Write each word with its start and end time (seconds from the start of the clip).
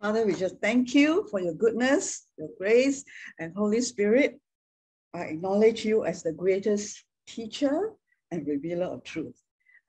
Father, 0.00 0.24
we 0.24 0.32
just 0.32 0.60
thank 0.62 0.94
you 0.94 1.26
for 1.28 1.40
your 1.40 1.54
goodness, 1.54 2.28
your 2.36 2.50
grace, 2.56 3.04
and 3.40 3.52
Holy 3.56 3.80
Spirit. 3.80 4.40
I 5.12 5.22
acknowledge 5.22 5.84
you 5.84 6.04
as 6.04 6.22
the 6.22 6.32
greatest 6.32 7.04
teacher 7.26 7.90
and 8.30 8.46
revealer 8.46 8.86
of 8.86 9.02
truth. 9.02 9.34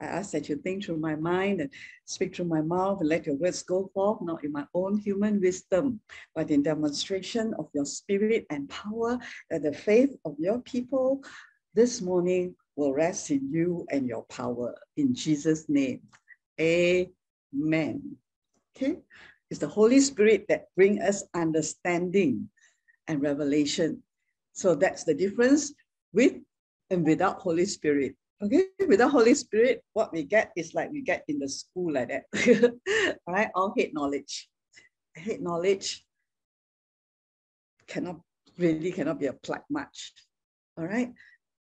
I 0.01 0.05
ask 0.05 0.31
that 0.31 0.49
you 0.49 0.55
think 0.55 0.83
through 0.85 0.97
my 0.97 1.13
mind 1.13 1.61
and 1.61 1.69
speak 2.05 2.35
through 2.35 2.45
my 2.45 2.61
mouth 2.61 3.01
and 3.01 3.09
let 3.09 3.27
your 3.27 3.35
words 3.35 3.61
go 3.61 3.91
forth, 3.93 4.19
not 4.23 4.43
in 4.43 4.51
my 4.51 4.65
own 4.73 4.97
human 4.97 5.39
wisdom, 5.39 5.99
but 6.33 6.49
in 6.49 6.63
demonstration 6.63 7.53
of 7.59 7.69
your 7.75 7.85
spirit 7.85 8.47
and 8.49 8.67
power, 8.67 9.19
that 9.51 9.61
the 9.61 9.73
faith 9.73 10.15
of 10.25 10.35
your 10.39 10.59
people 10.61 11.23
this 11.75 12.01
morning 12.01 12.55
will 12.75 12.93
rest 12.93 13.29
in 13.29 13.47
you 13.51 13.85
and 13.91 14.07
your 14.07 14.23
power. 14.23 14.73
In 14.97 15.13
Jesus' 15.13 15.69
name, 15.69 16.01
amen. 16.59 18.15
Okay, 18.75 19.01
it's 19.49 19.59
the 19.59 19.67
Holy 19.67 19.99
Spirit 19.99 20.45
that 20.49 20.65
bring 20.75 21.01
us 21.01 21.23
understanding 21.33 22.49
and 23.07 23.21
revelation. 23.21 24.03
So 24.53 24.75
that's 24.75 25.03
the 25.03 25.13
difference 25.13 25.73
with 26.13 26.33
and 26.89 27.05
without 27.05 27.39
Holy 27.39 27.65
Spirit. 27.65 28.15
Okay, 28.41 28.65
without 28.87 29.11
Holy 29.11 29.33
Spirit, 29.33 29.83
what 29.93 30.13
we 30.13 30.23
get 30.23 30.51
is 30.55 30.73
like 30.73 30.91
we 30.91 31.01
get 31.01 31.25
in 31.27 31.39
the 31.39 31.49
school 31.49 31.91
like 31.93 32.09
that. 32.09 32.23
All 33.27 33.33
right, 33.33 33.49
all 33.53 33.73
hate 33.75 33.93
knowledge. 33.93 34.47
Hate 35.15 35.41
knowledge 35.41 36.05
cannot 37.87 38.21
really 38.57 38.91
cannot 38.91 39.19
be 39.19 39.25
applied 39.25 39.63
much. 39.69 40.13
All 40.77 40.85
right, 40.85 41.11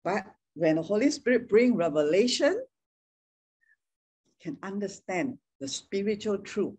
but 0.05 0.25
when 0.55 0.77
the 0.77 0.83
Holy 0.83 1.11
Spirit 1.11 1.49
bring 1.49 1.77
revelation, 1.77 2.63
can 4.41 4.57
understand 4.63 5.39
the 5.61 5.69
spiritual 5.69 6.39
truth, 6.39 6.75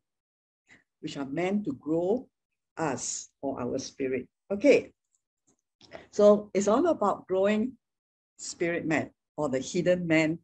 which 1.03 1.17
are 1.17 1.25
meant 1.25 1.65
to 1.65 1.73
grow 1.73 2.25
us 2.77 3.29
or 3.41 3.61
our 3.61 3.77
spirit. 3.77 4.25
Okay, 4.49 4.93
so 6.11 6.49
it's 6.53 6.69
all 6.69 6.87
about 6.87 7.27
growing 7.27 7.73
spirit 8.37 8.85
man 8.85 9.11
or 9.35 9.49
the 9.49 9.59
hidden 9.59 10.07
man 10.07 10.39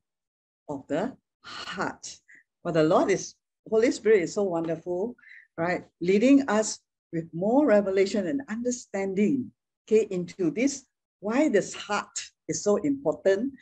of 0.68 0.86
the 0.88 1.16
heart. 1.44 2.20
But 2.64 2.74
the 2.74 2.84
Lord 2.84 3.10
is, 3.10 3.36
Holy 3.70 3.92
Spirit 3.92 4.24
is 4.24 4.34
so 4.34 4.44
wonderful, 4.44 5.16
right? 5.58 5.86
Leading 6.02 6.48
us 6.50 6.80
with 7.14 7.26
more 7.34 7.66
revelation 7.66 8.28
and 8.28 8.42
understanding, 8.50 9.52
okay, 9.88 10.08
into 10.12 10.52
this, 10.52 10.86
why 11.22 11.50
this 11.50 11.73
heart 11.73 12.20
is 12.48 12.64
so 12.64 12.78
important 12.78 13.54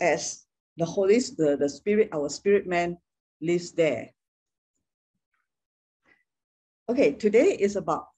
as 0.00 0.46
the 0.76 0.84
Holy, 0.84 1.18
the, 1.18 1.56
the 1.58 1.68
Spirit, 1.68 2.08
our 2.12 2.28
spirit 2.28 2.66
man 2.66 2.98
lives 3.40 3.72
there. 3.72 4.10
Okay, 6.90 7.12
today 7.12 7.54
is 7.54 7.76
about 7.76 8.08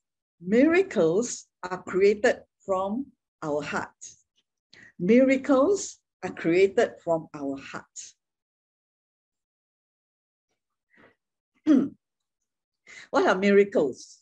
miracles 0.41 1.45
are 1.63 1.83
created 1.83 2.41
from 2.65 3.05
our 3.43 3.61
heart. 3.61 3.93
Miracles 4.99 5.99
are 6.25 6.33
created 6.33 6.93
from 7.05 7.29
our 7.35 7.59
heart. 7.61 7.85
what 13.11 13.27
are 13.29 13.37
miracles? 13.37 14.21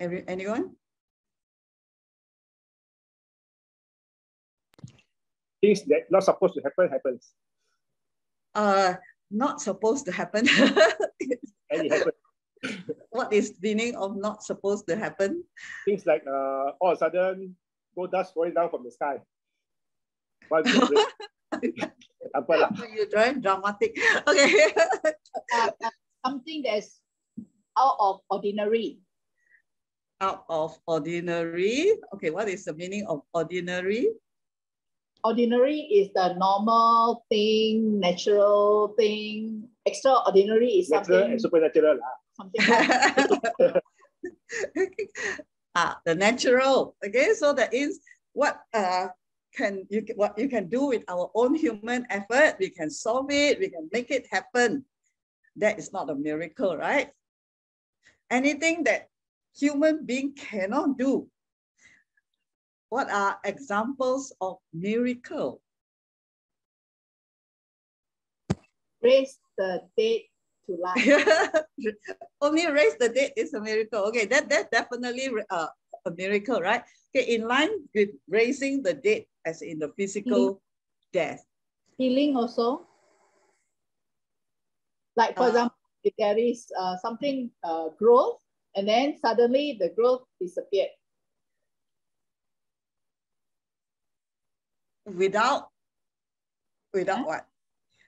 Every, 0.00 0.24
anyone? 0.26 0.76
Things 5.60 5.84
that 5.92 6.08
not 6.10 6.24
supposed 6.24 6.54
to 6.54 6.62
happen 6.62 6.88
happens. 6.88 7.34
Uh, 8.54 8.94
not 9.30 9.60
supposed 9.60 10.06
to 10.06 10.12
happen. 10.12 10.48
and 11.70 11.86
it 11.86 11.92
happens. 11.92 12.14
what 13.10 13.32
is 13.32 13.54
meaning 13.62 13.94
of 13.94 14.16
not 14.16 14.42
supposed 14.42 14.86
to 14.88 14.96
happen? 14.96 15.44
Things 15.84 16.06
like 16.06 16.24
uh, 16.26 16.74
all 16.80 16.92
of 16.92 16.96
a 16.96 16.98
sudden 16.98 17.54
gold 17.94 18.12
dust 18.12 18.34
falling 18.34 18.54
down 18.54 18.70
from 18.70 18.84
the 18.84 18.90
sky. 18.90 19.18
One 20.48 20.64
You're 22.94 23.10
drawing 23.10 23.40
dramatic. 23.40 23.96
Okay. 24.26 24.72
uh, 25.54 25.70
uh, 25.84 25.90
something 26.24 26.62
that's 26.62 27.00
out 27.76 27.96
of 27.98 28.20
ordinary. 28.30 28.98
Out 30.20 30.44
of 30.48 30.78
ordinary. 30.86 31.94
Okay, 32.14 32.30
what 32.30 32.48
is 32.48 32.64
the 32.64 32.74
meaning 32.74 33.06
of 33.06 33.22
ordinary? 33.32 34.10
Ordinary 35.24 35.80
is 35.80 36.08
the 36.14 36.34
normal 36.34 37.24
thing, 37.28 38.00
natural 38.00 38.94
thing. 38.96 39.68
Extraordinary 39.84 40.78
is 40.78 40.90
Natural 40.90 41.18
something. 41.18 41.32
and 41.32 41.40
supernatural. 41.40 41.98
Something 42.34 42.62
like 42.68 43.82
ah, 45.74 45.98
the 46.04 46.14
natural. 46.14 46.94
Okay, 47.04 47.34
so 47.34 47.52
that 47.52 47.74
is 47.74 48.00
what 48.32 48.60
uh 48.74 49.08
can 49.54 49.86
you 49.90 50.04
what 50.14 50.38
you 50.38 50.48
can 50.48 50.68
do 50.68 50.86
with 50.86 51.02
our 51.08 51.30
own 51.34 51.54
human 51.54 52.06
effort. 52.10 52.56
We 52.60 52.70
can 52.70 52.90
solve 52.90 53.30
it. 53.30 53.58
We 53.58 53.70
can 53.70 53.88
make 53.92 54.10
it 54.10 54.26
happen. 54.30 54.84
That 55.56 55.78
is 55.78 55.92
not 55.92 56.10
a 56.10 56.14
miracle, 56.14 56.76
right? 56.76 57.10
Anything 58.30 58.84
that 58.84 59.08
human 59.56 60.06
being 60.06 60.34
cannot 60.34 60.98
do. 60.98 61.26
What 62.88 63.10
are 63.10 63.38
examples 63.44 64.32
of 64.40 64.58
miracle? 64.72 65.60
raise 69.02 69.38
the 69.56 69.82
dead 69.96 70.20
to 70.66 70.72
life. 70.76 71.06
Only 72.40 72.66
raise 72.70 72.96
the 72.96 73.08
dead 73.08 73.32
is 73.36 73.54
a 73.54 73.60
miracle. 73.60 74.10
Okay, 74.10 74.26
that 74.26 74.48
that's 74.48 74.70
definitely 74.70 75.30
uh, 75.50 75.68
a 76.06 76.10
miracle, 76.10 76.60
right? 76.60 76.82
Okay, 77.10 77.34
in 77.34 77.46
line 77.48 77.70
with 77.94 78.10
raising 78.28 78.82
the 78.82 78.94
dead 78.94 79.24
as 79.44 79.62
in 79.62 79.78
the 79.78 79.90
physical 79.96 80.60
death. 81.12 81.42
Healing 81.96 82.36
also. 82.36 82.86
Like 85.16 85.34
for 85.34 85.46
Uh, 85.46 85.50
example, 85.50 85.78
if 86.04 86.14
there 86.14 86.38
is 86.38 86.70
uh, 86.78 86.94
something 87.02 87.50
uh, 87.64 87.90
growth 87.98 88.38
and 88.76 88.86
then 88.86 89.18
suddenly 89.18 89.74
the 89.80 89.90
growth 89.98 90.22
disappeared. 90.38 90.94
Without, 95.14 95.68
without 96.92 97.26
what? 97.26 97.46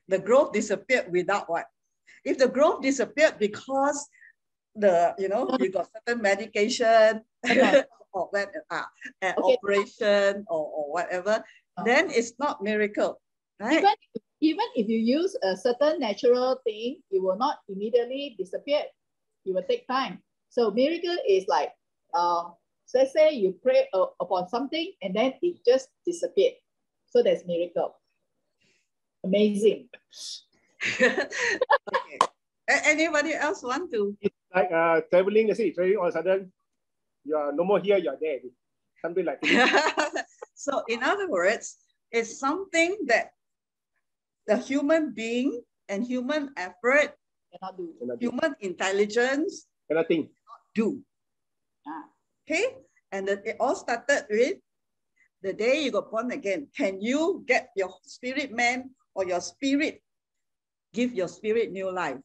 The 0.09 0.19
growth 0.19 0.53
disappeared 0.53 1.11
without 1.11 1.49
what? 1.49 1.66
If 2.25 2.38
the 2.38 2.49
growth 2.49 2.83
disappeared 2.83 3.38
because 3.38 4.09
the, 4.75 5.15
you 5.19 5.28
know, 5.28 5.56
you 5.59 5.71
got 5.71 5.89
certain 5.93 6.21
medication 6.22 7.22
Okay. 7.44 7.84
or 8.12 8.28
when, 8.31 8.47
uh, 8.71 8.83
an 9.22 9.34
Okay. 9.39 9.56
operation 9.56 10.44
or, 10.49 10.66
or 10.66 10.93
whatever, 10.93 11.44
Uh. 11.78 11.84
then 11.84 12.10
it's 12.10 12.34
not 12.39 12.62
miracle, 12.62 13.21
right? 13.60 13.78
Even, 13.78 13.94
even 14.41 14.69
if 14.75 14.89
you 14.89 14.99
use 14.99 15.37
a 15.43 15.56
certain 15.56 16.00
natural 16.00 16.59
thing, 16.66 17.00
it 17.10 17.22
will 17.22 17.39
not 17.39 17.60
immediately 17.69 18.34
disappear. 18.37 18.83
It 19.47 19.55
will 19.55 19.65
take 19.65 19.87
time. 19.87 20.21
So 20.50 20.71
miracle 20.71 21.16
is 21.28 21.47
like, 21.47 21.71
uh, 22.12 22.50
so 22.84 22.99
let's 22.99 23.12
say 23.15 23.31
you 23.31 23.55
pray 23.62 23.87
uh, 23.94 24.10
upon 24.19 24.49
something 24.50 24.93
and 25.00 25.15
then 25.15 25.34
it 25.41 25.62
just 25.65 25.89
disappeared. 26.05 26.55
So 27.10 27.22
that's 27.22 27.44
miracle. 27.44 27.98
Amazing. 29.25 29.91
okay. 31.03 32.19
Anybody 32.71 33.34
else 33.34 33.62
want 33.62 33.91
to? 33.93 34.16
It's 34.22 34.34
like 34.54 34.71
uh, 34.71 35.03
traveling, 35.10 35.48
let's 35.48 35.59
say, 35.59 35.75
traveling 35.75 35.98
all 35.98 36.06
of 36.06 36.15
a 36.15 36.19
sudden, 36.19 36.53
you 37.25 37.37
are 37.37 37.53
no 37.53 37.65
more 37.65 37.81
here, 37.81 37.98
you 37.98 38.09
are 38.10 38.19
there. 38.21 38.38
Something 39.03 39.25
like 39.25 39.43
so 40.54 40.82
in 40.88 41.03
other 41.03 41.28
words, 41.28 41.76
it's 42.12 42.38
something 42.38 42.97
that 43.06 43.32
the 44.47 44.56
human 44.56 45.12
being 45.12 45.60
and 45.88 46.06
human 46.06 46.50
effort, 46.56 47.16
Cannot 47.50 47.77
do. 47.77 47.91
Cannot 47.98 48.21
do. 48.21 48.30
human 48.30 48.54
intelligence 48.60 49.66
Cannot 49.89 50.07
think. 50.07 50.30
do. 50.74 51.01
Ah. 51.86 52.04
Okay? 52.47 52.77
And 53.10 53.28
it 53.28 53.57
all 53.59 53.74
started 53.74 54.27
with 54.30 54.62
the 55.42 55.53
day 55.53 55.83
you 55.83 55.91
got 55.91 56.10
born 56.10 56.31
again. 56.33 56.69
Can 56.77 57.01
you 57.01 57.45
get 57.47 57.71
your 57.77 57.95
spirit 58.03 58.53
man 58.53 58.91
or 59.15 59.27
your 59.27 59.41
spirit, 59.41 60.03
give 60.92 61.15
your 61.15 61.28
spirit 61.28 61.72
new 61.72 61.91
life? 61.91 62.19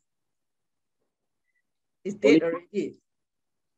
It's 2.04 2.16
dead 2.16 2.44
already. 2.44 2.96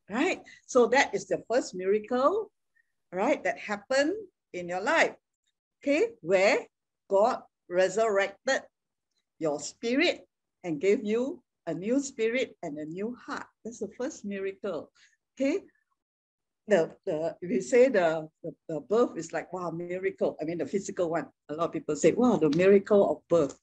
Right? 0.10 0.42
So 0.66 0.88
that 0.88 1.14
is 1.14 1.28
the 1.28 1.44
first 1.50 1.76
miracle, 1.76 2.52
right, 3.12 3.44
that 3.44 3.58
happened 3.60 4.14
in 4.54 4.70
your 4.70 4.82
life. 4.82 5.16
Okay, 5.84 6.10
where 6.22 6.66
God 7.10 7.42
resurrected 7.70 8.62
your 9.40 9.60
spirit 9.60 10.28
and 10.64 10.82
gave 10.82 11.04
you 11.04 11.44
a 11.68 11.74
new 11.74 12.00
spirit 12.00 12.56
and 12.64 12.78
a 12.78 12.86
new 12.86 13.16
heart. 13.16 13.46
That's 13.64 13.80
the 13.80 13.90
first 13.98 14.26
miracle. 14.26 14.90
Okay. 15.36 15.64
The, 16.68 16.92
the 17.06 17.36
if 17.42 17.50
you 17.50 17.62
say 17.62 17.88
the, 17.88 18.28
the, 18.44 18.52
the 18.68 18.80
birth 18.82 19.18
is 19.18 19.32
like 19.32 19.52
wow 19.54 19.72
miracle. 19.72 20.36
I 20.42 20.46
mean 20.46 20.58
the 20.58 20.66
physical 20.66 21.10
one. 21.10 21.28
A 21.50 21.54
lot 21.54 21.68
of 21.68 21.72
people 21.72 21.96
say, 21.96 22.12
wow, 22.12 22.36
the 22.36 22.50
miracle 22.50 23.10
of 23.12 23.28
birth. 23.30 23.58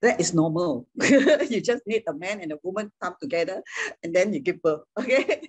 That 0.00 0.20
is 0.20 0.32
normal. 0.32 0.86
you 1.50 1.60
just 1.60 1.82
need 1.84 2.04
a 2.06 2.14
man 2.14 2.40
and 2.40 2.52
a 2.52 2.58
woman 2.62 2.92
come 3.02 3.16
together 3.20 3.62
and 4.04 4.14
then 4.14 4.32
you 4.32 4.40
give 4.40 4.62
birth. 4.62 4.82
Okay, 4.98 5.42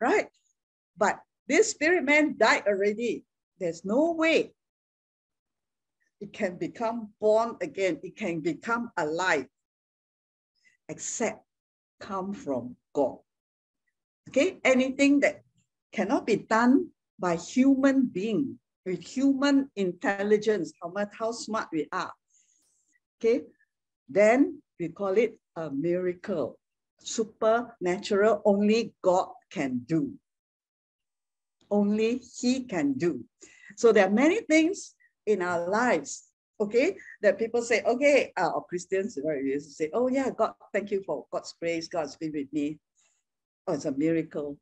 right? 0.00 0.28
But 0.96 1.18
this 1.48 1.70
spirit 1.70 2.04
man 2.04 2.36
died 2.38 2.62
already. 2.68 3.24
There's 3.58 3.84
no 3.84 4.12
way 4.12 4.54
it 6.20 6.32
can 6.32 6.56
become 6.56 7.10
born 7.20 7.56
again. 7.60 7.98
It 8.02 8.16
can 8.16 8.40
become 8.40 8.90
alive 8.96 9.46
except 10.88 11.44
come 12.00 12.32
from 12.32 12.76
God. 12.94 13.18
Okay, 14.28 14.60
anything 14.64 15.20
that 15.20 15.42
cannot 15.92 16.26
be 16.26 16.36
done 16.36 16.88
by 17.18 17.36
human 17.36 18.06
being 18.06 18.58
with 18.84 19.02
human 19.02 19.70
intelligence, 19.76 20.72
how 20.82 20.90
much 20.90 21.08
how 21.18 21.32
smart 21.32 21.68
we 21.72 21.88
are. 21.92 22.12
Okay, 23.20 23.42
then 24.08 24.62
we 24.78 24.88
call 24.88 25.18
it 25.18 25.38
a 25.56 25.70
miracle, 25.70 26.58
supernatural. 27.00 28.42
Only 28.44 28.94
God 29.02 29.28
can 29.50 29.82
do. 29.86 30.14
Only 31.70 32.18
He 32.18 32.64
can 32.64 32.94
do. 32.94 33.24
So 33.76 33.92
there 33.92 34.06
are 34.06 34.10
many 34.10 34.40
things 34.42 34.94
in 35.26 35.42
our 35.42 35.68
lives, 35.68 36.28
okay, 36.58 36.96
that 37.20 37.38
people 37.38 37.60
say, 37.60 37.82
okay, 37.82 38.32
uh, 38.36 38.48
or 38.54 38.64
Christians, 38.64 39.18
right, 39.22 39.44
used 39.44 39.68
to 39.68 39.74
say, 39.74 39.90
oh 39.92 40.08
yeah, 40.08 40.30
God, 40.30 40.54
thank 40.72 40.90
you 40.90 41.02
for 41.04 41.26
God's 41.30 41.54
grace, 41.60 41.88
God's 41.88 42.16
been 42.16 42.32
with 42.32 42.52
me. 42.52 42.78
Oh, 43.66 43.74
it's 43.74 43.84
a 43.84 43.92
miracle. 43.92 44.56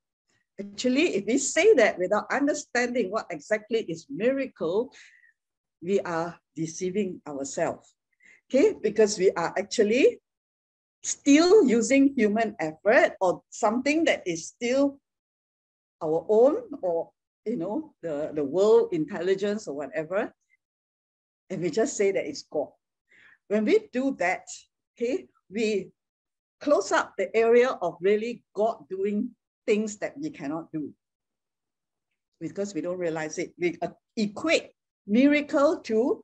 Actually, 0.59 1.17
if 1.17 1.27
we 1.27 1.39
say 1.39 1.75
that 1.75 1.99
without 1.99 2.25
understanding 2.33 3.11
what 3.11 3.27
exactly 3.31 3.85
is 3.89 4.07
miracle, 4.09 4.93
we 5.83 6.01
are 6.01 6.39
deceiving 6.55 7.21
ourselves. 7.29 7.95
Okay, 8.49 8.75
because 8.81 9.19
we 9.19 9.31
are 9.33 9.53
actually 9.59 10.21
still 11.03 11.67
using 11.69 12.15
human 12.15 12.57
effort 12.59 13.15
or 13.21 13.43
something 13.51 14.05
that 14.05 14.23
is 14.27 14.49
still 14.49 14.99
our 16.03 16.25
own 16.29 16.63
or 16.83 17.11
you 17.45 17.57
know 17.57 17.95
the, 18.03 18.31
the 18.35 18.45
world 18.45 18.89
intelligence 18.93 19.69
or 19.69 19.75
whatever 19.75 20.33
and 21.51 21.63
we 21.63 21.71
just 21.71 21.97
say 21.97 22.13
that 22.13 22.27
it's 22.27 22.45
God. 22.51 22.69
When 23.49 23.65
we 23.65 23.89
do 23.93 24.17
that, 24.19 24.47
okay, 24.97 25.27
we 25.51 25.91
close 26.61 26.91
up 26.91 27.15
the 27.17 27.35
area 27.37 27.71
of 27.71 27.97
really 28.01 28.43
God 28.55 28.85
doing 28.91 29.31
things 29.67 29.99
that 29.99 30.15
we 30.19 30.31
cannot 30.31 30.73
do 30.73 30.93
because 32.41 32.75
we 32.75 32.81
don't 32.81 32.99
realize 32.99 33.39
it. 33.39 33.53
We 33.59 33.77
uh, 33.83 33.89
equate 34.17 34.71
miracle 35.07 35.79
to 35.81 36.23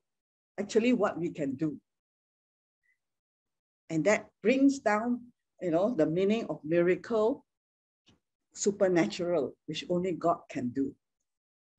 actually 0.59 0.93
what 0.93 1.19
we 1.19 1.31
can 1.31 1.55
do. 1.55 1.77
And 3.91 4.05
that 4.05 4.27
brings 4.43 4.79
down, 4.79 5.21
you 5.61 5.71
know, 5.71 5.95
the 5.95 6.07
meaning 6.07 6.47
of 6.49 6.61
miracle, 6.65 7.45
supernatural, 8.55 9.55
which 9.67 9.85
only 9.89 10.13
God 10.13 10.39
can 10.49 10.69
do. 10.71 10.95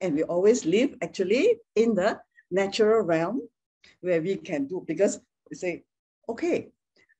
And 0.02 0.16
we 0.16 0.24
always 0.24 0.66
live 0.66 0.96
actually 1.02 1.60
in 1.76 1.96
the 1.96 2.20
natural 2.52 3.02
realm 3.02 3.42
where 4.02 4.22
we 4.22 4.36
can 4.36 4.68
do 4.68 4.84
because 4.88 5.20
we 5.50 5.56
say, 5.56 5.84
okay, 6.30 6.70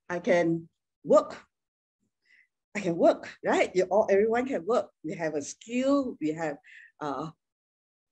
I 0.10 0.20
can 0.20 0.68
work. 1.04 1.38
I 2.76 2.80
can 2.80 2.98
work, 2.98 3.30
right? 3.46 3.70
You 3.76 3.84
all 3.86 4.08
everyone 4.10 4.46
can 4.46 4.66
work. 4.66 4.90
We 5.04 5.14
have 5.16 5.36
a 5.36 5.42
skill, 5.42 6.18
we 6.20 6.34
have 6.34 6.58
uh, 7.02 7.30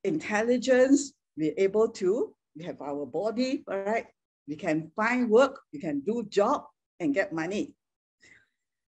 intelligence, 0.04 1.14
we're 1.38 1.54
able 1.58 1.90
to, 1.90 2.34
we 2.56 2.64
have 2.66 2.82
our 2.82 3.06
body, 3.06 3.64
all 3.68 3.80
right? 3.80 4.06
We 4.48 4.56
can 4.56 4.92
find 4.96 5.30
work, 5.30 5.60
we 5.74 5.80
can 5.80 6.02
do 6.02 6.24
job 6.30 6.66
and 7.00 7.14
get 7.14 7.34
money. 7.34 7.74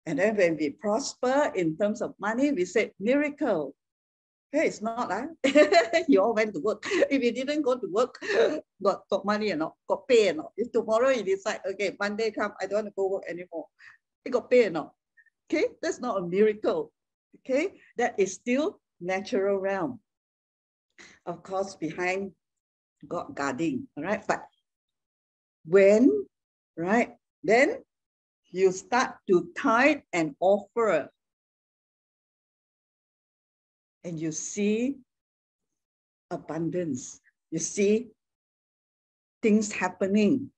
And 0.06 0.18
then 0.18 0.36
when 0.36 0.56
we 0.56 0.70
prosper 0.70 1.52
in 1.54 1.76
terms 1.76 2.02
of 2.02 2.14
money, 2.18 2.50
we 2.50 2.64
say 2.64 2.90
miracle. 2.98 3.74
Hey, 4.50 4.66
it's 4.66 4.82
not. 4.82 5.10
Huh? 5.12 5.28
you 6.08 6.20
all 6.20 6.34
went 6.34 6.54
to 6.54 6.60
work. 6.60 6.84
If 7.08 7.22
you 7.22 7.32
didn't 7.32 7.62
go 7.62 7.78
to 7.78 7.86
work, 7.90 8.18
got, 8.82 9.08
got 9.08 9.24
money 9.24 9.52
or 9.52 9.56
not, 9.56 9.74
got 9.88 10.08
pay 10.08 10.30
or 10.30 10.34
not. 10.34 10.52
If 10.56 10.72
tomorrow 10.72 11.10
you 11.10 11.22
decide, 11.22 11.60
okay, 11.70 11.96
Monday 11.98 12.32
come, 12.32 12.52
I 12.60 12.66
don't 12.66 12.84
want 12.84 12.86
to 12.88 12.92
go 12.96 13.08
work 13.08 13.22
anymore. 13.28 13.66
You 14.24 14.32
got 14.32 14.50
pay 14.50 14.66
or 14.66 14.70
not? 14.70 14.92
Okay, 15.52 15.68
that's 15.82 16.00
not 16.00 16.16
a 16.16 16.22
miracle. 16.22 16.90
Okay, 17.40 17.74
that 17.98 18.14
is 18.16 18.32
still 18.32 18.80
natural 19.00 19.58
realm. 19.58 20.00
Of 21.26 21.42
course, 21.42 21.76
behind 21.76 22.32
God 23.06 23.34
guarding, 23.34 23.86
all 23.96 24.04
right? 24.04 24.24
But 24.26 24.44
when, 25.66 26.24
right, 26.76 27.16
then 27.44 27.84
you 28.50 28.72
start 28.72 29.16
to 29.28 29.50
tithe 29.54 30.00
and 30.14 30.34
offer 30.40 31.10
and 34.04 34.18
you 34.18 34.32
see 34.32 34.96
abundance. 36.30 37.20
You 37.50 37.58
see 37.58 38.08
things 39.42 39.70
happening 39.70 40.50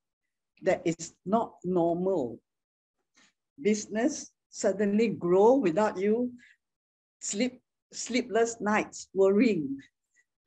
that 0.62 0.82
is 0.84 1.14
not 1.26 1.54
normal. 1.64 2.38
Business 3.60 4.30
suddenly 4.54 5.08
grow 5.08 5.54
without 5.58 5.98
you 5.98 6.30
sleep 7.20 7.60
sleepless 7.92 8.60
nights 8.60 9.08
worrying. 9.12 9.78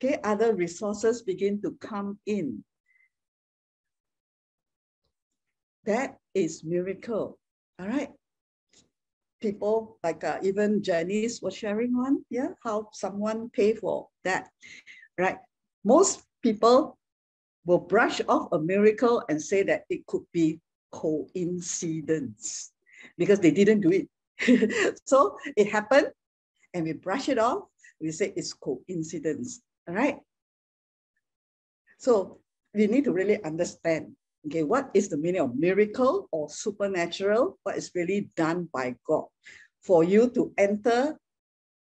Okay, 0.00 0.18
other 0.24 0.54
resources 0.54 1.20
begin 1.22 1.60
to 1.60 1.76
come 1.80 2.18
in. 2.24 2.64
That 5.84 6.16
is 6.34 6.64
miracle. 6.64 7.38
All 7.78 7.88
right 7.88 8.10
people 9.40 9.98
like 10.02 10.24
uh, 10.24 10.38
even 10.42 10.82
Janice 10.82 11.40
was 11.40 11.54
sharing 11.54 11.96
one, 11.96 12.24
yeah, 12.28 12.58
how 12.64 12.88
someone 12.92 13.50
pay 13.50 13.72
for 13.72 14.08
that, 14.24 14.50
right? 15.16 15.38
Most 15.84 16.26
people 16.42 16.98
will 17.64 17.78
brush 17.78 18.20
off 18.28 18.50
a 18.50 18.58
miracle 18.58 19.22
and 19.28 19.40
say 19.40 19.62
that 19.62 19.84
it 19.88 20.04
could 20.06 20.24
be 20.32 20.58
coincidence 20.90 22.72
because 23.16 23.40
they 23.40 23.50
didn't 23.50 23.80
do 23.80 23.90
it. 23.90 25.00
so 25.04 25.36
it 25.56 25.70
happened 25.70 26.08
and 26.74 26.84
we 26.84 26.92
brush 26.92 27.28
it 27.28 27.38
off. 27.38 27.64
We 28.00 28.12
say 28.12 28.32
it's 28.36 28.52
coincidence, 28.52 29.60
all 29.88 29.94
right? 29.94 30.18
So 31.98 32.38
we 32.74 32.86
need 32.86 33.04
to 33.04 33.12
really 33.12 33.42
understand 33.42 34.14
Okay, 34.46 34.62
what 34.62 34.90
is 34.94 35.08
the 35.08 35.16
meaning 35.16 35.40
of 35.40 35.56
miracle 35.56 36.28
or 36.30 36.48
supernatural? 36.48 37.58
What 37.64 37.76
is 37.76 37.90
really 37.94 38.30
done 38.36 38.68
by 38.72 38.94
God 39.06 39.24
for 39.82 40.04
you 40.04 40.30
to 40.30 40.52
enter 40.56 41.18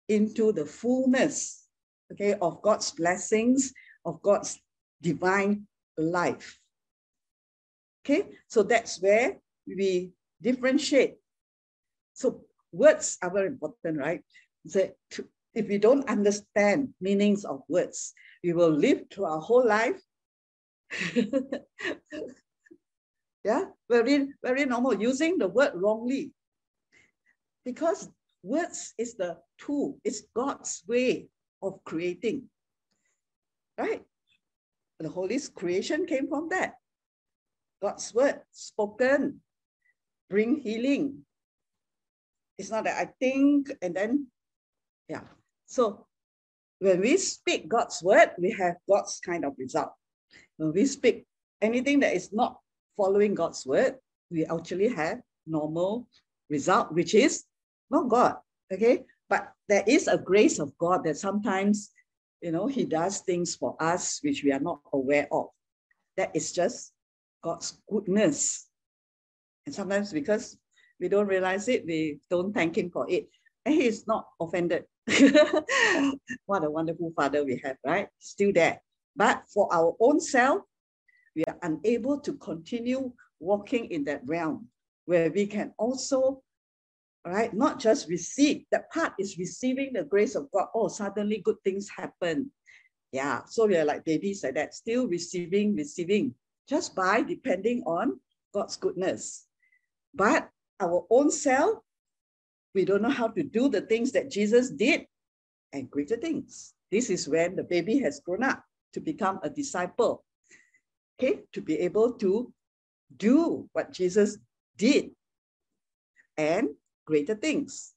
into 0.09 0.53
the 0.53 0.65
fullness, 0.65 1.67
okay, 2.13 2.35
of 2.41 2.63
God's 2.63 2.91
blessings, 2.93 3.73
of 4.05 4.23
God's 4.23 4.61
divine 5.03 5.67
life. 5.99 6.59
Okay, 8.05 8.31
so 8.49 8.63
that's 8.63 9.01
where 9.01 9.37
we 9.67 10.13
differentiate. 10.45 11.17
So 12.13 12.43
words 12.71 13.19
are 13.23 13.31
very 13.31 13.49
important, 13.49 13.99
right? 13.99 14.23
So 14.67 14.91
if 15.55 15.69
we 15.69 15.79
don't 15.79 16.09
understand 16.09 16.95
meanings 17.01 17.45
of 17.45 17.63
words, 17.69 18.13
we 18.45 18.53
will 18.53 18.71
live 18.71 19.05
through 19.11 19.25
our 19.25 19.41
whole 19.41 19.67
life 19.67 20.01
Yeah, 23.45 23.67
very, 23.91 24.33
very 24.43 24.65
normal, 24.65 25.01
using 25.01 25.37
the 25.37 25.49
word 25.49 25.73
wrongly. 25.75 26.33
Because 27.65 28.09
words 28.43 28.95
is 28.97 29.15
the 29.15 29.39
tool, 29.59 29.99
it's 30.03 30.23
God's 30.35 30.83
way 30.89 31.29
of 31.63 31.85
creating. 31.85 32.49
Right? 33.77 34.03
The 34.99 35.11
Holy 35.11 35.39
creation 35.55 36.07
came 36.07 36.29
from 36.29 36.49
that. 36.49 36.77
God's 37.83 38.15
word 38.15 38.41
spoken, 38.51 39.43
bring 40.35 40.59
healing. 40.59 41.23
It's 42.59 42.73
not 42.75 42.83
that 42.91 42.99
I 42.99 43.07
think 43.23 43.71
and 43.81 43.95
then, 43.95 44.27
yeah. 45.09 45.23
So 45.67 46.07
when 46.81 47.01
we 47.01 47.17
speak 47.19 47.69
God's 47.69 48.03
word, 48.03 48.31
we 48.37 48.51
have 48.51 48.75
God's 48.91 49.21
kind 49.25 49.45
of 49.45 49.55
result. 49.57 49.93
When 50.57 50.73
we 50.73 50.87
speak 50.87 51.25
anything 51.63 52.01
that 52.01 52.17
is 52.17 52.33
not 52.33 52.59
following 52.97 53.37
God's 53.37 53.65
word, 53.65 53.95
we 54.29 54.45
actually 54.47 54.89
have 54.89 55.23
normal 55.47 56.09
result, 56.51 56.93
which 56.93 57.15
is 57.15 57.45
not 57.89 58.09
God. 58.09 58.35
Okay. 58.73 59.05
But 59.31 59.53
there 59.69 59.85
is 59.87 60.09
a 60.09 60.19
grace 60.19 60.59
of 60.59 60.77
God 60.79 61.05
that 61.05 61.17
sometimes, 61.17 61.93
you 62.43 62.51
know, 62.51 62.67
He 62.67 62.85
does 62.85 63.21
things 63.21 63.55
for 63.55 63.77
us 63.79 64.19
which 64.21 64.43
we 64.43 64.51
are 64.51 64.59
not 64.59 64.81
aware 64.93 65.29
of. 65.31 65.47
That 66.17 66.35
is 66.35 66.51
just 66.51 66.91
God's 67.41 67.79
goodness. 67.89 68.67
And 69.67 69.75
sometimes 69.75 70.13
because 70.13 70.57
we 71.01 71.09
don't 71.09 71.27
realize 71.27 71.69
it, 71.69 71.87
we 71.87 72.21
don't 72.31 72.53
thank 72.53 72.77
Him 72.77 72.91
for 72.91 73.09
it. 73.09 73.29
And 73.65 73.75
He 73.75 73.87
is 73.87 74.07
not 74.07 74.27
offended. 74.41 74.85
what 76.47 76.65
a 76.65 76.71
wonderful 76.71 77.13
Father 77.17 77.45
we 77.45 77.61
have, 77.65 77.77
right? 77.85 78.09
Still 78.19 78.53
there. 78.53 78.81
But 79.17 79.45
for 79.53 79.73
our 79.73 79.95
own 80.01 80.21
self, 80.21 80.63
we 81.37 81.45
are 81.45 81.59
unable 81.63 82.21
to 82.21 82.35
continue 82.35 83.13
walking 83.41 83.91
in 83.91 84.05
that 84.05 84.23
realm 84.25 84.69
where 85.07 85.31
we 85.31 85.47
can 85.47 85.73
also, 85.79 86.43
right, 87.27 87.53
not 87.53 87.79
just 87.79 88.09
receive, 88.09 88.65
that 88.71 88.91
part 88.91 89.13
is 89.19 89.39
receiving 89.39 89.93
the 89.93 90.05
grace 90.05 90.35
of 90.35 90.51
God. 90.53 90.69
Oh, 90.75 90.89
suddenly 90.89 91.43
good 91.45 91.57
things 91.65 91.89
happen. 91.89 92.51
Yeah, 93.13 93.43
so 93.47 93.67
we 93.67 93.77
are 93.77 93.85
like 93.85 94.05
babies 94.05 94.43
like 94.43 94.55
that, 94.55 94.75
still 94.75 95.07
receiving, 95.07 95.77
receiving, 95.77 96.35
just 96.69 96.95
by 96.95 97.23
depending 97.23 97.83
on 97.87 98.19
God's 98.53 98.77
goodness. 98.77 99.44
But 100.15 100.49
our 100.81 101.05
own 101.11 101.31
self, 101.31 101.79
we 102.75 102.85
don't 102.85 103.03
know 103.03 103.11
how 103.11 103.29
to 103.29 103.43
do 103.43 103.69
the 103.69 103.83
things 103.83 104.13
that 104.13 104.31
Jesus 104.31 104.71
did 104.71 105.07
and 105.73 105.91
greater 105.91 106.17
things. 106.17 106.75
This 106.91 107.11
is 107.11 107.29
when 107.29 107.57
the 107.57 107.65
baby 107.65 107.99
has 108.01 108.21
grown 108.21 108.43
up 108.43 108.63
to 108.93 109.01
become 109.01 109.41
a 109.43 109.51
disciple, 109.51 110.25
okay, 111.19 111.41
to 111.53 111.61
be 111.61 111.79
able 111.81 112.13
to 112.15 112.53
do 113.17 113.69
what 113.73 113.93
Jesus 113.93 114.39
did 114.77 115.11
and 116.37 116.69
greater 117.07 117.35
things. 117.35 117.93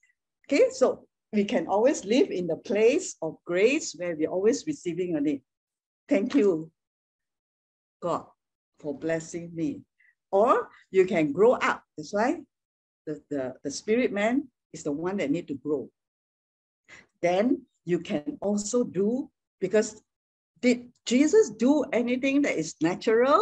Okay, 0.45 0.69
so 0.71 1.07
we 1.33 1.43
can 1.43 1.67
always 1.67 2.05
live 2.05 2.31
in 2.31 2.47
the 2.47 2.55
place 2.55 3.15
of 3.21 3.37
grace 3.45 3.95
where 3.97 4.15
we're 4.15 4.29
always 4.29 4.65
receiving 4.65 5.15
on 5.15 5.27
it. 5.27 5.41
Thank 6.07 6.35
you, 6.35 6.71
God, 8.01 8.25
for 8.79 8.97
blessing 8.97 9.51
me. 9.53 9.81
Or 10.37 10.69
you 10.91 11.05
can 11.13 11.31
grow 11.31 11.53
up. 11.53 11.81
That's 11.95 12.13
why 12.13 12.29
the, 13.07 13.13
the, 13.31 13.43
the 13.63 13.71
spirit 13.71 14.11
man 14.11 14.35
is 14.71 14.83
the 14.83 14.91
one 14.91 15.17
that 15.17 15.31
need 15.31 15.47
to 15.47 15.55
grow. 15.55 15.89
Then 17.21 17.65
you 17.85 17.99
can 17.99 18.37
also 18.41 18.83
do, 18.83 19.31
because 19.59 19.89
did 20.61 20.89
Jesus 21.05 21.49
do 21.49 21.85
anything 21.91 22.43
that 22.43 22.55
is 22.55 22.75
natural 22.81 23.41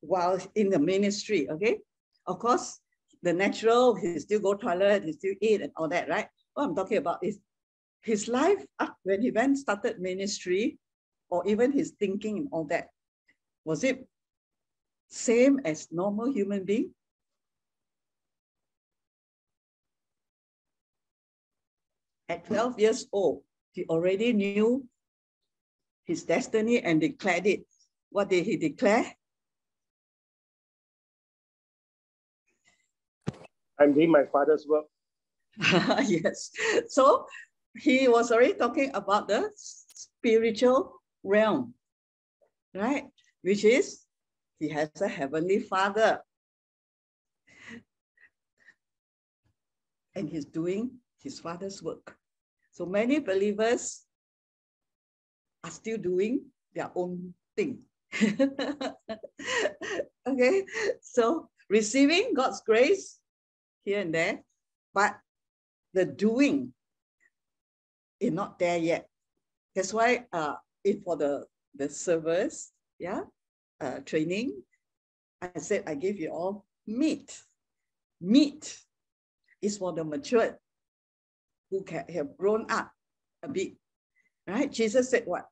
while 0.00 0.38
in 0.54 0.68
the 0.68 0.78
ministry? 0.78 1.48
Okay. 1.48 1.78
Of 2.26 2.38
course, 2.38 2.80
the 3.22 3.32
natural, 3.32 3.94
he 3.94 4.18
still 4.18 4.40
go 4.40 4.54
toilet, 4.54 5.04
he 5.04 5.12
still 5.12 5.34
eat 5.40 5.62
and 5.62 5.72
all 5.76 5.88
that, 5.88 6.08
right? 6.08 6.28
What 6.52 6.64
I'm 6.64 6.76
talking 6.76 6.98
about 6.98 7.24
is 7.24 7.38
his 8.02 8.28
life 8.28 8.62
when 9.04 9.22
he 9.22 9.30
went 9.30 9.58
started 9.58 10.00
ministry 10.00 10.78
or 11.30 11.46
even 11.46 11.72
his 11.72 11.94
thinking 11.98 12.36
and 12.36 12.48
all 12.52 12.64
that. 12.64 12.88
Was 13.64 13.84
it 13.84 14.06
same 15.12 15.60
as 15.64 15.92
normal 15.92 16.32
human 16.32 16.64
being? 16.64 16.90
At 22.28 22.46
12 22.46 22.80
years 22.80 23.06
old, 23.12 23.42
he 23.72 23.84
already 23.84 24.32
knew 24.32 24.88
his 26.04 26.24
destiny 26.24 26.80
and 26.80 27.00
declared 27.00 27.46
it. 27.46 27.66
What 28.08 28.30
did 28.30 28.46
he 28.46 28.56
declare? 28.56 29.04
I'm 33.78 33.92
doing 33.92 34.10
my 34.10 34.24
father's 34.32 34.66
work. 34.66 34.86
yes. 36.08 36.50
So 36.88 37.26
he 37.76 38.08
was 38.08 38.32
already 38.32 38.54
talking 38.54 38.90
about 38.94 39.28
the 39.28 39.50
spiritual 39.56 41.02
realm, 41.22 41.74
right? 42.74 43.04
Which 43.42 43.64
is 43.64 44.06
he 44.62 44.68
has 44.68 44.88
a 45.00 45.08
heavenly 45.08 45.58
father. 45.58 46.20
And 50.14 50.28
he's 50.28 50.44
doing 50.44 50.92
his 51.20 51.40
father's 51.40 51.82
work. 51.82 52.16
So 52.70 52.86
many 52.86 53.18
believers 53.18 54.04
are 55.64 55.70
still 55.70 55.98
doing 55.98 56.44
their 56.74 56.92
own 56.94 57.34
thing. 57.56 57.80
okay, 60.28 60.64
so 61.00 61.48
receiving 61.68 62.32
God's 62.32 62.60
grace 62.60 63.18
here 63.84 63.98
and 63.98 64.14
there, 64.14 64.44
but 64.94 65.18
the 65.92 66.04
doing 66.04 66.72
is 68.20 68.30
not 68.30 68.60
there 68.60 68.78
yet. 68.78 69.08
That's 69.74 69.92
why 69.92 70.26
uh, 70.32 70.54
if 70.84 71.02
for 71.02 71.16
the, 71.16 71.46
the 71.74 71.88
servers, 71.88 72.70
yeah, 73.00 73.22
uh, 73.82 73.98
training, 74.06 74.62
I 75.42 75.58
said 75.58 75.84
I 75.86 75.94
give 75.94 76.18
you 76.18 76.30
all 76.30 76.64
meat. 76.86 77.42
Meat 78.20 78.78
is 79.60 79.78
for 79.78 79.92
the 79.92 80.04
matured 80.04 80.56
who 81.70 81.82
can 81.82 82.04
have 82.08 82.36
grown 82.36 82.70
up 82.70 82.92
a 83.42 83.48
bit, 83.48 83.72
right? 84.46 84.70
Jesus 84.70 85.10
said 85.10 85.24
what? 85.26 85.46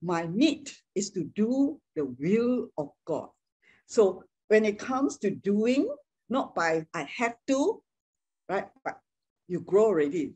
My 0.00 0.26
meat 0.26 0.74
is 0.94 1.10
to 1.10 1.24
do 1.24 1.78
the 1.94 2.06
will 2.06 2.68
of 2.78 2.90
God. 3.04 3.28
So 3.86 4.24
when 4.48 4.64
it 4.64 4.78
comes 4.78 5.18
to 5.18 5.30
doing, 5.30 5.88
not 6.28 6.54
by 6.54 6.86
I 6.94 7.06
have 7.16 7.36
to, 7.48 7.82
right? 8.48 8.68
But 8.84 8.98
you 9.48 9.60
grow 9.60 9.86
already. 9.86 10.32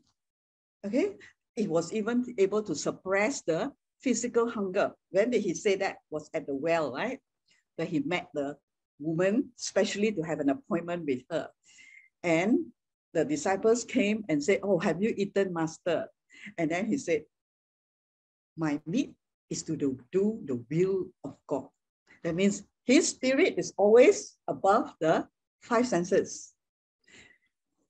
Okay. 0.85 1.15
It 1.55 1.69
was 1.69 1.91
even 1.91 2.23
able 2.37 2.61
to 2.63 2.75
suppress 2.75 3.41
the 3.41 3.71
physical 4.01 4.49
hunger. 4.49 4.91
When 5.11 5.31
did 5.31 5.41
he 5.41 5.53
say 5.53 5.75
that? 5.77 5.97
Was 6.09 6.29
at 6.33 6.47
the 6.47 6.55
well, 6.55 6.93
right? 6.93 7.19
Where 7.75 7.87
he 7.87 7.99
met 7.99 8.27
the 8.33 8.57
woman, 8.99 9.49
especially 9.57 10.11
to 10.13 10.21
have 10.21 10.39
an 10.39 10.49
appointment 10.49 11.05
with 11.05 11.21
her. 11.29 11.49
And 12.23 12.71
the 13.13 13.25
disciples 13.25 13.83
came 13.83 14.23
and 14.29 14.43
said, 14.43 14.59
Oh, 14.63 14.79
have 14.79 15.01
you 15.01 15.13
eaten, 15.15 15.53
Master? 15.53 16.07
And 16.57 16.71
then 16.71 16.87
he 16.87 16.97
said, 16.97 17.23
My 18.57 18.81
meat 18.85 19.13
is 19.49 19.63
to 19.63 19.75
do, 19.75 19.99
do 20.11 20.39
the 20.45 20.63
will 20.69 21.05
of 21.23 21.35
God. 21.47 21.67
That 22.23 22.35
means 22.35 22.63
his 22.85 23.09
spirit 23.09 23.55
is 23.57 23.73
always 23.77 24.35
above 24.47 24.93
the 24.99 25.27
five 25.61 25.87
senses. 25.87 26.53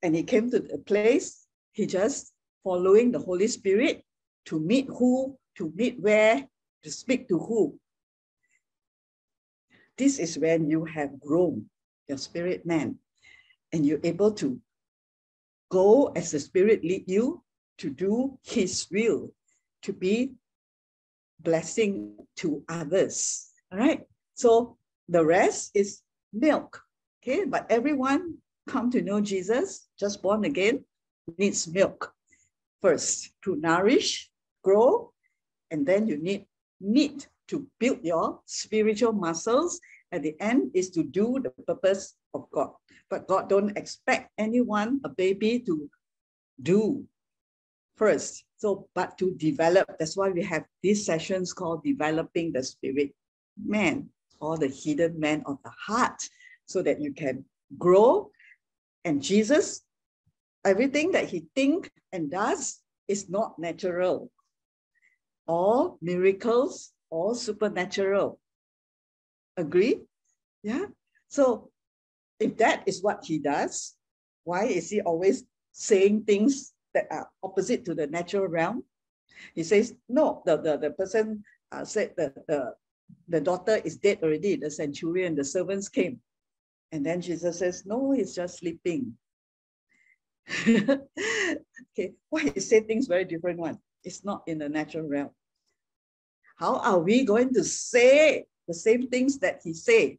And 0.02 0.16
he 0.16 0.24
came 0.24 0.50
to 0.52 0.58
a 0.74 0.78
place, 0.78 1.48
he 1.72 1.86
just 1.86 2.34
following 2.64 3.12
the 3.12 3.20
Holy 3.20 3.48
Spirit 3.48 4.04
to 4.46 4.60
meet 4.60 4.88
who, 4.88 5.38
to 5.58 5.72
meet 5.76 6.00
where, 6.00 6.48
to 6.84 6.92
speak 6.92 7.28
to 7.28 7.38
who. 7.38 7.78
This 9.98 10.20
is 10.20 10.38
when 10.38 10.70
you 10.70 10.86
have 10.86 11.20
grown 11.20 11.66
your 12.08 12.18
spirit 12.18 12.66
man 12.66 12.98
and 13.74 13.86
you're 13.86 14.00
able 14.04 14.32
to 14.34 14.60
go 15.70 16.12
as 16.16 16.32
the 16.32 16.40
spirit 16.40 16.84
lead 16.84 17.04
you 17.08 17.44
to 17.80 17.90
do 17.90 18.38
his 18.44 18.88
will, 18.92 19.32
to 19.82 19.94
be 19.94 20.34
blessing 21.40 22.16
to 22.38 22.64
others. 22.70 23.50
All 23.72 23.80
right. 23.80 24.02
So 24.36 24.78
the 25.10 25.26
rest 25.26 25.72
is 25.74 26.02
milk. 26.34 26.82
Okay, 27.22 27.46
but 27.46 27.66
everyone 27.70 28.36
come 28.68 28.90
to 28.92 29.02
know 29.02 29.20
Jesus, 29.20 29.88
just 30.00 30.22
born 30.22 30.46
again, 30.46 30.86
needs 31.38 31.68
milk 31.68 32.14
first 32.82 33.32
to 33.44 33.56
nourish, 33.56 34.30
grow, 34.64 35.12
and 35.72 35.86
then 35.86 36.08
you 36.08 36.18
need 36.18 36.46
meat 36.80 37.28
to 37.48 37.68
build 37.80 38.04
your 38.04 38.40
spiritual 38.46 39.14
muscles. 39.14 39.80
At 40.12 40.24
the 40.24 40.36
end 40.40 40.72
is 40.74 40.90
to 40.92 41.04
do 41.04 41.40
the 41.42 41.50
purpose 41.64 42.16
of 42.34 42.50
God. 42.52 42.72
But 43.10 43.28
God 43.28 43.50
don't 43.50 43.78
expect 43.78 44.32
anyone, 44.38 45.02
a 45.04 45.10
baby, 45.10 45.60
to 45.60 45.90
do 46.62 47.04
first. 47.96 48.46
So, 48.58 48.88
but 48.96 49.18
to 49.18 49.34
develop, 49.36 49.88
that's 50.00 50.18
why 50.18 50.30
we 50.30 50.44
have 50.44 50.66
these 50.82 51.06
sessions 51.06 51.54
called 51.54 51.84
developing 51.84 52.52
the 52.52 52.64
spirit 52.64 53.14
man 53.64 54.10
or 54.40 54.58
the 54.58 54.68
hidden 54.68 55.20
man 55.20 55.44
of 55.46 55.58
the 55.64 55.72
heart 55.72 56.22
so 56.66 56.82
that 56.84 57.02
you 57.02 57.14
can 57.14 57.46
grow. 57.78 58.30
And 59.06 59.22
Jesus, 59.22 59.82
everything 60.66 61.12
that 61.12 61.30
he 61.30 61.46
think 61.56 61.92
and 62.12 62.30
does 62.30 62.82
is 63.08 63.30
not 63.30 63.58
natural. 63.58 64.32
All 65.48 65.98
miracles, 66.02 66.92
all 67.10 67.36
supernatural. 67.36 68.40
Agree? 69.56 70.02
Yeah. 70.64 70.86
So 71.30 71.72
if 72.40 72.58
that 72.58 72.84
is 72.86 73.02
what 73.02 73.26
he 73.26 73.40
does, 73.40 73.96
why 74.44 74.66
is 74.66 74.90
he 74.90 75.02
always 75.02 75.44
saying 75.72 76.24
things 76.24 76.74
that 76.94 77.08
are 77.12 77.30
opposite 77.44 77.86
to 77.86 77.96
the 77.96 78.08
natural 78.08 78.48
realm? 78.48 78.84
He 79.56 79.64
says, 79.64 79.94
no, 80.10 80.42
the, 80.46 80.58
the, 80.58 80.78
the 80.78 80.92
person 80.92 81.44
uh, 81.72 81.86
said 81.86 82.14
that 82.18 82.48
the, 82.48 82.74
the 83.28 83.42
daughter 83.42 83.80
is 83.84 83.98
dead 83.98 84.20
already, 84.24 84.56
the 84.56 84.72
centurion, 84.72 85.36
the 85.36 85.44
servants 85.44 85.90
came. 85.90 86.20
And 86.92 87.06
then 87.06 87.22
Jesus 87.22 87.60
says, 87.60 87.86
no, 87.86 88.12
he's 88.12 88.34
just 88.36 88.60
sleeping. 88.60 89.14
okay, 90.68 92.14
why 92.30 92.52
he 92.54 92.60
say 92.60 92.80
things 92.82 93.08
very 93.08 93.26
different 93.26 93.60
one? 93.60 93.78
It's 94.04 94.24
not 94.24 94.44
in 94.48 94.60
the 94.60 94.70
natural 94.70 95.08
realm. 95.08 95.32
How 96.58 96.78
are 96.78 97.00
we 97.00 97.24
going 97.24 97.54
to 97.54 97.64
say 97.64 98.46
the 98.68 98.74
same 98.74 99.08
things 99.08 99.40
that 99.40 99.62
he 99.64 99.74
said 99.74 100.18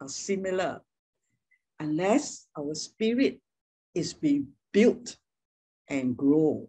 are 0.00 0.08
similar 0.08 0.80
unless 1.78 2.46
our 2.56 2.74
spirit 2.74 3.40
is 3.94 4.12
being 4.12 4.48
built 4.72 5.16
and 5.88 6.16
grow? 6.16 6.68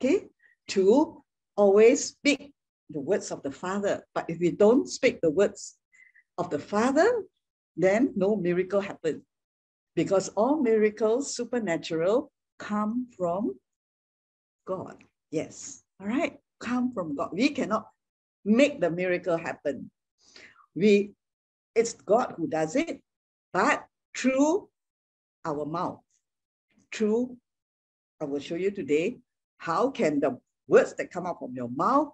Okay, 0.00 0.26
to 0.68 1.22
always 1.56 2.04
speak 2.04 2.52
the 2.90 3.00
words 3.00 3.30
of 3.32 3.42
the 3.42 3.50
Father. 3.50 4.04
But 4.14 4.26
if 4.28 4.38
we 4.38 4.50
don't 4.50 4.88
speak 4.88 5.20
the 5.20 5.30
words 5.30 5.76
of 6.38 6.50
the 6.50 6.58
Father, 6.58 7.24
then 7.76 8.12
no 8.14 8.36
miracle 8.36 8.80
happens. 8.80 9.22
Because 9.96 10.28
all 10.30 10.60
miracles, 10.60 11.34
supernatural, 11.34 12.30
come 12.58 13.08
from 13.16 13.56
God. 14.66 15.02
Yes. 15.30 15.82
All 16.00 16.06
right. 16.06 16.38
Come 16.64 16.92
from 16.92 17.14
God. 17.14 17.30
We 17.32 17.50
cannot 17.50 17.88
make 18.44 18.80
the 18.80 18.90
miracle 18.90 19.36
happen. 19.36 19.90
We, 20.74 21.12
it's 21.74 21.92
God 21.92 22.34
who 22.36 22.48
does 22.48 22.74
it, 22.74 23.00
but 23.52 23.84
through 24.16 24.68
our 25.44 25.66
mouth, 25.66 26.00
through, 26.92 27.36
I 28.20 28.24
will 28.24 28.40
show 28.40 28.56
you 28.56 28.70
today, 28.70 29.18
how 29.58 29.90
can 29.90 30.20
the 30.20 30.38
words 30.66 30.94
that 30.94 31.12
come 31.12 31.26
out 31.26 31.38
from 31.38 31.54
your 31.54 31.68
mouth 31.68 32.12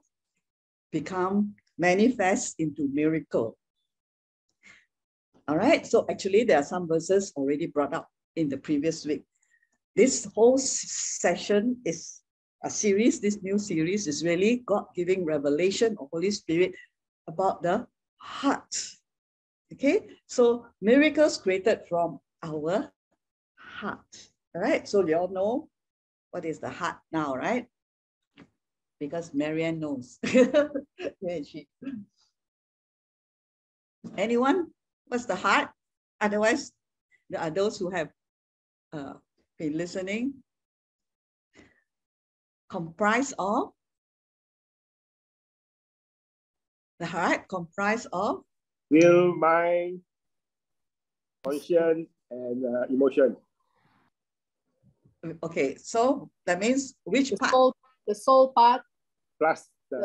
become 0.91 1.55
manifest 1.79 2.57
into 2.59 2.89
miracle. 2.93 3.57
All 5.49 5.57
right, 5.57 5.87
so 5.87 6.07
actually 6.09 6.45
there 6.45 6.59
are 6.59 6.65
some 6.65 6.87
verses 6.87 7.33
already 7.37 7.67
brought 7.67 7.95
up 7.95 8.09
in 8.37 8.49
the 8.49 8.59
previous 8.59 9.05
week. 9.05 9.25
This 9.97 10.29
whole 10.35 10.59
session 10.59 11.79
is 11.85 12.21
a 12.63 12.71
series, 12.71 13.21
this 13.21 13.43
new 13.43 13.59
series 13.59 14.07
is 14.07 14.25
really 14.25 14.63
God 14.67 14.87
giving 14.95 15.25
revelation 15.25 15.97
of 15.99 16.09
Holy 16.13 16.31
Spirit 16.31 16.75
about 17.27 17.63
the 17.63 17.87
heart. 18.19 18.77
Okay, 19.73 20.09
so 20.27 20.67
miracles 20.83 21.39
created 21.39 21.83
from 21.89 22.19
our 22.43 22.93
heart. 23.57 24.31
All 24.55 24.63
right, 24.63 24.87
so 24.89 25.07
you 25.07 25.17
all 25.17 25.29
know 25.29 25.69
what 26.33 26.45
is 26.45 26.59
the 26.59 26.69
heart 26.69 26.97
now, 27.13 27.35
right? 27.35 27.67
Because 28.99 29.33
Marianne 29.33 29.79
knows. 29.81 30.19
Anyone? 34.17 34.67
What's 35.07 35.25
the 35.27 35.37
heart? 35.37 35.71
Otherwise, 36.21 36.73
there 37.31 37.41
are 37.41 37.51
those 37.51 37.79
who 37.79 37.91
have 37.91 38.11
uh, 38.93 39.15
been 39.59 39.79
listening. 39.79 40.35
Comprise 42.71 43.35
of 43.39 43.73
the 47.01 47.07
heart 47.07 47.49
comprise 47.49 48.07
of 48.13 48.43
will, 48.91 49.35
mind, 49.35 50.01
conscience, 51.43 52.07
and 52.31 52.65
uh, 52.65 52.87
emotion. 52.91 53.37
Okay, 55.43 55.77
so 55.77 56.31
that 56.47 56.61
means 56.61 56.95
which 57.05 57.31
The 57.31 57.37
part? 57.37 57.51
soul, 57.51 57.75
the 58.07 58.15
soul 58.15 58.53
part, 58.53 58.83
Plus 59.39 59.69
the, 59.91 59.99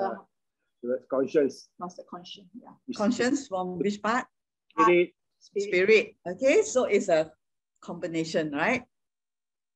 the 0.82 0.88
the 0.88 1.00
conscience, 1.10 1.68
plus 1.78 1.96
the 1.96 2.04
conscience. 2.10 2.48
Yeah. 2.62 2.72
which 2.86 2.98
Conscience 2.98 3.48
from 3.48 3.78
which 3.80 4.02
part? 4.02 4.26
Spirit, 4.72 5.14
Spirit. 5.40 5.68
Spirit. 5.68 6.16
Okay, 6.28 6.62
so 6.64 6.86
it's 6.86 7.10
a 7.10 7.32
combination, 7.82 8.52
right? 8.52 8.84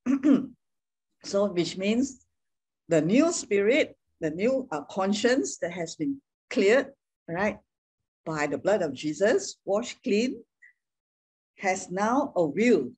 so 1.23 1.45
which 1.51 1.77
means 1.77 2.25
the 2.89 3.01
new 3.01 3.31
spirit, 3.31 3.95
the 4.19 4.31
new 4.31 4.67
uh, 4.71 4.81
conscience 4.89 5.57
that 5.59 5.71
has 5.71 5.95
been 5.95 6.19
cleared, 6.49 6.87
right, 7.27 7.59
by 8.25 8.47
the 8.47 8.57
blood 8.57 8.81
of 8.81 8.93
Jesus, 8.93 9.57
washed 9.63 10.01
clean, 10.03 10.43
has 11.57 11.91
now 11.91 12.33
a 12.35 12.43
will, 12.43 12.89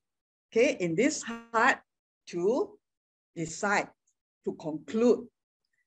okay, 0.50 0.76
in 0.80 0.94
this 0.94 1.22
heart 1.22 1.78
to 2.26 2.78
decide, 3.36 3.88
to 4.44 4.54
conclude, 4.54 5.26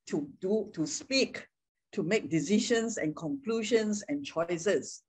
to 0.07 0.27
do, 0.39 0.69
to 0.73 0.85
speak, 0.85 1.47
to 1.91 2.03
make 2.03 2.29
decisions 2.29 2.97
and 2.97 3.15
conclusions 3.15 4.03
and 4.07 4.23
choices 4.23 5.01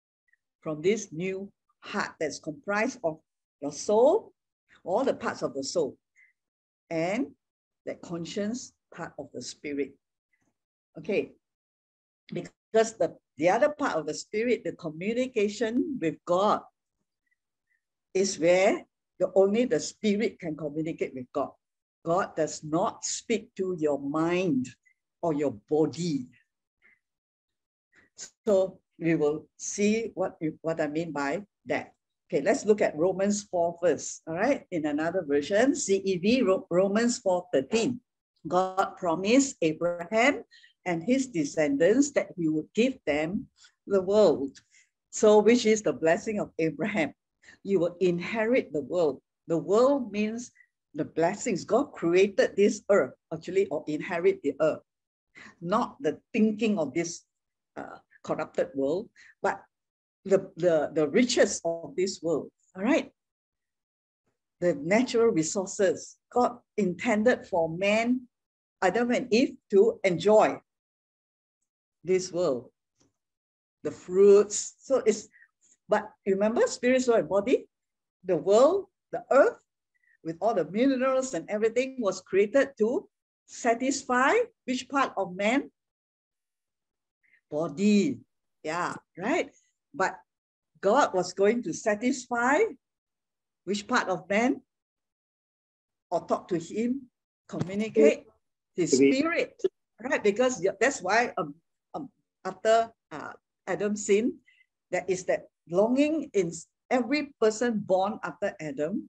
from 0.63 0.81
this 0.81 1.13
new 1.13 1.53
heart 1.81 2.13
that's 2.19 2.39
comprised 2.39 2.99
of 3.05 3.19
your 3.61 3.73
soul, 3.73 4.33
all 4.85 5.05
the 5.05 5.15
parts 5.15 5.43
of 5.43 5.53
the 5.53 5.63
soul, 5.63 5.99
and 6.89 7.27
that 7.85 8.01
conscience 8.01 8.73
part 8.97 9.13
of 9.19 9.29
the 9.35 9.43
spirit. 9.43 9.93
Okay, 10.99 11.33
because 12.33 12.97
the, 12.97 13.15
the 13.37 13.51
other 13.51 13.69
part 13.69 13.97
of 13.97 14.07
the 14.07 14.15
spirit, 14.15 14.65
the 14.65 14.73
communication 14.73 15.99
with 16.01 16.17
God, 16.25 16.63
is 18.15 18.39
where 18.39 18.83
the 19.21 19.31
only 19.35 19.67
the 19.67 19.81
spirit 19.81 20.41
can 20.41 20.57
communicate 20.57 21.13
with 21.15 21.27
God. 21.33 21.51
God 22.05 22.35
does 22.37 22.65
not 22.65 23.05
speak 23.05 23.55
to 23.57 23.77
your 23.79 24.01
mind 24.01 24.69
or 25.21 25.35
your 25.35 25.53
body. 25.69 26.29
So 28.47 28.79
we 28.99 29.15
will 29.17 29.47
see 29.57 30.13
what, 30.15 30.39
what 30.63 30.81
I 30.81 30.87
mean 30.87 31.13
by 31.13 31.43
that. 31.67 31.93
Okay, 32.27 32.43
let's 32.43 32.65
look 32.65 32.81
at 32.81 32.97
Romans 32.97 33.45
4 33.45 33.79
first. 33.81 34.23
All 34.27 34.35
right, 34.35 34.65
in 34.71 34.87
another 34.87 35.25
version, 35.27 35.73
CEV 35.73 36.43
Romans 36.71 37.19
4 37.19 37.47
13. 37.53 38.01
God 38.49 38.97
promised 38.97 39.57
Abraham 39.63 40.45
and 40.85 41.03
his 41.03 41.27
descendants 41.27 42.13
that 42.13 42.29
he 42.37 42.49
would 42.49 42.69
give 42.75 42.99
them 43.07 43.47
the 43.87 44.03
world. 44.03 44.59
So, 45.11 45.39
which 45.39 45.67
is 45.67 45.83
the 45.83 45.93
blessing 45.93 46.41
of 46.41 46.51
Abraham? 46.59 47.13
You 47.63 47.81
will 47.81 47.97
inherit 48.01 48.73
the 48.73 48.83
world. 48.83 49.21
The 49.49 49.59
world 49.59 50.13
means 50.13 50.53
the 50.95 51.05
blessings. 51.05 51.65
God 51.65 51.93
created 51.93 52.57
this 52.57 52.83
earth, 52.91 53.15
actually, 53.33 53.67
or 53.67 53.85
inherit 53.87 54.43
the 54.43 54.55
earth, 54.61 54.83
not 55.61 55.97
the 56.01 56.19
thinking 56.33 56.79
of 56.79 56.95
this 56.95 57.23
uh, 57.77 57.99
corrupted 58.23 58.69
world, 58.75 59.09
but 59.43 59.63
the, 60.25 60.51
the, 60.57 60.91
the 60.95 61.09
riches 61.09 61.61
of 61.65 61.95
this 61.97 62.21
world. 62.23 62.51
All 62.77 62.83
right. 62.83 63.11
The 64.61 64.75
natural 64.75 65.29
resources 65.29 66.17
God 66.33 66.59
intended 66.77 67.47
for 67.47 67.69
man, 67.69 68.23
Adam 68.83 69.11
and 69.11 69.33
Eve, 69.33 69.57
to 69.71 69.99
enjoy 70.05 70.61
this 72.05 72.33
world. 72.33 72.71
The 73.83 73.91
fruits. 73.91 74.75
So 74.81 75.03
it's, 75.07 75.29
but 75.89 76.11
remember, 76.27 76.67
spirit, 76.67 77.03
soul, 77.03 77.17
and 77.17 77.29
body, 77.29 77.67
the 78.25 78.37
world, 78.37 78.87
the 79.13 79.25
earth, 79.31 79.59
with 80.25 80.37
all 80.41 80.55
the 80.55 80.65
minerals 80.71 81.35
and 81.35 81.49
everything 81.49 81.97
was 82.01 82.21
created 82.21 82.71
to 82.79 83.09
satisfy 83.47 84.35
which 84.65 84.89
part 84.89 85.13
of 85.17 85.37
man? 85.37 85.71
Body. 87.51 88.19
Yeah, 88.63 88.95
right? 89.17 89.51
But 89.95 90.19
God 90.81 91.15
was 91.15 91.33
going 91.33 91.63
to 91.63 91.73
satisfy 91.73 92.59
which 93.65 93.87
part 93.87 94.09
of 94.09 94.29
man? 94.29 94.63
Or 96.11 96.27
talk 96.27 96.49
to 96.49 96.59
him, 96.59 97.11
communicate 97.49 98.27
his 98.77 98.93
Spirit. 98.93 99.61
right? 100.03 100.23
Because 100.23 100.65
that's 100.81 101.01
why 101.01 101.33
um, 101.39 101.55
um, 101.95 102.09
after 102.45 102.93
uh, 103.11 103.33
Adam 103.67 103.97
sinned, 103.97 104.35
there 104.91 105.05
is 105.09 105.25
that 105.25 105.49
longing 105.69 106.31
in 106.33 106.53
every 106.91 107.35
person 107.41 107.83
born 107.85 108.21
after 108.23 108.55
Adam 108.61 109.09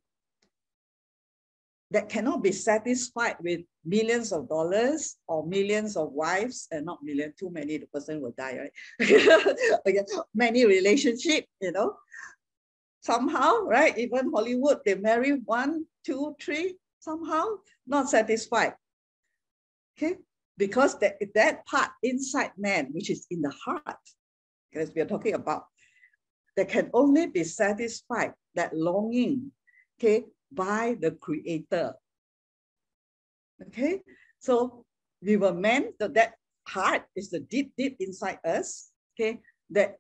that 1.92 2.10
cannot 2.10 2.44
be 2.44 2.52
satisfied 2.52 3.36
with 3.42 3.62
millions 3.86 4.34
of 4.34 4.50
dollars 4.50 5.16
or 5.28 5.46
millions 5.48 5.96
of 5.96 6.12
wives 6.12 6.68
and 6.72 6.86
not 6.86 7.00
million 7.04 7.34
too 7.40 7.50
many 7.50 7.78
the 7.78 7.88
person 7.88 8.22
will 8.22 8.34
die 8.38 8.58
right 8.60 8.76
okay. 9.88 10.04
many 10.36 10.66
relationship 10.66 11.46
you 11.62 11.72
know 11.72 11.96
somehow 13.00 13.64
right 13.64 13.98
even 13.98 14.30
hollywood 14.34 14.80
they 14.86 14.96
marry 14.96 15.40
one 15.46 15.86
two 16.04 16.36
three 16.42 16.76
somehow 17.00 17.46
not 17.88 18.10
satisfied 18.10 18.74
okay? 19.98 20.18
Because 20.58 20.98
that 21.00 21.18
that 21.36 21.66
part 21.66 21.92
inside 22.04 22.52
man 22.58 22.90
which 22.92 23.10
is 23.10 23.26
in 23.30 23.42
the 23.42 23.54
heart 23.64 24.04
because 24.72 24.92
we 24.94 25.02
are 25.02 25.06
talking 25.06 25.34
about 25.34 25.66
that 26.56 26.70
can 26.70 26.90
only 26.94 27.28
be 27.28 27.44
satisfied 27.44 28.34
that 28.56 28.76
longing 28.76 29.52
okay 30.00 30.26
by 30.52 30.98
the 31.00 31.12
creator. 31.12 31.94
Okay? 33.68 34.02
So 34.40 34.86
we 35.22 35.38
were 35.38 35.54
meant 35.54 35.98
that 36.00 36.14
that 36.14 36.34
heart 36.68 37.04
is 37.16 37.30
the 37.30 37.40
deep 37.40 37.72
deep 37.78 37.96
inside 38.00 38.40
us 38.44 38.92
okay 39.16 39.40
that 39.70 39.96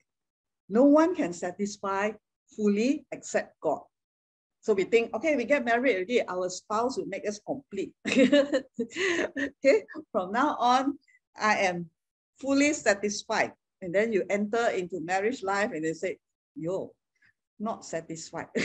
no 0.69 0.83
one 0.83 1.15
can 1.15 1.31
satisfy 1.31 2.11
fully 2.55 3.05
except 3.11 3.55
god 3.61 3.81
so 4.67 4.73
we 4.73 4.83
think 4.83 5.13
okay 5.15 5.37
we 5.37 5.45
get 5.45 5.63
married 5.63 5.95
already 5.95 6.21
our 6.27 6.49
spouse 6.49 6.97
will 6.97 7.05
make 7.05 7.25
us 7.25 7.39
complete 7.47 7.93
okay 8.09 9.77
from 10.11 10.33
now 10.33 10.57
on 10.59 10.99
i 11.39 11.55
am 11.55 11.89
fully 12.37 12.73
satisfied 12.73 13.53
and 13.81 13.95
then 13.95 14.11
you 14.11 14.25
enter 14.29 14.67
into 14.75 14.99
marriage 14.99 15.41
life 15.41 15.71
and 15.71 15.85
they 15.85 15.93
say 15.93 16.17
yo 16.57 16.91
not 17.61 17.85
satisfied 17.85 18.47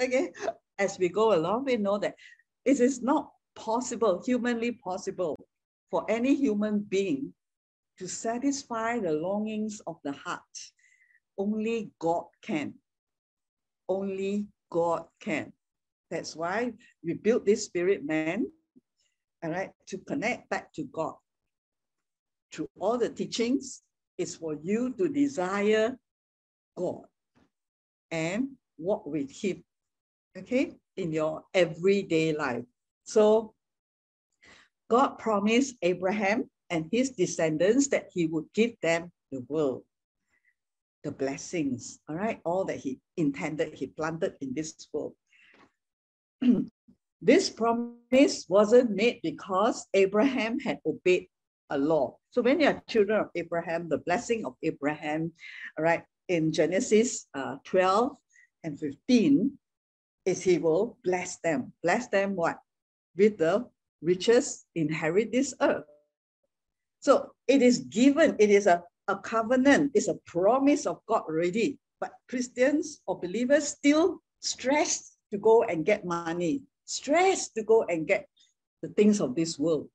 okay 0.00 0.32
as 0.78 0.98
we 0.98 1.10
go 1.10 1.34
along 1.34 1.66
we 1.66 1.76
know 1.76 1.98
that 1.98 2.14
it 2.64 2.80
is 2.80 3.02
not 3.02 3.28
possible 3.54 4.22
humanly 4.24 4.72
possible 4.72 5.36
for 5.90 6.06
any 6.08 6.34
human 6.34 6.78
being 6.80 7.30
to 7.98 8.08
satisfy 8.08 8.98
the 8.98 9.12
longings 9.12 9.82
of 9.86 9.96
the 10.02 10.12
heart. 10.12 10.40
Only 11.36 11.92
God 11.98 12.24
can. 12.40 12.74
Only 13.88 14.46
God 14.70 15.04
can. 15.20 15.52
That's 16.10 16.36
why 16.36 16.72
we 17.02 17.14
built 17.14 17.44
this 17.46 17.64
spirit 17.64 18.04
man, 18.04 18.46
all 19.42 19.50
right, 19.50 19.70
to 19.88 19.98
connect 19.98 20.50
back 20.50 20.72
to 20.74 20.84
God. 20.84 21.14
Through 22.52 22.68
all 22.78 22.98
the 22.98 23.08
teachings, 23.08 23.82
is 24.18 24.36
for 24.36 24.54
you 24.62 24.94
to 24.94 25.08
desire 25.08 25.98
God 26.76 27.04
and 28.10 28.50
walk 28.78 29.06
with 29.06 29.30
Him, 29.30 29.64
okay, 30.36 30.72
in 30.96 31.12
your 31.12 31.42
everyday 31.54 32.32
life. 32.34 32.64
So, 33.04 33.54
God 34.88 35.18
promised 35.18 35.76
Abraham 35.82 36.50
and 36.70 36.88
his 36.90 37.10
descendants 37.10 37.88
that 37.88 38.08
He 38.12 38.26
would 38.26 38.46
give 38.54 38.72
them 38.82 39.10
the 39.30 39.44
world, 39.48 39.82
the 41.04 41.10
blessings, 41.10 42.00
all 42.08 42.16
right, 42.16 42.40
all 42.44 42.64
that 42.64 42.78
He 42.78 43.00
intended, 43.16 43.74
He 43.74 43.88
planted 43.88 44.34
in 44.40 44.54
this 44.54 44.74
world. 44.92 45.14
this 47.22 47.50
promise 47.50 48.46
wasn't 48.48 48.90
made 48.90 49.20
because 49.22 49.86
Abraham 49.94 50.58
had 50.60 50.78
obeyed 50.86 51.28
a 51.70 51.78
law. 51.78 52.16
So 52.30 52.42
when 52.42 52.60
you 52.60 52.68
are 52.68 52.82
children 52.88 53.20
of 53.20 53.30
Abraham, 53.34 53.88
the 53.88 53.98
blessing 53.98 54.44
of 54.44 54.54
Abraham, 54.62 55.32
all 55.78 55.84
right, 55.84 56.02
in 56.28 56.52
Genesis 56.52 57.26
uh, 57.34 57.56
12 57.64 58.16
and 58.64 58.78
15, 58.78 59.58
is 60.24 60.42
he 60.42 60.58
will 60.58 60.98
bless 61.02 61.38
them. 61.38 61.72
Bless 61.82 62.08
them 62.08 62.36
what? 62.36 62.58
With 63.16 63.38
the 63.38 63.66
riches, 64.02 64.64
inherit 64.74 65.32
this 65.32 65.54
earth. 65.60 65.84
So 67.00 67.32
it 67.48 67.62
is 67.62 67.78
given, 67.78 68.36
it 68.38 68.50
is 68.50 68.66
a, 68.66 68.82
a 69.08 69.16
covenant, 69.16 69.92
is 69.94 70.08
a 70.08 70.14
promise 70.26 70.86
of 70.86 71.00
God 71.06 71.22
already. 71.28 71.78
But 72.00 72.12
Christians 72.28 73.00
or 73.06 73.20
believers 73.20 73.68
still 73.68 74.22
stress 74.40 75.16
to 75.30 75.38
go 75.38 75.62
and 75.64 75.84
get 75.84 76.04
money, 76.04 76.62
stress 76.84 77.50
to 77.50 77.62
go 77.62 77.84
and 77.84 78.06
get 78.06 78.28
the 78.82 78.88
things 78.88 79.20
of 79.20 79.34
this 79.34 79.58
world. 79.58 79.88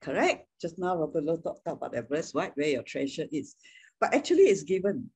Correct? 0.00 0.46
Just 0.60 0.78
now, 0.78 0.96
Robert 0.96 1.24
Lowe 1.24 1.36
talked 1.36 1.66
about 1.66 1.92
that 1.92 2.08
verse, 2.08 2.34
right? 2.34 2.52
Where 2.54 2.68
your 2.68 2.82
treasure 2.82 3.26
is. 3.32 3.56
But 4.00 4.14
actually, 4.14 4.44
it's 4.44 4.62
given. 4.62 5.10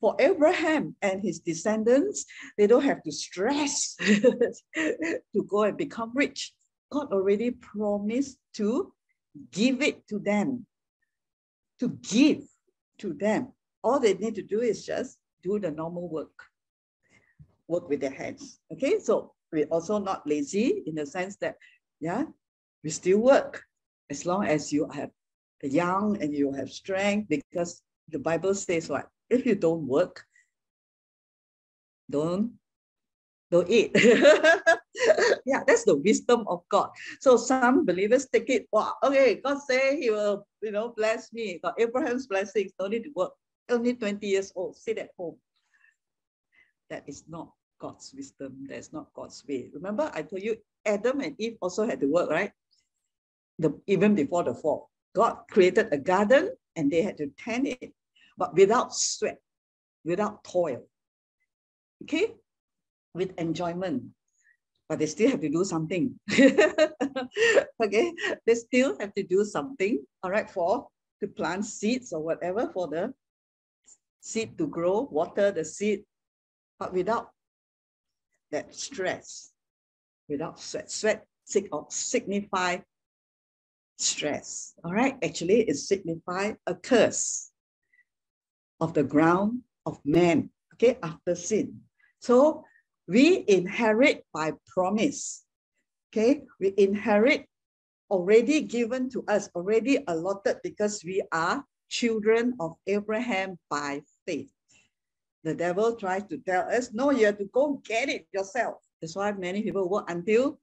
For 0.00 0.16
Abraham 0.18 0.96
and 1.00 1.22
his 1.22 1.38
descendants, 1.38 2.26
they 2.58 2.66
don't 2.66 2.84
have 2.84 3.02
to 3.04 3.12
stress 3.12 3.94
to 4.04 5.42
go 5.48 5.62
and 5.62 5.76
become 5.78 6.12
rich. 6.14 6.52
God 6.90 7.12
already 7.12 7.52
promised 7.52 8.38
to 8.54 8.92
give 9.50 9.82
it 9.82 10.06
to 10.08 10.18
them, 10.18 10.66
to 11.80 11.88
give 12.02 12.42
to 12.98 13.12
them. 13.14 13.52
All 13.82 14.00
they 14.00 14.14
need 14.14 14.34
to 14.36 14.42
do 14.42 14.60
is 14.60 14.84
just 14.84 15.18
do 15.42 15.58
the 15.58 15.70
normal 15.70 16.08
work, 16.08 16.32
work 17.68 17.88
with 17.88 18.00
their 18.00 18.12
hands. 18.12 18.60
Okay, 18.72 18.98
so 18.98 19.32
we're 19.52 19.66
also 19.66 19.98
not 19.98 20.26
lazy 20.26 20.82
in 20.86 20.94
the 20.94 21.06
sense 21.06 21.36
that, 21.36 21.56
yeah, 22.00 22.24
we 22.82 22.90
still 22.90 23.18
work 23.18 23.64
as 24.10 24.26
long 24.26 24.44
as 24.44 24.72
you 24.72 24.88
have 24.88 25.10
young 25.62 26.20
and 26.20 26.34
you 26.34 26.52
have 26.52 26.70
strength, 26.70 27.28
because 27.28 27.82
the 28.10 28.18
Bible 28.18 28.54
says 28.54 28.88
what? 28.88 29.08
If 29.30 29.46
you 29.46 29.54
don't 29.54 29.86
work, 29.86 30.24
don't 32.10 32.52
don't 33.54 33.70
eat. 33.70 33.94
yeah, 35.46 35.62
that's 35.66 35.86
the 35.86 35.94
wisdom 35.94 36.42
of 36.50 36.66
God. 36.68 36.90
So 37.20 37.36
some 37.36 37.86
believers 37.86 38.26
take 38.26 38.50
it, 38.50 38.66
wow, 38.74 38.94
okay, 39.02 39.38
God 39.38 39.62
say 39.62 40.00
he 40.00 40.10
will, 40.10 40.46
you 40.62 40.72
know, 40.72 40.92
bless 40.96 41.32
me. 41.32 41.60
Got 41.62 41.78
Abraham's 41.78 42.26
blessings, 42.26 42.72
don't 42.78 42.90
need 42.90 43.04
to 43.04 43.14
work. 43.14 43.32
Only 43.70 43.94
20 43.94 44.26
years 44.26 44.52
old, 44.56 44.76
sit 44.76 44.98
at 44.98 45.10
home. 45.16 45.36
That 46.90 47.04
is 47.06 47.24
not 47.28 47.54
God's 47.78 48.12
wisdom. 48.14 48.66
That's 48.68 48.92
not 48.92 49.14
God's 49.14 49.42
way. 49.48 49.70
Remember, 49.72 50.10
I 50.12 50.22
told 50.22 50.42
you 50.42 50.56
Adam 50.84 51.20
and 51.20 51.34
Eve 51.38 51.56
also 51.62 51.86
had 51.86 52.00
to 52.00 52.10
work, 52.10 52.28
right? 52.30 52.50
the, 53.58 53.80
even 53.86 54.14
before 54.14 54.42
the 54.42 54.54
fall. 54.54 54.90
God 55.14 55.38
created 55.50 55.88
a 55.92 55.98
garden 55.98 56.50
and 56.76 56.90
they 56.90 57.02
had 57.02 57.16
to 57.18 57.30
tend 57.38 57.68
it, 57.68 57.92
but 58.36 58.54
without 58.54 58.94
sweat, 58.94 59.38
without 60.04 60.42
toil. 60.44 60.82
Okay? 62.02 62.34
With 63.14 63.32
enjoyment. 63.38 64.04
But 64.88 64.98
they 64.98 65.06
still 65.06 65.30
have 65.30 65.40
to 65.40 65.48
do 65.48 65.64
something. 65.64 66.18
okay? 67.82 68.12
They 68.46 68.54
still 68.54 68.96
have 69.00 69.14
to 69.14 69.22
do 69.22 69.44
something, 69.44 70.04
all 70.22 70.30
right, 70.30 70.50
for 70.50 70.88
to 71.20 71.28
plant 71.28 71.64
seeds 71.64 72.12
or 72.12 72.20
whatever 72.20 72.70
for 72.72 72.88
the 72.88 73.14
seed 74.20 74.58
to 74.58 74.66
grow, 74.66 75.08
water 75.10 75.50
the 75.52 75.64
seed, 75.64 76.04
but 76.78 76.92
without 76.92 77.30
that 78.50 78.74
stress, 78.74 79.52
without 80.28 80.60
sweat. 80.60 80.90
Sweat 80.90 81.26
signify 81.88 82.78
stress. 83.98 84.74
All 84.84 84.92
right, 84.92 85.16
actually, 85.22 85.62
it 85.62 85.76
signifies 85.76 86.56
a 86.66 86.74
curse 86.74 87.50
of 88.80 88.94
the 88.94 89.04
ground 89.04 89.60
of 89.86 89.98
man, 90.04 90.50
okay, 90.74 90.98
after 91.02 91.34
sin. 91.34 91.80
So 92.18 92.64
we 93.06 93.44
inherit 93.48 94.24
by 94.32 94.52
promise, 94.66 95.44
okay? 96.10 96.42
We 96.60 96.74
inherit 96.76 97.46
already 98.10 98.62
given 98.62 99.10
to 99.10 99.24
us, 99.28 99.48
already 99.54 100.04
allotted 100.08 100.60
because 100.62 101.02
we 101.04 101.22
are 101.32 101.64
children 101.88 102.54
of 102.60 102.74
Abraham 102.86 103.58
by 103.68 104.02
faith. 104.26 104.50
The 105.44 105.54
devil 105.54 105.96
tries 105.96 106.24
to 106.24 106.38
tell 106.38 106.62
us, 106.70 106.92
no, 106.92 107.10
you 107.10 107.26
have 107.26 107.38
to 107.38 107.44
go 107.52 107.82
get 107.84 108.08
it 108.08 108.26
yourself. 108.32 108.76
That's 109.00 109.14
why 109.16 109.32
many 109.32 109.62
people 109.62 109.88
work 109.88 110.08
until 110.08 110.58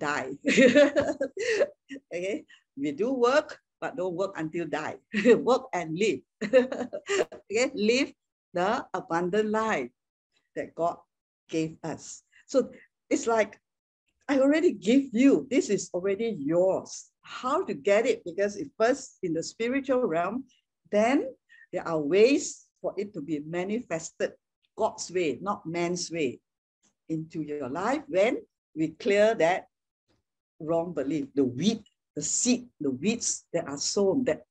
die. 0.00 0.32
okay, 0.48 2.44
we 2.76 2.90
do 2.90 3.12
work, 3.12 3.60
but 3.80 3.96
don't 3.96 4.14
work 4.14 4.34
until 4.36 4.66
die. 4.66 4.96
work 5.38 5.70
and 5.72 5.96
live. 5.96 6.18
okay, 6.42 7.70
live 7.74 8.12
the 8.52 8.84
abundant 8.92 9.50
life 9.50 9.90
that 10.56 10.74
God 10.74 10.98
gave 11.48 11.76
us. 11.82 12.22
So 12.46 12.70
it's 13.10 13.26
like, 13.26 13.60
I 14.28 14.40
already 14.40 14.72
give 14.72 15.04
you, 15.12 15.46
this 15.50 15.68
is 15.68 15.90
already 15.92 16.36
yours. 16.38 17.10
How 17.22 17.64
to 17.64 17.74
get 17.74 18.06
it? 18.06 18.22
Because 18.24 18.56
if 18.56 18.68
first 18.78 19.18
in 19.22 19.34
the 19.34 19.42
spiritual 19.42 20.02
realm, 20.02 20.44
then 20.90 21.28
there 21.72 21.86
are 21.86 22.00
ways 22.00 22.66
for 22.80 22.94
it 22.96 23.12
to 23.14 23.20
be 23.20 23.40
manifested 23.40 24.32
God's 24.76 25.10
way, 25.10 25.38
not 25.40 25.66
man's 25.66 26.10
way, 26.10 26.40
into 27.08 27.42
your 27.42 27.68
life 27.68 28.02
when 28.08 28.38
we 28.74 28.88
clear 28.88 29.34
that 29.34 29.66
wrong 30.58 30.94
belief, 30.94 31.26
the 31.34 31.44
weed 31.44 31.84
the 32.14 32.22
seed, 32.22 32.68
the 32.80 32.90
weeds 32.90 33.44
that 33.52 33.68
are 33.68 33.78
sown 33.78 34.24
that 34.24 34.42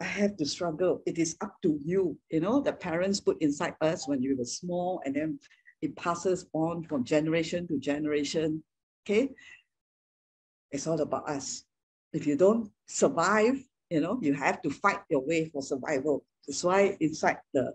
I 0.00 0.04
have 0.04 0.36
to 0.38 0.46
struggle. 0.46 1.02
It 1.06 1.18
is 1.18 1.36
up 1.40 1.54
to 1.62 1.78
you. 1.84 2.18
You 2.30 2.40
know, 2.40 2.60
the 2.60 2.72
parents 2.72 3.20
put 3.20 3.40
inside 3.40 3.74
us 3.80 4.08
when 4.08 4.20
we 4.20 4.34
were 4.34 4.44
small 4.44 5.00
and 5.04 5.14
then 5.14 5.38
it 5.84 5.94
passes 5.96 6.46
on 6.52 6.82
from 6.82 7.04
generation 7.04 7.68
to 7.68 7.78
generation. 7.78 8.62
Okay. 9.04 9.30
It's 10.70 10.86
all 10.86 11.00
about 11.00 11.28
us. 11.28 11.64
If 12.12 12.26
you 12.26 12.36
don't 12.36 12.70
survive, 12.86 13.62
you 13.90 14.00
know, 14.00 14.18
you 14.22 14.32
have 14.34 14.62
to 14.62 14.70
fight 14.70 15.00
your 15.10 15.20
way 15.20 15.50
for 15.52 15.62
survival. 15.62 16.24
That's 16.46 16.64
why 16.64 16.96
inside 17.00 17.38
the 17.52 17.74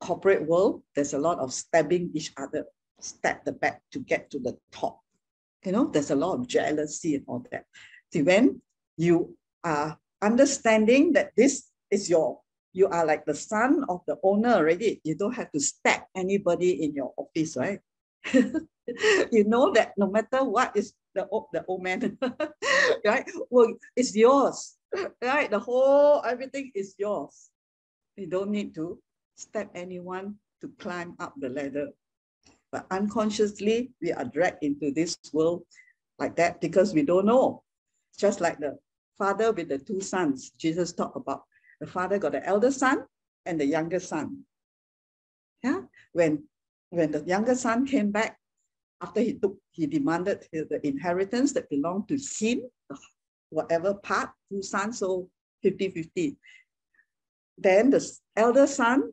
corporate 0.00 0.46
world, 0.46 0.82
there's 0.94 1.14
a 1.14 1.18
lot 1.18 1.38
of 1.38 1.52
stabbing 1.52 2.10
each 2.14 2.32
other, 2.36 2.64
stab 3.00 3.44
the 3.44 3.52
back 3.52 3.82
to 3.92 4.00
get 4.00 4.30
to 4.30 4.38
the 4.38 4.56
top. 4.72 5.00
You 5.64 5.72
know, 5.72 5.86
there's 5.86 6.10
a 6.10 6.16
lot 6.16 6.34
of 6.34 6.48
jealousy 6.48 7.14
and 7.14 7.24
all 7.26 7.44
that. 7.50 7.64
See, 8.12 8.22
when 8.22 8.60
you 8.96 9.36
are 9.64 9.98
understanding 10.22 11.12
that 11.12 11.32
this 11.36 11.68
is 11.90 12.10
your, 12.10 12.40
you 12.78 12.86
are 12.86 13.04
like 13.04 13.26
the 13.26 13.34
son 13.34 13.84
of 13.88 14.00
the 14.06 14.16
owner 14.22 14.54
already, 14.54 15.00
you 15.02 15.16
don't 15.16 15.34
have 15.34 15.50
to 15.50 15.58
stack 15.58 16.06
anybody 16.14 16.84
in 16.84 16.94
your 16.94 17.12
office, 17.18 17.56
right? 17.56 17.80
you 18.32 19.44
know 19.44 19.72
that 19.72 19.92
no 19.98 20.08
matter 20.08 20.44
what 20.44 20.70
is 20.76 20.94
the, 21.14 21.26
the 21.52 21.64
old 21.66 21.82
man, 21.82 22.16
right? 23.04 23.28
Well, 23.50 23.74
it's 23.96 24.14
yours, 24.14 24.78
right? 25.20 25.50
The 25.50 25.58
whole, 25.58 26.22
everything 26.24 26.70
is 26.74 26.94
yours. 26.98 27.50
You 28.16 28.28
don't 28.28 28.50
need 28.50 28.74
to 28.76 29.02
step 29.34 29.70
anyone 29.74 30.36
to 30.60 30.68
climb 30.78 31.16
up 31.18 31.34
the 31.38 31.48
ladder. 31.48 31.88
But 32.70 32.86
unconsciously, 32.90 33.90
we 34.00 34.12
are 34.12 34.24
dragged 34.24 34.62
into 34.62 34.92
this 34.92 35.18
world 35.32 35.62
like 36.18 36.36
that 36.36 36.60
because 36.60 36.94
we 36.94 37.02
don't 37.02 37.26
know 37.26 37.62
just 38.18 38.40
like 38.40 38.58
the 38.58 38.78
father 39.16 39.50
with 39.52 39.68
the 39.68 39.78
two 39.78 40.00
sons. 40.00 40.52
Jesus 40.58 40.92
talked 40.92 41.16
about 41.16 41.42
the 41.80 41.86
father 41.86 42.18
got 42.18 42.32
the 42.32 42.44
elder 42.46 42.70
son 42.70 43.04
and 43.46 43.60
the 43.60 43.66
younger 43.66 44.00
son. 44.00 44.44
Yeah, 45.62 45.82
when 46.12 46.44
when 46.90 47.10
the 47.10 47.22
younger 47.24 47.54
son 47.54 47.86
came 47.86 48.10
back 48.10 48.38
after 49.00 49.20
he 49.20 49.34
took, 49.34 49.58
he 49.70 49.86
demanded 49.86 50.46
the 50.52 50.80
inheritance 50.86 51.52
that 51.52 51.70
belonged 51.70 52.08
to 52.08 52.18
him, 52.38 52.62
whatever 53.50 53.94
part, 53.94 54.30
two 54.50 54.62
sons. 54.62 54.98
So 54.98 55.28
50-50. 55.64 56.36
Then 57.58 57.90
the 57.90 58.08
elder 58.36 58.66
son, 58.66 59.12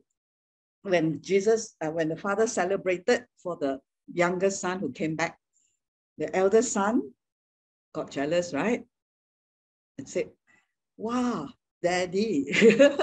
when 0.82 1.20
Jesus, 1.20 1.74
uh, 1.84 1.90
when 1.90 2.08
the 2.08 2.16
father 2.16 2.46
celebrated 2.46 3.26
for 3.42 3.56
the 3.56 3.80
younger 4.12 4.50
son 4.50 4.78
who 4.78 4.92
came 4.92 5.16
back, 5.16 5.38
the 6.18 6.34
elder 6.34 6.62
son 6.62 7.10
got 7.92 8.10
jealous, 8.10 8.54
right? 8.54 8.84
And 9.98 10.08
said, 10.08 10.30
wow, 10.96 11.48
daddy, 11.86 12.50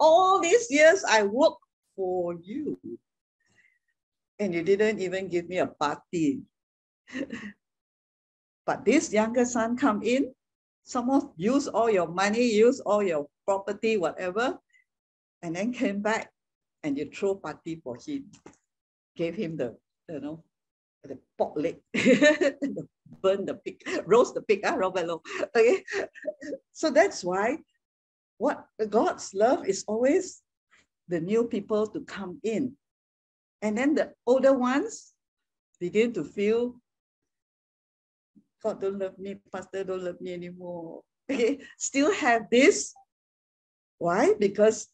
all 0.00 0.36
these 0.44 0.68
years 0.68 1.00
I 1.08 1.24
worked 1.24 1.64
for 1.96 2.36
you. 2.44 2.76
And 4.38 4.52
you 4.52 4.60
didn't 4.60 5.00
even 5.00 5.32
give 5.32 5.48
me 5.48 5.64
a 5.64 5.66
party. 5.66 6.44
but 8.68 8.84
this 8.84 9.12
younger 9.12 9.48
son 9.48 9.80
come 9.80 10.02
in, 10.04 10.34
someone 10.84 11.32
use 11.36 11.68
all 11.68 11.88
your 11.88 12.08
money, 12.08 12.44
use 12.44 12.80
all 12.84 13.02
your 13.02 13.24
property, 13.48 13.96
whatever, 13.96 14.58
and 15.40 15.56
then 15.56 15.72
came 15.72 16.02
back 16.02 16.28
and 16.84 16.98
you 16.98 17.08
throw 17.08 17.36
party 17.36 17.80
for 17.80 17.96
him, 17.96 18.28
gave 19.16 19.34
him 19.36 19.56
the, 19.56 19.72
you 20.08 20.20
know, 20.20 20.44
the 21.04 21.16
pork 21.38 21.56
leg, 21.56 21.80
burn 23.22 23.46
the 23.46 23.56
pig, 23.64 23.80
roast 24.04 24.34
the 24.34 24.42
pig, 24.42 24.60
ah, 24.64 24.74
Robert 24.74 25.06
Lowe. 25.06 25.22
Okay. 25.56 25.82
So 26.72 26.90
that's 26.90 27.24
why 27.24 27.58
what 28.42 28.66
God's 28.90 29.30
love 29.38 29.70
is 29.70 29.84
always 29.86 30.42
the 31.06 31.20
new 31.20 31.46
people 31.46 31.86
to 31.86 32.00
come 32.02 32.40
in. 32.42 32.74
And 33.62 33.78
then 33.78 33.94
the 33.94 34.18
older 34.26 34.52
ones 34.52 35.14
begin 35.78 36.12
to 36.14 36.24
feel 36.24 36.74
God 38.60 38.80
don't 38.80 38.98
love 38.98 39.16
me, 39.16 39.38
Pastor 39.52 39.84
don't 39.84 40.02
love 40.02 40.20
me 40.20 40.34
anymore. 40.34 41.02
Okay, 41.30 41.60
still 41.78 42.12
have 42.12 42.50
this. 42.50 42.92
Why? 43.98 44.34
Because 44.34 44.90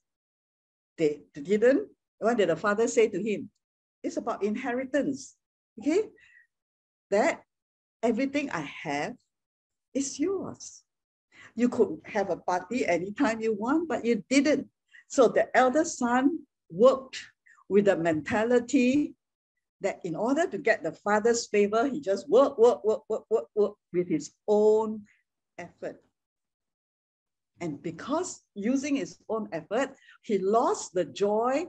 they 0.98 1.24
didn't. 1.32 1.88
What 2.20 2.36
did 2.36 2.50
the 2.50 2.56
father 2.56 2.86
say 2.86 3.08
to 3.08 3.16
him? 3.16 3.48
It's 4.04 4.18
about 4.18 4.44
inheritance. 4.44 5.34
Okay, 5.80 6.12
that 7.10 7.40
everything 8.02 8.50
I 8.50 8.68
have 8.84 9.16
is 9.94 10.20
yours. 10.20 10.84
You 11.58 11.68
could 11.68 12.00
have 12.04 12.30
a 12.30 12.36
party 12.36 12.86
anytime 12.86 13.40
you 13.40 13.52
want, 13.52 13.88
but 13.88 14.04
you 14.04 14.22
didn't. 14.30 14.68
So 15.08 15.26
the 15.26 15.44
elder 15.56 15.84
son 15.84 16.46
worked 16.70 17.18
with 17.68 17.86
the 17.86 17.96
mentality 17.96 19.16
that 19.80 19.98
in 20.04 20.14
order 20.14 20.46
to 20.46 20.56
get 20.56 20.84
the 20.84 20.92
father's 20.92 21.48
favor, 21.48 21.88
he 21.88 22.00
just 22.00 22.28
work, 22.28 22.58
work, 22.58 22.84
work, 22.84 23.02
work, 23.08 23.24
work, 23.28 23.46
work 23.56 23.74
with 23.92 24.08
his 24.08 24.30
own 24.46 25.02
effort. 25.58 26.00
And 27.60 27.82
because 27.82 28.40
using 28.54 28.94
his 28.94 29.18
own 29.28 29.48
effort, 29.50 29.96
he 30.22 30.38
lost 30.38 30.94
the 30.94 31.06
joy 31.06 31.66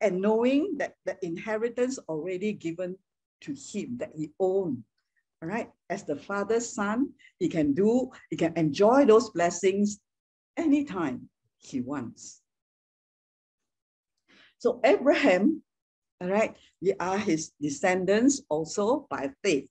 and 0.00 0.22
knowing 0.22 0.78
that 0.78 0.94
the 1.04 1.18
inheritance 1.20 1.98
already 2.08 2.54
given 2.54 2.96
to 3.42 3.52
him 3.52 3.98
that 3.98 4.12
he 4.16 4.30
owned. 4.40 4.84
All 5.42 5.48
right. 5.48 5.70
As 5.88 6.04
the 6.04 6.16
father's 6.16 6.68
son, 6.68 7.10
he 7.38 7.48
can 7.48 7.74
do, 7.74 8.10
he 8.30 8.36
can 8.36 8.52
enjoy 8.56 9.04
those 9.04 9.30
blessings 9.30 10.00
anytime 10.56 11.28
he 11.58 11.80
wants. 11.80 12.40
So 14.58 14.80
Abraham 14.84 15.62
all 16.20 16.28
right, 16.28 16.56
we 16.82 16.94
are 16.98 17.16
his 17.16 17.52
descendants 17.60 18.42
also 18.48 19.06
by 19.08 19.30
faith. 19.44 19.70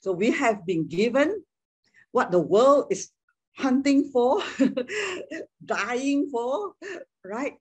So 0.00 0.12
we 0.12 0.30
have 0.32 0.66
been 0.66 0.86
given 0.86 1.42
what 2.12 2.30
the 2.30 2.40
world 2.40 2.88
is 2.90 3.10
hunting 3.56 4.10
for, 4.12 4.42
dying 5.64 6.28
for, 6.30 6.74
right? 7.24 7.54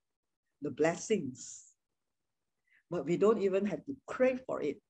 The 0.61 0.71
blessings. 0.71 1.63
But 2.91 3.05
we 3.05 3.15
don't 3.15 3.41
even 3.41 3.65
have 3.65 3.83
to 3.85 3.95
crave 4.05 4.41
for 4.45 4.61
it 4.61 4.81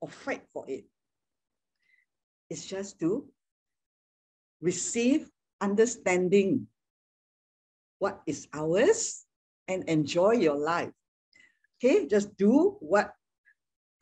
or 0.00 0.08
fight 0.08 0.44
for 0.52 0.64
it. 0.68 0.86
It's 2.48 2.64
just 2.64 2.98
to 3.00 3.26
receive 4.60 5.28
understanding 5.60 6.68
what 7.98 8.20
is 8.26 8.48
ours 8.52 9.24
and 9.68 9.84
enjoy 9.84 10.32
your 10.32 10.56
life. 10.56 10.90
Okay, 11.78 12.06
just 12.06 12.36
do 12.36 12.76
what 12.80 13.12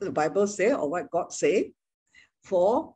the 0.01 0.11
Bible 0.13 0.47
say 0.47 0.73
or 0.73 0.89
what 0.89 1.11
God 1.11 1.33
say 1.33 1.73
for 2.45 2.95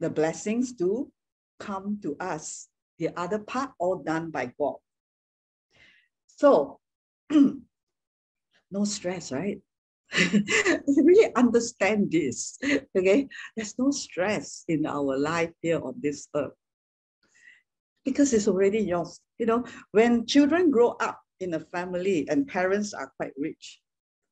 the 0.00 0.10
blessings 0.10 0.74
to 0.76 1.10
come 1.58 2.00
to 2.02 2.16
us. 2.18 2.68
The 2.98 3.10
other 3.16 3.38
part 3.38 3.70
all 3.78 4.02
done 4.02 4.30
by 4.30 4.52
God. 4.58 4.76
So 6.26 6.80
no 7.30 8.84
stress, 8.84 9.32
right? 9.32 9.60
really 10.86 11.30
understand 11.36 12.10
this. 12.10 12.58
Okay, 12.96 13.28
there's 13.56 13.78
no 13.78 13.90
stress 13.90 14.64
in 14.68 14.86
our 14.86 15.16
life 15.16 15.50
here 15.62 15.80
on 15.82 15.94
this 16.02 16.28
earth 16.34 16.54
because 18.04 18.32
it's 18.32 18.48
already 18.48 18.80
yours. 18.80 19.20
You 19.38 19.46
know, 19.46 19.64
when 19.92 20.26
children 20.26 20.70
grow 20.70 20.96
up 21.00 21.20
in 21.40 21.54
a 21.54 21.60
family 21.60 22.26
and 22.28 22.46
parents 22.46 22.92
are 22.92 23.12
quite 23.16 23.32
rich, 23.38 23.80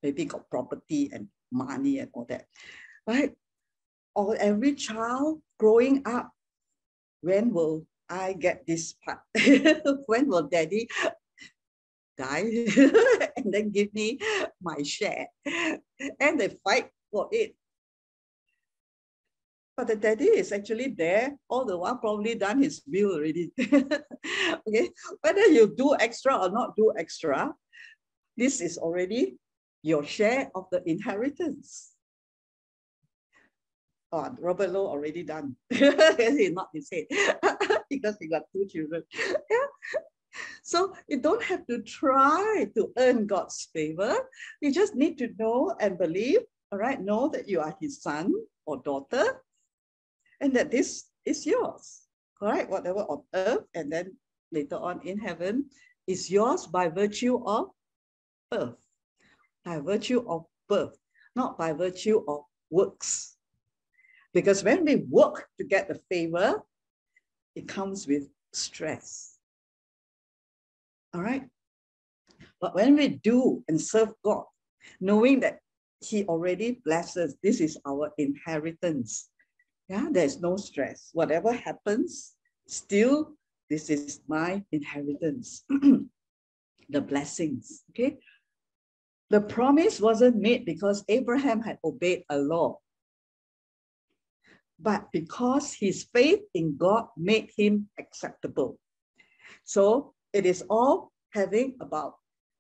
maybe 0.03 0.25
got 0.25 0.51
property 0.51 1.11
and 1.13 1.29
money 1.53 1.99
and 1.99 2.11
all 2.13 2.27
that, 2.29 2.47
right? 3.07 3.33
Or 4.15 4.37
every 4.37 4.75
child 4.75 5.41
growing 5.59 6.03
up, 6.07 6.31
when 7.21 7.53
will 7.53 7.87
I 8.09 8.33
get 8.33 8.67
this 8.67 8.95
part? 9.05 9.21
when 10.07 10.29
will 10.29 10.49
daddy 10.49 10.89
die 12.19 12.67
and 13.49 13.55
then 13.57 13.71
give 13.71 13.93
me 13.95 14.19
my 14.61 14.83
share? 14.83 15.27
And 16.21 16.39
they 16.39 16.49
fight 16.65 16.91
for 17.11 17.29
it. 17.33 17.55
But 19.77 19.87
the 19.87 19.97
daddy 19.97 20.25
is 20.25 20.51
actually 20.51 20.89
there 20.89 21.39
all 21.49 21.65
the 21.65 21.79
while, 21.79 21.97
probably 21.97 22.35
done 22.35 22.61
his 22.61 22.83
will 22.87 23.15
already. 23.15 23.53
okay, 23.63 24.91
whether 25.23 25.47
you 25.47 25.73
do 25.77 25.95
extra 26.01 26.37
or 26.37 26.51
not 26.51 26.75
do 26.77 26.93
extra, 26.99 27.55
this 28.37 28.61
is 28.61 28.77
already 28.77 29.39
your 29.83 30.03
share 30.05 30.51
of 30.57 30.67
the 30.73 30.83
inheritance. 30.85 31.95
Oh, 34.11 34.35
Robert 34.41 34.71
Lowe 34.71 34.89
already 34.89 35.23
done. 35.23 35.55
he 35.71 36.51
not 36.51 36.71
his 36.75 36.89
head 36.91 37.07
because 37.89 38.17
he 38.19 38.27
got 38.27 38.43
two 38.53 38.67
children. 38.67 39.05
yeah. 39.15 39.69
So 40.63 40.95
you 41.09 41.21
don't 41.21 41.43
have 41.43 41.67
to 41.67 41.81
try 41.83 42.69
to 42.77 42.93
earn 42.99 43.27
God's 43.27 43.69
favor. 43.73 44.15
You 44.61 44.71
just 44.73 44.95
need 44.95 45.17
to 45.19 45.33
know 45.39 45.75
and 45.81 45.97
believe, 45.97 46.41
all 46.71 46.79
right, 46.79 47.01
know 47.01 47.29
that 47.31 47.49
you 47.49 47.61
are 47.61 47.75
his 47.81 48.03
son 48.03 48.33
or 48.67 48.83
daughter 48.85 49.43
and 50.41 50.55
that 50.55 50.71
this 50.71 51.07
is 51.25 51.47
yours, 51.47 52.03
all 52.41 52.51
right, 52.51 52.69
whatever 52.69 53.01
on 53.01 53.23
earth 53.35 53.65
and 53.75 53.91
then 53.91 54.15
later 54.53 54.77
on 54.77 55.01
in 55.07 55.19
heaven 55.19 55.65
is 56.07 56.31
yours 56.31 56.67
by 56.67 56.89
virtue 56.89 57.43
of 57.47 57.71
earth 58.53 58.77
by 59.69 59.79
virtue 59.79 60.25
of 60.27 60.47
birth, 60.69 60.97
not 61.37 61.59
by 61.59 61.73
virtue 61.73 62.25
of 62.27 62.45
works. 62.71 63.37
Because 64.33 64.65
when 64.65 64.85
we 64.85 64.97
work 64.97 65.49
to 65.59 65.65
get 65.65 65.89
the 65.89 66.01
favor, 66.11 66.63
it 67.55 67.69
comes 67.69 68.07
with 68.07 68.29
stress. 68.53 69.38
All 71.15 71.23
right? 71.23 71.45
But 72.61 72.75
when 72.75 72.97
we 72.97 73.09
do 73.09 73.65
and 73.69 73.81
serve 73.81 74.13
God, 74.25 74.45
knowing 75.01 75.41
that 75.41 75.59
He 76.01 76.25
already 76.25 76.81
blesses, 76.85 77.37
this 77.43 77.61
is 77.61 77.79
our 77.87 78.13
inheritance. 78.19 79.31
Yeah, 79.89 80.09
there's 80.11 80.41
no 80.41 80.57
stress. 80.57 81.11
Whatever 81.13 81.53
happens, 81.53 82.35
still, 82.67 83.35
this 83.71 83.91
is 83.91 84.21
my 84.29 84.63
inheritance. 84.73 85.65
the 86.89 87.01
blessings. 87.01 87.85
Okay. 87.91 88.19
The 89.31 89.41
promise 89.41 90.01
wasn't 90.01 90.37
made 90.37 90.65
because 90.65 91.05
Abraham 91.09 91.61
had 91.61 91.79
obeyed 91.85 92.25
a 92.31 92.39
law, 92.39 92.79
but 94.81 95.09
because 95.13 95.75
his 95.75 96.09
faith 96.15 96.41
in 96.55 96.77
God 96.79 97.09
made 97.17 97.51
him 97.57 97.89
acceptable. 97.99 98.79
So 99.65 100.15
it 100.33 100.47
is 100.47 100.63
all 100.69 101.13
having 101.31 101.77
about, 101.81 102.15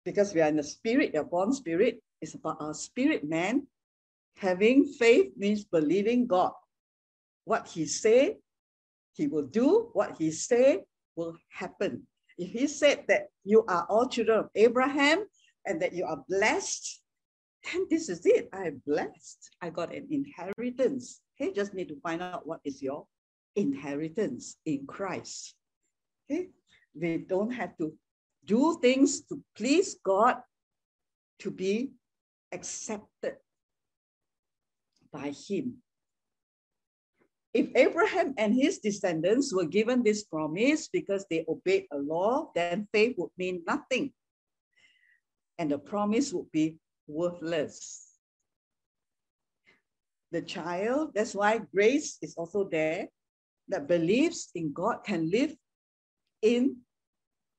because 0.04 0.34
we 0.34 0.40
are 0.40 0.48
in 0.48 0.56
the 0.56 0.62
spirit, 0.62 1.12
you're 1.14 1.24
born 1.24 1.52
spirit, 1.52 2.02
it's 2.20 2.34
about 2.34 2.56
our 2.60 2.74
spirit 2.74 3.24
man. 3.24 3.66
Having 4.36 4.86
faith 4.86 5.32
means 5.36 5.64
believing 5.64 6.26
God. 6.26 6.52
What 7.44 7.66
he 7.66 7.86
say, 7.86 8.36
he 9.14 9.26
will 9.26 9.46
do. 9.46 9.90
What 9.92 10.16
he 10.18 10.30
say 10.30 10.84
will 11.16 11.36
happen. 11.50 12.06
If 12.36 12.50
he 12.50 12.68
said 12.68 13.04
that 13.08 13.28
you 13.44 13.64
are 13.66 13.84
all 13.88 14.08
children 14.08 14.38
of 14.38 14.50
Abraham, 14.54 15.24
and 15.66 15.82
that 15.82 15.92
you 15.92 16.04
are 16.04 16.24
blessed, 16.28 17.02
then 17.64 17.86
this 17.90 18.08
is 18.08 18.24
it. 18.24 18.48
I'm 18.52 18.80
blessed. 18.86 19.50
I 19.60 19.70
got 19.70 19.94
an 19.94 20.08
inheritance. 20.10 21.20
Okay, 21.40 21.52
just 21.52 21.74
need 21.74 21.88
to 21.88 22.00
find 22.00 22.22
out 22.22 22.46
what 22.46 22.60
is 22.64 22.80
your 22.82 23.06
inheritance 23.54 24.56
in 24.64 24.86
Christ. 24.86 25.54
Okay, 26.30 26.48
we 27.00 27.18
don't 27.18 27.50
have 27.50 27.76
to 27.78 27.92
do 28.44 28.78
things 28.80 29.22
to 29.26 29.42
please 29.56 29.96
God 30.04 30.36
to 31.40 31.50
be 31.50 31.92
accepted 32.52 33.36
by 35.12 35.32
Him. 35.48 35.78
If 37.54 37.68
Abraham 37.74 38.34
and 38.36 38.54
his 38.54 38.78
descendants 38.78 39.54
were 39.54 39.64
given 39.64 40.02
this 40.02 40.22
promise 40.22 40.88
because 40.88 41.24
they 41.30 41.44
obeyed 41.48 41.86
a 41.90 41.98
law, 41.98 42.52
then 42.54 42.86
faith 42.92 43.14
would 43.16 43.30
mean 43.38 43.62
nothing. 43.66 44.12
And 45.58 45.70
the 45.70 45.78
promise 45.78 46.32
would 46.32 46.50
be 46.52 46.76
worthless. 47.06 48.06
The 50.30 50.42
child, 50.42 51.12
that's 51.14 51.34
why 51.34 51.58
grace 51.74 52.18
is 52.20 52.34
also 52.36 52.68
there, 52.68 53.08
that 53.68 53.88
believes 53.88 54.50
in 54.54 54.72
God 54.72 55.02
can 55.04 55.30
live 55.30 55.56
in 56.42 56.76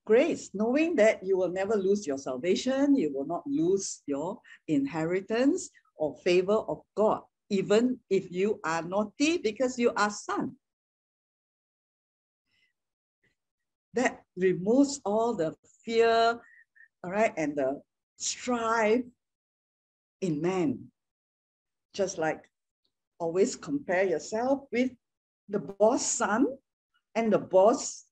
grace, 0.10 0.50
knowing 0.56 0.96
that 0.96 1.22
you 1.22 1.38
will 1.38 1.54
never 1.54 1.76
lose 1.76 2.08
your 2.08 2.18
salvation, 2.18 2.96
you 2.96 3.14
will 3.14 3.28
not 3.28 3.44
lose 3.46 4.02
your 4.08 4.42
inheritance 4.68 5.70
or 5.98 6.18
favor 6.26 6.58
of 6.66 6.82
God, 6.98 7.22
even 7.52 8.00
if 8.10 8.32
you 8.32 8.60
are 8.64 8.82
naughty 8.82 9.38
because 9.38 9.78
you 9.78 9.94
are 9.96 10.10
son. 10.10 10.56
That 13.94 14.24
removes 14.36 15.00
all 15.06 15.36
the 15.36 15.54
fear, 15.86 16.42
all 17.04 17.12
right, 17.12 17.34
and 17.38 17.56
the 17.56 17.80
strife 18.18 19.06
in 20.22 20.42
man. 20.42 20.90
Just 21.94 22.18
like 22.18 22.50
always 23.20 23.56
compare 23.56 24.06
yourself 24.06 24.62
with 24.72 24.90
the 25.50 25.60
boss 25.60 26.04
son 26.04 26.48
and 27.14 27.32
the 27.32 27.38
boss 27.38 28.06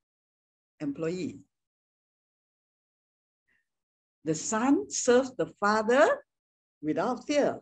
employee. 0.80 1.40
The 4.28 4.36
son 4.36 4.90
serves 4.92 5.32
the 5.38 5.46
father 5.58 6.06
without 6.82 7.26
fear. 7.26 7.62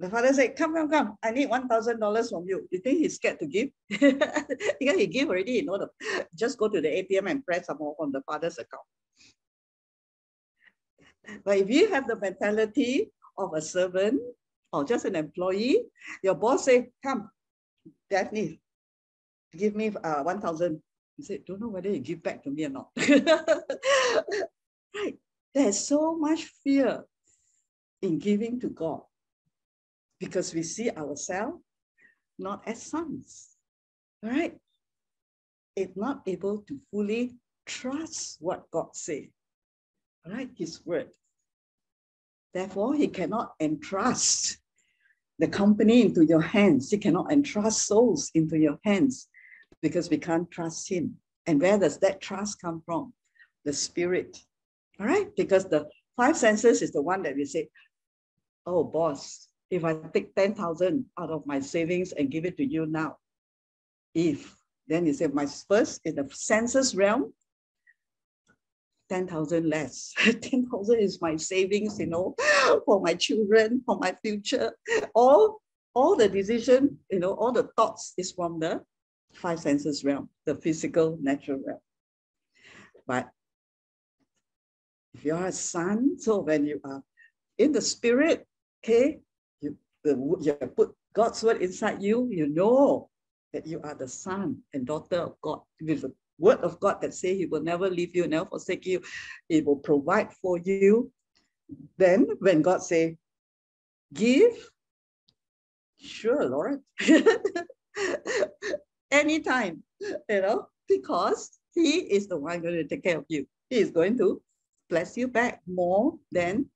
The 0.00 0.10
father 0.10 0.32
said, 0.32 0.56
come, 0.56 0.74
come, 0.74 0.90
come, 0.90 1.16
I 1.22 1.30
need 1.30 1.48
$1,000 1.48 2.28
from 2.28 2.44
you. 2.44 2.66
You 2.72 2.80
think 2.80 2.98
he's 2.98 3.14
scared 3.14 3.38
to 3.38 3.46
give? 3.46 3.68
because 3.88 4.96
he 4.98 5.06
gave 5.06 5.28
already, 5.28 5.52
you 5.52 5.64
know, 5.64 5.88
just 6.34 6.58
go 6.58 6.66
to 6.66 6.80
the 6.80 6.88
ATM 6.88 7.30
and 7.30 7.46
press 7.46 7.66
some 7.66 7.78
more 7.78 7.94
on 8.00 8.10
the 8.10 8.20
father's 8.22 8.58
account. 8.58 8.82
But 11.44 11.58
if 11.58 11.70
you 11.70 11.88
have 11.88 12.08
the 12.08 12.16
mentality 12.16 13.12
of 13.36 13.54
a 13.54 13.62
servant 13.62 14.20
or 14.72 14.82
just 14.82 15.04
an 15.04 15.14
employee, 15.14 15.84
your 16.24 16.34
boss 16.34 16.64
say, 16.64 16.90
come, 17.00 17.30
Daphne, 18.10 18.60
give 19.56 19.76
me 19.76 19.92
uh, 20.02 20.22
1,000. 20.24 20.82
He 21.16 21.22
said, 21.22 21.44
don't 21.46 21.60
know 21.60 21.68
whether 21.68 21.90
you 21.90 22.00
give 22.00 22.24
back 22.24 22.42
to 22.42 22.50
me 22.50 22.64
or 22.64 22.70
not. 22.70 22.88
right. 24.96 25.14
There's 25.58 25.88
so 25.88 26.16
much 26.16 26.44
fear 26.62 27.04
in 28.00 28.20
giving 28.20 28.60
to 28.60 28.68
God 28.68 29.00
because 30.20 30.54
we 30.54 30.62
see 30.62 30.88
ourselves 30.88 31.58
not 32.38 32.62
as 32.64 32.80
sons, 32.80 33.56
right? 34.22 34.56
It's 35.74 35.96
not 35.96 36.22
able 36.28 36.58
to 36.58 36.78
fully 36.92 37.38
trust 37.66 38.36
what 38.38 38.70
God 38.70 38.94
says, 38.94 39.24
right? 40.24 40.48
His 40.56 40.80
word. 40.86 41.10
Therefore, 42.54 42.94
he 42.94 43.08
cannot 43.08 43.54
entrust 43.58 44.58
the 45.40 45.48
company 45.48 46.02
into 46.02 46.24
your 46.24 46.40
hands. 46.40 46.92
He 46.92 46.98
cannot 46.98 47.32
entrust 47.32 47.84
souls 47.88 48.30
into 48.32 48.56
your 48.56 48.78
hands 48.84 49.26
because 49.82 50.08
we 50.08 50.18
can't 50.18 50.48
trust 50.52 50.88
him. 50.88 51.16
And 51.46 51.60
where 51.60 51.80
does 51.80 51.98
that 51.98 52.20
trust 52.20 52.60
come 52.60 52.80
from? 52.86 53.12
The 53.64 53.72
spirit. 53.72 54.38
All 55.00 55.06
right? 55.06 55.28
Because 55.36 55.64
the 55.68 55.88
five 56.16 56.36
senses 56.36 56.82
is 56.82 56.92
the 56.92 57.02
one 57.02 57.22
that 57.22 57.36
we 57.36 57.44
say, 57.44 57.68
oh, 58.66 58.84
boss, 58.84 59.48
if 59.70 59.84
I 59.84 59.94
take 60.12 60.34
10,000 60.34 61.04
out 61.18 61.30
of 61.30 61.46
my 61.46 61.60
savings 61.60 62.12
and 62.12 62.30
give 62.30 62.44
it 62.44 62.56
to 62.56 62.64
you 62.64 62.86
now, 62.86 63.16
if, 64.14 64.54
then 64.86 65.06
you 65.06 65.12
say, 65.12 65.26
my 65.28 65.46
first 65.68 66.00
in 66.04 66.16
the 66.16 66.28
senses 66.32 66.94
realm, 66.94 67.32
10,000 69.08 69.68
less. 69.68 70.12
10,000 70.42 70.98
is 70.98 71.20
my 71.20 71.36
savings, 71.36 71.98
you 71.98 72.06
know, 72.06 72.34
for 72.84 73.00
my 73.00 73.14
children, 73.14 73.82
for 73.86 73.98
my 73.98 74.14
future. 74.22 74.72
All, 75.14 75.60
all 75.94 76.16
the 76.16 76.28
decision, 76.28 76.98
you 77.10 77.18
know, 77.18 77.32
all 77.32 77.52
the 77.52 77.68
thoughts 77.76 78.14
is 78.18 78.32
from 78.32 78.60
the 78.60 78.82
five 79.32 79.60
senses 79.60 80.04
realm, 80.04 80.28
the 80.46 80.56
physical, 80.56 81.18
natural 81.20 81.60
realm. 81.64 81.80
But 83.06 83.28
if 85.18 85.24
you 85.24 85.34
are 85.34 85.46
a 85.46 85.52
son, 85.52 86.16
so 86.16 86.38
when 86.38 86.64
you 86.64 86.80
are 86.84 87.02
in 87.58 87.72
the 87.72 87.80
spirit, 87.80 88.46
okay, 88.84 89.18
you, 89.60 89.76
the, 90.04 90.14
you 90.40 90.52
put 90.76 90.94
God's 91.12 91.42
word 91.42 91.60
inside 91.60 92.00
you, 92.00 92.28
you 92.30 92.48
know 92.48 93.10
that 93.52 93.66
you 93.66 93.80
are 93.82 93.94
the 93.94 94.06
son 94.06 94.58
and 94.72 94.86
daughter 94.86 95.16
of 95.16 95.34
God 95.42 95.62
with 95.80 96.02
the 96.02 96.12
word 96.38 96.60
of 96.60 96.78
God 96.78 97.00
that 97.00 97.14
say 97.14 97.36
he 97.36 97.46
will 97.46 97.62
never 97.62 97.90
leave 97.90 98.14
you, 98.14 98.28
never 98.28 98.46
forsake 98.46 98.86
you. 98.86 99.00
He 99.48 99.60
will 99.60 99.76
provide 99.76 100.32
for 100.34 100.58
you. 100.58 101.10
Then 101.96 102.28
when 102.38 102.62
God 102.62 102.84
say, 102.84 103.16
give, 104.14 104.70
sure, 105.98 106.48
Lord. 106.48 106.80
Anytime, 109.10 109.82
you 110.00 110.42
know, 110.42 110.66
because 110.88 111.58
he 111.74 111.96
is 111.98 112.28
the 112.28 112.38
one 112.38 112.60
going 112.60 112.74
to 112.74 112.84
take 112.84 113.02
care 113.02 113.18
of 113.18 113.24
you. 113.28 113.48
He 113.68 113.78
is 113.78 113.90
going 113.90 114.16
to 114.18 114.40
bless 114.88 115.16
you 115.16 115.28
back 115.28 115.60
more 115.66 116.14
than 116.32 116.66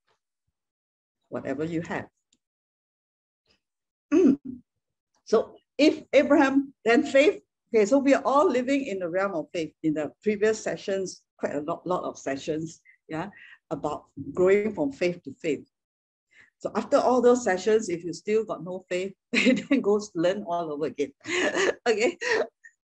whatever 1.29 1.65
you 1.65 1.83
have. 1.83 2.07
Hmm. 4.13 4.35
so 5.25 5.57
if 5.79 6.03
Abraham, 6.13 6.75
then 6.85 7.03
faith, 7.03 7.41
okay, 7.75 7.87
so 7.87 7.99
we 7.99 8.13
are 8.13 8.23
all 8.25 8.49
living 8.49 8.87
in 8.87 8.99
the 8.99 9.09
realm 9.09 9.35
of 9.35 9.47
faith. 9.53 9.73
In 9.83 9.95
the 9.95 10.13
previous 10.23 10.63
sessions, 10.63 11.23
quite 11.39 11.55
a 11.55 11.61
lot, 11.61 11.87
lot 11.87 12.05
of 12.05 12.19
sessions, 12.19 12.81
yeah, 13.09 13.31
about 13.71 14.05
growing 14.35 14.75
from 14.75 14.93
faith 14.93 15.23
to 15.25 15.33
faith. 15.41 15.67
So 16.59 16.71
after 16.77 16.99
all 16.99 17.21
those 17.21 17.43
sessions, 17.43 17.89
if 17.89 18.05
you 18.05 18.13
still 18.13 18.45
got 18.45 18.63
no 18.63 18.85
faith, 18.89 19.15
then 19.33 19.81
go 19.81 20.01
learn 20.15 20.45
all 20.47 20.71
over 20.73 20.87
again. 20.87 21.13
okay, 21.89 22.19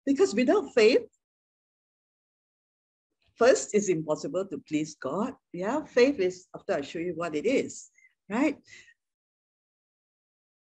because 0.05 0.35
without 0.35 0.73
faith, 0.73 1.07
first 3.35 3.73
it's 3.73 3.89
impossible 3.89 4.45
to 4.45 4.57
please 4.67 4.95
God. 4.95 5.33
Yeah, 5.53 5.85
faith 5.85 6.19
is 6.19 6.47
after 6.55 6.73
I 6.73 6.81
show 6.81 6.99
you 6.99 7.13
what 7.15 7.35
it 7.35 7.45
is, 7.45 7.89
right? 8.29 8.57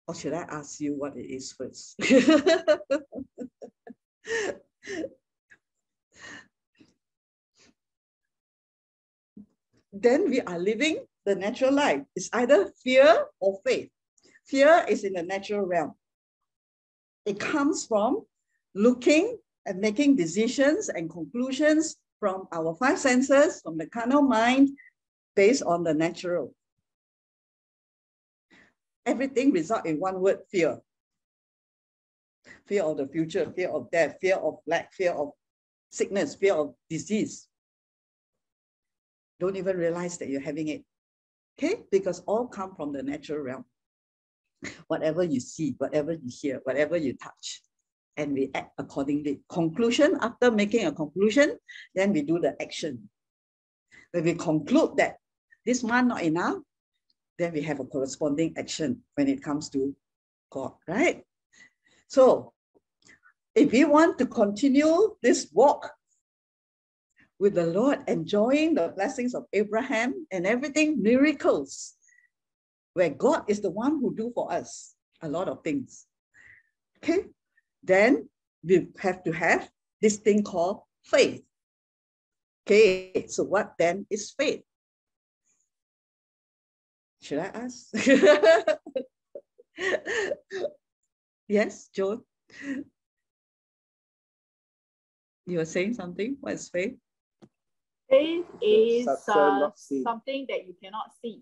Or 0.08 0.14
should 0.14 0.34
I 0.34 0.42
ask 0.42 0.80
you 0.80 0.94
what 0.94 1.16
it 1.16 1.26
is 1.26 1.52
first? 1.52 1.96
then 9.92 10.30
we 10.30 10.40
are 10.42 10.58
living 10.58 11.04
the 11.24 11.34
natural 11.34 11.72
life. 11.72 12.02
It's 12.14 12.30
either 12.32 12.70
fear 12.84 13.26
or 13.40 13.58
faith. 13.64 13.90
Fear 14.46 14.86
is 14.88 15.02
in 15.02 15.14
the 15.14 15.24
natural 15.24 15.66
realm. 15.66 15.94
It 17.24 17.40
comes 17.40 17.84
from 17.84 18.24
looking 18.74 19.38
and 19.64 19.80
making 19.80 20.14
decisions 20.14 20.88
and 20.88 21.10
conclusions 21.10 21.96
from 22.26 22.48
our 22.50 22.74
five 22.74 22.98
senses, 22.98 23.60
from 23.62 23.78
the 23.78 23.86
carnal 23.86 24.20
mind, 24.20 24.70
based 25.36 25.62
on 25.62 25.84
the 25.84 25.94
natural. 25.94 26.52
Everything 29.06 29.52
results 29.52 29.88
in 29.88 30.00
one 30.00 30.20
word, 30.20 30.40
fear. 30.50 30.80
Fear 32.66 32.82
of 32.82 32.96
the 32.96 33.06
future, 33.06 33.52
fear 33.54 33.68
of 33.68 33.88
death, 33.92 34.16
fear 34.20 34.34
of 34.34 34.58
lack, 34.66 34.92
fear 34.92 35.12
of 35.12 35.30
sickness, 35.90 36.34
fear 36.34 36.54
of 36.54 36.74
disease. 36.90 37.46
Don't 39.38 39.54
even 39.54 39.76
realize 39.76 40.18
that 40.18 40.28
you're 40.28 40.40
having 40.40 40.66
it. 40.66 40.82
Okay? 41.56 41.82
Because 41.92 42.24
all 42.26 42.48
come 42.48 42.74
from 42.74 42.92
the 42.92 43.04
natural 43.04 43.38
realm. 43.38 43.64
Whatever 44.88 45.22
you 45.22 45.38
see, 45.38 45.76
whatever 45.78 46.10
you 46.10 46.28
hear, 46.28 46.60
whatever 46.64 46.96
you 46.96 47.12
touch, 47.12 47.62
and 48.16 48.32
we 48.32 48.50
act 48.54 48.72
accordingly. 48.78 49.40
Conclusion, 49.48 50.16
after 50.20 50.50
making 50.50 50.86
a 50.86 50.92
conclusion, 50.92 51.58
then 51.94 52.12
we 52.12 52.22
do 52.22 52.38
the 52.38 52.60
action. 52.60 53.08
When 54.12 54.24
we 54.24 54.34
conclude 54.34 54.96
that 54.96 55.18
this 55.64 55.82
month 55.82 56.08
not 56.08 56.22
enough, 56.22 56.58
then 57.38 57.52
we 57.52 57.62
have 57.62 57.80
a 57.80 57.84
corresponding 57.84 58.54
action 58.56 59.02
when 59.14 59.28
it 59.28 59.42
comes 59.42 59.68
to 59.70 59.94
God, 60.50 60.72
right? 60.88 61.22
So 62.08 62.52
if 63.54 63.72
we 63.72 63.84
want 63.84 64.18
to 64.18 64.26
continue 64.26 65.16
this 65.22 65.48
walk 65.52 65.90
with 67.38 67.54
the 67.54 67.66
Lord, 67.66 67.98
enjoying 68.06 68.74
the 68.74 68.92
blessings 68.96 69.34
of 69.34 69.44
Abraham 69.52 70.26
and 70.30 70.46
everything, 70.46 71.02
miracles, 71.02 71.94
where 72.94 73.10
God 73.10 73.44
is 73.48 73.60
the 73.60 73.70
one 73.70 74.00
who 74.00 74.14
do 74.14 74.32
for 74.34 74.50
us 74.50 74.94
a 75.20 75.28
lot 75.28 75.48
of 75.48 75.62
things. 75.62 76.06
Okay, 76.98 77.26
then 77.86 78.28
we 78.64 78.88
have 78.98 79.22
to 79.24 79.32
have 79.32 79.70
this 80.02 80.16
thing 80.16 80.42
called 80.42 80.82
faith. 81.04 81.42
Okay, 82.66 83.26
so 83.28 83.44
what 83.44 83.74
then 83.78 84.06
is 84.10 84.34
faith? 84.36 84.62
Should 87.22 87.38
I 87.38 87.46
ask? 87.54 87.94
yes, 91.48 91.88
Joan? 91.94 92.22
You 95.46 95.58
were 95.58 95.64
saying 95.64 95.94
something? 95.94 96.36
What 96.40 96.54
is 96.54 96.68
faith? 96.68 96.96
Faith 98.10 98.46
is 98.60 99.04
Substance 99.04 99.90
uh, 99.92 100.02
something 100.02 100.46
that 100.48 100.66
you 100.66 100.74
cannot 100.82 101.10
see, 101.22 101.40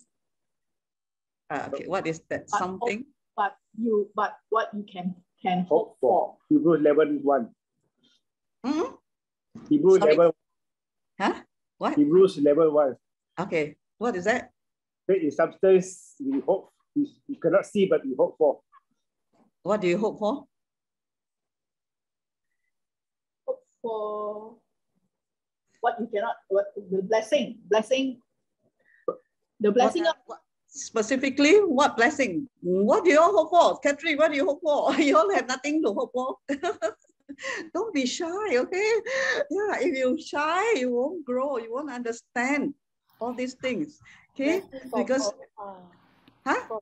Ah, 1.51 1.68
okay, 1.68 1.84
what 1.86 2.07
is 2.07 2.20
that 2.28 2.49
But 2.49 2.59
something? 2.59 3.05
but 3.36 3.57
you 3.76 4.09
but 4.14 4.36
what 4.49 4.72
you 4.72 4.84
can 4.84 5.14
can 5.45 5.61
Hope 5.68 5.68
hope 5.68 5.97
for. 6.01 6.11
for. 6.11 6.36
Hebrews 6.49 6.80
11 6.80 7.20
1. 7.22 7.55
Mhm. 8.64 8.99
Hebrews 9.68 9.99
Sorry. 10.01 10.14
11, 10.14 10.32
Huh? 11.20 11.34
What? 11.78 11.95
Hebrews 11.97 12.38
11 12.38 12.72
1. 12.72 12.97
Okay, 13.40 13.76
what 13.99 14.16
is 14.16 14.24
that? 14.24 14.51
Faith 15.07 15.22
is 15.22 15.36
substance 15.36 16.16
we 16.18 16.40
hope, 16.40 16.72
we, 16.97 17.07
we 17.28 17.36
cannot 17.36 17.66
see, 17.66 17.84
but 17.86 18.01
we 18.05 18.14
hope 18.18 18.36
for. 18.38 18.61
What 19.62 19.80
do 19.82 19.88
you 19.88 19.99
hope 19.99 20.18
for? 20.18 20.47
Hope 23.47 23.61
for 23.82 24.57
what 25.80 26.01
you 26.01 26.07
cannot 26.09 26.36
what 26.49 26.66
the 26.76 27.03
blessing 27.03 27.59
blessing 27.68 28.18
the 29.61 29.70
blessing 29.70 30.07
of 30.07 30.14
What- 30.24 30.40
what- 30.40 30.43
specifically, 30.74 31.54
what 31.62 31.96
blessing? 31.96 32.48
What 32.60 33.04
do 33.04 33.10
you 33.10 33.20
all 33.20 33.32
hope 33.32 33.50
for? 33.50 33.78
Catherine, 33.80 34.18
what 34.18 34.30
do 34.30 34.36
you 34.36 34.44
hope 34.44 34.60
for? 34.62 34.94
You 34.98 35.16
all 35.16 35.32
have 35.32 35.46
nothing 35.48 35.82
to 35.82 35.92
hope 35.94 36.12
for. 36.12 36.36
Don't 37.74 37.94
be 37.94 38.04
shy, 38.06 38.58
okay? 38.58 38.92
Yeah, 39.50 39.78
if 39.80 39.96
you're 39.96 40.18
shy, 40.18 40.74
you 40.74 40.90
won't 40.92 41.24
grow, 41.24 41.56
you 41.58 41.72
won't 41.72 41.90
understand 41.90 42.74
all 43.20 43.32
these 43.32 43.54
things. 43.54 44.00
Okay? 44.34 44.62
For 44.90 44.98
Because- 45.04 45.32
pro- 45.56 45.64
uh, 45.64 45.74
Huh? 46.46 46.78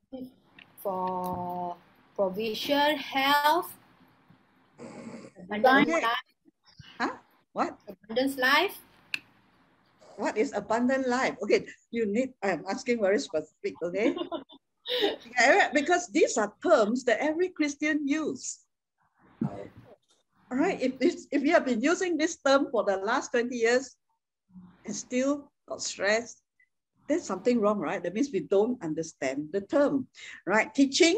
for 0.83 1.77
provision, 2.17 2.97
health, 2.97 3.71
abundance 5.49 5.87
Okay. 5.87 6.01
life, 6.03 7.13
What? 7.53 7.77
abundance 7.87 8.35
life. 8.37 8.75
What 10.17 10.37
is 10.37 10.53
abundant 10.53 11.07
life? 11.07 11.35
Okay, 11.43 11.65
you 11.91 12.05
need, 12.05 12.33
I'm 12.43 12.63
asking 12.69 13.01
very 13.01 13.19
specific, 13.19 13.75
okay? 13.83 14.15
Because 15.73 16.07
these 16.07 16.37
are 16.37 16.53
terms 16.61 17.03
that 17.05 17.19
every 17.19 17.49
Christian 17.49 18.07
use. 18.07 18.59
All 20.51 20.59
right, 20.59 20.79
if 20.81 20.99
this, 20.99 21.27
if 21.31 21.41
you 21.43 21.51
have 21.51 21.65
been 21.65 21.81
using 21.81 22.17
this 22.17 22.37
term 22.45 22.67
for 22.69 22.83
the 22.83 22.97
last 22.97 23.31
20 23.31 23.55
years 23.55 23.95
and 24.85 24.95
still 24.95 25.49
got 25.67 25.81
stressed, 25.81 26.41
there's 27.07 27.23
something 27.23 27.59
wrong, 27.59 27.79
right? 27.79 28.03
That 28.03 28.13
means 28.13 28.29
we 28.31 28.41
don't 28.41 28.81
understand 28.83 29.49
the 29.51 29.61
term, 29.61 30.07
right? 30.45 30.73
Teaching 30.73 31.17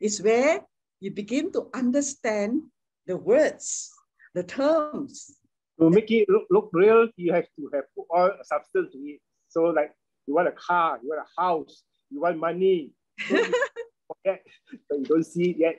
is 0.00 0.22
where 0.22 0.60
you 1.00 1.10
begin 1.10 1.52
to 1.52 1.68
understand 1.74 2.62
the 3.06 3.16
words, 3.16 3.90
the 4.34 4.44
terms. 4.44 5.39
To 5.80 5.88
make 5.88 6.10
it 6.10 6.28
look, 6.28 6.44
look 6.50 6.70
real, 6.72 7.08
you 7.16 7.32
have 7.32 7.46
to 7.56 7.70
have 7.72 7.84
put 7.96 8.04
all 8.10 8.30
substance 8.42 8.92
to 8.92 8.98
it. 8.98 9.20
So 9.48 9.64
like 9.64 9.92
you 10.26 10.34
want 10.34 10.48
a 10.48 10.52
car, 10.52 11.00
you 11.02 11.08
want 11.08 11.26
a 11.26 11.40
house, 11.40 11.82
you 12.10 12.20
want 12.20 12.36
money. 12.38 12.92
So 13.26 13.36
you 13.36 13.54
forget, 14.08 14.44
but 14.88 14.98
you 14.98 15.04
don't 15.06 15.24
see 15.24 15.50
it 15.50 15.56
yet. 15.58 15.76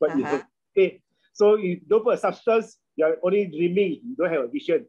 But 0.00 0.16
you 0.16 0.24
Uh-huh. 0.24 0.36
have 0.38 0.46
faith. 0.74 1.00
So 1.34 1.56
you 1.56 1.80
don't 1.86 2.02
put 2.04 2.14
a 2.14 2.18
substance, 2.18 2.78
you're 2.96 3.18
only 3.22 3.44
dreaming, 3.46 4.00
you 4.06 4.14
don't 4.16 4.32
have 4.32 4.44
a 4.44 4.48
vision. 4.48 4.86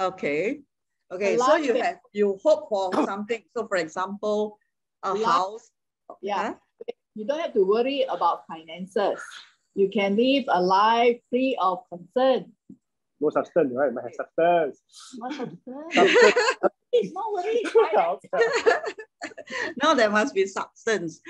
Okay. 0.00 0.60
Okay, 1.12 1.36
so 1.36 1.56
you 1.56 1.74
it- 1.76 1.84
have 1.84 1.98
you 2.12 2.38
hope 2.42 2.68
for 2.68 2.90
something. 3.04 3.42
So 3.56 3.66
for 3.66 3.76
example, 3.76 4.58
a 5.02 5.12
A 5.12 5.24
house. 5.24 5.70
Yeah. 6.22 6.54
Huh? 6.54 6.54
you 7.14 7.24
don't 7.26 7.40
have 7.40 7.54
to 7.54 7.64
worry 7.64 8.02
about 8.08 8.46
finances. 8.46 9.18
You 9.74 9.88
can 9.90 10.14
live 10.16 10.44
a 10.48 10.60
life 10.62 11.18
free 11.30 11.56
of 11.60 11.82
concern. 11.90 12.52
No 13.20 13.30
substance, 13.30 13.72
right? 13.74 13.92
Might 13.92 14.04
have 14.04 14.14
substance. 14.14 14.82
What 15.18 15.30
concern? 15.36 15.90
Substance. 15.92 17.12
No 17.14 17.22
worry. 17.32 17.62
now 19.82 19.94
there 19.94 20.10
must 20.10 20.34
be 20.34 20.46
substance. 20.46 21.20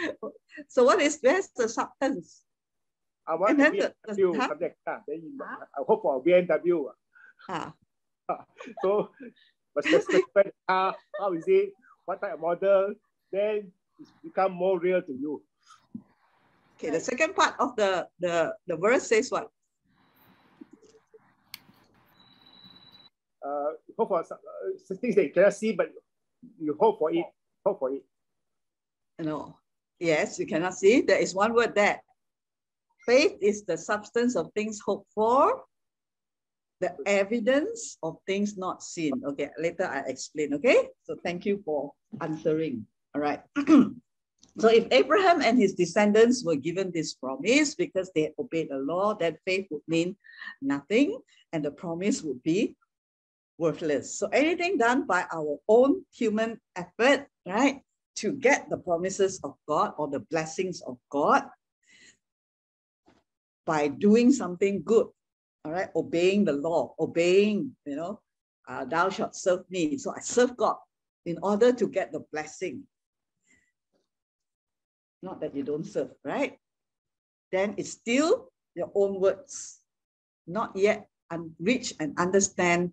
So 0.69 0.85
what 0.85 1.01
is 1.01 1.19
where's 1.23 1.49
the 1.57 1.69
substance? 1.69 2.43
I 3.27 3.35
want 3.37 3.61
And 3.61 3.73
the- 3.81 3.95
BMW, 4.09 4.37
huh? 4.37 4.49
something 4.49 4.73
like. 4.87 5.01
Then 5.09 5.21
you, 5.25 5.39
Huh? 5.41 5.57
Ah. 5.61 5.81
I 5.81 5.83
hope 5.87 6.03
for 6.03 6.17
a 6.17 6.21
BMW. 6.21 6.85
Ah, 7.49 7.73
ah. 8.29 8.45
So, 8.83 9.09
but 9.75 9.85
specify 9.85 10.43
the 10.45 10.53
car, 10.69 10.95
how 11.19 11.33
is 11.33 11.45
it, 11.49 11.73
what 12.05 12.21
type 12.21 12.35
of 12.35 12.41
model, 12.41 12.95
then 13.33 13.73
it's 14.01 14.13
become 14.23 14.53
more 14.53 14.79
real 14.79 15.01
to 15.01 15.13
you. 15.13 15.43
okay, 16.77 16.91
the 16.91 17.01
second 17.01 17.35
part 17.35 17.55
of 17.59 17.75
the, 17.77 18.07
the, 18.21 18.53
the 18.67 18.77
verse 18.77 19.05
says 19.09 19.31
what? 19.31 19.49
Uh, 23.45 23.73
hope 23.99 24.09
for 24.09 24.25
some, 24.25 24.39
uh, 24.39 24.95
things 24.97 25.15
that 25.15 25.25
you 25.25 25.33
cannot 25.33 25.55
see, 25.55 25.73
but 25.73 25.91
you 26.59 26.77
hope 26.81 26.99
for 26.99 27.13
it. 27.13 27.27
Hope 27.65 27.79
for 27.79 27.93
it. 27.93 28.03
No, 29.19 29.59
yes, 30.01 30.39
you 30.39 30.47
cannot 30.47 30.75
see. 30.75 31.03
There 31.03 31.19
is 31.19 31.35
one 31.35 31.53
word 31.53 31.75
there. 31.75 32.03
Faith 33.07 33.37
is 33.43 33.65
the 33.65 33.77
substance 33.77 34.35
of 34.35 34.51
things 34.55 34.81
hoped 34.81 35.13
for, 35.15 35.63
the 36.81 36.97
evidence 37.07 37.99
of 38.03 38.17
things 38.27 38.57
not 38.57 38.83
seen. 38.83 39.13
Okay, 39.25 39.51
later 39.59 39.85
I 39.85 40.01
explain. 40.09 40.55
Okay, 40.55 40.89
so 41.05 41.17
thank 41.23 41.45
you 41.45 41.63
for 41.65 41.93
answering. 42.21 42.87
All 43.15 43.21
right. 43.21 43.43
so 44.59 44.69
if 44.69 44.87
Abraham 44.91 45.43
and 45.43 45.59
his 45.59 45.75
descendants 45.75 46.45
were 46.45 46.57
given 46.57 46.91
this 46.93 47.15
promise 47.15 47.75
because 47.75 48.11
they 48.15 48.33
obeyed 48.39 48.71
the 48.71 48.79
law, 48.79 49.15
that 49.15 49.39
faith 49.45 49.67
would 49.71 49.87
mean 49.87 50.17
nothing 50.61 51.19
and 51.53 51.65
the 51.65 51.71
promise 51.71 52.23
would 52.23 52.43
be 52.43 52.75
worthless. 53.59 54.19
So 54.19 54.29
anything 54.29 54.79
done 54.79 55.07
by 55.07 55.27
our 55.33 55.59
own 55.69 56.05
human 56.13 56.61
effort, 56.77 57.27
right, 57.47 57.81
to 58.17 58.33
get 58.33 58.69
the 58.71 58.79
promises 58.79 59.41
of 59.45 59.55
God 59.67 59.93
or 59.99 60.09
the 60.09 60.21
blessings 60.21 60.83
of 60.83 60.99
God 61.11 61.45
by 63.67 63.89
doing 63.89 64.33
something 64.33 64.83
good, 64.85 65.07
all 65.65 65.73
right, 65.73 65.89
obeying 65.97 66.45
the 66.45 66.53
law, 66.53 66.95
obeying, 67.01 67.75
you 67.87 67.97
know, 67.97 68.21
uh, 68.69 68.85
thou 68.85 69.09
shalt 69.09 69.35
serve 69.35 69.65
me. 69.71 69.97
So 69.99 70.13
I 70.15 70.21
serve 70.21 70.57
God 70.57 70.77
in 71.27 71.39
order 71.43 71.73
to 71.73 71.89
get 71.89 72.13
the 72.13 72.21
blessing. 72.33 72.85
Not 75.23 75.41
that 75.41 75.55
you 75.55 75.63
don't 75.63 75.87
serve, 75.87 76.11
right? 76.25 76.59
Then 77.51 77.75
it's 77.79 77.91
still 77.91 78.51
your 78.75 78.91
own 78.95 79.21
words, 79.21 79.81
not 80.47 80.77
yet 80.77 81.09
un- 81.31 81.55
reach 81.59 81.95
and 82.01 82.19
understand 82.19 82.93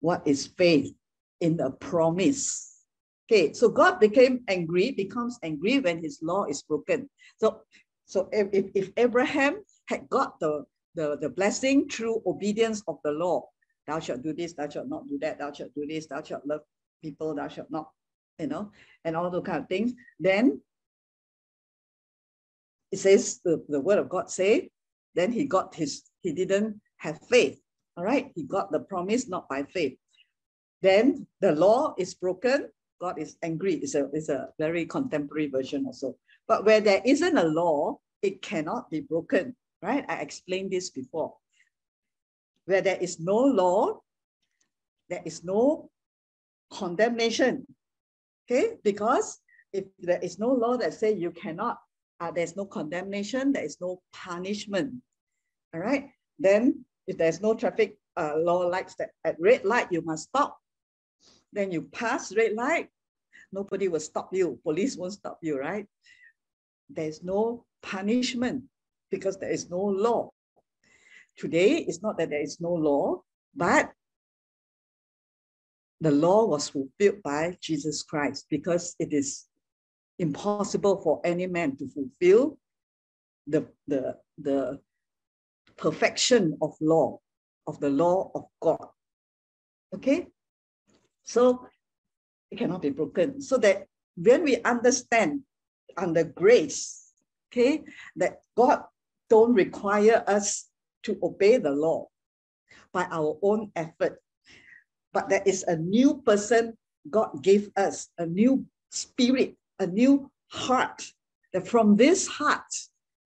what 0.00 0.22
is 0.26 0.46
faith 0.46 0.94
in 1.40 1.56
the 1.56 1.70
promise. 1.70 2.84
Okay, 3.30 3.52
so 3.52 3.68
God 3.68 4.00
became 4.00 4.40
angry, 4.48 4.92
becomes 4.92 5.38
angry 5.42 5.80
when 5.80 6.02
his 6.02 6.20
law 6.22 6.44
is 6.44 6.62
broken. 6.62 7.08
So, 7.36 7.60
so 8.06 8.28
if, 8.32 8.70
if, 8.74 8.90
Abraham 8.96 9.62
had 9.86 10.08
got 10.08 10.40
the, 10.40 10.64
the, 10.94 11.18
the 11.20 11.28
blessing 11.28 11.88
through 11.88 12.22
obedience 12.26 12.82
of 12.88 12.98
the 13.04 13.12
law, 13.12 13.48
thou 13.86 14.00
shalt 14.00 14.22
do 14.22 14.32
this, 14.32 14.54
thou 14.54 14.68
shalt 14.68 14.88
not 14.88 15.06
do 15.08 15.18
that, 15.20 15.38
thou 15.38 15.52
shalt 15.52 15.74
do 15.74 15.86
this, 15.86 16.06
thou 16.06 16.22
shalt 16.22 16.46
love 16.46 16.60
people, 17.02 17.34
thou 17.34 17.48
shalt 17.48 17.70
not, 17.70 17.90
you 18.38 18.46
know, 18.46 18.70
and 19.04 19.14
all 19.14 19.30
those 19.30 19.44
kind 19.44 19.62
of 19.62 19.68
things, 19.68 19.92
then 20.18 20.60
it 22.90 22.98
says 22.98 23.40
the, 23.44 23.62
the 23.68 23.80
word 23.80 23.98
of 23.98 24.08
God 24.08 24.30
say, 24.30 24.70
then 25.14 25.32
he 25.32 25.44
got 25.44 25.74
his, 25.74 26.04
he 26.22 26.32
didn't 26.32 26.80
have 26.96 27.18
faith. 27.28 27.60
All 27.98 28.04
right, 28.04 28.30
he 28.36 28.44
got 28.44 28.70
the 28.70 28.78
promise 28.78 29.28
not 29.28 29.48
by 29.48 29.64
faith. 29.64 29.98
Then 30.82 31.26
the 31.40 31.50
law 31.50 31.94
is 31.98 32.14
broken, 32.14 32.70
God 33.00 33.18
is 33.18 33.36
angry. 33.42 33.74
It's 33.74 33.96
a, 33.96 34.08
it's 34.12 34.28
a 34.28 34.50
very 34.56 34.86
contemporary 34.86 35.48
version 35.48 35.84
also. 35.84 36.14
But 36.46 36.64
where 36.64 36.80
there 36.80 37.02
isn't 37.04 37.36
a 37.36 37.42
law, 37.42 37.98
it 38.22 38.40
cannot 38.40 38.88
be 38.88 39.00
broken, 39.00 39.56
right? 39.82 40.04
I 40.08 40.20
explained 40.20 40.70
this 40.70 40.90
before. 40.90 41.34
Where 42.66 42.82
there 42.82 42.98
is 43.00 43.18
no 43.18 43.36
law, 43.36 44.00
there 45.10 45.22
is 45.24 45.42
no 45.42 45.90
condemnation. 46.70 47.66
Okay, 48.48 48.76
because 48.84 49.40
if 49.72 49.86
there 49.98 50.20
is 50.20 50.38
no 50.38 50.52
law 50.52 50.76
that 50.76 50.94
say 50.94 51.14
you 51.14 51.32
cannot, 51.32 51.78
uh, 52.20 52.30
there's 52.30 52.54
no 52.54 52.64
condemnation, 52.64 53.50
there 53.50 53.64
is 53.64 53.78
no 53.80 54.00
punishment. 54.12 54.94
All 55.74 55.80
right, 55.80 56.10
then 56.38 56.84
if 57.08 57.16
there's 57.16 57.40
no 57.40 57.54
traffic 57.54 57.96
uh, 58.16 58.34
law 58.36 58.58
lights 58.58 58.94
that 58.96 59.10
at 59.24 59.40
red 59.40 59.64
light 59.64 59.88
you 59.90 60.02
must 60.02 60.28
stop, 60.28 60.58
then 61.52 61.72
you 61.72 61.82
pass 61.82 62.36
red 62.36 62.52
light, 62.52 62.88
nobody 63.50 63.88
will 63.88 63.98
stop 63.98 64.28
you. 64.32 64.60
Police 64.62 64.96
won't 64.96 65.14
stop 65.14 65.38
you, 65.40 65.58
right? 65.58 65.86
There's 66.90 67.24
no 67.24 67.64
punishment 67.82 68.64
because 69.10 69.38
there 69.38 69.50
is 69.50 69.70
no 69.70 69.80
law. 69.80 70.30
Today, 71.38 71.78
it's 71.78 72.02
not 72.02 72.18
that 72.18 72.28
there 72.28 72.42
is 72.42 72.60
no 72.60 72.74
law, 72.74 73.22
but 73.56 73.90
the 76.02 76.10
law 76.10 76.44
was 76.44 76.68
fulfilled 76.68 77.22
by 77.24 77.56
Jesus 77.60 78.02
Christ 78.02 78.46
because 78.50 78.94
it 78.98 79.14
is 79.14 79.46
impossible 80.18 81.00
for 81.00 81.22
any 81.24 81.46
man 81.46 81.74
to 81.78 81.88
fulfill 81.88 82.58
the, 83.46 83.66
the, 83.86 84.16
the 84.36 84.78
perfection 85.78 86.58
of 86.60 86.74
law, 86.80 87.18
of 87.66 87.80
the 87.80 87.88
law 87.88 88.30
of 88.34 88.44
God. 88.60 88.88
Okay? 89.94 90.26
So 91.22 91.66
it 92.50 92.58
cannot 92.58 92.82
be 92.82 92.90
broken. 92.90 93.40
So 93.40 93.56
that 93.58 93.86
when 94.16 94.42
we 94.42 94.60
understand 94.62 95.42
under 95.96 96.24
grace, 96.24 97.12
okay, 97.48 97.84
that 98.16 98.40
God 98.56 98.82
don't 99.30 99.54
require 99.54 100.24
us 100.26 100.68
to 101.04 101.18
obey 101.22 101.58
the 101.58 101.70
law 101.70 102.08
by 102.92 103.04
our 103.10 103.38
own 103.42 103.70
effort, 103.76 104.20
but 105.12 105.28
there 105.28 105.42
is 105.46 105.62
a 105.64 105.76
new 105.76 106.22
person 106.22 106.76
God 107.10 107.42
gave 107.42 107.70
us, 107.76 108.08
a 108.18 108.26
new 108.26 108.66
spirit, 108.90 109.56
a 109.78 109.86
new 109.86 110.30
heart. 110.48 111.12
That 111.52 111.66
from 111.66 111.96
this 111.96 112.26
heart, 112.26 112.68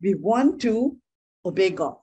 we 0.00 0.14
want 0.14 0.61
to 0.62 0.96
obey 1.44 1.70
God. 1.70 1.96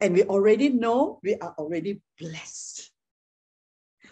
And 0.00 0.14
we 0.14 0.22
already 0.24 0.70
know 0.70 1.20
we 1.22 1.34
are 1.36 1.54
already 1.58 2.00
blessed. 2.18 2.90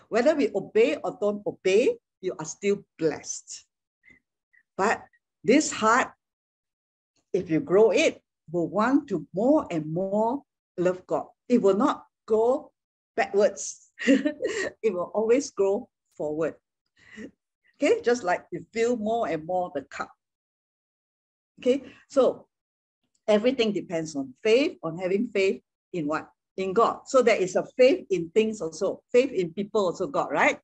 Whether 0.08 0.34
we 0.34 0.50
obey 0.54 0.96
or 0.96 1.16
don't 1.20 1.42
obey, 1.46 1.96
you 2.20 2.34
are 2.38 2.44
still 2.44 2.84
blessed. 2.98 3.64
But 4.76 5.02
this 5.42 5.72
heart, 5.72 6.12
if 7.32 7.50
you 7.50 7.60
grow 7.60 7.90
it, 7.90 8.22
will 8.52 8.68
want 8.68 9.08
to 9.08 9.26
more 9.34 9.66
and 9.70 9.92
more 9.92 10.42
love 10.76 11.06
God. 11.06 11.26
It 11.48 11.60
will 11.62 11.76
not 11.76 12.04
go 12.26 12.72
backwards. 13.16 13.90
it 14.06 14.92
will 14.92 15.10
always 15.14 15.50
grow 15.50 15.88
forward. 16.16 16.54
Okay, 17.76 18.00
just 18.02 18.24
like 18.24 18.44
you 18.50 18.64
fill 18.72 18.96
more 18.96 19.28
and 19.28 19.46
more 19.46 19.70
the 19.74 19.82
cup. 19.82 20.10
Okay, 21.60 21.82
so 22.08 22.46
everything 23.26 23.72
depends 23.72 24.16
on 24.16 24.34
faith, 24.42 24.78
on 24.82 24.98
having 24.98 25.28
faith 25.28 25.62
in 25.92 26.06
what? 26.06 26.28
In 26.56 26.72
God. 26.72 27.00
So 27.06 27.22
there 27.22 27.36
is 27.36 27.56
a 27.56 27.64
faith 27.76 28.06
in 28.10 28.30
things 28.30 28.60
also, 28.60 29.02
faith 29.12 29.30
in 29.32 29.52
people 29.52 29.86
also, 29.86 30.06
God, 30.06 30.28
right? 30.30 30.58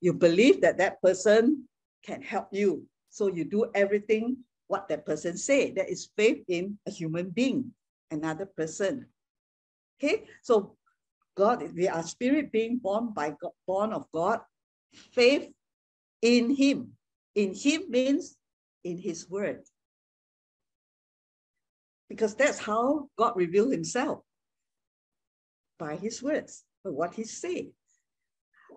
You 0.00 0.12
believe 0.12 0.60
that 0.62 0.78
that 0.78 1.00
person 1.02 1.68
can 2.04 2.22
help 2.22 2.48
you. 2.52 2.86
So 3.10 3.28
you 3.28 3.44
do 3.44 3.70
everything 3.74 4.38
what 4.66 4.88
that 4.88 5.06
person 5.06 5.36
say. 5.36 5.70
That 5.72 5.90
is 5.90 6.10
faith 6.16 6.42
in 6.48 6.78
a 6.86 6.90
human 6.90 7.30
being, 7.30 7.72
another 8.10 8.46
person. 8.46 9.06
Okay, 9.98 10.24
so 10.42 10.76
God, 11.36 11.62
we 11.74 11.88
are 11.88 12.02
spirit 12.02 12.50
being 12.50 12.78
born 12.78 13.12
by 13.12 13.34
God, 13.40 13.52
born 13.66 13.92
of 13.92 14.06
God, 14.12 14.40
faith 15.12 15.50
in 16.22 16.54
Him. 16.54 16.92
In 17.34 17.54
Him 17.54 17.90
means 17.90 18.36
in 18.82 18.98
His 18.98 19.28
word. 19.28 19.62
Because 22.08 22.34
that's 22.34 22.58
how 22.58 23.08
God 23.16 23.34
revealed 23.36 23.72
Himself 23.72 24.23
by 25.84 25.96
His 25.96 26.22
words, 26.22 26.64
by 26.82 26.90
what 26.90 27.14
He 27.14 27.24
said. 27.24 27.68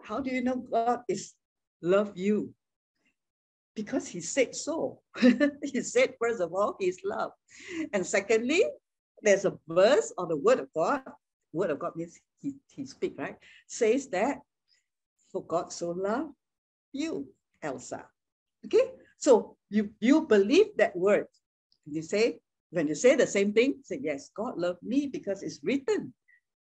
How 0.04 0.20
do 0.20 0.30
you 0.30 0.42
know 0.42 0.58
God 0.58 1.02
is 1.08 1.34
love 1.82 2.12
you? 2.16 2.54
Because 3.76 4.08
He 4.08 4.20
said 4.20 4.54
so. 4.54 5.00
he 5.64 5.82
said, 5.82 6.16
first 6.20 6.42
of 6.42 6.54
all, 6.54 6.76
He's 6.80 7.00
love. 7.06 7.32
And 7.94 8.06
secondly, 8.06 8.64
there's 9.24 9.46
a 9.46 9.58
verse 9.70 10.12
on 10.18 10.28
the 10.28 10.36
word 10.36 10.60
of 10.60 10.68
God. 10.76 11.02
Word 11.54 11.72
of 11.72 11.80
God 11.80 11.96
means 11.96 12.20
He, 12.42 12.56
he 12.76 12.86
speak, 12.86 13.16
right? 13.18 13.38
Says 13.68 14.10
that 14.10 14.40
for 15.32 15.44
God 15.46 15.72
so 15.72 15.92
loved 15.92 16.34
you, 16.92 17.28
Elsa. 17.64 18.04
Okay, 18.66 18.92
so 19.18 19.56
you 19.70 19.92
you 20.00 20.28
believe 20.28 20.76
that 20.78 20.96
word. 20.96 21.28
You 21.86 22.02
say 22.02 22.40
when 22.72 22.88
you 22.88 22.96
say 22.96 23.16
the 23.16 23.28
same 23.28 23.54
thing, 23.54 23.80
say 23.84 24.00
yes, 24.02 24.30
God 24.36 24.58
loved 24.58 24.84
me 24.84 25.08
because 25.08 25.42
it's 25.42 25.60
written. 25.64 26.14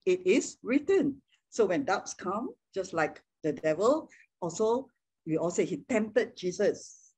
It 0.05 0.25
is 0.25 0.57
written. 0.63 1.21
So 1.49 1.65
when 1.65 1.85
doubts 1.85 2.13
come, 2.13 2.49
just 2.73 2.93
like 2.93 3.21
the 3.43 3.53
devil, 3.53 4.09
also 4.41 4.89
we 5.25 5.37
also 5.37 5.65
he 5.65 5.77
tempted 5.89 6.35
Jesus 6.37 7.13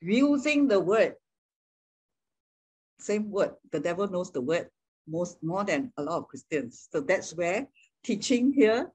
using 0.00 0.68
the 0.68 0.78
word. 0.78 1.14
Same 2.98 3.30
word. 3.30 3.54
The 3.72 3.80
devil 3.80 4.06
knows 4.08 4.30
the 4.30 4.40
word 4.40 4.68
most 5.08 5.42
more 5.42 5.64
than 5.64 5.92
a 5.96 6.02
lot 6.02 6.18
of 6.18 6.28
Christians. 6.28 6.88
So 6.92 7.00
that's 7.00 7.34
where 7.34 7.66
teaching 8.04 8.52
here 8.52 8.90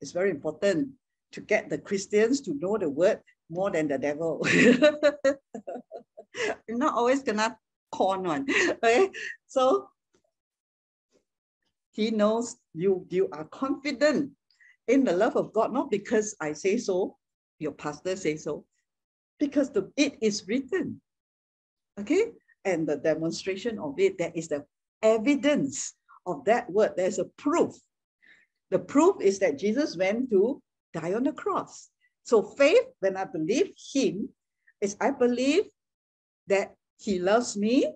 is 0.00 0.12
very 0.12 0.30
important 0.30 0.90
to 1.32 1.40
get 1.40 1.68
the 1.68 1.78
Christians 1.78 2.40
to 2.42 2.54
know 2.54 2.78
the 2.78 2.88
word 2.88 3.20
more 3.50 3.70
than 3.70 3.88
the 3.88 3.98
devil. 3.98 4.46
You're 6.68 6.78
not 6.78 6.94
always 6.94 7.22
gonna 7.22 7.58
con 7.92 8.22
one. 8.24 8.46
Okay, 8.84 9.10
so 9.46 9.88
he 11.98 12.12
knows 12.12 12.56
you 12.74 13.04
you 13.10 13.28
are 13.32 13.44
confident 13.46 14.30
in 14.86 15.02
the 15.02 15.12
love 15.12 15.34
of 15.34 15.52
God, 15.52 15.72
not 15.72 15.90
because 15.90 16.36
I 16.40 16.52
say 16.52 16.78
so, 16.78 17.16
your 17.58 17.72
pastor 17.72 18.14
say 18.14 18.36
so, 18.36 18.64
because 19.40 19.70
the 19.70 19.90
it 19.96 20.14
is 20.22 20.46
written. 20.46 21.00
Okay, 21.98 22.30
and 22.64 22.88
the 22.88 22.98
demonstration 22.98 23.80
of 23.80 23.98
it, 23.98 24.16
there 24.16 24.30
is 24.32 24.46
the 24.46 24.64
evidence 25.02 25.94
of 26.24 26.44
that 26.44 26.70
word. 26.70 26.92
There's 26.96 27.18
a 27.18 27.24
proof. 27.24 27.74
The 28.70 28.78
proof 28.78 29.20
is 29.20 29.40
that 29.40 29.58
Jesus 29.58 29.96
went 29.96 30.30
to 30.30 30.62
die 30.94 31.14
on 31.14 31.24
the 31.24 31.32
cross. 31.32 31.88
So 32.22 32.42
faith, 32.42 32.86
when 33.00 33.16
I 33.16 33.24
believe 33.24 33.72
him, 33.92 34.28
is 34.80 34.96
I 35.00 35.10
believe 35.10 35.64
that 36.46 36.76
he 37.00 37.18
loves 37.18 37.56
me 37.56 37.92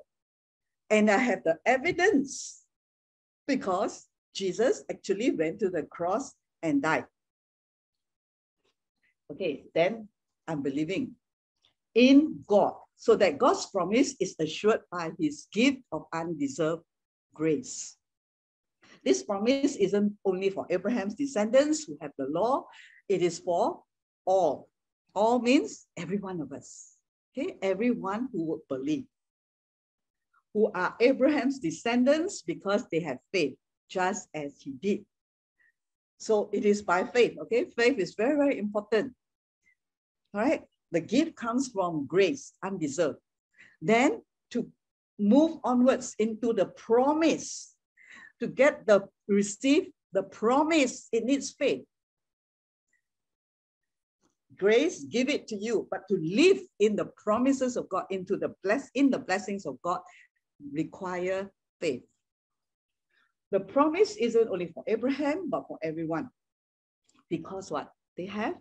and 0.90 1.08
I 1.08 1.18
have 1.18 1.44
the 1.44 1.58
evidence 1.64 2.61
because 3.46 4.06
Jesus 4.34 4.84
actually 4.90 5.30
went 5.30 5.60
to 5.60 5.70
the 5.70 5.82
cross 5.84 6.32
and 6.62 6.82
died. 6.82 7.06
Okay, 9.30 9.64
then 9.74 10.08
I'm 10.46 10.62
believing 10.62 11.14
in 11.94 12.44
God 12.46 12.74
so 12.96 13.16
that 13.16 13.38
God's 13.38 13.66
promise 13.66 14.14
is 14.20 14.36
assured 14.38 14.80
by 14.90 15.12
his 15.18 15.46
gift 15.52 15.78
of 15.90 16.06
undeserved 16.12 16.82
grace. 17.34 17.96
This 19.04 19.22
promise 19.22 19.76
isn't 19.76 20.14
only 20.24 20.50
for 20.50 20.66
Abraham's 20.70 21.14
descendants 21.14 21.84
who 21.84 21.98
have 22.00 22.12
the 22.18 22.26
law, 22.26 22.66
it 23.08 23.22
is 23.22 23.38
for 23.38 23.82
all. 24.24 24.68
All 25.14 25.40
means 25.40 25.86
every 25.96 26.18
one 26.18 26.40
of 26.40 26.52
us. 26.52 26.92
Okay, 27.36 27.56
everyone 27.62 28.28
who 28.32 28.44
would 28.44 28.60
believe, 28.68 29.04
who 30.54 30.70
are 30.74 30.94
Abraham's 31.00 31.58
descendants 31.58 32.42
because 32.42 32.84
they 32.90 33.00
have 33.00 33.18
faith, 33.32 33.54
just 33.88 34.28
as 34.34 34.54
he 34.60 34.72
did. 34.72 35.04
So 36.18 36.50
it 36.52 36.64
is 36.64 36.82
by 36.82 37.04
faith. 37.04 37.36
Okay, 37.42 37.66
faith 37.76 37.98
is 37.98 38.14
very, 38.14 38.36
very 38.36 38.58
important. 38.58 39.12
All 40.34 40.40
right, 40.40 40.62
the 40.92 41.00
gift 41.00 41.36
comes 41.36 41.68
from 41.68 42.06
grace, 42.06 42.52
undeserved. 42.62 43.18
Then 43.80 44.22
to 44.50 44.70
move 45.18 45.58
onwards 45.64 46.14
into 46.18 46.52
the 46.52 46.66
promise, 46.66 47.74
to 48.40 48.46
get 48.46 48.86
the 48.86 49.08
receive 49.28 49.88
the 50.12 50.22
promise, 50.22 51.08
it 51.12 51.24
needs 51.24 51.50
faith 51.50 51.84
grace, 54.62 55.04
give 55.04 55.28
it 55.28 55.48
to 55.48 55.56
you, 55.56 55.88
but 55.90 56.06
to 56.08 56.16
live 56.22 56.60
in 56.78 56.94
the 56.94 57.06
promises 57.16 57.76
of 57.76 57.88
God, 57.88 58.04
into 58.10 58.36
the 58.36 58.54
bless 58.62 58.90
in 58.94 59.10
the 59.10 59.18
blessings 59.18 59.66
of 59.66 59.80
God, 59.82 60.00
require 60.72 61.50
faith. 61.80 62.02
The 63.50 63.60
promise 63.60 64.16
isn't 64.16 64.48
only 64.48 64.68
for 64.68 64.82
Abraham, 64.86 65.50
but 65.50 65.66
for 65.68 65.78
everyone. 65.82 66.30
Because 67.28 67.70
what? 67.70 67.90
They 68.16 68.26
have 68.26 68.54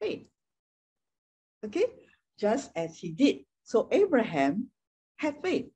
faith. 0.00 0.26
Okay? 1.64 1.86
Just 2.38 2.70
as 2.76 2.96
he 2.96 3.10
did. 3.10 3.40
So 3.64 3.88
Abraham 3.90 4.68
had 5.16 5.36
faith 5.42 5.66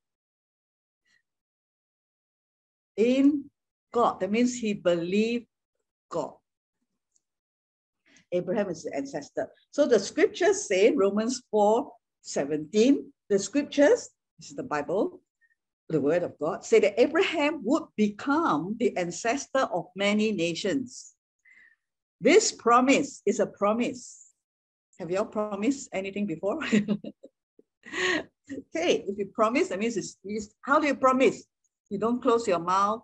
in 2.96 3.44
God. 3.92 4.20
That 4.20 4.30
means 4.30 4.54
he 4.54 4.74
believed 4.74 5.46
God. 6.10 6.34
Abraham 8.32 8.68
is 8.68 8.84
the 8.84 8.94
ancestor. 8.94 9.48
So 9.70 9.86
the 9.86 9.98
scriptures 9.98 10.66
say, 10.66 10.90
Romans 10.90 11.42
4 11.50 11.90
17, 12.22 13.12
the 13.30 13.38
scriptures, 13.38 14.10
this 14.38 14.50
is 14.50 14.56
the 14.56 14.62
Bible, 14.62 15.20
the 15.88 16.00
word 16.00 16.22
of 16.22 16.38
God, 16.38 16.64
say 16.64 16.80
that 16.80 17.00
Abraham 17.00 17.60
would 17.64 17.84
become 17.96 18.76
the 18.78 18.96
ancestor 18.96 19.66
of 19.72 19.86
many 19.96 20.32
nations. 20.32 21.14
This 22.20 22.52
promise 22.52 23.22
is 23.26 23.40
a 23.40 23.46
promise. 23.46 24.32
Have 24.98 25.10
you 25.10 25.18
all 25.18 25.24
promised 25.24 25.88
anything 25.92 26.26
before? 26.26 26.62
okay, 26.64 26.98
if 29.06 29.18
you 29.18 29.30
promise, 29.32 29.68
that 29.68 29.78
means 29.78 29.96
it's, 29.96 30.16
it's 30.24 30.54
how 30.62 30.78
do 30.78 30.86
you 30.86 30.94
promise? 30.94 31.44
You 31.90 31.98
don't 31.98 32.22
close 32.22 32.46
your 32.46 32.58
mouth 32.58 33.02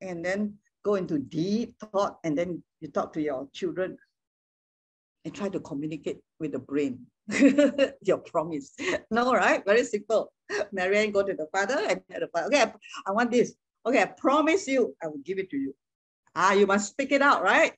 and 0.00 0.24
then 0.24 0.54
go 0.84 0.94
into 0.94 1.18
deep 1.18 1.74
thought 1.80 2.18
and 2.24 2.38
then 2.38 2.62
you 2.80 2.88
talk 2.88 3.12
to 3.12 3.20
your 3.20 3.48
children 3.52 3.98
and 5.24 5.34
try 5.34 5.48
to 5.48 5.60
communicate 5.60 6.20
with 6.38 6.52
the 6.52 6.58
brain. 6.58 7.06
your 8.02 8.18
promise. 8.18 8.74
No, 9.10 9.32
right? 9.32 9.64
Very 9.64 9.84
simple. 9.84 10.32
Marianne 10.72 11.10
go 11.10 11.22
to 11.22 11.34
the 11.34 11.46
father 11.52 11.78
and 11.88 12.00
tell 12.10 12.20
the 12.20 12.28
father, 12.28 12.46
okay, 12.46 12.62
I, 12.62 12.72
I 13.06 13.12
want 13.12 13.30
this. 13.30 13.54
Okay, 13.84 14.02
I 14.02 14.06
promise 14.06 14.66
you, 14.66 14.94
I 15.02 15.08
will 15.08 15.22
give 15.24 15.38
it 15.38 15.50
to 15.50 15.56
you. 15.56 15.74
Ah, 16.34 16.52
you 16.52 16.66
must 16.66 16.90
speak 16.90 17.12
it 17.12 17.22
out, 17.22 17.42
right? 17.42 17.72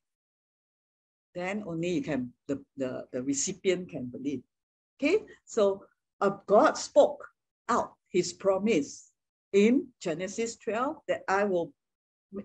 Then 1.35 1.63
only 1.67 1.91
you 1.91 2.03
can, 2.03 2.33
the, 2.47 2.63
the, 2.77 3.05
the 3.13 3.23
recipient 3.23 3.91
can 3.91 4.07
believe. 4.07 4.43
Okay, 5.01 5.25
so 5.45 5.85
uh, 6.21 6.31
God 6.47 6.77
spoke 6.77 7.25
out 7.69 7.93
his 8.09 8.33
promise 8.33 9.11
in 9.53 9.87
Genesis 10.01 10.57
12 10.57 10.97
that 11.09 11.23
I 11.29 11.45
will, 11.45 11.73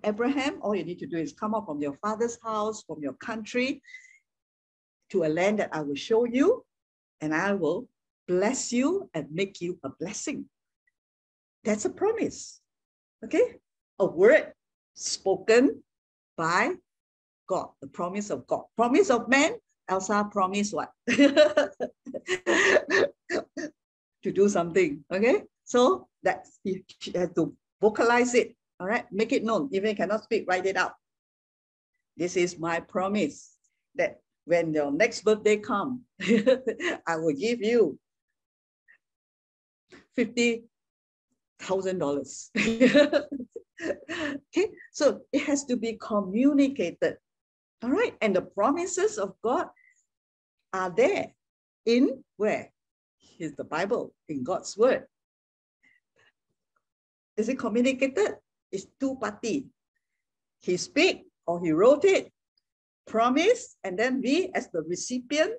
Abraham, 0.03 0.59
all 0.61 0.75
you 0.75 0.83
need 0.83 0.99
to 0.99 1.07
do 1.07 1.17
is 1.17 1.33
come 1.33 1.55
up 1.55 1.65
from 1.65 1.81
your 1.81 1.97
father's 2.01 2.37
house, 2.43 2.83
from 2.83 3.01
your 3.01 3.13
country, 3.13 3.81
to 5.09 5.23
a 5.23 5.29
land 5.29 5.59
that 5.59 5.69
I 5.73 5.81
will 5.81 5.95
show 5.95 6.25
you, 6.25 6.63
and 7.23 7.33
I 7.33 7.53
will 7.53 7.87
bless 8.27 8.73
you 8.73 9.09
and 9.13 9.31
make 9.31 9.61
you 9.61 9.79
a 9.81 9.89
blessing. 9.89 10.43
That's 11.63 11.85
a 11.85 11.89
promise. 11.89 12.59
Okay? 13.23 13.55
A 13.99 14.05
word 14.05 14.51
spoken 14.93 15.81
by 16.35 16.75
God, 17.47 17.69
the 17.79 17.87
promise 17.87 18.29
of 18.29 18.45
God. 18.45 18.63
Promise 18.75 19.09
of 19.09 19.29
man, 19.29 19.55
Elsa 19.87 20.27
promised 20.29 20.73
what? 20.73 20.91
to 21.07 21.39
do 24.21 24.49
something. 24.49 25.05
Okay? 25.09 25.43
So 25.63 26.09
that 26.23 26.47
she 26.67 26.83
had 27.15 27.33
to 27.35 27.55
vocalize 27.79 28.35
it. 28.35 28.53
All 28.81 28.87
right, 28.87 29.05
make 29.13 29.31
it 29.31 29.45
known. 29.45 29.69
Even 29.71 29.95
cannot 29.95 30.25
speak, 30.25 30.43
write 30.45 30.65
it 30.65 30.75
out. 30.75 30.91
This 32.17 32.35
is 32.35 32.59
my 32.59 32.81
promise 32.81 33.55
that 33.95 34.19
when 34.45 34.73
your 34.73 34.91
next 34.91 35.23
birthday 35.23 35.57
come, 35.57 36.01
I 37.07 37.15
will 37.17 37.33
give 37.33 37.61
you 37.61 37.97
fifty 40.15 40.63
thousand 41.59 41.99
dollars. 41.99 42.51
okay, 42.57 43.27
so 44.91 45.21
it 45.31 45.43
has 45.43 45.65
to 45.65 45.77
be 45.77 45.97
communicated. 45.99 47.17
All 47.83 47.91
right, 47.91 48.15
and 48.21 48.35
the 48.35 48.41
promises 48.41 49.17
of 49.17 49.35
God 49.43 49.67
are 50.73 50.89
there 50.89 51.27
in 51.85 52.23
where? 52.37 52.71
Is 53.39 53.55
the 53.55 53.63
Bible, 53.63 54.13
in 54.29 54.43
God's 54.43 54.77
word. 54.77 55.05
Is 57.35 57.49
it 57.49 57.57
communicated? 57.57 58.35
It's 58.71 58.85
two 58.99 59.15
party. 59.15 59.65
He 60.61 60.77
speak 60.77 61.25
or 61.45 61.59
he 61.59 61.71
wrote 61.71 62.05
it, 62.05 62.31
promise, 63.05 63.75
and 63.83 63.97
then 63.97 64.21
we 64.21 64.51
as 64.53 64.69
the 64.71 64.81
recipient 64.83 65.53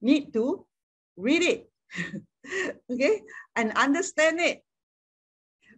need 0.00 0.32
to 0.32 0.66
read 1.16 1.42
it, 1.42 1.70
okay, 2.90 3.22
and 3.56 3.72
understand 3.72 4.40
it. 4.40 4.62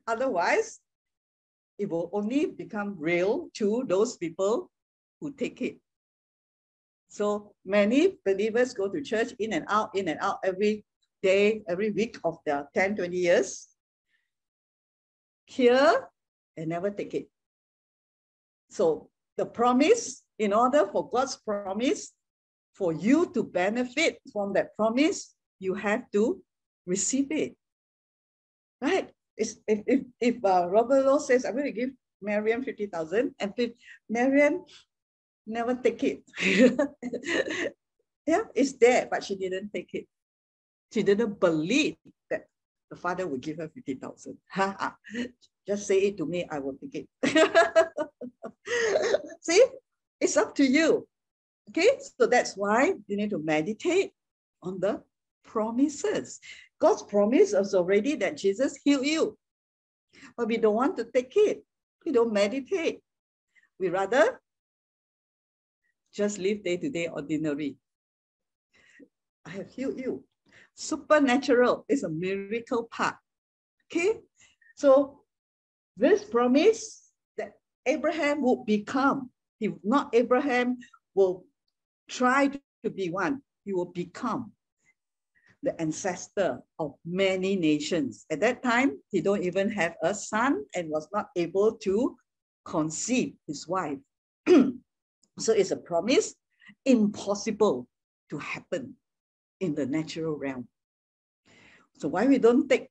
Otherwise, 0.06 0.80
it 1.78 1.88
will 1.88 2.10
only 2.12 2.46
become 2.46 2.96
real 2.98 3.48
to 3.54 3.84
those 3.86 4.16
people 4.16 4.70
who 5.20 5.32
take 5.32 5.62
it. 5.62 5.78
So 7.08 7.54
many 7.64 8.18
believers 8.24 8.74
go 8.74 8.88
to 8.88 9.00
church 9.00 9.32
in 9.38 9.52
and 9.52 9.64
out, 9.68 9.94
in 9.94 10.08
and 10.08 10.18
out 10.20 10.38
every 10.44 10.84
day, 11.22 11.62
every 11.68 11.90
week 11.90 12.18
of 12.24 12.38
their 12.44 12.68
10, 12.74 12.96
20 12.96 13.16
years. 13.16 13.68
Hear 15.46 16.08
and 16.56 16.68
never 16.68 16.90
take 16.90 17.14
it. 17.14 17.28
So 18.70 19.08
the 19.36 19.46
promise, 19.46 20.22
in 20.38 20.52
order 20.52 20.86
for 20.92 21.08
God's 21.08 21.36
promise, 21.36 22.12
for 22.74 22.92
you 22.92 23.32
to 23.34 23.42
benefit 23.42 24.20
from 24.32 24.52
that 24.54 24.76
promise, 24.76 25.34
you 25.58 25.74
have 25.74 26.10
to 26.12 26.40
receive 26.86 27.32
it. 27.32 27.56
Right? 28.80 29.10
It's, 29.36 29.56
if 29.66 29.82
if, 29.86 30.00
if 30.20 30.44
uh, 30.44 30.68
Robert 30.68 31.04
Lowe 31.04 31.18
says, 31.18 31.44
I'm 31.44 31.52
going 31.52 31.64
to 31.64 31.72
give 31.72 31.90
Mariam 32.22 32.62
50,000, 32.62 33.34
and 33.38 33.52
if 33.56 33.72
never 35.46 35.74
take 35.74 36.02
it, 36.04 36.22
yeah, 38.26 38.42
it's 38.54 38.72
there, 38.74 39.08
but 39.10 39.24
she 39.24 39.36
didn't 39.36 39.70
take 39.74 39.90
it. 39.94 40.06
She 40.92 41.02
didn't 41.02 41.40
believe 41.40 41.96
that 42.30 42.46
the 42.90 42.96
father 42.96 43.26
would 43.26 43.40
give 43.40 43.58
her 43.58 43.68
50,000. 43.68 44.36
Just 45.66 45.86
say 45.86 45.98
it 45.98 46.16
to 46.18 46.26
me, 46.26 46.46
I 46.50 46.58
will 46.58 46.76
take 46.80 47.08
it. 47.22 47.22
See, 49.40 49.64
it's 50.20 50.36
up 50.36 50.54
to 50.56 50.64
you. 50.64 51.06
Okay, 51.70 51.88
so 52.18 52.26
that's 52.26 52.56
why 52.56 52.94
you 53.06 53.16
need 53.16 53.30
to 53.30 53.38
meditate 53.38 54.12
on 54.62 54.80
the 54.80 55.02
promises. 55.44 56.40
God's 56.80 57.02
promise 57.02 57.52
is 57.52 57.74
already 57.74 58.14
that 58.16 58.36
Jesus 58.36 58.78
healed 58.84 59.06
you. 59.06 59.36
But 60.36 60.48
we 60.48 60.56
don't 60.56 60.74
want 60.74 60.96
to 60.96 61.04
take 61.04 61.32
it. 61.36 61.64
We 62.04 62.12
don't 62.12 62.32
meditate. 62.32 63.00
We 63.78 63.90
rather 63.90 64.40
just 66.12 66.38
live 66.38 66.64
day 66.64 66.76
to 66.78 66.88
day 66.88 67.08
ordinary. 67.08 67.76
I 69.44 69.50
have 69.50 69.70
healed 69.70 69.98
you. 69.98 70.24
Supernatural 70.74 71.84
is 71.88 72.02
a 72.02 72.08
miracle 72.08 72.84
part. 72.84 73.16
Okay? 73.90 74.20
So 74.76 75.20
this 75.96 76.24
promise 76.24 77.10
that 77.36 77.54
Abraham 77.86 78.42
would 78.42 78.64
become, 78.64 79.30
he, 79.58 79.70
not 79.82 80.10
Abraham 80.14 80.78
will 81.14 81.44
try 82.08 82.48
to 82.84 82.90
be 82.90 83.10
one, 83.10 83.42
he 83.64 83.72
will 83.72 83.92
become 83.92 84.52
the 85.62 85.80
ancestor 85.80 86.60
of 86.78 86.94
many 87.04 87.56
nations. 87.56 88.24
At 88.30 88.40
that 88.40 88.62
time, 88.62 88.98
he 89.10 89.20
don't 89.20 89.42
even 89.42 89.70
have 89.70 89.96
a 90.02 90.14
son 90.14 90.64
and 90.74 90.88
was 90.88 91.08
not 91.12 91.30
able 91.36 91.72
to 91.78 92.16
conceive 92.64 93.34
his 93.46 93.66
wife. 93.66 93.98
so 94.46 95.52
it's 95.52 95.72
a 95.72 95.76
promise 95.76 96.34
impossible 96.84 97.88
to 98.30 98.38
happen 98.38 98.94
in 99.60 99.74
the 99.74 99.86
natural 99.86 100.36
realm. 100.36 100.68
So 101.98 102.08
why 102.08 102.26
we 102.26 102.38
don't 102.38 102.68
take 102.68 102.88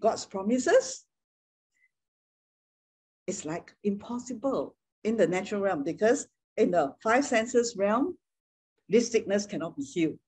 God's 0.00 0.24
promises? 0.24 1.04
It's 3.26 3.44
like 3.44 3.74
impossible 3.84 4.76
in 5.06 5.16
the 5.16 5.26
natural 5.26 5.62
realm 5.62 5.82
because 5.82 6.28
in 6.56 6.70
the 6.70 6.94
five 7.02 7.24
senses 7.24 7.76
realm, 7.76 8.16
this 8.88 9.10
sickness 9.10 9.46
cannot 9.46 9.76
be 9.76 9.82
healed 9.82 10.18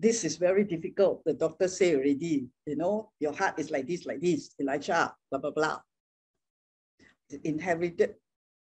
this 0.00 0.24
is 0.24 0.36
very 0.36 0.64
difficult. 0.64 1.24
The 1.24 1.34
doctor 1.34 1.66
say 1.66 1.94
already, 1.94 2.46
you 2.66 2.76
know, 2.76 3.10
your 3.18 3.32
heart 3.32 3.58
is 3.58 3.70
like 3.70 3.86
this, 3.86 4.06
like 4.06 4.20
this, 4.20 4.54
Elijah, 4.60 5.12
blah, 5.30 5.40
blah, 5.40 5.50
blah. 5.50 5.78
Inherited, 7.42 8.14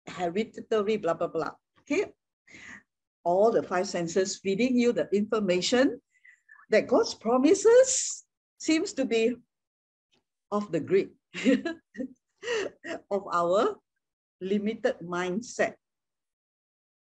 hereditary, 0.06 0.96
blah, 0.98 1.14
blah, 1.14 1.26
blah. 1.26 1.50
Okay. 1.80 2.12
All 3.24 3.50
the 3.50 3.62
five 3.62 3.88
senses 3.88 4.38
feeding 4.38 4.78
you 4.78 4.92
the 4.92 5.08
information 5.12 6.00
that 6.70 6.86
God's 6.86 7.14
promises 7.14 8.24
seems 8.58 8.92
to 8.94 9.04
be 9.04 9.34
off 10.52 10.70
the 10.70 10.80
grid 10.80 11.10
of 13.10 13.22
our 13.32 13.76
limited 14.40 14.96
mindset, 15.02 15.74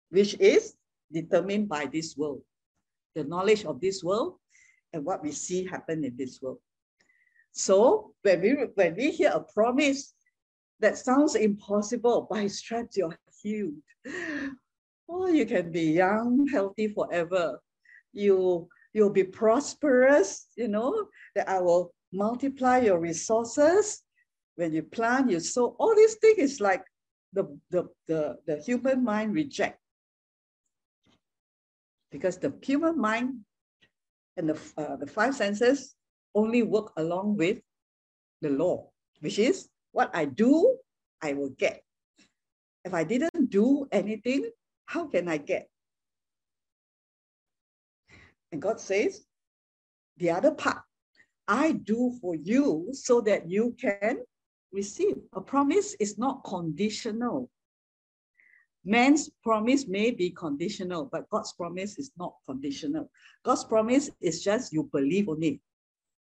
which 0.10 0.36
is 0.40 0.76
determined 1.12 1.70
by 1.70 1.86
this 1.86 2.16
world 2.18 2.42
the 3.18 3.24
knowledge 3.24 3.66
of 3.66 3.82
this 3.82 4.04
world 4.04 4.36
and 4.94 5.04
what 5.04 5.24
we 5.24 5.32
see 5.32 5.66
happen 5.66 6.06
in 6.06 6.16
this 6.16 6.40
world. 6.42 6.60
So 7.52 8.14
when 8.22 8.42
we, 8.42 8.52
when 8.76 8.96
we 8.96 9.10
hear 9.10 9.32
a 9.34 9.42
promise 9.42 10.14
that 10.80 10.98
sounds 10.98 11.34
impossible, 11.34 12.28
by 12.30 12.46
stripes 12.48 12.96
you're 12.96 13.18
healed. 13.42 13.74
Oh, 15.10 15.28
you 15.28 15.46
can 15.46 15.72
be 15.72 15.94
young, 15.94 16.46
healthy 16.52 16.90
forever. 16.90 17.62
You, 18.12 18.68
you'll 18.92 19.10
be 19.10 19.24
prosperous, 19.24 20.48
you 20.58 20.68
know, 20.68 21.08
that 21.34 21.48
I 21.48 21.62
will 21.62 21.94
multiply 22.12 22.80
your 22.80 23.00
resources. 23.00 24.04
When 24.56 24.74
you 24.74 24.84
plant, 24.84 25.32
you 25.32 25.40
sow. 25.40 25.78
All 25.80 25.96
these 25.96 26.16
things 26.16 26.40
is 26.40 26.60
like 26.60 26.84
the, 27.38 27.46
the, 27.70 27.88
the, 28.08 28.38
the 28.48 28.58
human 28.58 29.04
mind 29.04 29.36
reject 29.36 29.80
because 32.12 32.38
the 32.38 32.52
human 32.64 33.00
mind 33.00 33.36
and 34.38 34.50
the, 34.50 34.60
uh, 34.78 34.96
the 34.96 35.06
five 35.06 35.36
senses 35.36 35.96
only 36.34 36.64
work 36.64 36.92
along 36.98 37.38
with 37.38 37.60
the 38.42 38.50
law, 38.50 38.90
which 39.20 39.38
is 39.38 39.70
what 39.92 40.10
I 40.16 40.26
do, 40.26 40.78
I 41.22 41.34
will 41.34 41.50
get. 41.50 41.84
If 42.84 42.94
I 42.94 43.04
didn't 43.04 43.50
do 43.50 43.88
anything, 43.92 44.50
how 44.86 45.08
can 45.08 45.28
I 45.28 45.38
get? 45.38 45.70
And 48.52 48.62
God 48.62 48.80
says, 48.80 49.26
the 50.18 50.32
other 50.32 50.52
part, 50.52 50.82
I 51.48 51.74
do 51.74 52.18
for 52.20 52.36
you 52.36 52.90
so 52.94 53.22
that 53.22 53.50
you 53.50 53.76
can 53.80 54.20
receive. 54.78 55.18
A 55.34 55.42
promise 55.42 55.96
is 56.00 56.18
not 56.18 56.44
conditional. 56.46 57.50
Man's 58.86 59.30
promise 59.44 59.88
may 59.88 60.12
be 60.12 60.30
conditional, 60.30 61.10
but 61.12 61.30
God's 61.30 61.52
promise 61.52 61.98
is 61.98 62.12
not 62.18 62.34
conditional. 62.48 63.10
God's 63.44 63.66
promise 63.66 64.10
is 64.22 64.44
just 64.44 64.72
you 64.72 64.84
believe 64.94 65.28
only, 65.28 65.60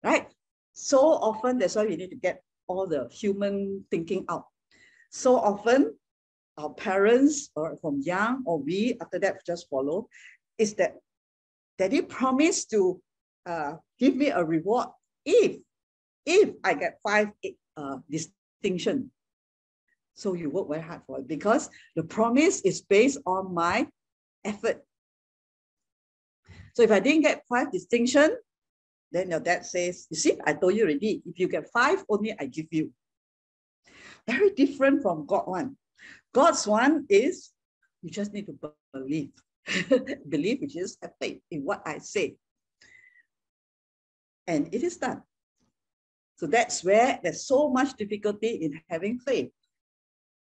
right? 0.03 0.27
So 0.73 0.99
often, 0.99 1.59
that's 1.59 1.75
why 1.75 1.85
we 1.85 1.95
need 1.95 2.09
to 2.09 2.17
get 2.27 2.43
all 2.67 2.85
the 2.85 3.07
human 3.09 3.85
thinking 3.89 4.25
out. 4.27 4.45
So 5.11 5.37
often, 5.37 5.95
our 6.57 6.73
parents 6.73 7.49
or 7.55 7.77
from 7.77 8.01
young 8.01 8.43
or 8.45 8.57
we 8.59 8.97
after 8.99 9.19
that 9.19 9.45
just 9.45 9.69
follow 9.69 10.09
is 10.57 10.73
that 10.73 10.95
daddy 11.77 12.01
promised 12.01 12.71
to 12.71 12.99
uh, 13.45 13.73
give 13.99 14.15
me 14.15 14.29
a 14.29 14.43
reward 14.43 14.89
if 15.23 15.61
if 16.25 16.49
I 16.63 16.73
get 16.73 16.97
five 17.05 17.29
uh, 17.77 17.97
distinction. 18.61 19.11
So 20.13 20.33
you 20.33 20.49
work 20.49 20.67
very 20.67 20.81
hard 20.81 21.01
for 21.05 21.19
it 21.19 21.27
because 21.27 21.69
the 21.95 22.03
promise 22.03 22.61
is 22.61 22.81
based 22.81 23.19
on 23.25 23.53
my 23.53 23.87
effort. 24.43 24.83
So 26.73 26.83
if 26.83 26.91
I 26.91 26.99
didn't 26.99 27.21
get 27.21 27.43
five 27.47 27.71
distinction, 27.71 28.35
then 29.11 29.29
your 29.29 29.39
dad 29.39 29.65
says, 29.65 30.07
you 30.09 30.17
see, 30.17 30.37
I 30.45 30.53
told 30.53 30.75
you 30.75 30.83
already, 30.83 31.21
if 31.25 31.39
you 31.39 31.47
get 31.47 31.69
five, 31.71 32.03
only 32.09 32.35
I 32.37 32.45
give 32.45 32.67
you. 32.71 32.91
Very 34.27 34.51
different 34.51 35.01
from 35.01 35.25
God 35.25 35.47
one. 35.47 35.77
God's 36.33 36.67
one 36.67 37.05
is 37.09 37.51
you 38.01 38.09
just 38.09 38.33
need 38.33 38.47
to 38.47 38.57
believe. 38.93 39.31
believe, 40.29 40.61
which 40.61 40.75
is 40.77 40.97
have 41.01 41.11
faith 41.19 41.39
in 41.51 41.63
what 41.63 41.81
I 41.85 41.97
say. 41.99 42.35
And 44.45 44.73
it 44.73 44.83
is 44.83 44.97
done. 44.97 45.23
So 46.37 46.45
that's 46.45 46.83
where 46.83 47.19
there's 47.23 47.45
so 47.45 47.69
much 47.69 47.97
difficulty 47.97 48.61
in 48.61 48.79
having 48.89 49.19
faith. 49.19 49.49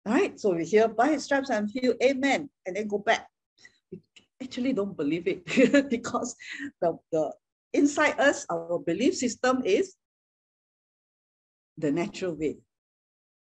All 0.06 0.12
right, 0.12 0.38
so 0.38 0.54
we 0.54 0.64
hear 0.64 0.88
by 0.88 1.12
his 1.12 1.24
stripes 1.24 1.50
healed, 1.72 1.96
amen, 2.02 2.50
and 2.66 2.76
then 2.76 2.88
go 2.88 2.98
back. 2.98 3.26
We 3.90 4.00
actually 4.42 4.74
don't 4.74 4.96
believe 4.96 5.26
it 5.26 5.46
because 5.88 6.36
the, 6.82 6.98
the 7.10 7.32
inside 7.72 8.18
us, 8.20 8.44
our 8.50 8.78
belief 8.80 9.14
system 9.14 9.62
is 9.64 9.94
the 11.78 11.90
natural 11.90 12.34
way. 12.34 12.58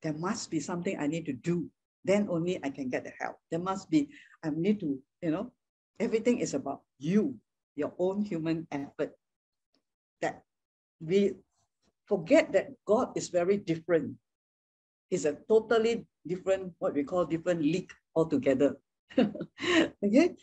There 0.02 0.14
must 0.14 0.52
be 0.52 0.60
something 0.60 0.98
I 1.00 1.08
need 1.08 1.26
to 1.26 1.34
do. 1.34 1.70
Then 2.06 2.28
only 2.30 2.64
I 2.64 2.70
can 2.70 2.90
get 2.90 3.04
the 3.04 3.12
help. 3.20 3.38
There 3.50 3.60
must 3.60 3.90
be, 3.90 4.10
I 4.44 4.52
need 4.52 4.80
to, 4.82 5.00
you 5.22 5.32
know, 5.32 5.52
everything 6.00 6.40
is 6.40 6.54
about 6.54 6.82
you, 7.00 7.36
your 7.76 7.94
own 7.98 8.22
human 8.22 8.68
effort. 8.72 9.12
That 10.22 10.44
we 11.02 11.34
forget 12.06 12.52
that 12.54 12.70
God 12.86 13.12
is 13.16 13.30
very 13.30 13.58
different. 13.58 14.16
He's 15.10 15.26
a 15.26 15.38
totally 15.48 16.06
different, 16.26 16.74
what 16.80 16.94
we 16.94 17.04
call 17.04 17.26
different 17.26 17.62
league 17.62 17.92
altogether. 18.16 18.78
okay? 19.20 20.36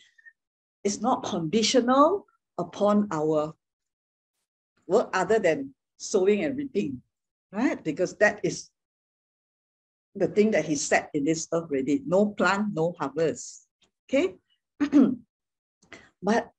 It's 0.83 1.01
not 1.01 1.23
conditional 1.23 2.25
upon 2.57 3.07
our 3.11 3.53
work 4.87 5.09
other 5.13 5.39
than 5.39 5.73
sowing 5.97 6.43
and 6.43 6.57
reaping, 6.57 7.01
right? 7.51 7.81
Because 7.83 8.15
that 8.17 8.39
is 8.43 8.69
the 10.15 10.27
thing 10.27 10.51
that 10.51 10.65
he 10.65 10.75
said 10.75 11.09
in 11.13 11.23
this 11.23 11.47
earth 11.51 11.63
already. 11.71 12.03
No 12.05 12.27
plant, 12.27 12.73
no 12.73 12.93
harvest. 12.99 13.67
Okay? 14.07 14.35
but 16.21 16.51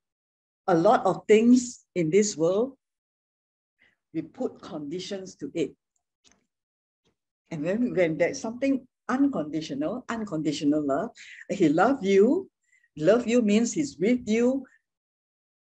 a 0.67 0.75
lot 0.75 1.05
of 1.05 1.25
things 1.29 1.85
in 1.95 2.11
this 2.11 2.37
world, 2.37 2.77
we 4.15 4.23
put 4.23 4.63
conditions 4.63 5.35
to 5.37 5.51
it. 5.55 5.75
And 7.51 7.67
then 7.67 7.95
when 7.95 8.17
there's 8.17 8.41
something 8.41 8.87
unconditional, 9.09 10.05
unconditional 10.09 10.87
love, 10.87 11.11
he 11.51 11.69
loves 11.69 12.07
you, 12.07 12.49
love 12.97 13.27
you 13.27 13.43
means 13.43 13.73
he's 13.73 13.99
with 13.99 14.21
you, 14.27 14.65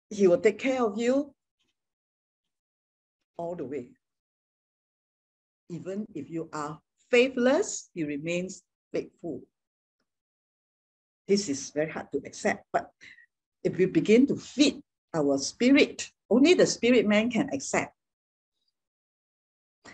he 0.08 0.26
will 0.26 0.38
take 0.40 0.58
care 0.58 0.82
of 0.82 0.98
you 0.98 1.32
all 3.36 3.54
the 3.54 3.64
way. 3.64 3.90
Even 5.68 6.06
if 6.14 6.28
you 6.28 6.48
are 6.52 6.80
faithless, 7.10 7.90
he 7.94 8.04
remains 8.04 8.62
faithful. 8.92 9.42
This 11.28 11.48
is 11.48 11.70
very 11.70 11.90
hard 11.90 12.10
to 12.12 12.18
accept, 12.26 12.66
but 12.72 12.90
if 13.62 13.76
we 13.76 13.86
begin 13.86 14.26
to 14.26 14.36
feed 14.36 14.82
our 15.14 15.38
spirit, 15.38 16.10
only 16.28 16.54
the 16.54 16.66
spirit 16.66 17.06
man 17.06 17.30
can 17.30 17.48
accept. 17.52 17.94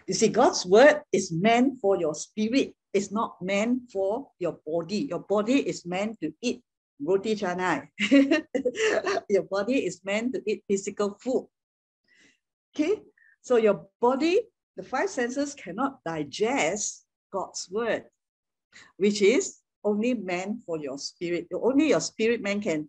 You 0.06 0.14
see, 0.14 0.28
God's 0.28 0.66
word 0.66 1.02
is 1.12 1.32
meant 1.32 1.80
for 1.80 1.98
your 1.98 2.14
spirit. 2.14 2.74
It's 2.92 3.12
not 3.12 3.40
meant 3.42 3.90
for 3.92 4.28
your 4.38 4.58
body. 4.66 5.06
Your 5.10 5.20
body 5.20 5.68
is 5.68 5.84
meant 5.84 6.18
to 6.20 6.32
eat 6.40 6.62
roti 7.02 7.36
canai. 7.36 7.88
your 9.28 9.42
body 9.44 9.84
is 9.84 10.00
meant 10.04 10.34
to 10.34 10.42
eat 10.46 10.64
physical 10.68 11.18
food. 11.20 11.48
Okay, 12.74 13.02
so 13.42 13.56
your 13.56 13.86
body, 14.00 14.40
the 14.76 14.82
five 14.82 15.10
senses 15.10 15.54
cannot 15.54 16.04
digest 16.04 17.04
God's 17.32 17.68
word, 17.70 18.04
which 18.96 19.22
is 19.22 19.58
only 19.84 20.14
meant 20.14 20.62
for 20.64 20.78
your 20.78 20.98
spirit. 20.98 21.48
Only 21.52 21.88
your 21.88 22.00
spirit 22.00 22.42
man 22.42 22.60
can 22.60 22.88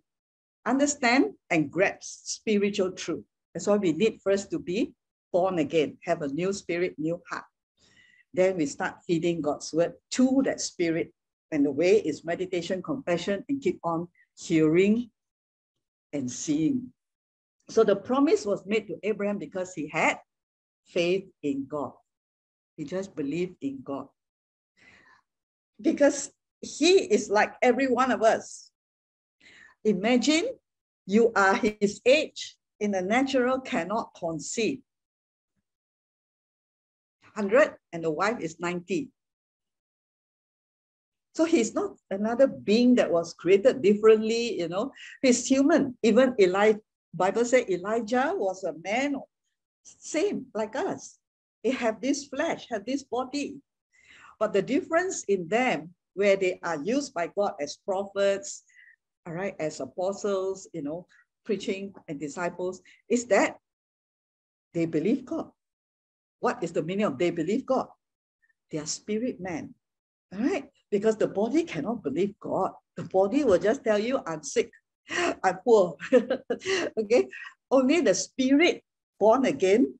understand 0.65 1.33
and 1.49 1.71
grasp 1.71 2.25
spiritual 2.25 2.91
truth. 2.91 3.23
That's 3.53 3.67
why 3.67 3.77
we 3.77 3.93
need 3.93 4.19
first 4.21 4.51
to 4.51 4.59
be 4.59 4.93
born 5.31 5.59
again, 5.59 5.97
have 6.03 6.21
a 6.21 6.27
new 6.27 6.53
spirit, 6.53 6.95
new 6.97 7.21
heart. 7.29 7.45
Then 8.33 8.57
we 8.57 8.65
start 8.65 8.95
feeding 9.05 9.41
God's 9.41 9.73
word 9.73 9.93
to 10.11 10.41
that 10.45 10.61
spirit. 10.61 11.13
And 11.51 11.65
the 11.65 11.71
way 11.71 11.97
is 11.97 12.25
meditation, 12.25 12.83
confession, 12.83 13.43
and 13.47 13.61
keep 13.61 13.79
on 13.83 14.07
hearing 14.37 15.09
and 16.13 16.29
seeing. 16.29 16.91
So 17.69 17.83
the 17.83 17.95
promise 17.95 18.45
was 18.45 18.65
made 18.65 18.87
to 18.87 18.97
Abraham 19.03 19.37
because 19.37 19.73
he 19.73 19.87
had 19.87 20.17
faith 20.85 21.25
in 21.43 21.65
God. 21.67 21.93
He 22.75 22.83
just 22.83 23.15
believed 23.15 23.55
in 23.61 23.79
God 23.83 24.07
because 25.81 26.31
he 26.61 26.99
is 27.13 27.29
like 27.29 27.53
every 27.61 27.87
one 27.87 28.11
of 28.11 28.23
us. 28.23 28.71
Imagine 29.83 30.45
you 31.05 31.31
are 31.35 31.55
his 31.55 32.01
age 32.05 32.55
in 32.79 32.91
the 32.91 33.01
natural 33.01 33.59
cannot 33.59 34.11
conceive. 34.17 34.79
100 37.37 37.75
and 37.93 38.03
the 38.03 38.11
wife 38.11 38.39
is 38.39 38.59
90. 38.59 39.09
So 41.35 41.45
he's 41.45 41.75
not 41.75 41.95
another 42.09 42.47
being 42.47 42.95
that 42.95 43.11
was 43.11 43.33
created 43.33 43.83
differently, 43.83 44.59
you 44.59 44.67
know. 44.67 44.91
He's 45.21 45.45
human. 45.45 45.95
Even 46.01 46.33
Elijah, 46.39 46.79
Bible 47.13 47.45
says 47.45 47.69
Elijah 47.69 48.33
was 48.35 48.63
a 48.63 48.73
man, 48.83 49.15
same 49.83 50.47
like 50.55 50.75
us. 50.75 51.19
He 51.61 51.69
have 51.71 52.01
this 52.01 52.25
flesh, 52.25 52.65
have 52.71 52.85
this 52.85 53.03
body. 53.03 53.57
But 54.39 54.53
the 54.53 54.63
difference 54.63 55.23
in 55.25 55.47
them, 55.47 55.93
where 56.15 56.35
they 56.35 56.59
are 56.63 56.81
used 56.81 57.13
by 57.13 57.27
God 57.27 57.53
as 57.61 57.77
prophets, 57.85 58.63
all 59.27 59.33
right, 59.33 59.55
as 59.59 59.79
apostles, 59.79 60.67
you 60.73 60.81
know, 60.81 61.05
preaching 61.45 61.93
and 62.07 62.19
disciples, 62.19 62.81
is 63.09 63.25
that 63.27 63.57
they 64.73 64.87
believe 64.87 65.25
God. 65.25 65.51
What 66.39 66.63
is 66.63 66.71
the 66.71 66.83
meaning 66.83 67.05
of 67.05 67.17
they 67.17 67.31
believe 67.31 67.65
God? 67.65 67.87
They 68.71 68.77
are 68.77 68.85
spirit 68.85 69.39
man, 69.39 69.73
all 70.33 70.39
right? 70.39 70.69
Because 70.91 71.17
the 71.17 71.27
body 71.27 71.63
cannot 71.63 72.03
believe 72.03 72.35
God. 72.39 72.71
The 72.95 73.03
body 73.03 73.43
will 73.43 73.59
just 73.59 73.83
tell 73.83 73.99
you, 73.99 74.19
I'm 74.25 74.43
sick, 74.43 74.71
I'm 75.43 75.57
poor, 75.63 75.95
okay? 76.13 77.27
Only 77.71 78.01
the 78.01 78.15
spirit 78.15 78.83
born 79.19 79.45
again 79.45 79.97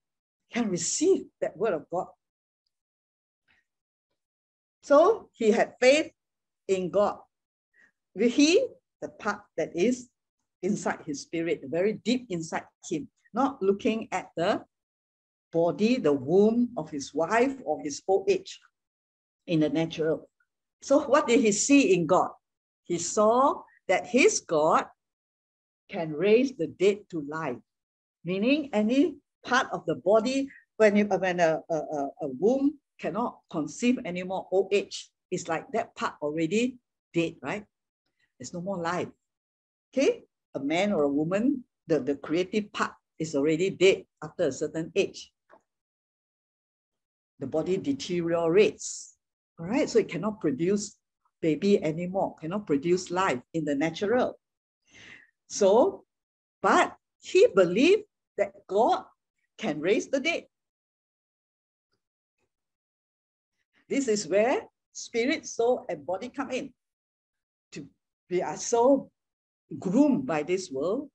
can 0.54 0.70
receive 0.70 1.26
that 1.42 1.58
word 1.58 1.74
of 1.74 1.86
God 1.92 2.08
so 4.88 5.28
he 5.34 5.52
had 5.52 5.76
faith 5.82 6.12
in 6.70 6.90
God. 6.90 7.20
He, 8.18 8.66
the 9.02 9.10
part 9.10 9.42
that 9.58 9.76
is 9.76 10.08
inside 10.64 11.00
his 11.06 11.24
spirit, 11.24 11.60
very 11.66 12.00
deep 12.08 12.28
inside 12.30 12.64
him, 12.90 13.10
not 13.34 13.62
looking 13.62 14.08
at 14.14 14.32
the 14.38 14.64
body, 15.58 15.98
the 15.98 16.14
womb 16.14 16.70
of 16.78 16.86
his 16.96 17.14
wife 17.14 17.56
or 17.66 17.82
his 17.82 18.04
old 18.08 18.30
age 18.30 18.60
in 19.52 19.60
the 19.62 19.70
natural. 19.70 20.30
So 20.82 20.94
what 21.12 21.26
did 21.26 21.40
he 21.42 21.52
see 21.52 21.94
in 21.96 22.06
God? 22.06 22.32
He 22.84 22.98
saw 23.00 23.64
that 23.88 24.06
his 24.06 24.34
God 24.40 24.86
can 25.90 26.14
raise 26.14 26.52
the 26.54 26.68
dead 26.68 26.98
to 27.12 27.26
life, 27.28 27.58
meaning 28.24 28.70
any 28.74 29.18
part 29.44 29.68
of 29.72 29.82
the 29.90 29.96
body, 29.96 30.50
when, 30.78 30.96
you, 30.96 31.06
when 31.06 31.40
a, 31.40 31.60
a, 31.70 31.78
a 32.26 32.28
womb 32.40 32.78
cannot 33.00 33.40
conceive 33.50 33.98
anymore, 34.06 34.48
old 34.52 34.70
age. 34.72 35.10
It's 35.32 35.48
like 35.48 35.66
that 35.74 35.96
part 35.96 36.14
already 36.22 36.78
dead, 37.14 37.34
right? 37.42 37.66
There's 38.38 38.54
no 38.54 38.62
more 38.62 38.78
life. 38.78 39.10
Okay? 39.90 40.24
A 40.54 40.60
man 40.60 40.94
or 40.94 41.04
a 41.04 41.16
woman, 41.20 41.64
the, 41.88 42.00
the 42.00 42.16
creative 42.16 42.72
part 42.74 42.94
is 43.18 43.34
already 43.34 43.70
dead 43.72 44.06
after 44.22 44.48
a 44.48 44.52
certain 44.52 44.92
age. 44.96 45.32
The 47.40 47.48
body 47.48 47.78
deteriorates. 47.78 49.16
All 49.60 49.68
right, 49.68 49.90
so 49.90 50.00
it 50.00 50.10
cannot 50.10 50.40
produce 50.40 50.98
baby 51.42 51.84
anymore, 51.84 52.36
cannot 52.40 52.66
produce 52.66 53.12
life 53.12 53.42
in 53.54 53.66
the 53.66 53.76
natural. 53.76 54.40
So, 55.50 56.04
but 56.62 56.96
he 57.22 57.48
believed 57.56 58.04
that 58.38 58.54
God 58.68 59.04
can 59.58 59.80
raise 59.80 60.08
the 60.08 60.20
dead. 60.20 60.46
This 63.90 64.08
is 64.08 64.28
where 64.28 64.64
spirit, 64.94 65.46
soul, 65.46 65.86
and 65.90 66.06
body 66.06 66.30
come 66.30 66.52
in. 66.52 66.74
To, 67.74 67.88
we 68.30 68.42
are 68.42 68.58
so 68.58 69.12
groomed 69.80 70.26
by 70.26 70.44
this 70.44 70.72
world 70.72 71.10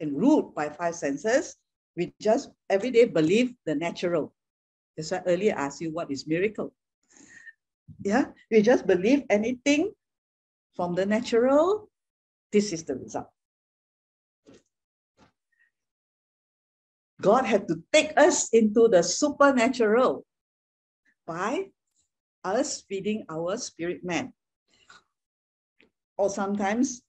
and 0.00 0.16
ruled 0.16 0.54
by 0.54 0.70
five 0.70 0.94
senses. 0.94 1.56
We 1.96 2.14
just 2.20 2.50
every 2.68 2.90
day 2.90 3.06
believe 3.06 3.54
the 3.64 3.74
natural. 3.74 4.34
That's 4.96 5.10
why 5.10 5.22
earlier 5.26 5.54
I 5.56 5.66
asked 5.66 5.80
you 5.80 5.92
what 5.92 6.10
is 6.10 6.26
miracle. 6.26 6.72
Yeah, 8.02 8.26
we 8.50 8.62
just 8.62 8.86
believe 8.86 9.24
anything 9.30 9.92
from 10.74 10.94
the 10.94 11.06
natural. 11.06 11.88
This 12.52 12.72
is 12.72 12.84
the 12.84 12.96
result. 12.96 13.28
God 17.20 17.44
had 17.44 17.68
to 17.68 17.82
take 17.92 18.12
us 18.16 18.48
into 18.50 18.88
the 18.88 19.02
supernatural 19.02 20.24
by 21.26 21.72
us 22.44 22.82
feeding 22.88 23.24
our 23.28 23.56
spirit 23.56 24.04
man. 24.04 24.32
Or 26.16 26.30
sometimes 26.30 27.02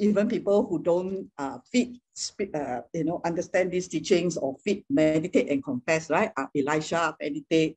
even 0.00 0.28
people 0.28 0.66
who 0.66 0.82
don't 0.82 1.30
uh, 1.38 1.58
feed, 1.70 2.00
uh, 2.54 2.80
you 2.92 3.04
know, 3.04 3.20
understand 3.24 3.70
these 3.70 3.88
teachings 3.88 4.36
or 4.36 4.56
feed, 4.64 4.84
meditate 4.90 5.50
and 5.50 5.62
confess, 5.62 6.10
right? 6.10 6.32
Uh, 6.36 6.46
Elisha 6.56 7.16
meditate 7.20 7.76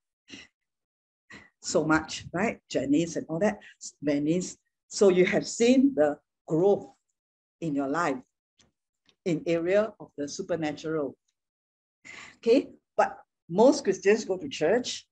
so 1.61 1.85
much, 1.85 2.25
right? 2.33 2.59
Janice 2.69 3.15
and 3.15 3.25
all 3.29 3.39
that, 3.39 3.59
Venice. 4.01 4.57
So 4.87 5.09
you 5.09 5.25
have 5.25 5.47
seen 5.47 5.93
the 5.95 6.17
growth 6.47 6.87
in 7.61 7.75
your 7.75 7.87
life 7.87 8.17
in 9.25 9.43
area 9.45 9.93
of 9.99 10.09
the 10.17 10.27
supernatural. 10.27 11.15
Okay, 12.37 12.69
but 12.97 13.17
most 13.49 13.83
Christians 13.83 14.25
go 14.25 14.37
to 14.37 14.49
church. 14.49 15.05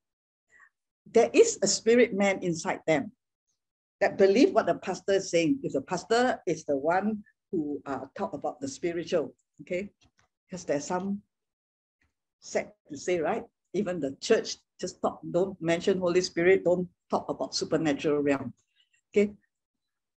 There 1.11 1.29
is 1.33 1.59
a 1.61 1.67
spirit 1.67 2.13
man 2.13 2.39
inside 2.41 2.81
them 2.85 3.11
that 4.01 4.17
believe 4.17 4.53
what 4.53 4.65
the 4.65 4.75
pastor 4.75 5.13
is 5.13 5.29
saying. 5.29 5.59
If 5.63 5.73
the 5.73 5.81
pastor 5.81 6.39
is 6.47 6.65
the 6.65 6.77
one 6.77 7.23
who 7.51 7.81
uh, 7.85 8.05
talk 8.17 8.33
about 8.33 8.59
the 8.59 8.67
spiritual, 8.67 9.33
okay, 9.61 9.89
because 10.47 10.63
there's 10.65 10.85
some 10.85 11.21
sect 12.39 12.75
to 12.89 12.97
say, 12.97 13.19
right? 13.19 13.43
Even 13.73 13.99
the 13.99 14.15
church 14.21 14.57
just 14.79 15.01
talk, 15.01 15.19
don't 15.29 15.61
mention 15.61 15.99
Holy 15.99 16.21
Spirit, 16.21 16.63
don't 16.63 16.87
talk 17.09 17.27
about 17.29 17.53
supernatural 17.53 18.21
realm. 18.21 18.53
Okay. 19.11 19.33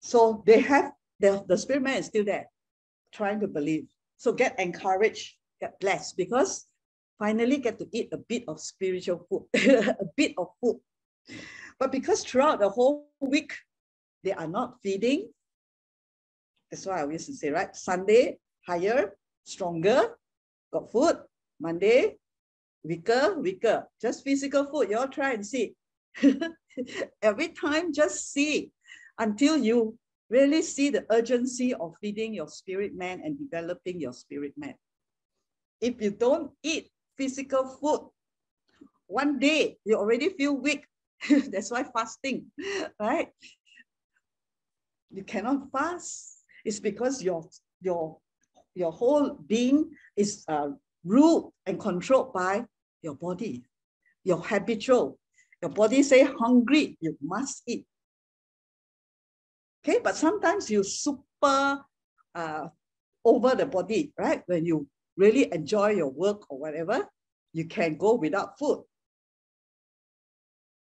So 0.01 0.43
they 0.45 0.59
have 0.61 0.91
the, 1.19 1.43
the 1.47 1.57
spirit 1.57 1.83
man 1.83 1.97
is 1.97 2.07
still 2.07 2.25
there, 2.25 2.49
trying 3.11 3.39
to 3.41 3.47
believe. 3.47 3.87
So 4.17 4.33
get 4.33 4.59
encouraged, 4.59 5.35
get 5.61 5.79
blessed 5.79 6.17
because 6.17 6.67
finally 7.17 7.57
get 7.57 7.79
to 7.79 7.87
eat 7.91 8.09
a 8.11 8.17
bit 8.17 8.43
of 8.47 8.59
spiritual 8.59 9.25
food, 9.29 9.45
a 9.55 10.05
bit 10.15 10.33
of 10.37 10.47
food. 10.61 10.79
But 11.79 11.91
because 11.91 12.23
throughout 12.23 12.59
the 12.59 12.69
whole 12.69 13.09
week, 13.19 13.53
they 14.23 14.33
are 14.33 14.47
not 14.47 14.81
feeding, 14.81 15.29
that's 16.69 16.85
why 16.85 17.01
I 17.01 17.09
used 17.09 17.27
to 17.27 17.33
say, 17.33 17.49
right? 17.49 17.75
Sunday, 17.75 18.37
higher, 18.67 19.15
stronger, 19.43 20.17
got 20.71 20.91
food. 20.91 21.17
Monday, 21.59 22.15
weaker, 22.83 23.35
weaker. 23.39 23.87
Just 24.01 24.23
physical 24.23 24.65
food. 24.65 24.89
You 24.89 24.99
all 24.99 25.07
try 25.07 25.33
and 25.33 25.45
see. 25.45 25.73
Every 27.21 27.49
time, 27.49 27.91
just 27.91 28.31
see 28.31 28.71
until 29.17 29.57
you 29.57 29.97
really 30.29 30.61
see 30.61 30.89
the 30.89 31.05
urgency 31.09 31.73
of 31.73 31.95
feeding 31.99 32.33
your 32.33 32.47
spirit 32.47 32.95
man 32.95 33.21
and 33.23 33.37
developing 33.37 33.99
your 33.99 34.13
spirit 34.13 34.53
man. 34.55 34.75
If 35.81 36.01
you 36.01 36.11
don't 36.11 36.51
eat 36.63 36.89
physical 37.17 37.65
food, 37.81 38.09
one 39.07 39.39
day 39.39 39.77
you 39.83 39.97
already 39.97 40.29
feel 40.29 40.55
weak. 40.55 40.85
That's 41.29 41.71
why 41.71 41.83
fasting, 41.83 42.45
right? 42.99 43.29
You 45.11 45.23
cannot 45.23 45.71
fast. 45.71 46.43
It's 46.65 46.79
because 46.79 47.23
your 47.23 47.47
your 47.81 48.17
your 48.75 48.91
whole 48.91 49.33
being 49.47 49.91
is 50.15 50.45
uh, 50.47 50.69
ruled 51.03 51.53
and 51.65 51.79
controlled 51.79 52.33
by 52.33 52.65
your 53.01 53.15
body, 53.15 53.63
your 54.23 54.37
habitual. 54.37 55.17
Your 55.61 55.71
body 55.71 56.03
say 56.03 56.23
hungry, 56.23 56.97
you 57.01 57.17
must 57.21 57.63
eat. 57.67 57.85
Okay, 59.83 59.99
but 60.03 60.15
sometimes 60.15 60.69
you 60.69 60.83
super 60.83 61.83
uh, 62.35 62.67
over 63.25 63.55
the 63.55 63.65
body, 63.65 64.13
right? 64.17 64.43
When 64.45 64.65
you 64.65 64.87
really 65.17 65.51
enjoy 65.51 65.91
your 65.91 66.11
work 66.11 66.43
or 66.49 66.59
whatever, 66.59 67.07
you 67.51 67.65
can 67.65 67.97
go 67.97 68.15
without 68.15 68.57
food. 68.59 68.83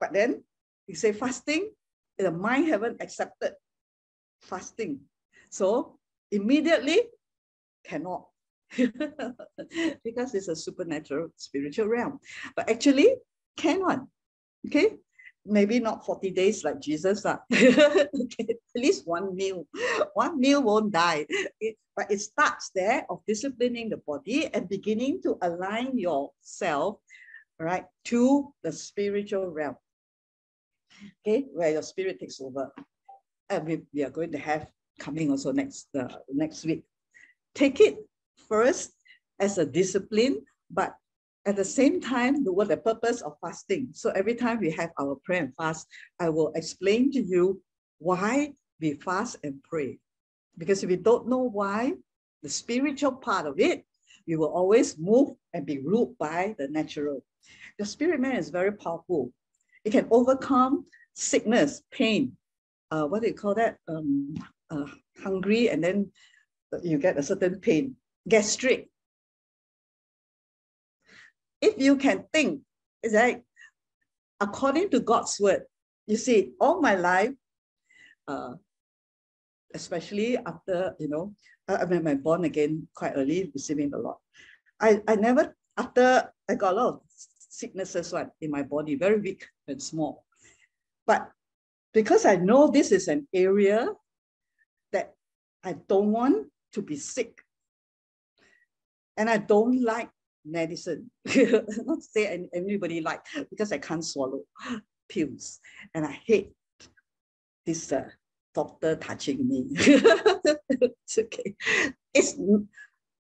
But 0.00 0.12
then 0.12 0.44
you 0.86 0.94
say 0.94 1.12
fasting, 1.12 1.70
the 2.16 2.30
mind 2.30 2.68
haven't 2.68 3.02
accepted 3.02 3.52
fasting. 4.45 5.01
So 5.51 5.99
immediately 6.30 7.01
cannot 7.84 8.26
because 10.05 10.34
it's 10.34 10.49
a 10.49 10.57
supernatural 10.57 11.28
spiritual 11.36 11.88
realm. 11.88 12.18
But 12.57 12.70
actually, 12.70 13.16
can 13.57 13.80
one. 13.80 14.09
Okay. 14.66 14.97
Maybe 15.47 15.78
not 15.78 16.07
40 16.07 16.30
days 16.30 16.64
like 16.64 16.80
Jesus. 16.80 17.24
Uh. 17.26 17.36
okay. 17.53 18.47
At 18.49 18.57
least 18.74 19.07
one 19.07 19.34
meal. 19.36 19.66
One 20.14 20.40
meal 20.40 20.62
won't 20.62 20.92
die. 20.92 21.26
It, 21.61 21.76
but 21.95 22.11
it 22.11 22.20
starts 22.20 22.70
there 22.74 23.07
of 23.11 23.20
disciplining 23.28 23.90
the 23.90 23.99
body 23.99 24.53
and 24.53 24.68
beginning 24.68 25.22
to 25.22 25.36
align 25.42 25.99
yourself 25.99 26.99
right 27.59 27.84
to 28.07 28.53
the 28.62 28.72
spiritual 28.72 29.51
realm. 29.51 29.76
Okay, 31.26 31.47
where 31.53 31.70
your 31.70 31.82
spirit 31.82 32.18
takes 32.18 32.40
over. 32.40 32.72
And 33.51 33.66
we, 33.66 33.82
we 33.92 34.03
are 34.05 34.11
going 34.11 34.32
to 34.32 34.38
have 34.38 34.66
coming 34.99 35.30
also 35.30 35.53
next 35.53 35.88
uh, 35.99 36.09
next 36.32 36.64
week. 36.64 36.84
Take 37.55 37.80
it 37.80 37.99
first 38.49 38.92
as 39.38 39.59
a 39.59 39.66
discipline, 39.66 40.42
but 40.70 40.95
at 41.47 41.57
the 41.57 41.64
same 41.64 42.01
time, 42.01 42.45
the 42.45 42.53
what 42.53 42.68
the 42.68 42.76
purpose 42.76 43.20
of 43.20 43.36
fasting. 43.40 43.88
So 43.92 44.11
every 44.11 44.34
time 44.34 44.61
we 44.61 44.70
have 44.70 44.90
our 44.99 45.16
prayer 45.24 45.42
and 45.42 45.55
fast, 45.57 45.86
I 46.18 46.30
will 46.30 46.53
explain 46.55 47.11
to 47.12 47.22
you 47.22 47.61
why 47.99 48.55
we 48.80 48.95
fast 48.95 49.36
and 49.45 49.62
pray. 49.62 49.99
Because 50.57 50.82
if 50.82 50.88
we 50.88 50.97
don't 50.97 51.28
know 51.28 51.42
why, 51.42 51.95
the 52.42 52.49
spiritual 52.49 53.12
part 53.12 53.47
of 53.47 53.59
it, 53.59 53.84
we 54.26 54.36
will 54.36 54.53
always 54.53 54.99
move 54.99 55.36
and 55.53 55.66
be 55.66 55.80
ruled 55.80 56.16
by 56.18 56.55
the 56.59 56.68
natural. 56.68 57.22
The 57.78 57.84
spirit 57.84 58.20
man 58.20 58.36
is 58.36 58.51
very 58.51 58.72
powerful. 58.72 59.32
It 59.84 59.90
can 59.90 60.09
overcome 60.11 60.86
sickness, 61.14 61.82
pain. 61.90 62.36
Uh, 62.91 63.07
what 63.07 63.22
do 63.22 63.28
you 63.28 63.35
call 63.35 63.55
that? 63.55 63.78
Um, 63.89 64.35
uh, 64.70 64.87
hungry, 65.22 65.68
and 65.70 65.82
then 65.82 66.11
you 66.82 66.99
get 66.99 67.18
a 67.18 67.22
certain 67.22 67.61
pain 67.61 67.97
gastric. 68.28 68.89
If 71.61 71.78
you 71.78 71.97
can 71.97 72.24
think, 72.32 72.62
it's 73.03 73.14
like 73.14 73.45
according 74.41 74.91
to 74.91 75.01
God's 75.01 75.39
word, 75.41 75.62
you 76.07 76.16
see, 76.16 76.53
all 76.61 76.80
my 76.80 76.95
life, 76.95 77.32
uh, 78.28 78.55
especially 79.74 80.37
after, 80.37 80.95
you 80.99 81.09
know, 81.09 81.35
I 81.68 81.85
mean, 81.87 82.07
I 82.07 82.14
born 82.14 82.45
again 82.45 82.89
quite 82.95 83.14
early, 83.16 83.51
receiving 83.55 83.91
the 83.91 83.99
Lord. 83.99 84.16
I, 84.80 85.01
I 85.09 85.16
never, 85.16 85.57
after 85.76 86.30
I 86.49 86.55
got 86.55 86.74
a 86.74 86.76
lot 86.76 86.89
of 86.95 87.01
sicknesses 87.39 88.12
right, 88.12 88.28
in 88.41 88.51
my 88.51 88.62
body, 88.62 88.97
very 88.97 89.18
weak 89.20 89.47
and 89.66 89.82
small. 89.82 90.24
But 91.07 91.30
because 91.95 92.26
I 92.26 92.36
know 92.36 92.68
this 92.68 92.92
is 92.92 93.09
an 93.09 93.26
area 93.32 93.88
that 94.92 95.14
I 95.62 95.76
don't 95.88 96.11
want 96.12 96.49
to 96.72 96.82
be 96.82 96.97
sick 96.97 97.40
and 99.16 99.30
I 99.30 99.38
don't 99.38 99.82
like 99.82 100.11
medicine. 100.45 101.11
Not 101.24 101.36
to 101.36 102.03
say 102.03 102.47
anybody 102.53 103.01
like, 103.01 103.20
because 103.49 103.72
I 103.72 103.78
can't 103.78 104.05
swallow 104.05 104.42
pills. 105.09 105.61
And 105.95 106.05
I 106.05 106.20
hate 106.26 106.53
this 107.64 107.92
uh, 107.92 108.09
doctor 108.55 108.97
touching 108.97 109.49
me. 109.49 109.66
it's 109.70 111.18
okay. 111.18 111.55
It's 112.12 112.36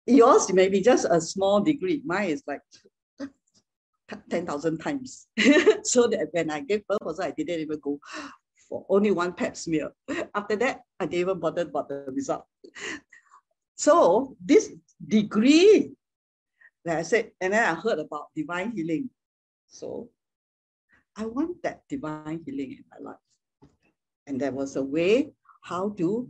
yours 0.07 0.53
may 0.53 0.69
be 0.69 0.81
just 0.81 1.07
a 1.11 1.21
small 1.21 1.61
degree. 1.61 2.03
Mine 2.05 2.31
is 2.31 2.43
like 2.47 2.63
10,000 4.31 4.79
times. 4.79 5.27
so 5.85 6.07
that 6.09 6.29
when 6.33 6.51
I 6.51 6.61
gave 6.61 6.87
birth 6.87 6.99
also, 7.05 7.23
I 7.23 7.33
didn't 7.33 7.61
even 7.61 7.79
go 7.81 7.99
for 8.71 8.87
only 8.89 9.11
one 9.11 9.35
pap 9.35 9.57
smear. 9.57 9.91
After 10.35 10.57
that, 10.57 10.83
I 10.99 11.05
didn't 11.05 11.21
even 11.21 11.41
bother 11.41 11.63
about 11.63 11.89
the 11.91 12.07
result. 12.09 12.47
So 13.81 14.37
this 14.45 14.69
degree. 15.01 15.97
Like 16.85 16.99
I 16.99 17.03
said, 17.03 17.33
and 17.41 17.55
then 17.55 17.65
I 17.65 17.73
heard 17.73 17.99
about 17.99 18.29
divine 18.37 18.73
healing. 18.73 19.09
So 19.69 20.11
I 21.17 21.25
want 21.25 21.63
that 21.63 21.89
divine 21.89 22.45
healing 22.45 22.77
in 22.77 22.85
my 22.93 23.11
life. 23.11 23.25
And 24.27 24.39
there 24.39 24.53
was 24.53 24.77
a 24.77 24.83
way 24.83 25.33
how 25.63 25.97
to 25.97 26.29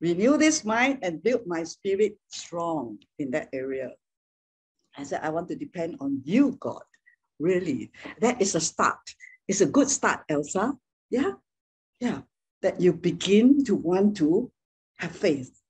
renew 0.00 0.38
this 0.38 0.64
mind 0.64 0.98
and 1.02 1.22
build 1.22 1.46
my 1.46 1.62
spirit 1.62 2.18
strong 2.26 2.98
in 3.20 3.30
that 3.30 3.48
area. 3.52 3.90
I 4.96 5.04
said, 5.04 5.20
I 5.22 5.30
want 5.30 5.46
to 5.50 5.56
depend 5.56 5.98
on 6.00 6.20
you, 6.24 6.58
God. 6.58 6.82
Really. 7.38 7.92
That 8.18 8.42
is 8.42 8.56
a 8.56 8.60
start. 8.60 8.98
It's 9.46 9.60
a 9.60 9.70
good 9.70 9.88
start, 9.88 10.26
Elsa. 10.28 10.74
Yeah. 11.10 11.38
Yeah. 12.00 12.22
That 12.62 12.80
you 12.80 12.92
begin 12.92 13.64
to 13.64 13.74
want 13.76 14.16
to 14.16 14.50
have 14.96 15.12
faith. 15.12 15.60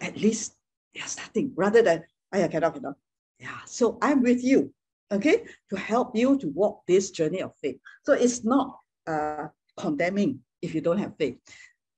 At 0.00 0.16
least 0.16 0.54
you're 0.94 1.06
starting 1.06 1.52
rather 1.54 1.82
than, 1.82 2.04
I 2.32 2.48
cannot, 2.48 2.74
cannot. 2.74 2.94
Yeah. 3.38 3.58
So 3.66 3.98
I'm 4.00 4.22
with 4.22 4.42
you, 4.42 4.72
okay, 5.10 5.44
to 5.68 5.76
help 5.76 6.16
you 6.16 6.38
to 6.38 6.48
walk 6.48 6.82
this 6.88 7.10
journey 7.10 7.42
of 7.42 7.52
faith. 7.60 7.78
So 8.04 8.14
it's 8.14 8.42
not 8.42 8.78
uh, 9.06 9.48
condemning 9.76 10.40
if 10.62 10.74
you 10.74 10.80
don't 10.80 10.98
have 10.98 11.16
faith. 11.18 11.38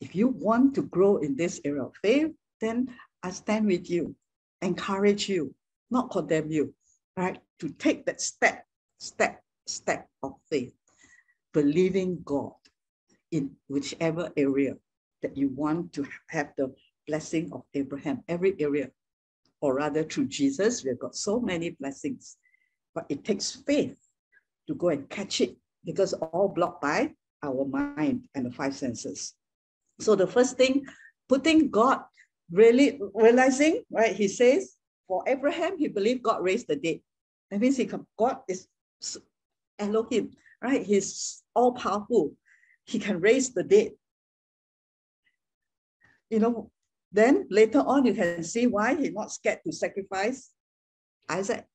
If 0.01 0.15
you 0.15 0.29
want 0.29 0.75
to 0.75 0.83
grow 0.83 1.19
in 1.19 1.37
this 1.37 1.61
area 1.65 1.85
of 1.85 1.95
faith, 2.03 2.33
then 2.61 2.89
I 3.23 3.31
stand 3.31 3.67
with 3.67 3.89
you, 3.89 4.17
encourage 4.61 5.29
you, 5.29 5.55
not 5.91 6.11
condemn 6.11 6.51
you, 6.51 6.75
right? 7.17 7.39
To 7.61 7.69
take 7.69 8.07
that 8.07 8.21
step, 8.21 8.67
step, 8.99 9.41
step 9.67 10.09
of 10.23 10.35
faith, 10.51 10.75
believing 11.53 12.21
God 12.25 12.53
in 13.35 13.51
whichever 13.67 14.31
area 14.37 14.77
that 15.21 15.37
you 15.37 15.49
want 15.49 15.93
to 15.93 16.07
have 16.31 16.53
the 16.57 16.73
blessing 17.09 17.51
of 17.53 17.63
Abraham, 17.75 18.23
every 18.29 18.55
area, 18.61 18.91
or 19.61 19.75
rather 19.75 20.05
through 20.05 20.27
Jesus, 20.27 20.85
we've 20.85 21.01
got 21.01 21.17
so 21.17 21.41
many 21.41 21.71
blessings, 21.71 22.37
but 22.95 23.05
it 23.09 23.25
takes 23.25 23.51
faith 23.67 23.97
to 24.69 24.75
go 24.75 24.91
and 24.91 25.11
catch 25.11 25.41
it 25.41 25.57
because 25.85 26.13
all 26.13 26.49
blocked 26.49 26.81
by 26.81 27.11
our 27.43 27.65
mind 27.65 28.29
and 28.37 28.47
the 28.47 28.53
five 28.53 28.75
senses. 28.75 29.35
So 29.99 30.15
the 30.15 30.29
first 30.29 30.57
thing, 30.57 30.87
putting 31.29 31.71
God 31.71 32.03
really 32.53 33.01
realizing, 33.15 33.83
right? 33.91 34.15
He 34.15 34.29
says, 34.29 34.77
for 35.09 35.25
Abraham, 35.27 35.77
he 35.77 35.89
believed 35.89 36.23
God 36.23 36.43
raised 36.43 36.69
the 36.69 36.77
dead. 36.77 37.01
That 37.51 37.61
means 37.61 37.77
he 37.77 37.91
God 38.17 38.39
is 38.49 38.69
Elohim, 39.79 40.31
right? 40.63 40.87
He's 40.87 41.43
all 41.53 41.73
powerful. 41.73 42.33
He 42.85 42.99
can 42.99 43.21
raise 43.21 43.53
the 43.53 43.63
dead. 43.63 43.93
You 46.31 46.41
know, 46.41 46.71
then 47.13 47.47
later 47.51 47.81
on, 47.81 48.07
you 48.07 48.15
can 48.15 48.43
see 48.43 48.67
why 48.67 48.95
he's 48.95 49.13
not 49.13 49.33
scared 49.33 49.61
to 49.65 49.73
sacrifice 49.73 50.51
Isaac 51.29 51.67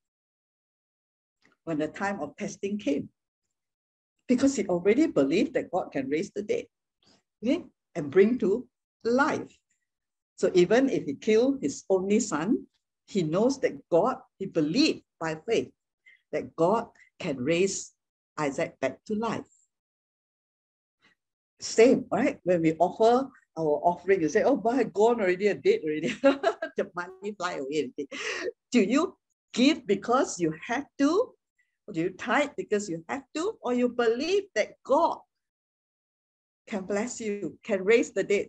when 1.64 1.80
the 1.80 1.88
time 1.88 2.20
of 2.20 2.36
testing 2.36 2.78
came. 2.78 3.10
Because 4.28 4.56
he 4.56 4.68
already 4.68 5.08
believed 5.08 5.54
that 5.54 5.72
God 5.72 5.92
can 5.92 6.08
raise 6.10 6.30
the 6.32 6.44
dead 6.44 6.66
okay, 7.44 7.64
and 7.96 8.12
bring 8.12 8.38
to 8.40 8.68
life. 9.04 9.58
So 10.36 10.52
even 10.54 10.90
if 10.90 11.06
he 11.06 11.16
killed 11.16 11.60
his 11.62 11.84
only 11.90 12.20
son, 12.20 12.66
he 13.08 13.24
knows 13.24 13.60
that 13.62 13.78
God, 13.90 14.18
he 14.38 14.46
believed 14.46 15.04
by 15.20 15.38
faith 15.48 15.72
that 16.32 16.56
God 16.56 16.88
can 17.20 17.38
raise 17.38 17.94
Isaac 18.38 18.80
back 18.80 19.04
to 19.06 19.16
life. 19.16 19.50
Same, 21.60 22.06
right? 22.12 22.40
When 22.44 22.62
we 22.62 22.74
offer 22.80 23.30
our 23.58 23.82
offering, 23.84 24.22
you 24.22 24.30
say, 24.30 24.44
oh, 24.44 24.56
but 24.56 24.94
gone 24.94 25.20
already, 25.20 25.48
a 25.48 25.56
dead 25.56 25.82
already. 25.84 26.10
the 26.78 26.90
money 26.96 27.36
fly 27.38 27.54
away. 27.56 27.92
Do 28.72 28.82
you 28.82 29.18
give 29.54 29.86
because 29.86 30.40
you 30.40 30.54
have 30.66 30.86
to? 31.00 31.34
Or 31.88 31.94
do 31.94 32.02
you 32.02 32.10
tithe 32.12 32.52
because 32.56 32.88
you 32.88 33.04
have 33.10 33.24
to? 33.36 33.58
Or 33.62 33.74
you 33.74 33.90
believe 33.90 34.44
that 34.56 34.74
God 34.86 35.18
can 36.68 36.84
bless 36.84 37.20
you, 37.20 37.58
can 37.64 37.84
raise 37.84 38.12
the 38.12 38.24
dead? 38.24 38.48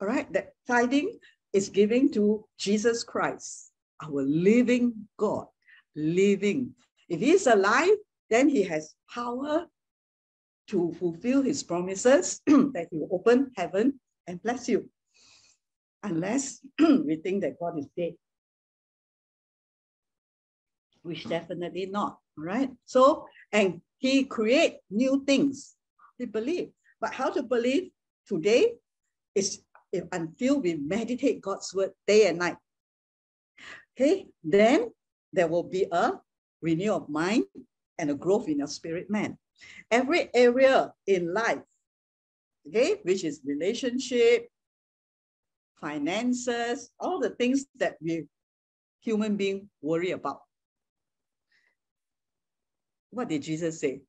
All 0.00 0.08
right, 0.08 0.30
that 0.32 0.52
tithing 0.66 1.18
is 1.52 1.68
giving 1.68 2.12
to 2.12 2.44
Jesus 2.58 3.02
Christ, 3.02 3.72
our 4.02 4.22
living 4.22 4.92
God, 5.16 5.46
living. 5.96 6.74
If 7.08 7.20
he's 7.20 7.46
alive, 7.46 7.96
then 8.28 8.48
he 8.48 8.62
has 8.64 8.94
power 9.12 9.66
to 10.68 10.94
fulfill 10.98 11.42
his 11.42 11.62
promises 11.62 12.40
that 12.46 12.88
he 12.90 12.98
will 12.98 13.08
open 13.12 13.50
heaven 13.56 14.00
and 14.26 14.42
bless 14.42 14.68
you. 14.68 14.88
Unless 16.02 16.60
we 16.78 17.16
think 17.16 17.42
that 17.42 17.58
God 17.58 17.78
is 17.78 17.86
dead. 17.96 18.12
Which 21.02 21.28
definitely 21.28 21.86
not, 21.86 22.18
right? 22.36 22.70
So, 22.86 23.26
and 23.52 23.82
he 23.98 24.24
create 24.24 24.78
new 24.90 25.22
things. 25.26 25.74
He 26.18 26.24
believe. 26.24 26.70
But 27.00 27.12
how 27.12 27.30
to 27.30 27.42
believe 27.42 27.90
today 28.26 28.74
is 29.34 29.60
if, 29.92 30.04
until 30.12 30.60
we 30.60 30.74
meditate 30.74 31.40
God's 31.40 31.72
word 31.74 31.92
day 32.06 32.28
and 32.28 32.38
night. 32.38 32.56
Okay, 33.94 34.26
then 34.42 34.90
there 35.32 35.46
will 35.46 35.62
be 35.62 35.86
a 35.92 36.12
renewal 36.62 36.96
of 36.96 37.08
mind 37.08 37.44
and 37.98 38.10
a 38.10 38.14
growth 38.14 38.48
in 38.48 38.58
your 38.58 38.66
spirit 38.66 39.10
man. 39.10 39.38
Every 39.90 40.28
area 40.34 40.92
in 41.06 41.32
life, 41.32 41.62
okay, 42.68 43.00
which 43.02 43.24
is 43.24 43.40
relationship, 43.44 44.48
finances, 45.80 46.90
all 46.98 47.20
the 47.20 47.30
things 47.30 47.66
that 47.76 47.96
we 48.00 48.26
human 49.00 49.36
being 49.36 49.68
worry 49.82 50.12
about. 50.12 50.40
What 53.10 53.28
did 53.28 53.42
Jesus 53.42 53.80
say? 53.80 54.00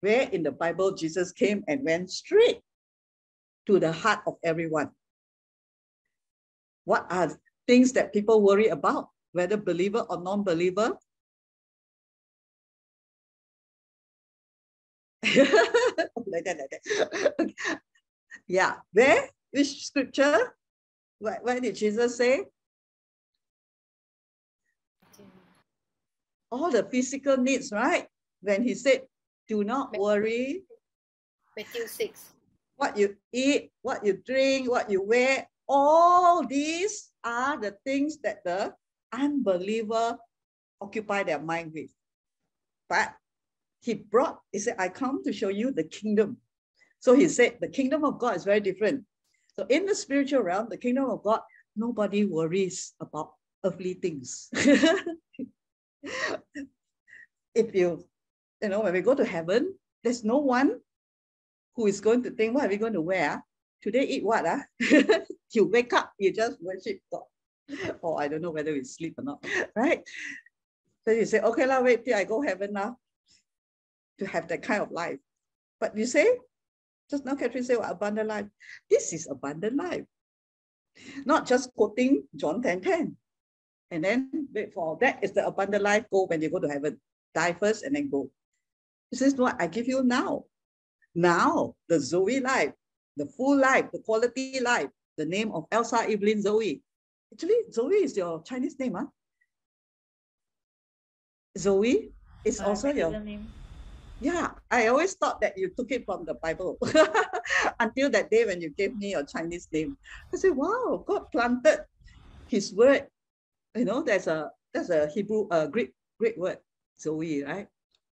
Where 0.00 0.28
in 0.28 0.42
the 0.42 0.52
Bible 0.52 0.92
Jesus 0.92 1.32
came 1.32 1.64
and 1.66 1.84
went 1.84 2.10
straight 2.10 2.60
to 3.66 3.78
the 3.78 3.92
heart 3.92 4.20
of 4.26 4.36
everyone. 4.42 4.90
What 6.84 7.06
are 7.10 7.38
things 7.66 7.92
that 7.92 8.12
people 8.12 8.42
worry 8.42 8.68
about, 8.68 9.08
whether 9.32 9.56
believer 9.56 10.00
or 10.00 10.20
non-believer? 10.20 10.96
like 16.26 16.44
that, 16.44 16.56
like 16.58 16.70
that. 16.70 17.50
yeah, 18.46 18.76
where? 18.92 19.28
Which 19.50 19.84
scripture? 19.86 20.56
What, 21.18 21.44
what 21.44 21.62
did 21.62 21.76
Jesus 21.76 22.16
say? 22.16 22.44
All 26.50 26.70
the 26.70 26.84
physical 26.84 27.36
needs, 27.36 27.70
right? 27.70 28.06
When 28.40 28.62
he 28.62 28.74
said, 28.74 29.02
do 29.46 29.62
not 29.64 29.96
worry. 29.98 30.62
Matthew 31.56 31.86
6. 31.86 32.32
What 32.76 32.96
you 32.96 33.16
eat, 33.32 33.70
what 33.82 34.06
you 34.06 34.22
drink, 34.24 34.70
what 34.70 34.90
you 34.90 35.02
wear, 35.02 35.46
all 35.68 36.46
these 36.46 37.10
are 37.22 37.60
the 37.60 37.76
things 37.84 38.18
that 38.24 38.42
the 38.44 38.72
unbeliever 39.12 40.16
occupy 40.80 41.22
their 41.22 41.40
mind 41.40 41.72
with. 41.74 41.90
But 42.88 43.12
he 43.80 43.94
brought, 43.94 44.38
he 44.52 44.58
said, 44.58 44.76
I 44.78 44.88
come 44.88 45.24
to 45.24 45.32
show 45.32 45.48
you 45.48 45.72
the 45.72 45.84
kingdom. 45.84 46.36
So 47.00 47.14
he 47.14 47.28
said, 47.28 47.56
the 47.60 47.68
kingdom 47.68 48.04
of 48.04 48.18
God 48.18 48.36
is 48.36 48.44
very 48.44 48.60
different. 48.60 49.04
So 49.56 49.66
in 49.68 49.86
the 49.86 49.94
spiritual 49.94 50.42
realm, 50.42 50.68
the 50.68 50.76
kingdom 50.76 51.08
of 51.08 51.22
God, 51.22 51.40
nobody 51.76 52.24
worries 52.24 52.92
about 53.00 53.32
earthly 53.64 53.94
things. 53.94 54.48
if 54.52 55.06
you, 57.74 58.04
you 58.62 58.68
know, 58.68 58.80
when 58.80 58.92
we 58.92 59.00
go 59.00 59.14
to 59.14 59.24
heaven, 59.24 59.74
there's 60.04 60.24
no 60.24 60.38
one 60.38 60.78
who 61.74 61.86
is 61.86 62.00
going 62.00 62.22
to 62.24 62.30
think, 62.30 62.54
what 62.54 62.66
are 62.66 62.68
we 62.68 62.76
going 62.76 62.92
to 62.92 63.00
wear? 63.00 63.42
Today 63.82 64.04
eat 64.04 64.24
what? 64.24 64.44
Uh? 64.44 64.58
you 65.52 65.64
wake 65.64 65.94
up, 65.94 66.12
you 66.18 66.34
just 66.34 66.62
worship 66.62 66.98
God. 67.10 67.22
Or 68.02 68.20
I 68.20 68.28
don't 68.28 68.42
know 68.42 68.50
whether 68.50 68.72
we 68.72 68.84
sleep 68.84 69.14
or 69.16 69.24
not, 69.24 69.42
right? 69.76 70.02
So 71.06 71.14
you 71.14 71.24
say, 71.24 71.40
okay, 71.40 71.66
la, 71.66 71.80
wait 71.80 72.04
till 72.04 72.16
I 72.16 72.24
go 72.24 72.42
heaven 72.42 72.74
now 72.74 72.98
to 74.20 74.26
have 74.26 74.46
that 74.48 74.62
kind 74.62 74.82
of 74.82 74.92
life. 74.92 75.18
But 75.80 75.96
you 75.96 76.06
say, 76.06 76.28
just 77.10 77.24
now 77.24 77.34
Catherine 77.34 77.64
said, 77.64 77.78
well, 77.78 77.90
abundant 77.90 78.28
life. 78.28 78.46
This 78.88 79.12
is 79.12 79.26
abundant 79.28 79.76
life. 79.76 80.04
Not 81.24 81.46
just 81.46 81.74
quoting 81.74 82.24
John 82.36 82.62
10 82.62 82.82
10. 82.82 83.16
And 83.90 84.04
then 84.04 84.48
wait 84.54 84.72
for 84.72 84.96
that 85.00 85.18
is 85.24 85.32
the 85.32 85.44
abundant 85.44 85.82
life 85.82 86.04
go 86.12 86.26
when 86.26 86.40
you 86.40 86.50
go 86.50 86.60
to 86.60 86.68
heaven. 86.68 87.00
Die 87.34 87.56
first 87.58 87.82
and 87.82 87.96
then 87.96 88.10
go. 88.10 88.30
This 89.10 89.22
is 89.22 89.34
what 89.34 89.60
I 89.60 89.66
give 89.66 89.88
you 89.88 90.04
now. 90.04 90.44
Now, 91.14 91.74
the 91.88 91.98
Zoe 91.98 92.38
life, 92.38 92.72
the 93.16 93.26
full 93.26 93.58
life, 93.58 93.86
the 93.92 93.98
quality 93.98 94.60
life, 94.60 94.90
the 95.16 95.26
name 95.26 95.50
of 95.52 95.64
Elsa 95.72 96.08
Evelyn 96.08 96.42
Zoe. 96.42 96.82
Actually, 97.32 97.66
Zoe 97.72 97.94
is 97.94 98.16
your 98.16 98.42
Chinese 98.44 98.78
name, 98.78 98.94
huh? 98.94 99.06
Zoe 101.58 102.12
is 102.44 102.60
uh, 102.60 102.66
also 102.66 102.92
your 102.92 103.18
name. 103.18 103.48
Yeah, 104.20 104.52
I 104.70 104.88
always 104.88 105.14
thought 105.14 105.40
that 105.40 105.56
you 105.56 105.70
took 105.76 105.90
it 105.92 106.04
from 106.04 106.24
the 106.26 106.34
Bible 106.34 106.76
until 107.80 108.10
that 108.10 108.30
day 108.30 108.44
when 108.44 108.60
you 108.60 108.70
gave 108.70 108.96
me 108.96 109.12
your 109.12 109.24
Chinese 109.24 109.68
name. 109.72 109.96
I 110.32 110.36
said, 110.36 110.52
wow, 110.52 111.02
God 111.06 111.32
planted 111.32 111.84
his 112.48 112.72
word. 112.74 113.08
You 113.74 113.84
know, 113.84 114.02
there's 114.02 114.26
a 114.26 114.50
there's 114.74 114.90
a 114.90 115.08
Hebrew, 115.08 115.48
uh, 115.48 115.66
Greek, 115.66 115.92
Greek 116.18 116.36
word, 116.36 116.58
Zoe, 117.00 117.42
right? 117.42 117.66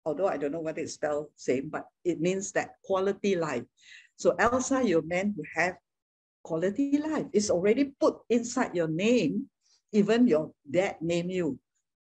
although 0.05 0.27
I 0.27 0.37
don't 0.37 0.51
know 0.51 0.61
what 0.61 0.77
it's 0.77 0.93
spelled 0.93 1.27
same, 1.35 1.69
but 1.69 1.85
it 2.03 2.19
means 2.19 2.51
that 2.53 2.81
quality 2.83 3.35
life. 3.35 3.63
So 4.17 4.35
Elsa, 4.37 4.81
you're 4.83 5.05
meant 5.05 5.35
to 5.35 5.43
have 5.55 5.75
quality 6.43 6.97
life. 6.97 7.27
It's 7.33 7.49
already 7.49 7.93
put 7.99 8.17
inside 8.29 8.75
your 8.75 8.87
name, 8.87 9.49
even 9.91 10.27
your 10.27 10.51
dad 10.69 10.97
name 11.01 11.29
you, 11.29 11.59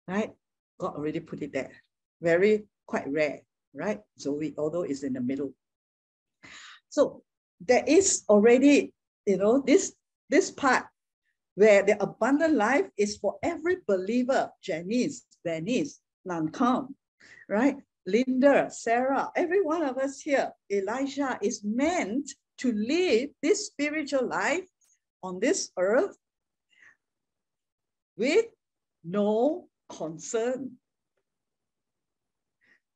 right? 0.08 0.32
God 0.78 0.94
already 0.96 1.20
put 1.20 1.42
it 1.42 1.52
there. 1.52 1.72
Very 2.20 2.64
quite 2.86 3.08
rare, 3.10 3.40
right? 3.74 4.00
So 4.16 4.32
we, 4.32 4.54
although 4.58 4.82
it's 4.82 5.02
in 5.02 5.12
the 5.12 5.20
middle. 5.20 5.52
So 6.88 7.22
there 7.60 7.84
is 7.86 8.24
already, 8.28 8.92
you 9.26 9.36
know, 9.36 9.62
this, 9.64 9.94
this 10.28 10.50
part 10.50 10.86
where 11.54 11.82
the 11.82 12.02
abundant 12.02 12.54
life 12.54 12.86
is 12.96 13.16
for 13.16 13.36
every 13.42 13.76
believer, 13.86 14.50
Janice, 14.62 15.24
Venice, 15.44 16.00
Nankam, 16.26 16.94
right? 17.48 17.76
Linda, 18.06 18.70
Sarah, 18.70 19.30
every 19.36 19.62
one 19.62 19.82
of 19.82 19.98
us 19.98 20.20
here, 20.20 20.52
Elijah 20.72 21.38
is 21.42 21.62
meant 21.64 22.30
to 22.58 22.72
live 22.72 23.30
this 23.42 23.66
spiritual 23.66 24.26
life 24.26 24.66
on 25.22 25.38
this 25.40 25.70
earth 25.78 26.16
with 28.16 28.46
no 29.04 29.68
concern. 29.88 30.72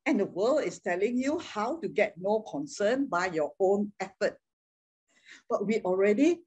And 0.05 0.19
the 0.19 0.25
world 0.25 0.63
is 0.63 0.79
telling 0.79 1.17
you 1.17 1.39
how 1.39 1.77
to 1.79 1.87
get 1.87 2.13
no 2.17 2.41
concern 2.41 3.07
by 3.07 3.27
your 3.27 3.53
own 3.59 3.91
effort. 3.99 4.37
But 5.49 5.65
we 5.65 5.79
already 5.81 6.41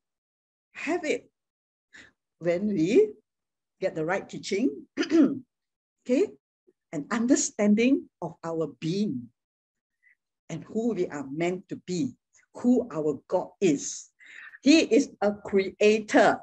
have 0.75 1.05
it 1.05 1.29
when 2.39 2.69
we 2.69 3.11
get 3.81 3.95
the 3.95 4.05
right 4.05 4.29
teaching, 4.29 4.87
okay, 5.01 6.27
an 6.93 7.07
understanding 7.11 8.09
of 8.23 8.35
our 8.45 8.69
being 8.81 9.29
and 10.49 10.65
who 10.65 10.95
we 10.95 11.07
are 11.09 11.27
meant 11.31 11.69
to 11.69 11.77
be, 11.87 12.15
who 12.55 12.89
our 12.93 13.21
God 13.29 13.49
is. 13.61 14.11
He 14.63 14.81
is 14.81 15.11
a 15.21 15.33
creator. 15.33 16.39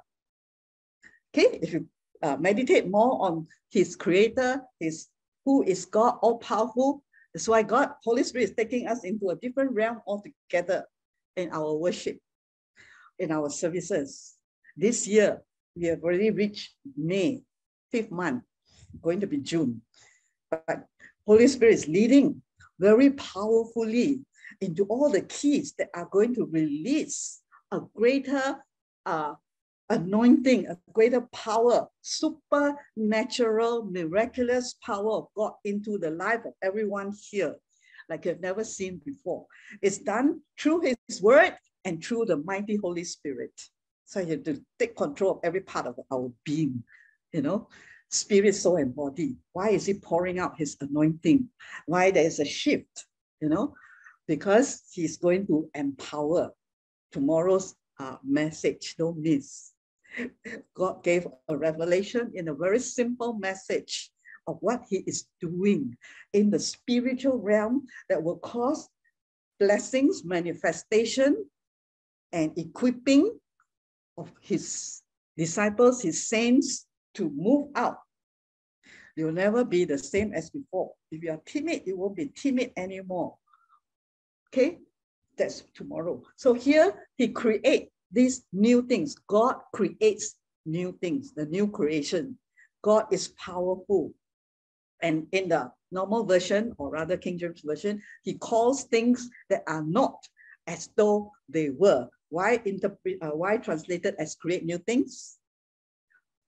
Okay, 1.34 1.60
if 1.62 1.74
you 1.74 1.88
uh, 2.22 2.38
meditate 2.38 2.88
more 2.90 3.22
on 3.22 3.48
his 3.72 3.96
creator, 3.96 4.62
his 4.80 5.08
who 5.44 5.64
is 5.64 5.86
God, 5.86 6.18
all 6.22 6.38
powerful. 6.40 7.04
That's 7.36 7.50
why 7.50 7.64
God, 7.64 7.90
Holy 8.02 8.24
Spirit 8.24 8.46
is 8.46 8.56
taking 8.56 8.88
us 8.88 9.04
into 9.04 9.28
a 9.28 9.36
different 9.36 9.74
realm 9.74 10.00
altogether 10.08 10.86
in 11.36 11.50
our 11.52 11.74
worship, 11.74 12.18
in 13.20 13.30
our 13.30 13.50
services. 13.50 14.36
This 14.78 15.06
year, 15.06 15.42
we 15.76 15.88
have 15.88 16.02
already 16.02 16.32
reached 16.32 16.76
May, 16.96 17.44
fifth 17.92 18.10
month, 18.10 18.44
going 19.02 19.20
to 19.20 19.28
be 19.28 19.40
June. 19.40 19.82
But 20.50 20.86
Holy 21.28 21.50
Spirit 21.50 21.74
is 21.74 21.90
leading 21.90 22.42
very 22.80 23.10
powerfully 23.10 24.22
into 24.62 24.86
all 24.86 25.10
the 25.10 25.24
keys 25.24 25.74
that 25.78 25.90
are 25.94 26.08
going 26.10 26.34
to 26.36 26.46
release 26.46 27.42
a 27.70 27.82
greater 27.94 28.64
uh, 29.06 29.34
anointing, 29.90 30.68
a 30.68 30.78
greater 30.94 31.22
power, 31.32 31.88
supernatural, 32.02 33.86
miraculous 33.86 34.76
power 34.84 35.12
of 35.12 35.28
God 35.36 35.54
into 35.64 35.98
the 35.98 36.12
life 36.12 36.42
of 36.46 36.54
everyone 36.64 37.14
here, 37.30 37.56
like 38.10 38.26
you've 38.26 38.42
never 38.42 38.64
seen 38.64 39.02
before. 39.06 39.46
It's 39.82 39.98
done 40.00 40.42
through 40.60 40.96
His 41.08 41.22
Word 41.22 41.56
and 41.84 42.04
through 42.04 42.26
the 42.26 42.38
mighty 42.38 42.78
Holy 42.78 43.04
Spirit. 43.04 43.52
So 44.06 44.20
you 44.20 44.32
have 44.32 44.44
to 44.44 44.62
take 44.80 44.96
control 44.96 45.34
of 45.34 45.40
every 45.44 45.62
part 45.62 45.88
of 45.88 45.96
our 46.12 46.32
being, 46.44 46.84
you 47.32 47.42
know, 47.42 47.68
spirit, 48.10 48.56
soul, 48.56 48.78
and 48.78 48.96
body. 48.96 49.36
Why 49.54 49.70
is 49.70 49.86
he 49.86 49.96
pouring 49.96 50.40
out 50.40 50.58
his 50.58 50.78
anointing? 50.80 51.50
Why 51.86 52.12
there's 52.12 52.40
a 52.40 52.46
shift, 52.46 53.06
you 53.42 53.50
know? 53.50 53.74
Because 54.28 54.84
he's 54.92 55.18
going 55.18 55.46
to 55.48 55.70
empower 55.76 56.52
tomorrow's 57.12 57.76
uh, 58.00 58.18
message. 58.24 58.96
Don't 58.98 59.18
miss. 59.18 59.72
God 60.76 61.04
gave 61.04 61.28
a 61.48 61.58
revelation 61.58 62.32
in 62.36 62.48
a 62.48 62.54
very 62.54 62.80
simple 62.80 63.34
message 63.34 64.12
of 64.48 64.58
what 64.62 64.84
he 64.90 64.98
is 65.08 65.28
doing 65.42 65.98
in 66.34 66.50
the 66.50 66.60
spiritual 66.60 67.40
realm 67.40 67.86
that 68.10 68.22
will 68.22 68.38
cause 68.38 68.90
blessings, 69.60 70.24
manifestation, 70.24 71.46
and 72.32 72.58
equipping 72.58 73.38
of 74.18 74.32
his 74.42 75.02
disciples, 75.38 76.02
his 76.02 76.28
saints, 76.28 76.86
to 77.14 77.32
move 77.36 77.70
out. 77.76 77.98
You'll 79.16 79.32
never 79.32 79.64
be 79.64 79.86
the 79.86 79.98
same 79.98 80.34
as 80.34 80.50
before. 80.50 80.92
If 81.12 81.24
you 81.24 81.32
are 81.32 81.42
timid, 81.46 81.84
you 81.86 81.98
won't 81.98 82.18
be 82.18 82.28
timid 82.36 82.72
anymore. 82.76 83.38
Okay, 84.50 84.80
that's 85.38 85.64
tomorrow. 85.74 86.22
So 86.36 86.54
here 86.54 87.08
he 87.16 87.30
create 87.30 87.90
these 88.16 88.46
new 88.54 88.82
things. 88.88 89.16
God 89.28 89.56
creates 89.74 90.36
new 90.66 90.98
things, 91.02 91.34
the 91.34 91.46
new 91.46 91.68
creation. 91.68 92.40
God 92.82 93.06
is 93.12 93.28
powerful. 93.38 94.14
And 95.02 95.28
in 95.34 95.50
the 95.50 95.72
normal 95.92 96.26
version, 96.26 96.74
or 96.78 96.90
rather 96.90 97.18
King 97.18 97.38
James 97.38 97.62
Version, 97.62 98.02
he 98.24 98.36
calls 98.36 98.86
things 98.86 99.30
that 99.50 99.64
are 99.68 99.84
not 99.84 100.16
as 100.66 100.90
though 100.96 101.32
they 101.50 101.70
were. 101.70 102.08
Why 102.30 102.62
interpret? 102.66 103.18
Uh, 103.22 103.36
why 103.36 103.58
translated 103.58 104.16
as 104.18 104.36
create 104.36 104.66
new 104.66 104.80
things? 104.80 105.38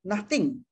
Nothing. 0.03 0.63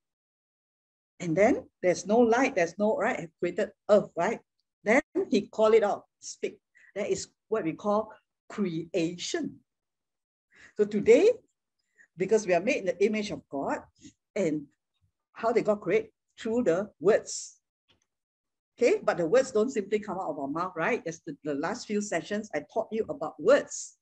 And 1.20 1.36
then 1.36 1.68
there's 1.84 2.06
no 2.06 2.20
light, 2.20 2.56
there's 2.56 2.78
no 2.80 2.98
right. 2.98 3.20
Have 3.20 3.30
created 3.39 3.70
earth, 3.89 4.10
right? 4.16 4.39
Then 4.84 5.02
he 5.30 5.48
call 5.48 5.74
it 5.74 5.84
out, 5.84 6.06
speak. 6.20 6.58
That 6.96 7.10
is 7.10 7.28
what 7.50 7.64
we 7.66 7.74
call 7.74 8.14
creation. 8.50 9.60
So 10.78 10.84
today, 10.86 11.32
because 12.18 12.46
we 12.46 12.54
are 12.54 12.62
made 12.62 12.78
in 12.78 12.86
the 12.86 13.06
image 13.06 13.32
of 13.32 13.42
God, 13.50 13.80
and 14.36 14.66
how 15.34 15.52
they 15.52 15.62
got 15.62 15.82
create? 15.82 16.12
Through 16.38 16.64
the 16.64 16.90
words. 17.00 17.60
Okay, 18.78 19.00
but 19.02 19.18
the 19.18 19.26
words 19.26 19.52
don't 19.52 19.70
simply 19.70 20.00
come 20.00 20.18
out 20.18 20.30
of 20.30 20.38
our 20.40 20.50
mouth, 20.50 20.74
right? 20.76 21.02
As 21.06 21.22
the, 21.26 21.38
the 21.46 21.56
last 21.56 21.88
few 21.88 22.02
sessions, 22.02 22.50
I 22.54 22.64
taught 22.74 22.90
you 22.92 23.06
about 23.08 23.42
words 23.42 23.96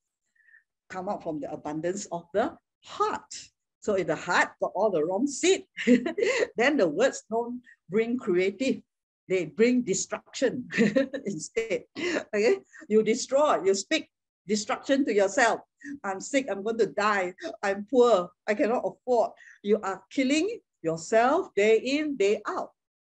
come 0.89 1.09
out 1.09 1.21
from 1.21 1.39
the 1.39 1.51
abundance 1.51 2.07
of 2.11 2.25
the 2.33 2.57
heart. 2.83 3.33
So 3.81 3.95
if 3.95 4.07
the 4.07 4.15
heart 4.15 4.49
got 4.61 4.71
all 4.75 4.89
the 4.89 5.05
wrong 5.05 5.27
seed, 5.27 5.65
then 6.57 6.77
the 6.77 6.87
words 6.87 7.23
don't 7.29 7.61
bring 7.89 8.17
creative. 8.17 8.81
They 9.29 9.45
bring 9.45 9.83
destruction 9.83 10.67
instead. 11.25 11.83
Okay, 11.97 12.59
you 12.89 13.03
destroy, 13.03 13.63
you 13.63 13.75
speak 13.75 14.09
destruction 14.47 15.05
to 15.05 15.13
yourself. 15.13 15.61
I'm 16.03 16.21
sick, 16.21 16.47
I'm 16.49 16.63
going 16.63 16.77
to 16.77 16.87
die, 16.87 17.33
I'm 17.61 17.85
poor, 17.89 18.29
I 18.47 18.53
cannot 18.53 18.83
afford. 18.85 19.31
You 19.63 19.79
are 19.81 20.01
killing 20.09 20.59
yourself 20.81 21.53
day 21.55 21.77
in, 21.77 22.15
day 22.15 22.41
out. 22.47 22.71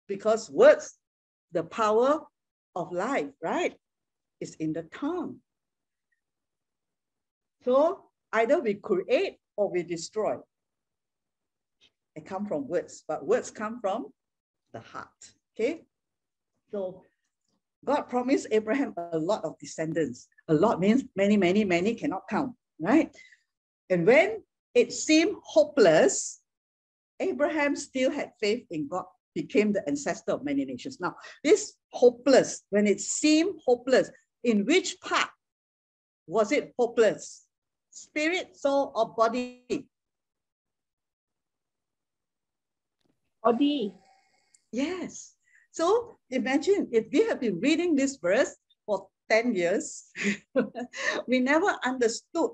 Because 0.07 0.49
words, 0.49 0.95
the 1.51 1.63
power 1.63 2.21
of 2.75 2.91
life, 2.91 3.29
right? 3.41 3.75
Is 4.41 4.55
in 4.55 4.73
the 4.73 4.83
tongue. 4.83 5.37
So 7.63 8.05
either 8.33 8.59
we 8.59 8.75
create 8.75 9.37
or 9.55 9.71
we 9.71 9.83
destroy. 9.83 10.35
It 12.15 12.25
come 12.25 12.45
from 12.45 12.67
words, 12.67 13.03
but 13.07 13.25
words 13.25 13.51
come 13.51 13.79
from 13.81 14.07
the 14.73 14.79
heart. 14.79 15.07
Okay. 15.55 15.83
So 16.71 17.03
God 17.83 18.03
promised 18.03 18.47
Abraham 18.51 18.93
a 19.11 19.17
lot 19.17 19.43
of 19.43 19.57
descendants. 19.59 20.27
A 20.47 20.53
lot 20.53 20.79
means 20.79 21.03
many, 21.15 21.37
many, 21.37 21.65
many 21.65 21.95
cannot 21.95 22.23
count, 22.29 22.53
right? 22.79 23.15
And 23.89 24.05
when 24.05 24.43
it 24.73 24.93
seemed 24.93 25.37
hopeless, 25.43 26.41
Abraham 27.19 27.75
still 27.75 28.11
had 28.11 28.31
faith 28.39 28.65
in 28.69 28.87
God, 28.87 29.05
became 29.33 29.73
the 29.73 29.87
ancestor 29.87 30.33
of 30.33 30.43
many 30.43 30.65
nations. 30.65 30.99
Now, 30.99 31.15
this 31.43 31.73
hopeless, 31.91 32.63
when 32.69 32.87
it 32.87 33.01
seemed 33.01 33.59
hopeless, 33.65 34.09
in 34.43 34.65
which 34.65 34.99
part 35.01 35.29
was 36.27 36.51
it 36.51 36.73
hopeless? 36.77 37.45
spirit, 37.95 38.55
soul, 38.55 38.91
or 38.93 39.13
body? 39.15 39.87
Body. 43.43 43.93
Yes. 44.71 45.35
So 45.71 46.17
imagine 46.29 46.89
if 46.91 47.05
we 47.11 47.25
have 47.27 47.39
been 47.39 47.59
reading 47.59 47.95
this 47.95 48.17
verse 48.17 48.55
for 48.85 49.07
10 49.29 49.55
years, 49.55 50.05
we 51.27 51.39
never 51.39 51.77
understood 51.83 52.51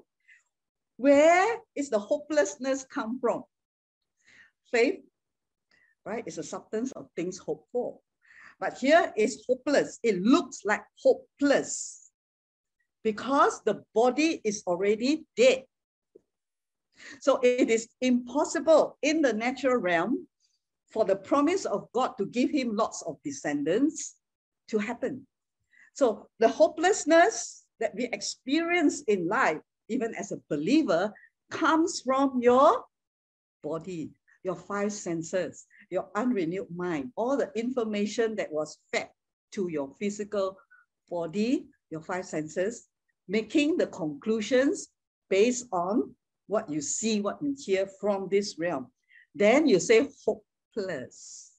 where 0.98 1.58
is 1.76 1.90
the 1.90 2.00
hopelessness 2.00 2.86
come 2.86 3.20
from. 3.20 3.44
Faith, 4.72 5.02
right, 6.06 6.24
is 6.26 6.38
a 6.38 6.44
substance 6.44 6.92
of 6.94 7.08
things 7.16 7.38
hoped 7.38 7.68
for. 7.72 8.00
But 8.60 8.78
here 8.78 9.12
is 9.18 9.44
hopeless. 9.48 10.00
It 10.04 10.22
looks 10.22 10.62
like 10.64 10.84
hopeless 11.02 12.12
because 13.04 13.62
the 13.64 13.84
body 13.96 14.40
is 14.44 14.64
already 14.68 15.26
dead. 15.36 15.64
So 17.20 17.40
it 17.42 17.70
is 17.70 17.90
impossible 18.02 18.98
in 19.02 19.22
the 19.22 19.34
natural 19.34 19.78
realm 19.78 20.28
for 20.92 21.06
the 21.06 21.16
promise 21.16 21.66
of 21.66 21.88
God 21.94 22.14
to 22.18 22.26
give 22.28 22.52
him 22.52 22.76
lots 22.76 23.02
of 23.02 23.18
descendants 23.24 24.16
to 24.70 24.78
happen. 24.78 25.26
So 25.94 26.28
the 26.40 26.48
hopelessness 26.48 27.66
that 27.80 27.94
we 27.96 28.06
experience 28.06 29.02
in 29.08 29.28
life, 29.28 29.60
even 29.90 30.14
as 30.16 30.32
a 30.32 30.42
believer, 30.50 31.12
comes 31.50 32.02
from 32.02 32.40
your 32.42 32.84
body, 33.62 34.12
your 34.44 34.56
five 34.56 34.94
senses, 34.94 35.66
your 35.90 36.10
unrenewed 36.16 36.74
mind, 36.76 37.12
all 37.16 37.38
the 37.38 37.52
information 37.56 38.36
that 38.36 38.52
was 38.52 38.78
fed 38.92 39.10
to 39.52 39.68
your 39.70 39.94
physical 40.00 40.58
body, 41.10 41.68
your 41.90 42.02
five 42.02 42.26
senses, 42.26 42.88
making 43.28 43.78
the 43.78 43.88
conclusions 43.88 44.88
based 45.30 45.68
on 45.72 46.16
what 46.48 46.70
you 46.70 46.82
see, 46.82 47.22
what 47.22 47.42
you 47.42 47.56
hear 47.58 47.88
from 48.00 48.28
this 48.30 48.58
realm. 48.58 48.88
Then 49.36 49.68
you 49.68 49.80
say 49.80 50.08
hopeless. 50.26 51.52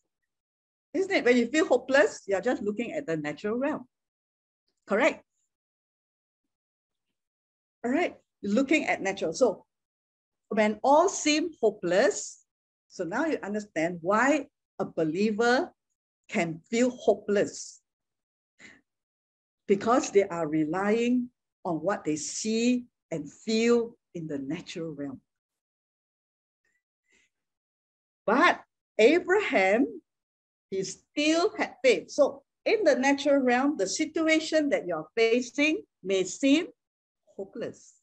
Isn't 0.94 1.10
it? 1.10 1.24
When 1.24 1.36
you 1.36 1.46
feel 1.46 1.66
hopeless, 1.66 2.22
you're 2.26 2.42
just 2.42 2.62
looking 2.62 2.92
at 2.92 3.06
the 3.06 3.16
natural 3.16 3.59
realm. 3.59 3.86
Correct? 4.86 5.24
All 7.84 7.90
right, 7.90 8.14
looking 8.42 8.86
at 8.86 9.02
natural. 9.02 9.32
So 9.32 9.64
when 10.48 10.78
all 10.82 11.09
seem 11.09 11.50
hopeless, 11.60 12.44
so 12.88 13.04
now 13.04 13.26
you 13.26 13.38
understand 13.42 13.98
why 14.02 14.48
a 14.78 14.84
believer 14.84 15.72
can 16.28 16.60
feel 16.70 16.90
hopeless 16.90 17.80
because 19.66 20.10
they 20.10 20.24
are 20.24 20.46
relying 20.46 21.28
on 21.64 21.76
what 21.76 22.04
they 22.04 22.16
see 22.16 22.84
and 23.10 23.30
feel 23.30 23.96
in 24.14 24.26
the 24.26 24.38
natural 24.38 24.92
realm. 24.92 25.20
But 28.26 28.60
Abraham, 28.98 30.00
he 30.70 30.82
still 30.84 31.52
had 31.56 31.74
faith. 31.82 32.10
So 32.10 32.42
in 32.64 32.84
the 32.84 32.94
natural 32.97 33.43
realm, 33.43 33.76
the 33.76 33.86
situation 33.86 34.68
that 34.70 34.86
you're 34.86 35.09
facing 35.16 35.82
may 36.02 36.24
seem 36.24 36.66
hopeless. 37.36 37.94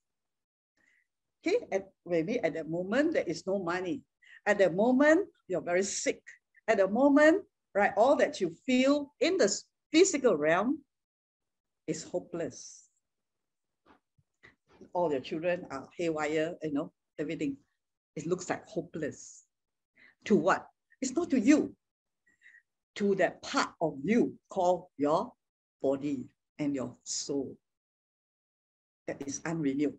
Okay, 1.41 1.57
at, 1.72 1.90
maybe 2.06 2.40
at 2.40 2.53
the 2.53 2.65
moment 2.65 3.14
there 3.14 3.23
is 3.26 3.48
no 3.48 3.60
money. 3.60 4.02
At 4.45 4.57
the 4.57 4.69
moment, 4.69 5.27
you're 5.48 5.61
very 5.61 5.84
sick. 5.84 6.22
At 6.68 6.77
the 6.77 6.88
moment, 6.88 7.44
right, 7.73 7.91
all 7.95 8.15
that 8.18 8.41
you 8.41 8.56
feel 8.65 9.14
in 9.19 9.38
the 9.38 9.49
physical 9.91 10.36
realm 10.36 10.80
is 11.88 12.03
hopeless. 12.03 12.86
All 14.94 15.11
your 15.11 15.22
children 15.22 15.65
are 15.72 15.88
haywire, 15.98 16.56
you 16.64 16.73
know, 16.73 16.91
everything. 17.18 17.57
It 18.15 18.27
looks 18.27 18.49
like 18.49 18.68
hopeless. 18.68 19.44
To 20.26 20.36
what? 20.36 20.68
It's 21.02 21.15
not 21.15 21.30
to 21.30 21.40
you, 21.40 21.76
to 22.99 23.15
that 23.15 23.41
part 23.41 23.69
of 23.80 23.97
you 24.03 24.35
called 24.49 24.88
your 24.97 25.31
body 25.81 26.26
and 26.59 26.76
your 26.76 26.93
soul 27.05 27.55
that 29.07 29.21
is 29.26 29.41
unrenewed. 29.45 29.97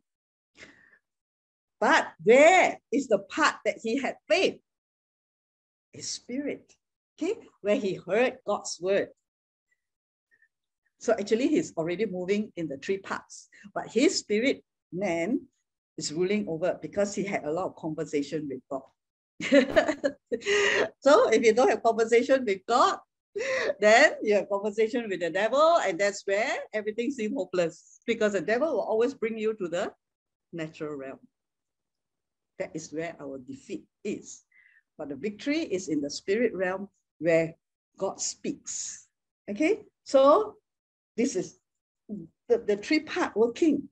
But 1.81 2.09
where 2.22 2.78
is 2.93 3.09
the 3.09 3.20
part 3.20 3.55
that 3.64 3.78
he 3.82 3.98
had 3.98 4.16
faith? 4.28 4.60
His 5.94 6.10
spirit, 6.10 6.74
okay, 7.18 7.39
where 7.62 7.77
he 7.77 7.94
heard 7.94 8.36
God's 8.47 8.78
word. 8.78 9.09
So 10.98 11.14
actually, 11.18 11.48
he's 11.48 11.72
already 11.78 12.05
moving 12.05 12.52
in 12.56 12.68
the 12.68 12.77
three 12.77 12.98
parts, 12.98 13.48
but 13.74 13.90
his 13.90 14.18
spirit 14.18 14.62
man 14.93 15.40
is 15.97 16.12
ruling 16.12 16.47
over 16.47 16.78
because 16.82 17.14
he 17.14 17.24
had 17.24 17.44
a 17.44 17.51
lot 17.51 17.64
of 17.64 17.77
conversation 17.77 18.47
with 18.47 18.60
God. 18.70 18.82
so 21.01 21.31
if 21.31 21.43
you 21.43 21.55
don't 21.55 21.71
have 21.71 21.83
conversation 21.83 22.45
with 22.45 22.61
God, 22.67 22.99
then 23.81 24.15
you 24.23 24.35
have 24.35 24.49
conversation 24.49 25.09
with 25.09 25.21
the 25.21 25.31
devil, 25.31 25.79
and 25.79 25.99
that's 25.99 26.27
where 26.27 26.59
everything 26.73 27.11
seems 27.11 27.35
hopeless 27.35 28.01
because 28.07 28.33
the 28.33 28.41
devil 28.41 28.73
will 28.73 28.81
always 28.81 29.15
bring 29.15 29.39
you 29.39 29.55
to 29.55 29.69
the 29.69 29.93
natural 30.53 30.97
realm. 30.97 31.19
That 32.59 32.71
is 32.75 32.93
where 32.93 33.17
our 33.21 33.39
defeat 33.39 33.85
is. 34.05 34.43
But 34.99 35.09
the 35.09 35.17
victory 35.17 35.61
is 35.61 35.89
in 35.89 36.01
the 36.03 36.11
spirit 36.11 36.53
realm 36.55 36.89
where 37.19 37.55
God 37.97 38.21
speaks. 38.21 39.07
Okay, 39.49 39.81
so 40.05 40.57
this 41.17 41.37
is 41.37 41.59
the, 42.49 42.59
the 42.59 42.77
three 42.77 43.01
part 43.01 43.35
working. 43.37 43.89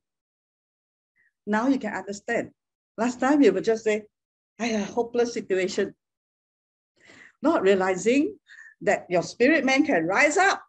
Now 1.47 1.69
you 1.69 1.79
can 1.79 1.95
understand. 1.95 2.51
Last 2.99 3.21
time 3.21 3.43
you 3.43 3.53
would 3.53 3.65
just 3.65 3.85
say, 3.85 4.05
I 4.59 4.67
a 4.69 4.85
hopeless 4.85 5.35
situation. 5.35 5.95
Not 7.43 7.63
realizing 7.63 8.37
that 8.83 9.07
your 9.09 9.23
spirit 9.23 9.65
man 9.65 9.85
can 9.85 10.07
rise 10.07 10.37
up 10.37 10.63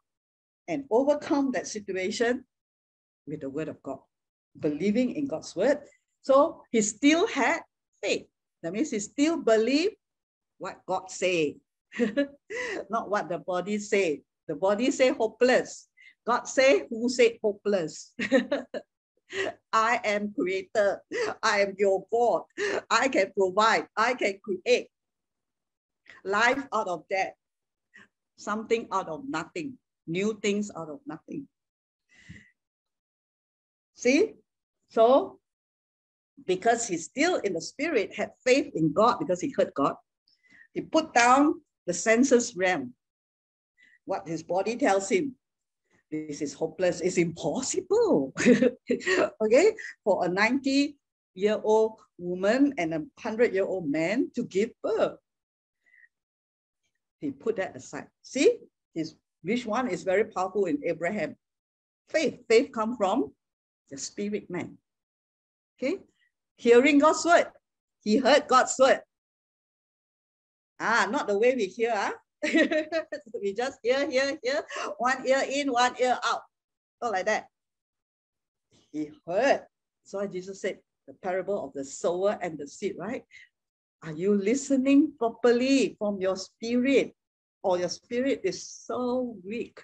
and 0.68 0.86
overcome 0.92 1.52
that 1.54 1.68
situation 1.68 2.46
with 3.26 3.42
the 3.42 3.50
word 3.50 3.70
of 3.70 3.82
God, 3.82 4.00
believing 4.60 5.16
in 5.16 5.28
God's 5.28 5.56
word. 5.56 5.80
So 6.22 6.62
he 6.72 6.82
still 6.82 7.28
had 7.28 7.62
faith. 8.04 8.28
That 8.62 8.74
means 8.74 8.92
he 8.92 9.00
still 9.00 9.38
believed 9.42 9.96
what 10.60 10.86
God 10.86 11.10
say, 11.10 11.58
not 12.90 13.10
what 13.10 13.30
the 13.30 13.40
body 13.40 13.80
say. 13.80 14.22
The 14.48 14.56
body 14.56 14.92
say 14.92 15.10
hopeless. 15.10 15.88
God 16.28 16.48
say, 16.48 16.86
who 16.90 17.10
said 17.10 17.34
hopeless? 17.42 18.14
I 19.74 20.00
am 20.04 20.34
creator. 20.34 21.02
I 21.44 21.62
am 21.62 21.76
your 21.78 22.06
God. 22.12 22.44
I 22.90 23.08
can 23.10 23.32
provide. 23.38 23.88
I 23.96 24.14
can 24.14 24.40
create 24.44 24.90
life 26.24 26.66
out 26.74 26.88
of 26.88 27.04
that 27.12 27.34
something 28.40 28.88
out 28.92 29.10
of 29.10 29.24
nothing, 29.28 29.78
new 30.08 30.40
things 30.42 30.72
out 30.76 30.90
of 30.90 31.00
nothing. 31.06 31.48
See? 33.94 34.34
So, 34.90 35.40
because 36.48 36.88
he's 36.88 37.06
still 37.06 37.36
in 37.38 37.54
the 37.54 37.62
spirit, 37.62 38.16
had 38.16 38.32
faith 38.46 38.72
in 38.74 38.94
God 38.94 39.20
because 39.20 39.42
he 39.42 39.54
heard 39.56 39.74
God, 39.76 39.96
he 40.74 40.82
put 40.82 41.14
down 41.14 41.62
the 41.86 41.94
senses 41.94 42.56
realm. 42.56 42.94
What 44.06 44.28
his 44.28 44.42
body 44.42 44.76
tells 44.78 45.10
him, 45.10 45.36
this 46.12 46.42
is 46.42 46.54
hopeless, 46.54 47.02
it's 47.02 47.18
impossible. 47.18 48.34
okay? 49.42 49.76
For 50.04 50.26
a 50.26 50.30
90 50.30 50.98
year 51.36 51.60
old 51.64 52.00
woman 52.18 52.74
and 52.78 52.94
a 52.94 53.00
100 53.00 53.54
year 53.54 53.66
old 53.66 53.90
man 53.90 54.32
to 54.36 54.44
give 54.44 54.72
birth 54.84 55.18
he 57.20 57.32
put 57.32 57.58
that 57.58 57.76
aside. 57.76 58.08
See, 58.22 58.60
his 58.94 59.16
which 59.42 59.66
one 59.66 59.88
is 59.88 60.04
very 60.04 60.26
powerful 60.26 60.66
in 60.66 60.80
Abraham? 60.84 61.36
Faith. 62.10 62.40
Faith 62.48 62.72
come 62.74 62.98
from 62.98 63.32
the 63.90 63.98
spirit 63.98 64.50
man. 64.50 64.78
Okay, 65.78 66.00
hearing 66.58 67.00
God's 67.00 67.24
word. 67.26 67.48
He 68.04 68.18
heard 68.18 68.48
God's 68.48 68.76
word. 68.80 69.02
Ah, 70.80 71.08
not 71.10 71.28
the 71.28 71.38
way 71.38 71.56
we 71.56 71.66
hear. 71.66 71.94
Ah. 71.94 72.14
we 73.42 73.54
just 73.54 73.80
hear, 73.84 74.10
hear, 74.10 74.38
hear, 74.42 74.64
one 74.98 75.28
ear 75.28 75.44
in, 75.50 75.72
one 75.72 75.96
ear 76.00 76.18
out. 76.24 76.42
Not 77.02 77.12
like 77.12 77.26
that. 77.26 77.48
He 78.92 79.12
heard. 79.28 79.66
So 80.04 80.26
Jesus 80.28 80.62
said 80.62 80.80
the 81.08 81.14
parable 81.14 81.66
of 81.66 81.74
the 81.74 81.84
sower 81.84 82.38
and 82.42 82.58
the 82.58 82.68
seed, 82.68 82.96
right? 82.98 83.24
Are 84.04 84.14
you 84.14 84.36
listening 84.36 85.14
properly 85.18 85.96
from 86.00 86.20
your 86.22 86.38
spirit? 86.38 87.16
Or 87.62 87.78
your 87.78 87.90
spirit 87.90 88.42
is 88.46 88.66
so 88.66 89.36
weak, 89.44 89.82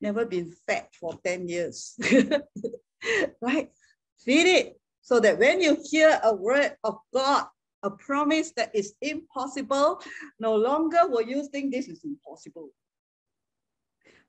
never 0.00 0.24
been 0.24 0.52
fed 0.66 0.86
for 0.98 1.18
10 1.24 1.48
years. 1.48 1.98
right? 3.40 3.70
Feed 4.18 4.46
it 4.46 4.80
so 5.02 5.18
that 5.20 5.38
when 5.38 5.60
you 5.60 5.76
hear 5.90 6.20
a 6.22 6.34
word 6.34 6.76
of 6.84 6.98
God, 7.12 7.46
a 7.86 7.90
promise 7.90 8.50
that 8.56 8.74
is 8.74 8.94
impossible, 9.00 10.02
no 10.40 10.54
longer 10.54 11.06
will 11.06 11.22
you 11.22 11.48
think 11.48 11.72
this 11.72 11.88
is 11.88 12.04
impossible. 12.04 12.68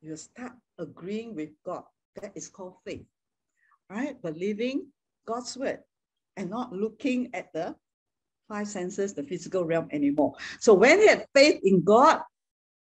You 0.01 0.15
start 0.15 0.53
agreeing 0.77 1.35
with 1.35 1.49
God. 1.65 1.83
That 2.21 2.31
is 2.35 2.47
called 2.47 2.75
faith. 2.85 3.05
Right? 3.89 4.21
Believing 4.21 4.87
God's 5.25 5.57
word 5.57 5.79
and 6.37 6.49
not 6.49 6.71
looking 6.71 7.29
at 7.33 7.51
the 7.53 7.75
five 8.47 8.67
senses, 8.67 9.13
the 9.13 9.23
physical 9.23 9.65
realm 9.65 9.87
anymore. 9.91 10.33
So 10.59 10.73
when 10.73 10.99
he 10.99 11.07
had 11.07 11.25
faith 11.33 11.59
in 11.63 11.83
God, 11.83 12.21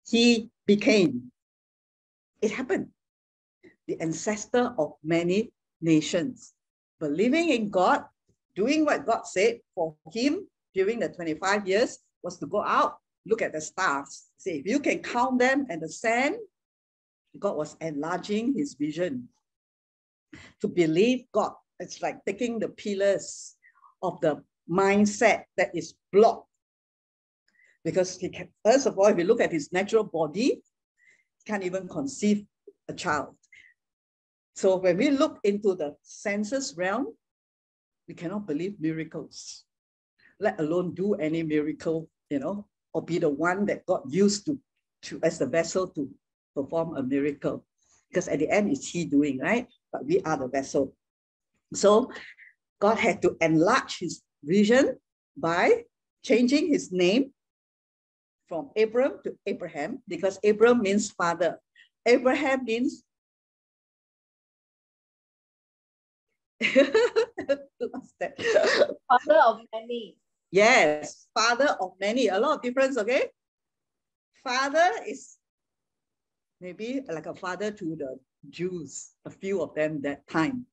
he 0.06 0.48
became. 0.66 1.30
It 2.40 2.50
happened. 2.50 2.88
The 3.86 4.00
ancestor 4.00 4.74
of 4.78 4.94
many 5.02 5.52
nations, 5.80 6.54
believing 7.00 7.50
in 7.50 7.68
God, 7.68 8.04
doing 8.54 8.84
what 8.84 9.06
God 9.06 9.26
said 9.26 9.58
for 9.74 9.94
him 10.12 10.46
during 10.74 11.00
the 11.00 11.08
25 11.08 11.66
years 11.66 11.98
was 12.22 12.38
to 12.38 12.46
go 12.46 12.62
out, 12.62 12.96
look 13.26 13.42
at 13.42 13.52
the 13.52 13.60
stars. 13.60 14.24
Say, 14.36 14.58
if 14.58 14.66
you 14.66 14.80
can 14.80 14.98
count 14.98 15.38
them 15.38 15.66
and 15.68 15.82
the 15.82 15.88
sand, 15.88 16.36
God 17.38 17.56
was 17.56 17.76
enlarging 17.80 18.54
his 18.54 18.74
vision. 18.74 19.28
To 20.60 20.68
believe 20.68 21.24
God, 21.32 21.52
it's 21.78 22.00
like 22.02 22.24
taking 22.24 22.58
the 22.58 22.68
pillars 22.68 23.56
of 24.02 24.20
the 24.20 24.42
mindset 24.70 25.44
that 25.56 25.74
is 25.74 25.94
blocked. 26.12 26.48
Because 27.84 28.16
he 28.18 28.28
can, 28.28 28.48
first 28.64 28.86
of 28.86 28.98
all, 28.98 29.06
if 29.06 29.18
you 29.18 29.24
look 29.24 29.40
at 29.40 29.52
his 29.52 29.72
natural 29.72 30.04
body, 30.04 30.62
can't 31.44 31.64
even 31.64 31.88
conceive 31.88 32.44
a 32.88 32.94
child. 32.94 33.34
So 34.54 34.76
when 34.76 34.96
we 34.96 35.10
look 35.10 35.38
into 35.44 35.74
the 35.74 35.96
senses 36.02 36.74
realm, 36.76 37.06
we 38.06 38.14
cannot 38.14 38.46
believe 38.46 38.80
miracles, 38.80 39.64
let 40.42 40.58
alone 40.58 40.94
do 40.94 41.14
any 41.14 41.42
miracle, 41.42 42.10
you 42.28 42.40
know, 42.40 42.66
or 42.92 43.02
be 43.02 43.18
the 43.18 43.30
one 43.30 43.64
that 43.66 43.86
God 43.86 44.02
used 44.10 44.44
to, 44.46 44.58
to 45.08 45.20
as 45.22 45.38
the 45.38 45.46
vessel 45.46 45.86
to 45.94 46.10
perform 46.54 46.96
a 46.96 47.02
miracle. 47.02 47.64
Because 48.10 48.28
at 48.28 48.40
the 48.40 48.50
end, 48.50 48.70
it's 48.70 48.88
He 48.88 49.06
doing, 49.06 49.38
right? 49.38 49.68
But 49.92 50.04
we 50.04 50.20
are 50.22 50.36
the 50.36 50.48
vessel. 50.48 50.94
So 51.72 52.10
God 52.80 52.98
had 52.98 53.22
to 53.22 53.36
enlarge 53.40 53.98
his 53.98 54.22
vision 54.42 54.98
by 55.36 55.84
changing 56.24 56.68
his 56.68 56.90
name 56.90 57.32
from 58.48 58.70
Abram 58.76 59.20
to 59.24 59.38
Abraham 59.46 60.02
because 60.08 60.38
Abram 60.44 60.82
means 60.82 61.10
father. 61.10 61.58
Abraham 62.04 62.64
means 62.64 63.04
Father 66.62 67.58
of 69.46 69.60
many. 69.72 70.16
Yes, 70.52 71.26
father 71.34 71.76
of 71.80 71.92
many. 71.98 72.28
A 72.28 72.38
lot 72.38 72.56
of 72.56 72.62
difference, 72.62 72.98
okay? 72.98 73.24
Father 74.44 74.90
is 75.06 75.38
maybe 76.60 77.00
like 77.08 77.26
a 77.26 77.34
father 77.34 77.70
to 77.70 77.96
the 77.96 78.18
Jews, 78.50 79.12
a 79.24 79.30
few 79.30 79.62
of 79.62 79.74
them 79.74 80.02
that 80.02 80.28
time. 80.28 80.66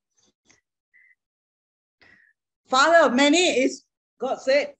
Father 2.67 3.07
of 3.07 3.15
many 3.15 3.61
is, 3.63 3.83
God 4.19 4.41
said, 4.41 4.73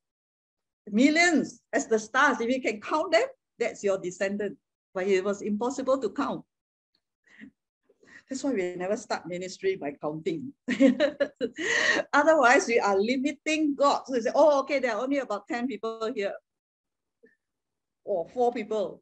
millions 0.92 1.62
as 1.72 1.88
the 1.88 1.98
stars. 1.98 2.42
If 2.42 2.50
you 2.50 2.62
can 2.62 2.82
count 2.82 3.14
them, 3.14 3.26
that's 3.58 3.84
your 3.84 4.00
descendant. 4.00 4.58
But 4.94 5.08
it 5.08 5.24
was 5.24 5.42
impossible 5.42 6.00
to 6.02 6.10
count. 6.10 6.44
That's 8.30 8.44
why 8.44 8.52
we 8.52 8.76
never 8.76 8.96
start 8.96 9.28
ministry 9.28 9.76
by 9.76 9.94
counting. 10.00 10.54
Otherwise, 12.14 12.68
we 12.68 12.80
are 12.80 13.00
limiting 13.00 13.74
God. 13.76 14.04
So 14.06 14.16
you 14.16 14.22
say, 14.22 14.32
oh, 14.36 14.60
okay, 14.60 14.78
there 14.78 14.96
are 14.96 15.02
only 15.02 15.18
about 15.18 15.48
10 15.48 15.68
people 15.68 16.12
here. 16.14 16.34
Or 18.06 18.28
four 18.30 18.54
people 18.54 19.02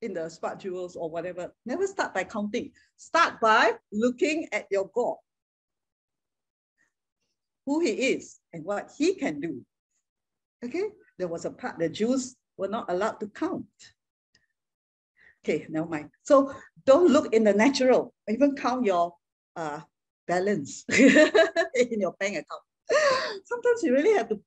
in 0.00 0.14
the 0.14 0.28
smart 0.28 0.60
jewels 0.60 0.94
or 0.94 1.10
whatever. 1.10 1.52
Never 1.66 1.88
start 1.88 2.14
by 2.14 2.22
counting. 2.22 2.70
Start 2.96 3.40
by 3.40 3.72
looking 3.92 4.48
at 4.52 4.66
your 4.70 4.88
God. 4.94 5.16
Who 7.66 7.80
he 7.80 7.90
is 7.90 8.38
and 8.52 8.64
what 8.64 8.92
he 8.96 9.14
can 9.14 9.40
do. 9.40 9.64
Okay, 10.64 10.84
there 11.18 11.28
was 11.28 11.44
a 11.44 11.50
part 11.50 11.78
the 11.78 11.88
Jews 11.88 12.36
were 12.56 12.68
not 12.68 12.90
allowed 12.90 13.20
to 13.20 13.28
count. 13.28 13.66
Okay, 15.44 15.66
never 15.68 15.86
mind. 15.86 16.10
So 16.22 16.52
don't 16.84 17.10
look 17.10 17.32
in 17.32 17.44
the 17.44 17.54
natural, 17.54 18.14
even 18.28 18.54
count 18.56 18.84
your 18.84 19.14
uh, 19.56 19.80
balance 20.26 20.84
in 20.90 22.00
your 22.00 22.14
bank 22.18 22.36
account. 22.36 23.42
Sometimes 23.44 23.82
you 23.82 23.92
really 23.92 24.16
have 24.16 24.28
to 24.28 24.40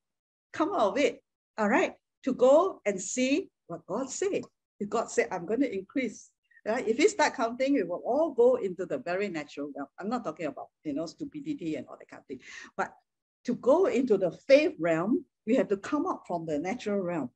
come 0.54 0.74
out 0.74 0.92
of 0.92 0.98
it, 0.98 1.24
all 1.58 1.70
right, 1.70 1.94
to 2.24 2.34
go 2.34 2.82
and 2.86 3.00
see 3.00 3.50
what 3.68 3.86
God 3.86 4.10
said. 4.10 4.44
If 4.80 4.90
God 4.90 5.10
said, 5.10 5.28
I'm 5.32 5.46
going 5.46 5.62
to 5.62 5.72
increase, 5.72 6.30
right? 6.66 6.88
If 6.88 7.00
you 7.00 7.08
start 7.08 7.36
counting, 7.36 7.76
it 7.76 7.88
will 7.88 8.02
all 8.06 8.32
go 8.32 8.56
into 8.56 8.86
the 8.86 8.98
very 8.98 9.30
natural 9.30 9.72
realm. 9.76 9.88
I'm 10.00 10.10
not 10.10 10.24
talking 10.24 10.48
about, 10.48 10.68
you 10.84 10.94
know, 10.94 11.06
stupidity 11.06 11.76
and 11.76 11.88
all 11.88 11.98
that 11.98 12.10
kind 12.10 12.22
of 12.22 12.28
thing, 12.28 12.40
but 12.76 12.94
to 13.46 13.56
go 13.56 13.86
into 13.86 14.18
the 14.18 14.32
faith 14.48 14.74
realm, 14.80 15.26
we 15.48 15.56
have 15.56 15.68
to 15.70 15.78
come 15.78 16.06
up 16.06 16.24
from 16.28 16.46
the 16.46 16.60
natural 16.60 17.00
realm. 17.00 17.30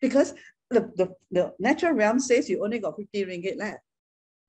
Because 0.00 0.34
the, 0.72 0.90
the, 0.96 1.14
the 1.30 1.54
natural 1.58 1.92
realm 1.92 2.18
says 2.18 2.48
you 2.48 2.64
only 2.64 2.78
got 2.78 2.96
50 2.96 3.24
ringgit 3.24 3.58
left. 3.58 3.80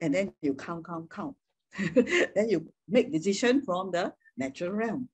And 0.02 0.14
then 0.14 0.34
you 0.42 0.54
count, 0.54 0.86
count, 0.86 1.10
count. 1.10 1.36
then 2.36 2.50
you 2.50 2.72
make 2.88 3.12
decision 3.12 3.62
from 3.62 3.92
the 3.92 4.14
natural 4.38 4.72
realm. 4.72 5.10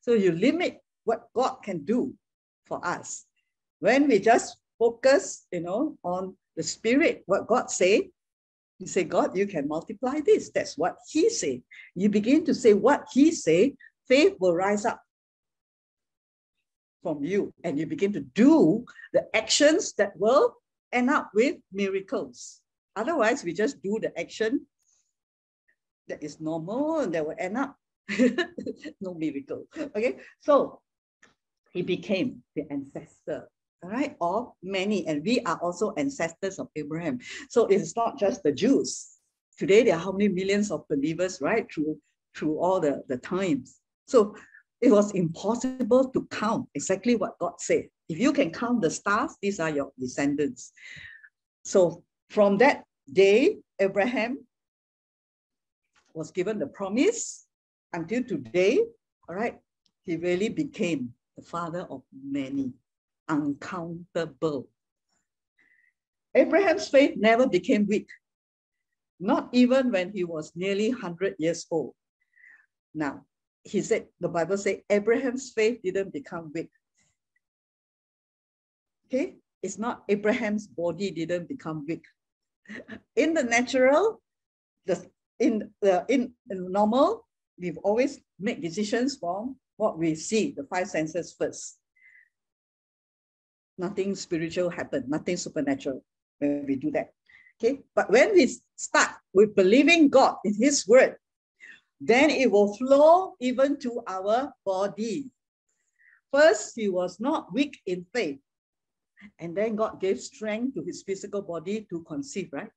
So 0.00 0.12
you 0.12 0.32
limit 0.32 0.82
what 1.04 1.28
God 1.34 1.56
can 1.62 1.84
do 1.84 2.14
for 2.66 2.84
us. 2.86 3.24
When 3.80 4.08
we 4.08 4.18
just 4.18 4.56
focus, 4.78 5.46
you 5.52 5.60
know, 5.60 5.96
on 6.02 6.36
the 6.56 6.62
spirit, 6.62 7.22
what 7.26 7.46
God 7.46 7.70
say, 7.70 8.10
you 8.78 8.86
say, 8.86 9.04
God, 9.04 9.36
you 9.36 9.46
can 9.46 9.68
multiply 9.68 10.20
this. 10.20 10.50
That's 10.50 10.76
what 10.76 10.96
he 11.08 11.30
say. 11.30 11.62
You 11.94 12.08
begin 12.08 12.44
to 12.46 12.54
say 12.54 12.74
what 12.74 13.06
he 13.12 13.30
say, 13.30 13.74
faith 14.08 14.34
will 14.40 14.54
rise 14.54 14.84
up 14.84 15.00
from 17.04 17.22
you 17.22 17.52
and 17.64 17.78
you 17.78 17.84
begin 17.86 18.12
to 18.14 18.24
do 18.34 18.82
the 19.12 19.28
actions 19.36 19.92
that 20.00 20.16
will 20.16 20.56
end 20.90 21.10
up 21.10 21.30
with 21.34 21.56
miracles. 21.70 22.62
Otherwise, 22.96 23.44
we 23.44 23.52
just 23.52 23.82
do 23.82 23.98
the 24.00 24.10
action 24.18 24.64
that 26.08 26.22
is 26.22 26.40
normal 26.40 27.00
and 27.00 27.14
that 27.14 27.26
will 27.26 27.36
end 27.38 27.58
up 27.58 27.76
no 29.00 29.12
miracle. 29.14 29.66
Okay, 29.76 30.16
so 30.40 30.80
he 31.72 31.82
became 31.82 32.42
the 32.56 32.64
ancestor, 32.70 33.48
all 33.82 33.90
right, 33.90 34.16
of 34.20 34.52
many, 34.62 35.06
and 35.06 35.22
we 35.24 35.40
are 35.40 35.58
also 35.60 35.92
ancestors 35.98 36.58
of 36.58 36.68
Abraham. 36.74 37.18
So 37.50 37.66
it's 37.66 37.94
not 37.96 38.18
just 38.18 38.42
the 38.42 38.52
Jews. 38.52 39.20
Today, 39.58 39.84
there 39.84 39.96
are 39.96 40.00
how 40.00 40.12
many 40.12 40.28
millions 40.28 40.70
of 40.70 40.88
believers, 40.88 41.40
right, 41.40 41.66
through 41.72 41.98
through 42.34 42.58
all 42.58 42.80
the, 42.80 43.02
the 43.08 43.16
times. 43.16 43.78
So 44.06 44.34
it 44.84 44.90
was 44.90 45.12
impossible 45.12 46.10
to 46.10 46.26
count 46.30 46.68
exactly 46.74 47.16
what 47.16 47.38
God 47.38 47.54
said. 47.58 47.84
If 48.10 48.18
you 48.18 48.34
can 48.34 48.50
count 48.50 48.82
the 48.82 48.90
stars, 48.90 49.34
these 49.40 49.58
are 49.58 49.70
your 49.70 49.90
descendants. 49.98 50.72
So 51.64 52.04
from 52.28 52.58
that 52.58 52.84
day, 53.10 53.60
Abraham 53.80 54.46
was 56.12 56.30
given 56.30 56.58
the 56.58 56.66
promise 56.66 57.46
until 57.94 58.24
today, 58.24 58.78
all 59.26 59.34
right, 59.34 59.58
he 60.02 60.16
really 60.16 60.50
became 60.50 61.14
the 61.38 61.42
father 61.42 61.86
of 61.88 62.02
many, 62.12 62.74
uncountable. 63.26 64.68
Abraham's 66.34 66.88
faith 66.88 67.14
never 67.16 67.48
became 67.48 67.86
weak, 67.86 68.08
not 69.18 69.48
even 69.52 69.90
when 69.90 70.12
he 70.12 70.24
was 70.24 70.52
nearly 70.54 70.90
100 70.90 71.36
years 71.38 71.64
old. 71.70 71.94
Now, 72.94 73.24
he 73.64 73.80
said, 73.80 74.06
the 74.20 74.28
Bible 74.28 74.58
said, 74.58 74.82
Abraham's 74.90 75.50
faith 75.50 75.80
didn't 75.82 76.12
become 76.12 76.52
weak. 76.54 76.70
Okay, 79.06 79.36
it's 79.62 79.78
not 79.78 80.04
Abraham's 80.08 80.66
body 80.66 81.10
didn't 81.10 81.48
become 81.48 81.84
weak. 81.88 82.04
In 83.16 83.34
the 83.34 83.42
natural, 83.42 84.20
the 84.86 85.04
in 85.40 85.70
the 85.80 86.04
in, 86.08 86.32
in 86.50 86.70
normal, 86.70 87.26
we've 87.58 87.78
always 87.78 88.20
make 88.38 88.62
decisions 88.62 89.16
from 89.16 89.56
what 89.76 89.98
we 89.98 90.14
see, 90.14 90.54
the 90.56 90.64
five 90.64 90.88
senses 90.88 91.34
first. 91.36 91.78
Nothing 93.76 94.14
spiritual 94.14 94.70
happened, 94.70 95.08
nothing 95.08 95.36
supernatural 95.36 96.04
when 96.38 96.64
we 96.66 96.76
do 96.76 96.90
that. 96.92 97.12
Okay, 97.58 97.80
but 97.94 98.10
when 98.10 98.32
we 98.32 98.54
start 98.76 99.10
with 99.32 99.54
believing 99.56 100.08
God 100.08 100.36
in 100.44 100.54
His 100.54 100.86
word, 100.86 101.16
then 102.00 102.30
it 102.30 102.50
will 102.50 102.76
flow 102.76 103.34
even 103.40 103.78
to 103.80 104.02
our 104.06 104.52
body. 104.64 105.30
First, 106.32 106.72
he 106.74 106.88
was 106.88 107.20
not 107.20 107.52
weak 107.52 107.78
in 107.86 108.04
faith. 108.12 108.40
And 109.38 109.56
then 109.56 109.76
God 109.76 110.00
gave 110.00 110.20
strength 110.20 110.74
to 110.74 110.82
his 110.82 111.02
physical 111.02 111.40
body 111.40 111.86
to 111.90 112.02
conceive, 112.02 112.50
right? 112.52 112.70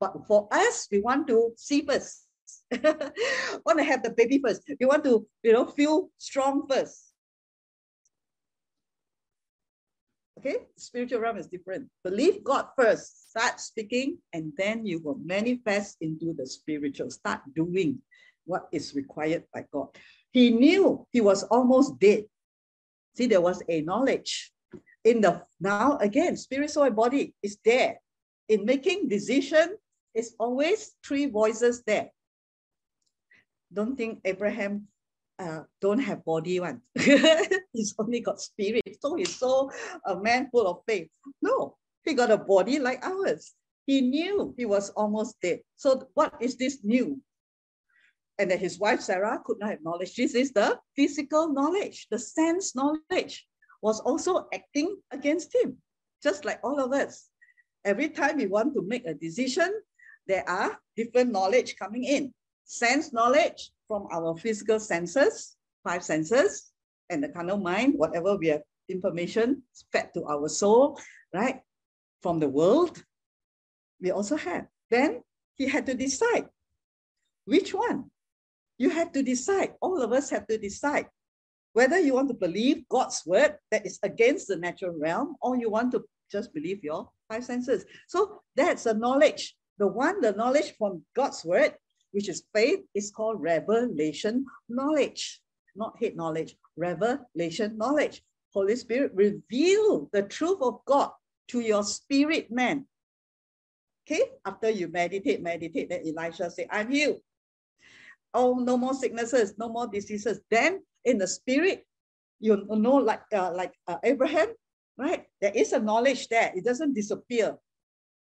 But 0.00 0.26
for 0.26 0.48
us, 0.50 0.88
we 0.90 1.00
want 1.00 1.26
to 1.28 1.52
see 1.56 1.82
first. 1.82 2.24
want 2.72 3.78
to 3.78 3.84
have 3.84 4.02
the 4.02 4.14
baby 4.16 4.40
first. 4.44 4.62
We 4.80 4.86
want 4.86 5.04
to, 5.04 5.26
you 5.42 5.52
know, 5.52 5.66
feel 5.66 6.10
strong 6.18 6.66
first. 6.68 7.07
Okay, 10.38 10.68
spiritual 10.76 11.18
realm 11.18 11.36
is 11.36 11.48
different. 11.48 11.88
Believe 12.04 12.44
God 12.44 12.66
first. 12.78 13.30
Start 13.30 13.58
speaking, 13.58 14.18
and 14.32 14.52
then 14.56 14.86
you 14.86 15.02
will 15.02 15.18
manifest 15.18 15.96
into 16.00 16.32
the 16.32 16.46
spiritual. 16.46 17.10
Start 17.10 17.40
doing 17.56 17.98
what 18.44 18.68
is 18.70 18.94
required 18.94 19.42
by 19.52 19.66
God. 19.72 19.88
He 20.30 20.50
knew 20.50 21.04
he 21.10 21.20
was 21.20 21.42
almost 21.42 21.98
dead. 21.98 22.26
See, 23.16 23.26
there 23.26 23.40
was 23.40 23.64
a 23.68 23.80
knowledge 23.80 24.52
in 25.02 25.22
the 25.22 25.42
now 25.58 25.98
again, 25.98 26.36
spirit, 26.36 26.70
soul, 26.70 26.84
and 26.84 26.94
body 26.94 27.34
is 27.42 27.58
there. 27.64 27.98
In 28.48 28.64
making 28.64 29.08
decision, 29.08 29.74
it's 30.14 30.34
always 30.38 30.94
three 31.04 31.26
voices 31.26 31.82
there. 31.82 32.10
Don't 33.74 33.96
think 33.96 34.20
Abraham 34.24 34.86
uh, 35.38 35.62
don't 35.80 36.00
have 36.00 36.24
body 36.24 36.60
one. 36.60 36.80
he's 37.72 37.94
only 37.98 38.20
got 38.20 38.40
spirit. 38.40 38.98
So 39.00 39.14
he's 39.14 39.36
so 39.36 39.70
a 40.04 40.16
man 40.16 40.48
full 40.50 40.66
of 40.66 40.82
faith. 40.86 41.08
No, 41.42 41.76
he 42.04 42.14
got 42.14 42.30
a 42.30 42.38
body 42.38 42.78
like 42.78 43.04
ours. 43.04 43.54
He 43.86 44.00
knew 44.00 44.54
he 44.56 44.66
was 44.66 44.90
almost 44.90 45.36
dead. 45.40 45.60
So 45.76 46.08
what 46.14 46.34
is 46.40 46.56
this 46.56 46.78
new? 46.82 47.20
And 48.38 48.50
that 48.50 48.60
his 48.60 48.78
wife 48.78 49.00
Sarah 49.00 49.40
could 49.44 49.58
not 49.58 49.72
acknowledge. 49.72 50.14
This 50.14 50.34
is 50.34 50.52
the 50.52 50.78
physical 50.94 51.52
knowledge, 51.52 52.06
the 52.10 52.18
sense 52.18 52.76
knowledge 52.76 53.46
was 53.82 54.00
also 54.00 54.46
acting 54.52 54.96
against 55.10 55.54
him, 55.54 55.78
just 56.22 56.44
like 56.44 56.60
all 56.62 56.80
of 56.80 56.92
us. 56.92 57.28
Every 57.84 58.08
time 58.10 58.36
we 58.36 58.46
want 58.46 58.74
to 58.74 58.82
make 58.82 59.06
a 59.06 59.14
decision, 59.14 59.72
there 60.26 60.48
are 60.48 60.78
different 60.96 61.32
knowledge 61.32 61.76
coming 61.76 62.04
in. 62.04 62.34
Sense 62.68 63.14
knowledge 63.14 63.72
from 63.88 64.06
our 64.12 64.36
physical 64.36 64.78
senses, 64.78 65.56
five 65.82 66.04
senses, 66.04 66.70
and 67.08 67.24
the 67.24 67.30
carnal 67.30 67.56
mind, 67.56 67.94
whatever 67.96 68.36
we 68.36 68.48
have 68.48 68.60
information 68.90 69.62
fed 69.90 70.10
to 70.12 70.24
our 70.26 70.48
soul, 70.50 71.00
right? 71.32 71.60
From 72.20 72.38
the 72.38 72.48
world, 72.48 73.02
we 74.02 74.10
also 74.10 74.36
have. 74.36 74.66
Then 74.90 75.22
he 75.54 75.66
had 75.66 75.86
to 75.86 75.94
decide 75.94 76.44
which 77.46 77.72
one. 77.72 78.10
You 78.76 78.90
have 78.90 79.12
to 79.12 79.22
decide. 79.22 79.72
All 79.80 80.02
of 80.02 80.12
us 80.12 80.28
have 80.28 80.46
to 80.48 80.58
decide 80.58 81.06
whether 81.72 81.98
you 81.98 82.12
want 82.12 82.28
to 82.28 82.34
believe 82.34 82.86
God's 82.90 83.22
word 83.24 83.56
that 83.70 83.86
is 83.86 83.98
against 84.02 84.48
the 84.48 84.56
natural 84.56 84.94
realm 84.98 85.36
or 85.40 85.56
you 85.56 85.70
want 85.70 85.92
to 85.92 86.04
just 86.30 86.52
believe 86.52 86.84
your 86.84 87.08
five 87.30 87.44
senses. 87.44 87.86
So 88.08 88.42
that's 88.54 88.84
the 88.84 88.92
knowledge. 88.92 89.56
The 89.78 89.86
one, 89.86 90.20
the 90.20 90.32
knowledge 90.32 90.74
from 90.76 91.02
God's 91.16 91.42
word, 91.46 91.74
which 92.12 92.28
is 92.28 92.44
faith, 92.54 92.80
is 92.94 93.10
called 93.10 93.40
revelation 93.40 94.44
knowledge, 94.68 95.40
not 95.76 95.94
head 96.00 96.16
knowledge, 96.16 96.56
revelation 96.76 97.76
knowledge. 97.76 98.22
Holy 98.52 98.76
Spirit 98.76 99.12
reveal 99.14 100.08
the 100.12 100.22
truth 100.22 100.58
of 100.62 100.80
God 100.86 101.10
to 101.48 101.60
your 101.60 101.82
spirit 101.82 102.50
man. 102.50 102.86
Okay, 104.06 104.22
after 104.46 104.70
you 104.70 104.88
meditate, 104.88 105.42
meditate, 105.42 105.90
then 105.90 106.02
Elisha 106.06 106.50
say, 106.50 106.66
I'm 106.70 106.90
healed. 106.90 107.20
Oh, 108.32 108.54
no 108.54 108.76
more 108.76 108.94
sicknesses, 108.94 109.54
no 109.58 109.68
more 109.68 109.86
diseases. 109.86 110.40
Then 110.50 110.82
in 111.04 111.18
the 111.18 111.26
spirit, 111.26 111.86
you 112.40 112.64
know, 112.68 112.96
like 112.96 113.22
uh, 113.34 113.52
like 113.52 113.72
uh, 113.86 113.98
Abraham, 114.02 114.48
right? 114.96 115.24
There 115.40 115.52
is 115.54 115.72
a 115.72 115.78
knowledge 115.78 116.28
there. 116.28 116.52
It 116.54 116.64
doesn't 116.64 116.94
disappear 116.94 117.56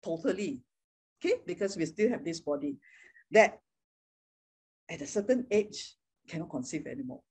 totally, 0.04 0.62
okay? 1.24 1.36
Because 1.46 1.78
we 1.78 1.86
still 1.86 2.10
have 2.10 2.26
this 2.26 2.40
body 2.42 2.76
that 3.32 3.60
at 4.90 5.02
a 5.02 5.08
certain 5.08 5.46
age 5.52 5.96
cannot 6.28 6.50
conceive 6.50 6.88
anymore. 6.88 7.22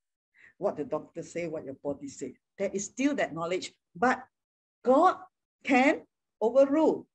What 0.59 0.77
the 0.77 0.85
doctor 0.85 1.23
say, 1.23 1.47
what 1.47 1.65
your 1.65 1.77
body 1.83 2.09
say, 2.09 2.35
there 2.59 2.71
is 2.73 2.87
still 2.87 3.15
that 3.17 3.35
knowledge, 3.35 3.73
but 3.95 4.23
God 4.85 5.17
can 5.65 6.03
overrule 6.41 7.07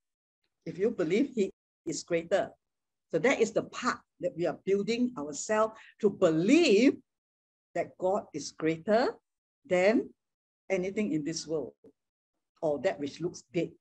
if 0.66 0.78
you 0.78 0.92
believe 0.92 1.32
He 1.36 1.52
is 1.86 2.04
greater. 2.04 2.50
So 3.12 3.20
that 3.20 3.40
is 3.40 3.52
the 3.52 3.64
part 3.64 4.00
that 4.20 4.36
we 4.36 4.46
are 4.48 4.58
building 4.66 5.12
ourselves 5.18 5.74
to 6.02 6.10
believe 6.10 6.98
that 7.76 7.98
God 7.98 8.24
is 8.34 8.52
greater 8.52 9.14
than 9.68 10.10
anything 10.70 11.12
in 11.12 11.24
this 11.24 11.46
world 11.46 11.74
or 12.62 12.80
that 12.80 13.00
which 13.00 13.22
looks 13.22 13.44
dead. 13.54 13.72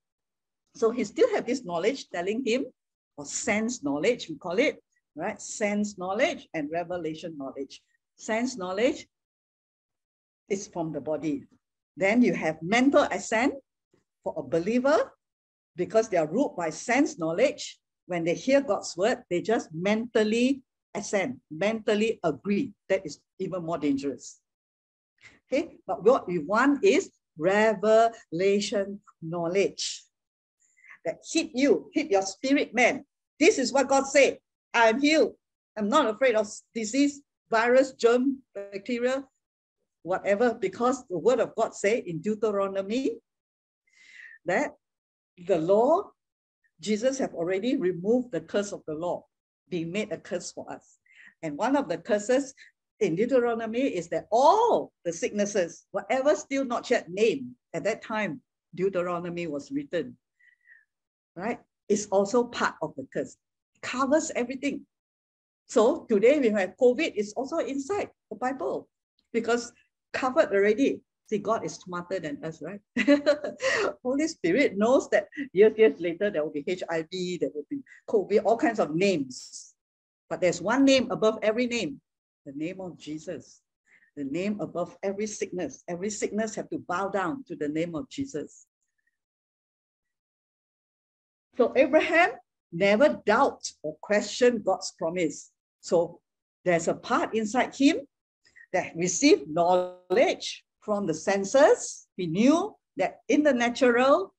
So 0.75 0.91
he 0.91 1.05
still 1.05 1.33
have 1.35 1.47
this 1.47 1.65
knowledge 1.65 2.11
telling 2.11 2.45
him, 2.45 2.67
or 3.17 3.25
sense 3.25 3.83
knowledge, 3.83 4.29
we 4.29 4.37
call 4.37 4.59
it, 4.59 4.83
right? 5.17 5.41
Sense 5.41 5.99
knowledge 5.99 6.49
and 6.55 6.71
revelation 6.71 7.37
knowledge. 7.37 7.83
Sense 8.17 8.57
knowledge 8.57 9.07
is 10.49 10.67
from 10.69 10.93
the 10.93 11.01
body. 11.01 11.45
Then 11.97 12.23
you 12.23 12.35
have 12.35 12.63
mental 12.63 13.03
assent 13.11 13.55
for 14.23 14.35
a 14.37 14.43
believer 14.43 15.13
because 15.77 16.09
they 16.09 16.17
are 16.17 16.27
ruled 16.27 16.57
by 16.57 16.71
sense 16.71 17.19
knowledge. 17.19 17.79
When 18.07 18.25
they 18.25 18.35
hear 18.35 18.61
God's 18.61 18.97
word, 18.97 19.23
they 19.31 19.41
just 19.41 19.69
mentally 19.73 20.63
assent, 20.95 21.39
mentally 21.51 22.21
agree. 22.23 22.73
That 22.89 23.07
is 23.07 23.21
even 23.39 23.65
more 23.65 23.79
dangerous. 23.79 24.41
Okay, 25.47 25.77
but 25.87 26.05
what 26.05 26.27
we 26.27 26.39
want 26.39 26.85
is 26.85 27.11
revelation 27.39 29.01
knowledge 29.23 30.05
that 31.05 31.19
hit 31.31 31.51
you, 31.55 31.91
hit 31.93 32.11
your 32.11 32.23
spirit 32.23 32.75
man. 32.75 33.05
This 33.39 33.59
is 33.59 33.73
what 33.73 33.89
God 33.89 34.07
said. 34.07 34.39
I 34.75 34.89
am 34.89 35.01
healed. 35.01 35.35
I'm 35.79 35.89
not 35.89 36.07
afraid 36.07 36.35
of 36.35 36.49
disease, 36.75 37.23
virus, 37.49 37.93
germ, 37.93 38.43
bacteria, 38.55 39.25
whatever, 40.03 40.55
because 40.55 41.07
the 41.09 41.19
word 41.19 41.41
of 41.41 41.55
God 41.55 41.75
say 41.75 41.99
in 41.99 42.21
Deuteronomy 42.21 43.19
that 44.45 44.75
the 45.47 45.59
law, 45.59 46.11
Jesus 46.81 47.19
have 47.19 47.35
already 47.35 47.77
removed 47.77 48.33
the 48.33 48.41
curse 48.41 48.73
of 48.73 48.83
the 48.87 48.95
law, 48.95 49.25
being 49.69 49.91
made 49.91 50.13
a 50.13 50.19
curse 50.19 50.53
for 50.53 50.71
us. 50.71 50.99
And 51.43 51.57
one 51.57 51.77
of 51.77 51.89
the 51.89 51.99
curses 51.99 52.55
in 53.01 53.17
Deuteronomy 53.17 53.81
is 53.81 54.09
that 54.09 54.27
all 54.31 54.93
the 55.05 55.13
sicknesses, 55.13 55.87
whatever 55.93 56.35
still 56.37 56.65
not 56.65 56.91
yet 56.91 57.09
named 57.09 57.53
at 57.73 57.85
that 57.85 58.03
time, 58.03 58.41
Deuteronomy 58.75 59.47
was 59.47 59.71
written, 59.71 60.17
right? 61.37 61.61
Is 61.89 62.07
also 62.11 62.45
part 62.45 62.75
of 62.83 62.95
the 62.97 63.07
curse. 63.13 63.37
Covers 63.85 64.33
everything. 64.35 64.81
So 65.67 66.07
today 66.09 66.41
we 66.41 66.49
have 66.51 66.75
COVID 66.81 67.15
is 67.15 67.33
also 67.37 67.59
inside 67.59 68.09
the 68.31 68.37
Bible 68.37 68.89
because 69.33 69.73
covered 70.13 70.51
already. 70.53 71.01
See, 71.27 71.39
God 71.39 71.65
is 71.65 71.75
smarter 71.75 72.21
than 72.21 72.45
us, 72.45 72.61
right? 72.61 72.81
Holy 74.03 74.29
Spirit 74.29 74.77
knows 74.77 75.09
that 75.09 75.29
years, 75.53 75.73
years 75.79 75.99
later, 75.99 76.31
there 76.31 76.45
will 76.45 76.53
be 76.53 76.65
HIV, 76.69 77.41
there 77.41 77.49
will 77.55 77.65
be 77.71 77.81
COVID, 78.09 78.43
all 78.45 78.59
kinds 78.59 78.79
of 78.79 78.95
names. 78.95 79.75
But 80.29 80.43
there's 80.43 80.61
one 80.61 80.85
name 80.85 81.11
above 81.11 81.39
every 81.41 81.67
name, 81.67 82.01
the 82.45 82.53
name 82.53 82.81
of 82.81 82.99
Jesus. 82.99 83.63
The 84.17 84.25
name 84.25 84.61
above 84.61 84.97
every 85.03 85.27
sickness. 85.27 85.83
Every 85.89 86.11
sickness 86.11 86.55
have 86.55 86.69
to 86.71 86.79
bow 86.79 87.09
down 87.09 87.43
to 87.49 87.57
the 87.57 87.69
name 87.69 87.95
of 87.95 88.09
Jesus. 88.11 88.67
So 91.57 91.73
Abraham 91.75 92.31
never 92.75 93.21
doubt 93.25 93.63
or 93.83 93.97
question 94.03 94.63
God's 94.65 94.93
promise. 94.99 95.51
So 95.81 96.21
there's 96.65 96.89
a 96.89 96.95
part 96.95 97.35
inside 97.35 97.75
him 97.75 97.99
that 98.73 98.93
received 98.97 99.49
knowledge 99.49 100.65
from 100.81 101.07
the 101.07 101.15
senses. 101.15 102.07
He 102.17 102.27
knew 102.27 102.75
that 102.97 103.21
in 103.29 103.43
the 103.43 103.53
natural, 103.53 104.35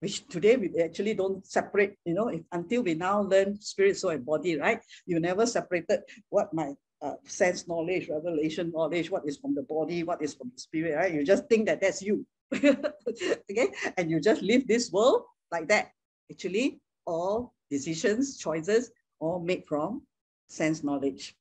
which 0.00 0.26
today 0.28 0.56
we 0.56 0.70
actually 0.82 1.14
don't 1.14 1.46
separate, 1.46 1.96
you 2.04 2.14
know, 2.14 2.28
if, 2.28 2.42
until 2.52 2.82
we 2.82 2.94
now 2.94 3.20
learn 3.20 3.60
spirit, 3.60 3.96
soul, 3.96 4.10
and 4.10 4.24
body, 4.24 4.58
right? 4.58 4.80
You 5.06 5.20
never 5.20 5.46
separated 5.46 6.00
what 6.30 6.52
my 6.54 6.72
uh, 7.02 7.14
sense 7.24 7.68
knowledge, 7.68 8.08
revelation 8.08 8.72
knowledge, 8.74 9.10
what 9.10 9.22
is 9.26 9.36
from 9.36 9.54
the 9.54 9.62
body, 9.62 10.02
what 10.02 10.22
is 10.22 10.34
from 10.34 10.50
the 10.54 10.60
spirit, 10.60 10.96
right? 10.96 11.12
You 11.12 11.24
just 11.24 11.48
think 11.48 11.66
that 11.66 11.80
that's 11.80 12.02
you, 12.02 12.26
okay? 12.54 13.68
And 13.96 14.10
you 14.10 14.20
just 14.20 14.42
live 14.42 14.66
this 14.66 14.90
world 14.92 15.22
like 15.52 15.68
that. 15.68 15.90
Actually, 16.30 16.80
all 17.06 17.54
decisions, 17.70 18.36
choices, 18.38 18.90
all 19.20 19.40
made 19.40 19.64
from 19.66 20.02
sense 20.48 20.84
knowledge. 20.84 21.34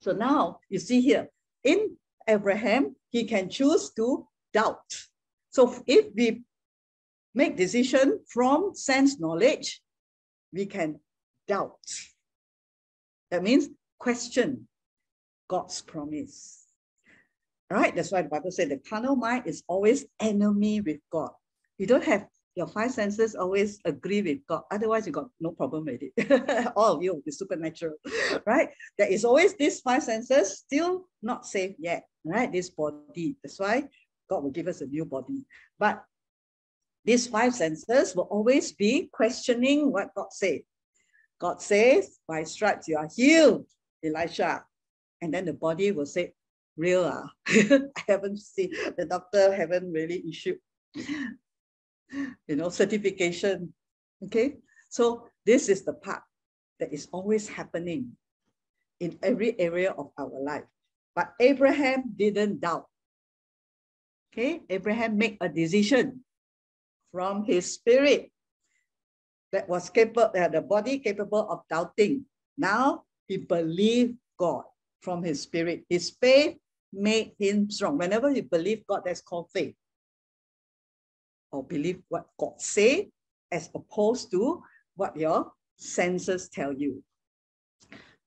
So 0.00 0.12
now 0.12 0.60
you 0.68 0.78
see 0.78 1.00
here, 1.00 1.28
in 1.64 1.96
Abraham, 2.26 2.96
he 3.10 3.24
can 3.24 3.48
choose 3.48 3.90
to 3.94 4.26
doubt. 4.52 4.94
So 5.50 5.74
if 5.86 6.06
we 6.14 6.42
make 7.34 7.56
decision 7.56 8.20
from 8.28 8.74
sense 8.74 9.18
knowledge, 9.18 9.80
we 10.52 10.66
can 10.66 11.00
doubt. 11.46 11.78
That 13.30 13.42
means 13.42 13.68
question 13.98 14.66
God's 15.48 15.80
promise. 15.82 16.64
Right, 17.70 17.94
that's 17.94 18.10
why 18.10 18.22
the 18.22 18.28
Bible 18.28 18.50
said 18.50 18.70
the 18.70 18.78
carnal 18.78 19.14
mind 19.14 19.44
is 19.46 19.62
always 19.68 20.04
enemy 20.18 20.80
with 20.80 20.98
God. 21.12 21.30
You 21.78 21.86
don't 21.86 22.04
have 22.04 22.26
your 22.60 22.68
five 22.68 22.90
senses 22.90 23.34
always 23.34 23.80
agree 23.86 24.20
with 24.20 24.46
God. 24.46 24.64
Otherwise, 24.70 25.06
you 25.06 25.12
got 25.12 25.30
no 25.40 25.50
problem 25.52 25.86
with 25.86 26.02
it. 26.02 26.72
All 26.76 26.96
of 26.96 27.02
you 27.02 27.22
is 27.24 27.38
supernatural, 27.38 27.96
right? 28.46 28.68
There 28.98 29.08
is 29.08 29.24
always 29.24 29.56
these 29.56 29.80
five 29.80 30.02
senses 30.02 30.58
still 30.58 31.08
not 31.22 31.46
safe 31.46 31.74
yet, 31.78 32.04
right? 32.22 32.52
This 32.52 32.68
body. 32.68 33.36
That's 33.42 33.58
why 33.58 33.88
God 34.28 34.44
will 34.44 34.50
give 34.50 34.68
us 34.68 34.82
a 34.82 34.86
new 34.86 35.06
body. 35.06 35.46
But 35.78 36.04
these 37.06 37.26
five 37.26 37.54
senses 37.54 38.14
will 38.14 38.28
always 38.28 38.72
be 38.72 39.08
questioning 39.10 39.90
what 39.90 40.14
God 40.14 40.28
said. 40.30 40.60
God 41.40 41.62
says, 41.62 42.18
by 42.28 42.44
stripes 42.44 42.88
you 42.88 42.98
are 42.98 43.08
healed, 43.16 43.64
Elisha. 44.04 44.64
And 45.22 45.32
then 45.32 45.46
the 45.46 45.54
body 45.54 45.92
will 45.92 46.04
say, 46.04 46.34
real 46.76 47.06
ah. 47.06 47.30
I 47.48 48.02
haven't 48.06 48.38
seen, 48.38 48.72
the 48.98 49.06
doctor 49.06 49.50
haven't 49.54 49.90
really 49.90 50.22
issued 50.28 50.58
you 52.48 52.56
know, 52.56 52.68
certification. 52.68 53.72
Okay, 54.24 54.56
so 54.88 55.26
this 55.46 55.68
is 55.68 55.84
the 55.84 55.94
part 55.94 56.22
that 56.78 56.92
is 56.92 57.08
always 57.12 57.48
happening 57.48 58.12
in 59.00 59.18
every 59.22 59.58
area 59.58 59.92
of 59.92 60.12
our 60.18 60.40
life. 60.40 60.64
But 61.14 61.32
Abraham 61.40 62.12
didn't 62.16 62.60
doubt. 62.60 62.86
Okay, 64.32 64.62
Abraham 64.68 65.18
made 65.18 65.38
a 65.40 65.48
decision 65.48 66.22
from 67.10 67.44
his 67.44 67.74
spirit 67.74 68.30
that 69.52 69.68
was 69.68 69.90
capable, 69.90 70.30
that 70.34 70.52
the 70.52 70.62
body 70.62 70.98
capable 70.98 71.48
of 71.50 71.66
doubting. 71.68 72.24
Now 72.56 73.02
he 73.26 73.38
believed 73.38 74.14
God 74.38 74.64
from 75.02 75.24
his 75.24 75.42
spirit. 75.42 75.82
His 75.88 76.14
faith 76.20 76.58
made 76.92 77.32
him 77.38 77.70
strong. 77.70 77.98
Whenever 77.98 78.30
you 78.30 78.44
believe 78.44 78.86
God, 78.86 79.02
that's 79.04 79.22
called 79.22 79.50
faith 79.50 79.74
or 81.52 81.64
believe 81.64 82.00
what 82.08 82.26
God 82.38 82.60
say, 82.60 83.10
as 83.50 83.70
opposed 83.74 84.30
to 84.30 84.62
what 84.96 85.16
your 85.16 85.52
senses 85.76 86.48
tell 86.48 86.72
you. 86.72 87.02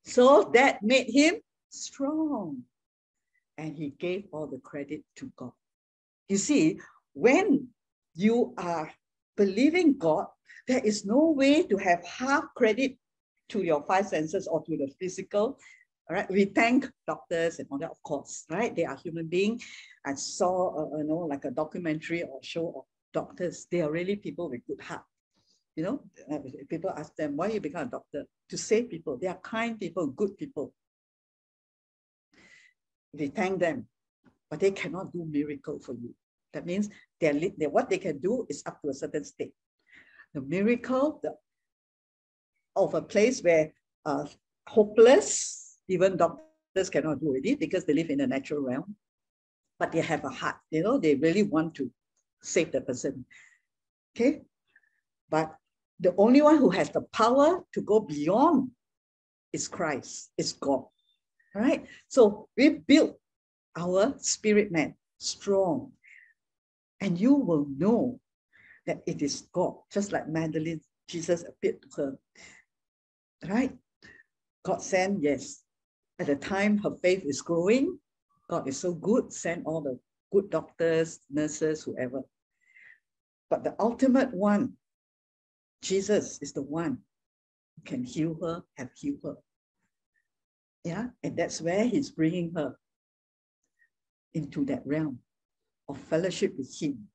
So 0.03 0.51
that 0.53 0.83
made 0.83 1.09
him 1.09 1.35
strong. 1.69 2.63
And 3.57 3.75
he 3.77 3.93
gave 3.99 4.25
all 4.31 4.47
the 4.47 4.57
credit 4.57 5.03
to 5.17 5.31
God. 5.37 5.51
You 6.27 6.37
see, 6.37 6.79
when 7.13 7.67
you 8.15 8.53
are 8.57 8.91
believing 9.37 9.97
God, 9.97 10.27
there 10.67 10.79
is 10.83 11.05
no 11.05 11.31
way 11.31 11.63
to 11.63 11.77
have 11.77 12.03
half 12.05 12.45
credit 12.55 12.97
to 13.49 13.61
your 13.63 13.83
five 13.87 14.07
senses 14.07 14.47
or 14.47 14.63
to 14.63 14.77
the 14.77 14.91
physical. 14.99 15.59
All 16.09 16.15
right, 16.15 16.29
we 16.29 16.45
thank 16.45 16.89
doctors 17.07 17.59
and 17.59 17.67
all 17.71 17.77
that, 17.77 17.91
of 17.91 18.01
course, 18.03 18.45
right? 18.49 18.75
They 18.75 18.85
are 18.85 18.97
human 18.97 19.27
beings. 19.27 19.63
I 20.05 20.15
saw, 20.15 20.93
uh, 20.93 20.97
you 20.97 21.03
know, 21.05 21.19
like 21.19 21.45
a 21.45 21.51
documentary 21.51 22.23
or 22.23 22.39
show 22.41 22.85
doctors. 23.13 23.67
They 23.71 23.81
are 23.81 23.91
really 23.91 24.15
people 24.15 24.49
with 24.49 24.65
good 24.67 24.81
heart. 24.81 25.03
You 25.75 25.83
know, 25.83 26.03
uh, 26.31 26.39
people 26.69 26.91
ask 26.91 27.15
them, 27.15 27.35
why 27.35 27.47
you 27.47 27.59
become 27.59 27.87
a 27.87 27.91
doctor? 27.91 28.25
To 28.49 28.57
save 28.57 28.89
people. 28.89 29.17
They 29.17 29.27
are 29.27 29.39
kind 29.41 29.79
people, 29.79 30.07
good 30.07 30.37
people. 30.37 30.73
We 33.13 33.27
thank 33.27 33.59
them, 33.59 33.87
but 34.49 34.59
they 34.59 34.71
cannot 34.71 35.13
do 35.13 35.25
miracle 35.29 35.79
for 35.79 35.93
you. 35.93 36.13
That 36.53 36.65
means 36.65 36.89
they're, 37.19 37.33
they're, 37.57 37.69
what 37.69 37.89
they 37.89 37.97
can 37.97 38.19
do 38.19 38.45
is 38.49 38.63
up 38.65 38.81
to 38.81 38.89
a 38.89 38.93
certain 38.93 39.23
state. 39.23 39.53
The 40.33 40.41
miracle 40.41 41.19
the, 41.23 41.35
of 42.75 42.93
a 42.93 43.01
place 43.01 43.41
where 43.41 43.71
uh, 44.05 44.25
hopeless, 44.67 45.77
even 45.87 46.17
doctors 46.17 46.89
cannot 46.89 47.19
do 47.19 47.35
it 47.41 47.59
because 47.59 47.85
they 47.85 47.93
live 47.93 48.09
in 48.09 48.19
the 48.19 48.27
natural 48.27 48.61
realm, 48.61 48.95
but 49.79 49.91
they 49.91 50.01
have 50.01 50.23
a 50.23 50.29
heart, 50.29 50.55
you 50.71 50.83
know, 50.83 50.97
they 50.97 51.15
really 51.15 51.43
want 51.43 51.75
to 51.75 51.91
save 52.43 52.71
the 52.71 52.81
person. 52.81 53.25
Okay? 54.15 54.41
But 55.29 55.55
the 55.99 56.13
only 56.17 56.41
one 56.41 56.57
who 56.57 56.69
has 56.69 56.89
the 56.89 57.01
power 57.13 57.63
to 57.73 57.81
go 57.81 57.99
beyond 57.99 58.71
is 59.51 59.67
Christ, 59.67 60.31
is 60.37 60.53
God. 60.53 60.85
All 61.55 61.61
right? 61.61 61.85
So 62.07 62.49
we 62.57 62.69
build 62.69 63.15
our 63.75 64.13
spirit 64.19 64.71
man 64.71 64.95
strong. 65.19 65.91
And 67.01 67.19
you 67.19 67.33
will 67.33 67.67
know 67.77 68.19
that 68.85 69.01
it 69.07 69.21
is 69.21 69.47
God, 69.53 69.75
just 69.91 70.11
like 70.11 70.27
Magdalene, 70.27 70.81
Jesus 71.07 71.43
appeared 71.43 71.81
to 71.81 71.87
her. 71.97 72.17
Right? 73.47 73.75
God 74.63 74.81
sent, 74.81 75.21
yes. 75.21 75.63
At 76.19 76.27
the 76.27 76.35
time 76.35 76.77
her 76.79 76.95
faith 77.01 77.23
is 77.25 77.41
growing, 77.41 77.97
God 78.49 78.67
is 78.67 78.77
so 78.77 78.93
good, 78.93 79.33
send 79.33 79.63
all 79.65 79.81
the 79.81 79.99
good 80.33 80.49
doctors, 80.49 81.19
nurses, 81.29 81.83
whoever. 81.83 82.23
But 83.49 83.63
the 83.63 83.75
ultimate 83.79 84.33
one, 84.33 84.73
Jesus 85.83 86.39
is 86.41 86.53
the 86.53 86.63
one 86.63 86.97
who 87.75 87.83
can 87.85 88.03
heal 88.03 88.35
her, 88.41 88.63
have 88.77 88.89
healed 88.95 89.19
her. 89.23 89.35
Yeah, 90.83 91.07
and 91.23 91.37
that's 91.37 91.61
where 91.61 91.85
he's 91.85 92.09
bringing 92.09 92.51
her 92.55 92.75
into 94.33 94.65
that 94.65 94.81
realm 94.85 95.19
of 95.87 95.99
fellowship 95.99 96.55
with 96.57 96.75
him, 96.81 97.07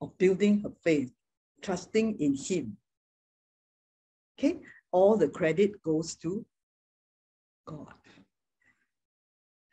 of 0.00 0.18
building 0.18 0.60
her 0.62 0.72
faith, 0.82 1.12
trusting 1.62 2.18
in 2.18 2.34
him. 2.34 2.76
Okay, 4.38 4.58
all 4.90 5.16
the 5.16 5.28
credit 5.28 5.80
goes 5.82 6.16
to 6.16 6.44
God. 7.64 7.94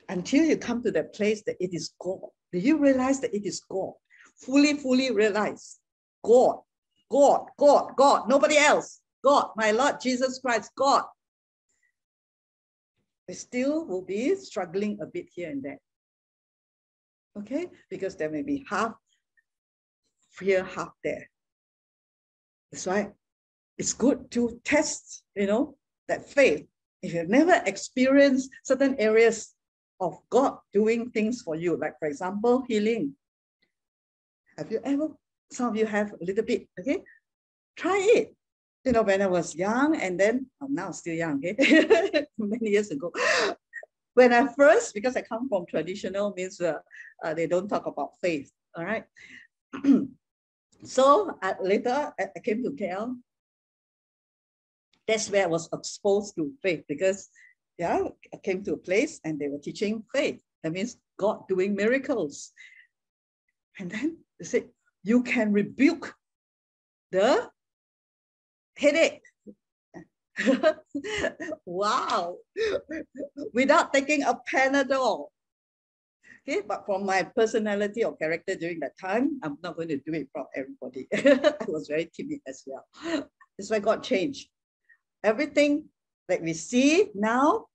Until 0.10 0.46
you 0.46 0.58
come 0.58 0.84
to 0.84 0.92
that 0.92 1.16
place 1.16 1.42
that 1.48 1.58
it 1.60 1.74
is 1.74 1.94
God. 2.00 2.30
Do 2.52 2.60
you 2.60 2.78
realize 2.78 3.20
that 3.22 3.34
it 3.34 3.46
is 3.46 3.62
God? 3.70 3.94
Fully, 4.38 4.74
fully 4.76 5.12
realize 5.12 5.80
God, 6.24 6.60
God, 7.10 7.48
God, 7.58 7.92
God, 7.96 8.30
nobody 8.30 8.58
else. 8.58 9.02
God, 9.24 9.50
my 9.56 9.72
Lord 9.72 10.00
Jesus 10.00 10.40
Christ, 10.40 10.72
God. 10.78 11.04
I 13.30 13.34
still 13.34 13.86
will 13.86 14.04
be 14.04 14.36
struggling 14.36 15.00
a 15.02 15.06
bit 15.06 15.28
here 15.34 15.50
and 15.50 15.62
there. 15.64 15.80
Okay, 17.38 17.68
because 17.90 18.16
there 18.16 18.30
may 18.30 18.42
be 18.42 18.66
half 18.70 18.94
here, 20.40 20.64
half 20.64 20.92
there. 21.04 21.30
That's 22.72 22.86
why 22.86 23.12
it's 23.78 23.94
good 23.94 24.32
to 24.32 24.60
test, 24.64 25.24
you 25.36 25.48
know, 25.48 25.78
that 26.08 26.30
faith. 26.30 26.66
If 27.02 27.14
you've 27.14 27.30
never 27.30 27.62
experienced 27.66 28.50
certain 28.64 28.96
areas 28.98 29.54
of 30.00 30.20
God 30.30 30.60
doing 30.74 31.10
things 31.12 31.42
for 31.42 31.56
you, 31.56 31.78
like 31.78 31.98
for 32.00 32.08
example, 32.08 32.64
healing. 32.68 33.14
Have 34.58 34.72
you 34.72 34.80
ever, 34.84 35.10
some 35.52 35.70
of 35.70 35.76
you 35.76 35.86
have 35.86 36.14
a 36.14 36.24
little 36.24 36.44
bit, 36.44 36.68
okay? 36.80 37.04
Try 37.76 38.00
it. 38.16 38.36
You 38.86 38.92
know, 38.92 39.04
when 39.04 39.22
I 39.22 39.28
was 39.28 39.56
young 39.56 39.96
and 39.96 40.20
then, 40.20 40.48
I'm 40.62 40.74
now 40.74 40.92
still 40.92 41.14
young, 41.14 41.44
okay? 41.44 42.26
Many 42.38 42.70
years 42.70 42.92
ago. 42.92 43.12
When 44.14 44.34
I 44.34 44.48
first, 44.54 44.94
because 44.94 45.16
I 45.16 45.22
come 45.22 45.48
from 45.48 45.66
traditional, 45.68 46.34
means 46.36 46.60
uh, 46.60 46.80
uh, 47.24 47.34
they 47.34 47.46
don't 47.46 47.68
talk 47.68 47.86
about 47.86 48.18
faith, 48.22 48.52
all 48.76 48.86
right? 48.86 49.04
so 50.84 51.38
uh, 51.42 51.54
later, 51.62 52.14
I, 52.20 52.28
I 52.36 52.40
came 52.40 52.64
to 52.64 52.72
KL. 52.72 53.16
That's 55.08 55.30
where 55.30 55.44
I 55.44 55.48
was 55.48 55.70
exposed 55.72 56.36
to 56.36 56.52
faith 56.62 56.84
because 56.88 57.30
yeah, 57.78 58.04
I 58.34 58.38
came 58.38 58.64
to 58.64 58.74
a 58.74 58.78
place 58.78 59.20
and 59.24 59.40
they 59.40 59.48
were 59.48 59.60
teaching 59.60 60.04
faith. 60.14 60.42
That 60.64 60.74
means 60.74 60.98
God 61.18 61.48
doing 61.48 61.76
miracles. 61.76 62.52
And 63.80 63.92
then 63.92 64.18
they 64.40 64.46
said, 64.46 64.70
you 65.04 65.24
can 65.24 65.54
rebuke 65.54 66.14
the 67.12 67.50
headache. 68.78 69.22
wow. 71.66 72.38
Without 73.54 73.94
taking 73.94 74.24
a 74.24 74.40
Panadol. 74.52 75.28
Okay, 76.48 76.62
but 76.66 76.86
from 76.86 77.06
my 77.06 77.24
personality 77.24 78.06
or 78.06 78.16
character 78.16 78.56
during 78.56 78.80
that 78.80 78.98
time, 79.00 79.40
I'm 79.44 79.58
not 79.62 79.76
going 79.76 79.90
to 79.90 79.98
do 79.98 80.14
it 80.14 80.30
for 80.32 80.46
everybody. 80.56 81.08
I 81.14 81.66
was 81.68 81.88
very 81.90 82.10
timid 82.14 82.40
as 82.48 82.64
well. 82.66 82.86
That's 83.58 83.70
why 83.70 83.80
God 83.80 84.02
changed. 84.02 84.48
Everything 85.24 85.90
that 86.28 86.42
we 86.42 86.54
see 86.54 87.10
now 87.16 87.66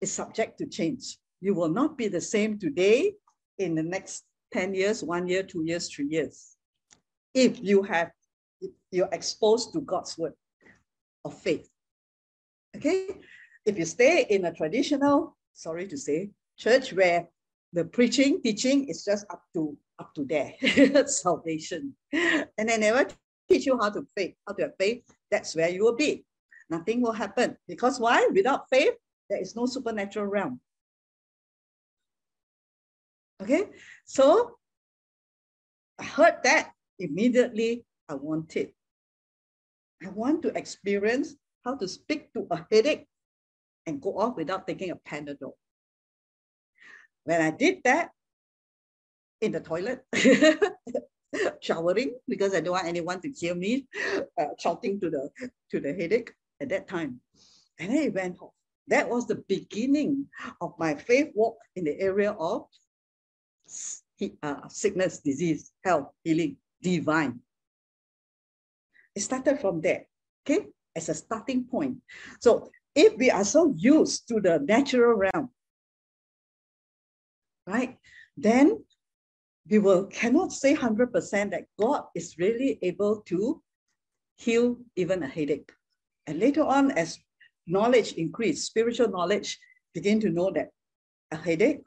is 0.00 0.12
subject 0.12 0.58
to 0.58 0.66
change. 0.66 1.18
You 1.40 1.54
will 1.54 1.68
not 1.68 1.96
be 1.96 2.08
the 2.08 2.20
same 2.20 2.58
today 2.58 3.14
in 3.58 3.74
the 3.74 3.82
next 3.82 4.24
10 4.52 4.74
years, 4.74 5.02
one 5.02 5.26
year, 5.26 5.42
two 5.42 5.64
years, 5.64 5.88
three 5.88 6.08
years. 6.08 6.56
If 7.34 7.62
you 7.62 7.82
have, 7.82 8.10
if 8.60 8.70
you're 8.90 9.08
exposed 9.12 9.72
to 9.72 9.80
God's 9.80 10.18
word 10.18 10.34
of 11.24 11.38
faith. 11.38 11.68
Okay? 12.76 13.08
If 13.64 13.78
you 13.78 13.84
stay 13.84 14.26
in 14.28 14.44
a 14.44 14.52
traditional, 14.52 15.36
sorry 15.52 15.86
to 15.88 15.96
say, 15.96 16.30
church 16.58 16.92
where 16.92 17.28
the 17.72 17.84
preaching, 17.84 18.42
teaching 18.42 18.88
is 18.88 19.04
just 19.04 19.24
up 19.30 19.42
to 19.54 19.76
up 19.98 20.14
to 20.14 20.24
there, 20.24 20.52
salvation. 21.06 21.94
And 22.12 22.68
they 22.68 22.78
never 22.78 23.06
teach 23.48 23.66
you 23.66 23.78
how 23.80 23.90
to 23.90 24.04
faith, 24.16 24.34
how 24.46 24.54
to 24.54 24.62
have 24.62 24.72
faith, 24.78 25.04
that's 25.30 25.54
where 25.54 25.68
you 25.68 25.84
will 25.84 25.96
be. 25.96 26.24
Nothing 26.70 27.02
will 27.02 27.12
happen. 27.12 27.56
Because 27.66 28.00
why? 28.00 28.28
Without 28.32 28.68
faith, 28.70 28.94
there 29.28 29.40
is 29.40 29.56
no 29.56 29.66
supernatural 29.66 30.26
realm. 30.26 30.60
Okay, 33.42 33.70
so 34.04 34.56
I 35.98 36.04
heard 36.04 36.36
that 36.44 36.72
immediately 36.98 37.84
I 38.08 38.14
want 38.14 38.54
it. 38.56 38.74
I 40.04 40.10
want 40.10 40.42
to 40.42 40.56
experience 40.56 41.34
how 41.64 41.74
to 41.76 41.88
speak 41.88 42.32
to 42.34 42.46
a 42.50 42.64
headache 42.70 43.06
and 43.86 44.00
go 44.00 44.18
off 44.18 44.36
without 44.36 44.66
taking 44.66 44.90
a 44.90 44.96
Panadol. 44.96 45.54
When 47.24 47.40
I 47.40 47.50
did 47.50 47.78
that 47.84 48.10
in 49.40 49.52
the 49.52 49.60
toilet, 49.60 50.04
showering 51.60 52.14
because 52.28 52.54
I 52.54 52.60
don't 52.60 52.72
want 52.72 52.86
anyone 52.86 53.20
to 53.22 53.30
hear 53.30 53.54
me 53.54 53.86
uh, 54.38 54.54
shouting 54.58 55.00
to 55.00 55.10
the 55.10 55.30
to 55.70 55.80
the 55.80 55.92
headache 55.94 56.32
at 56.62 56.70
that 56.70 56.88
time. 56.88 57.20
And 57.78 57.90
then 57.90 58.02
it 58.04 58.14
went 58.14 58.40
off. 58.40 58.52
That 58.88 59.08
was 59.08 59.26
the 59.26 59.42
beginning 59.48 60.26
of 60.60 60.74
my 60.78 60.94
faith 60.94 61.28
walk 61.34 61.56
in 61.76 61.84
the 61.84 61.98
area 62.00 62.32
of 62.32 62.66
uh, 64.42 64.68
sickness, 64.68 65.20
disease, 65.20 65.72
health, 65.84 66.08
healing, 66.24 66.56
divine. 66.80 67.40
It 69.14 69.20
started 69.20 69.60
from 69.60 69.80
there, 69.80 70.06
okay, 70.44 70.66
as 70.96 71.08
a 71.08 71.14
starting 71.14 71.64
point. 71.64 71.98
So 72.40 72.70
if 72.94 73.16
we 73.16 73.30
are 73.30 73.44
so 73.44 73.74
used 73.76 74.28
to 74.28 74.40
the 74.40 74.58
natural 74.60 75.14
realm, 75.14 75.50
right, 77.66 77.98
then 78.36 78.84
we 79.68 79.78
will 79.78 80.06
cannot 80.06 80.52
say 80.52 80.74
100% 80.74 81.50
that 81.50 81.64
God 81.78 82.04
is 82.14 82.36
really 82.38 82.78
able 82.82 83.22
to 83.26 83.62
heal 84.36 84.76
even 84.96 85.22
a 85.22 85.28
headache. 85.28 85.72
And 86.26 86.38
later 86.38 86.62
on, 86.62 86.90
as 86.92 87.18
knowledge 87.66 88.12
increased, 88.12 88.66
spiritual 88.66 89.08
knowledge, 89.08 89.58
begin 89.94 90.20
to 90.20 90.30
know 90.30 90.50
that 90.52 90.70
a 91.30 91.36
headache 91.36 91.82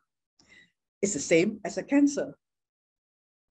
is 1.02 1.14
the 1.14 1.20
same 1.20 1.60
as 1.64 1.78
a 1.78 1.84
cancer 1.84 2.38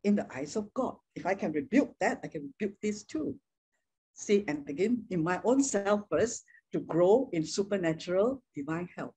in 0.02 0.16
the 0.16 0.26
eyes 0.34 0.56
of 0.56 0.72
God. 0.74 0.96
If 1.14 1.24
I 1.26 1.34
can 1.34 1.52
rebuke 1.52 1.94
that, 2.00 2.20
I 2.22 2.28
can 2.28 2.52
rebuke 2.60 2.76
this 2.82 3.04
too. 3.04 3.38
see 4.14 4.44
and 4.48 4.64
begin 4.64 5.04
in 5.10 5.22
my 5.22 5.40
own 5.44 5.62
self 5.62 6.02
first 6.10 6.44
to 6.72 6.80
grow 6.80 7.28
in 7.32 7.44
supernatural 7.44 8.42
divine 8.54 8.88
health. 8.96 9.14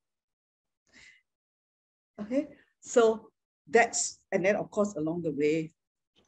Okay, 2.19 2.47
so 2.81 3.29
that's, 3.69 4.19
and 4.31 4.43
then 4.43 4.55
of 4.55 4.71
course, 4.71 4.95
along 4.95 5.21
the 5.21 5.31
way, 5.31 5.71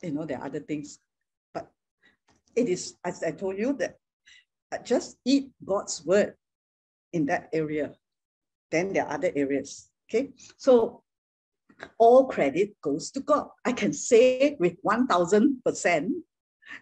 you 0.03 0.11
know, 0.11 0.25
there 0.25 0.37
are 0.37 0.45
other 0.45 0.59
things, 0.59 0.99
but 1.53 1.67
it 2.55 2.69
is, 2.69 2.95
as 3.03 3.23
I 3.23 3.31
told 3.31 3.57
you, 3.57 3.73
that 3.73 3.97
just 4.77 5.17
eat 5.25 5.51
God's 5.65 6.05
word 6.05 6.35
in 7.13 7.25
that 7.27 7.49
area. 7.53 7.93
Then 8.71 8.93
there 8.93 9.05
are 9.05 9.13
other 9.13 9.31
areas. 9.35 9.89
Okay, 10.09 10.31
so 10.57 11.03
all 11.97 12.27
credit 12.27 12.79
goes 12.81 13.11
to 13.11 13.19
God. 13.19 13.47
I 13.65 13.71
can 13.71 13.93
say 13.93 14.57
with 14.59 14.75
1000% 14.83 16.09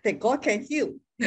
that 0.03 0.19
God 0.19 0.41
can 0.41 0.63
heal. 0.63 0.95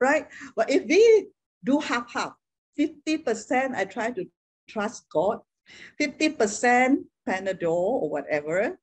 right? 0.00 0.28
But 0.54 0.70
if 0.70 0.84
we 0.86 1.28
do 1.64 1.80
half 1.80 2.12
half, 2.12 2.32
50% 2.78 3.74
I 3.74 3.84
try 3.84 4.10
to 4.10 4.24
trust 4.68 5.06
God, 5.10 5.40
50% 6.00 7.04
Panadol 7.28 8.02
or 8.02 8.10
whatever, 8.10 8.78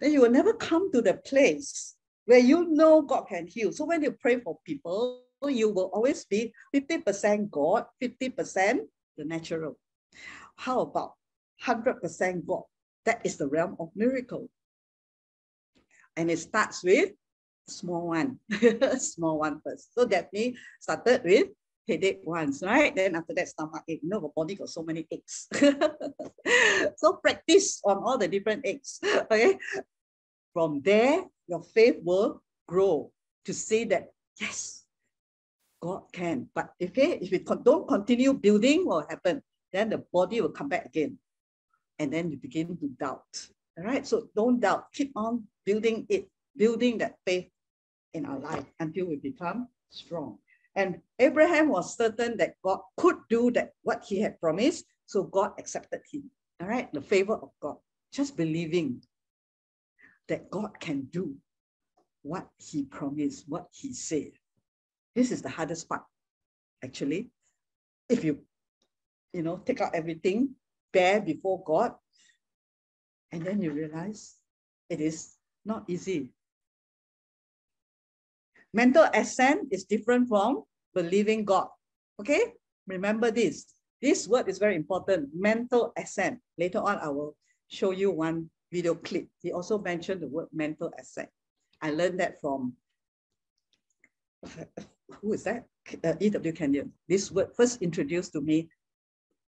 then 0.00 0.12
you 0.12 0.20
will 0.20 0.30
never 0.30 0.52
come 0.52 0.90
to 0.92 1.00
the 1.00 1.14
place 1.14 1.96
where 2.26 2.38
you 2.38 2.68
know 2.68 3.02
God 3.02 3.26
can 3.28 3.46
heal. 3.46 3.72
So 3.72 3.84
when 3.84 4.02
you 4.02 4.12
pray 4.12 4.40
for 4.40 4.58
people, 4.64 5.22
you 5.46 5.70
will 5.70 5.90
always 5.92 6.24
be 6.24 6.52
50% 6.74 7.50
God, 7.50 7.86
50% 8.02 8.80
the 9.16 9.24
natural. 9.24 9.78
How 10.56 10.80
about 10.80 11.14
100% 11.64 12.46
God? 12.46 12.62
That 13.04 13.20
is 13.24 13.36
the 13.36 13.48
realm 13.48 13.76
of 13.80 13.90
miracle. 13.94 14.48
And 16.16 16.30
it 16.30 16.38
starts 16.38 16.84
with 16.84 17.12
small 17.66 18.08
one, 18.08 18.38
small 18.98 19.38
one 19.38 19.60
first. 19.64 19.94
So 19.94 20.04
that 20.06 20.28
we 20.32 20.56
started 20.80 21.22
with 21.24 21.48
headache 21.88 22.20
once, 22.24 22.62
right? 22.62 22.94
Then 22.94 23.16
after 23.16 23.34
that, 23.34 23.48
stomach 23.48 23.82
ache. 23.88 24.00
You 24.02 24.08
know, 24.08 24.20
the 24.20 24.28
body 24.34 24.54
got 24.54 24.68
so 24.68 24.82
many 24.82 25.06
aches. 25.10 25.48
so 26.96 27.14
practice 27.14 27.80
on 27.84 27.98
all 27.98 28.18
the 28.18 28.28
different 28.28 28.66
aches, 28.66 29.00
okay? 29.04 29.58
From 30.52 30.82
there, 30.82 31.24
your 31.50 31.62
faith 31.62 31.96
will 32.02 32.42
grow 32.68 33.10
to 33.44 33.52
see 33.52 33.84
that, 33.84 34.12
yes, 34.40 34.84
God 35.82 36.04
can. 36.12 36.48
But 36.54 36.70
if, 36.78 36.92
if 36.96 37.30
we 37.30 37.38
don't 37.38 37.88
continue 37.88 38.32
building, 38.32 38.86
what 38.86 39.02
will 39.02 39.10
happen? 39.10 39.42
Then 39.72 39.90
the 39.90 40.04
body 40.12 40.40
will 40.40 40.50
come 40.50 40.68
back 40.68 40.86
again. 40.86 41.18
And 41.98 42.12
then 42.12 42.30
you 42.30 42.36
begin 42.36 42.78
to 42.78 42.88
doubt. 42.98 43.48
All 43.76 43.84
right. 43.84 44.06
So 44.06 44.28
don't 44.36 44.60
doubt. 44.60 44.92
Keep 44.92 45.12
on 45.16 45.44
building 45.66 46.06
it, 46.08 46.30
building 46.56 46.98
that 46.98 47.16
faith 47.26 47.48
in 48.14 48.24
our 48.26 48.38
life 48.38 48.64
until 48.78 49.06
we 49.06 49.16
become 49.16 49.68
strong. 49.90 50.38
And 50.76 51.00
Abraham 51.18 51.68
was 51.68 51.96
certain 51.96 52.36
that 52.38 52.54
God 52.62 52.80
could 52.96 53.16
do 53.28 53.50
that 53.52 53.72
what 53.82 54.04
he 54.06 54.20
had 54.20 54.40
promised. 54.40 54.84
So 55.06 55.24
God 55.24 55.52
accepted 55.58 56.00
him. 56.10 56.30
All 56.60 56.68
right. 56.68 56.92
The 56.92 57.02
favor 57.02 57.34
of 57.34 57.50
God. 57.60 57.76
Just 58.12 58.36
believing 58.36 59.02
that 60.30 60.48
God 60.48 60.78
can 60.78 61.02
do 61.10 61.34
what 62.22 62.48
he 62.56 62.84
promised, 62.84 63.44
what 63.48 63.66
he 63.72 63.92
said. 63.92 64.30
This 65.14 65.32
is 65.32 65.42
the 65.42 65.48
hardest 65.48 65.88
part, 65.88 66.02
actually. 66.82 67.30
If 68.08 68.22
you, 68.22 68.38
you 69.32 69.42
know, 69.42 69.58
take 69.58 69.80
out 69.80 69.94
everything, 69.94 70.54
bear 70.92 71.20
before 71.20 71.62
God, 71.64 71.94
and 73.32 73.44
then 73.44 73.60
you 73.60 73.72
realize 73.72 74.36
it 74.88 75.00
is 75.00 75.36
not 75.64 75.84
easy. 75.88 76.30
Mental 78.72 79.08
assent 79.12 79.66
is 79.72 79.84
different 79.84 80.28
from 80.28 80.62
believing 80.94 81.44
God. 81.44 81.66
Okay? 82.20 82.54
Remember 82.86 83.32
this. 83.32 83.74
This 84.00 84.28
word 84.28 84.48
is 84.48 84.58
very 84.58 84.76
important. 84.76 85.30
Mental 85.34 85.92
assent. 85.98 86.38
Later 86.56 86.78
on, 86.78 86.98
I 86.98 87.08
will 87.08 87.34
show 87.66 87.90
you 87.90 88.12
one 88.12 88.50
video 88.70 88.94
clip. 88.94 89.28
He 89.42 89.52
also 89.52 89.78
mentioned 89.78 90.22
the 90.22 90.28
word 90.28 90.48
mental 90.52 90.92
assent. 90.98 91.28
I 91.82 91.90
learned 91.90 92.20
that 92.20 92.40
from 92.40 92.74
who 95.20 95.32
is 95.32 95.44
that? 95.44 95.66
Uh, 96.04 96.14
E.W. 96.20 96.52
Kenyon. 96.52 96.92
This 97.08 97.30
word 97.30 97.48
first 97.56 97.82
introduced 97.82 98.32
to 98.32 98.40
me 98.40 98.68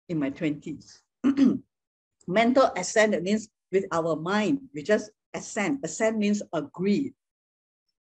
in 0.09 0.19
my 0.19 0.29
20s. 0.29 0.99
Mental 2.27 2.71
assent 2.75 3.21
means 3.23 3.49
with 3.71 3.85
our 3.91 4.15
mind, 4.15 4.59
we 4.73 4.83
just 4.83 5.11
assent. 5.33 5.79
Assent 5.83 6.17
means 6.17 6.41
agree. 6.53 7.13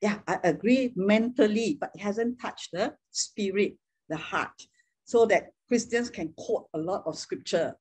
Yeah, 0.01 0.19
I 0.27 0.39
agree 0.45 0.93
mentally, 0.97 1.77
but 1.81 1.91
it 1.95 2.01
hasn't 2.01 2.41
touched 2.41 2.71
the 2.73 2.95
spirit, 3.11 3.77
the 4.09 4.17
heart. 4.17 4.67
So 5.05 5.27
that 5.27 5.51
Christians 5.69 6.11
can 6.11 6.33
quote 6.37 6.67
a 6.75 6.79
lot 6.79 7.03
of 7.07 7.19
scripture, 7.19 7.75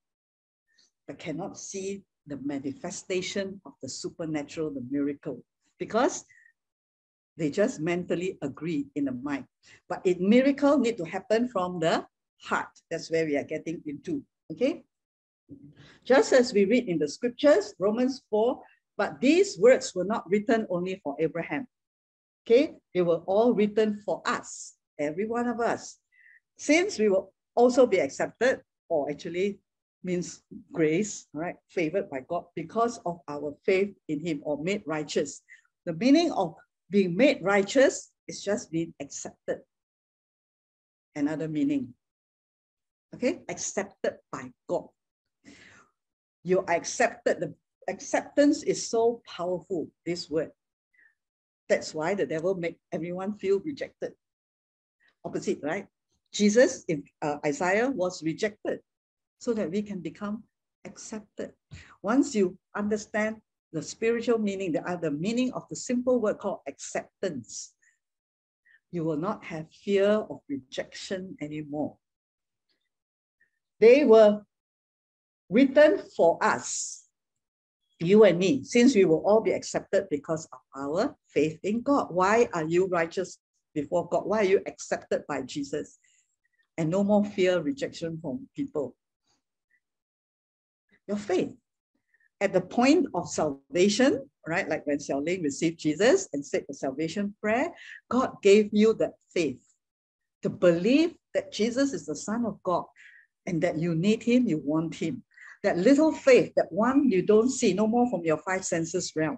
but 1.07 1.17
cannot 1.17 1.57
see 1.57 2.03
the 2.27 2.37
manifestation 2.43 3.61
of 3.65 3.73
the 3.81 3.89
supernatural, 3.89 4.71
the 4.71 4.85
miracle, 4.89 5.43
because 5.79 6.25
they 7.37 7.49
just 7.49 7.79
mentally 7.79 8.37
agree 8.41 8.87
in 8.95 9.05
the 9.05 9.11
mind. 9.11 9.45
But 9.89 10.01
a 10.05 10.15
miracle 10.19 10.77
need 10.77 10.97
to 10.97 11.05
happen 11.05 11.47
from 11.47 11.79
the 11.79 12.05
heart. 12.43 12.69
That's 12.89 13.09
where 13.09 13.25
we 13.25 13.37
are 13.37 13.43
getting 13.43 13.81
into, 13.85 14.23
okay? 14.51 14.83
Just 16.05 16.33
as 16.33 16.53
we 16.53 16.65
read 16.65 16.87
in 16.87 16.99
the 16.99 17.07
scriptures, 17.07 17.73
Romans 17.79 18.21
4, 18.29 18.61
but 18.97 19.19
these 19.19 19.57
words 19.57 19.95
were 19.95 20.03
not 20.03 20.29
written 20.29 20.67
only 20.69 20.99
for 21.03 21.15
Abraham. 21.19 21.67
Okay, 22.45 22.73
they 22.93 23.01
were 23.01 23.21
all 23.27 23.53
written 23.53 24.01
for 24.03 24.21
us, 24.25 24.73
every 24.99 25.27
one 25.27 25.47
of 25.47 25.59
us. 25.59 25.97
Since 26.57 26.97
we 26.97 27.09
will 27.09 27.33
also 27.55 27.85
be 27.85 27.99
accepted, 27.99 28.61
or 28.89 29.09
actually 29.09 29.59
means 30.03 30.43
grace, 30.71 31.27
right? 31.33 31.55
Favored 31.69 32.09
by 32.09 32.21
God 32.27 32.45
because 32.55 32.99
of 33.05 33.19
our 33.27 33.55
faith 33.65 33.93
in 34.07 34.19
Him 34.19 34.41
or 34.43 34.61
made 34.63 34.83
righteous. 34.85 35.41
The 35.85 35.93
meaning 35.93 36.31
of 36.31 36.55
being 36.89 37.15
made 37.15 37.39
righteous 37.41 38.11
is 38.27 38.43
just 38.43 38.71
being 38.71 38.93
accepted. 38.99 39.59
Another 41.15 41.47
meaning. 41.47 41.93
Okay, 43.15 43.41
accepted 43.49 44.15
by 44.31 44.51
God. 44.67 44.87
You 46.43 46.59
are 46.59 46.71
accepted. 46.71 47.39
The 47.39 47.53
acceptance 47.89 48.63
is 48.63 48.87
so 48.89 49.21
powerful, 49.27 49.89
this 50.05 50.29
word. 50.29 50.51
That's 51.67 51.93
why 51.93 52.15
the 52.15 52.25
devil 52.25 52.55
make 52.55 52.77
everyone 52.91 53.37
feel 53.37 53.59
rejected. 53.59 54.13
Opposite, 55.23 55.59
right? 55.61 55.87
Jesus 56.33 56.85
in 56.87 57.03
uh, 57.21 57.37
Isaiah 57.45 57.89
was 57.89 58.23
rejected 58.23 58.79
so 59.41 59.53
that 59.53 59.71
we 59.71 59.81
can 59.81 59.99
become 59.99 60.43
accepted. 60.85 61.51
Once 62.03 62.35
you 62.35 62.55
understand 62.75 63.37
the 63.73 63.81
spiritual 63.81 64.37
meaning, 64.37 64.71
the 64.71 64.87
other 64.87 65.09
meaning 65.09 65.51
of 65.53 65.67
the 65.69 65.75
simple 65.75 66.21
word 66.21 66.37
called 66.37 66.59
acceptance. 66.67 67.73
You 68.91 69.03
will 69.03 69.17
not 69.17 69.43
have 69.45 69.65
fear 69.71 70.09
of 70.09 70.41
rejection 70.47 71.35
anymore. 71.41 71.97
They 73.79 74.05
were 74.05 74.41
written 75.49 76.01
for 76.15 76.37
us, 76.43 77.05
you 77.99 78.25
and 78.25 78.37
me, 78.37 78.63
since 78.63 78.93
we 78.93 79.05
will 79.05 79.25
all 79.25 79.41
be 79.41 79.53
accepted 79.53 80.05
because 80.11 80.47
of 80.53 80.59
our 80.75 81.15
faith 81.27 81.59
in 81.63 81.81
God. 81.81 82.07
Why 82.11 82.47
are 82.53 82.67
you 82.67 82.85
righteous 82.87 83.39
before 83.73 84.07
God? 84.07 84.27
Why 84.27 84.39
are 84.41 84.51
you 84.53 84.61
accepted 84.67 85.23
by 85.27 85.41
Jesus? 85.41 85.97
And 86.77 86.91
no 86.91 87.03
more 87.03 87.25
fear, 87.25 87.59
rejection 87.59 88.19
from 88.21 88.47
people. 88.55 88.95
Your 91.07 91.17
faith 91.17 91.51
at 92.41 92.53
the 92.53 92.61
point 92.61 93.05
of 93.13 93.29
salvation, 93.29 94.27
right? 94.47 94.67
Like 94.67 94.85
when 94.87 94.97
Xiao 94.97 95.23
Ling 95.23 95.43
received 95.43 95.79
Jesus 95.79 96.27
and 96.33 96.43
said 96.43 96.65
the 96.67 96.73
salvation 96.73 97.35
prayer, 97.39 97.71
God 98.09 98.33
gave 98.41 98.69
you 98.73 98.95
that 98.95 99.13
faith 99.31 99.61
to 100.41 100.49
believe 100.49 101.13
that 101.35 101.53
Jesus 101.53 101.93
is 101.93 102.07
the 102.07 102.15
Son 102.15 102.45
of 102.45 102.61
God 102.63 102.85
and 103.45 103.61
that 103.61 103.77
you 103.77 103.93
need 103.93 104.23
Him, 104.23 104.47
you 104.47 104.57
want 104.57 104.95
Him. 104.95 105.23
That 105.63 105.77
little 105.77 106.11
faith, 106.11 106.53
that 106.55 106.71
one 106.71 107.09
you 107.09 107.21
don't 107.21 107.51
see, 107.51 107.73
no 107.73 107.85
more 107.85 108.09
from 108.09 108.25
your 108.25 108.37
five 108.37 108.65
senses 108.65 109.13
realm. 109.15 109.37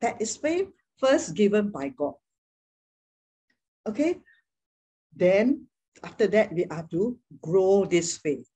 That 0.00 0.22
is 0.22 0.36
faith 0.38 0.68
first 0.96 1.34
given 1.34 1.70
by 1.70 1.88
God. 1.88 2.14
Okay? 3.86 4.18
Then 5.14 5.66
after 6.02 6.26
that, 6.28 6.54
we 6.54 6.64
are 6.66 6.86
to 6.90 7.18
grow 7.42 7.84
this 7.84 8.16
faith 8.16 8.48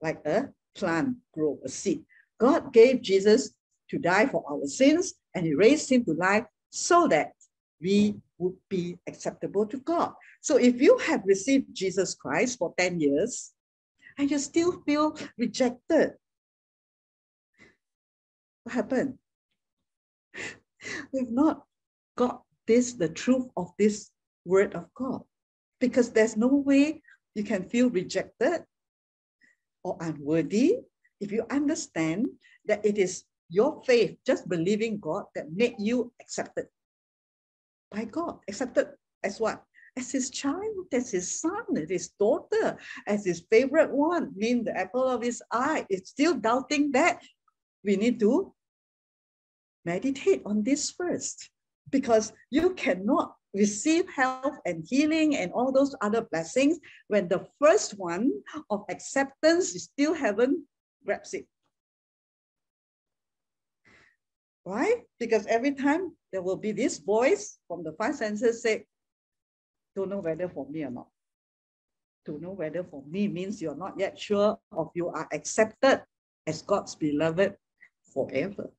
like 0.00 0.24
a 0.26 0.48
plant 0.74 1.16
grow, 1.32 1.58
a 1.64 1.68
seed. 1.68 2.04
God 2.38 2.72
gave 2.72 3.02
Jesus 3.02 3.50
to 3.90 3.98
die 3.98 4.26
for 4.26 4.44
our 4.48 4.66
sins 4.66 5.14
and 5.34 5.46
he 5.46 5.54
raised 5.54 5.90
him 5.90 6.04
to 6.04 6.14
life 6.14 6.44
so 6.70 7.08
that 7.08 7.32
we 7.80 8.16
would 8.38 8.56
be 8.68 8.98
acceptable 9.06 9.66
to 9.66 9.78
God. 9.78 10.12
So 10.40 10.56
if 10.56 10.80
you 10.80 10.98
have 10.98 11.22
received 11.24 11.74
Jesus 11.74 12.14
Christ 12.14 12.58
for 12.58 12.74
10 12.78 13.00
years 13.00 13.52
and 14.18 14.30
you 14.30 14.38
still 14.38 14.82
feel 14.82 15.16
rejected, 15.36 16.14
what 18.62 18.74
happened? 18.74 19.18
We've 21.12 21.30
not 21.30 21.64
got 22.16 22.42
this 22.66 22.92
the 22.92 23.08
truth 23.08 23.48
of 23.56 23.72
this 23.78 24.10
word 24.44 24.74
of 24.74 24.86
God. 24.94 25.22
Because 25.80 26.10
there's 26.10 26.36
no 26.36 26.48
way 26.48 27.02
you 27.34 27.44
can 27.44 27.68
feel 27.68 27.88
rejected 27.90 28.64
or 29.84 29.96
unworthy 30.00 30.78
if 31.20 31.32
you 31.32 31.44
understand 31.50 32.26
that 32.66 32.84
it 32.84 32.98
is 32.98 33.24
your 33.48 33.82
faith, 33.84 34.16
just 34.26 34.48
believing 34.48 34.98
God, 34.98 35.24
that 35.34 35.52
made 35.52 35.76
you 35.78 36.12
accepted 36.20 36.66
by 37.90 38.04
God. 38.04 38.38
Accepted 38.48 38.88
as 39.24 39.40
what? 39.40 39.64
As 39.96 40.12
his 40.12 40.30
child, 40.30 40.86
as 40.92 41.10
his 41.10 41.40
son, 41.40 41.64
as 41.76 41.90
his 41.90 42.08
daughter, 42.20 42.78
as 43.06 43.24
his 43.24 43.42
favorite 43.50 43.90
one, 43.90 44.32
mean 44.36 44.64
the 44.64 44.76
apple 44.76 45.08
of 45.08 45.22
his 45.22 45.42
eye. 45.50 45.86
It's 45.88 46.10
still 46.10 46.34
doubting 46.34 46.92
that. 46.92 47.22
We 47.82 47.96
need 47.96 48.20
to 48.20 48.54
meditate 49.84 50.42
on 50.44 50.62
this 50.62 50.90
first 50.90 51.50
because 51.90 52.32
you 52.50 52.74
cannot 52.74 53.34
receive 53.58 54.08
health 54.08 54.56
and 54.64 54.84
healing 54.88 55.36
and 55.36 55.52
all 55.52 55.72
those 55.72 55.94
other 56.00 56.22
blessings 56.30 56.78
when 57.08 57.28
the 57.28 57.44
first 57.60 57.98
one 57.98 58.30
of 58.70 58.84
acceptance 58.88 59.74
you 59.74 59.80
still 59.80 60.14
haven't 60.14 60.64
grasped 61.04 61.34
it. 61.34 61.46
Why? 64.64 65.02
Because 65.18 65.46
every 65.46 65.72
time 65.72 66.14
there 66.32 66.42
will 66.42 66.56
be 66.56 66.72
this 66.72 66.98
voice 66.98 67.58
from 67.66 67.82
the 67.82 67.92
five 67.92 68.14
senses 68.14 68.62
say, 68.62 68.84
don't 69.96 70.10
know 70.10 70.20
whether 70.20 70.48
for 70.48 70.68
me 70.68 70.84
or 70.84 70.90
not. 70.90 71.08
To 72.26 72.38
know 72.38 72.52
whether 72.52 72.84
for 72.84 73.02
me 73.08 73.28
means 73.28 73.62
you're 73.62 73.74
not 73.74 73.94
yet 73.98 74.18
sure 74.18 74.58
of 74.72 74.90
you 74.94 75.08
are 75.08 75.26
accepted 75.32 76.02
as 76.46 76.62
God's 76.62 76.94
beloved 76.94 77.56
forever. 78.12 78.70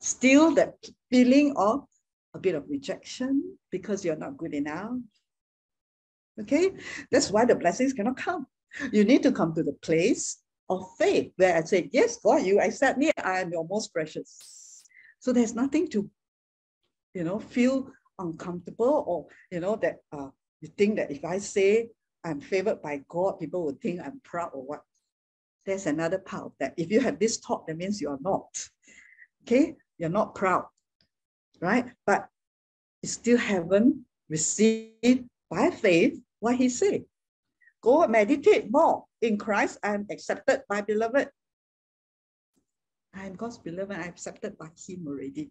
Still 0.00 0.54
that 0.54 0.74
feeling 1.10 1.54
of 1.56 1.86
a 2.34 2.38
bit 2.38 2.54
of 2.54 2.68
rejection 2.68 3.56
because 3.70 4.04
you're 4.04 4.16
not 4.16 4.36
good 4.36 4.54
enough. 4.54 4.98
Okay, 6.40 6.72
that's 7.10 7.30
why 7.30 7.44
the 7.44 7.54
blessings 7.54 7.92
cannot 7.92 8.16
come. 8.16 8.46
You 8.92 9.04
need 9.04 9.22
to 9.22 9.32
come 9.32 9.54
to 9.54 9.62
the 9.62 9.72
place 9.72 10.38
of 10.68 10.84
faith 10.98 11.32
where 11.36 11.56
I 11.56 11.62
say, 11.62 11.88
Yes, 11.92 12.18
God, 12.22 12.44
you 12.44 12.60
accept 12.60 12.98
me, 12.98 13.12
I 13.22 13.40
am 13.40 13.52
your 13.52 13.66
most 13.68 13.92
precious. 13.92 14.82
So 15.20 15.32
there's 15.32 15.54
nothing 15.54 15.88
to, 15.90 16.10
you 17.14 17.24
know, 17.24 17.38
feel 17.38 17.88
uncomfortable 18.18 19.04
or, 19.06 19.26
you 19.50 19.60
know, 19.60 19.76
that 19.76 19.98
uh, 20.12 20.28
you 20.60 20.68
think 20.76 20.96
that 20.96 21.10
if 21.10 21.24
I 21.24 21.38
say 21.38 21.88
I'm 22.24 22.40
favored 22.40 22.82
by 22.82 23.02
God, 23.08 23.38
people 23.38 23.64
will 23.64 23.78
think 23.80 24.00
I'm 24.00 24.20
proud 24.24 24.50
or 24.54 24.62
what. 24.62 24.82
There's 25.66 25.86
another 25.86 26.18
part 26.18 26.44
of 26.44 26.52
that. 26.60 26.74
If 26.76 26.90
you 26.90 27.00
have 27.00 27.18
this 27.18 27.38
thought, 27.38 27.66
that 27.66 27.76
means 27.76 28.00
you're 28.00 28.18
not. 28.20 28.68
Okay, 29.42 29.76
you're 29.98 30.10
not 30.10 30.34
proud, 30.34 30.64
right? 31.60 31.86
But 32.06 32.28
you 33.02 33.08
still 33.08 33.38
haven't 33.38 34.04
received 34.28 35.28
by 35.50 35.70
faith 35.70 36.18
what 36.40 36.56
he 36.56 36.68
said. 36.68 37.04
Go 37.82 38.06
meditate 38.06 38.70
more 38.70 39.04
in 39.20 39.36
Christ. 39.36 39.78
I 39.82 39.94
am 39.94 40.06
accepted 40.10 40.62
by 40.68 40.80
beloved. 40.80 41.28
I 43.14 43.26
am 43.26 43.34
God's 43.34 43.58
beloved. 43.58 43.96
I 43.96 44.04
am 44.04 44.08
accepted 44.08 44.56
by 44.58 44.68
him 44.86 45.06
already. 45.06 45.50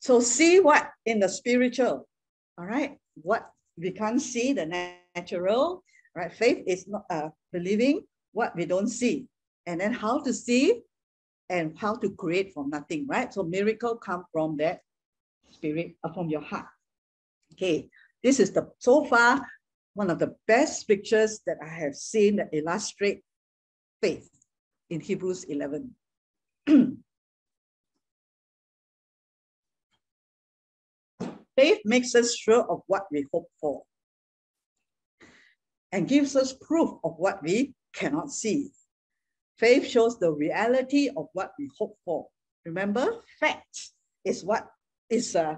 So 0.00 0.20
see 0.20 0.60
what 0.60 0.90
in 1.04 1.18
the 1.18 1.28
spiritual, 1.28 2.06
all 2.56 2.66
right? 2.66 2.96
What 3.14 3.50
we 3.76 3.90
can't 3.90 4.22
see 4.22 4.52
the 4.52 4.94
natural, 5.16 5.82
right? 6.14 6.32
Faith 6.32 6.62
is 6.66 6.86
not 6.86 7.04
uh, 7.10 7.30
believing 7.52 8.02
what 8.32 8.54
we 8.54 8.66
don't 8.66 8.88
see. 8.88 9.26
And 9.66 9.80
then 9.80 9.92
how 9.92 10.20
to 10.22 10.32
see 10.32 10.82
and 11.48 11.76
how 11.78 11.94
to 11.96 12.10
create 12.10 12.52
from 12.52 12.70
nothing, 12.70 13.06
right? 13.08 13.32
So 13.32 13.42
miracle 13.42 13.96
come 13.96 14.24
from 14.32 14.56
that 14.58 14.80
spirit, 15.50 15.96
uh, 16.02 16.12
from 16.12 16.28
your 16.28 16.40
heart. 16.40 16.66
Okay, 17.52 17.88
this 18.22 18.40
is 18.40 18.52
the 18.52 18.70
so 18.78 19.04
far 19.04 19.40
one 19.94 20.10
of 20.10 20.18
the 20.18 20.34
best 20.46 20.86
pictures 20.86 21.40
that 21.46 21.56
I 21.64 21.68
have 21.68 21.94
seen 21.94 22.36
that 22.36 22.50
illustrate 22.52 23.22
faith 24.02 24.28
in 24.90 25.00
Hebrews 25.00 25.44
11. 25.44 25.94
faith 31.56 31.80
makes 31.84 32.14
us 32.14 32.36
sure 32.36 32.70
of 32.70 32.82
what 32.86 33.06
we 33.10 33.24
hope 33.32 33.48
for 33.60 33.82
and 35.92 36.06
gives 36.06 36.36
us 36.36 36.52
proof 36.52 36.90
of 37.02 37.14
what 37.16 37.42
we 37.42 37.74
cannot 37.94 38.30
see. 38.30 38.70
Faith 39.58 39.86
shows 39.86 40.18
the 40.18 40.30
reality 40.30 41.10
of 41.16 41.28
what 41.32 41.52
we 41.58 41.70
hope 41.78 41.96
for. 42.04 42.26
Remember, 42.64 43.20
fact 43.40 43.90
is 44.24 44.44
what 44.44 44.68
is 45.08 45.34
uh, 45.34 45.56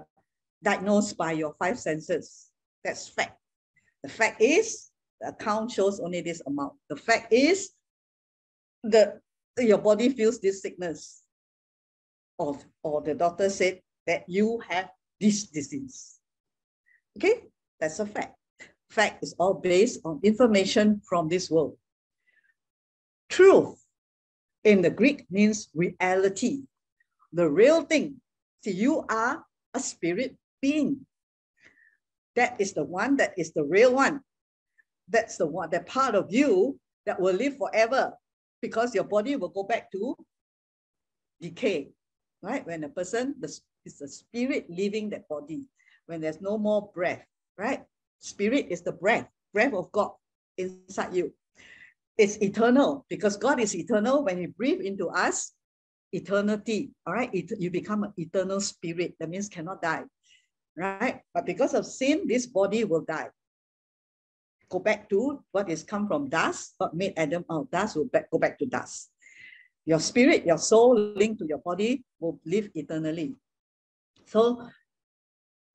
diagnosed 0.63 1.17
by 1.17 1.33
your 1.33 1.53
five 1.59 1.77
senses. 1.77 2.47
That's 2.83 3.07
fact. 3.07 3.37
The 4.03 4.09
fact 4.09 4.41
is, 4.41 4.91
the 5.19 5.29
account 5.29 5.71
shows 5.71 5.99
only 5.99 6.21
this 6.21 6.41
amount. 6.47 6.73
The 6.89 6.95
fact 6.95 7.33
is, 7.33 7.71
the 8.83 9.19
your 9.57 9.79
body 9.79 10.09
feels 10.09 10.39
this 10.39 10.61
sickness. 10.61 11.23
Or, 12.37 12.57
or 12.83 13.01
the 13.01 13.15
doctor 13.15 13.49
said 13.49 13.81
that 14.07 14.23
you 14.27 14.61
have 14.69 14.89
this 15.19 15.47
disease. 15.47 16.19
Okay, 17.17 17.43
that's 17.81 17.99
a 17.99 18.05
fact. 18.05 18.37
Fact 18.89 19.21
is 19.21 19.35
all 19.37 19.55
based 19.55 19.99
on 20.05 20.21
information 20.23 21.01
from 21.07 21.27
this 21.27 21.51
world. 21.51 21.75
Truth 23.29 23.78
in 24.63 24.81
the 24.81 24.89
Greek 24.89 25.25
means 25.29 25.69
reality, 25.73 26.63
the 27.33 27.49
real 27.49 27.83
thing. 27.83 28.21
See, 28.63 28.71
you 28.71 29.05
are 29.09 29.43
a 29.73 29.79
spirit 29.79 30.35
being. 30.61 31.05
That 32.35 32.59
is 32.59 32.73
the 32.73 32.83
one 32.83 33.17
that 33.17 33.33
is 33.37 33.53
the 33.53 33.63
real 33.63 33.93
one. 33.93 34.21
That's 35.07 35.37
the 35.37 35.47
one, 35.47 35.69
that 35.71 35.87
part 35.87 36.15
of 36.15 36.31
you 36.31 36.79
that 37.05 37.19
will 37.19 37.33
live 37.33 37.57
forever 37.57 38.13
because 38.61 38.93
your 38.93 39.05
body 39.05 39.35
will 39.35 39.49
go 39.49 39.63
back 39.63 39.91
to 39.91 40.15
decay, 41.41 41.89
right? 42.41 42.65
When 42.65 42.83
a 42.83 42.89
person 42.89 43.35
is 43.41 43.61
the 43.99 44.07
spirit 44.07 44.67
leaving 44.69 45.09
that 45.11 45.27
body, 45.27 45.63
when 46.05 46.21
there's 46.21 46.41
no 46.41 46.57
more 46.57 46.91
breath, 46.93 47.25
right? 47.57 47.83
Spirit 48.19 48.67
is 48.69 48.81
the 48.81 48.91
breath, 48.91 49.27
breath 49.53 49.73
of 49.73 49.91
God 49.91 50.11
inside 50.57 51.15
you. 51.15 51.33
It's 52.19 52.35
eternal 52.43 53.07
because 53.07 53.37
God 53.39 53.63
is 53.63 53.71
eternal. 53.73 54.27
When 54.27 54.37
He 54.37 54.47
breathe 54.51 54.81
into 54.83 55.07
us, 55.07 55.55
eternity, 56.11 56.91
all 57.07 57.13
right? 57.13 57.31
It, 57.31 57.55
you 57.57 57.71
become 57.71 58.03
an 58.03 58.13
eternal 58.17 58.59
spirit. 58.59 59.15
That 59.19 59.29
means 59.29 59.47
cannot 59.47 59.81
die 59.81 60.03
right? 60.79 61.19
But 61.33 61.45
because 61.45 61.73
of 61.73 61.85
sin, 61.85 62.23
this 62.25 62.47
body 62.47 62.83
will 62.83 63.03
die. 63.03 63.29
Go 64.69 64.79
back 64.79 65.09
to 65.09 65.43
what 65.51 65.69
is 65.69 65.83
come 65.83 66.07
from 66.07 66.29
dust, 66.29 66.75
what 66.77 66.93
made 66.93 67.13
Adam 67.17 67.43
out 67.51 67.61
of 67.61 67.71
dust 67.71 67.95
will 67.95 68.05
back, 68.05 68.31
go 68.31 68.39
back 68.39 68.57
to 68.59 68.65
dust. 68.65 69.09
Your 69.85 69.99
spirit, 69.99 70.45
your 70.45 70.57
soul 70.57 70.95
linked 71.15 71.39
to 71.39 71.47
your 71.47 71.57
body 71.59 72.03
will 72.19 72.39
live 72.45 72.69
eternally. 72.75 73.35
So 74.27 74.69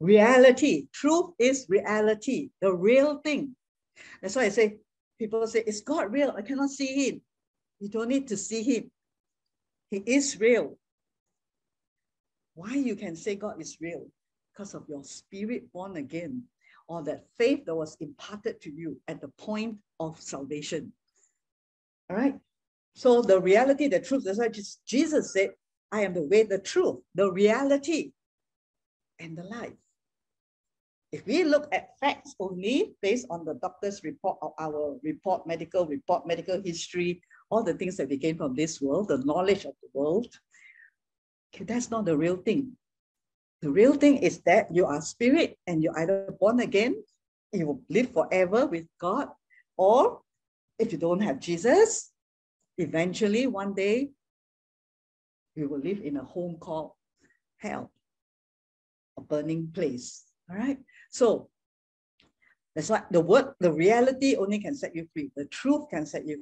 reality, 0.00 0.86
truth 0.92 1.32
is 1.38 1.66
reality, 1.68 2.50
the 2.60 2.72
real 2.72 3.18
thing. 3.18 3.56
That's 4.22 4.36
why 4.36 4.44
I 4.44 4.48
say, 4.50 4.78
people 5.18 5.46
say, 5.46 5.62
is 5.66 5.80
God 5.80 6.12
real? 6.12 6.34
I 6.36 6.42
cannot 6.42 6.70
see 6.70 7.08
him. 7.08 7.20
You 7.80 7.88
don't 7.88 8.08
need 8.08 8.28
to 8.28 8.36
see 8.36 8.62
him. 8.62 8.90
He 9.90 9.98
is 9.98 10.38
real. 10.40 10.78
Why 12.54 12.74
you 12.74 12.96
can 12.96 13.16
say 13.16 13.34
God 13.34 13.60
is 13.60 13.78
real? 13.80 14.06
because 14.54 14.74
of 14.74 14.84
your 14.88 15.02
spirit 15.02 15.72
born 15.72 15.96
again 15.96 16.44
or 16.86 17.02
that 17.02 17.24
faith 17.36 17.64
that 17.66 17.74
was 17.74 17.96
imparted 18.00 18.60
to 18.60 18.70
you 18.70 19.00
at 19.08 19.20
the 19.20 19.28
point 19.28 19.76
of 19.98 20.20
salvation. 20.20 20.92
All 22.08 22.16
right. 22.16 22.38
So 22.94 23.22
the 23.22 23.40
reality, 23.40 23.88
the 23.88 24.00
truth, 24.00 24.24
that's 24.24 24.38
why 24.38 24.50
Jesus 24.86 25.32
said, 25.32 25.50
I 25.90 26.02
am 26.02 26.14
the 26.14 26.22
way, 26.22 26.44
the 26.44 26.58
truth, 26.58 27.00
the 27.14 27.32
reality, 27.32 28.12
and 29.18 29.36
the 29.36 29.44
life. 29.44 29.72
If 31.14 31.24
we 31.26 31.44
look 31.44 31.68
at 31.70 31.96
facts 32.00 32.34
only 32.40 32.96
based 33.00 33.28
on 33.30 33.44
the 33.44 33.54
doctor's 33.54 34.02
report 34.02 34.36
or 34.42 34.52
our 34.58 34.98
report, 35.04 35.46
medical 35.46 35.86
report, 35.86 36.26
medical 36.26 36.60
history, 36.60 37.22
all 37.50 37.62
the 37.62 37.74
things 37.74 37.96
that 37.98 38.08
we 38.08 38.16
gain 38.16 38.36
from 38.36 38.56
this 38.56 38.80
world, 38.80 39.06
the 39.06 39.18
knowledge 39.18 39.64
of 39.64 39.74
the 39.80 39.88
world, 39.92 40.26
okay, 41.54 41.62
that's 41.62 41.88
not 41.88 42.04
the 42.04 42.16
real 42.16 42.34
thing. 42.34 42.72
The 43.62 43.70
real 43.70 43.94
thing 43.94 44.16
is 44.16 44.40
that 44.40 44.74
you 44.74 44.86
are 44.86 45.00
spirit 45.00 45.56
and 45.68 45.84
you're 45.84 45.96
either 46.00 46.34
born 46.40 46.58
again, 46.58 47.00
you 47.52 47.68
will 47.68 47.80
live 47.88 48.10
forever 48.10 48.66
with 48.66 48.88
God, 49.00 49.28
or 49.76 50.20
if 50.80 50.90
you 50.90 50.98
don't 50.98 51.20
have 51.20 51.38
Jesus, 51.38 52.10
eventually 52.76 53.46
one 53.46 53.72
day 53.72 54.10
you 55.54 55.68
will 55.68 55.78
live 55.78 56.00
in 56.02 56.16
a 56.16 56.24
home 56.24 56.56
called 56.58 56.90
hell, 57.58 57.92
a 59.16 59.20
burning 59.20 59.70
place. 59.72 60.24
All 60.50 60.56
right. 60.56 60.78
So 61.14 61.48
that's 62.74 62.90
why 62.90 63.04
the 63.08 63.20
word, 63.20 63.54
the 63.60 63.72
reality 63.72 64.34
only 64.34 64.58
can 64.58 64.74
set 64.74 64.96
you 64.96 65.06
free. 65.12 65.30
The 65.36 65.44
truth 65.44 65.88
can 65.88 66.06
set 66.06 66.26
you 66.26 66.40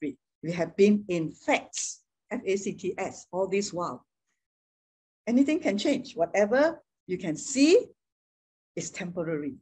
free. 0.00 0.16
We 0.42 0.50
have 0.52 0.74
been 0.78 1.04
in 1.08 1.30
facts 1.30 2.00
F-A-C-T-S, 2.30 3.26
all 3.32 3.46
this 3.46 3.70
while. 3.70 4.06
Anything 5.26 5.60
can 5.60 5.76
change. 5.76 6.16
Whatever 6.16 6.82
you 7.06 7.18
can 7.18 7.36
see 7.36 7.84
is 8.74 8.90
temporary. 8.90 9.56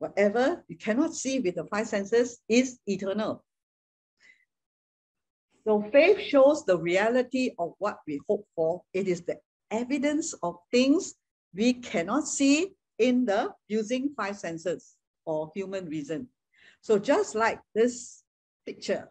Whatever 0.00 0.62
you 0.68 0.76
cannot 0.76 1.14
see 1.14 1.40
with 1.40 1.54
the 1.54 1.64
five 1.64 1.88
senses 1.88 2.40
is 2.46 2.78
eternal. 2.86 3.42
So 5.64 5.82
faith 5.90 6.20
shows 6.20 6.66
the 6.66 6.78
reality 6.78 7.52
of 7.58 7.72
what 7.78 8.00
we 8.06 8.20
hope 8.28 8.46
for. 8.54 8.82
It 8.92 9.08
is 9.08 9.22
the 9.22 9.38
evidence 9.70 10.34
of 10.42 10.56
things 10.70 11.14
we 11.54 11.72
cannot 11.72 12.28
see 12.28 12.74
in 12.98 13.24
the 13.24 13.52
using 13.68 14.12
five 14.16 14.36
senses 14.36 14.96
or 15.24 15.50
human 15.54 15.86
reason. 15.86 16.28
So 16.80 16.98
just 16.98 17.34
like 17.34 17.60
this 17.74 18.22
picture. 18.66 19.08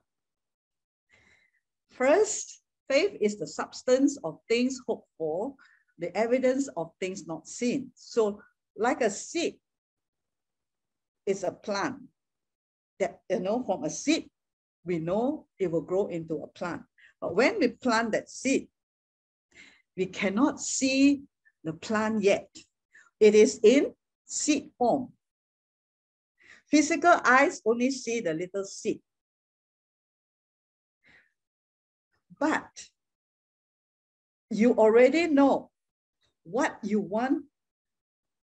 First, 1.92 2.62
faith 2.90 3.18
is 3.20 3.38
the 3.38 3.48
substance 3.48 4.18
of 4.24 4.40
things 4.48 4.80
hoped 4.88 5.08
for, 5.18 5.56
the 6.00 6.16
evidence 6.16 6.70
of 6.78 6.92
things 7.00 7.26
not 7.28 7.48
seen. 7.48 7.92
So 7.96 8.42
like 8.76 9.02
a 9.02 9.10
seed 9.10 9.56
is 11.26 11.44
a 11.44 11.52
plant 11.52 11.98
that, 13.00 13.20
you 13.30 13.40
know, 13.40 13.64
from 13.64 13.84
a 13.84 13.90
seed, 13.90 14.30
we 14.86 15.00
know 15.00 15.48
it 15.60 15.72
will 15.72 15.82
grow 15.82 16.08
into 16.08 16.44
a 16.44 16.48
plant. 16.48 16.84
But 17.20 17.36
when 17.36 17.60
we 17.60 17.70
plant 17.70 18.12
that 18.12 18.30
seed, 18.30 18.68
we 19.96 20.06
cannot 20.06 20.62
see 20.62 21.24
the 21.64 21.74
plant 21.74 22.24
yet. 22.24 22.50
It 23.20 23.36
is 23.36 23.60
in 23.64 23.94
seed 24.26 24.72
form. 24.78 25.14
Physical 26.70 27.20
eyes 27.24 27.62
only 27.66 27.92
see 27.92 28.20
the 28.20 28.34
little 28.34 28.66
seed. 28.66 29.00
But 32.40 32.90
you 34.50 34.74
already 34.74 35.28
know 35.28 35.72
what 36.44 36.78
you 36.84 37.00
want 37.00 37.46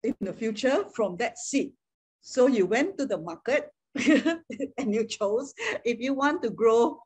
in 0.03 0.15
the 0.21 0.33
future 0.33 0.85
from 0.93 1.17
that 1.17 1.37
seed. 1.37 1.73
So 2.21 2.47
you 2.47 2.65
went 2.65 2.97
to 2.97 3.05
the 3.05 3.17
market 3.17 3.69
and 3.95 4.93
you 4.93 5.05
chose, 5.05 5.53
if 5.83 5.99
you 5.99 6.13
want 6.13 6.41
to 6.43 6.49
grow 6.49 6.99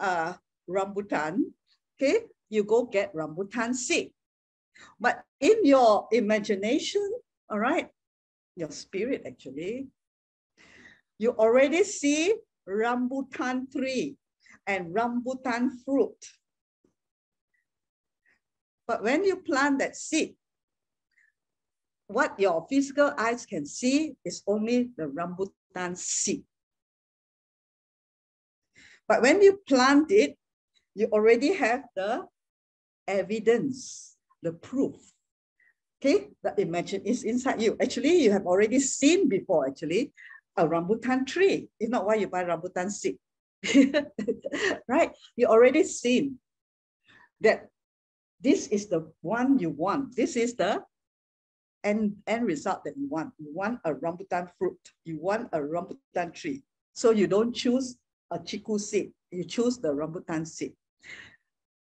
uh, 0.00 0.34
rambutan, 0.68 1.52
okay, 1.96 2.26
you 2.48 2.64
go 2.64 2.84
get 2.84 3.14
rambutan 3.14 3.74
seed. 3.74 4.12
But 5.00 5.24
in 5.40 5.64
your 5.64 6.08
imagination, 6.12 7.08
all 7.50 7.58
right, 7.58 7.88
your 8.56 8.70
spirit 8.70 9.22
actually, 9.26 9.88
you 11.18 11.30
already 11.32 11.84
see 11.84 12.34
rambutan 12.68 13.70
tree 13.70 14.16
and 14.66 14.94
rambutan 14.94 15.70
fruit. 15.84 16.18
But 18.86 19.02
when 19.02 19.24
you 19.24 19.36
plant 19.36 19.78
that 19.78 19.96
seed, 19.96 20.36
what 22.06 22.38
your 22.38 22.66
physical 22.68 23.12
eyes 23.16 23.46
can 23.46 23.64
see 23.64 24.14
is 24.24 24.42
only 24.46 24.90
the 24.96 25.04
rambutan 25.08 25.96
seed. 25.96 26.44
But 29.08 29.22
when 29.22 29.42
you 29.42 29.60
plant 29.66 30.10
it, 30.10 30.36
you 30.94 31.06
already 31.06 31.54
have 31.54 31.84
the 31.96 32.26
evidence, 33.08 34.11
the 34.42 34.52
proof. 34.52 34.96
Okay, 36.00 36.30
the 36.42 36.60
imagine 36.60 37.02
is 37.02 37.22
inside 37.22 37.62
you. 37.62 37.76
Actually, 37.80 38.22
you 38.22 38.32
have 38.32 38.46
already 38.46 38.80
seen 38.80 39.28
before, 39.28 39.68
actually, 39.68 40.12
a 40.56 40.66
rambutan 40.66 41.26
tree. 41.26 41.68
If 41.78 41.90
not, 41.90 42.06
why 42.06 42.16
you 42.16 42.26
buy 42.26 42.44
rambutan 42.44 42.90
seed? 42.90 43.18
right? 44.88 45.12
You 45.36 45.46
already 45.46 45.84
seen 45.84 46.38
that 47.40 47.68
this 48.40 48.66
is 48.68 48.88
the 48.88 49.12
one 49.20 49.58
you 49.58 49.70
want. 49.70 50.16
This 50.16 50.34
is 50.34 50.56
the 50.56 50.82
end, 51.84 52.16
end 52.26 52.46
result 52.46 52.82
that 52.84 52.96
you 52.96 53.08
want. 53.08 53.32
You 53.38 53.52
want 53.54 53.78
a 53.84 53.94
rambutan 53.94 54.50
fruit. 54.58 54.78
You 55.04 55.18
want 55.20 55.48
a 55.52 55.60
rambutan 55.60 56.34
tree. 56.34 56.64
So 56.92 57.10
you 57.10 57.26
don't 57.26 57.54
choose 57.54 57.96
a 58.30 58.38
chiku 58.38 58.80
seed. 58.80 59.12
You 59.30 59.44
choose 59.44 59.78
the 59.78 59.88
rambutan 59.88 60.46
seed. 60.46 60.72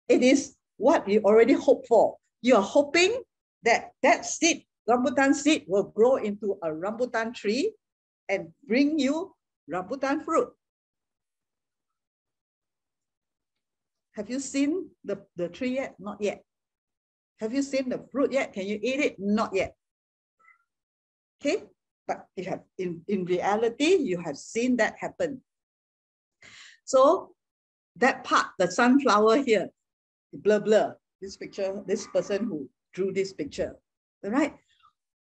It 0.09 0.23
is 0.23 0.57
what 0.77 1.09
you 1.09 1.21
already 1.25 1.55
hope 1.55 1.87
for. 1.87 2.17
You 2.43 2.57
are 2.57 2.63
hoping 2.63 3.23
that 3.63 3.93
that 4.03 4.27
seed, 4.27 4.67
rambutan 4.91 5.35
seed, 5.35 5.65
will 5.69 5.85
grow 5.95 6.17
into 6.17 6.59
a 6.63 6.69
rambutan 6.69 7.33
tree 7.35 7.73
and 8.29 8.51
bring 8.67 8.99
you 8.99 9.35
rambutan 9.71 10.25
fruit. 10.25 10.51
Have 14.13 14.29
you 14.29 14.41
seen 14.41 14.91
the, 15.05 15.25
the 15.37 15.49
tree 15.49 15.77
yet? 15.77 15.95
Not 15.99 16.21
yet. 16.21 16.45
Have 17.41 17.55
you 17.55 17.63
seen 17.63 17.89
the 17.89 18.05
fruit 18.11 18.33
yet? 18.33 18.53
Can 18.53 18.67
you 18.67 18.79
eat 18.83 19.01
it? 19.01 19.17
Not 19.19 19.55
yet. 19.55 19.75
Okay, 21.41 21.65
but 22.07 22.27
you 22.37 22.45
have 22.45 22.63
in, 22.79 23.03
in 23.09 23.25
reality, 23.25 23.97
you 23.97 24.21
have 24.21 24.37
seen 24.37 24.77
that 24.77 24.97
happen. 24.99 25.41
So 26.85 27.35
that 27.97 28.25
part, 28.25 28.47
the 28.59 28.71
sunflower 28.71 29.43
here, 29.43 29.71
blur 30.33 30.61
blur, 30.61 30.97
this 31.23 31.37
picture, 31.37 31.83
this 31.87 32.07
person 32.09 32.45
who 32.45 32.69
drew 32.93 33.13
this 33.13 33.33
picture, 33.33 33.77
right? 34.23 34.55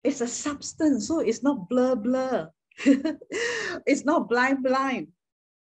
It's 0.04 0.22
a 0.22 0.28
substance, 0.28 1.08
so 1.08 1.20
it's 1.20 1.44
not 1.44 1.68
blur 1.68 1.96
blur. 1.96 2.50
it's 3.86 4.06
not 4.06 4.30
blind 4.30 4.64
blind. 4.64 5.08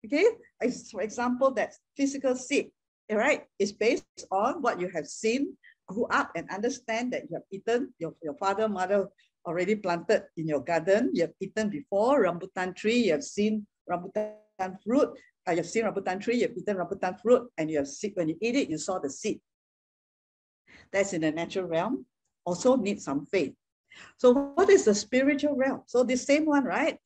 Okay, 0.05 0.25
it's, 0.59 0.91
for 0.91 1.01
example, 1.01 1.51
that 1.53 1.73
physical 1.95 2.35
seed 2.35 2.71
right? 3.11 3.43
It's 3.59 3.71
based 3.71 4.25
on 4.31 4.61
what 4.61 4.79
you 4.79 4.89
have 4.89 5.07
seen, 5.07 5.55
grew 5.87 6.05
up 6.09 6.31
and 6.35 6.49
understand 6.49 7.13
that 7.13 7.23
you 7.29 7.35
have 7.35 7.45
eaten, 7.51 7.93
your, 7.99 8.15
your 8.23 8.33
father, 8.35 8.67
mother 8.67 9.07
already 9.45 9.75
planted 9.75 10.23
in 10.37 10.47
your 10.47 10.61
garden, 10.61 11.11
you 11.13 11.21
have 11.21 11.33
eaten 11.39 11.69
before, 11.69 12.23
rambutan 12.23 12.75
tree, 12.75 13.05
you 13.05 13.11
have 13.11 13.23
seen 13.23 13.67
rambutan 13.89 14.81
fruit, 14.83 15.09
uh, 15.47 15.51
you 15.51 15.57
have 15.57 15.69
seen 15.69 15.83
rambutan 15.83 16.19
tree, 16.19 16.37
you 16.37 16.47
have 16.47 16.57
eaten 16.57 16.77
rambutan 16.77 17.19
fruit, 17.21 17.47
and 17.59 17.69
you 17.69 17.77
have 17.77 17.87
seen, 17.87 18.11
when 18.15 18.29
you 18.29 18.37
eat 18.41 18.55
it, 18.55 18.69
you 18.69 18.79
saw 18.79 18.97
the 18.97 19.09
seed. 19.09 19.39
That's 20.95 21.11
in 21.11 21.21
the 21.21 21.31
natural 21.31 21.67
realm, 21.67 22.05
also 22.45 22.77
need 22.77 23.01
some 23.01 23.25
faith. 23.27 23.53
So 24.17 24.33
what 24.55 24.69
is 24.69 24.85
the 24.85 24.95
spiritual 24.95 25.55
realm? 25.55 25.81
So 25.85 26.03
the 26.03 26.15
same 26.15 26.45
one, 26.45 26.63
right? 26.63 26.97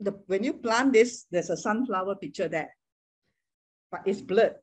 The, 0.00 0.18
when 0.26 0.42
you 0.42 0.54
plant 0.54 0.92
this, 0.92 1.26
there's 1.30 1.50
a 1.50 1.56
sunflower 1.56 2.16
picture 2.16 2.48
there, 2.48 2.74
but 3.92 4.02
it's 4.04 4.20
blurred 4.20 4.56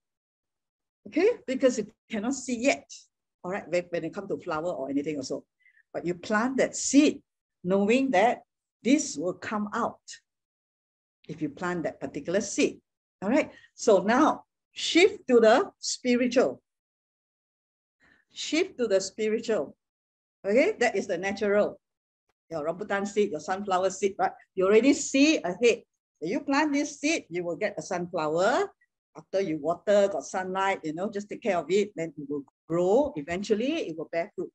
okay? 1.07 1.29
Because 1.45 1.77
you 1.77 1.87
cannot 2.09 2.35
see 2.35 2.57
yet, 2.57 2.91
all 3.43 3.51
right, 3.51 3.67
when, 3.67 3.83
when 3.89 4.03
it 4.03 4.13
comes 4.13 4.29
to 4.29 4.37
flower 4.37 4.71
or 4.71 4.89
anything 4.89 5.17
also. 5.17 5.43
But 5.93 6.05
you 6.05 6.13
plant 6.13 6.57
that 6.57 6.75
seed 6.75 7.21
knowing 7.63 8.11
that 8.11 8.43
this 8.83 9.17
will 9.17 9.33
come 9.33 9.69
out 9.73 9.99
if 11.27 11.41
you 11.41 11.49
plant 11.49 11.83
that 11.83 11.99
particular 11.99 12.41
seed, 12.41 12.79
all 13.21 13.29
right? 13.29 13.51
So 13.73 14.01
now 14.01 14.43
shift 14.71 15.27
to 15.27 15.39
the 15.39 15.71
spiritual. 15.79 16.61
Shift 18.37 18.77
to 18.77 18.85
the 18.85 19.01
spiritual, 19.01 19.73
okay? 20.45 20.77
That 20.77 20.95
is 20.95 21.09
the 21.09 21.17
natural. 21.17 21.81
Your 22.53 22.69
rambutan 22.69 23.07
seed, 23.09 23.31
your 23.31 23.41
sunflower 23.41 23.89
seed, 23.89 24.13
right? 24.19 24.31
You 24.53 24.69
already 24.69 24.93
see 24.93 25.41
ahead. 25.41 25.81
If 26.21 26.29
you 26.29 26.41
plant 26.41 26.71
this 26.71 27.01
seed, 27.01 27.25
you 27.29 27.43
will 27.43 27.57
get 27.57 27.73
a 27.77 27.81
sunflower 27.81 28.69
after 29.17 29.41
you 29.41 29.57
water, 29.57 30.07
got 30.07 30.23
sunlight, 30.23 30.81
you 30.83 30.93
know, 30.93 31.09
just 31.09 31.27
take 31.27 31.41
care 31.41 31.57
of 31.57 31.65
it, 31.69 31.91
then 31.95 32.13
it 32.15 32.29
will 32.29 32.43
grow. 32.69 33.11
Eventually, 33.15 33.89
it 33.89 33.97
will 33.97 34.09
bear 34.11 34.31
fruit. 34.35 34.51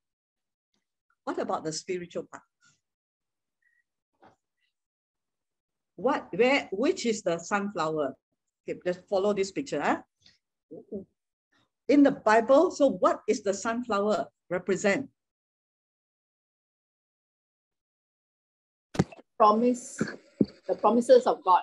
What 1.25 1.41
about 1.41 1.65
the 1.65 1.73
spiritual 1.73 2.29
part? 2.31 2.43
What, 5.97 6.29
where, 6.35 6.69
which 6.71 7.05
is 7.05 7.23
the 7.23 7.39
sunflower? 7.39 8.15
Okay, 8.63 8.79
just 8.87 9.03
follow 9.09 9.33
this 9.35 9.51
picture. 9.51 9.83
Huh? 9.83 10.03
In 11.89 12.03
the 12.03 12.13
Bible, 12.13 12.71
so 12.71 12.89
what 12.89 13.21
is 13.29 13.43
the 13.43 13.53
sunflower 13.53 14.27
represent? 14.51 15.09
Promise, 19.37 20.01
the 20.69 20.75
promises 20.77 21.27
of 21.27 21.43
God. 21.45 21.63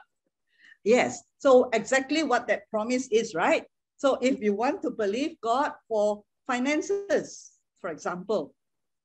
Yes. 0.84 1.24
So 1.40 1.70
exactly 1.72 2.24
what 2.24 2.48
that 2.48 2.70
promise 2.70 3.08
is, 3.08 3.34
right? 3.34 3.64
So 3.98 4.18
if 4.22 4.42
you 4.42 4.54
want 4.54 4.82
to 4.84 4.92
believe 4.92 5.40
God 5.42 5.72
for 5.88 6.24
finances, 6.48 7.52
for 7.80 7.90
example, 7.90 8.54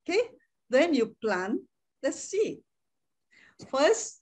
okay, 0.03 0.31
then 0.69 0.93
you 0.93 1.15
plant 1.21 1.61
the 2.01 2.11
seed. 2.11 2.59
First, 3.69 4.21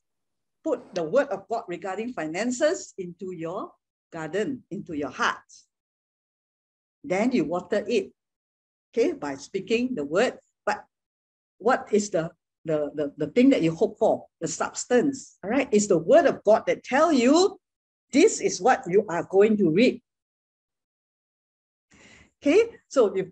put 0.64 0.94
the 0.94 1.04
word 1.04 1.28
of 1.30 1.48
God 1.50 1.64
regarding 1.68 2.14
finances 2.14 2.94
into 2.98 3.34
your 3.34 3.72
garden, 4.12 4.64
into 4.72 4.94
your 4.94 5.10
heart. 5.10 5.44
Then 7.04 7.32
you 7.32 7.46
water 7.46 7.84
it, 7.88 8.12
okay, 8.92 9.14
by 9.14 9.36
speaking 9.36 9.96
the 9.96 10.06
word. 10.06 10.38
But 10.66 10.86
what 11.58 11.88
is 11.92 12.10
the 12.10 12.32
the, 12.66 12.92
the, 12.96 13.14
the 13.18 13.28
thing 13.28 13.50
that 13.50 13.62
you 13.62 13.76
hope 13.76 14.00
for, 14.00 14.26
the 14.40 14.48
substance, 14.48 15.38
all 15.44 15.50
right, 15.50 15.68
is 15.74 15.88
the 15.88 15.98
word 15.98 16.26
of 16.26 16.44
God 16.44 16.64
that 16.68 16.84
tell 16.84 17.12
you 17.12 17.60
this 18.12 18.40
is 18.40 18.62
what 18.62 18.84
you 18.88 19.06
are 19.10 19.28
going 19.30 19.58
to 19.58 19.70
read. 19.70 20.02
Okay, 22.42 22.70
so 22.88 23.14
you've 23.16 23.32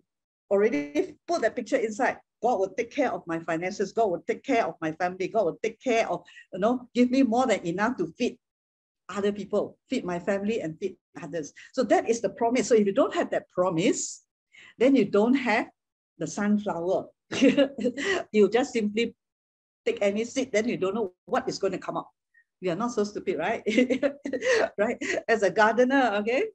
already 0.49 1.15
put 1.27 1.41
that 1.41 1.55
picture 1.55 1.77
inside. 1.77 2.17
God 2.41 2.59
will 2.59 2.69
take 2.69 2.91
care 2.91 3.11
of 3.11 3.21
my 3.27 3.39
finances. 3.39 3.91
God 3.91 4.07
will 4.09 4.23
take 4.27 4.43
care 4.43 4.65
of 4.65 4.75
my 4.81 4.91
family. 4.93 5.27
God 5.27 5.45
will 5.45 5.59
take 5.61 5.81
care 5.81 6.09
of, 6.09 6.23
you 6.51 6.59
know, 6.59 6.87
give 6.95 7.11
me 7.11 7.21
more 7.21 7.45
than 7.45 7.65
enough 7.65 7.97
to 7.97 8.07
feed 8.17 8.37
other 9.15 9.31
people, 9.31 9.77
feed 9.89 10.05
my 10.05 10.19
family 10.19 10.61
and 10.61 10.77
feed 10.79 10.95
others. 11.21 11.53
So 11.73 11.83
that 11.83 12.09
is 12.09 12.21
the 12.21 12.29
promise. 12.29 12.67
So 12.67 12.75
if 12.75 12.85
you 12.85 12.93
don't 12.93 13.13
have 13.15 13.29
that 13.31 13.49
promise, 13.51 14.23
then 14.77 14.95
you 14.95 15.05
don't 15.05 15.35
have 15.35 15.67
the 16.17 16.27
sunflower. 16.27 17.07
you 18.31 18.49
just 18.49 18.73
simply 18.73 19.15
take 19.85 19.99
any 20.01 20.25
seed, 20.25 20.51
then 20.51 20.67
you 20.67 20.77
don't 20.77 20.95
know 20.95 21.13
what 21.25 21.47
is 21.47 21.59
going 21.59 21.73
to 21.73 21.79
come 21.79 21.97
up. 21.97 22.09
We 22.61 22.69
are 22.69 22.75
not 22.75 22.91
so 22.91 23.03
stupid, 23.03 23.39
right? 23.39 23.63
right? 24.77 24.97
As 25.27 25.41
a 25.41 25.49
gardener, 25.49 26.17
okay? 26.21 26.45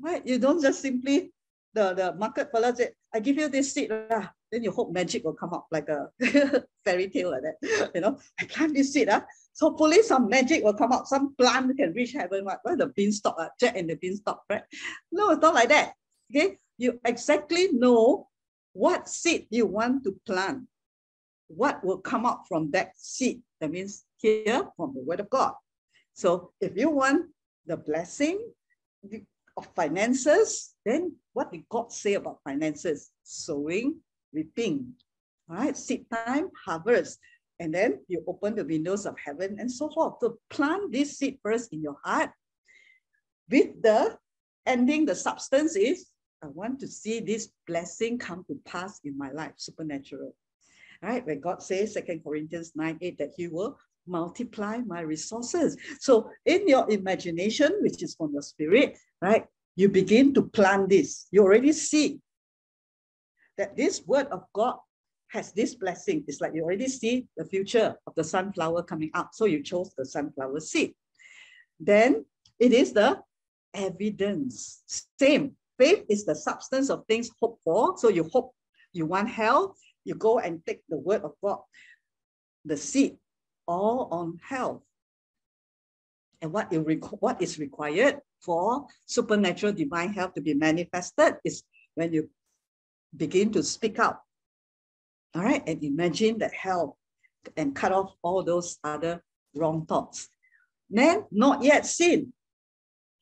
Right? 0.00 0.26
You 0.26 0.38
don't 0.38 0.60
just 0.60 0.82
simply, 0.82 1.32
the, 1.72 1.94
the 1.94 2.14
market 2.14 2.50
fellow 2.50 2.74
said, 2.74 2.92
I 3.14 3.20
give 3.20 3.36
you 3.36 3.48
this 3.48 3.72
seed, 3.72 3.90
lah. 3.90 4.28
Then 4.50 4.64
you 4.64 4.70
hope 4.70 4.92
magic 4.92 5.24
will 5.24 5.34
come 5.34 5.52
up 5.52 5.66
like 5.70 5.88
a 5.88 6.08
fairy 6.84 7.08
tale 7.08 7.30
like 7.30 7.42
that. 7.42 7.90
You 7.94 8.00
know, 8.00 8.18
I 8.40 8.44
plant 8.44 8.74
this 8.74 8.92
seed, 8.92 9.08
ah. 9.10 9.24
so 9.52 9.70
hopefully 9.70 10.02
some 10.02 10.28
magic 10.28 10.64
will 10.64 10.74
come 10.74 10.92
out, 10.92 11.08
some 11.08 11.34
plant 11.36 11.76
can 11.76 11.92
reach 11.92 12.12
heaven. 12.12 12.44
What, 12.44 12.60
what 12.62 12.78
the 12.78 12.88
beanstalk, 12.88 13.36
uh, 13.38 13.48
Jack 13.58 13.76
and 13.76 13.88
the 13.88 13.96
beanstalk, 13.96 14.42
right? 14.48 14.62
No, 15.12 15.30
it's 15.30 15.42
not 15.42 15.54
like 15.54 15.68
that. 15.68 15.92
Okay, 16.30 16.58
you 16.78 17.00
exactly 17.04 17.68
know 17.72 18.28
what 18.72 19.08
seed 19.08 19.46
you 19.50 19.66
want 19.66 20.04
to 20.04 20.16
plant 20.26 20.62
what 21.50 21.82
will 21.84 21.98
come 21.98 22.24
out 22.24 22.46
from 22.46 22.70
that 22.70 22.92
seed. 22.96 23.42
That 23.60 23.70
means 23.70 24.04
here 24.18 24.62
from 24.76 24.94
the 24.94 25.02
word 25.02 25.20
of 25.20 25.28
God. 25.30 25.54
So 26.14 26.52
if 26.60 26.76
you 26.76 26.90
want 26.90 27.26
the 27.66 27.76
blessing 27.76 28.40
of 29.56 29.66
finances, 29.74 30.74
then 30.84 31.16
what 31.32 31.52
did 31.52 31.68
God 31.68 31.92
say 31.92 32.14
about 32.14 32.38
finances? 32.44 33.10
Sowing, 33.24 33.96
reaping. 34.32 34.94
Right, 35.48 35.76
seed 35.76 36.06
time, 36.10 36.50
harvest. 36.64 37.18
And 37.58 37.74
then 37.74 38.00
you 38.08 38.22
open 38.26 38.54
the 38.54 38.64
windows 38.64 39.04
of 39.04 39.16
heaven 39.18 39.56
and 39.58 39.70
so 39.70 39.90
forth. 39.90 40.14
So 40.20 40.38
plant 40.48 40.92
this 40.92 41.18
seed 41.18 41.38
first 41.42 41.72
in 41.72 41.82
your 41.82 41.96
heart. 42.04 42.30
With 43.50 43.82
the 43.82 44.16
ending, 44.64 45.06
the 45.06 45.14
substance 45.14 45.74
is 45.74 46.06
I 46.42 46.46
want 46.46 46.80
to 46.80 46.88
see 46.88 47.20
this 47.20 47.50
blessing 47.66 48.18
come 48.18 48.44
to 48.48 48.58
pass 48.64 49.00
in 49.04 49.18
my 49.18 49.30
life, 49.32 49.52
supernatural 49.56 50.34
right? 51.02 51.26
when 51.26 51.40
God 51.40 51.62
says, 51.62 51.94
Second 51.94 52.22
Corinthians 52.24 52.72
9, 52.74 52.98
8, 53.00 53.18
that 53.18 53.32
he 53.36 53.48
will 53.48 53.78
multiply 54.06 54.78
my 54.78 55.00
resources. 55.00 55.76
So 56.00 56.30
in 56.46 56.68
your 56.68 56.90
imagination, 56.90 57.78
which 57.80 58.02
is 58.02 58.14
from 58.14 58.34
the 58.34 58.42
spirit, 58.42 58.98
right? 59.20 59.44
You 59.76 59.88
begin 59.88 60.34
to 60.34 60.42
plan 60.42 60.88
this. 60.88 61.26
You 61.30 61.42
already 61.42 61.72
see 61.72 62.20
that 63.60 63.76
this 63.76 64.02
word 64.06 64.26
of 64.32 64.42
God 64.54 64.76
has 65.28 65.52
this 65.52 65.74
blessing. 65.74 66.24
It's 66.26 66.40
like 66.40 66.54
you 66.54 66.64
already 66.64 66.88
see 66.88 67.26
the 67.36 67.44
future 67.44 67.94
of 68.06 68.14
the 68.16 68.24
sunflower 68.24 68.84
coming 68.84 69.10
up. 69.12 69.30
So 69.34 69.44
you 69.44 69.62
chose 69.62 69.92
the 69.96 70.06
sunflower 70.06 70.60
seed. 70.60 70.94
Then 71.78 72.24
it 72.58 72.72
is 72.72 72.94
the 72.94 73.20
evidence. 73.74 74.82
Same. 75.20 75.52
Faith 75.78 76.04
is 76.08 76.24
the 76.24 76.34
substance 76.34 76.88
of 76.88 77.04
things 77.06 77.30
hoped 77.38 77.62
for. 77.62 77.98
So 77.98 78.08
you 78.08 78.30
hope 78.32 78.54
you 78.94 79.04
want 79.04 79.28
health, 79.28 79.76
you 80.04 80.14
go 80.14 80.38
and 80.38 80.64
take 80.64 80.80
the 80.88 80.96
word 80.96 81.22
of 81.22 81.32
God, 81.44 81.58
the 82.64 82.78
seed, 82.78 83.18
all 83.68 84.08
on 84.10 84.38
health. 84.42 84.82
And 86.40 86.50
what, 86.50 86.72
it 86.72 86.78
what 87.20 87.42
is 87.42 87.58
required 87.58 88.20
for 88.40 88.86
supernatural 89.04 89.74
divine 89.74 90.14
health 90.14 90.32
to 90.34 90.40
be 90.40 90.54
manifested 90.54 91.34
is 91.44 91.62
when 91.94 92.14
you 92.14 92.30
begin 93.16 93.52
to 93.52 93.62
speak 93.62 93.98
out. 93.98 94.20
All 95.34 95.42
right, 95.42 95.62
and 95.66 95.82
imagine 95.82 96.38
that 96.38 96.52
help 96.52 96.96
and 97.56 97.74
cut 97.74 97.92
off 97.92 98.14
all 98.22 98.42
those 98.42 98.78
other 98.84 99.22
wrong 99.54 99.86
thoughts. 99.86 100.28
Then, 100.88 101.24
not 101.30 101.62
yet 101.62 101.86
seen. 101.86 102.32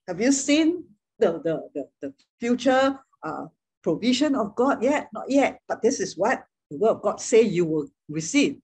Have 0.07 0.21
you 0.21 0.33
seen 0.33 0.85
the, 1.19 1.33
the, 1.45 1.69
the, 1.75 1.89
the 2.01 2.15
future 2.41 2.99
uh, 3.23 3.47
provision 3.83 4.35
of 4.35 4.55
God 4.55 4.83
yet? 4.83 5.09
Not 5.13 5.31
yet, 5.31 5.61
but 5.69 5.83
this 5.83 6.01
is 6.01 6.17
what 6.17 6.45
the 6.71 6.79
word 6.79 6.91
of 6.91 7.03
God 7.03 7.21
say 7.21 7.43
you 7.43 7.67
will 7.67 7.89
receive. 8.09 8.57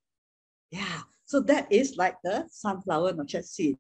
Yeah. 0.70 1.02
So 1.26 1.40
that 1.40 1.70
is 1.70 1.96
like 1.96 2.16
the 2.22 2.46
sunflower 2.51 3.12
nurture 3.14 3.42
seed. 3.42 3.76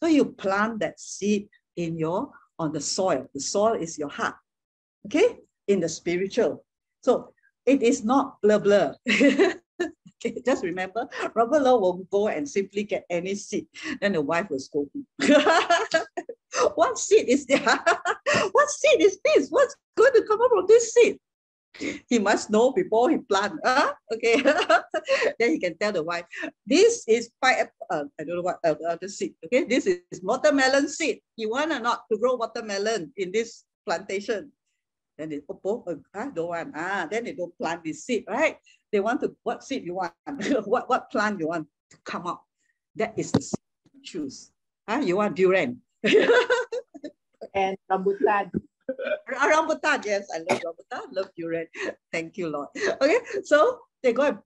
So 0.00 0.08
you 0.08 0.24
plant 0.26 0.80
that 0.80 0.98
seed 1.00 1.48
in 1.76 1.98
your 1.98 2.30
on 2.58 2.72
the 2.72 2.80
soil. 2.80 3.28
The 3.32 3.40
soil 3.40 3.74
is 3.74 3.98
your 3.98 4.08
heart. 4.08 4.34
Okay, 5.06 5.38
in 5.68 5.80
the 5.80 5.88
spiritual. 5.88 6.64
So 7.06 7.30
it 7.62 7.86
is 7.86 8.02
not 8.02 8.42
blah 8.42 8.58
blah. 8.58 8.98
okay, 9.06 10.42
just 10.42 10.66
remember, 10.66 11.06
Robert 11.38 11.62
Lowe 11.62 11.78
won't 11.78 12.10
go 12.10 12.26
and 12.26 12.42
simply 12.42 12.82
get 12.82 13.06
any 13.08 13.36
seed. 13.38 13.70
Then 14.00 14.18
the 14.18 14.20
wife 14.20 14.50
will 14.50 14.58
scold 14.58 14.90
him. 14.90 15.06
what 16.74 16.98
seed 16.98 17.28
is 17.28 17.46
there? 17.46 17.62
what 18.50 18.68
seed 18.70 18.98
is 19.06 19.22
this? 19.22 19.46
What's 19.54 19.76
going 19.94 20.14
to 20.18 20.26
come 20.26 20.42
out 20.42 20.50
from 20.50 20.66
this 20.66 20.92
seed? 20.94 21.22
he 22.08 22.18
must 22.18 22.50
know 22.50 22.72
before 22.72 23.10
he 23.10 23.18
plant. 23.18 23.54
Uh, 23.62 23.92
okay. 24.10 24.42
then 25.38 25.52
he 25.54 25.60
can 25.60 25.76
tell 25.78 25.92
the 25.92 26.02
wife, 26.02 26.24
this 26.66 27.04
is 27.06 27.30
pipe, 27.40 27.70
uh, 27.90 28.04
I 28.18 28.24
don't 28.24 28.36
know 28.36 28.48
what 28.48 28.58
uh, 28.64 28.74
other 28.88 29.06
seed. 29.06 29.34
Okay, 29.44 29.62
this 29.62 29.86
is 29.86 30.24
watermelon 30.24 30.88
seed. 30.88 31.20
You 31.36 31.50
want 31.50 31.70
or 31.70 31.78
not 31.78 32.02
to 32.10 32.18
grow 32.18 32.34
watermelon 32.34 33.12
in 33.18 33.30
this 33.30 33.64
plantation? 33.84 34.50
Then 35.18 35.30
they 35.30 35.40
oh, 35.48 35.84
uh, 35.86 35.94
ah, 36.14 36.30
don't 36.34 36.48
want. 36.48 36.72
Ah, 36.76 37.08
then 37.10 37.24
they 37.24 37.32
don't 37.32 37.56
plant 37.56 37.84
this 37.84 38.04
seed, 38.04 38.24
right? 38.28 38.58
They 38.92 39.00
want 39.00 39.20
to 39.22 39.34
what 39.42 39.64
seed 39.64 39.84
you 39.84 39.94
want, 39.94 40.12
what 40.66 40.88
what 40.88 41.10
plant 41.10 41.40
you 41.40 41.48
want 41.48 41.66
to 41.90 41.96
come 42.04 42.26
up. 42.26 42.44
That 42.96 43.14
is 43.16 43.32
the 43.32 43.40
seed 43.40 43.60
you 43.94 44.00
choose. 44.02 44.52
Ah, 44.86 45.00
you 45.00 45.16
want 45.16 45.36
durian. 45.36 45.80
and 47.54 47.76
rambutan. 47.90 48.52
rambutan, 49.32 50.04
yes, 50.04 50.28
I 50.34 50.44
love 50.44 50.60
rambutan, 50.60 51.06
love 51.12 51.30
durian. 51.36 51.66
Thank 52.12 52.36
you, 52.36 52.48
Lord. 52.48 52.68
Okay, 53.00 53.18
so 53.42 53.80
they 54.02 54.12
go 54.12 54.22
and 54.22 54.38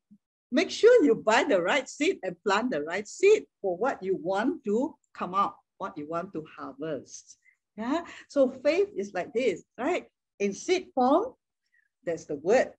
make 0.53 0.71
sure 0.71 1.05
you 1.05 1.15
buy 1.15 1.45
the 1.45 1.61
right 1.61 1.89
seed 1.89 2.19
and 2.23 2.37
plant 2.47 2.71
the 2.71 2.83
right 2.83 3.07
seed 3.07 3.45
for 3.61 3.77
what 3.77 4.03
you 4.03 4.17
want 4.17 4.65
to 4.65 4.95
come 5.15 5.35
out, 5.35 5.55
what 5.79 5.99
you 5.99 6.09
want 6.09 6.33
to 6.33 6.45
harvest. 6.57 7.39
Yeah, 7.77 8.03
so 8.29 8.51
faith 8.63 8.89
is 8.97 9.13
like 9.15 9.33
this, 9.33 9.65
right? 9.79 10.07
In 10.41 10.53
seed 10.53 10.89
form, 10.95 11.35
there's 12.05 12.25
the 12.25 12.37
word. 12.37 12.73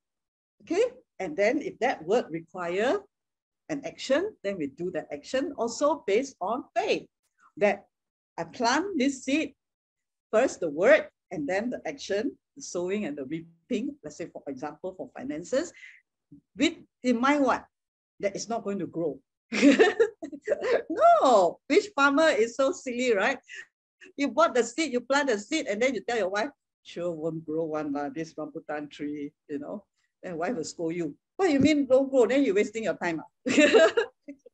Okay, 0.64 0.84
and 1.20 1.38
then 1.38 1.62
if 1.62 1.78
that 1.80 2.04
word 2.04 2.26
require 2.30 3.00
an 3.70 3.82
action, 3.86 4.36
then 4.44 4.58
we 4.58 4.68
do 4.68 4.92
the 4.92 5.06
action 5.14 5.54
also 5.58 6.04
based 6.06 6.36
on 6.42 6.66
faith. 6.76 7.06
That 7.58 7.86
I 8.38 8.46
plant 8.46 8.98
this 8.98 9.24
seed, 9.24 9.54
first 10.32 10.60
the 10.60 10.70
word, 10.70 11.08
and 11.30 11.48
then 11.48 11.70
the 11.70 11.82
action, 11.86 12.36
the 12.58 12.64
sowing 12.64 13.06
and 13.06 13.18
the 13.18 13.26
reaping, 13.26 13.96
let's 14.04 14.18
say 14.18 14.28
for 14.34 14.44
example, 14.48 14.94
for 14.98 15.10
finances, 15.16 15.72
with 16.58 16.74
in 17.04 17.22
mind 17.22 17.44
what? 17.44 17.66
That 18.20 18.36
is 18.36 18.50
not 18.50 18.64
going 18.64 18.80
to 18.80 18.88
grow. 18.88 19.20
no, 20.90 21.60
which 21.68 21.88
farmer 21.96 22.30
is 22.30 22.56
so 22.56 22.72
silly, 22.72 23.14
right? 23.14 23.38
You 24.18 24.30
bought 24.30 24.56
the 24.56 24.64
seed, 24.64 24.92
you 24.94 25.02
plant 25.02 25.30
the 25.30 25.38
seed, 25.38 25.68
and 25.68 25.82
then 25.82 25.94
you 25.94 26.02
tell 26.02 26.18
your 26.18 26.30
wife, 26.30 26.50
sure 26.84 27.12
won't 27.12 27.46
grow 27.46 27.66
one, 27.66 27.96
uh, 27.96 28.10
this 28.14 28.34
rambutan 28.34 28.90
tree, 28.90 29.32
you 29.50 29.60
know. 29.60 29.84
Then 30.24 30.38
wife 30.38 30.56
will 30.56 30.64
scold 30.64 30.96
you. 30.96 31.16
What 31.38 31.50
you 31.50 31.60
mean 31.60 31.88
don't 31.88 32.10
grow? 32.10 32.26
Then 32.28 32.44
you're 32.44 32.56
wasting 32.56 32.86
your 32.86 32.98
time. 32.98 33.22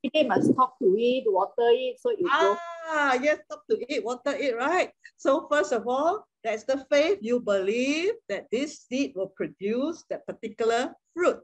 Uh. 0.08 0.10
they 0.14 0.24
must 0.24 0.56
talk 0.56 0.80
to 0.80 0.96
it, 0.96 1.26
water 1.28 1.70
it, 1.74 2.00
so 2.00 2.12
it 2.12 2.20
ah, 2.30 2.58
Ah, 2.88 3.14
yes, 3.20 3.40
talk 3.52 3.68
to 3.68 3.76
it, 3.92 4.04
water 4.04 4.32
it, 4.32 4.56
right? 4.56 4.92
So 5.18 5.48
first 5.52 5.74
of 5.74 5.88
all, 5.88 6.26
that's 6.44 6.64
the 6.64 6.86
faith. 6.90 7.20
You 7.22 7.42
believe 7.42 8.14
that 8.30 8.48
this 8.50 8.88
seed 8.88 9.12
will 9.16 9.28
produce 9.36 10.06
that 10.10 10.26
particular 10.26 10.96
fruit. 11.14 11.44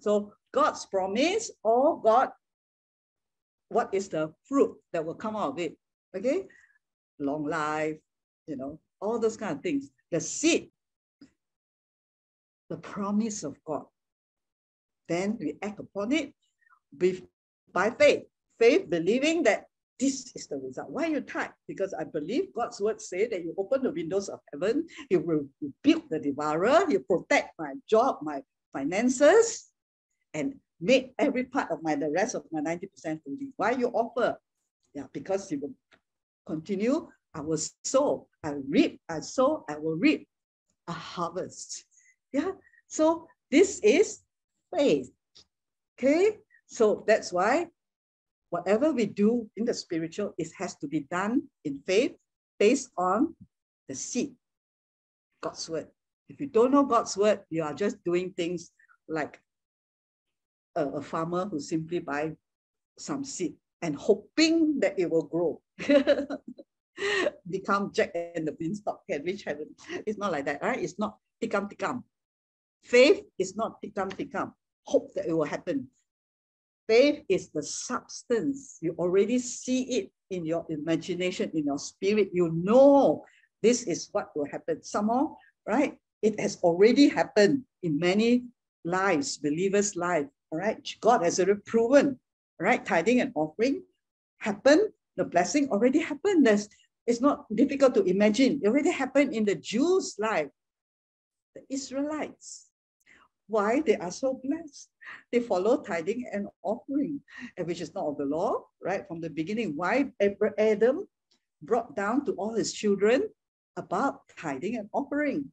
So 0.00 0.34
God's 0.52 0.84
promise 0.86 1.50
or 1.64 2.00
God, 2.02 2.28
what 3.68 3.88
is 3.94 4.08
the 4.08 4.34
fruit 4.44 4.76
that 4.92 5.04
will 5.04 5.16
come 5.16 5.36
out 5.36 5.56
of 5.56 5.58
it? 5.58 5.76
Okay, 6.14 6.44
long 7.18 7.46
life, 7.46 7.96
you 8.46 8.56
know, 8.56 8.78
all 9.04 9.18
those 9.18 9.36
kind 9.36 9.56
of 9.56 9.62
things. 9.62 9.90
The 10.10 10.20
seed, 10.20 10.70
the 12.70 12.76
promise 12.76 13.44
of 13.44 13.56
God. 13.64 13.84
Then 15.08 15.36
we 15.38 15.56
act 15.62 15.78
upon 15.80 16.12
it 16.12 16.32
with 16.98 17.22
by 17.72 17.90
faith. 17.90 18.22
Faith 18.58 18.88
believing 18.88 19.42
that 19.42 19.66
this 19.98 20.32
is 20.34 20.46
the 20.46 20.56
result. 20.56 20.90
Why 20.90 21.06
you 21.06 21.20
tithe? 21.20 21.50
Because 21.68 21.94
I 21.94 22.04
believe 22.04 22.54
God's 22.54 22.80
word 22.80 23.00
say 23.00 23.26
that 23.28 23.44
you 23.44 23.54
open 23.58 23.82
the 23.82 23.92
windows 23.92 24.28
of 24.28 24.40
heaven, 24.52 24.86
you 25.10 25.20
will 25.20 25.46
rebuke 25.60 26.08
the 26.08 26.18
devourer, 26.18 26.84
you 26.88 27.00
protect 27.00 27.58
my 27.58 27.74
job, 27.88 28.18
my 28.22 28.42
finances, 28.72 29.70
and 30.32 30.54
make 30.80 31.14
every 31.18 31.44
part 31.44 31.70
of 31.70 31.82
my 31.82 31.94
the 31.94 32.10
rest 32.10 32.34
of 32.34 32.44
my 32.50 32.60
90% 32.60 33.20
holy. 33.26 33.52
Why 33.56 33.72
you 33.72 33.88
offer? 33.88 34.38
Yeah, 34.94 35.06
because 35.12 35.50
you 35.50 35.60
will 35.60 35.74
continue. 36.46 37.08
I 37.34 37.40
will 37.40 37.58
sow, 37.84 38.28
I 38.42 38.54
reap, 38.68 39.00
I 39.08 39.20
sow, 39.20 39.64
I 39.68 39.76
will 39.78 39.96
reap. 39.96 40.28
a 40.86 40.92
harvest. 40.92 41.84
Yeah. 42.32 42.52
So 42.88 43.26
this 43.50 43.80
is 43.82 44.20
faith. 44.76 45.10
Okay. 45.98 46.38
So 46.66 47.04
that's 47.06 47.32
why 47.32 47.68
whatever 48.50 48.92
we 48.92 49.06
do 49.06 49.50
in 49.56 49.64
the 49.64 49.74
spiritual, 49.74 50.34
it 50.38 50.48
has 50.58 50.76
to 50.76 50.86
be 50.86 51.00
done 51.10 51.42
in 51.64 51.80
faith 51.86 52.14
based 52.58 52.90
on 52.96 53.34
the 53.88 53.94
seed, 53.94 54.34
God's 55.40 55.68
word. 55.68 55.88
If 56.28 56.40
you 56.40 56.46
don't 56.46 56.70
know 56.70 56.84
God's 56.84 57.16
word, 57.16 57.40
you 57.50 57.62
are 57.62 57.74
just 57.74 58.02
doing 58.04 58.32
things 58.32 58.70
like 59.08 59.40
a, 60.76 60.86
a 60.86 61.02
farmer 61.02 61.46
who 61.46 61.58
simply 61.58 61.98
buy 61.98 62.32
some 62.98 63.24
seed 63.24 63.54
and 63.82 63.96
hoping 63.96 64.80
that 64.80 64.98
it 64.98 65.10
will 65.10 65.26
grow. 65.26 65.60
Become 67.50 67.92
Jack 67.92 68.12
and 68.14 68.46
the 68.46 68.52
beanstalk 68.52 69.02
can 69.08 69.22
reach 69.24 69.44
heaven. 69.44 69.68
It's 70.06 70.18
not 70.18 70.32
like 70.32 70.44
that, 70.46 70.62
right? 70.62 70.80
It's 70.80 70.98
not 70.98 71.18
tikam 71.42 71.70
tikam. 71.70 72.02
Faith 72.82 73.24
is 73.38 73.56
not 73.56 73.82
tikam 73.82 74.10
tikam. 74.10 74.52
Hope 74.86 75.12
that 75.14 75.26
it 75.26 75.32
will 75.32 75.44
happen. 75.44 75.88
Faith 76.86 77.24
is 77.28 77.48
the 77.48 77.62
substance. 77.62 78.78
You 78.82 78.94
already 78.98 79.38
see 79.38 79.82
it 79.98 80.12
in 80.30 80.44
your 80.44 80.66
imagination, 80.68 81.50
in 81.54 81.64
your 81.64 81.78
spirit. 81.78 82.28
You 82.32 82.52
know 82.52 83.24
this 83.62 83.84
is 83.84 84.08
what 84.12 84.28
will 84.36 84.46
happen. 84.46 84.82
Some 84.82 85.06
more, 85.06 85.36
right? 85.66 85.96
It 86.20 86.38
has 86.38 86.56
already 86.62 87.08
happened 87.08 87.64
in 87.82 87.98
many 87.98 88.44
lives, 88.84 89.38
believers' 89.38 89.96
life. 89.96 90.26
All 90.50 90.58
right. 90.58 90.78
God 91.00 91.24
has 91.24 91.40
already 91.40 91.60
proven, 91.64 92.20
right? 92.60 92.84
Tithing 92.84 93.20
and 93.20 93.32
offering 93.34 93.82
happened. 94.38 94.92
The 95.16 95.24
blessing 95.24 95.70
already 95.70 96.00
happened. 96.00 96.46
There's, 96.46 96.68
it's 97.06 97.20
not 97.20 97.44
difficult 97.54 97.94
to 97.94 98.04
imagine. 98.04 98.60
It 98.62 98.68
already 98.68 98.90
happened 98.90 99.34
in 99.34 99.44
the 99.44 99.54
Jews' 99.54 100.16
life, 100.18 100.48
the 101.54 101.62
Israelites. 101.68 102.70
Why 103.46 103.80
they 103.80 103.96
are 103.96 104.10
so 104.10 104.40
blessed? 104.42 104.88
They 105.30 105.40
follow 105.40 105.82
tithing 105.82 106.24
and 106.32 106.48
offering, 106.62 107.20
which 107.58 107.82
is 107.82 107.94
not 107.94 108.06
of 108.06 108.16
the 108.16 108.24
law, 108.24 108.64
right? 108.82 109.06
From 109.06 109.20
the 109.20 109.28
beginning, 109.28 109.76
why 109.76 110.12
Adam 110.58 111.06
brought 111.60 111.94
down 111.94 112.24
to 112.24 112.32
all 112.32 112.54
his 112.54 112.72
children 112.72 113.28
about 113.76 114.20
tithing 114.38 114.76
and 114.76 114.88
offering. 114.92 115.52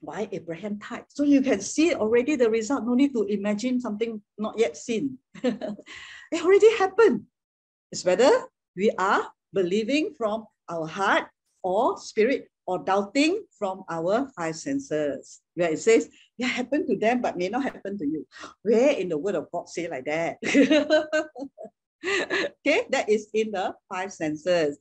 Why 0.00 0.28
Abraham 0.32 0.78
tithe? 0.80 1.04
So 1.08 1.22
you 1.22 1.42
can 1.42 1.60
see 1.60 1.94
already 1.94 2.34
the 2.34 2.50
result. 2.50 2.84
No 2.84 2.94
need 2.94 3.12
to 3.12 3.22
imagine 3.24 3.80
something 3.80 4.20
not 4.38 4.58
yet 4.58 4.76
seen. 4.76 5.18
it 5.42 6.42
already 6.42 6.76
happened. 6.76 7.24
It's 7.92 8.04
whether 8.04 8.30
we 8.74 8.90
are 8.98 9.30
believing 9.52 10.14
from 10.16 10.46
our 10.68 10.86
heart 10.86 11.24
or 11.62 11.98
spirit 11.98 12.48
or 12.66 12.78
doubting 12.78 13.44
from 13.58 13.82
our 13.90 14.28
five 14.36 14.56
senses. 14.56 15.40
Where 15.54 15.72
it 15.72 15.78
says, 15.78 16.08
yeah, 16.38 16.46
happened 16.46 16.88
to 16.88 16.96
them, 16.96 17.20
but 17.20 17.36
may 17.36 17.48
not 17.48 17.64
happen 17.64 17.98
to 17.98 18.06
you. 18.06 18.26
Where 18.62 18.90
in 18.90 19.08
the 19.08 19.18
word 19.18 19.34
of 19.34 19.50
God 19.52 19.68
say 19.68 19.88
like 19.88 20.04
that? 20.06 20.38
okay, 22.04 22.86
that 22.90 23.08
is 23.08 23.28
in 23.34 23.50
the 23.52 23.74
five 23.88 24.12
senses 24.12 24.78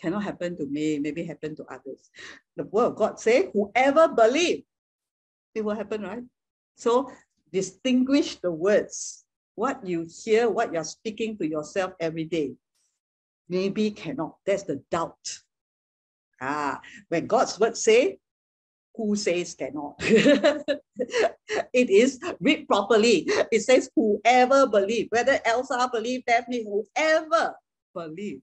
cannot 0.00 0.24
happen 0.24 0.56
to 0.56 0.66
me, 0.66 0.98
maybe 0.98 1.24
happen 1.24 1.54
to 1.56 1.64
others. 1.64 2.10
The 2.56 2.64
word 2.64 2.86
of 2.86 2.96
God 2.96 3.20
say, 3.20 3.50
whoever 3.52 4.08
believe, 4.08 4.64
it 5.54 5.64
will 5.64 5.74
happen, 5.74 6.02
right? 6.02 6.22
So 6.76 7.10
distinguish 7.52 8.36
the 8.36 8.50
words, 8.50 9.24
what 9.54 9.84
you 9.86 10.08
hear, 10.08 10.48
what 10.48 10.72
you're 10.72 10.84
speaking 10.84 11.36
to 11.38 11.46
yourself 11.46 11.92
every 12.00 12.24
day. 12.24 12.54
Maybe 13.50 13.90
cannot. 13.90 14.36
That's 14.46 14.62
the 14.62 14.80
doubt. 14.92 15.40
Ah, 16.40 16.80
when 17.08 17.26
God's 17.26 17.58
word 17.58 17.76
say, 17.76 18.18
who 18.94 19.16
says 19.16 19.54
cannot? 19.54 19.96
it 19.98 21.90
is 21.90 22.20
read 22.38 22.68
properly. 22.68 23.24
It 23.50 23.62
says 23.62 23.90
whoever 23.96 24.68
believe, 24.68 25.08
whether 25.10 25.40
Elsa 25.44 25.90
believe, 25.92 26.24
Daphne, 26.26 26.64
whoever 26.64 27.56
believe 27.92 28.40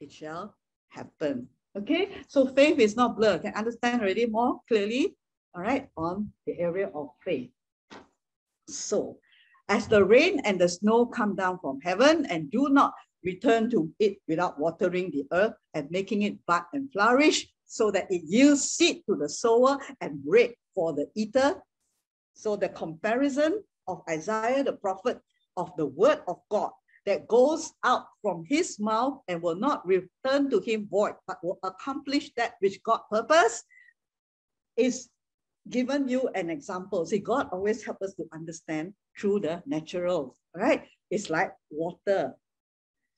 it 0.00 0.12
shall 0.12 0.54
happen. 0.88 1.48
Okay, 1.76 2.22
so 2.28 2.46
faith 2.46 2.78
is 2.78 2.94
not 2.94 3.16
blur. 3.16 3.38
Can 3.38 3.54
understand 3.54 4.00
already 4.00 4.26
more 4.26 4.60
clearly, 4.68 5.16
all 5.54 5.62
right, 5.62 5.88
on 5.96 6.30
the 6.46 6.58
area 6.60 6.90
of 6.94 7.10
faith. 7.24 7.50
So, 8.68 9.18
as 9.68 9.88
the 9.88 10.04
rain 10.04 10.40
and 10.44 10.60
the 10.60 10.68
snow 10.68 11.06
come 11.06 11.34
down 11.34 11.58
from 11.58 11.80
heaven 11.80 12.24
and 12.26 12.50
do 12.50 12.68
not 12.70 12.94
return 13.26 13.68
to 13.70 13.92
it 13.98 14.18
without 14.28 14.58
watering 14.58 15.10
the 15.10 15.26
earth 15.32 15.54
and 15.74 15.90
making 15.90 16.22
it 16.22 16.38
bud 16.46 16.62
and 16.72 16.90
flourish, 16.92 17.46
so 17.66 17.90
that 17.90 18.06
it 18.10 18.22
yields 18.24 18.70
seed 18.70 19.02
to 19.06 19.16
the 19.16 19.28
sower 19.28 19.76
and 20.00 20.22
bread 20.24 20.54
for 20.74 20.94
the 20.94 21.06
eater. 21.14 21.60
So 22.34 22.54
the 22.54 22.68
comparison 22.68 23.62
of 23.88 24.02
Isaiah 24.08 24.62
the 24.62 24.74
prophet 24.74 25.18
of 25.56 25.72
the 25.76 25.86
word 25.86 26.20
of 26.28 26.38
God 26.48 26.70
that 27.06 27.26
goes 27.26 27.72
out 27.84 28.06
from 28.22 28.44
his 28.48 28.78
mouth 28.78 29.20
and 29.28 29.42
will 29.42 29.56
not 29.56 29.86
return 29.86 30.50
to 30.50 30.60
him 30.60 30.88
void, 30.90 31.14
but 31.26 31.38
will 31.42 31.58
accomplish 31.62 32.30
that 32.36 32.54
which 32.60 32.82
God 32.82 33.00
purpose, 33.10 33.62
is 34.76 35.08
given 35.70 36.06
you 36.08 36.28
an 36.34 36.50
example. 36.50 37.06
See, 37.06 37.18
God 37.18 37.48
always 37.50 37.82
helps 37.82 38.02
us 38.02 38.14
to 38.14 38.24
understand 38.32 38.92
through 39.18 39.40
the 39.40 39.62
natural, 39.66 40.36
right? 40.54 40.84
It's 41.10 41.30
like 41.30 41.52
water 41.70 42.34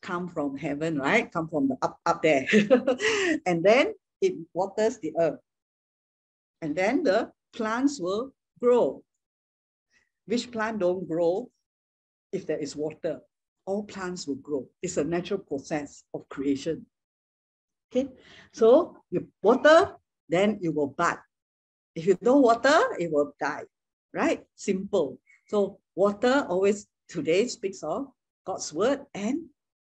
come 0.02 0.28
from 0.28 0.56
heaven, 0.56 0.98
right? 0.98 1.30
Come 1.32 1.48
from 1.48 1.68
the 1.68 1.76
up, 1.82 1.98
up 2.06 2.22
there. 2.22 2.46
and 3.46 3.64
then 3.64 3.94
it 4.20 4.34
waters 4.54 4.98
the 4.98 5.12
earth. 5.18 5.40
And 6.62 6.74
then 6.74 7.02
the 7.02 7.30
plants 7.52 8.00
will 8.00 8.32
grow. 8.60 9.02
Which 10.26 10.50
plant 10.50 10.80
don't 10.80 11.08
grow 11.08 11.50
if 12.32 12.46
there 12.46 12.58
is 12.58 12.76
water? 12.76 13.20
all 13.68 13.82
plants 13.84 14.26
will 14.26 14.40
grow. 14.40 14.66
It's 14.80 14.96
a 14.96 15.04
natural 15.04 15.40
process 15.40 16.02
of 16.14 16.26
creation. 16.30 16.86
Okay, 17.92 18.08
so 18.52 18.96
you 19.10 19.28
water, 19.42 19.94
then 20.28 20.58
it 20.62 20.74
will 20.74 20.88
bud. 20.88 21.18
If 21.94 22.06
you 22.06 22.16
don't 22.22 22.40
water, 22.40 22.80
it 22.98 23.12
will 23.12 23.32
die, 23.38 23.64
right? 24.14 24.42
Simple. 24.56 25.20
So 25.48 25.78
water 25.94 26.46
always 26.48 26.86
today 27.08 27.46
speaks 27.46 27.82
of 27.82 28.08
God's 28.46 28.72
word 28.72 29.04
and 29.12 29.44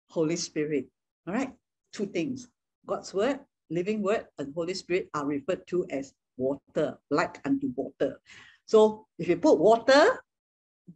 Holy 0.09 0.35
Spirit. 0.35 0.87
All 1.27 1.33
right, 1.33 1.51
two 1.93 2.07
things. 2.07 2.47
God's 2.85 3.13
word, 3.13 3.39
living 3.69 4.01
word, 4.01 4.25
and 4.37 4.53
Holy 4.53 4.73
Spirit 4.73 5.09
are 5.13 5.25
referred 5.25 5.67
to 5.67 5.85
as 5.89 6.13
water, 6.37 6.97
like 7.09 7.39
unto 7.45 7.71
water. 7.75 8.19
So 8.65 9.07
if 9.17 9.27
you 9.27 9.37
put 9.37 9.59
water, 9.59 10.23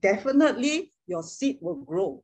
definitely 0.02 0.92
your 1.08 1.24
seed 1.24 1.58
will 1.62 1.76
grow 1.76 2.24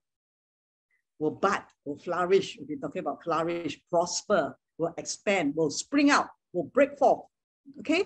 will 1.20 1.32
bud, 1.32 1.62
will 1.86 1.98
flourish. 1.98 2.58
We're 2.68 2.80
talking 2.80 3.02
about 3.02 3.24
flourish, 3.24 3.80
prosper, 3.92 4.58
will 4.78 4.94
expand, 4.98 5.56
will 5.56 5.70
spring 5.70 6.10
out, 6.10 6.28
will 6.54 6.64
break 6.64 6.98
forth. 6.98 7.26
Okay? 7.80 8.06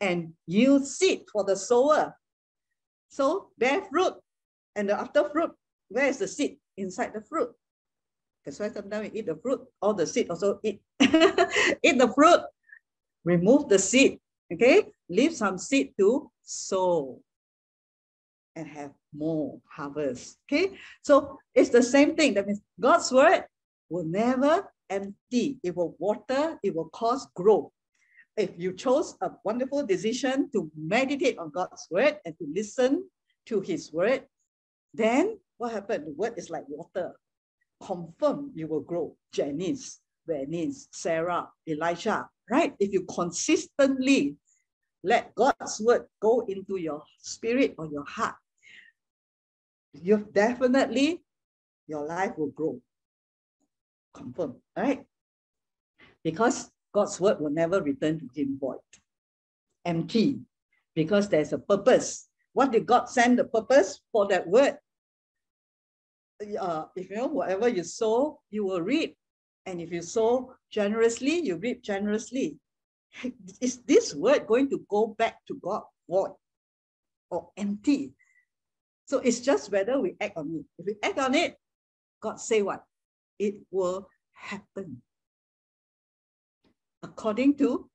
And 0.00 0.34
yield 0.46 0.86
seed 0.86 1.22
for 1.32 1.44
the 1.44 1.56
sower. 1.56 2.14
So 3.08 3.50
bear 3.56 3.82
fruit. 3.82 4.14
And 4.76 4.88
the 4.88 4.98
after 4.98 5.28
fruit, 5.30 5.52
where 5.88 6.06
is 6.06 6.18
the 6.18 6.28
seed? 6.28 6.58
Inside 6.76 7.12
the 7.14 7.22
fruit. 7.22 7.50
That's 8.44 8.60
why 8.60 8.70
sometimes 8.70 9.10
we 9.10 9.20
eat 9.20 9.26
the 9.26 9.36
fruit, 9.36 9.60
all 9.80 9.94
the 9.94 10.06
seed 10.06 10.28
also 10.28 10.60
eat. 10.62 10.80
eat 11.00 11.98
the 11.98 12.12
fruit, 12.14 12.40
remove 13.24 13.68
the 13.68 13.78
seed. 13.78 14.20
Okay? 14.52 14.92
Leave 15.08 15.34
some 15.34 15.58
seed 15.58 15.94
to 15.98 16.30
sow 16.42 17.20
and 18.56 18.66
have 18.68 18.92
more 19.12 19.58
harvest. 19.68 20.38
Okay, 20.46 20.76
so 21.02 21.38
it's 21.54 21.70
the 21.70 21.82
same 21.82 22.14
thing. 22.16 22.34
That 22.34 22.46
means 22.46 22.60
God's 22.80 23.10
word 23.10 23.44
will 23.88 24.04
never 24.04 24.70
empty. 24.90 25.58
It 25.62 25.74
will 25.76 25.96
water, 25.98 26.58
it 26.62 26.74
will 26.74 26.88
cause 26.90 27.26
growth. 27.34 27.70
If 28.36 28.50
you 28.56 28.72
chose 28.72 29.16
a 29.20 29.30
wonderful 29.44 29.86
decision 29.86 30.50
to 30.52 30.70
meditate 30.76 31.38
on 31.38 31.50
God's 31.50 31.86
word 31.90 32.18
and 32.24 32.36
to 32.38 32.46
listen 32.52 33.08
to 33.46 33.60
his 33.60 33.92
word, 33.92 34.26
then 34.92 35.38
what 35.58 35.72
happened? 35.72 36.06
The 36.06 36.12
word 36.12 36.34
is 36.36 36.50
like 36.50 36.64
water. 36.68 37.14
Confirm 37.84 38.50
you 38.54 38.66
will 38.66 38.80
grow. 38.80 39.16
Janice, 39.32 40.00
Bernice, 40.26 40.88
Sarah, 40.90 41.48
Elijah, 41.68 42.28
right? 42.50 42.74
If 42.78 42.92
you 42.92 43.02
consistently 43.02 44.36
let 45.02 45.34
God's 45.34 45.80
word 45.80 46.06
go 46.20 46.46
into 46.48 46.76
your 46.78 47.02
spirit 47.18 47.74
or 47.76 47.86
your 47.86 48.04
heart, 48.04 48.36
you 49.92 50.26
definitely, 50.32 51.22
your 51.86 52.06
life 52.06 52.32
will 52.38 52.50
grow. 52.50 52.80
Confirm, 54.14 54.56
right? 54.76 55.04
Because 56.22 56.70
God's 56.92 57.20
word 57.20 57.40
will 57.40 57.50
never 57.50 57.82
return 57.82 58.18
to 58.18 58.40
him 58.40 58.56
void, 58.58 58.78
empty, 59.84 60.40
because 60.94 61.28
there's 61.28 61.52
a 61.52 61.58
purpose. 61.58 62.28
What 62.54 62.72
did 62.72 62.86
God 62.86 63.08
send 63.08 63.38
the 63.38 63.44
purpose 63.44 64.00
for 64.10 64.26
that 64.28 64.46
word? 64.46 64.78
Uh, 66.40 66.84
if 66.96 67.10
you 67.10 67.16
know 67.16 67.26
whatever 67.26 67.68
you 67.68 67.84
sow, 67.84 68.40
you 68.50 68.64
will 68.64 68.82
reap. 68.82 69.16
And 69.66 69.80
if 69.80 69.92
you 69.92 70.02
sow 70.02 70.54
generously, 70.70 71.40
you 71.40 71.56
reap 71.56 71.82
generously. 71.82 72.56
is 73.60 73.82
this 73.82 74.14
word 74.14 74.46
going 74.46 74.68
to 74.70 74.84
go 74.90 75.14
back 75.18 75.38
to 75.46 75.54
God 75.62 75.82
void 76.08 76.32
or 77.30 77.48
empty? 77.56 78.12
So 79.06 79.18
it's 79.18 79.40
just 79.40 79.70
whether 79.70 80.00
we 80.00 80.16
act 80.20 80.36
on 80.36 80.50
it. 80.54 80.64
If 80.78 80.86
we 80.86 80.94
act 81.02 81.18
on 81.18 81.34
it, 81.34 81.56
God 82.20 82.40
say 82.40 82.62
what? 82.62 82.84
It 83.38 83.54
will 83.70 84.08
happen. 84.32 85.02
According 87.02 87.56
to 87.58 87.88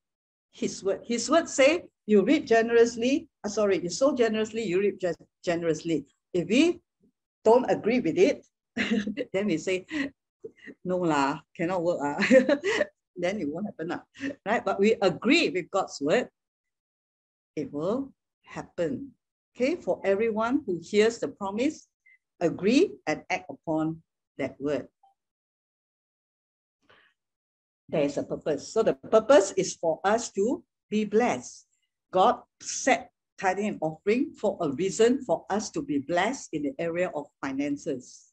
his 0.51 0.83
word. 0.83 1.01
His 1.03 1.29
word 1.29 1.49
say, 1.49 1.85
you 2.05 2.23
reap 2.23 2.45
generously. 2.45 3.27
Uh, 3.43 3.49
sorry, 3.49 3.81
you 3.81 3.89
sow 3.89 4.15
generously, 4.15 4.63
you 4.63 4.79
reap 4.79 5.01
generously. 5.43 6.05
If 6.33 6.47
we 6.47 6.81
don't 7.43 7.69
agree 7.69 7.99
with 7.99 8.17
it, 8.17 8.45
then 9.33 9.47
we 9.47 9.57
say, 9.57 9.85
no 10.83 10.97
lah, 10.97 11.39
cannot 11.55 11.83
work. 11.83 11.99
Ah. 12.01 12.17
then 13.19 13.39
it 13.39 13.47
won't 13.47 13.67
happen. 13.67 13.91
Ah. 13.91 14.03
Right? 14.45 14.63
But 14.63 14.79
we 14.79 14.95
agree 15.01 15.49
with 15.49 15.69
God's 15.71 15.99
word, 16.01 16.29
it 17.55 17.71
will 17.71 18.13
happen. 18.45 19.11
Okay, 19.55 19.75
for 19.75 19.99
everyone 20.05 20.63
who 20.65 20.79
hears 20.81 21.19
the 21.19 21.27
promise, 21.27 21.87
agree 22.39 22.95
and 23.05 23.23
act 23.29 23.49
upon 23.49 24.01
that 24.37 24.55
word. 24.59 24.87
There 27.89 28.03
is 28.03 28.17
a 28.17 28.23
purpose. 28.23 28.71
So 28.71 28.83
the 28.83 28.93
purpose 28.93 29.51
is 29.57 29.75
for 29.75 29.99
us 30.05 30.31
to 30.33 30.63
be 30.89 31.03
blessed. 31.03 31.65
God 32.13 32.41
set 32.61 33.11
tithing 33.39 33.67
and 33.67 33.77
offering 33.81 34.33
for 34.33 34.57
a 34.61 34.69
reason 34.71 35.21
for 35.21 35.45
us 35.49 35.69
to 35.71 35.81
be 35.81 35.99
blessed 35.99 36.49
in 36.53 36.63
the 36.63 36.73
area 36.79 37.11
of 37.15 37.27
finances. 37.41 38.31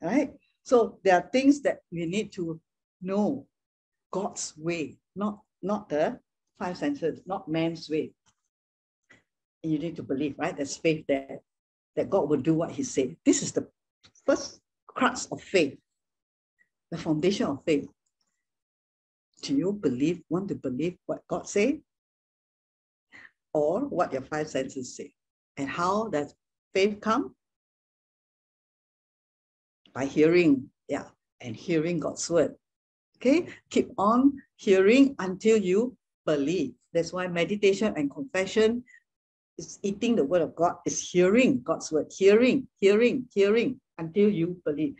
Right? 0.00 0.32
So 0.62 0.98
there 1.04 1.16
are 1.16 1.28
things 1.32 1.60
that 1.62 1.80
we 1.90 2.06
need 2.06 2.32
to 2.32 2.60
know 3.02 3.46
God's 4.10 4.54
way, 4.56 4.98
not, 5.14 5.40
not 5.62 5.88
the 5.88 6.18
five 6.58 6.76
senses, 6.76 7.20
not 7.26 7.48
man's 7.48 7.88
way. 7.90 8.12
And 9.62 9.72
you 9.72 9.78
need 9.78 9.96
to 9.96 10.02
believe, 10.02 10.36
right? 10.38 10.56
There's 10.56 10.76
faith 10.76 11.04
there 11.08 11.40
that 11.96 12.10
God 12.10 12.28
will 12.28 12.40
do 12.40 12.54
what 12.54 12.70
He 12.70 12.82
said. 12.82 13.16
This 13.24 13.42
is 13.42 13.52
the 13.52 13.68
first 14.24 14.60
crux 14.86 15.26
of 15.26 15.42
faith, 15.42 15.76
the 16.90 16.98
foundation 16.98 17.46
of 17.46 17.64
faith. 17.64 17.88
Do 19.42 19.56
you 19.56 19.72
believe, 19.72 20.22
want 20.28 20.48
to 20.48 20.54
believe 20.54 20.96
what 21.06 21.26
God 21.28 21.48
say? 21.48 21.80
Or 23.52 23.80
what 23.80 24.12
your 24.12 24.22
five 24.22 24.48
senses 24.48 24.96
say? 24.96 25.12
And 25.56 25.68
how 25.68 26.08
does 26.08 26.34
faith 26.74 27.00
come? 27.00 27.34
By 29.92 30.04
hearing, 30.04 30.70
yeah, 30.88 31.04
and 31.40 31.56
hearing 31.56 31.98
God's 31.98 32.28
word. 32.30 32.54
Okay, 33.16 33.48
keep 33.70 33.90
on 33.98 34.40
hearing 34.56 35.16
until 35.18 35.56
you 35.56 35.96
believe. 36.24 36.72
That's 36.92 37.12
why 37.12 37.26
meditation 37.26 37.94
and 37.96 38.10
confession 38.10 38.84
is 39.58 39.78
eating 39.82 40.14
the 40.14 40.24
word 40.24 40.42
of 40.42 40.54
God, 40.54 40.76
is 40.86 41.10
hearing 41.10 41.60
God's 41.62 41.90
word, 41.90 42.12
hearing, 42.16 42.68
hearing, 42.78 43.26
hearing 43.34 43.80
until 43.98 44.30
you 44.30 44.60
believe. 44.64 44.94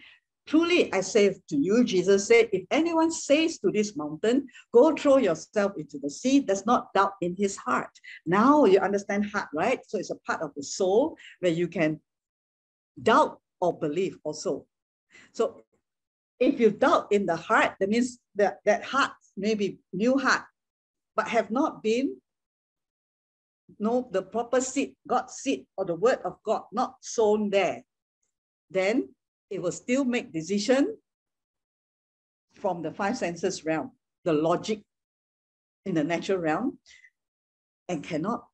Truly, 0.49 0.91
I 0.95 1.03
say 1.03 1.29
to 1.51 1.57
you, 1.57 1.85
Jesus 1.85 2.27
said, 2.27 2.49
if 2.53 2.65
anyone 2.71 3.11
says 3.11 3.59
to 3.59 3.71
this 3.71 3.95
mountain, 3.95 4.49
go 4.73 4.97
throw 4.97 5.19
yourself 5.19 5.73
into 5.77 5.99
the 5.99 6.09
sea, 6.09 6.41
does 6.41 6.65
not 6.65 6.91
doubt 6.95 7.13
in 7.21 7.37
his 7.37 7.55
heart. 7.59 7.91
Now 8.25 8.65
you 8.65 8.79
understand 8.79 9.27
heart, 9.27 9.49
right? 9.53 9.79
So 9.87 9.99
it's 9.99 10.09
a 10.09 10.17
part 10.27 10.41
of 10.41 10.53
the 10.57 10.63
soul 10.63 11.19
where 11.41 11.53
you 11.53 11.69
can 11.69 12.01
doubt 13.03 13.41
or 13.61 13.79
believe 13.79 14.17
also. 14.25 14.65
So 15.35 15.65
if 16.41 16.59
you 16.59 16.71
doubt 16.71 17.13
in 17.13 17.27
the 17.27 17.37
heart, 17.37 17.75
that 17.79 17.91
means 17.91 18.19
that 18.37 18.61
that 18.65 18.85
heart 18.85 19.13
may 19.37 19.55
be 19.55 19.81
new 19.93 20.17
heart, 20.17 20.45
but 21.15 21.29
have 21.29 21.51
not 21.51 21.83
been 21.83 22.17
no 23.79 24.09
the 24.13 24.23
proper 24.23 24.63
seed, 24.63 24.95
God's 25.07 25.35
seed 25.35 25.67
or 25.77 25.85
the 25.85 25.95
word 25.95 26.21
of 26.25 26.39
God 26.43 26.63
not 26.73 26.95
sown 27.03 27.51
there, 27.51 27.85
then 28.71 29.11
it 29.51 29.63
will 29.63 29.73
still 29.73 30.05
make 30.05 30.33
decision 30.33 30.97
from 32.55 32.83
the 32.83 32.93
five 32.93 33.17
senses 33.17 33.65
realm, 33.65 33.93
the 34.25 34.33
logic 34.33 34.83
in 35.87 35.95
the 35.95 36.05
natural 36.05 36.39
realm, 36.39 36.79
and 37.89 38.03
cannot 38.03 38.45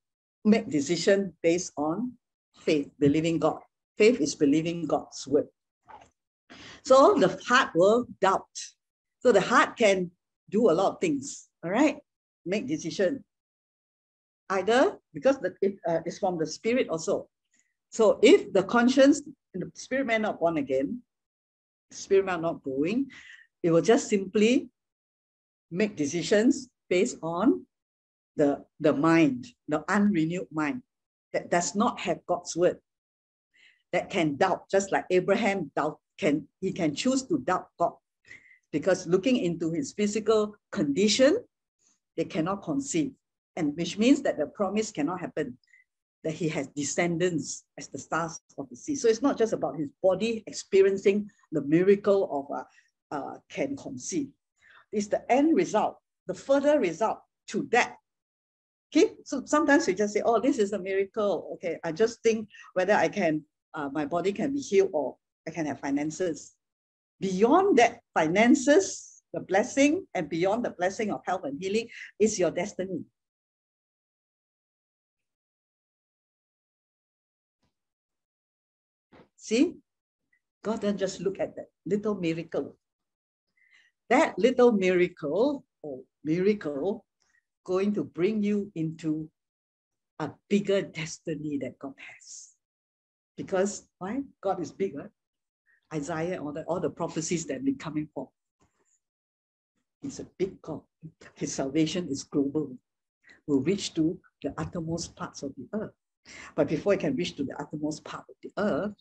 make 0.45 0.69
decision 0.69 1.33
based 1.43 1.73
on 1.77 2.12
faith, 2.59 2.91
believing 2.99 3.39
God. 3.39 3.59
Faith 3.97 4.21
is 4.21 4.35
believing 4.35 4.87
God's 4.87 5.27
word. 5.27 5.49
So 6.85 7.15
the 7.15 7.41
heart 7.49 7.71
will 7.75 8.07
doubt. 8.21 8.57
So 9.21 9.33
the 9.33 9.41
heart 9.41 9.77
can 9.77 10.11
do 10.51 10.71
a 10.71 10.73
lot 10.73 10.93
of 10.93 11.01
things, 11.01 11.49
all 11.65 11.71
right? 11.71 11.97
Make 12.45 12.69
decision. 12.69 13.25
Either 14.51 14.99
because 15.15 15.39
the, 15.41 15.55
it 15.62 15.77
uh, 15.89 16.01
is 16.05 16.19
from 16.19 16.39
the 16.39 16.47
spirit 16.47 16.89
also. 16.89 17.29
So 17.89 18.19
if 18.23 18.53
the 18.53 18.62
conscience 18.62 19.23
the 19.55 19.70
spirit 19.74 20.06
man 20.06 20.22
not 20.22 20.40
born 20.40 20.56
again, 20.56 21.01
spirit 21.90 22.24
man 22.24 22.43
not 22.43 22.62
going, 22.62 23.06
it 23.62 23.70
will 23.70 23.82
just 23.82 24.09
simply 24.09 24.68
make 25.70 25.97
decisions 25.97 26.68
based 26.89 27.16
on 27.22 27.66
the, 28.36 28.64
the 28.81 28.93
mind, 28.93 29.47
the 29.68 29.85
unrenewed 29.89 30.48
mind 30.52 30.82
that 31.32 31.51
does 31.51 31.74
not 31.74 32.01
have 32.01 32.18
God's 32.26 32.56
word, 32.56 32.78
that 33.93 34.10
can 34.10 34.36
doubt, 34.36 34.68
just 34.70 34.93
like 34.93 35.05
Abraham 35.10 35.70
doubt, 35.76 35.98
can 36.18 36.47
he 36.60 36.72
can 36.72 36.94
choose 36.94 37.22
to 37.24 37.39
doubt 37.39 37.68
God. 37.78 37.94
Because 38.72 39.06
looking 39.06 39.36
into 39.36 39.72
his 39.72 39.93
physical 39.93 40.56
condition, 40.72 41.39
they 42.16 42.24
cannot 42.24 42.62
conceive. 42.62 43.12
And 43.56 43.76
which 43.76 43.98
means 43.98 44.22
that 44.22 44.36
the 44.39 44.47
promise 44.47 44.90
cannot 44.90 45.20
happen 45.20 45.59
that 46.25 46.33
he 46.33 46.49
has 46.49 46.67
descendants 46.69 47.65
as 47.79 47.89
the 47.89 47.99
stars 47.99 48.41
of 48.59 48.69
the 48.71 48.77
sea. 48.77 48.97
So 48.97 49.09
it's 49.09 49.23
not 49.23 49.37
just 49.37 49.53
about 49.53 49.77
his 49.77 49.91
body 50.03 50.43
experiencing 50.47 51.31
the 51.53 51.63
miracle 51.63 52.49
of 52.51 52.59
uh, 52.59 52.65
uh, 53.15 53.39
can 53.51 53.77
conceive. 53.77 54.29
It's 54.91 55.09
the 55.09 55.31
end 55.31 55.55
result, 55.55 55.99
the 56.27 56.35
further 56.35 56.81
result 56.81 57.19
to 57.49 57.69
that. 57.73 57.97
Okay, 58.91 59.13
so 59.25 59.43
sometimes 59.45 59.87
we 59.87 59.95
just 59.95 60.15
say, 60.15 60.23
oh, 60.25 60.41
this 60.41 60.59
is 60.59 60.73
a 60.73 60.79
miracle. 60.79 61.51
Okay, 61.55 61.79
I 61.85 61.93
just 61.93 62.23
think 62.23 62.49
whether 62.73 62.95
I 62.95 63.09
can, 63.09 63.43
uh, 63.75 63.91
my 63.93 64.07
body 64.07 64.33
can 64.33 64.55
be 64.55 64.61
healed 64.61 64.91
or 64.93 65.17
I 65.47 65.51
can 65.51 65.67
have 65.67 65.81
finances. 65.81 66.55
Beyond 67.21 67.77
that, 67.79 68.01
finances, 68.15 69.23
the 69.35 69.41
blessing, 69.41 70.07
and 70.15 70.29
beyond 70.29 70.65
the 70.65 70.71
blessing 70.71 71.11
of 71.11 71.21
health 71.27 71.43
and 71.45 71.61
healing 71.61 71.89
is 72.19 72.39
your 72.39 72.51
destiny. 72.51 73.05
See, 79.45 79.77
God 80.62 80.81
doesn't 80.81 80.97
just 80.97 81.21
look 81.21 81.39
at 81.39 81.55
that 81.57 81.69
little 81.85 82.15
miracle. 82.15 82.79
That 84.09 84.39
little 84.39 84.73
miracle 84.73 85.66
or 85.83 86.01
miracle 86.25 87.05
going 87.62 87.93
to 87.93 88.05
bring 88.05 88.43
you 88.43 88.73
into 88.75 89.29
a 90.19 90.31
bigger 90.49 90.81
destiny 90.81 91.59
that 91.59 91.79
God 91.79 91.93
has. 91.99 92.57
Because 93.37 93.87
why? 93.99 94.23
God 94.41 94.61
is 94.61 94.73
bigger. 94.73 95.12
Isaiah, 95.93 96.41
all 96.41 96.55
the, 96.55 96.65
all 96.65 96.81
the 96.81 96.89
prophecies 96.89 97.45
that 97.45 97.55
have 97.61 97.66
been 97.66 97.77
coming 97.77 98.09
forth. 98.15 98.31
He's 100.01 100.21
a 100.21 100.27
big 100.39 100.62
God. 100.62 100.81
His 101.35 101.53
salvation 101.53 102.09
is 102.09 102.25
global, 102.25 102.79
will 103.47 103.61
reach 103.61 103.93
to 103.93 104.19
the 104.43 104.55
uttermost 104.57 105.15
parts 105.15 105.43
of 105.43 105.53
the 105.55 105.69
earth. 105.75 105.93
But 106.55 106.69
before 106.69 106.95
it 106.95 107.01
can 107.01 107.15
reach 107.15 107.37
to 107.37 107.45
the 107.45 107.61
uttermost 107.61 108.05
part 108.05 108.25
of 108.31 108.37
the 108.43 108.51
earth, 108.57 108.95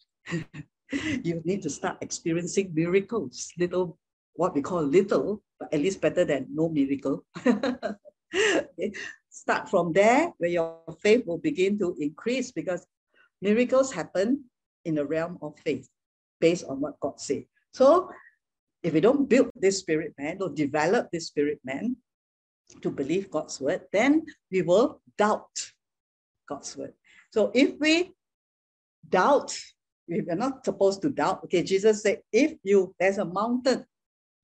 you 1.24 1.42
need 1.44 1.62
to 1.64 1.70
start 1.70 1.98
experiencing 2.02 2.72
miracles, 2.74 3.52
little, 3.58 3.98
what 4.36 4.54
we 4.54 4.62
call 4.62 4.84
little, 4.84 5.42
but 5.60 5.74
at 5.74 5.82
least 5.82 6.02
better 6.02 6.26
than 6.26 6.48
no 6.54 6.70
miracle. 6.70 7.26
okay. 7.46 8.94
Start 9.30 9.70
from 9.70 9.94
there 9.94 10.32
where 10.38 10.50
your 10.50 10.78
faith 11.02 11.26
will 11.26 11.40
begin 11.40 11.78
to 11.80 11.96
increase 12.00 12.52
because 12.52 12.86
miracles 13.42 13.92
happen 13.92 14.46
in 14.86 14.96
the 14.96 15.06
realm 15.06 15.38
of 15.42 15.58
faith 15.60 15.90
based 16.40 16.66
on 16.66 16.80
what 16.80 17.00
God 17.00 17.20
said. 17.20 17.46
So 17.74 18.12
if 18.84 18.94
we 18.94 19.00
don't 19.00 19.28
build 19.28 19.50
this 19.56 19.80
spirit 19.80 20.14
man, 20.18 20.38
don't 20.38 20.56
develop 20.56 21.10
this 21.12 21.28
spirit 21.28 21.60
man 21.64 21.98
to 22.82 22.92
believe 22.92 23.32
God's 23.32 23.60
word, 23.60 23.82
then 23.92 24.26
we 24.52 24.62
will 24.62 25.02
doubt 25.18 25.72
God's 26.48 26.76
word. 26.78 26.94
So 27.32 27.52
if 27.54 27.80
we 27.80 28.14
doubt 29.08 29.58
we're 30.08 30.36
not 30.36 30.66
supposed 30.66 31.02
to 31.02 31.10
doubt. 31.10 31.42
Okay, 31.46 31.64
Jesus 31.64 32.02
said, 32.02 32.22
if 32.32 32.56
you 32.64 32.94
there's 33.00 33.18
a 33.18 33.26
mountain, 33.26 33.86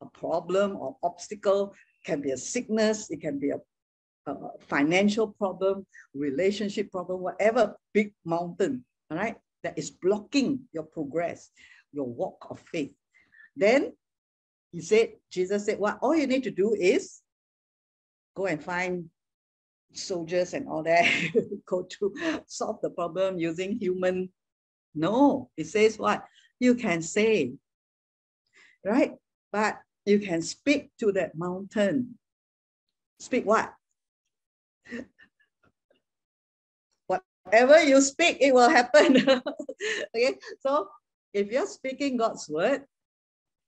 a 0.01 0.05
problem 0.07 0.77
or 0.77 0.97
obstacle, 1.03 1.73
can 2.05 2.21
be 2.21 2.31
a 2.31 2.37
sickness, 2.37 3.09
it 3.09 3.21
can 3.21 3.39
be 3.39 3.51
a, 3.51 3.59
a 4.31 4.35
financial 4.67 5.27
problem, 5.27 5.85
relationship 6.13 6.91
problem, 6.91 7.21
whatever 7.21 7.75
big 7.93 8.13
mountain, 8.25 8.85
all 9.11 9.17
right, 9.17 9.35
that 9.63 9.77
is 9.77 9.91
blocking 9.91 10.61
your 10.71 10.83
progress, 10.83 11.51
your 11.91 12.05
walk 12.05 12.47
of 12.49 12.59
faith. 12.71 12.93
Then 13.55 13.93
he 14.71 14.81
said, 14.81 15.13
Jesus 15.31 15.65
said, 15.65 15.79
well, 15.79 15.97
all 16.01 16.15
you 16.15 16.27
need 16.27 16.43
to 16.43 16.51
do 16.51 16.73
is 16.73 17.21
go 18.35 18.45
and 18.45 18.63
find 18.63 19.09
soldiers 19.93 20.53
and 20.53 20.67
all 20.67 20.83
that, 20.83 21.05
go 21.65 21.83
to 21.83 22.41
solve 22.45 22.79
the 22.81 22.89
problem 22.89 23.39
using 23.39 23.77
human. 23.79 24.29
No, 24.95 25.49
it 25.57 25.67
says 25.67 25.97
what? 25.97 26.25
You 26.59 26.75
can 26.75 27.01
say, 27.01 27.53
right? 28.83 29.13
But 29.51 29.79
you 30.05 30.19
can 30.19 30.41
speak 30.41 30.91
to 30.99 31.11
that 31.13 31.37
mountain. 31.37 32.17
Speak 33.19 33.45
what? 33.45 33.73
Whatever 37.43 37.83
you 37.83 38.01
speak, 38.01 38.37
it 38.41 38.53
will 38.53 38.69
happen. 38.69 39.17
okay, 40.15 40.37
so 40.59 40.89
if 41.33 41.51
you're 41.51 41.67
speaking 41.67 42.17
God's 42.17 42.47
word 42.49 42.83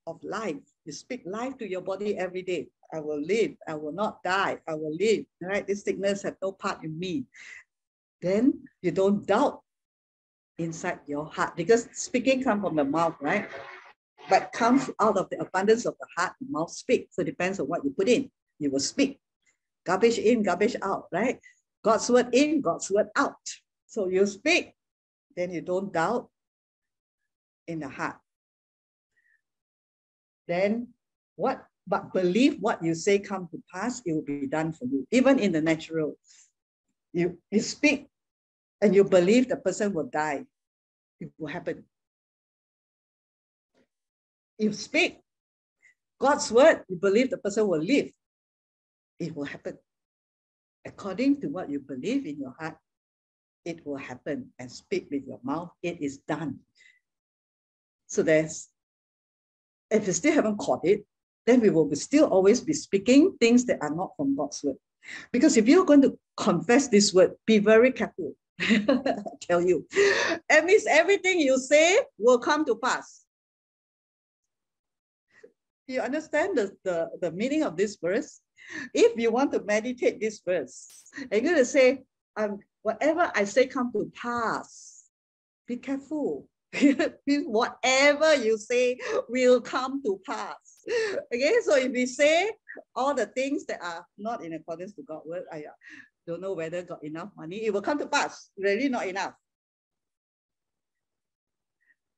of 0.06 0.22
life, 0.22 0.56
you 0.84 0.92
speak 0.92 1.22
life 1.26 1.58
to 1.58 1.68
your 1.68 1.80
body 1.80 2.16
every 2.16 2.42
day. 2.42 2.68
I 2.92 3.00
will 3.00 3.20
live. 3.20 3.52
I 3.66 3.74
will 3.74 3.92
not 3.92 4.22
die. 4.22 4.58
I 4.68 4.74
will 4.74 4.94
live. 4.94 5.24
Right? 5.40 5.66
This 5.66 5.82
sickness 5.82 6.22
have 6.22 6.36
no 6.42 6.52
part 6.52 6.84
in 6.84 6.98
me. 6.98 7.24
Then 8.20 8.68
you 8.82 8.92
don't 8.92 9.26
doubt 9.26 9.62
inside 10.58 11.00
your 11.06 11.26
heart 11.26 11.56
because 11.56 11.88
speaking 11.92 12.42
come 12.42 12.60
from 12.60 12.76
the 12.76 12.84
mouth, 12.84 13.16
right? 13.20 13.48
But 14.28 14.52
comes 14.52 14.90
out 15.00 15.16
of 15.16 15.28
the 15.30 15.40
abundance 15.40 15.84
of 15.84 15.94
the 15.98 16.06
heart, 16.16 16.32
the 16.40 16.46
mouth 16.50 16.70
speaks. 16.70 17.16
So 17.16 17.22
it 17.22 17.26
depends 17.26 17.58
on 17.58 17.66
what 17.66 17.84
you 17.84 17.90
put 17.90 18.08
in. 18.08 18.30
You 18.58 18.70
will 18.70 18.80
speak. 18.80 19.18
Garbage 19.84 20.18
in, 20.18 20.42
garbage 20.42 20.76
out, 20.82 21.06
right? 21.12 21.40
God's 21.82 22.08
word 22.08 22.28
in, 22.32 22.60
God's 22.60 22.90
word 22.90 23.08
out. 23.16 23.34
So 23.86 24.08
you 24.08 24.26
speak, 24.26 24.74
then 25.36 25.52
you 25.52 25.60
don't 25.60 25.92
doubt 25.92 26.28
in 27.66 27.80
the 27.80 27.88
heart. 27.88 28.16
Then 30.46 30.88
what 31.36 31.64
but 31.86 32.12
believe 32.12 32.58
what 32.60 32.82
you 32.82 32.94
say 32.94 33.18
come 33.18 33.48
to 33.50 33.62
pass, 33.72 34.02
it 34.06 34.12
will 34.12 34.22
be 34.22 34.46
done 34.46 34.72
for 34.72 34.84
you. 34.84 35.06
Even 35.10 35.38
in 35.38 35.50
the 35.50 35.60
natural, 35.60 36.16
you, 37.12 37.38
you 37.50 37.60
speak 37.60 38.08
and 38.82 38.94
you 38.94 39.04
believe 39.04 39.48
the 39.48 39.56
person 39.56 39.94
will 39.94 40.10
die, 40.10 40.44
it 41.20 41.30
will 41.38 41.46
happen. 41.46 41.84
You 44.58 44.72
speak 44.72 45.20
God's 46.20 46.50
word, 46.50 46.82
you 46.88 46.96
believe 46.96 47.30
the 47.30 47.38
person 47.38 47.66
will 47.68 47.80
live, 47.80 48.10
it 49.20 49.34
will 49.34 49.44
happen. 49.44 49.78
According 50.84 51.40
to 51.42 51.46
what 51.46 51.70
you 51.70 51.78
believe 51.78 52.26
in 52.26 52.40
your 52.40 52.54
heart, 52.58 52.76
it 53.64 53.86
will 53.86 53.96
happen 53.96 54.50
and 54.58 54.70
speak 54.70 55.06
with 55.12 55.24
your 55.26 55.38
mouth, 55.44 55.70
it 55.80 56.02
is 56.02 56.18
done. 56.18 56.58
So 58.08 58.24
there's, 58.24 58.68
if 59.90 60.06
you 60.08 60.12
still 60.12 60.34
haven't 60.34 60.58
caught 60.58 60.84
it, 60.84 61.06
then 61.46 61.60
we 61.60 61.70
will 61.70 61.94
still 61.94 62.26
always 62.26 62.60
be 62.60 62.72
speaking 62.72 63.36
things 63.40 63.64
that 63.66 63.78
are 63.80 63.94
not 63.94 64.10
from 64.16 64.36
God's 64.36 64.62
word. 64.64 64.76
Because 65.32 65.56
if 65.56 65.68
you're 65.68 65.84
going 65.84 66.02
to 66.02 66.18
confess 66.36 66.88
this 66.88 67.14
word, 67.14 67.32
be 67.46 67.58
very 67.58 67.92
careful. 67.92 68.34
Tell 69.40 69.60
you, 69.60 69.86
it 69.92 70.64
means 70.64 70.86
everything 70.88 71.40
you 71.40 71.58
say 71.58 71.98
will 72.18 72.38
come 72.38 72.64
to 72.66 72.76
pass. 72.76 73.24
You 75.86 76.00
understand 76.00 76.56
the, 76.56 76.72
the, 76.84 77.10
the 77.20 77.32
meaning 77.32 77.64
of 77.64 77.76
this 77.76 77.98
verse? 78.02 78.40
If 78.94 79.18
you 79.18 79.32
want 79.32 79.52
to 79.52 79.62
meditate 79.64 80.20
this 80.20 80.40
verse, 80.44 80.86
you're 81.30 81.40
going 81.40 81.56
to 81.56 81.64
say, 81.64 82.02
um, 82.36 82.58
whatever 82.82 83.30
I 83.34 83.44
say 83.44 83.66
come 83.66 83.92
to 83.92 84.10
pass. 84.14 85.04
Be 85.66 85.76
careful. 85.76 86.48
whatever 87.26 88.34
you 88.36 88.56
say 88.56 88.98
will 89.28 89.60
come 89.60 90.02
to 90.02 90.18
pass. 90.24 90.84
Okay, 91.32 91.54
so 91.62 91.76
if 91.76 91.92
we 91.92 92.06
say 92.06 92.50
all 92.96 93.14
the 93.14 93.26
things 93.26 93.66
that 93.66 93.82
are 93.82 94.06
not 94.16 94.42
in 94.42 94.54
accordance 94.54 94.94
to 94.94 95.02
God's 95.02 95.26
word, 95.26 95.44
I 95.52 95.64
don't 96.26 96.40
know 96.40 96.52
whether 96.52 96.82
got 96.82 97.04
enough 97.04 97.30
money, 97.36 97.64
it 97.64 97.72
will 97.72 97.82
come 97.82 97.98
to 97.98 98.06
pass. 98.06 98.50
Really 98.56 98.88
not 98.88 99.06
enough. 99.06 99.34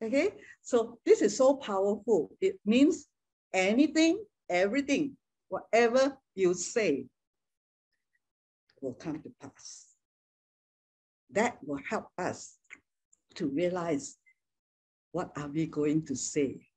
Okay, 0.02 0.30
so 0.60 0.98
this 1.06 1.22
is 1.22 1.36
so 1.36 1.54
powerful. 1.54 2.30
It 2.40 2.58
means 2.66 3.06
anything, 3.52 4.22
everything, 4.50 5.16
whatever 5.48 6.18
you 6.34 6.52
say 6.52 7.06
will 8.80 8.94
come 8.94 9.22
to 9.22 9.32
pass. 9.40 9.86
That 11.30 11.56
will 11.64 11.80
help 11.88 12.08
us 12.18 12.56
to 13.36 13.48
realize 13.48 14.16
what 15.12 15.30
are 15.36 15.48
we 15.48 15.66
going 15.66 16.04
to 16.06 16.16
say? 16.16 16.68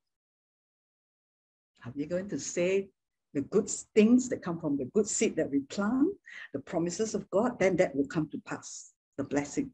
Are 1.85 1.91
we 1.95 2.05
going 2.05 2.29
to 2.29 2.39
say 2.39 2.89
the 3.33 3.41
good 3.41 3.69
things 3.95 4.29
that 4.29 4.41
come 4.41 4.59
from 4.59 4.77
the 4.77 4.85
good 4.85 5.07
seed 5.07 5.35
that 5.35 5.51
we 5.51 5.59
plant, 5.59 6.09
the 6.53 6.59
promises 6.59 7.13
of 7.13 7.29
God? 7.29 7.59
Then 7.59 7.75
that 7.77 7.95
will 7.95 8.07
come 8.07 8.29
to 8.29 8.37
pass, 8.39 8.93
the 9.17 9.23
blessing. 9.23 9.71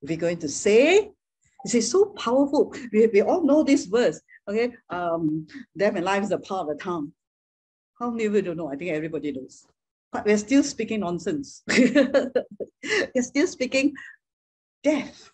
If 0.00 0.08
we're 0.08 0.18
going 0.18 0.38
to 0.38 0.48
say, 0.48 1.10
this 1.64 1.74
is 1.74 1.90
so 1.90 2.06
powerful. 2.06 2.74
We, 2.92 3.06
we 3.06 3.22
all 3.22 3.44
know 3.44 3.62
this 3.62 3.86
verse, 3.86 4.20
okay? 4.48 4.74
Um, 4.90 5.46
death 5.76 5.94
and 5.96 6.04
life 6.04 6.24
is 6.24 6.30
the 6.30 6.38
power 6.38 6.60
of 6.60 6.68
the 6.68 6.74
tongue. 6.74 7.12
How 7.98 8.10
many 8.10 8.24
of 8.24 8.34
you 8.34 8.42
don't 8.42 8.56
know? 8.56 8.68
I 8.68 8.76
think 8.76 8.90
everybody 8.90 9.32
knows. 9.32 9.66
But 10.12 10.26
we're 10.26 10.38
still 10.38 10.62
speaking 10.62 11.00
nonsense. 11.00 11.62
we're 11.68 13.22
still 13.22 13.46
speaking 13.46 13.94
death 14.82 15.30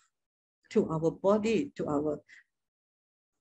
to 0.69 0.89
our 0.89 1.11
body, 1.11 1.71
to 1.75 1.87
our 1.87 2.21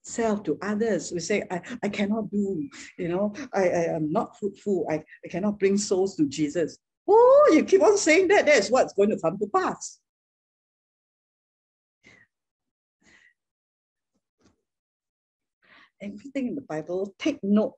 self 0.09 0.43
to 0.45 0.59
others. 0.63 1.13
We 1.13 1.21
say, 1.21 1.45
I, 1.51 1.61
I 1.83 1.89
cannot 1.89 2.31
do, 2.31 2.69
you 2.99 3.09
know, 3.09 3.35
I, 3.55 3.63
I 3.63 3.85
am 3.97 4.11
not 4.11 4.39
fruitful. 4.39 4.87
I, 4.91 5.05
I 5.25 5.29
cannot 5.29 5.59
bring 5.59 5.77
souls 5.77 6.17
to 6.17 6.27
Jesus. 6.27 6.79
Oh, 7.07 7.51
you 7.55 7.65
keep 7.65 7.83
on 7.83 7.97
saying 7.97 8.29
that, 8.29 8.47
that's 8.47 8.71
what's 8.71 8.95
going 8.95 9.11
to 9.11 9.19
come 9.19 9.39
to 9.39 9.47
pass. 9.55 9.99
Everything 16.01 16.49
in 16.49 16.55
the 16.55 16.61
Bible, 16.63 17.15
take 17.19 17.39
note 17.43 17.75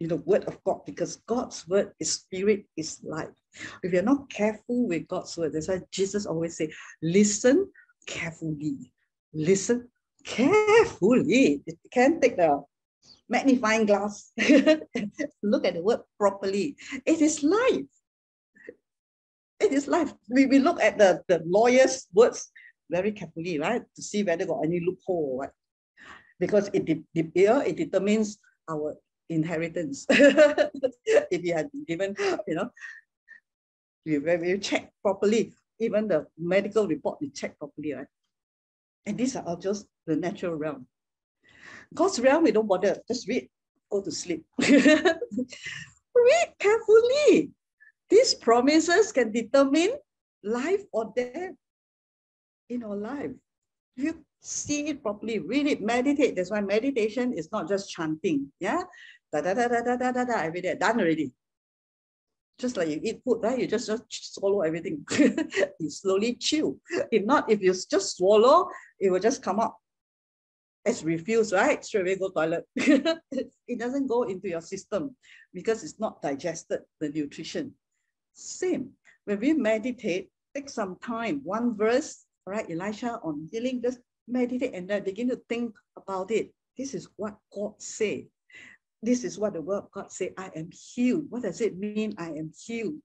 in 0.00 0.08
the 0.08 0.16
word 0.16 0.44
of 0.44 0.62
God 0.64 0.84
because 0.84 1.16
God's 1.26 1.66
word 1.66 1.92
is 1.98 2.12
spirit, 2.12 2.66
is 2.76 3.00
life. 3.02 3.28
If 3.82 3.92
you're 3.92 4.02
not 4.02 4.30
careful 4.30 4.86
with 4.88 5.08
God's 5.08 5.36
word, 5.36 5.52
that's 5.52 5.68
why 5.68 5.80
Jesus 5.90 6.26
always 6.26 6.56
say, 6.56 6.72
listen 7.02 7.70
carefully. 8.06 8.92
Listen 9.32 9.88
carefully. 10.24 11.62
You 11.66 11.74
can 11.92 12.20
take 12.20 12.36
the 12.36 12.62
magnifying 13.28 13.86
glass, 13.86 14.32
look 15.42 15.64
at 15.64 15.74
the 15.74 15.82
word 15.82 16.00
properly. 16.18 16.76
It 17.06 17.20
is 17.20 17.42
life. 17.42 17.90
It 19.60 19.72
is 19.72 19.88
life. 19.88 20.12
We, 20.28 20.46
we 20.46 20.58
look 20.58 20.80
at 20.80 20.98
the, 20.98 21.22
the 21.28 21.42
lawyer's 21.46 22.06
words 22.12 22.50
very 22.90 23.12
carefully, 23.12 23.58
right? 23.58 23.82
To 23.96 24.02
see 24.02 24.22
whether 24.22 24.44
got 24.46 24.64
any 24.64 24.80
loophole 24.80 25.30
or 25.30 25.36
what. 25.38 25.52
Because 26.38 26.68
it, 26.72 26.88
it, 26.88 27.02
it 27.14 27.76
determines 27.76 28.38
our 28.68 28.96
inheritance. 29.28 30.06
if 30.10 31.42
you 31.44 31.54
had 31.54 31.70
given, 31.86 32.14
you 32.46 32.56
know, 32.56 32.70
we, 34.04 34.18
we 34.18 34.58
check 34.58 34.90
properly. 35.02 35.54
Even 35.80 36.08
the 36.08 36.26
medical 36.38 36.86
report, 36.86 37.18
you 37.20 37.30
check 37.30 37.58
properly, 37.58 37.94
right? 37.94 38.06
And 39.06 39.18
these 39.18 39.36
are 39.36 39.44
all 39.46 39.56
just 39.56 39.86
the 40.06 40.16
natural 40.16 40.54
realm. 40.54 40.86
God's 41.92 42.20
realm, 42.20 42.44
we 42.44 42.52
don't 42.52 42.66
bother, 42.66 42.96
just 43.06 43.28
read, 43.28 43.48
go 43.90 44.00
to 44.00 44.10
sleep. 44.10 44.44
read 44.58 45.18
carefully. 46.58 47.50
These 48.10 48.34
promises 48.34 49.12
can 49.12 49.32
determine 49.32 49.90
life 50.42 50.82
or 50.92 51.12
death 51.16 51.52
in 52.68 52.82
our 52.82 52.96
life. 52.96 53.30
If 53.96 54.04
you 54.04 54.24
see 54.40 54.88
it 54.88 55.02
properly, 55.02 55.38
read 55.38 55.66
it, 55.66 55.80
meditate. 55.80 56.36
That's 56.36 56.50
why 56.50 56.60
meditation 56.60 57.32
is 57.32 57.50
not 57.52 57.68
just 57.68 57.90
chanting. 57.90 58.52
Yeah. 58.60 58.82
Da 59.32 59.40
da 59.40 59.54
da 59.54 59.68
da 59.68 59.82
da 59.82 59.96
da 59.96 60.12
da 60.12 60.24
da 60.24 60.40
every 60.42 60.60
day. 60.60 60.74
Done 60.74 61.00
already. 61.00 61.32
Just 62.58 62.76
like 62.76 62.88
you 62.88 63.00
eat 63.02 63.20
food, 63.24 63.40
right? 63.42 63.58
You 63.58 63.66
just, 63.66 63.88
just 64.08 64.34
swallow 64.34 64.60
everything. 64.60 65.04
you 65.80 65.90
slowly 65.90 66.34
chew. 66.34 66.78
If 67.10 67.24
not, 67.24 67.50
if 67.50 67.60
you 67.60 67.72
just 67.72 68.16
swallow, 68.16 68.68
it 69.00 69.10
will 69.10 69.18
just 69.18 69.42
come 69.42 69.58
up 69.58 69.76
as 70.86 71.04
refuse, 71.04 71.52
right? 71.52 71.84
Straight 71.84 72.02
away 72.02 72.16
go 72.16 72.28
toilet. 72.28 72.64
it 72.76 73.78
doesn't 73.78 74.06
go 74.06 74.24
into 74.24 74.48
your 74.48 74.60
system 74.60 75.16
because 75.52 75.82
it's 75.82 75.98
not 75.98 76.20
digested, 76.20 76.80
the 77.00 77.08
nutrition. 77.08 77.72
Same. 78.34 78.90
When 79.24 79.40
we 79.40 79.52
meditate, 79.54 80.30
take 80.54 80.68
some 80.68 80.96
time, 81.02 81.40
one 81.42 81.76
verse, 81.76 82.24
right, 82.46 82.70
Elisha 82.70 83.18
on 83.22 83.48
healing, 83.50 83.80
just 83.82 83.98
meditate 84.28 84.74
and 84.74 84.88
then 84.88 85.04
begin 85.04 85.28
to 85.30 85.40
think 85.48 85.74
about 85.96 86.30
it. 86.30 86.52
This 86.76 86.94
is 86.94 87.08
what 87.16 87.36
God 87.54 87.74
said. 87.78 88.24
This 89.02 89.24
is 89.24 89.38
what 89.38 89.54
the 89.54 89.62
word 89.62 89.84
God 89.92 90.10
said, 90.10 90.32
I 90.36 90.50
am 90.56 90.70
healed. 90.72 91.26
What 91.28 91.42
does 91.42 91.60
it 91.60 91.76
mean, 91.76 92.14
I 92.18 92.28
am 92.28 92.52
healed? 92.58 93.02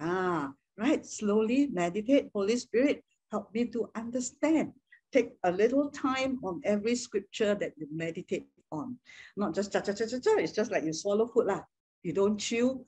Ah, 0.00 0.52
right, 0.78 1.04
slowly 1.04 1.68
meditate. 1.72 2.30
Holy 2.34 2.56
Spirit, 2.56 3.02
help 3.30 3.52
me 3.54 3.66
to 3.66 3.90
understand. 3.94 4.72
Take 5.12 5.30
a 5.44 5.50
little 5.50 5.90
time 5.90 6.38
on 6.44 6.60
every 6.64 6.94
scripture 6.94 7.54
that 7.54 7.72
you 7.76 7.86
meditate 7.90 8.46
on. 8.70 8.96
Not 9.36 9.54
just 9.54 9.72
cha 9.72 9.80
cha 9.80 9.92
cha 9.92 10.06
cha 10.06 10.18
cha. 10.18 10.36
It's 10.36 10.52
just 10.52 10.70
like 10.70 10.84
you 10.84 10.92
swallow 10.92 11.26
food 11.26 11.46
lah. 11.46 11.62
You 12.02 12.12
don't 12.12 12.38
chew 12.38 12.84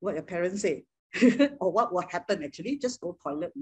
what 0.00 0.14
your 0.14 0.22
parents 0.24 0.62
say. 0.62 0.84
or 1.60 1.72
what 1.72 1.92
will 1.92 2.04
happen 2.08 2.44
actually, 2.44 2.76
just 2.76 3.00
go 3.00 3.16
toilet. 3.22 3.52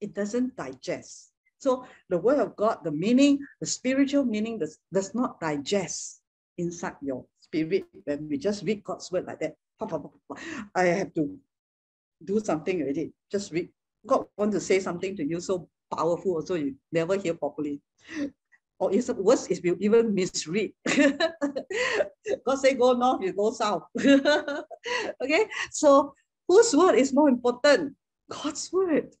It 0.00 0.14
doesn't 0.14 0.56
digest. 0.56 1.30
So 1.58 1.86
the 2.08 2.18
word 2.18 2.40
of 2.40 2.56
God, 2.56 2.78
the 2.82 2.90
meaning, 2.90 3.38
the 3.60 3.66
spiritual 3.66 4.24
meaning 4.24 4.58
does, 4.58 4.78
does 4.92 5.14
not 5.14 5.38
digest 5.38 6.20
inside 6.58 6.96
your 7.00 7.24
spirit 7.40 7.84
when 8.04 8.28
we 8.28 8.36
just 8.36 8.64
read 8.64 8.82
God's 8.82 9.10
word 9.12 9.26
like 9.26 9.38
that. 9.40 9.54
I 10.74 10.84
have 10.84 11.14
to 11.14 11.38
do 12.24 12.40
something 12.40 12.82
already. 12.82 13.12
Just 13.30 13.52
read. 13.52 13.68
God 14.04 14.26
want 14.36 14.50
to 14.52 14.60
say 14.60 14.80
something 14.80 15.16
to 15.16 15.24
you 15.24 15.40
so 15.40 15.68
powerful, 15.96 16.34
also 16.34 16.54
you 16.54 16.74
never 16.90 17.16
hear 17.16 17.34
properly. 17.34 17.80
Or 18.78 18.92
it's 18.92 19.08
worse 19.10 19.46
if 19.46 19.64
you 19.64 19.76
even 19.80 20.14
misread. 20.14 20.72
God 22.46 22.56
say 22.56 22.74
go 22.74 22.94
north, 22.94 23.22
you 23.22 23.32
go 23.32 23.52
south. 23.52 23.84
okay, 25.22 25.46
so 25.70 26.14
whose 26.48 26.74
word 26.74 26.96
is 26.96 27.12
more 27.12 27.28
important? 27.28 27.94
God's 28.28 28.72
word. 28.72 29.14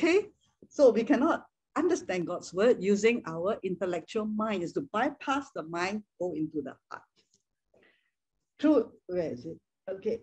Okay, 0.00 0.26
so 0.68 0.90
we 0.90 1.04
cannot 1.04 1.46
understand 1.76 2.26
God's 2.26 2.52
word 2.52 2.82
using 2.82 3.22
our 3.26 3.58
intellectual 3.62 4.24
mind. 4.24 4.64
Is 4.64 4.72
to 4.72 4.88
bypass 4.92 5.50
the 5.54 5.62
mind, 5.62 6.02
go 6.18 6.34
into 6.34 6.62
the 6.62 6.74
heart. 6.90 7.02
True, 8.58 8.90
where 9.06 9.32
is 9.32 9.46
it? 9.46 9.58
Okay, 9.88 10.20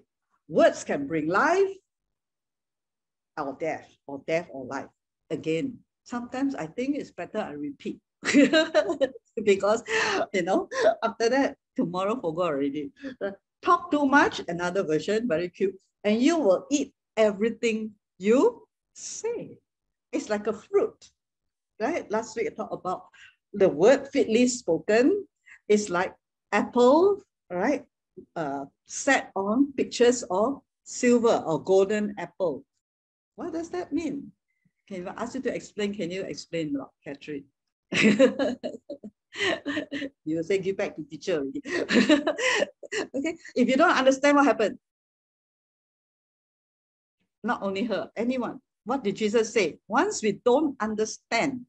words 0.50 0.84
can 0.84 1.08
bring 1.08 1.28
life 1.28 1.72
or 3.42 3.58
death, 3.60 3.88
or 4.08 4.22
death 4.28 4.48
or 4.52 4.66
life. 4.66 4.88
Again, 5.30 5.78
sometimes 6.04 6.56
I 6.56 6.68
think 6.68 6.98
it's 6.98 7.12
better 7.12 7.40
I 7.40 7.52
repeat 7.52 8.00
because 9.44 9.84
you 10.34 10.44
know 10.44 10.68
after 11.04 11.30
that 11.30 11.58
tomorrow 11.76 12.20
forgot 12.20 12.54
already. 12.54 12.92
Talk 13.62 13.92
too 13.92 14.06
much, 14.06 14.42
another 14.48 14.84
version, 14.84 15.28
very 15.28 15.50
cute, 15.50 15.76
and 16.04 16.22
you 16.22 16.38
will 16.38 16.66
eat 16.72 16.94
everything 17.18 17.92
you 18.18 18.64
say. 18.94 19.60
It's 20.12 20.30
like 20.30 20.48
a 20.48 20.54
fruit, 20.54 21.12
right? 21.80 22.10
Last 22.10 22.36
week 22.36 22.48
I 22.48 22.56
talked 22.56 22.74
about 22.74 23.04
the 23.54 23.68
word 23.70 24.08
fitly 24.08 24.48
spoken 24.48 25.26
is 25.68 25.90
like 25.90 26.14
apple, 26.52 27.22
right? 27.50 27.86
Uh, 28.36 28.66
set 28.86 29.32
on 29.36 29.72
pictures 29.74 30.24
of 30.30 30.62
silver 30.84 31.44
or 31.46 31.62
golden 31.64 32.16
apple. 32.18 32.64
What 33.40 33.54
does 33.54 33.70
that 33.70 33.94
mean? 33.94 34.34
Can 34.86 35.08
I 35.08 35.14
ask 35.24 35.34
you 35.34 35.40
to 35.48 35.56
explain? 35.56 35.96
Can 35.96 36.12
you 36.12 36.24
explain, 36.24 36.76
Catherine? 37.02 37.46
you 40.26 40.44
say 40.44 40.58
give 40.60 40.76
back 40.76 40.98
to 40.98 41.04
teacher 41.04 41.46
okay, 41.66 43.38
if 43.56 43.70
you 43.70 43.78
don't 43.78 43.96
understand 43.96 44.36
what 44.36 44.46
happened, 44.46 44.78
not 47.42 47.64
only 47.64 47.86
her, 47.86 48.12
anyone, 48.18 48.60
what 48.84 49.06
did 49.06 49.16
Jesus 49.16 49.54
say? 49.54 49.80
Once 49.88 50.22
we 50.22 50.34
don't 50.44 50.76
understand 50.82 51.62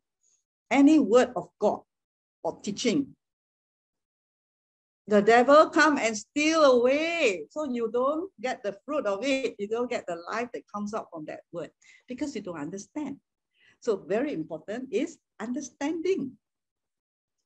any 0.72 0.98
word 0.98 1.30
of 1.36 1.50
God 1.60 1.82
or 2.42 2.58
teaching, 2.62 3.14
the 5.10 5.20
devil 5.20 5.68
come 5.70 5.98
and 5.98 6.16
steal 6.16 6.62
away. 6.62 7.44
So 7.50 7.64
you 7.64 7.90
don't 7.90 8.30
get 8.40 8.62
the 8.62 8.78
fruit 8.86 9.06
of 9.06 9.24
it. 9.24 9.56
You 9.58 9.66
don't 9.66 9.90
get 9.90 10.06
the 10.06 10.22
life 10.30 10.48
that 10.54 10.62
comes 10.72 10.94
out 10.94 11.08
from 11.12 11.24
that 11.26 11.40
word 11.50 11.70
because 12.06 12.34
you 12.36 12.42
don't 12.42 12.60
understand. 12.60 13.16
So 13.80 13.96
very 13.96 14.32
important 14.32 14.88
is 14.92 15.18
understanding. 15.40 16.38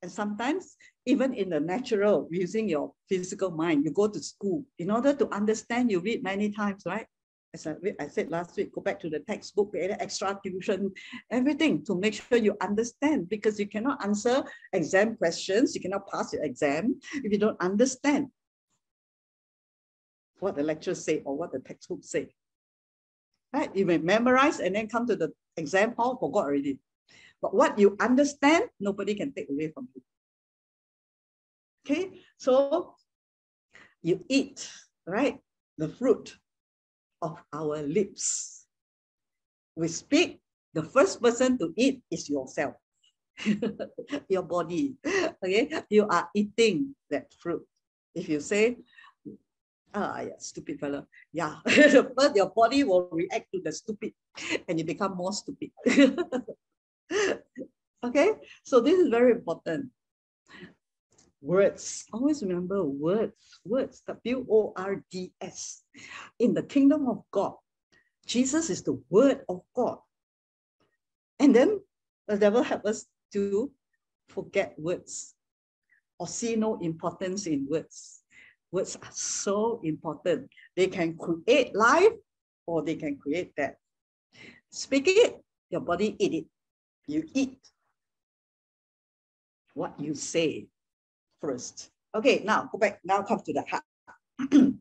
And 0.02 0.12
sometimes 0.12 0.76
even 1.06 1.32
in 1.32 1.48
the 1.48 1.60
natural, 1.60 2.28
using 2.30 2.68
your 2.68 2.92
physical 3.08 3.50
mind, 3.50 3.86
you 3.86 3.92
go 3.92 4.08
to 4.08 4.20
school. 4.20 4.62
In 4.78 4.90
order 4.90 5.14
to 5.14 5.26
understand, 5.32 5.90
you 5.90 6.00
read 6.00 6.22
many 6.22 6.50
times, 6.50 6.82
right? 6.84 7.06
As 7.54 7.66
I, 7.68 7.74
I 8.00 8.08
said 8.08 8.30
last 8.30 8.56
week, 8.56 8.74
go 8.74 8.80
back 8.80 9.00
to 9.00 9.08
the 9.08 9.20
textbook, 9.20 9.72
extra 9.74 10.38
tuition, 10.44 10.92
everything 11.30 11.84
to 11.84 11.94
make 11.94 12.14
sure 12.14 12.36
you 12.36 12.56
understand 12.60 13.28
because 13.28 13.58
you 13.60 13.68
cannot 13.68 14.04
answer 14.04 14.42
exam 14.72 15.16
questions, 15.16 15.74
you 15.74 15.80
cannot 15.80 16.08
pass 16.10 16.32
your 16.32 16.42
exam 16.42 17.00
if 17.14 17.32
you 17.32 17.38
don't 17.38 17.60
understand 17.60 18.26
what 20.40 20.56
the 20.56 20.62
lecture 20.62 20.96
say 20.96 21.22
or 21.24 21.36
what 21.36 21.52
the 21.52 21.60
textbook 21.60 22.00
say. 22.02 22.34
Right? 23.52 23.74
You 23.74 23.86
may 23.86 23.98
memorize 23.98 24.58
and 24.58 24.74
then 24.74 24.88
come 24.88 25.06
to 25.06 25.14
the 25.14 25.32
exam 25.56 25.94
hall, 25.96 26.18
forgot 26.18 26.46
already. 26.46 26.80
But 27.40 27.54
what 27.54 27.78
you 27.78 27.96
understand, 28.00 28.64
nobody 28.80 29.14
can 29.14 29.32
take 29.32 29.48
away 29.48 29.70
from 29.70 29.88
you. 29.94 30.02
Okay, 31.86 32.20
so 32.36 32.96
you 34.02 34.24
eat, 34.28 34.68
right? 35.06 35.38
The 35.78 35.88
fruit 35.88 36.34
of 37.24 37.40
our 37.52 37.80
lips. 37.80 38.66
We 39.74 39.88
speak, 39.88 40.44
the 40.76 40.84
first 40.84 41.22
person 41.24 41.56
to 41.58 41.72
eat 41.74 42.04
is 42.12 42.28
yourself, 42.28 42.76
your 44.28 44.44
body. 44.44 44.94
Okay, 45.42 45.72
you 45.88 46.06
are 46.06 46.28
eating 46.36 46.94
that 47.10 47.32
fruit. 47.40 47.64
If 48.14 48.28
you 48.28 48.38
say, 48.38 48.76
ah, 49.94 50.20
yeah, 50.20 50.38
stupid 50.38 50.78
fellow, 50.78 51.08
yeah, 51.32 51.56
but 52.16 52.36
your 52.36 52.52
body 52.52 52.84
will 52.84 53.08
react 53.10 53.50
to 53.56 53.60
the 53.64 53.72
stupid 53.72 54.12
and 54.68 54.78
you 54.78 54.84
become 54.84 55.16
more 55.16 55.32
stupid. 55.32 55.70
okay, 58.04 58.30
so 58.62 58.80
this 58.80 59.00
is 59.00 59.08
very 59.08 59.32
important 59.32 59.90
words. 61.44 62.06
Always 62.12 62.42
remember 62.42 62.82
words, 62.82 63.60
words, 63.64 64.02
W 64.06 64.46
O 64.50 64.72
R 64.76 65.04
D 65.10 65.32
S. 65.40 65.82
In 66.38 66.54
the 66.54 66.62
kingdom 66.62 67.06
of 67.08 67.22
God, 67.30 67.54
Jesus 68.26 68.70
is 68.70 68.82
the 68.82 69.00
word 69.10 69.44
of 69.48 69.60
God. 69.76 69.98
And 71.38 71.54
then 71.54 71.80
the 72.26 72.38
devil 72.38 72.62
help 72.62 72.86
us 72.86 73.04
to 73.34 73.70
forget 74.28 74.74
words 74.78 75.34
or 76.18 76.26
see 76.26 76.56
no 76.56 76.78
importance 76.80 77.46
in 77.46 77.66
words. 77.68 78.22
Words 78.72 78.96
are 78.96 79.12
so 79.12 79.80
important. 79.84 80.48
They 80.74 80.86
can 80.86 81.16
create 81.18 81.76
life 81.76 82.16
or 82.66 82.82
they 82.82 82.96
can 82.96 83.18
create 83.18 83.54
death. 83.54 83.76
Speak 84.70 85.04
it, 85.06 85.36
your 85.70 85.82
body 85.82 86.16
eat 86.18 86.32
it. 86.32 86.46
You 87.06 87.28
eat 87.34 87.58
what 89.74 90.00
you 90.00 90.14
say 90.14 90.68
first. 91.44 91.90
Okay, 92.14 92.42
now 92.44 92.68
go 92.70 92.78
back, 92.78 93.00
now 93.04 93.22
come 93.22 93.40
to 93.40 93.52
the 93.52 93.64
heart. 93.68 93.82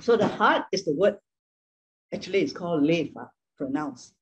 so 0.00 0.16
the 0.16 0.28
heart 0.28 0.64
is 0.72 0.84
the 0.84 0.94
word, 0.94 1.18
actually 2.12 2.40
it's 2.40 2.52
called 2.52 2.82
leva, 2.82 3.30
pronounced 3.56 4.14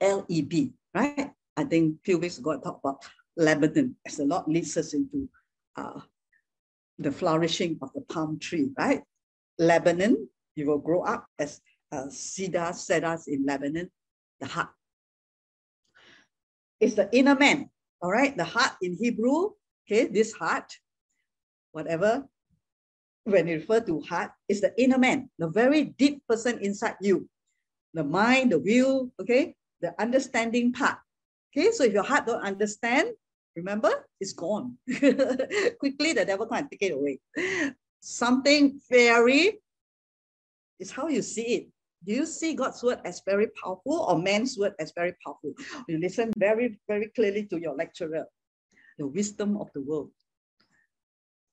L-E-B, 0.00 0.72
right? 0.94 1.30
I 1.56 1.64
think 1.64 1.96
a 1.96 1.98
few 2.04 2.18
weeks 2.18 2.38
ago 2.38 2.52
I 2.52 2.58
talked 2.58 2.80
about 2.84 3.04
Lebanon 3.36 3.96
as 4.06 4.16
the 4.16 4.24
Lord 4.24 4.48
leads 4.48 4.76
us 4.76 4.94
into 4.94 5.28
uh, 5.76 6.00
the 6.98 7.12
flourishing 7.12 7.78
of 7.82 7.92
the 7.94 8.00
palm 8.02 8.38
tree, 8.38 8.70
right? 8.78 9.02
Lebanon, 9.58 10.28
you 10.56 10.66
will 10.66 10.78
grow 10.78 11.02
up 11.02 11.26
as 11.38 11.60
uh, 11.92 12.08
cedar, 12.08 12.72
cedars 12.72 13.28
in 13.28 13.44
Lebanon, 13.44 13.90
the 14.40 14.46
heart. 14.46 14.70
It's 16.80 16.94
the 16.94 17.14
inner 17.14 17.34
man, 17.34 17.68
all 18.02 18.10
right, 18.10 18.36
the 18.36 18.44
heart 18.44 18.72
in 18.82 18.96
Hebrew, 18.96 19.50
okay, 19.86 20.06
this 20.06 20.32
heart, 20.32 20.72
whatever, 21.72 22.24
when 23.24 23.46
you 23.46 23.56
refer 23.56 23.80
to 23.80 24.00
heart, 24.00 24.32
is 24.48 24.60
the 24.60 24.72
inner 24.80 24.98
man, 24.98 25.30
the 25.38 25.48
very 25.48 25.84
deep 25.84 26.22
person 26.26 26.58
inside 26.60 26.96
you. 27.00 27.28
The 27.92 28.04
mind, 28.04 28.52
the 28.52 28.58
will, 28.58 29.12
okay, 29.20 29.54
the 29.80 29.94
understanding 30.00 30.72
part. 30.72 30.98
Okay, 31.52 31.70
so 31.72 31.84
if 31.84 31.92
your 31.92 32.04
heart 32.04 32.26
don't 32.26 32.42
understand, 32.42 33.10
remember, 33.56 33.90
it's 34.20 34.32
gone. 34.32 34.78
Quickly, 34.88 36.12
the 36.12 36.24
devil 36.24 36.46
can 36.46 36.68
take 36.68 36.82
it 36.82 36.92
away. 36.92 37.20
Something 38.00 38.80
very 38.88 39.60
is 40.78 40.90
how 40.90 41.08
you 41.08 41.20
see 41.20 41.42
it. 41.42 41.68
Do 42.06 42.14
you 42.14 42.26
see 42.26 42.54
God's 42.54 42.82
word 42.82 43.00
as 43.04 43.20
very 43.26 43.48
powerful 43.48 44.06
or 44.08 44.18
man's 44.18 44.56
word 44.56 44.74
as 44.78 44.92
very 44.92 45.14
powerful? 45.24 45.52
You 45.86 45.98
listen 45.98 46.32
very, 46.36 46.78
very 46.88 47.08
clearly 47.08 47.44
to 47.46 47.60
your 47.60 47.74
lecturer, 47.74 48.24
the 48.98 49.06
wisdom 49.06 49.58
of 49.58 49.70
the 49.74 49.82
world. 49.82 50.10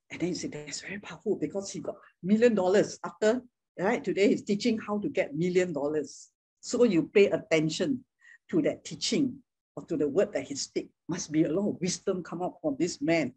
And 0.09 0.21
then 0.21 0.29
you 0.29 0.35
say, 0.35 0.47
that's 0.47 0.81
very 0.81 0.99
powerful 0.99 1.35
because 1.35 1.69
he 1.69 1.79
got 1.81 1.95
million 2.23 2.55
dollars 2.55 2.97
after, 3.03 3.41
right? 3.77 4.01
Today 4.01 4.29
he's 4.29 4.43
teaching 4.43 4.79
how 4.79 4.99
to 4.99 5.09
get 5.09 5.35
million 5.35 5.73
dollars. 5.73 6.29
So 6.61 6.83
you 6.85 7.03
pay 7.13 7.25
attention 7.25 8.05
to 8.49 8.61
that 8.61 8.85
teaching 8.85 9.39
or 9.75 9.83
to 9.83 9.97
the 9.97 10.07
word 10.07 10.31
that 10.33 10.47
he 10.47 10.55
speak. 10.55 10.89
Must 11.09 11.29
be 11.29 11.43
a 11.43 11.51
lot 11.51 11.69
of 11.69 11.81
wisdom 11.81 12.23
come 12.23 12.41
out 12.41 12.55
from 12.61 12.77
this 12.79 13.01
man. 13.01 13.33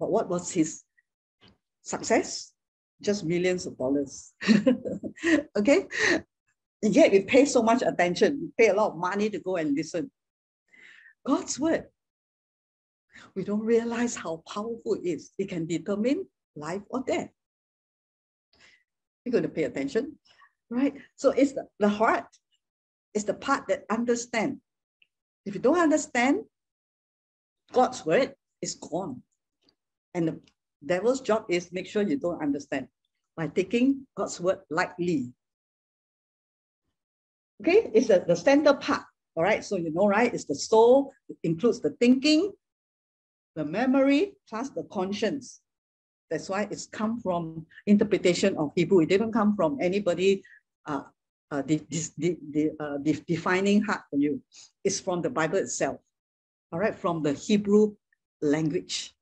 But 0.00 0.10
what 0.10 0.28
was 0.28 0.50
his 0.50 0.84
success? 1.82 2.54
just 3.04 3.24
millions 3.24 3.66
of 3.66 3.76
dollars. 3.76 4.32
okay? 5.56 5.86
Yet 6.82 7.12
we 7.12 7.20
pay 7.20 7.44
so 7.44 7.62
much 7.62 7.82
attention, 7.82 8.38
we 8.40 8.64
pay 8.64 8.70
a 8.70 8.74
lot 8.74 8.92
of 8.92 8.98
money 8.98 9.30
to 9.30 9.38
go 9.38 9.56
and 9.56 9.74
listen. 9.74 10.10
God's 11.26 11.58
word, 11.58 11.84
we 13.34 13.44
don't 13.44 13.64
realize 13.64 14.14
how 14.14 14.42
powerful 14.46 14.94
it 14.94 15.08
is. 15.08 15.30
It 15.38 15.48
can 15.48 15.66
determine 15.66 16.26
life 16.54 16.82
or 16.90 17.02
death. 17.06 17.30
You're 19.24 19.32
going 19.32 19.44
to 19.44 19.48
pay 19.48 19.64
attention, 19.64 20.18
right? 20.68 20.94
So 21.16 21.30
it's 21.30 21.52
the, 21.52 21.66
the 21.80 21.88
heart, 21.88 22.26
it's 23.14 23.24
the 23.24 23.34
part 23.34 23.68
that 23.68 23.84
understand. 23.90 24.58
If 25.46 25.54
you 25.54 25.60
don't 25.60 25.78
understand, 25.78 26.44
God's 27.72 28.04
word 28.04 28.34
is 28.60 28.74
gone. 28.74 29.22
And 30.12 30.28
the 30.28 30.40
devil's 30.84 31.22
job 31.22 31.46
is 31.48 31.72
make 31.72 31.86
sure 31.86 32.02
you 32.02 32.18
don't 32.18 32.42
understand 32.42 32.88
by 33.36 33.48
taking 33.48 34.06
God's 34.16 34.40
word 34.40 34.60
lightly. 34.70 35.32
Okay, 37.62 37.90
it's 37.94 38.08
the, 38.08 38.24
the 38.26 38.36
center 38.36 38.74
part. 38.74 39.02
All 39.36 39.42
right, 39.42 39.64
so 39.64 39.76
you 39.76 39.92
know, 39.92 40.06
right? 40.06 40.32
It's 40.32 40.44
the 40.44 40.54
soul, 40.54 41.12
it 41.28 41.36
includes 41.42 41.80
the 41.80 41.90
thinking, 41.98 42.52
the 43.56 43.64
memory, 43.64 44.34
plus 44.48 44.70
the 44.70 44.84
conscience. 44.84 45.60
That's 46.30 46.48
why 46.48 46.68
it's 46.70 46.86
come 46.86 47.20
from 47.20 47.66
interpretation 47.86 48.56
of 48.56 48.72
Hebrew. 48.74 49.00
It 49.00 49.08
didn't 49.08 49.32
come 49.32 49.56
from 49.56 49.78
anybody 49.80 50.42
uh, 50.86 51.02
uh, 51.50 51.62
de 51.62 51.78
de 52.18 52.36
de 52.50 52.70
uh, 52.80 52.98
defining 53.26 53.82
heart 53.82 54.02
for 54.10 54.18
you. 54.18 54.40
It's 54.82 55.00
from 55.00 55.22
the 55.22 55.30
Bible 55.30 55.58
itself. 55.58 55.98
All 56.72 56.78
right, 56.78 56.94
from 56.94 57.22
the 57.22 57.32
Hebrew 57.32 57.94
language. 58.40 59.14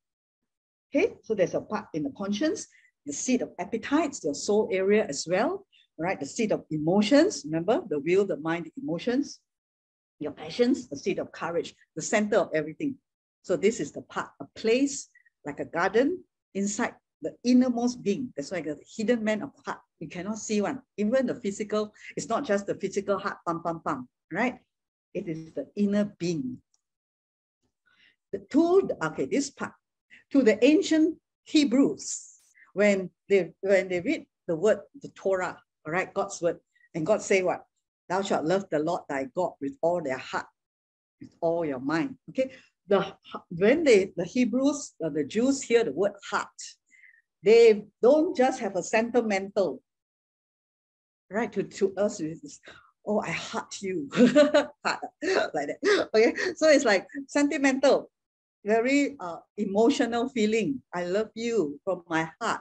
Okay, 0.94 1.14
so 1.22 1.34
there's 1.34 1.54
a 1.54 1.60
part 1.60 1.86
in 1.94 2.02
the 2.04 2.12
conscience, 2.16 2.66
the 3.06 3.12
seat 3.12 3.42
of 3.42 3.50
appetites, 3.58 4.22
your 4.24 4.34
soul 4.34 4.68
area 4.72 5.06
as 5.06 5.26
well. 5.28 5.66
Right, 5.98 6.18
the 6.18 6.26
seat 6.26 6.52
of 6.52 6.64
emotions. 6.70 7.42
Remember 7.44 7.82
the 7.86 8.00
will, 8.00 8.24
the 8.24 8.38
mind, 8.38 8.64
the 8.64 8.72
emotions 8.82 9.40
your 10.22 10.32
passions, 10.32 10.88
the 10.88 10.96
seat 10.96 11.18
of 11.18 11.32
courage, 11.32 11.74
the 11.96 12.02
center 12.02 12.36
of 12.36 12.50
everything. 12.54 12.94
So 13.42 13.56
this 13.56 13.80
is 13.80 13.92
the 13.92 14.02
part, 14.02 14.28
a 14.40 14.46
place 14.54 15.08
like 15.44 15.60
a 15.60 15.64
garden 15.64 16.22
inside 16.54 16.94
the 17.20 17.34
innermost 17.44 18.02
being. 18.02 18.32
That's 18.36 18.50
why 18.50 18.62
the 18.62 18.78
hidden 18.96 19.22
man 19.22 19.42
of 19.42 19.50
heart. 19.66 19.78
You 19.98 20.08
cannot 20.08 20.38
see 20.38 20.60
one. 20.60 20.80
Even 20.96 21.26
the 21.26 21.34
physical, 21.34 21.92
it's 22.16 22.28
not 22.28 22.44
just 22.44 22.66
the 22.66 22.74
physical 22.76 23.18
heart, 23.18 23.38
pam, 23.46 23.62
pam, 23.62 23.80
pam, 23.84 24.08
right? 24.32 24.58
It 25.12 25.28
is 25.28 25.52
the 25.52 25.66
inner 25.76 26.04
being. 26.18 26.58
The 28.32 28.40
okay, 29.02 29.26
this 29.26 29.50
part, 29.50 29.72
to 30.30 30.42
the 30.42 30.64
ancient 30.64 31.18
Hebrews, 31.44 32.31
when 32.72 33.10
they 33.28 33.52
when 33.60 33.88
they 33.88 34.00
read 34.00 34.26
the 34.46 34.56
word, 34.56 34.80
the 35.00 35.08
Torah, 35.08 35.58
all 35.86 35.92
right, 35.92 36.12
God's 36.12 36.40
word, 36.40 36.58
and 36.94 37.06
God 37.06 37.22
say 37.22 37.42
what? 37.42 37.64
Thou 38.08 38.22
shalt 38.22 38.44
love 38.44 38.64
the 38.70 38.78
Lord 38.78 39.02
thy 39.08 39.28
God 39.34 39.52
with 39.60 39.76
all 39.82 40.02
their 40.02 40.18
heart, 40.18 40.46
with 41.20 41.34
all 41.40 41.64
your 41.64 41.80
mind. 41.80 42.16
Okay. 42.30 42.50
The 42.88 43.14
when 43.50 43.84
they 43.84 44.12
the 44.16 44.24
Hebrews, 44.24 44.94
uh, 45.04 45.10
the 45.10 45.24
Jews 45.24 45.62
hear 45.62 45.84
the 45.84 45.92
word 45.92 46.12
heart, 46.30 46.48
they 47.42 47.84
don't 48.00 48.36
just 48.36 48.60
have 48.60 48.76
a 48.76 48.82
sentimental, 48.82 49.82
right? 51.30 51.52
To, 51.52 51.62
to 51.62 51.94
us, 51.96 52.20
it's, 52.20 52.60
oh, 53.06 53.20
I 53.20 53.30
heart 53.30 53.82
you, 53.82 54.08
like 54.16 55.00
that. 55.24 56.08
Okay, 56.14 56.34
so 56.56 56.68
it's 56.68 56.84
like 56.84 57.06
sentimental, 57.26 58.10
very 58.64 59.16
uh, 59.20 59.38
emotional 59.56 60.28
feeling. 60.28 60.82
I 60.94 61.04
love 61.04 61.30
you 61.34 61.80
from 61.84 62.04
my 62.08 62.30
heart. 62.40 62.60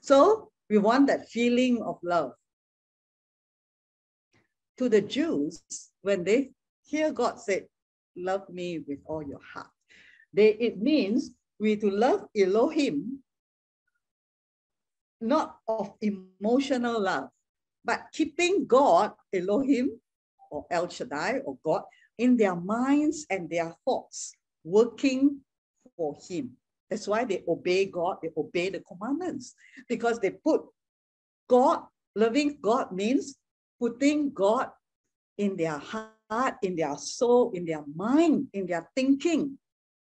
So 0.00 0.50
we 0.68 0.78
want 0.78 1.06
that 1.06 1.28
feeling 1.28 1.82
of 1.82 1.98
love 2.02 2.32
to 4.78 4.88
the 4.88 5.02
Jews, 5.02 5.60
when 6.02 6.24
they 6.24 6.50
hear 6.84 7.10
God 7.12 7.40
say, 7.40 7.66
love 8.16 8.48
me 8.48 8.78
with 8.86 9.00
all 9.04 9.22
your 9.22 9.40
heart, 9.42 9.70
they, 10.32 10.54
it 10.54 10.78
means 10.78 11.30
we 11.58 11.76
to 11.76 11.90
love 11.90 12.26
Elohim, 12.36 13.18
not 15.20 15.58
of 15.66 15.92
emotional 16.00 17.00
love, 17.00 17.28
but 17.84 18.06
keeping 18.12 18.66
God, 18.66 19.12
Elohim, 19.34 20.00
or 20.50 20.64
El 20.70 20.88
Shaddai, 20.88 21.40
or 21.44 21.58
God, 21.64 21.82
in 22.16 22.36
their 22.36 22.54
minds 22.54 23.26
and 23.28 23.50
their 23.50 23.74
thoughts, 23.84 24.32
working 24.64 25.40
for 25.96 26.16
Him. 26.28 26.52
That's 26.90 27.06
why 27.06 27.24
they 27.24 27.44
obey 27.46 27.86
God, 27.86 28.16
they 28.22 28.30
obey 28.36 28.70
the 28.70 28.80
commandments, 28.80 29.54
because 29.88 30.18
they 30.20 30.30
put 30.30 30.62
God, 31.48 31.82
loving 32.14 32.58
God 32.60 32.92
means 32.92 33.36
putting 33.80 34.32
God 34.32 34.70
in 35.36 35.56
their 35.56 35.78
heart, 35.78 36.56
in 36.62 36.76
their 36.76 36.96
soul, 36.96 37.52
in 37.52 37.64
their 37.64 37.84
mind, 37.94 38.48
in 38.52 38.66
their 38.66 38.88
thinking, 38.94 39.58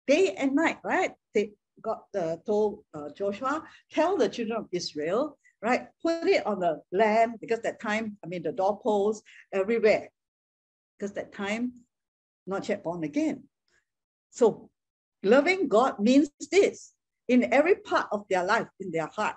day 0.07 0.35
and 0.35 0.55
night, 0.55 0.79
right? 0.85 1.13
They 1.35 1.53
got 1.83 2.05
uh, 2.17 2.37
told 2.47 2.85
uh, 2.95 3.11
Joshua, 3.17 3.63
tell 3.91 4.17
the 4.17 4.29
children 4.29 4.59
of 4.59 4.69
Israel, 4.73 5.39
right? 5.61 5.89
Put 6.03 6.29
it 6.29 6.47
on 6.47 6.61
the 6.61 6.83
land 6.93 7.37
because 7.41 7.61
that 7.61 7.81
time, 7.81 8.17
I 8.23 8.29
mean, 8.29 8.43
the 8.43 8.53
doorposts 8.53 9.23
everywhere, 9.53 10.11
because 10.99 11.13
that 11.15 11.33
time, 11.33 11.73
not 12.47 12.69
yet 12.69 12.85
born 12.85 13.03
again. 13.05 13.45
So 14.35 14.69
loving 15.23 15.69
God 15.69 16.01
means 16.01 16.29
this 16.51 16.93
in 17.29 17.53
every 17.53 17.77
part 17.77 18.09
of 18.11 18.27
their 18.29 18.45
life, 18.45 18.69
in 18.81 18.91
their 18.91 19.07
heart, 19.07 19.37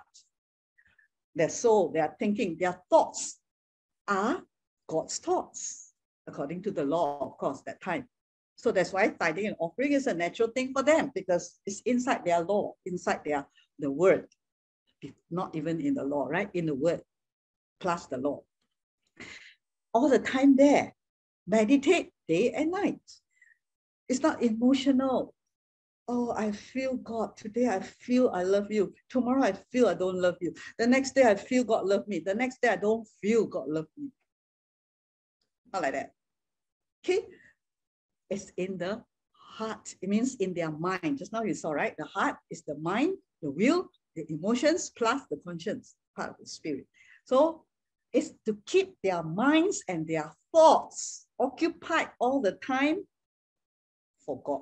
their 1.36 1.48
soul, 1.48 1.90
their 1.90 2.16
thinking, 2.18 2.56
their 2.58 2.76
thoughts 2.90 3.38
are 4.08 4.42
God's 4.88 5.18
thoughts, 5.18 5.92
according 6.26 6.62
to 6.62 6.72
the 6.72 6.84
law, 6.84 7.20
of 7.20 7.38
course, 7.38 7.62
that 7.64 7.80
time. 7.80 8.08
So 8.56 8.72
that's 8.72 8.92
why 8.92 9.08
tithing 9.08 9.46
and 9.46 9.56
offering 9.60 9.92
is 9.92 10.08
a 10.08 10.14
natural 10.14 10.48
thing 10.48 10.72
for 10.72 10.82
them 10.82 11.12
because 11.14 11.60
it's 11.64 11.80
inside 11.82 12.24
their 12.24 12.40
law, 12.40 12.74
inside 12.84 13.20
their 13.24 13.46
the 13.78 13.90
word, 13.90 14.26
not 15.30 15.54
even 15.54 15.80
in 15.80 15.94
the 15.94 16.02
law, 16.02 16.26
right? 16.26 16.50
In 16.54 16.66
the 16.66 16.74
word, 16.74 17.02
plus 17.78 18.06
the 18.06 18.18
law. 18.18 18.42
All 19.94 20.08
the 20.08 20.18
time 20.18 20.56
there, 20.56 20.92
meditate 21.46 22.10
day 22.26 22.50
and 22.50 22.72
night. 22.72 23.00
It's 24.08 24.22
not 24.22 24.42
emotional. 24.42 25.34
Oh, 26.08 26.32
I 26.32 26.52
feel 26.52 26.96
God. 26.96 27.36
Today 27.36 27.68
I 27.68 27.80
feel 27.80 28.30
I 28.32 28.42
love 28.42 28.70
you. 28.70 28.94
Tomorrow 29.10 29.44
I 29.44 29.52
feel 29.52 29.88
I 29.88 29.94
don't 29.94 30.20
love 30.20 30.36
you. 30.40 30.54
The 30.78 30.86
next 30.86 31.14
day 31.14 31.24
I 31.24 31.34
feel 31.34 31.64
God 31.64 31.84
love 31.86 32.08
me. 32.08 32.20
The 32.20 32.34
next 32.34 32.62
day 32.62 32.68
I 32.68 32.76
don't 32.76 33.06
feel 33.20 33.44
God 33.44 33.68
love 33.68 33.86
me. 33.96 34.08
Not 35.72 35.82
like 35.82 35.92
that. 35.92 36.12
Okay. 37.04 37.26
It's 38.30 38.52
in 38.56 38.78
the 38.78 39.02
heart. 39.32 39.94
It 40.00 40.08
means 40.08 40.36
in 40.36 40.54
their 40.54 40.70
mind. 40.70 41.18
Just 41.18 41.32
now 41.32 41.42
you 41.42 41.52
saw, 41.52 41.72
right? 41.72 41.94
The 41.98 42.06
heart 42.06 42.36
is 42.50 42.62
the 42.62 42.76
mind, 42.78 43.16
the 43.42 43.50
will, 43.50 43.90
the 44.16 44.24
emotions, 44.32 44.90
plus 44.96 45.22
the 45.30 45.36
conscience, 45.36 45.94
part 46.16 46.30
of 46.30 46.36
the 46.38 46.46
spirit. 46.46 46.86
So 47.24 47.64
it's 48.14 48.32
to 48.46 48.56
keep 48.64 48.96
their 49.02 49.22
minds 49.22 49.82
and 49.88 50.06
their 50.06 50.32
thoughts 50.54 51.26
occupied 51.38 52.10
all 52.18 52.40
the 52.40 52.52
time 52.52 53.06
for 54.28 54.42
God. 54.44 54.60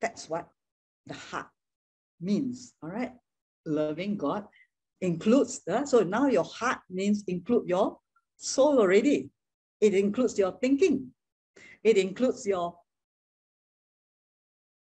That's 0.00 0.28
what 0.28 0.48
the 1.06 1.14
heart 1.14 1.46
means, 2.20 2.74
all 2.82 2.90
right? 2.90 3.12
Loving 3.64 4.16
God 4.16 4.46
includes 5.00 5.60
the, 5.64 5.86
so 5.86 6.00
now 6.00 6.26
your 6.26 6.42
heart 6.42 6.80
means 6.90 7.22
include 7.28 7.68
your 7.68 7.98
soul 8.36 8.80
already. 8.80 9.30
It 9.80 9.94
includes 9.94 10.36
your 10.36 10.58
thinking. 10.60 11.12
It 11.84 11.96
includes 11.98 12.44
your 12.44 12.76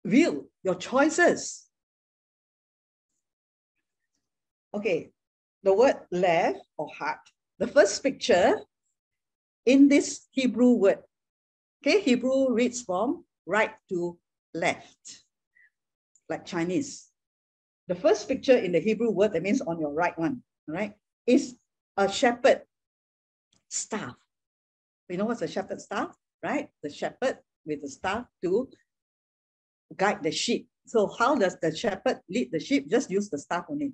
will, 0.06 0.46
your 0.62 0.76
choices. 0.76 1.66
Okay, 4.76 5.10
the 5.64 5.74
word 5.74 5.96
lev 6.12 6.58
or 6.78 6.90
heart, 6.96 7.22
the 7.58 7.68
first 7.68 8.04
picture 8.04 8.60
in 9.66 9.88
this 9.88 10.28
Hebrew 10.30 10.74
word. 10.74 11.00
Okay, 11.82 12.02
Hebrew 12.02 12.54
reads 12.54 12.82
from 12.84 13.26
right 13.48 13.72
to 13.90 14.18
left, 14.54 15.24
like 16.30 16.46
Chinese. 16.46 17.10
The 17.88 17.96
first 17.96 18.28
picture 18.28 18.56
in 18.56 18.72
the 18.72 18.80
Hebrew 18.80 19.10
word, 19.10 19.34
that 19.34 19.42
means 19.42 19.62
on 19.62 19.80
your 19.80 19.92
right 19.92 20.18
one, 20.18 20.44
right, 20.68 20.94
is 21.26 21.56
a 21.98 22.12
shepherd 22.12 22.62
staff. 23.68 24.16
You 25.10 25.18
know 25.18 25.26
what's 25.26 25.42
a 25.42 25.48
shepherd 25.48 25.82
staff, 25.82 26.16
right? 26.44 26.70
The 26.84 26.90
shepherd 26.92 27.40
with 27.66 27.82
the 27.82 27.90
staff 27.90 28.26
to 28.44 28.70
guide 29.98 30.22
the 30.22 30.32
sheep. 30.32 30.70
So 30.86 31.08
how 31.18 31.36
does 31.36 31.58
the 31.62 31.76
shepherd 31.76 32.22
lead 32.30 32.52
the 32.52 32.60
sheep? 32.60 32.90
Just 32.90 33.10
use 33.10 33.30
the 33.30 33.40
staff 33.40 33.66
only. 33.70 33.94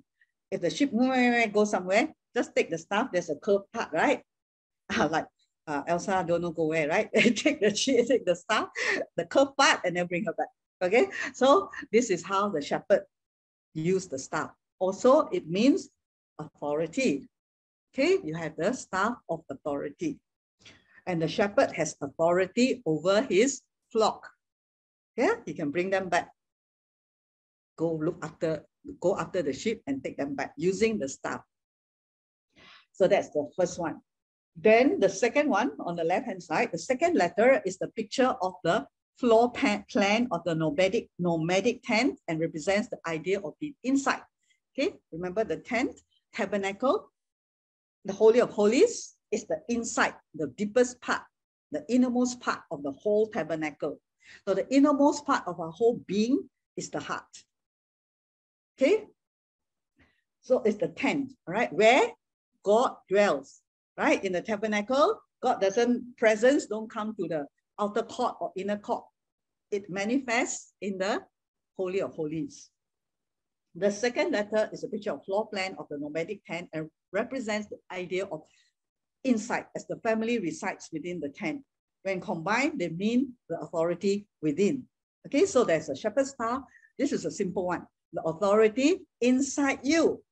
If 0.50 0.60
the 0.60 0.70
sheep 0.70 0.92
go 0.92 1.64
somewhere, 1.64 2.12
just 2.36 2.54
take 2.54 2.70
the 2.70 2.78
staff. 2.78 3.08
There's 3.12 3.30
a 3.30 3.36
curved 3.36 3.72
part, 3.72 3.92
right? 3.92 4.22
Ah, 4.90 5.06
like 5.10 5.26
uh, 5.68 5.82
Elsa 5.86 6.24
don't 6.26 6.40
know 6.40 6.50
go 6.50 6.66
where, 6.66 6.88
right? 6.88 7.12
take 7.36 7.60
the 7.60 7.74
sheep, 7.76 8.08
take 8.08 8.24
the 8.24 8.34
staff, 8.34 8.68
the 9.16 9.26
curved 9.26 9.56
part, 9.56 9.80
and 9.84 9.94
then 9.96 10.06
bring 10.06 10.24
her 10.24 10.32
back. 10.32 10.48
Okay, 10.82 11.08
so 11.34 11.70
this 11.92 12.08
is 12.08 12.24
how 12.24 12.48
the 12.48 12.62
shepherd 12.62 13.02
use 13.74 14.08
the 14.08 14.18
staff. 14.18 14.50
Also, 14.78 15.28
it 15.28 15.46
means 15.46 15.90
authority. 16.38 17.28
Okay, 17.92 18.18
you 18.24 18.34
have 18.34 18.56
the 18.56 18.72
staff 18.72 19.14
of 19.28 19.42
authority. 19.50 20.18
And 21.06 21.20
the 21.20 21.28
shepherd 21.28 21.72
has 21.72 21.96
authority 22.00 22.82
over 22.86 23.22
his 23.22 23.60
flock. 23.92 24.28
Yeah, 25.16 25.36
he 25.44 25.52
can 25.52 25.70
bring 25.70 25.90
them 25.90 26.08
back. 26.08 26.30
Go 27.76 27.92
look 27.94 28.18
after 28.22 28.64
go 29.00 29.18
after 29.18 29.42
the 29.42 29.52
sheep 29.52 29.82
and 29.86 30.02
take 30.02 30.16
them 30.16 30.34
back 30.34 30.54
using 30.56 30.98
the 30.98 31.08
staff. 31.08 31.42
So 32.92 33.06
that's 33.06 33.28
the 33.30 33.50
first 33.56 33.78
one. 33.78 34.00
Then 34.60 34.98
the 34.98 35.08
second 35.08 35.48
one 35.48 35.70
on 35.78 35.94
the 35.94 36.02
left-hand 36.02 36.42
side, 36.42 36.70
the 36.72 36.78
second 36.78 37.14
letter 37.16 37.62
is 37.64 37.78
the 37.78 37.88
picture 37.88 38.34
of 38.42 38.54
the 38.64 38.86
floor 39.16 39.52
plan 39.52 40.26
of 40.32 40.42
the 40.44 40.54
nomadic, 40.54 41.08
nomadic 41.18 41.82
tent 41.84 42.18
and 42.26 42.40
represents 42.40 42.88
the 42.88 42.98
idea 43.06 43.40
of 43.40 43.54
the 43.60 43.72
inside. 43.84 44.22
Okay, 44.76 44.94
remember 45.12 45.44
the 45.44 45.58
tent, 45.58 46.00
tabernacle, 46.34 47.10
the 48.04 48.12
Holy 48.12 48.40
of 48.40 48.50
Holies 48.50 49.14
is 49.30 49.46
the 49.46 49.60
inside, 49.68 50.14
the 50.34 50.48
deepest 50.48 51.00
part, 51.00 51.22
the 51.70 51.84
innermost 51.88 52.40
part 52.40 52.60
of 52.72 52.82
the 52.82 52.92
whole 52.92 53.28
tabernacle. 53.28 54.00
So 54.46 54.54
the 54.54 54.68
innermost 54.74 55.24
part 55.24 55.44
of 55.46 55.60
our 55.60 55.70
whole 55.70 56.00
being 56.06 56.48
is 56.76 56.90
the 56.90 57.00
heart. 57.00 57.44
Okay, 58.76 59.06
so 60.40 60.62
it's 60.64 60.78
the 60.78 60.88
tent, 60.88 61.32
all 61.46 61.54
right, 61.54 61.72
where 61.72 62.10
God 62.64 62.96
dwells 63.08 63.60
right? 63.98 64.24
In 64.24 64.32
the 64.32 64.40
tabernacle, 64.40 65.20
God 65.42 65.60
doesn't, 65.60 66.16
presence 66.16 66.66
don't 66.66 66.88
come 66.88 67.14
to 67.16 67.26
the 67.28 67.46
outer 67.80 68.02
court 68.02 68.36
or 68.40 68.52
inner 68.56 68.78
court. 68.78 69.04
It 69.72 69.90
manifests 69.90 70.72
in 70.80 70.98
the 70.98 71.20
Holy 71.76 72.00
of 72.00 72.14
Holies. 72.14 72.70
The 73.74 73.90
second 73.90 74.32
letter 74.32 74.70
is 74.72 74.84
a 74.84 74.88
picture 74.88 75.12
of 75.12 75.24
floor 75.24 75.48
plan 75.48 75.74
of 75.78 75.86
the 75.90 75.98
nomadic 75.98 76.44
tent 76.46 76.68
and 76.72 76.88
represents 77.12 77.68
the 77.68 77.78
idea 77.92 78.24
of 78.26 78.42
inside 79.24 79.66
as 79.76 79.86
the 79.86 79.96
family 79.96 80.38
resides 80.38 80.88
within 80.92 81.20
the 81.20 81.28
tent. 81.28 81.62
When 82.02 82.20
combined, 82.20 82.78
they 82.78 82.88
mean 82.88 83.34
the 83.48 83.58
authority 83.58 84.26
within. 84.40 84.84
Okay, 85.26 85.44
so 85.44 85.64
there's 85.64 85.88
a 85.88 85.96
shepherd's 85.96 86.30
staff. 86.30 86.62
This 86.98 87.12
is 87.12 87.24
a 87.24 87.30
simple 87.30 87.66
one. 87.66 87.84
The 88.12 88.22
authority 88.22 89.00
inside 89.20 89.80
you. 89.82 90.22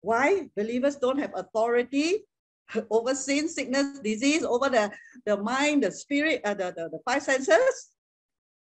Why 0.00 0.48
believers 0.56 0.96
don't 0.96 1.18
have 1.18 1.32
authority 1.34 2.24
over 2.90 3.14
sin, 3.14 3.48
sickness, 3.48 3.98
disease, 4.00 4.44
over 4.44 4.68
the, 4.68 4.90
the 5.24 5.36
mind, 5.36 5.82
the 5.82 5.90
spirit, 5.90 6.40
uh, 6.44 6.54
the, 6.54 6.72
the, 6.76 6.88
the 6.90 7.00
five 7.04 7.22
senses. 7.22 7.90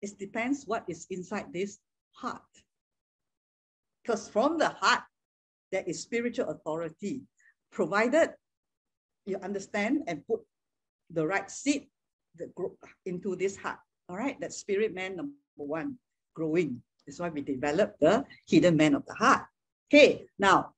It 0.01 0.17
depends 0.19 0.63
what 0.65 0.83
is 0.87 1.07
inside 1.09 1.47
this 1.53 1.79
heart. 2.11 2.41
Because 4.03 4.29
from 4.29 4.57
the 4.57 4.69
heart, 4.69 5.03
there 5.71 5.83
is 5.85 6.01
spiritual 6.01 6.49
authority, 6.49 7.21
provided 7.71 8.31
you 9.25 9.37
understand 9.43 10.03
and 10.07 10.25
put 10.25 10.39
the 11.11 11.25
right 11.25 11.51
seed 11.51 11.87
the, 12.37 12.47
group 12.55 12.77
into 13.05 13.35
this 13.35 13.57
heart. 13.57 13.79
All 14.07 14.15
right, 14.15 14.39
that 14.39 14.53
spirit 14.53 14.93
man 14.93 15.17
number 15.17 15.33
one, 15.57 15.97
growing. 16.33 16.81
That's 17.05 17.19
why 17.19 17.29
we 17.29 17.41
develop 17.41 17.99
the 17.99 18.25
hidden 18.47 18.77
man 18.77 18.95
of 18.95 19.05
the 19.05 19.13
heart. 19.13 19.43
Okay, 19.91 20.27
now 20.39 20.73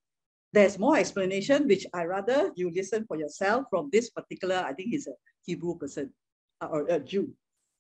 there's 0.52 0.80
more 0.80 0.98
explanation, 0.98 1.68
which 1.68 1.86
I 1.94 2.06
rather 2.06 2.52
you 2.56 2.72
listen 2.74 3.06
for 3.08 3.18
yourself 3.18 3.66
from 3.70 3.90
this 3.92 4.10
particular, 4.10 4.56
I 4.56 4.74
think 4.74 4.90
he's 4.90 5.08
a 5.08 5.14
Hebrew 5.44 5.78
person 5.78 6.12
uh, 6.62 6.68
or 6.68 6.88
a 6.90 7.00
Jew. 7.00 7.32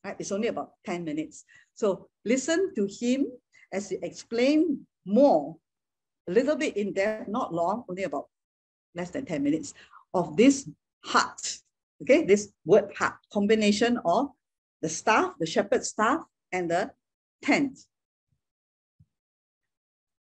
Right? 0.03 0.15
It's 0.19 0.31
only 0.31 0.47
about 0.47 0.71
10 0.85 1.03
minutes. 1.03 1.45
So 1.73 2.07
listen 2.25 2.73
to 2.75 2.87
him 2.87 3.27
as 3.73 3.89
he 3.89 3.97
explain 4.01 4.85
more, 5.05 5.57
a 6.27 6.31
little 6.31 6.55
bit 6.55 6.77
in 6.77 6.93
depth, 6.93 7.27
not 7.27 7.53
long, 7.53 7.83
only 7.89 8.03
about 8.03 8.27
less 8.95 9.09
than 9.09 9.25
10 9.25 9.43
minutes, 9.43 9.73
of 10.13 10.37
this 10.37 10.69
heart. 11.03 11.59
Okay, 12.01 12.23
this 12.23 12.53
word 12.65 12.93
heart, 12.95 13.15
combination 13.33 13.99
of 14.05 14.29
the 14.81 14.89
staff, 14.89 15.33
the 15.39 15.45
shepherd 15.45 15.83
staff, 15.83 16.21
and 16.51 16.71
the 16.71 16.91
tent. 17.41 17.77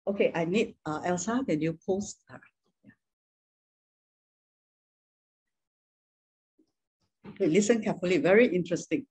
Okay, 0.08 0.32
I 0.34 0.46
need 0.46 0.76
uh, 0.86 1.02
Elsa, 1.06 1.44
can 1.48 1.62
you 1.62 1.78
post? 1.86 2.18
Uh, 2.32 2.38
Okay, 7.30 7.48
listen 7.48 7.82
carefully, 7.82 8.18
very 8.18 8.46
interesting. 8.46 9.06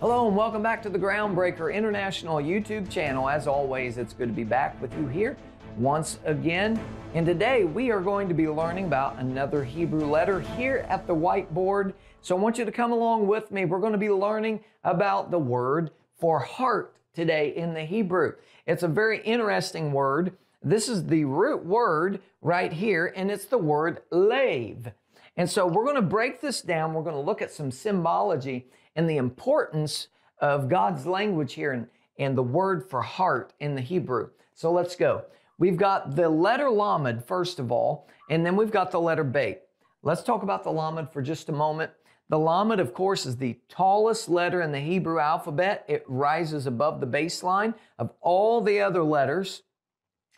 Hello 0.00 0.26
and 0.26 0.36
welcome 0.36 0.62
back 0.62 0.82
to 0.82 0.88
the 0.88 0.98
Groundbreaker 0.98 1.72
International 1.72 2.36
YouTube 2.36 2.90
channel. 2.90 3.28
As 3.28 3.46
always, 3.46 3.98
it's 3.98 4.14
good 4.14 4.28
to 4.28 4.34
be 4.34 4.44
back 4.44 4.80
with 4.80 4.92
you 4.96 5.06
here 5.06 5.36
once 5.76 6.18
again. 6.24 6.80
And 7.14 7.26
today 7.26 7.64
we 7.64 7.90
are 7.90 8.00
going 8.00 8.28
to 8.28 8.34
be 8.34 8.48
learning 8.48 8.86
about 8.86 9.18
another 9.18 9.62
Hebrew 9.62 10.06
letter 10.06 10.40
here 10.40 10.86
at 10.88 11.06
the 11.06 11.14
whiteboard. 11.14 11.92
So 12.24 12.36
I 12.36 12.38
want 12.38 12.56
you 12.56 12.64
to 12.64 12.70
come 12.70 12.92
along 12.92 13.26
with 13.26 13.50
me. 13.50 13.64
We're 13.64 13.80
going 13.80 13.94
to 13.94 13.98
be 13.98 14.08
learning 14.08 14.60
about 14.84 15.32
the 15.32 15.40
word 15.40 15.90
for 16.20 16.38
heart 16.38 16.94
today 17.12 17.52
in 17.56 17.74
the 17.74 17.82
Hebrew. 17.82 18.34
It's 18.64 18.84
a 18.84 18.88
very 18.88 19.20
interesting 19.22 19.92
word. 19.92 20.36
This 20.62 20.88
is 20.88 21.04
the 21.04 21.24
root 21.24 21.66
word 21.66 22.20
right 22.40 22.72
here, 22.72 23.12
and 23.16 23.28
it's 23.28 23.46
the 23.46 23.58
word 23.58 24.02
lave. 24.12 24.92
And 25.36 25.50
so 25.50 25.66
we're 25.66 25.82
going 25.82 25.96
to 25.96 26.02
break 26.02 26.40
this 26.40 26.62
down. 26.62 26.94
We're 26.94 27.02
going 27.02 27.16
to 27.16 27.20
look 27.20 27.42
at 27.42 27.50
some 27.50 27.72
symbology 27.72 28.68
and 28.94 29.10
the 29.10 29.16
importance 29.16 30.06
of 30.38 30.68
God's 30.68 31.06
language 31.06 31.54
here 31.54 31.72
and, 31.72 31.88
and 32.20 32.38
the 32.38 32.42
word 32.44 32.88
for 32.88 33.02
heart 33.02 33.52
in 33.58 33.74
the 33.74 33.80
Hebrew. 33.80 34.30
So 34.54 34.70
let's 34.70 34.94
go. 34.94 35.24
We've 35.58 35.76
got 35.76 36.14
the 36.14 36.28
letter 36.28 36.70
Lamed, 36.70 37.24
first 37.24 37.58
of 37.58 37.72
all, 37.72 38.06
and 38.30 38.46
then 38.46 38.54
we've 38.54 38.70
got 38.70 38.92
the 38.92 39.00
letter 39.00 39.24
Beit. 39.24 39.62
Let's 40.04 40.22
talk 40.22 40.44
about 40.44 40.62
the 40.62 40.70
Lamed 40.70 41.10
for 41.10 41.20
just 41.20 41.48
a 41.48 41.52
moment. 41.52 41.90
The 42.32 42.38
Lamed, 42.38 42.80
of 42.80 42.94
course, 42.94 43.26
is 43.26 43.36
the 43.36 43.58
tallest 43.68 44.26
letter 44.26 44.62
in 44.62 44.72
the 44.72 44.80
Hebrew 44.80 45.18
alphabet. 45.18 45.84
It 45.86 46.02
rises 46.08 46.66
above 46.66 46.98
the 46.98 47.06
baseline 47.06 47.74
of 47.98 48.10
all 48.22 48.62
the 48.62 48.80
other 48.80 49.02
letters. 49.02 49.64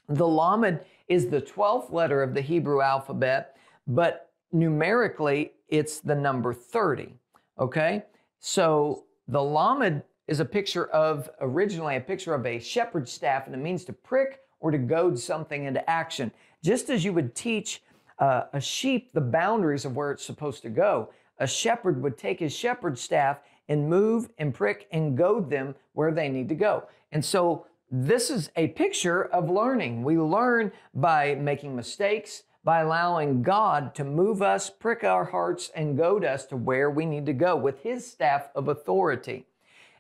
The 0.09 0.27
Lamed 0.27 0.81
is 1.07 1.29
the 1.29 1.41
12th 1.41 1.93
letter 1.93 2.21
of 2.21 2.35
the 2.35 2.41
Hebrew 2.41 2.81
alphabet, 2.81 3.57
but 3.87 4.33
numerically, 4.51 5.53
it's 5.69 6.01
the 6.01 6.17
number 6.17 6.53
30. 6.53 7.15
Okay? 7.61 8.03
So 8.41 9.05
the 9.29 9.45
Lamed 9.45 10.03
is 10.27 10.41
a 10.41 10.45
picture 10.45 10.87
of, 10.87 11.31
originally, 11.41 11.95
a 11.95 12.01
picture 12.01 12.35
of 12.35 12.45
a 12.45 12.59
shepherd's 12.59 13.13
staff, 13.13 13.47
and 13.47 13.55
it 13.55 13.59
means 13.59 13.85
to 13.85 13.93
prick 13.93 14.41
or 14.59 14.73
to 14.73 14.79
goad 14.79 15.17
something 15.17 15.63
into 15.63 15.89
action. 15.89 16.33
Just 16.61 16.91
as 16.91 17.05
you 17.05 17.13
would 17.13 17.37
teach 17.37 17.85
uh, 18.19 18.47
a 18.53 18.61
sheep 18.61 19.13
the 19.13 19.21
boundaries 19.21 19.85
of 19.85 19.95
where 19.95 20.11
it's 20.11 20.25
supposed 20.25 20.63
to 20.63 20.71
go, 20.71 21.11
a 21.39 21.47
shepherd 21.47 22.03
would 22.03 22.17
take 22.17 22.41
his 22.41 22.55
shepherd's 22.55 23.01
staff 23.01 23.39
and 23.69 23.89
move 23.89 24.29
and 24.39 24.55
prick 24.55 24.87
and 24.93 25.17
goad 25.17 25.51
them 25.51 25.75
where 25.93 26.13
they 26.13 26.29
need 26.29 26.49
to 26.49 26.55
go. 26.55 26.85
And 27.13 27.25
so 27.25 27.67
this 27.91 28.31
is 28.31 28.51
a 28.57 28.69
picture 28.69 29.25
of 29.25 29.51
learning. 29.51 30.03
We 30.03 30.19
learn 30.19 30.73
by 30.95 31.35
making 31.37 31.77
mistakes, 31.77 32.43
by 32.65 32.81
allowing 32.81 33.43
God 33.43 33.95
to 33.95 34.05
move 34.05 34.43
us, 34.43 34.71
prick 34.71 35.05
our 35.05 35.27
hearts, 35.27 35.71
and 35.75 35.97
goad 35.97 36.25
us 36.25 36.47
to 36.47 36.57
where 36.57 36.91
we 36.91 37.07
need 37.07 37.27
to 37.27 37.33
go 37.33 37.57
with 37.57 37.83
His 37.83 38.11
staff 38.11 38.49
of 38.55 38.69
authority. 38.69 39.47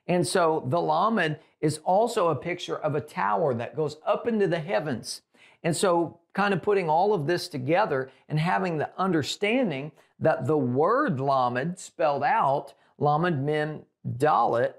And 0.06 0.26
so 0.26 0.64
the 0.68 0.80
Lamed 0.80 1.38
is 1.60 1.78
also 1.84 2.28
a 2.28 2.36
picture 2.36 2.76
of 2.76 2.94
a 2.94 3.00
tower 3.00 3.54
that 3.54 3.76
goes 3.76 3.98
up 4.06 4.26
into 4.26 4.46
the 4.46 4.60
heavens. 4.60 5.22
And 5.62 5.74
so, 5.76 6.18
kind 6.34 6.52
of 6.52 6.62
putting 6.62 6.90
all 6.90 7.14
of 7.14 7.26
this 7.26 7.48
together 7.48 8.10
and 8.28 8.38
having 8.38 8.76
the 8.76 8.90
understanding 8.98 9.92
that 10.18 10.46
the 10.46 10.56
word 10.56 11.20
Lamed, 11.20 11.78
spelled 11.78 12.22
out, 12.22 12.74
Lamed 12.98 13.44
Mem 13.44 13.82
Dalet, 14.16 14.74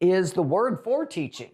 is 0.00 0.32
the 0.32 0.42
word 0.42 0.82
for 0.82 1.06
teaching. 1.06 1.50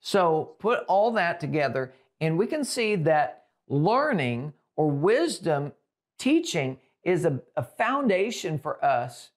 So, 0.00 0.56
put 0.58 0.84
all 0.86 1.10
that 1.12 1.40
together, 1.40 1.92
and 2.20 2.38
we 2.38 2.46
can 2.46 2.64
see 2.64 2.94
that 2.96 3.46
learning 3.68 4.52
or 4.76 4.90
wisdom 4.90 5.72
teaching 6.18 6.78
is 7.02 7.24
a, 7.24 7.40
a 7.56 7.62
foundation 7.62 8.58
for 8.58 8.82
us 8.84 9.30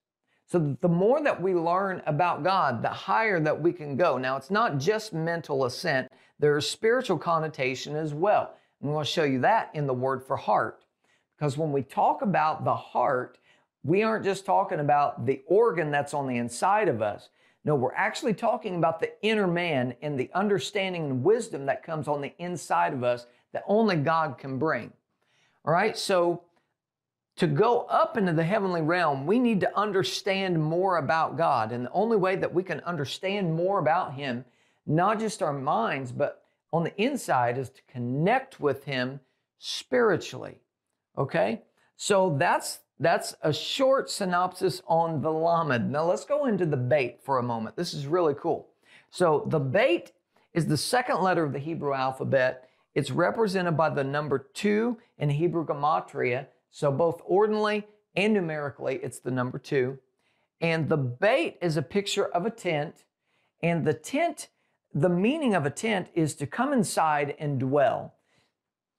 so 0.52 0.76
the 0.82 0.90
more 0.90 1.24
that 1.24 1.42
we 1.42 1.56
learn 1.56 2.02
about 2.06 2.44
God, 2.44 2.82
the 2.82 2.90
higher 2.90 3.40
that 3.40 3.62
we 3.62 3.72
can 3.72 3.96
go. 3.96 4.18
Now, 4.18 4.36
it's 4.36 4.52
not 4.52 4.80
just 4.80 5.14
mental 5.14 5.64
assent, 5.64 6.12
there's 6.40 6.70
spiritual 6.70 7.18
connotation 7.18 7.96
as 7.96 8.14
well. 8.14 8.56
I'm 8.84 8.90
going 8.90 9.06
to 9.06 9.10
show 9.10 9.24
you 9.24 9.40
that 9.40 9.70
in 9.74 9.88
the 9.88 9.94
word 9.94 10.28
for 10.28 10.36
heart. 10.36 10.81
Because 11.42 11.58
when 11.58 11.72
we 11.72 11.82
talk 11.82 12.22
about 12.22 12.64
the 12.64 12.76
heart, 12.76 13.40
we 13.84 14.04
aren't 14.04 14.24
just 14.24 14.46
talking 14.46 14.80
about 14.80 15.26
the 15.26 15.42
organ 15.48 15.90
that's 15.90 16.14
on 16.14 16.28
the 16.28 16.38
inside 16.38 16.88
of 16.88 17.02
us. 17.02 17.30
No, 17.66 17.74
we're 17.74 17.96
actually 17.96 18.36
talking 18.36 18.76
about 18.76 19.00
the 19.00 19.12
inner 19.24 19.48
man 19.48 19.96
and 20.04 20.20
the 20.20 20.30
understanding 20.36 21.06
and 21.06 21.24
wisdom 21.24 21.66
that 21.66 21.82
comes 21.82 22.08
on 22.08 22.22
the 22.22 22.32
inside 22.38 22.94
of 22.94 23.04
us 23.04 23.26
that 23.54 23.64
only 23.66 23.96
God 23.96 24.38
can 24.38 24.60
bring. 24.60 24.94
All 25.66 25.74
right, 25.74 25.98
so 25.98 26.44
to 27.38 27.48
go 27.48 27.88
up 27.90 28.18
into 28.18 28.34
the 28.34 28.44
heavenly 28.44 28.84
realm, 28.84 29.26
we 29.26 29.40
need 29.40 29.62
to 29.62 29.76
understand 29.76 30.62
more 30.62 30.98
about 30.98 31.38
God. 31.38 31.72
And 31.72 31.88
the 31.88 31.92
only 31.92 32.18
way 32.18 32.36
that 32.36 32.54
we 32.54 32.62
can 32.62 32.82
understand 32.82 33.52
more 33.52 33.80
about 33.80 34.14
Him, 34.14 34.46
not 34.86 35.20
just 35.20 35.42
our 35.42 35.54
minds, 35.54 36.12
but 36.12 36.44
on 36.72 36.84
the 36.84 36.96
inside, 37.02 37.58
is 37.58 37.72
to 37.72 37.82
connect 37.92 38.60
with 38.60 38.84
Him 38.84 39.20
spiritually. 39.58 40.60
Okay? 41.18 41.62
So 41.96 42.36
that's 42.38 42.80
that's 43.00 43.36
a 43.42 43.52
short 43.52 44.12
synopsis 44.12 44.82
on 44.88 45.22
the 45.22 45.32
Lamed. 45.32 45.92
Now 45.92 46.04
let's 46.04 46.24
go 46.24 46.46
into 46.46 46.68
the 46.68 46.78
Beit 46.78 47.20
for 47.24 47.40
a 47.40 47.44
moment. 47.44 47.76
This 47.76 47.96
is 47.96 48.06
really 48.06 48.36
cool. 48.36 48.70
So 49.10 49.44
the 49.48 49.60
Beit 49.60 50.12
is 50.54 50.68
the 50.68 50.78
second 50.78 51.22
letter 51.22 51.44
of 51.44 51.52
the 51.52 51.60
Hebrew 51.60 51.94
alphabet. 51.94 52.70
It's 52.94 53.10
represented 53.10 53.76
by 53.76 53.90
the 53.90 54.04
number 54.04 54.38
two 54.54 54.98
in 55.18 55.32
Hebrew 55.32 55.66
gematria. 55.66 56.48
So 56.70 56.92
both 56.92 57.26
ordinally 57.28 57.86
and 58.16 58.34
numerically, 58.34 59.00
it's 59.02 59.20
the 59.20 59.32
number 59.32 59.58
two. 59.58 59.98
And 60.60 60.90
the 60.90 60.98
Beit 60.98 61.58
is 61.62 61.78
a 61.78 61.82
picture 61.82 62.26
of 62.26 62.46
a 62.46 62.52
tent. 62.52 63.04
And 63.64 63.86
the 63.86 63.94
tent, 63.94 64.50
the 64.94 65.10
meaning 65.10 65.56
of 65.56 65.66
a 65.66 65.72
tent 65.72 66.10
is 66.14 66.36
to 66.36 66.46
come 66.46 66.72
inside 66.72 67.36
and 67.40 67.60
dwell. 67.60 68.14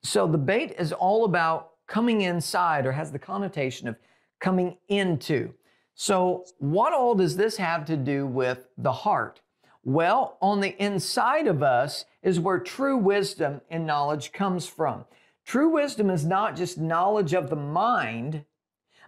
So 0.02 0.26
the 0.26 0.39
Beit 0.39 0.73
is 0.73 0.92
all 0.92 1.24
about 1.24 1.72
coming 1.86 2.23
inside 2.23 2.86
or 2.86 2.93
has 2.93 3.12
the 3.12 3.19
connotation 3.19 3.89
of 3.89 3.97
coming 4.41 4.77
into. 4.89 5.52
So, 5.94 6.44
what 6.59 6.93
all 6.93 7.15
does 7.15 7.36
this 7.36 7.57
have 7.59 7.85
to 7.86 7.97
do 7.97 8.27
with 8.27 8.67
the 8.78 8.93
heart? 8.93 9.41
Well, 9.85 10.39
on 10.41 10.61
the 10.61 10.81
inside 10.83 11.47
of 11.47 11.62
us 11.62 12.05
is 12.23 12.41
where 12.41 12.59
true 12.59 12.97
wisdom 12.97 13.61
and 13.69 13.86
knowledge 13.86 14.33
comes 14.33 14.67
from. 14.67 15.05
True 15.44 15.69
wisdom 15.70 16.09
is 16.09 16.25
not 16.25 16.57
just 16.57 16.78
knowledge 16.78 17.35
of 17.35 17.51
the 17.51 17.57
mind, 17.57 18.44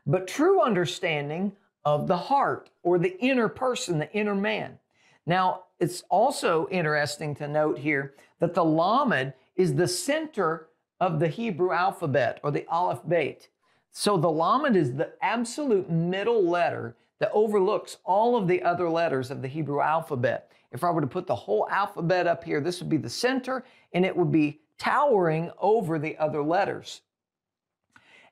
but 0.06 0.26
true 0.26 0.60
understanding 0.60 1.52
of 1.84 2.06
the 2.06 2.16
heart 2.16 2.70
or 2.82 2.98
the 2.98 3.18
inner 3.20 3.48
person, 3.48 3.98
the 3.98 4.12
inner 4.12 4.34
man. 4.34 4.78
Now, 5.26 5.64
it's 5.78 6.02
also 6.10 6.68
interesting 6.70 7.34
to 7.36 7.48
note 7.48 7.78
here 7.78 8.14
that 8.40 8.54
the 8.54 8.64
Lamed 8.64 9.32
is 9.56 9.74
the 9.74 9.88
center 9.88 10.68
of 11.00 11.20
the 11.20 11.28
Hebrew 11.28 11.72
alphabet 11.72 12.40
or 12.42 12.50
the 12.50 12.66
Aleph 12.68 13.00
Beit. 13.08 13.48
So 13.92 14.16
the 14.16 14.30
Lamed 14.30 14.76
is 14.76 14.94
the 14.94 15.12
absolute 15.22 15.90
middle 15.90 16.48
letter 16.48 16.96
that 17.20 17.30
overlooks 17.32 17.98
all 18.04 18.36
of 18.36 18.48
the 18.48 18.62
other 18.62 18.88
letters 18.88 19.30
of 19.30 19.42
the 19.42 19.48
Hebrew 19.48 19.80
alphabet. 19.80 20.50
If 20.72 20.82
I 20.82 20.90
were 20.90 21.00
to 21.00 21.06
put 21.06 21.26
the 21.26 21.34
whole 21.34 21.68
alphabet 21.70 22.26
up 22.26 22.42
here, 22.42 22.60
this 22.60 22.80
would 22.80 22.88
be 22.88 22.96
the 22.96 23.08
center 23.08 23.64
and 23.92 24.04
it 24.04 24.16
would 24.16 24.32
be 24.32 24.60
towering 24.78 25.50
over 25.60 25.98
the 25.98 26.16
other 26.18 26.42
letters. 26.42 27.02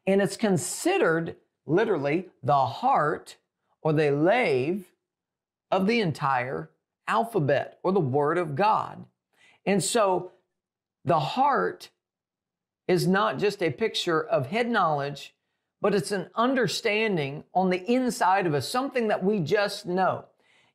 And 0.07 0.20
it's 0.20 0.36
considered 0.36 1.36
literally 1.66 2.28
the 2.42 2.66
heart 2.66 3.36
or 3.82 3.92
the 3.92 4.10
lave 4.10 4.92
of 5.70 5.86
the 5.86 6.00
entire 6.00 6.70
alphabet 7.07 7.78
or 7.82 7.92
the 7.92 8.00
Word 8.00 8.39
of 8.39 8.57
God. 8.57 9.05
And 9.65 9.82
so 9.82 10.32
the 11.05 11.20
heart 11.20 11.91
is 12.89 13.07
not 13.07 13.39
just 13.39 13.62
a 13.62 13.70
picture 13.70 14.23
of 14.23 14.47
head 14.47 14.69
knowledge, 14.69 15.35
but 15.81 15.94
it's 15.94 16.12
an 16.12 16.31
understanding 16.35 17.44
on 17.55 17.70
the 17.70 17.85
inside 17.91 18.47
of 18.47 18.55
us, 18.55 18.69
something 18.69 19.09
that 19.09 19.23
we 19.23 19.41
just 19.41 19.86
know. 19.86 20.25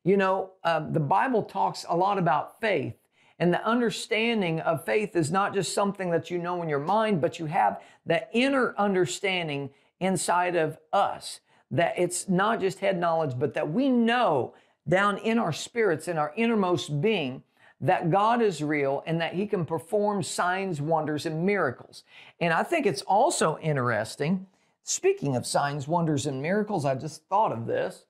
You 0.04 0.16
know, 0.16 0.52
uh, 0.64 0.88
the 0.90 1.00
Bible 1.00 1.42
talks 1.42 1.84
a 1.88 1.96
lot 1.96 2.18
about 2.18 2.60
faith, 2.60 2.94
and 3.38 3.52
the 3.52 3.64
understanding 3.64 4.60
of 4.60 4.84
faith 4.84 5.16
is 5.16 5.30
not 5.30 5.54
just 5.54 5.72
something 5.72 6.10
that 6.10 6.30
you 6.30 6.38
know 6.38 6.62
in 6.62 6.68
your 6.68 6.78
mind, 6.78 7.20
but 7.20 7.38
you 7.38 7.46
have 7.46 7.80
that 8.06 8.28
inner 8.32 8.74
understanding 8.76 9.70
inside 10.00 10.56
of 10.56 10.78
us. 10.92 11.40
That 11.70 11.94
it's 11.98 12.28
not 12.28 12.60
just 12.60 12.78
head 12.80 12.98
knowledge, 12.98 13.34
but 13.38 13.54
that 13.54 13.70
we 13.70 13.88
know 13.88 14.54
down 14.88 15.18
in 15.18 15.38
our 15.38 15.52
spirits, 15.52 16.08
in 16.08 16.16
our 16.16 16.32
innermost 16.36 17.00
being, 17.00 17.42
that 17.80 18.10
God 18.10 18.42
is 18.42 18.62
real 18.62 19.02
and 19.06 19.20
that 19.20 19.34
He 19.34 19.46
can 19.46 19.64
perform 19.64 20.22
signs, 20.22 20.80
wonders, 20.80 21.26
and 21.26 21.44
miracles. 21.44 22.04
And 22.40 22.52
I 22.52 22.62
think 22.62 22.86
it's 22.86 23.02
also 23.02 23.58
interesting, 23.58 24.46
speaking 24.82 25.36
of 25.36 25.46
signs, 25.46 25.86
wonders, 25.86 26.26
and 26.26 26.42
miracles, 26.42 26.84
I 26.84 26.94
just 26.94 27.24
thought 27.28 27.52
of 27.52 27.66
this, 27.66 28.04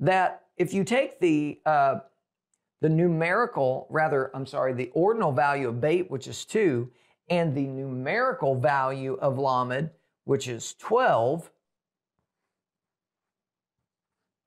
that 0.00 0.42
if 0.56 0.72
you 0.72 0.84
take 0.84 1.20
the 1.20 1.60
uh, 1.66 2.00
the 2.82 2.88
numerical, 2.88 3.86
rather, 3.90 4.34
I'm 4.34 4.44
sorry, 4.44 4.72
the 4.72 4.90
ordinal 4.92 5.30
value 5.30 5.68
of 5.68 5.80
Beit, 5.80 6.10
which 6.10 6.26
is 6.26 6.44
two, 6.44 6.90
and 7.30 7.54
the 7.54 7.66
numerical 7.66 8.56
value 8.56 9.16
of 9.20 9.38
Lamed, 9.38 9.90
which 10.24 10.48
is 10.48 10.74
12, 10.74 11.48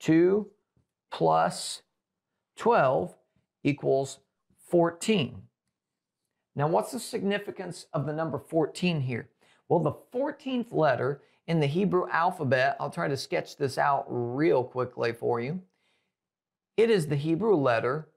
2 0.01 0.47
plus 1.11 1.81
12 2.57 3.15
equals 3.63 4.19
14. 4.75 5.41
Now, 6.53 6.67
what's 6.67 6.91
the 6.91 6.99
significance 6.99 7.85
of 7.93 8.05
the 8.05 8.11
number 8.11 8.37
14 8.37 8.99
here? 8.99 9.29
Well, 9.69 9.79
the 9.79 9.93
14th 10.13 10.73
letter 10.73 11.21
in 11.47 11.61
the 11.61 11.65
Hebrew 11.65 12.09
alphabet, 12.09 12.75
I'll 12.77 12.89
try 12.89 13.07
to 13.07 13.15
sketch 13.15 13.55
this 13.55 13.77
out 13.77 14.03
real 14.09 14.65
quickly 14.65 15.13
for 15.13 15.39
you. 15.39 15.61
It 16.75 16.89
is 16.89 17.07
the 17.07 17.15
Hebrew 17.15 17.55
letter, 17.55 18.09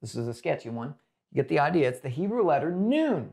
this 0.00 0.16
is 0.16 0.26
a 0.26 0.34
sketchy 0.34 0.68
one. 0.68 0.96
You 1.30 1.36
get 1.36 1.48
the 1.48 1.60
idea. 1.60 1.88
It's 1.88 2.00
the 2.00 2.08
Hebrew 2.08 2.42
letter 2.42 2.72
Nun. 2.72 3.30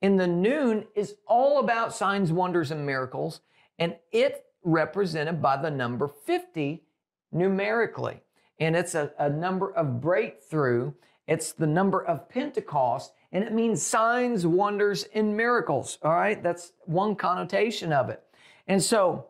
And 0.00 0.20
the 0.20 0.28
Nun 0.28 0.84
is 0.94 1.16
all 1.26 1.58
about 1.58 1.92
signs, 1.92 2.30
wonders, 2.30 2.70
and 2.70 2.86
miracles, 2.86 3.40
and 3.76 3.96
it 4.12 4.44
represented 4.62 5.42
by 5.42 5.60
the 5.60 5.72
number 5.72 6.06
50 6.06 6.84
numerically. 7.32 8.20
And 8.60 8.76
it's 8.76 8.94
a, 8.94 9.10
a 9.18 9.28
number 9.28 9.72
of 9.72 10.00
breakthrough 10.00 10.92
it's 11.26 11.52
the 11.52 11.66
number 11.66 12.04
of 12.04 12.28
Pentecost, 12.28 13.12
and 13.32 13.42
it 13.42 13.52
means 13.52 13.82
signs, 13.82 14.46
wonders, 14.46 15.04
and 15.14 15.36
miracles. 15.36 15.98
All 16.02 16.12
right, 16.12 16.42
that's 16.42 16.72
one 16.84 17.16
connotation 17.16 17.92
of 17.92 18.10
it. 18.10 18.22
And 18.68 18.82
so, 18.82 19.28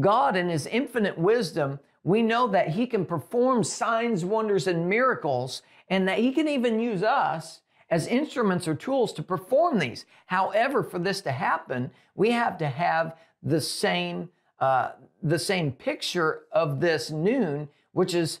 God, 0.00 0.36
in 0.36 0.48
His 0.48 0.66
infinite 0.66 1.16
wisdom, 1.16 1.78
we 2.02 2.22
know 2.22 2.48
that 2.48 2.70
He 2.70 2.86
can 2.86 3.04
perform 3.04 3.62
signs, 3.62 4.24
wonders, 4.24 4.66
and 4.66 4.88
miracles, 4.88 5.62
and 5.88 6.08
that 6.08 6.18
He 6.18 6.32
can 6.32 6.48
even 6.48 6.80
use 6.80 7.02
us 7.02 7.60
as 7.90 8.06
instruments 8.08 8.66
or 8.66 8.74
tools 8.74 9.12
to 9.12 9.22
perform 9.22 9.78
these. 9.78 10.06
However, 10.26 10.82
for 10.82 10.98
this 10.98 11.20
to 11.22 11.32
happen, 11.32 11.90
we 12.16 12.32
have 12.32 12.58
to 12.58 12.66
have 12.66 13.16
the 13.42 13.60
same 13.60 14.30
uh, 14.60 14.92
the 15.22 15.38
same 15.38 15.72
picture 15.72 16.42
of 16.52 16.80
this 16.80 17.10
Nun, 17.10 17.68
which 17.92 18.14
is 18.14 18.40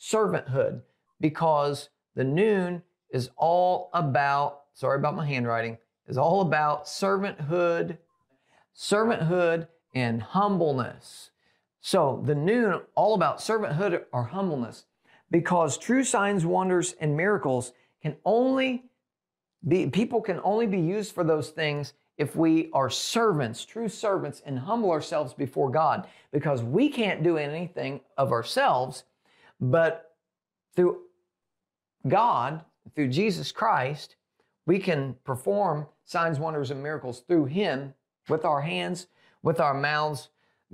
servanthood 0.00 0.80
because 1.20 1.90
the 2.14 2.24
Nun 2.24 2.82
is 3.10 3.30
all 3.36 3.90
about, 3.92 4.62
sorry 4.74 4.98
about 4.98 5.16
my 5.16 5.26
handwriting, 5.26 5.78
is 6.08 6.18
all 6.18 6.40
about 6.40 6.86
servanthood, 6.86 7.98
servanthood 8.76 9.68
and 9.94 10.22
humbleness. 10.22 11.30
So 11.80 12.22
the 12.24 12.34
Nun, 12.34 12.82
all 12.94 13.14
about 13.14 13.38
servanthood 13.38 14.04
or 14.12 14.24
humbleness, 14.24 14.84
because 15.30 15.78
true 15.78 16.04
signs, 16.04 16.44
wonders, 16.44 16.94
and 17.00 17.16
miracles 17.16 17.72
can 18.02 18.16
only 18.24 18.84
be, 19.66 19.88
people 19.88 20.20
can 20.20 20.40
only 20.42 20.66
be 20.66 20.80
used 20.80 21.14
for 21.14 21.24
those 21.24 21.50
things 21.50 21.92
if 22.16 22.36
we 22.36 22.70
are 22.72 22.90
servants, 22.90 23.64
true 23.64 23.88
servants, 23.88 24.42
and 24.44 24.58
humble 24.58 24.90
ourselves 24.90 25.32
before 25.32 25.70
God, 25.70 26.06
because 26.32 26.62
we 26.62 26.90
can't 26.90 27.22
do 27.22 27.38
anything 27.38 28.00
of 28.18 28.32
ourselves, 28.32 29.04
but 29.58 30.16
through 30.76 31.00
God, 32.08 32.64
through 32.94 33.08
Jesus 33.08 33.52
Christ, 33.52 34.16
we 34.66 34.78
can 34.78 35.14
perform 35.24 35.86
signs, 36.04 36.38
wonders, 36.38 36.70
and 36.70 36.82
miracles 36.82 37.22
through 37.26 37.46
Him 37.46 37.94
with 38.28 38.44
our 38.44 38.60
hands, 38.60 39.06
with 39.42 39.60
our 39.60 39.74
mouths. 39.74 40.28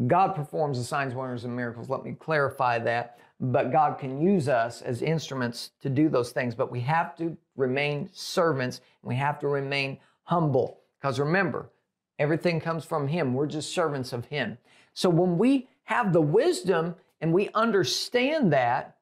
God 0.07 0.35
performs 0.35 0.79
the 0.79 0.85
signs, 0.85 1.15
wonders, 1.15 1.45
and 1.45 1.57
miracles. 1.57 1.89
Let 1.89 2.05
me 2.05 2.13
clarify 2.13 2.79
that. 2.81 3.19
But 3.41 3.73
God 3.73 3.99
can 3.99 4.21
use 4.21 4.49
us 4.49 4.83
as 4.83 5.03
instruments 5.03 5.71
to 5.81 5.91
do 5.91 6.09
those 6.09 6.33
things. 6.33 6.55
But 6.55 6.71
we 6.71 6.81
have 6.81 7.17
to 7.17 7.37
remain 7.57 8.09
servants. 8.13 8.81
and 9.03 9.09
We 9.09 9.17
have 9.17 9.39
to 9.41 9.49
remain 9.49 9.99
humble. 10.25 10.81
Because 11.01 11.19
remember, 11.21 11.71
everything 12.19 12.61
comes 12.61 12.85
from 12.85 13.09
Him. 13.09 13.35
We're 13.35 13.47
just 13.47 13.75
servants 13.75 14.13
of 14.13 14.27
Him. 14.27 14.59
So 14.95 15.11
when 15.11 15.39
we 15.39 15.69
have 15.85 16.13
the 16.13 16.21
wisdom 16.21 16.95
and 17.21 17.33
we 17.33 17.51
understand 17.55 18.53
that, 18.53 18.96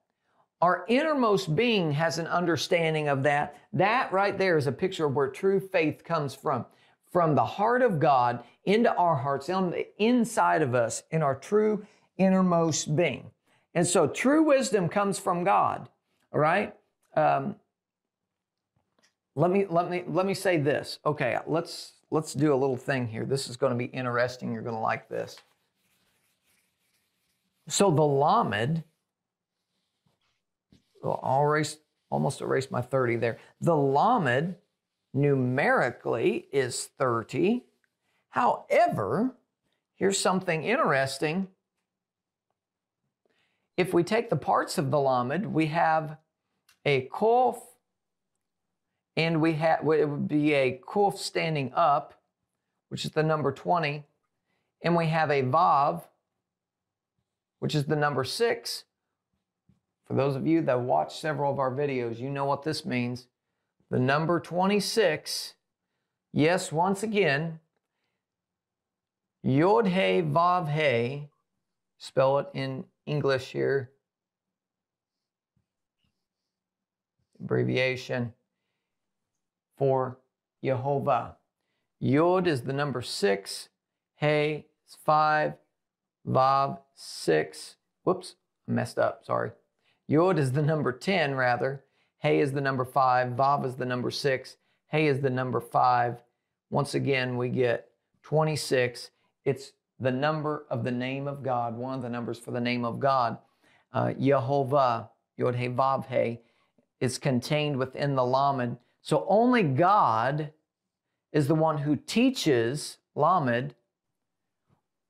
our 0.65 0.86
innermost 0.89 1.55
being 1.55 1.93
has 1.93 2.17
an 2.17 2.26
understanding 2.26 3.09
of 3.09 3.23
that. 3.23 3.55
That 3.75 4.10
right 4.15 4.39
there 4.39 4.57
is 4.57 4.67
a 4.67 4.73
picture 4.73 5.05
of 5.05 5.15
where 5.15 5.28
true 5.28 5.60
faith 5.60 6.02
comes 6.05 6.34
from. 6.34 6.65
From 7.12 7.34
the 7.34 7.44
heart 7.44 7.83
of 7.83 8.01
God 8.01 8.43
into 8.65 8.91
our 8.94 9.15
hearts, 9.15 9.51
on 9.51 9.70
the 9.70 9.86
inside 10.02 10.62
of 10.62 10.75
us, 10.75 11.02
in 11.10 11.23
our 11.23 11.34
true 11.34 11.86
innermost 12.17 12.97
being. 12.97 13.31
And 13.75 13.86
so 13.86 14.07
true 14.07 14.43
wisdom 14.43 14.89
comes 14.89 15.18
from 15.18 15.44
God. 15.44 15.86
All 16.33 16.41
right. 16.41 16.75
Um, 17.15 17.57
let 19.34 19.51
me 19.51 19.67
let 19.68 19.91
me 19.91 20.05
let 20.07 20.25
me 20.25 20.33
say 20.33 20.57
this. 20.57 20.99
Okay, 21.05 21.36
let's 21.47 21.93
let's 22.10 22.33
do 22.33 22.55
a 22.55 22.57
little 22.57 22.78
thing 22.78 23.07
here. 23.07 23.26
This 23.26 23.49
is 23.49 23.59
going 23.59 23.73
to 23.73 23.78
be 23.78 23.93
interesting. 23.93 24.51
You're 24.51 24.62
going 24.62 24.76
to 24.76 24.81
like 24.81 25.10
this. 25.10 25.36
So 27.68 27.91
the 27.91 28.02
Lamed 28.02 28.83
I'll 31.12 31.42
erase, 31.42 31.78
almost 32.10 32.41
erase 32.41 32.70
my 32.70 32.81
30 32.81 33.16
there. 33.16 33.39
The 33.60 33.76
Lamed 33.76 34.57
numerically 35.12 36.47
is 36.52 36.89
30. 36.99 37.65
However, 38.31 39.36
here's 39.94 40.18
something 40.18 40.65
interesting. 40.65 41.49
If 43.76 43.92
we 43.92 44.05
take 44.05 44.31
the 44.31 44.36
parts 44.36 44.78
of 44.78 44.91
the 44.91 45.00
Lamed, 45.00 45.47
we 45.47 45.66
have 45.66 46.18
a 46.84 47.08
Kof, 47.08 47.58
and 49.16 49.41
we 49.41 49.55
have 49.55 49.81
it 49.81 50.08
would 50.08 50.28
be 50.28 50.52
a 50.55 50.81
Kof 50.86 51.16
standing 51.16 51.73
up, 51.74 52.20
which 52.89 53.05
is 53.05 53.12
the 53.12 53.23
number 53.23 53.52
20, 53.52 54.05
and 54.83 54.97
we 54.97 55.07
have 55.07 55.31
a 55.31 55.42
Vav, 55.42 56.02
which 57.58 57.74
is 57.74 57.86
the 57.86 57.97
number 57.97 58.24
six. 58.24 58.84
For 60.07 60.15
those 60.15 60.36
of 60.36 60.47
you 60.47 60.60
that 60.62 60.81
watch 60.81 61.18
several 61.18 61.50
of 61.50 61.58
our 61.58 61.70
videos, 61.70 62.18
you 62.18 62.31
know 62.31 62.44
what 62.44 62.62
this 62.62 62.84
means. 62.84 63.26
The 63.91 63.99
number 63.99 64.39
26, 64.39 65.55
yes, 66.33 66.70
once 66.73 67.02
again, 67.02 67.60
Yod 69.42 69.89
He 69.89 70.23
Vav 70.23 70.73
He, 70.73 71.28
spell 71.99 72.39
it 72.39 72.49
in 72.55 72.84
English 73.07 73.52
here, 73.52 73.91
abbreviation 77.41 78.33
for 79.76 80.18
Jehovah. 80.62 81.36
Yod 82.00 82.47
is 82.47 82.62
the 82.62 82.73
number 82.73 83.02
six, 83.02 83.68
He 84.16 84.66
is 84.86 84.97
five, 85.05 85.55
Vav 86.26 86.78
six. 86.94 87.76
Whoops, 88.05 88.36
I 88.68 88.73
messed 88.73 88.99
up, 88.99 89.24
sorry. 89.24 89.52
Yod 90.07 90.39
is 90.39 90.52
the 90.52 90.62
number 90.62 90.92
10, 90.92 91.34
rather. 91.34 91.84
He 92.23 92.41
is 92.41 92.52
the 92.52 92.60
number 92.60 92.84
five. 92.84 93.28
Vav 93.33 93.65
is 93.65 93.76
the 93.76 93.86
number 93.86 94.10
six. 94.10 94.57
He 94.91 95.07
is 95.07 95.20
the 95.20 95.31
number 95.31 95.60
five. 95.60 96.23
Once 96.70 96.94
again, 96.94 97.36
we 97.36 97.49
get 97.49 97.89
26. 98.23 99.10
It's 99.44 99.73
the 100.00 100.10
number 100.10 100.66
of 100.70 100.84
the 100.84 100.91
name 100.91 101.28
of 101.28 101.42
God, 101.42 101.76
one 101.76 101.94
of 101.94 102.02
the 102.02 102.08
numbers 102.08 102.39
for 102.39 102.50
the 102.50 102.60
name 102.60 102.84
of 102.84 102.99
God. 102.99 103.39
Uh, 103.92 104.07
Yehovah, 104.18 105.08
Yod 105.36 105.55
He 105.57 105.68
Vav 105.68 106.07
He, 106.07 106.41
is 107.00 107.18
contained 107.18 107.76
within 107.76 108.15
the 108.15 108.24
Lamed. 108.24 108.78
So 109.02 109.26
only 109.28 109.62
God 109.62 110.52
is 111.33 111.49
the 111.49 111.55
one 111.55 111.78
who 111.78 111.97
teaches 111.97 112.99
Lamed 113.15 113.74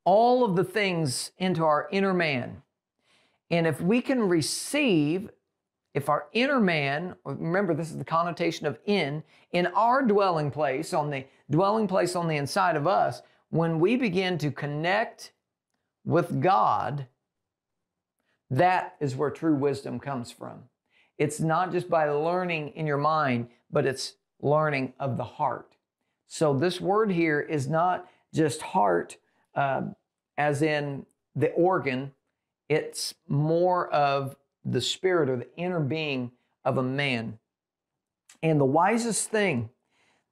all 0.04 0.44
of 0.44 0.56
the 0.56 0.64
things 0.64 1.30
into 1.38 1.64
our 1.64 1.88
inner 1.90 2.12
man. 2.12 2.62
And 3.50 3.66
if 3.66 3.80
we 3.80 4.00
can 4.00 4.28
receive, 4.28 5.30
if 5.94 6.08
our 6.08 6.26
inner 6.32 6.60
man, 6.60 7.14
remember 7.24 7.74
this 7.74 7.90
is 7.90 7.98
the 7.98 8.04
connotation 8.04 8.66
of 8.66 8.78
in, 8.86 9.22
in 9.52 9.66
our 9.68 10.02
dwelling 10.02 10.50
place, 10.50 10.92
on 10.92 11.10
the 11.10 11.24
dwelling 11.50 11.86
place 11.86 12.16
on 12.16 12.26
the 12.26 12.36
inside 12.36 12.76
of 12.76 12.86
us, 12.86 13.22
when 13.50 13.78
we 13.78 13.96
begin 13.96 14.38
to 14.38 14.50
connect 14.50 15.32
with 16.04 16.40
God, 16.40 17.06
that 18.50 18.96
is 19.00 19.16
where 19.16 19.30
true 19.30 19.54
wisdom 19.54 20.00
comes 20.00 20.30
from. 20.30 20.64
It's 21.18 21.40
not 21.40 21.70
just 21.70 21.88
by 21.88 22.08
learning 22.08 22.70
in 22.70 22.86
your 22.86 22.98
mind, 22.98 23.48
but 23.70 23.86
it's 23.86 24.14
learning 24.40 24.94
of 24.98 25.16
the 25.16 25.24
heart. 25.24 25.76
So 26.26 26.52
this 26.52 26.80
word 26.80 27.12
here 27.12 27.40
is 27.40 27.68
not 27.68 28.08
just 28.34 28.60
heart, 28.60 29.16
uh, 29.54 29.82
as 30.36 30.62
in 30.62 31.06
the 31.36 31.52
organ, 31.52 32.12
it's 32.68 33.14
more 33.28 33.88
of 33.90 34.36
the 34.64 34.80
spirit 34.80 35.28
or 35.28 35.36
the 35.36 35.54
inner 35.56 35.80
being 35.80 36.32
of 36.64 36.78
a 36.78 36.82
man. 36.82 37.38
And 38.42 38.60
the 38.60 38.64
wisest 38.64 39.30
thing 39.30 39.70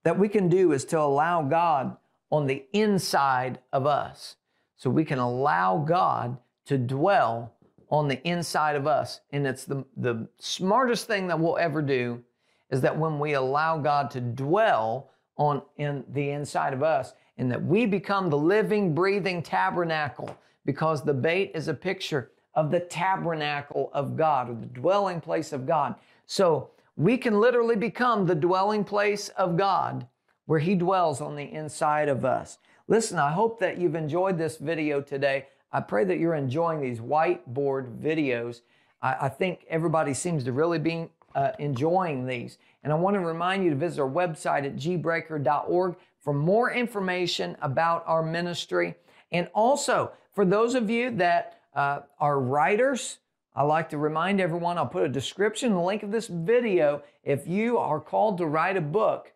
that 0.05 0.19
we 0.19 0.28
can 0.28 0.49
do 0.49 0.73
is 0.73 0.85
to 0.86 1.01
allow 1.01 1.43
God 1.43 1.97
on 2.31 2.47
the 2.47 2.65
inside 2.73 3.59
of 3.73 3.86
us. 3.86 4.36
So 4.77 4.91
we 4.91 5.05
can 5.05 5.19
allow 5.19 5.78
God 5.78 6.39
to 6.67 6.78
dwell 6.78 7.55
on 7.91 8.09
the 8.09 8.23
inside 8.27 8.75
of 8.75 8.86
us. 8.86 9.20
And 9.31 9.47
it's 9.47 9.65
the, 9.65 9.85
the 9.97 10.28
smartest 10.39 11.07
thing 11.07 11.27
that 11.28 11.39
we'll 11.39 11.59
ever 11.59 11.83
do 11.83 12.23
is 12.70 12.81
that 12.81 12.99
when 12.99 13.19
we 13.19 13.35
allow 13.35 13.78
God 13.78 14.11
to 14.12 14.20
dwell 14.20 15.11
on 15.36 15.62
in 15.77 16.05
the 16.09 16.31
inside 16.31 16.73
of 16.73 16.83
us, 16.83 17.15
and 17.39 17.51
that 17.51 17.62
we 17.62 17.86
become 17.86 18.28
the 18.28 18.39
living, 18.39 18.94
breathing 18.94 19.43
tabernacle 19.43 20.36
because 20.65 21.02
the 21.02 21.15
Beit 21.15 21.52
is 21.55 21.68
a 21.68 21.74
picture 21.74 22.31
of 22.55 22.70
the 22.70 22.81
tabernacle 22.81 23.91
of 23.92 24.16
God 24.16 24.50
or 24.50 24.55
the 24.55 24.66
dwelling 24.66 25.20
place 25.20 25.52
of 25.52 25.66
God. 25.66 25.94
So 26.26 26.70
we 26.97 27.16
can 27.16 27.41
literally 27.41 27.76
become 27.76 28.26
the 28.26 28.34
dwelling 28.34 28.84
place 28.84 29.28
of 29.31 29.57
God 29.57 30.07
where 30.47 30.60
He 30.60 30.74
dwells 30.74 31.20
on 31.20 31.36
the 31.36 31.50
inside 31.50 32.08
of 32.08 32.24
us. 32.24 32.58
Listen, 32.89 33.18
I 33.18 33.32
hope 33.32 33.58
that 33.60 33.78
you've 33.78 33.94
enjoyed 33.94 34.36
this 34.36 34.58
video 34.58 35.00
today. 35.00 35.47
I 35.73 35.81
pray 35.81 36.05
that 36.05 36.18
you're 36.18 36.34
enjoying 36.34 36.81
these 36.81 36.99
whiteboard 36.99 37.99
videos. 37.99 38.60
I, 39.00 39.16
I 39.23 39.28
think 39.28 39.65
everybody 39.68 40.12
seems 40.12 40.44
to 40.44 40.52
really 40.52 40.78
be 40.78 41.08
uh, 41.34 41.52
enjoying 41.58 42.26
these. 42.26 42.58
And 42.84 42.92
I 42.92 42.97
want 42.97 43.15
to 43.15 43.20
remind 43.20 43.65
you 43.65 43.70
to 43.70 43.76
visit 43.76 44.00
our 44.00 44.10
website 44.10 44.66
at 44.66 44.76
gbreaker.org 44.76 45.97
for 46.20 46.34
more 46.34 46.73
information 46.73 47.57
about 47.62 48.05
our 48.07 48.23
ministry. 48.23 48.94
And 49.33 49.49
also, 49.55 50.12
for 50.35 50.44
those 50.44 50.75
of 50.75 50.89
you 50.89 51.11
that 51.17 51.59
uh, 51.75 52.01
are 52.20 52.39
writers, 52.39 53.19
I 53.55 53.62
like 53.65 53.89
to 53.91 53.99
remind 53.99 54.41
everyone, 54.41 54.78
I'll 54.78 54.86
put 54.86 55.05
a 55.05 55.09
description, 55.09 55.73
the 55.73 55.81
link 55.81 56.02
of 56.02 56.11
this 56.11 56.27
video. 56.27 57.02
If 57.25 57.47
you 57.47 57.78
are 57.78 58.01
called 58.01 58.39
to 58.39 58.47
write 58.47 58.77
a 58.77 58.81
book, 58.81 59.33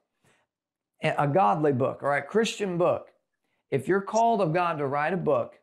a 1.03 1.27
godly 1.27 1.73
book 1.73 2.03
or 2.03 2.17
a 2.17 2.23
Christian 2.23 2.79
book, 2.79 3.13
if 3.71 3.89
you're 3.89 4.01
called 4.01 4.41
of 4.41 4.55
God 4.55 4.79
to 4.79 4.87
write 4.87 5.13
a 5.13 5.19
book, 5.19 5.59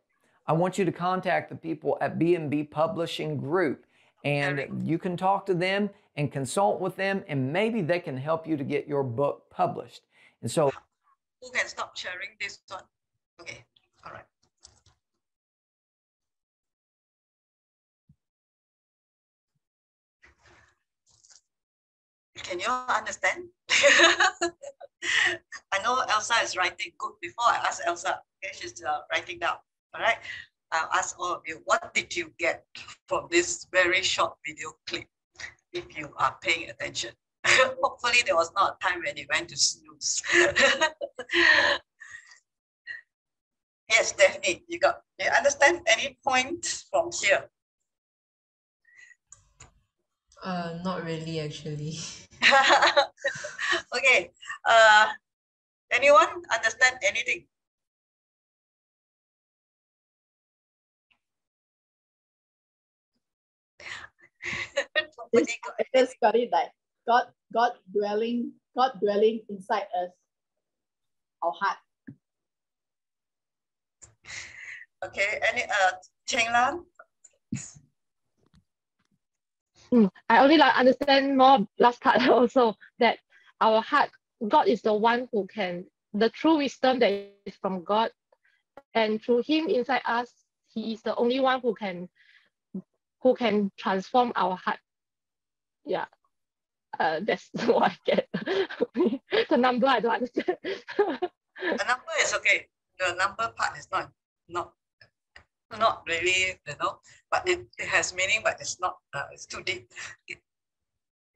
I 0.45 0.53
want 0.53 0.77
you 0.77 0.85
to 0.85 0.91
contact 0.91 1.49
the 1.49 1.55
people 1.55 1.97
at 2.01 2.19
B&B 2.19 2.63
Publishing 2.65 3.37
Group 3.37 3.85
and 4.25 4.81
you 4.85 4.97
can 4.97 5.17
talk 5.17 5.45
to 5.45 5.53
them 5.53 5.89
and 6.15 6.31
consult 6.31 6.79
with 6.79 6.95
them 6.95 7.23
and 7.27 7.51
maybe 7.51 7.81
they 7.81 7.99
can 7.99 8.17
help 8.17 8.47
you 8.47 8.57
to 8.57 8.63
get 8.63 8.87
your 8.87 9.03
book 9.03 9.49
published. 9.49 10.01
And 10.41 10.51
so 10.51 10.71
who 11.41 11.49
can 11.51 11.67
stop 11.67 11.97
sharing 11.97 12.29
this 12.39 12.59
one? 12.67 12.83
Okay, 13.39 13.63
all 14.05 14.11
right. 14.11 14.25
Can 22.35 22.59
you 22.59 22.67
understand? 22.67 23.45
I 25.71 25.81
know 25.83 26.03
Elsa 26.09 26.35
is 26.43 26.55
writing 26.57 26.91
good. 26.97 27.13
Before 27.21 27.45
I 27.45 27.57
ask 27.57 27.81
Elsa, 27.85 28.19
okay, 28.43 28.53
she's 28.53 28.83
uh, 28.83 28.99
writing 29.11 29.39
down. 29.39 29.57
All 29.93 30.01
right. 30.01 30.17
I'll 30.71 30.89
ask 30.93 31.17
all 31.19 31.33
of 31.33 31.41
you, 31.45 31.61
what 31.65 31.93
did 31.93 32.15
you 32.15 32.31
get 32.39 32.65
from 33.07 33.27
this 33.29 33.67
very 33.71 34.01
short 34.01 34.33
video 34.45 34.71
clip? 34.87 35.05
If 35.71 35.97
you 35.97 36.13
are 36.17 36.35
paying 36.41 36.69
attention. 36.69 37.11
Hopefully 37.45 38.23
there 38.25 38.35
was 38.35 38.51
not 38.55 38.77
a 38.81 38.87
time 38.87 39.01
when 39.05 39.17
you 39.17 39.25
went 39.31 39.49
to 39.49 39.57
snooze. 39.57 40.21
yes, 43.93 44.11
Daphne, 44.13 44.63
you 44.67 44.79
got, 44.79 45.01
you 45.19 45.29
understand 45.29 45.81
any 45.87 46.17
point 46.25 46.65
from 46.89 47.11
here? 47.13 47.49
Uh, 50.43 50.79
not 50.83 51.05
really, 51.05 51.39
actually. 51.39 51.97
okay. 53.95 54.31
Uh, 54.65 55.07
anyone 55.91 56.27
understand 56.51 56.97
anything? 57.03 57.45
This, 65.31 65.47
I 65.79 65.83
just 65.95 66.15
got 66.21 66.35
it 66.35 66.49
like 66.51 66.69
God, 67.07 67.25
God 67.53 67.71
dwelling, 67.91 68.51
God 68.75 68.99
dwelling 69.01 69.41
inside 69.49 69.87
us, 69.97 70.11
our 71.41 71.53
heart. 71.59 71.77
Okay, 75.05 75.39
any 75.51 75.63
uh 75.63 75.91
Cheng 76.25 76.51
Lan? 76.51 76.85
Mm, 79.91 80.09
I 80.29 80.39
only 80.39 80.57
like 80.57 80.75
understand 80.75 81.37
more 81.37 81.67
last 81.77 82.01
part 82.01 82.27
also 82.29 82.75
that 82.99 83.19
our 83.61 83.81
heart, 83.81 84.09
God 84.47 84.67
is 84.67 84.81
the 84.81 84.93
one 84.93 85.27
who 85.31 85.45
can, 85.47 85.85
the 86.13 86.29
true 86.29 86.57
wisdom 86.57 86.99
that 86.99 87.11
is 87.45 87.55
from 87.61 87.83
God, 87.83 88.11
and 88.93 89.21
through 89.21 89.43
Him 89.45 89.67
inside 89.67 90.01
us, 90.05 90.31
He 90.73 90.93
is 90.93 91.01
the 91.01 91.15
only 91.15 91.39
one 91.39 91.61
who 91.61 91.75
can, 91.75 92.09
who 93.21 93.35
can 93.35 93.71
transform 93.77 94.31
our 94.35 94.55
heart. 94.55 94.79
Yeah, 95.85 96.05
uh, 96.99 97.19
that's 97.23 97.49
what 97.65 97.91
I 97.91 97.97
get. 98.05 98.27
the 99.49 99.57
number 99.57 99.87
I 99.87 99.99
don't 99.99 100.13
understand. 100.13 100.57
the 100.63 101.85
number 101.87 102.13
is 102.21 102.33
okay. 102.35 102.67
The 102.99 103.15
number 103.15 103.51
part 103.55 103.77
is 103.77 103.87
not 103.91 104.11
not 104.47 104.73
not 105.79 106.03
really, 106.07 106.59
you 106.67 106.73
know, 106.81 106.99
but 107.31 107.47
it, 107.47 107.65
it 107.77 107.87
has 107.87 108.13
meaning, 108.13 108.41
but 108.43 108.57
it's 108.59 108.79
not, 108.79 108.97
uh, 109.13 109.23
it's 109.31 109.45
too 109.45 109.63
deep. 109.63 109.89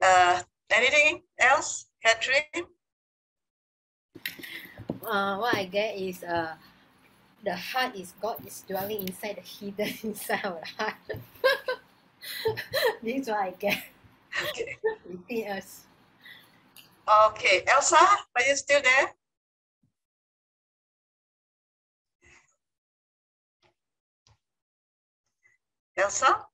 Uh, 0.02 0.42
anything 0.70 1.22
else, 1.38 1.86
Catherine? 2.04 2.66
Uh, 5.04 5.36
what 5.38 5.54
I 5.54 5.64
get 5.64 5.96
is 5.96 6.22
uh, 6.22 6.54
the 7.44 7.56
heart 7.56 7.96
is 7.96 8.12
God 8.20 8.36
is 8.46 8.64
dwelling 8.68 9.06
inside 9.06 9.36
the 9.36 9.42
hidden 9.42 9.94
inside 10.02 10.44
our 10.44 10.62
heart. 10.76 10.94
this 13.02 13.22
is 13.22 13.28
what 13.28 13.40
I 13.40 13.50
get. 13.58 13.82
Okay. 14.50 14.76
Repeat 15.08 15.46
us. 15.48 15.86
Okay, 17.08 17.64
Elsa, 17.66 17.96
are 17.96 18.42
you 18.46 18.54
still 18.54 18.82
there? 18.82 19.14
Elsa? 25.98 26.46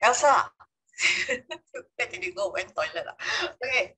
Elsa, 0.00 0.50
where 1.96 2.08
did 2.10 2.24
you 2.24 2.34
go? 2.34 2.52
Went 2.52 2.72
toilet. 2.74 3.06
Okay. 3.62 3.94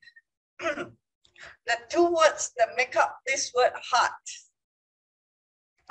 the 0.58 1.76
two 1.88 2.06
words 2.12 2.52
that 2.58 2.70
make 2.76 2.96
up 2.96 3.20
this 3.26 3.52
word 3.54 3.72
heart. 3.74 4.12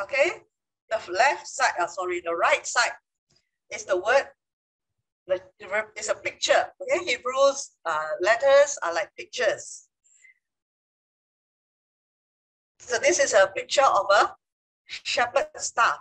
Okay, 0.01 0.43
the 0.89 1.11
left 1.11 1.47
side, 1.47 1.73
uh, 1.79 1.87
sorry, 1.87 2.21
the 2.25 2.33
right 2.33 2.65
side 2.65 2.91
is 3.71 3.85
the 3.85 3.97
word, 3.97 4.27
the 5.27 5.39
is 5.95 6.09
a 6.09 6.15
picture. 6.15 6.65
Okay, 6.81 7.05
Hebrews 7.05 7.71
uh, 7.85 8.09
letters 8.21 8.77
are 8.83 8.93
like 8.93 9.09
pictures. 9.15 9.87
So 12.79 12.97
this 12.97 13.19
is 13.19 13.33
a 13.33 13.51
picture 13.55 13.85
of 13.85 14.05
a 14.11 14.35
shepherd 14.87 15.47
staff. 15.57 15.99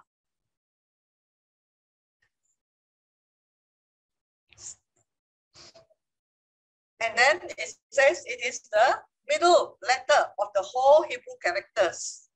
And 7.01 7.17
then 7.17 7.41
it 7.59 7.75
says 7.91 8.25
it 8.27 8.45
is 8.45 8.61
the 8.73 8.97
middle 9.29 9.79
letter 9.87 10.31
of 10.41 10.49
the 10.55 10.63
whole 10.63 11.03
Hebrew 11.03 11.35
characters. 11.45 12.29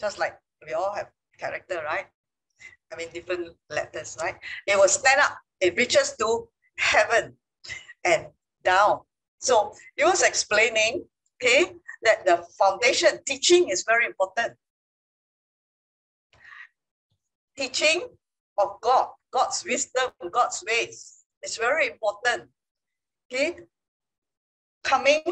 Just 0.00 0.18
like 0.18 0.38
we 0.64 0.72
all 0.72 0.94
have 0.94 1.08
character, 1.38 1.82
right? 1.84 2.06
I 2.92 2.96
mean, 2.96 3.08
different 3.12 3.56
letters, 3.70 4.16
right? 4.20 4.36
It 4.66 4.76
will 4.76 4.88
stand 4.88 5.20
up. 5.20 5.38
It 5.60 5.76
reaches 5.76 6.14
to 6.18 6.48
heaven 6.78 7.34
and 8.04 8.26
down. 8.64 9.00
So 9.38 9.72
he 9.96 10.04
was 10.04 10.22
explaining, 10.22 11.04
okay, 11.36 11.72
that 12.02 12.24
the 12.24 12.44
foundation 12.58 13.20
teaching 13.26 13.68
is 13.68 13.84
very 13.86 14.06
important. 14.06 14.54
Teaching 17.56 18.08
of 18.58 18.80
God, 18.80 19.08
God's 19.32 19.64
wisdom, 19.64 20.10
God's 20.30 20.64
ways 20.66 21.24
is 21.42 21.56
very 21.56 21.88
important. 21.88 22.48
Okay, 23.30 23.58
coming, 24.82 25.22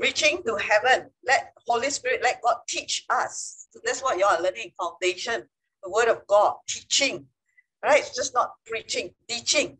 reaching 0.00 0.42
to 0.46 0.56
heaven. 0.56 1.10
Let 1.26 1.52
Holy 1.66 1.90
Spirit, 1.90 2.20
let 2.22 2.42
God 2.42 2.56
teach 2.68 3.04
us. 3.10 3.66
So 3.70 3.80
that's 3.84 4.02
what 4.02 4.18
you 4.18 4.24
are 4.24 4.40
learning. 4.42 4.72
Foundation, 4.80 5.44
the 5.82 5.90
Word 5.90 6.08
of 6.08 6.26
God, 6.26 6.54
teaching. 6.68 7.26
Right? 7.82 8.00
It's 8.00 8.14
just 8.14 8.34
not 8.34 8.52
preaching, 8.66 9.10
teaching. 9.28 9.78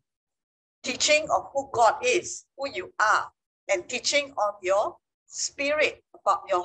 Teaching 0.82 1.26
of 1.31 1.50
who 1.52 1.68
God 1.73 1.97
is, 2.02 2.47
who 2.57 2.70
you 2.70 2.92
are, 2.99 3.31
and 3.70 3.86
teaching 3.89 4.32
of 4.49 4.55
your 4.62 4.97
spirit, 5.26 6.02
about 6.18 6.42
your 6.49 6.65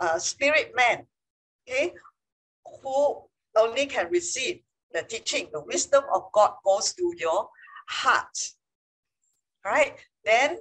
uh, 0.00 0.18
spirit 0.18 0.72
man. 0.74 1.06
Okay, 1.68 1.92
who 2.82 3.22
only 3.56 3.86
can 3.86 4.08
receive 4.10 4.60
the 4.92 5.02
teaching, 5.02 5.48
the 5.52 5.62
wisdom 5.62 6.02
of 6.12 6.24
God 6.32 6.54
goes 6.64 6.92
to 6.94 7.14
your 7.18 7.48
heart 7.88 8.36
right? 9.64 9.96
Then 10.24 10.58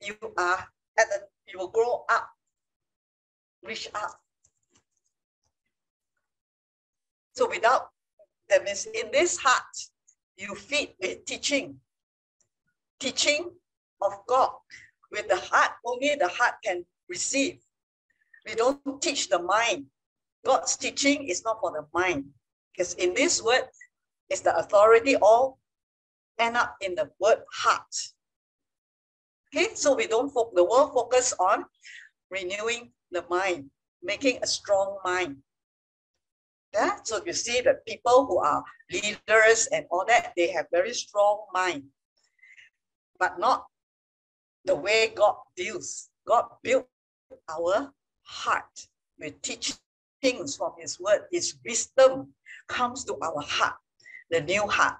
you 0.00 0.16
are 0.36 0.68
at 0.98 1.06
the, 1.08 1.20
you 1.52 1.58
will 1.58 1.68
grow 1.68 2.04
up, 2.08 2.28
reach 3.62 3.88
up. 3.94 4.20
So 7.34 7.48
without, 7.48 7.88
that 8.48 8.64
means 8.64 8.86
in 8.86 9.10
this 9.12 9.36
heart, 9.36 9.62
you 10.36 10.54
feed 10.54 10.94
with 11.00 11.24
teaching, 11.24 11.76
teaching 12.98 13.50
of 14.00 14.12
God. 14.26 14.50
With 15.12 15.28
the 15.28 15.36
heart, 15.36 15.72
only 15.84 16.14
the 16.14 16.28
heart 16.28 16.54
can 16.64 16.84
receive. 17.08 17.58
We 18.46 18.54
don't 18.54 19.02
teach 19.02 19.28
the 19.28 19.40
mind. 19.40 19.86
God's 20.44 20.76
teaching 20.76 21.28
is 21.28 21.44
not 21.44 21.60
for 21.60 21.72
the 21.72 21.86
mind. 21.92 22.26
Because 22.72 22.94
in 22.94 23.14
this 23.14 23.42
word, 23.42 23.64
is 24.30 24.40
the 24.40 24.56
authority 24.56 25.16
all 25.16 25.58
end 26.38 26.56
up 26.56 26.76
in 26.80 26.94
the 26.94 27.10
word 27.18 27.38
heart. 27.52 27.94
Okay, 29.52 29.74
so 29.74 29.94
we 29.96 30.06
don't 30.06 30.30
focus, 30.30 30.52
the 30.54 30.64
world 30.64 30.92
focus 30.94 31.34
on 31.40 31.64
renewing 32.30 32.92
the 33.10 33.24
mind, 33.28 33.68
making 34.00 34.38
a 34.42 34.46
strong 34.46 34.98
mind. 35.04 35.36
Yeah, 36.72 36.98
so 37.02 37.20
you 37.26 37.32
see 37.32 37.60
that 37.62 37.84
people 37.84 38.26
who 38.26 38.38
are 38.38 38.62
leaders 38.92 39.66
and 39.72 39.86
all 39.90 40.04
that, 40.06 40.32
they 40.36 40.52
have 40.52 40.66
very 40.70 40.94
strong 40.94 41.40
mind, 41.52 41.82
but 43.18 43.40
not 43.40 43.66
the 44.64 44.76
way 44.76 45.12
God 45.16 45.34
deals. 45.56 46.10
God 46.24 46.44
built 46.62 46.86
our 47.48 47.90
heart 48.22 48.86
with 49.18 49.42
teachings 49.42 50.56
from 50.56 50.74
His 50.78 51.00
word. 51.00 51.22
His 51.32 51.56
wisdom 51.66 52.34
comes 52.68 53.04
to 53.06 53.16
our 53.20 53.42
heart, 53.42 53.74
the 54.30 54.42
new 54.42 54.64
heart. 54.68 54.98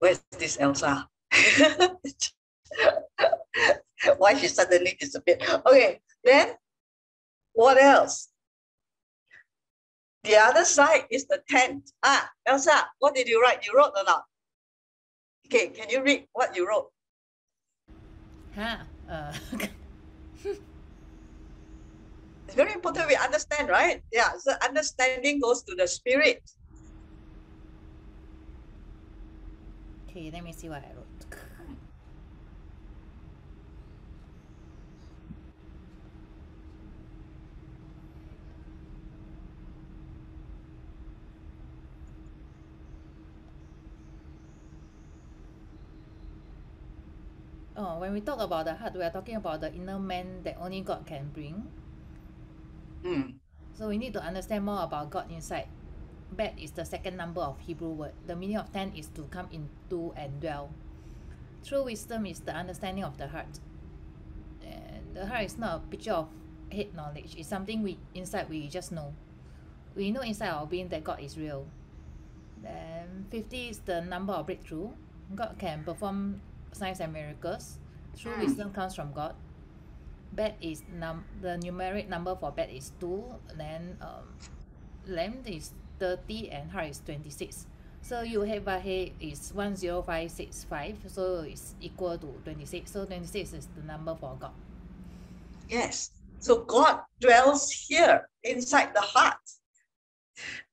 Where's 0.00 0.20
this 0.36 0.58
Elsa? 0.58 1.08
Why 4.18 4.34
she 4.34 4.48
suddenly 4.48 4.96
disappeared? 4.98 5.42
Okay, 5.66 6.00
then 6.24 6.54
what 7.52 7.80
else? 7.82 8.28
The 10.24 10.36
other 10.36 10.64
side 10.64 11.04
is 11.10 11.26
the 11.26 11.42
tent. 11.48 11.90
Ah, 12.02 12.28
Elsa, 12.46 12.88
what 12.98 13.14
did 13.14 13.28
you 13.28 13.40
write? 13.40 13.64
You 13.64 13.72
wrote 13.76 13.92
or 13.96 14.04
not? 14.04 14.24
Okay, 15.46 15.68
can 15.68 15.88
you 15.88 16.02
read 16.02 16.26
what 16.32 16.56
you 16.56 16.68
wrote? 16.68 16.90
Huh? 18.54 18.78
Uh, 19.08 19.32
It's 22.46 22.54
very 22.54 22.72
important 22.72 23.08
we 23.08 23.16
understand, 23.16 23.68
right? 23.68 24.02
Yeah, 24.12 24.30
so 24.38 24.52
understanding 24.62 25.40
goes 25.40 25.62
to 25.64 25.74
the 25.74 25.86
spirit. 25.86 26.42
Okay, 30.16 30.30
let 30.32 30.42
me 30.42 30.52
see 30.52 30.68
what 30.68 30.80
I 30.80 30.96
wrote. 30.96 31.04
Oh, 47.76 48.00
when 48.00 48.14
we 48.14 48.22
talk 48.24 48.40
about 48.40 48.64
the 48.64 48.72
heart, 48.72 48.96
we 48.96 49.02
are 49.04 49.12
talking 49.12 49.36
about 49.36 49.60
the 49.60 49.68
inner 49.74 49.98
man 49.98 50.40
that 50.44 50.56
only 50.58 50.80
God 50.80 51.04
can 51.04 51.28
bring. 51.28 51.68
Hmm. 53.04 53.36
So 53.76 53.88
we 53.88 53.98
need 53.98 54.14
to 54.14 54.22
understand 54.24 54.64
more 54.64 54.82
about 54.82 55.10
God 55.10 55.30
inside. 55.30 55.68
Bet 56.32 56.54
is 56.58 56.72
the 56.72 56.84
second 56.84 57.16
number 57.16 57.40
of 57.40 57.58
Hebrew 57.60 57.90
word. 57.90 58.12
The 58.26 58.36
meaning 58.36 58.56
of 58.58 58.72
ten 58.72 58.92
is 58.94 59.08
to 59.14 59.22
come 59.30 59.48
into 59.52 60.12
and 60.16 60.40
dwell. 60.40 60.70
True 61.64 61.84
wisdom 61.84 62.26
is 62.26 62.40
the 62.40 62.54
understanding 62.54 63.04
of 63.04 63.16
the 63.16 63.28
heart. 63.28 63.60
And 64.62 65.14
the 65.14 65.26
heart 65.26 65.44
is 65.44 65.58
not 65.58 65.76
a 65.76 65.78
picture 65.90 66.12
of 66.12 66.28
head 66.70 66.94
knowledge. 66.94 67.34
It's 67.38 67.48
something 67.48 67.82
we 67.82 67.98
inside 68.14 68.48
we 68.48 68.68
just 68.68 68.92
know. 68.92 69.14
We 69.94 70.10
know 70.10 70.20
inside 70.20 70.50
our 70.50 70.66
being 70.66 70.88
that 70.88 71.04
God 71.04 71.20
is 71.20 71.38
real. 71.38 71.66
Then 72.62 73.26
50 73.30 73.68
is 73.68 73.78
the 73.80 74.00
number 74.02 74.32
of 74.32 74.46
breakthrough. 74.46 74.90
God 75.34 75.56
can 75.58 75.84
perform 75.84 76.40
signs 76.72 77.00
and 77.00 77.12
miracles. 77.12 77.78
True 78.16 78.32
Mm. 78.32 78.40
wisdom 78.40 78.72
comes 78.72 78.94
from 78.94 79.12
God. 79.12 79.34
Bet 80.32 80.56
is 80.60 80.82
num 80.92 81.24
the 81.40 81.56
numeric 81.56 82.08
number 82.08 82.34
for 82.36 82.50
bet 82.52 82.68
is 82.70 82.92
two. 83.00 83.24
Then 83.56 83.96
um, 84.00 84.34
length 85.06 85.48
is 85.48 85.72
30 85.98 86.50
and 86.50 86.70
heart 86.70 86.88
is 86.88 87.00
26. 87.04 87.66
So 88.02 88.22
you 88.22 88.42
have 88.42 88.68
a 88.68 88.78
head 88.78 89.12
is 89.20 89.50
10565. 89.50 90.96
So 91.08 91.40
it's 91.40 91.74
equal 91.80 92.16
to 92.18 92.26
26. 92.44 92.90
So 92.90 93.04
26 93.04 93.52
is 93.52 93.68
the 93.76 93.82
number 93.82 94.14
for 94.14 94.36
God. 94.38 94.52
Yes. 95.68 96.10
So 96.38 96.62
God 96.62 97.00
dwells 97.20 97.70
here 97.70 98.28
inside 98.44 98.94
the 98.94 99.00
heart. 99.00 99.42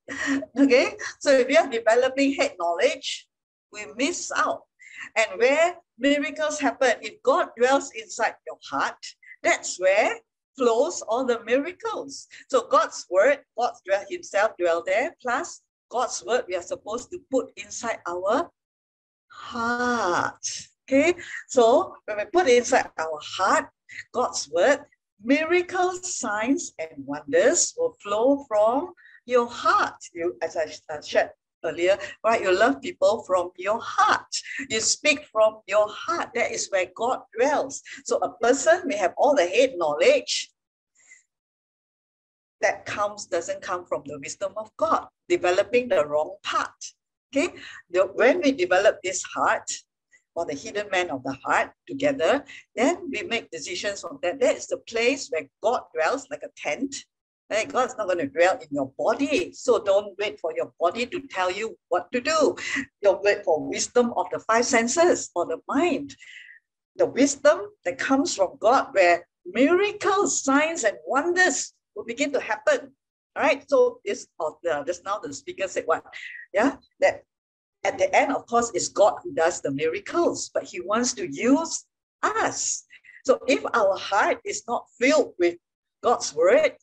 okay. 0.60 0.94
So 1.20 1.32
if 1.32 1.48
we 1.48 1.58
are 1.58 1.68
developing 1.68 2.34
head 2.34 2.54
knowledge, 2.60 3.28
we 3.72 3.86
miss 3.98 4.32
out. 4.36 4.62
And 5.16 5.40
where 5.40 5.76
miracles 5.98 6.60
happen, 6.60 6.96
if 7.02 7.22
God 7.24 7.48
dwells 7.58 7.92
inside 7.96 8.36
your 8.46 8.60
heart, 8.70 9.04
that's 9.42 9.80
where 9.80 10.20
flows 10.58 11.02
all 11.02 11.26
the 11.26 11.44
miracles. 11.44 12.28
So 12.50 12.68
God's 12.70 13.06
word, 13.10 13.40
God 13.58 13.74
himself 14.10 14.52
dwell 14.58 14.84
there, 14.86 15.16
plus 15.22 15.62
God's 15.90 16.24
word 16.26 16.46
we 16.48 16.56
are 16.56 16.62
supposed 16.62 17.12
to 17.12 17.20
put 17.32 17.52
inside 17.58 18.00
our 18.08 18.50
heart. 19.32 20.46
Okay, 20.84 21.16
so 21.48 21.96
when 22.06 22.18
we 22.18 22.26
put 22.26 22.48
inside 22.48 22.90
our 23.00 23.20
heart 23.22 23.70
God's 24.12 24.50
word, 24.50 24.80
miracles, 25.24 26.16
signs, 26.16 26.74
and 26.80 26.90
wonders 27.06 27.74
will 27.78 27.96
flow 28.02 28.44
from 28.48 28.94
your 29.26 29.48
heart. 29.48 29.96
You, 30.14 30.38
as 30.42 30.58
I 30.58 30.68
shared 31.02 31.32
earlier, 31.64 31.98
right? 32.24 32.42
You 32.42 32.58
love 32.58 32.82
people 32.82 33.24
from 33.24 33.52
your 33.58 33.80
heart. 33.82 34.34
You 34.70 34.80
speak 34.80 35.26
from 35.32 35.60
your 35.68 35.88
heart. 35.90 36.30
That 36.36 36.52
is 36.52 36.68
where 36.70 36.88
God 36.96 37.22
dwells. 37.38 37.82
So 38.06 38.18
a 38.18 38.38
person 38.38 38.84
may 38.86 38.98
have 38.98 39.14
all 39.18 39.36
the 39.36 39.46
head 39.46 39.74
knowledge. 39.78 40.50
That 42.62 42.86
comes 42.86 43.26
doesn't 43.26 43.62
come 43.62 43.86
from 43.86 44.04
the 44.06 44.20
wisdom 44.20 44.54
of 44.56 44.72
God, 44.78 45.08
developing 45.28 45.90
the 45.90 46.06
wrong 46.06 46.36
part. 46.44 46.72
Okay, 47.36 47.54
the, 47.90 48.04
when 48.14 48.42
we 48.42 48.52
develop 48.52 49.00
this 49.04 49.24
heart, 49.24 49.70
or 50.36 50.46
the 50.46 50.54
hidden 50.54 50.88
man 50.92 51.10
of 51.10 51.24
the 51.24 51.34
heart 51.44 51.72
together, 51.88 52.44
then 52.76 53.10
we 53.12 53.24
make 53.24 53.52
decisions 53.52 54.02
from 54.02 54.20
that. 54.24 54.40
That 54.40 54.56
is 54.56 54.68
the 54.68 54.78
place 54.78 55.30
where 55.30 55.48
God 55.62 55.82
dwells 55.94 56.28
like 56.30 56.44
a 56.44 56.50
tent. 56.58 56.96
Right? 57.54 57.72
God's 57.72 57.96
not 57.98 58.08
going 58.08 58.18
to 58.18 58.28
dwell 58.28 58.58
in 58.60 58.68
your 58.72 58.92
body. 58.98 59.54
So 59.54 59.78
don't 59.78 60.18
wait 60.18 60.40
for 60.40 60.52
your 60.56 60.74
body 60.80 61.06
to 61.06 61.22
tell 61.28 61.52
you 61.52 61.78
what 61.90 62.12
to 62.12 62.20
do. 62.20 62.56
Don't 63.04 63.24
wait 63.24 63.44
for 63.46 63.70
wisdom 63.70 64.12
of 64.18 64.26
the 64.32 64.40
five 64.40 64.66
senses 64.66 65.30
or 65.36 65.46
the 65.46 65.60
mind. 65.68 66.16
The 66.96 67.06
wisdom 67.06 67.60
that 67.86 68.00
comes 68.00 68.36
from 68.36 68.58
God, 68.60 68.88
where 68.94 69.28
miracles, 69.46 70.44
signs, 70.44 70.84
and 70.84 70.98
wonders 71.06 71.74
will 71.96 72.06
begin 72.06 72.32
to 72.34 72.40
happen. 72.40 72.92
All 73.36 73.44
right. 73.44 73.64
So 73.70 74.00
this 74.04 74.26
of 74.40 74.54
the 74.64 74.84
just 74.88 75.06
now 75.06 75.20
the 75.20 75.32
speaker 75.32 75.68
said 75.68 75.84
what? 75.86 76.04
Yeah, 76.56 76.78
that 77.02 77.24
at 77.84 78.00
the 78.00 78.16
end, 78.16 78.32
of 78.32 78.48
course, 78.48 78.72
it's 78.74 78.88
God 78.88 79.20
who 79.24 79.32
does 79.34 79.62
the 79.62 79.72
miracles, 79.72 80.50
but 80.52 80.64
He 80.64 80.82
wants 80.82 81.14
to 81.14 81.28
use 81.32 81.86
us. 82.24 82.86
So 83.26 83.40
if 83.48 83.64
our 83.76 83.96
heart 83.98 84.40
is 84.44 84.64
not 84.68 84.86
filled 85.00 85.34
with 85.38 85.58
God's 86.02 86.34
word, 86.34 86.74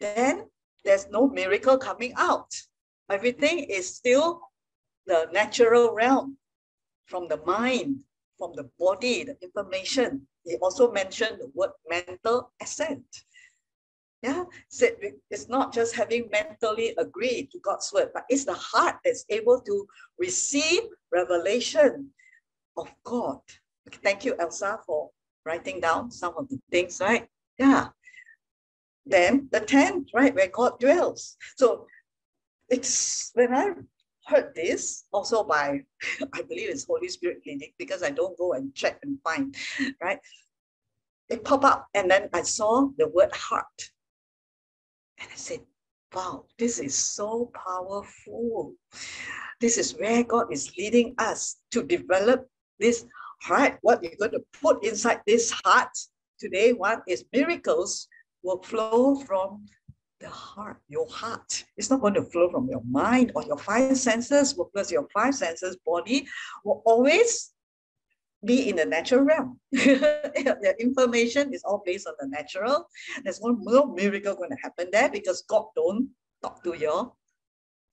then 0.00 0.46
there's 0.84 1.08
no 1.10 1.28
miracle 1.28 1.78
coming 1.78 2.12
out. 2.16 2.50
Everything 3.10 3.60
is 3.64 3.94
still 3.94 4.40
the 5.06 5.28
natural 5.32 5.94
realm 5.94 6.38
from 7.06 7.28
the 7.28 7.38
mind, 7.44 8.00
from 8.38 8.52
the 8.54 8.68
body, 8.78 9.24
the 9.24 9.36
information. 9.42 10.26
He 10.44 10.56
also 10.56 10.90
mentioned 10.92 11.38
the 11.40 11.50
word 11.54 11.70
mental 11.88 12.52
assent. 12.60 13.04
Yeah, 14.22 14.44
so 14.68 14.86
it's 15.30 15.50
not 15.50 15.74
just 15.74 15.94
having 15.94 16.30
mentally 16.30 16.94
agreed 16.96 17.50
to 17.52 17.58
God's 17.58 17.92
word, 17.92 18.08
but 18.14 18.24
it's 18.30 18.46
the 18.46 18.54
heart 18.54 18.96
that's 19.04 19.26
able 19.28 19.60
to 19.60 19.86
receive 20.18 20.80
revelation 21.12 22.08
of 22.78 22.88
God. 23.04 23.40
Thank 24.02 24.24
you, 24.24 24.34
Elsa, 24.38 24.80
for 24.86 25.10
writing 25.44 25.78
down 25.78 26.10
some 26.10 26.34
of 26.38 26.48
the 26.48 26.58
things, 26.70 27.00
right? 27.02 27.28
Yeah. 27.58 27.88
Then 29.06 29.48
the 29.52 29.60
tent, 29.60 30.10
right, 30.14 30.34
where 30.34 30.48
God 30.48 30.80
dwells. 30.80 31.36
So 31.56 31.86
it's 32.68 33.30
when 33.34 33.54
I 33.54 33.72
heard 34.26 34.54
this 34.54 35.04
also 35.12 35.44
by, 35.44 35.80
I 36.32 36.42
believe 36.42 36.70
it's 36.70 36.84
Holy 36.84 37.08
Spirit 37.08 37.42
Clinic 37.42 37.74
because 37.78 38.02
I 38.02 38.10
don't 38.10 38.38
go 38.38 38.54
and 38.54 38.74
check 38.74 38.98
and 39.02 39.18
find, 39.22 39.54
right? 40.02 40.18
It 41.28 41.44
popped 41.44 41.64
up 41.64 41.86
and 41.94 42.10
then 42.10 42.28
I 42.32 42.42
saw 42.42 42.88
the 42.96 43.08
word 43.08 43.34
heart. 43.34 43.90
And 45.18 45.28
I 45.30 45.36
said, 45.36 45.60
wow, 46.14 46.44
this 46.58 46.78
is 46.78 46.94
so 46.94 47.50
powerful. 47.54 48.74
This 49.60 49.78
is 49.78 49.92
where 49.98 50.22
God 50.24 50.52
is 50.52 50.76
leading 50.76 51.14
us 51.18 51.56
to 51.70 51.82
develop 51.82 52.48
this 52.78 53.04
heart. 53.42 53.78
What 53.82 54.02
you're 54.02 54.12
going 54.18 54.32
to 54.32 54.44
put 54.60 54.84
inside 54.84 55.20
this 55.26 55.50
heart 55.50 55.90
today, 56.38 56.72
one 56.72 57.02
is 57.06 57.24
miracles 57.32 58.08
will 58.44 58.62
flow 58.62 59.16
from 59.16 59.64
the 60.20 60.28
heart, 60.28 60.76
your 60.88 61.08
heart. 61.08 61.64
It's 61.76 61.90
not 61.90 62.00
going 62.00 62.14
to 62.14 62.22
flow 62.22 62.48
from 62.50 62.68
your 62.70 62.82
mind 62.88 63.32
or 63.34 63.42
your 63.42 63.58
five 63.58 63.96
senses 63.96 64.52
because 64.52 64.92
your 64.92 65.08
five 65.12 65.34
senses 65.34 65.76
body 65.84 66.28
will 66.64 66.82
always 66.86 67.50
be 68.44 68.68
in 68.68 68.76
the 68.76 68.84
natural 68.84 69.22
realm. 69.22 69.58
the 69.72 70.74
information 70.78 71.52
is 71.52 71.62
all 71.64 71.82
based 71.84 72.06
on 72.06 72.14
the 72.20 72.28
natural. 72.28 72.86
There's 73.24 73.40
no, 73.42 73.86
miracle 73.86 74.36
going 74.36 74.50
to 74.50 74.62
happen 74.62 74.88
there 74.92 75.08
because 75.08 75.42
God 75.48 75.66
don't 75.74 76.10
talk 76.42 76.62
to 76.64 76.74
your 76.74 77.12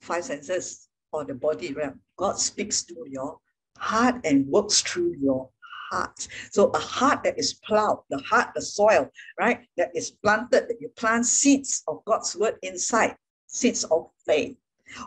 five 0.02 0.26
senses 0.26 0.90
or 1.12 1.26
the 1.26 1.34
body 1.34 1.74
realm. 1.74 2.02
God 2.18 2.38
speaks 2.38 2.84
to 2.84 2.96
your 3.10 3.38
heart 3.78 4.16
and 4.26 4.46
works 4.48 4.82
through 4.82 5.16
your 5.20 5.50
heart. 5.92 6.28
So 6.52 6.70
a 6.70 6.80
heart 6.80 7.24
that 7.24 7.38
is 7.38 7.53
plowed, 7.53 8.00
the 8.10 8.20
heart, 8.20 8.50
the 8.56 8.61
soil, 8.61 9.10
right, 9.40 9.60
that 9.78 9.92
is 9.94 10.11
planted, 10.11 10.68
that 10.68 10.78
you 10.80 10.90
plant 10.90 11.26
seeds 11.26 11.84
of 11.88 12.03
God's 12.06 12.36
word 12.36 12.56
inside, 12.64 13.16
seeds 13.48 13.84
of 13.86 14.08
faith, 14.26 14.58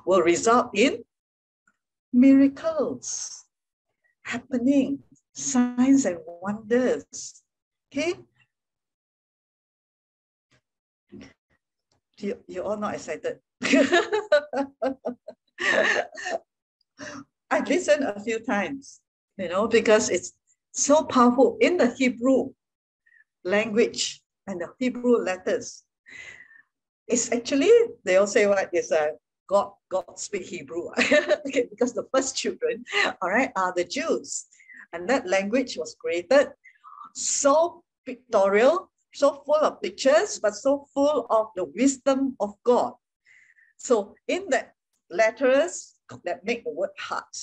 will 0.06 0.22
result 0.22 0.70
in 0.74 1.04
miracles 2.12 3.44
happening 4.22 5.00
signs 5.32 6.06
and 6.06 6.18
wonders. 6.40 7.42
Okay? 7.92 8.14
You, 12.18 12.38
you're 12.46 12.64
all 12.64 12.76
not 12.76 12.94
excited. 12.94 13.38
I 17.50 17.60
listened 17.66 18.04
a 18.04 18.20
few 18.20 18.38
times, 18.40 19.00
you 19.36 19.48
know, 19.48 19.66
because 19.68 20.10
it's 20.10 20.32
so 20.74 21.04
powerful 21.04 21.56
in 21.60 21.76
the 21.76 21.94
Hebrew 21.94 22.50
language 23.44 24.20
and 24.46 24.60
the 24.60 24.68
Hebrew 24.78 25.18
letters. 25.18 25.84
It's 27.06 27.32
actually, 27.32 27.70
they 28.04 28.16
all 28.16 28.26
say 28.26 28.46
what 28.46 28.70
is 28.72 28.90
a 28.90 29.12
God, 29.48 29.72
God 29.90 30.18
speak 30.18 30.46
Hebrew. 30.46 30.88
okay, 31.46 31.68
because 31.70 31.92
the 31.92 32.06
first 32.12 32.36
children, 32.36 32.84
all 33.22 33.30
right, 33.30 33.52
are 33.56 33.72
the 33.76 33.84
Jews. 33.84 34.46
And 34.92 35.08
that 35.08 35.28
language 35.28 35.76
was 35.76 35.96
created 35.98 36.48
so 37.14 37.82
pictorial, 38.04 38.90
so 39.12 39.42
full 39.46 39.56
of 39.56 39.80
pictures, 39.80 40.40
but 40.40 40.54
so 40.54 40.86
full 40.92 41.26
of 41.30 41.48
the 41.56 41.64
wisdom 41.64 42.36
of 42.40 42.54
God. 42.64 42.94
So 43.76 44.14
in 44.26 44.46
the 44.48 44.66
letters 45.10 45.94
that 46.24 46.44
make 46.44 46.64
the 46.64 46.70
word 46.70 46.90
heart, 46.98 47.36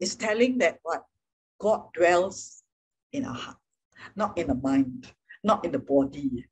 is 0.00 0.16
telling 0.16 0.58
that 0.58 0.78
what 0.82 1.04
God 1.60 1.86
dwells 1.94 2.63
in 3.14 3.24
our 3.24 3.34
heart, 3.34 3.56
not 4.16 4.36
in 4.36 4.48
the 4.48 4.54
mind, 4.54 5.10
not 5.42 5.64
in 5.64 5.72
the 5.72 5.78
body. 5.78 6.44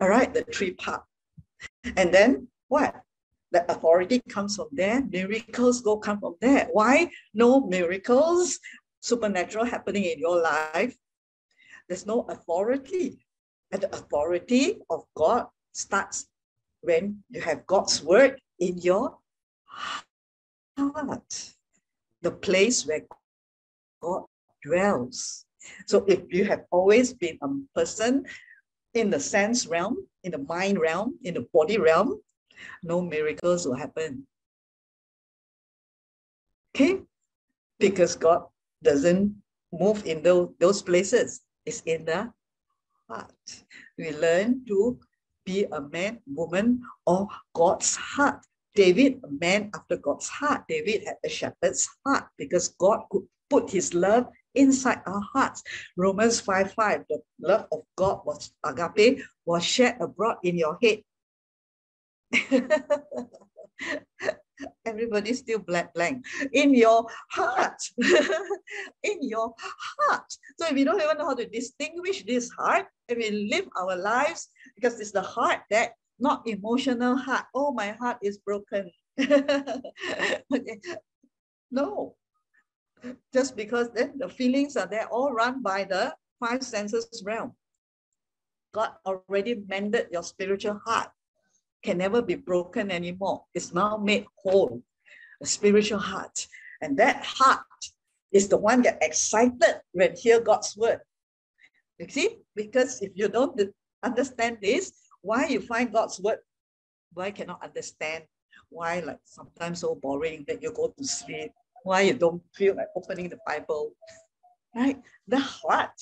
All 0.00 0.08
right, 0.08 0.32
the 0.32 0.42
three 0.42 0.72
part. 0.72 1.04
And 1.96 2.12
then 2.12 2.48
what? 2.68 2.94
The 3.52 3.70
authority 3.70 4.20
comes 4.28 4.56
from 4.56 4.68
there. 4.72 5.02
Miracles 5.04 5.80
go 5.80 5.96
come 5.96 6.18
from 6.18 6.34
there. 6.40 6.68
Why 6.72 7.10
no 7.32 7.60
miracles? 7.60 8.58
supernatural 9.06 9.64
happening 9.64 10.04
in 10.04 10.18
your 10.18 10.42
life, 10.42 10.96
there's 11.88 12.06
no 12.06 12.26
authority. 12.28 13.24
And 13.70 13.82
the 13.82 13.94
authority 13.94 14.78
of 14.90 15.04
God 15.14 15.46
starts 15.72 16.26
when 16.80 17.22
you 17.30 17.40
have 17.40 17.66
God's 17.66 18.02
word 18.02 18.40
in 18.58 18.78
your 18.78 19.18
heart, 19.64 21.54
the 22.22 22.30
place 22.30 22.86
where 22.86 23.02
God 24.02 24.24
dwells. 24.64 25.45
So 25.86 26.04
if 26.06 26.20
you 26.32 26.44
have 26.44 26.64
always 26.70 27.12
been 27.12 27.38
a 27.42 27.48
person 27.74 28.26
in 28.94 29.10
the 29.10 29.20
sense 29.20 29.66
realm, 29.66 30.06
in 30.24 30.32
the 30.32 30.38
mind 30.38 30.78
realm, 30.80 31.18
in 31.22 31.34
the 31.34 31.46
body 31.52 31.78
realm, 31.78 32.20
no 32.82 33.00
miracles 33.00 33.66
will 33.66 33.74
happen. 33.76 34.26
Okay? 36.74 37.00
Because 37.78 38.16
God 38.16 38.44
doesn't 38.82 39.34
move 39.72 40.06
in 40.06 40.22
those, 40.22 40.50
those 40.58 40.82
places. 40.82 41.42
It's 41.64 41.80
in 41.82 42.04
the 42.04 42.32
heart. 43.08 43.64
We 43.98 44.12
learn 44.12 44.64
to 44.68 44.98
be 45.44 45.64
a 45.70 45.80
man, 45.80 46.20
woman 46.26 46.82
of 47.06 47.28
God's 47.54 47.96
heart. 47.96 48.44
David, 48.74 49.20
a 49.24 49.30
man 49.40 49.70
after 49.74 49.96
God's 49.96 50.28
heart. 50.28 50.64
David 50.68 51.04
had 51.06 51.16
a 51.24 51.28
shepherd's 51.28 51.88
heart 52.04 52.24
because 52.36 52.68
God 52.78 53.00
could 53.10 53.22
put 53.48 53.70
his 53.70 53.94
love 53.94 54.26
inside 54.56 55.00
our 55.06 55.20
hearts. 55.32 55.62
Romans 55.96 56.40
5 56.40 56.72
5, 56.72 57.04
the 57.08 57.20
love 57.40 57.66
of 57.72 57.82
God 57.96 58.20
was 58.24 58.52
agape, 58.64 59.20
was 59.44 59.64
shed 59.64 59.96
abroad 60.00 60.36
in 60.42 60.56
your 60.56 60.78
head. 60.82 61.02
Everybody's 64.86 65.40
still 65.40 65.58
blank, 65.58 65.92
blank. 65.94 66.24
In 66.52 66.74
your 66.74 67.06
heart. 67.30 67.76
in 69.02 69.18
your 69.20 69.54
heart. 69.58 70.32
So 70.58 70.66
if 70.66 70.72
we 70.72 70.84
don't 70.84 71.00
even 71.00 71.18
know 71.18 71.26
how 71.26 71.34
to 71.34 71.46
distinguish 71.46 72.24
this 72.24 72.48
heart, 72.50 72.86
and 73.08 73.18
we 73.18 73.30
live 73.52 73.68
our 73.78 73.96
lives, 73.96 74.48
because 74.74 74.98
it's 75.00 75.12
the 75.12 75.22
heart 75.22 75.60
that, 75.70 75.92
not 76.18 76.48
emotional 76.48 77.16
heart. 77.16 77.44
Oh, 77.54 77.72
my 77.72 77.90
heart 77.90 78.16
is 78.22 78.38
broken. 78.38 78.90
okay. 79.20 80.80
No. 81.70 82.16
Just 83.32 83.56
because 83.56 83.90
then 83.92 84.14
the 84.18 84.28
feelings 84.28 84.76
are 84.76 84.86
there, 84.86 85.06
all 85.08 85.32
run 85.32 85.62
by 85.62 85.84
the 85.84 86.14
five 86.40 86.62
senses 86.62 87.22
realm. 87.24 87.52
God 88.72 88.92
already 89.04 89.62
mended 89.68 90.08
your 90.10 90.22
spiritual 90.22 90.80
heart 90.84 91.10
can 91.86 91.98
never 91.98 92.20
be 92.20 92.34
broken 92.34 92.90
anymore. 92.90 93.44
It's 93.54 93.72
now 93.72 93.96
made 93.96 94.26
whole, 94.36 94.82
a 95.40 95.46
spiritual 95.46 96.00
heart. 96.00 96.46
And 96.82 96.98
that 96.98 97.24
heart 97.24 97.60
is 98.32 98.48
the 98.48 98.56
one 98.56 98.82
that 98.82 98.98
excited 99.00 99.80
when 99.92 100.16
hear 100.16 100.40
God's 100.40 100.76
word. 100.76 101.00
You 101.98 102.08
see, 102.08 102.38
because 102.54 103.00
if 103.00 103.12
you 103.14 103.28
don't 103.28 103.58
understand 104.02 104.58
this, 104.60 104.92
why 105.22 105.46
you 105.46 105.60
find 105.60 105.92
God's 105.92 106.20
word, 106.20 106.38
why 107.14 107.30
cannot 107.30 107.62
understand? 107.62 108.24
Why 108.68 109.00
like 109.00 109.20
sometimes 109.24 109.80
so 109.80 109.94
boring 109.94 110.44
that 110.48 110.62
you 110.62 110.72
go 110.72 110.92
to 110.98 111.04
sleep? 111.04 111.52
Why 111.86 112.00
you 112.00 112.14
don't 112.14 112.42
feel 112.52 112.74
like 112.74 112.90
opening 112.96 113.30
the 113.30 113.38
Bible? 113.46 113.92
Right? 114.74 115.00
The 115.26 115.38
heart 115.38 115.96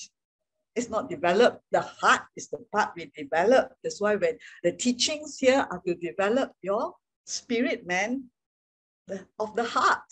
is 0.74 0.90
not 0.90 1.08
developed. 1.08 1.62
The 1.70 1.82
heart 1.82 2.22
is 2.34 2.48
the 2.48 2.58
part 2.74 2.90
we 2.96 3.12
develop. 3.16 3.70
That's 3.84 4.00
why 4.00 4.16
when 4.16 4.36
the 4.64 4.72
teachings 4.72 5.38
here 5.38 5.64
are 5.70 5.80
to 5.86 5.94
develop 5.94 6.50
your 6.60 6.94
spirit, 7.24 7.86
man, 7.86 8.24
the, 9.06 9.24
of 9.38 9.54
the 9.54 9.62
heart. 9.62 10.02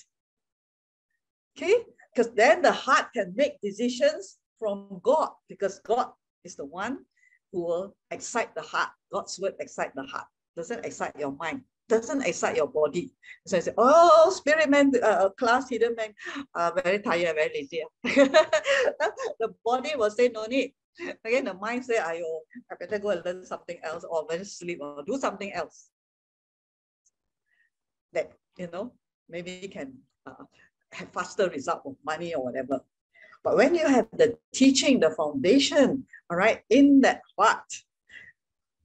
Okay? 1.56 1.74
Because 2.14 2.30
then 2.34 2.62
the 2.62 2.70
heart 2.70 3.06
can 3.16 3.32
make 3.34 3.60
decisions 3.60 4.38
from 4.60 5.00
God, 5.02 5.30
because 5.48 5.80
God 5.80 6.12
is 6.44 6.54
the 6.54 6.66
one 6.66 7.04
who 7.50 7.66
will 7.66 7.96
excite 8.12 8.54
the 8.54 8.62
heart. 8.62 8.90
God's 9.12 9.40
word 9.40 9.54
excite 9.58 9.92
the 9.96 10.04
heart. 10.04 10.26
Doesn't 10.54 10.84
excite 10.84 11.18
your 11.18 11.32
mind 11.32 11.62
doesn't 11.92 12.24
excite 12.24 12.56
your 12.56 12.66
body. 12.66 13.12
So 13.46 13.56
I 13.56 13.60
say, 13.60 13.72
oh, 13.76 14.32
spirit 14.34 14.70
man, 14.70 14.92
uh, 15.02 15.28
class 15.30 15.68
hidden 15.68 15.94
man, 15.94 16.14
uh, 16.54 16.70
very 16.82 17.00
tired, 17.00 17.36
very 17.36 17.50
lazy. 17.54 17.82
the 18.02 19.54
body 19.64 19.92
will 19.96 20.10
say, 20.10 20.30
no 20.32 20.46
need. 20.46 20.72
Again, 21.24 21.44
the 21.44 21.54
mind 21.54 21.84
say, 21.84 21.98
I, 21.98 22.22
I 22.70 22.74
better 22.78 22.98
go 22.98 23.10
and 23.10 23.24
learn 23.24 23.44
something 23.44 23.78
else 23.82 24.04
or 24.08 24.26
better 24.26 24.44
sleep 24.44 24.78
or 24.80 25.02
do 25.06 25.18
something 25.18 25.52
else. 25.52 25.88
That, 28.12 28.32
you 28.56 28.68
know, 28.72 28.92
maybe 29.28 29.60
you 29.62 29.68
can 29.68 29.94
uh, 30.26 30.44
have 30.92 31.08
faster 31.12 31.48
result 31.48 31.82
of 31.84 31.96
money 32.04 32.34
or 32.34 32.44
whatever. 32.44 32.80
But 33.42 33.56
when 33.56 33.74
you 33.74 33.86
have 33.88 34.06
the 34.12 34.38
teaching, 34.54 35.00
the 35.00 35.10
foundation, 35.10 36.06
all 36.30 36.36
right, 36.36 36.60
in 36.70 37.00
that 37.00 37.22
heart, 37.38 37.64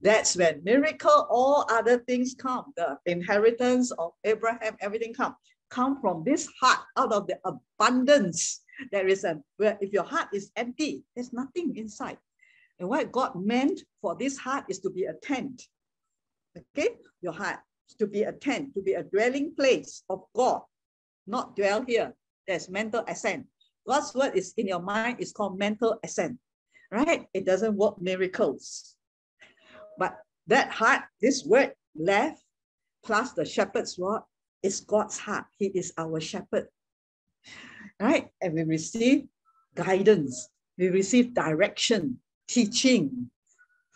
that's 0.00 0.36
when 0.36 0.62
miracle, 0.62 1.26
all 1.28 1.66
other 1.70 1.98
things 1.98 2.34
come. 2.38 2.72
The 2.76 2.98
inheritance 3.06 3.90
of 3.92 4.12
Abraham, 4.24 4.76
everything 4.80 5.12
come. 5.12 5.34
Come 5.70 6.00
from 6.00 6.22
this 6.24 6.48
heart, 6.60 6.80
out 6.96 7.12
of 7.12 7.26
the 7.26 7.38
abundance. 7.44 8.62
There 8.92 9.08
is 9.08 9.24
a, 9.24 9.40
where 9.56 9.76
if 9.80 9.92
your 9.92 10.04
heart 10.04 10.28
is 10.32 10.50
empty, 10.56 11.02
there's 11.14 11.32
nothing 11.32 11.76
inside. 11.76 12.18
And 12.78 12.88
what 12.88 13.10
God 13.10 13.34
meant 13.34 13.82
for 14.00 14.16
this 14.16 14.38
heart 14.38 14.64
is 14.68 14.78
to 14.80 14.90
be 14.90 15.04
a 15.04 15.14
tent. 15.14 15.62
Okay? 16.56 16.90
Your 17.20 17.32
heart 17.32 17.58
to 17.98 18.06
be 18.06 18.22
a 18.22 18.32
tent, 18.32 18.74
to 18.74 18.82
be 18.82 18.94
a 18.94 19.02
dwelling 19.02 19.54
place 19.54 20.02
of 20.08 20.22
God, 20.34 20.62
not 21.26 21.56
dwell 21.56 21.84
here. 21.86 22.14
There's 22.46 22.68
mental 22.68 23.04
assent. 23.08 23.46
God's 23.86 24.14
word 24.14 24.36
is 24.36 24.52
in 24.56 24.68
your 24.68 24.82
mind 24.82 25.16
it's 25.20 25.32
called 25.32 25.58
mental 25.58 25.98
assent, 26.04 26.38
right? 26.90 27.26
It 27.32 27.46
doesn't 27.46 27.74
work 27.74 28.00
miracles. 28.00 28.96
But 29.98 30.18
that 30.46 30.70
heart, 30.70 31.02
this 31.20 31.44
word 31.44 31.74
left 31.94 32.42
plus 33.04 33.32
the 33.32 33.44
shepherd's 33.44 33.98
rod 33.98 34.22
is 34.62 34.80
God's 34.80 35.18
heart. 35.18 35.44
He 35.58 35.66
is 35.66 35.92
our 35.98 36.20
shepherd. 36.20 36.68
Right? 38.00 38.28
And 38.40 38.54
we 38.54 38.62
receive 38.64 39.26
guidance, 39.74 40.48
we 40.76 40.88
receive 40.88 41.34
direction, 41.34 42.18
teaching, 42.48 43.30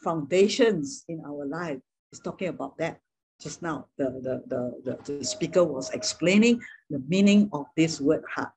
foundations 0.02 1.04
in 1.08 1.22
our 1.26 1.46
life. 1.46 1.78
He's 2.10 2.20
talking 2.20 2.48
about 2.48 2.76
that. 2.78 2.98
Just 3.40 3.62
now, 3.62 3.86
the, 3.98 4.04
the, 4.04 4.42
the, 4.46 4.72
the, 4.84 5.18
the 5.18 5.24
speaker 5.24 5.64
was 5.64 5.90
explaining 5.90 6.60
the 6.90 7.02
meaning 7.08 7.48
of 7.52 7.66
this 7.76 8.00
word 8.00 8.22
heart. 8.32 8.50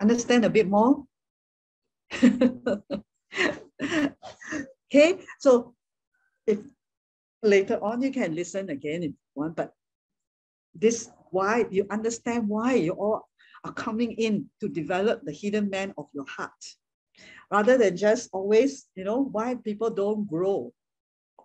Understand 0.00 0.44
a 0.44 0.50
bit 0.50 0.68
more? 0.68 1.04
okay, 4.92 5.18
so 5.38 5.74
if 6.46 6.58
later 7.42 7.78
on 7.82 8.02
you 8.02 8.10
can 8.10 8.34
listen 8.34 8.70
again 8.70 9.02
if 9.02 9.10
you 9.10 9.16
want, 9.34 9.56
but 9.56 9.72
this 10.74 11.10
why 11.30 11.64
you 11.70 11.86
understand 11.90 12.48
why 12.48 12.74
you 12.74 12.92
all 12.92 13.28
are 13.64 13.72
coming 13.72 14.12
in 14.12 14.46
to 14.60 14.68
develop 14.68 15.22
the 15.24 15.32
hidden 15.32 15.68
man 15.70 15.92
of 15.98 16.06
your 16.12 16.26
heart. 16.26 16.64
Rather 17.50 17.76
than 17.76 17.96
just 17.96 18.30
always 18.32 18.86
you 18.94 19.04
know 19.04 19.24
why 19.32 19.54
people 19.54 19.90
don't 19.90 20.26
grow 20.26 20.72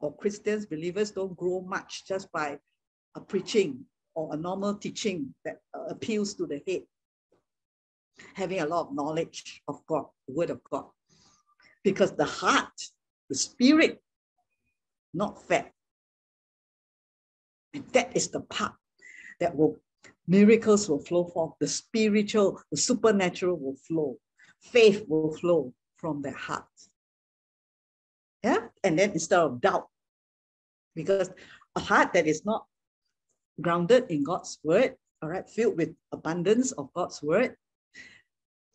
or 0.02 0.16
christians 0.18 0.66
believers 0.66 1.12
don't 1.12 1.36
grow 1.36 1.62
much 1.62 2.06
just 2.08 2.32
by 2.32 2.58
a 3.16 3.20
preaching 3.20 3.80
or 4.14 4.34
a 4.34 4.38
normal 4.38 4.76
teaching 4.76 5.34
that 5.44 5.58
appeals 5.90 6.34
to 6.36 6.46
the 6.46 6.62
head. 6.68 6.84
Having 8.36 8.62
a 8.62 8.66
lot 8.66 8.88
of 8.88 8.96
knowledge 8.96 9.62
of 9.68 9.86
god 9.88 10.06
the 10.28 10.34
word 10.34 10.50
of 10.50 10.64
god. 10.64 10.86
Because 11.84 12.16
the 12.16 12.26
heart 12.26 12.74
the 13.30 13.36
spirit 13.36 14.02
not 15.16 15.42
fed. 15.48 15.72
And 17.74 17.86
that 17.94 18.16
is 18.16 18.30
the 18.30 18.42
part 18.42 18.74
that 19.40 19.56
will, 19.56 19.78
miracles 20.28 20.88
will 20.90 21.04
flow 21.04 21.26
forth, 21.26 21.54
the 21.60 21.68
spiritual, 21.68 22.62
the 22.72 22.78
supernatural 22.78 23.58
will 23.58 23.76
flow, 23.88 24.18
faith 24.62 25.04
will 25.08 25.36
flow 25.36 25.74
from 25.98 26.22
the 26.22 26.32
heart. 26.32 26.66
Yeah, 28.44 28.68
and 28.84 29.00
then 29.00 29.12
instead 29.12 29.40
of 29.40 29.60
doubt, 29.60 29.88
because 30.96 31.32
a 31.76 31.80
heart 31.80 32.14
that 32.14 32.28
is 32.28 32.46
not 32.46 32.66
grounded 33.60 34.06
in 34.10 34.24
God's 34.24 34.60
word, 34.64 34.96
all 35.22 35.30
right, 35.30 35.50
filled 35.50 35.78
with 35.78 35.96
abundance 36.12 36.72
of 36.74 36.94
God's 36.94 37.22
word, 37.24 37.56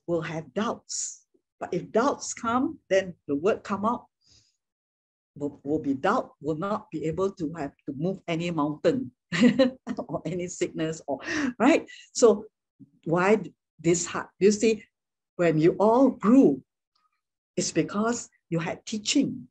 will 0.07 0.23
have 0.23 0.53
doubts. 0.55 1.27
But 1.61 1.73
if 1.73 1.93
doubts 1.93 2.35
come, 2.35 2.79
then 2.89 3.15
the 3.29 3.37
word 3.37 3.63
come 3.63 3.85
out 3.85 4.07
will, 5.41 5.59
will 5.65 5.79
be 5.79 5.95
doubt, 5.95 6.33
will 6.41 6.57
not 6.57 6.91
be 6.91 7.07
able 7.07 7.33
to 7.33 7.53
have 7.57 7.73
to 7.89 7.95
move 7.97 8.21
any 8.29 8.51
mountain 8.51 9.11
or 10.09 10.23
any 10.27 10.47
sickness 10.47 11.01
or 11.09 11.19
right. 11.59 11.89
So 12.13 12.45
why 13.05 13.41
this 13.81 14.07
heart? 14.07 14.29
You 14.39 14.53
see, 14.53 14.85
when 15.37 15.59
you 15.59 15.75
all 15.81 16.11
grew, 16.11 16.63
it's 17.57 17.73
because 17.73 18.29
you 18.51 18.59
had 18.59 18.85
teaching 18.85 19.49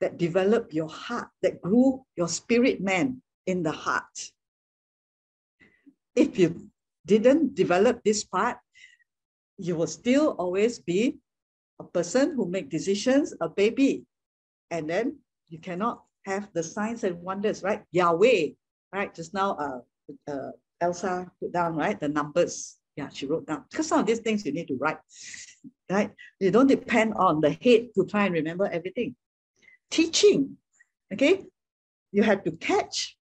that 0.00 0.18
developed 0.18 0.72
your 0.72 0.88
heart, 0.88 1.28
that 1.42 1.60
grew 1.60 2.02
your 2.16 2.28
spirit 2.28 2.80
man 2.80 3.22
in 3.46 3.62
the 3.62 3.72
heart. 3.72 4.32
If 6.14 6.38
you 6.38 6.70
didn't 7.04 7.54
develop 7.54 8.02
this 8.02 8.24
part, 8.24 8.56
you 9.58 9.76
will 9.76 9.86
still 9.86 10.30
always 10.38 10.78
be 10.78 11.18
a 11.78 11.84
person 11.84 12.34
who 12.34 12.48
make 12.48 12.68
decisions, 12.68 13.34
a 13.40 13.48
baby, 13.48 14.04
and 14.70 14.88
then 14.88 15.18
you 15.48 15.58
cannot 15.58 16.02
have 16.24 16.48
the 16.52 16.62
signs 16.62 17.04
and 17.04 17.22
wonders, 17.22 17.62
right? 17.62 17.82
Yahweh, 17.92 18.48
right? 18.92 19.14
Just 19.14 19.32
now, 19.32 19.56
uh, 19.56 20.32
uh, 20.32 20.50
Elsa 20.80 21.30
put 21.40 21.52
down, 21.52 21.76
right? 21.76 21.98
The 21.98 22.08
numbers. 22.08 22.76
Yeah, 22.96 23.08
she 23.10 23.26
wrote 23.26 23.46
down. 23.46 23.64
Because 23.70 23.88
some 23.88 24.00
of 24.00 24.06
these 24.06 24.20
things 24.20 24.44
you 24.44 24.52
need 24.52 24.68
to 24.68 24.76
write, 24.76 24.98
right? 25.90 26.10
You 26.40 26.50
don't 26.50 26.66
depend 26.66 27.14
on 27.14 27.40
the 27.40 27.50
head 27.50 27.88
to 27.94 28.06
try 28.06 28.24
and 28.24 28.34
remember 28.34 28.68
everything. 28.72 29.14
Teaching, 29.90 30.56
okay? 31.12 31.44
You 32.12 32.22
have 32.22 32.42
to 32.44 32.52
catch 32.52 33.16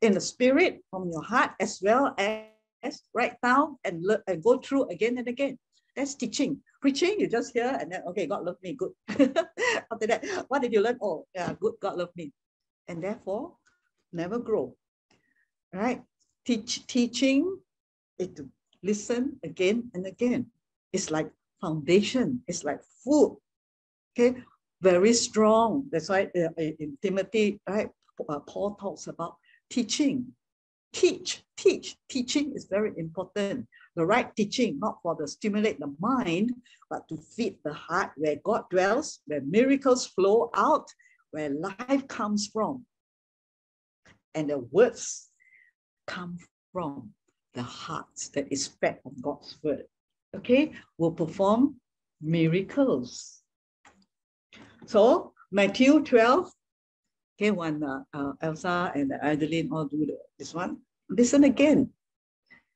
in 0.00 0.12
the 0.12 0.20
spirit 0.20 0.80
from 0.90 1.10
your 1.10 1.22
heart 1.22 1.52
as 1.60 1.80
well 1.82 2.14
as 2.18 3.02
write 3.14 3.40
down 3.42 3.76
and, 3.84 4.04
and 4.26 4.42
go 4.42 4.58
through 4.58 4.88
again 4.88 5.18
and 5.18 5.28
again. 5.28 5.58
That's 5.96 6.14
teaching. 6.14 6.60
Preaching, 6.82 7.18
you 7.18 7.26
just 7.26 7.52
hear 7.54 7.76
and 7.80 7.90
then, 7.90 8.02
okay, 8.08 8.26
God 8.26 8.44
love 8.44 8.56
me, 8.62 8.74
good. 8.74 8.92
After 9.90 10.06
that, 10.06 10.24
what 10.48 10.62
did 10.62 10.72
you 10.72 10.82
learn? 10.82 10.98
Oh, 11.02 11.26
yeah, 11.34 11.54
good, 11.58 11.74
God 11.80 11.96
love 11.96 12.10
me. 12.14 12.32
And 12.86 13.02
therefore, 13.02 13.54
never 14.12 14.38
grow. 14.38 14.76
Right? 15.72 16.02
Teach, 16.44 16.86
teaching 16.86 17.58
it 18.18 18.36
to 18.36 18.48
listen 18.82 19.40
again 19.42 19.90
and 19.94 20.06
again. 20.06 20.46
It's 20.92 21.10
like 21.10 21.30
foundation. 21.60 22.42
It's 22.46 22.62
like 22.62 22.80
food. 23.04 23.38
Okay, 24.12 24.36
very 24.80 25.12
strong. 25.12 25.84
That's 25.90 26.08
why 26.08 26.30
uh, 26.36 26.48
in 26.56 26.96
Timothy, 27.02 27.60
right? 27.68 27.88
Uh, 28.28 28.40
Paul 28.40 28.76
talks 28.76 29.08
about 29.08 29.36
teaching, 29.68 30.32
teach, 30.92 31.42
teach. 31.56 31.96
Teaching 32.08 32.52
is 32.54 32.66
very 32.66 32.92
important. 32.96 33.66
The 33.96 34.06
right 34.06 34.34
teaching, 34.36 34.78
not 34.78 34.98
for 35.02 35.16
the 35.18 35.26
stimulate 35.26 35.80
the 35.80 35.94
mind, 35.98 36.52
but 36.90 37.08
to 37.08 37.16
feed 37.16 37.56
the 37.64 37.72
heart 37.72 38.10
where 38.16 38.36
God 38.44 38.64
dwells, 38.70 39.20
where 39.26 39.40
miracles 39.40 40.06
flow 40.06 40.50
out, 40.54 40.88
where 41.30 41.50
life 41.50 42.06
comes 42.06 42.46
from. 42.46 42.84
And 44.34 44.50
the 44.50 44.58
words 44.58 45.30
come 46.06 46.38
from 46.72 47.10
the 47.54 47.62
heart 47.62 48.06
that 48.34 48.52
is 48.52 48.66
fed 48.66 48.98
on 49.04 49.14
God's 49.20 49.56
word. 49.62 49.84
Okay, 50.36 50.72
will 50.98 51.12
perform 51.12 51.76
miracles. 52.20 53.40
So 54.84 55.32
Matthew 55.50 56.02
12, 56.02 56.50
okay, 57.38 57.50
when 57.50 57.82
uh, 57.82 58.02
uh, 58.12 58.32
Elsa 58.42 58.92
and 58.94 59.12
Adeline 59.22 59.70
all 59.72 59.86
do 59.86 60.04
the, 60.04 60.18
this 60.38 60.52
one, 60.52 60.78
listen 61.08 61.44
again. 61.44 61.90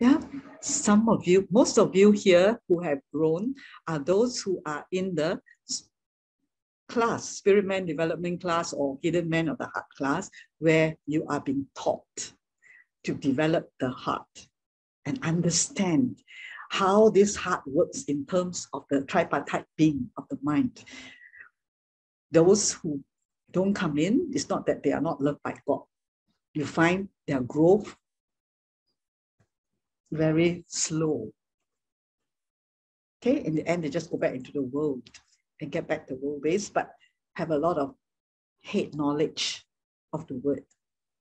Yeah, 0.01 0.19
some 0.63 1.11
of 1.11 1.27
you, 1.27 1.47
most 1.51 1.79
of 1.79 1.95
you 1.95 2.11
here 2.11 2.59
who 2.69 2.81
have 2.81 3.01
grown 3.13 3.55
are 3.87 3.99
those 3.99 4.41
who 4.41 4.63
are 4.65 4.87
in 4.91 5.15
the 5.15 5.39
class, 6.89 7.29
Spirit 7.29 7.67
Man 7.67 7.85
Development 7.85 8.41
class 8.41 8.73
or 8.73 8.99
Hidden 9.03 9.29
Man 9.29 9.51
of 9.51 9.59
the 9.59 9.67
Heart 9.67 9.85
class, 9.99 10.31
where 10.59 10.97
you 11.07 11.27
are 11.29 11.41
being 11.41 11.67
taught 11.77 12.33
to 13.05 13.13
develop 13.13 13.69
the 13.79 13.91
heart 13.91 14.49
and 15.05 15.23
understand 15.23 16.23
how 16.71 17.11
this 17.11 17.37
heart 17.37 17.63
works 17.67 18.05
in 18.05 18.25
terms 18.25 18.69
of 18.73 18.85
the 18.89 19.03
tripartite 19.03 19.67
being 19.77 20.09
of 20.17 20.25
the 20.31 20.39
mind. 20.43 20.83
Those 22.33 22.73
who 22.73 23.05
don't 23.51 23.75
come 23.75 23.99
in, 23.99 24.31
it's 24.33 24.49
not 24.49 24.65
that 24.65 24.83
they 24.83 24.93
are 24.93 25.01
not 25.03 25.21
loved 25.21 25.43
by 25.43 25.57
God. 25.67 25.83
You 26.55 26.65
find 26.65 27.09
their 27.27 27.41
growth 27.41 27.97
very 30.11 30.65
slow. 30.69 31.33
Okay, 33.23 33.45
in 33.45 33.55
the 33.55 33.67
end, 33.67 33.85
they 33.85 33.91
just 33.91 34.11
go 34.11 34.17
back 34.17 34.35
into 34.35 34.53
the 34.53 34.63
world 34.63 35.03
and 35.61 35.71
get 35.71 35.87
back 35.87 36.07
the 36.07 36.17
world 36.17 36.43
base, 36.43 36.71
but 36.71 36.91
have 37.37 37.51
a 37.51 37.59
lot 37.59 37.79
of 37.79 37.95
hate 38.61 38.95
knowledge 38.95 39.65
of 40.13 40.27
the 40.27 40.35
word 40.37 40.65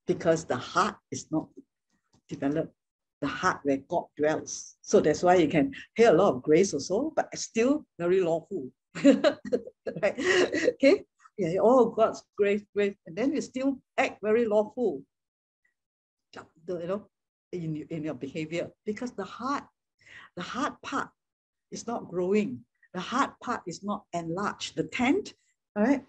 because 0.07 0.45
the 0.45 0.55
heart 0.55 0.95
is 1.11 1.27
not 1.31 1.47
developed, 2.27 2.73
the 3.21 3.27
heart 3.27 3.59
where 3.63 3.77
God 3.77 4.05
dwells. 4.17 4.75
So 4.81 4.99
that's 4.99 5.23
why 5.23 5.35
you 5.35 5.47
can 5.47 5.73
hear 5.95 6.09
a 6.09 6.17
lot 6.17 6.33
of 6.35 6.41
grace 6.41 6.73
also, 6.73 7.11
but 7.15 7.37
still 7.37 7.85
very 7.99 8.21
lawful. 8.21 8.69
right? 9.03 10.17
Okay, 10.73 11.03
yeah, 11.37 11.59
all 11.59 11.85
God's 11.85 12.23
grace, 12.37 12.63
grace, 12.73 12.95
and 13.05 13.15
then 13.15 13.33
you 13.33 13.41
still 13.41 13.79
act 13.97 14.19
very 14.23 14.45
lawful. 14.45 15.03
You 16.67 16.87
know, 16.87 17.07
in, 17.51 17.85
in 17.89 18.03
your 18.03 18.13
behavior 18.13 18.69
because 18.85 19.11
the 19.11 19.23
heart, 19.23 19.63
the 20.35 20.43
heart 20.43 20.81
part 20.81 21.09
is 21.71 21.87
not 21.87 22.09
growing. 22.09 22.61
The 22.93 22.99
heart 22.99 23.31
part 23.41 23.61
is 23.67 23.83
not 23.83 24.03
enlarged. 24.13 24.75
The 24.75 24.83
tent, 24.83 25.33
all 25.75 25.83
right, 25.83 26.03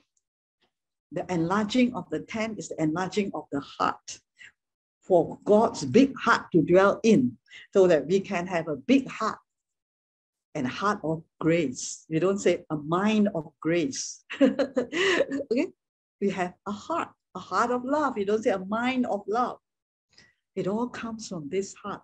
the 1.12 1.31
enlarging 1.33 1.94
of 1.94 2.09
the 2.10 2.20
tent 2.20 2.59
is 2.59 2.69
the 2.69 2.83
enlarging 2.83 3.31
of 3.35 3.44
the 3.52 3.60
heart 3.60 4.20
for 5.02 5.39
God's 5.44 5.85
big 5.85 6.15
heart 6.17 6.47
to 6.52 6.62
dwell 6.62 7.01
in 7.02 7.36
so 7.75 7.86
that 7.86 8.07
we 8.07 8.20
can 8.20 8.47
have 8.47 8.69
a 8.69 8.77
big 8.77 9.09
heart 9.09 9.39
and 10.55 10.67
heart 10.67 11.01
of 11.02 11.23
grace. 11.41 12.05
We 12.09 12.19
don't 12.19 12.39
say 12.39 12.65
a 12.70 12.77
mind 12.77 13.28
of 13.35 13.51
grace. 13.60 14.25
okay? 14.41 15.67
We 16.20 16.31
have 16.31 16.55
a 16.67 16.73
heart, 16.73 17.09
a 17.35 17.39
heart 17.39 17.70
of 17.70 17.85
love. 17.85 18.19
You 18.19 18.25
don't 18.25 18.43
say 18.43 18.51
a 18.51 18.59
mind 18.59 19.07
of 19.07 19.23
love. 19.27 19.59
It 20.57 20.67
all 20.67 20.89
comes 20.89 21.29
from 21.29 21.49
this 21.49 21.75
heart 21.75 22.03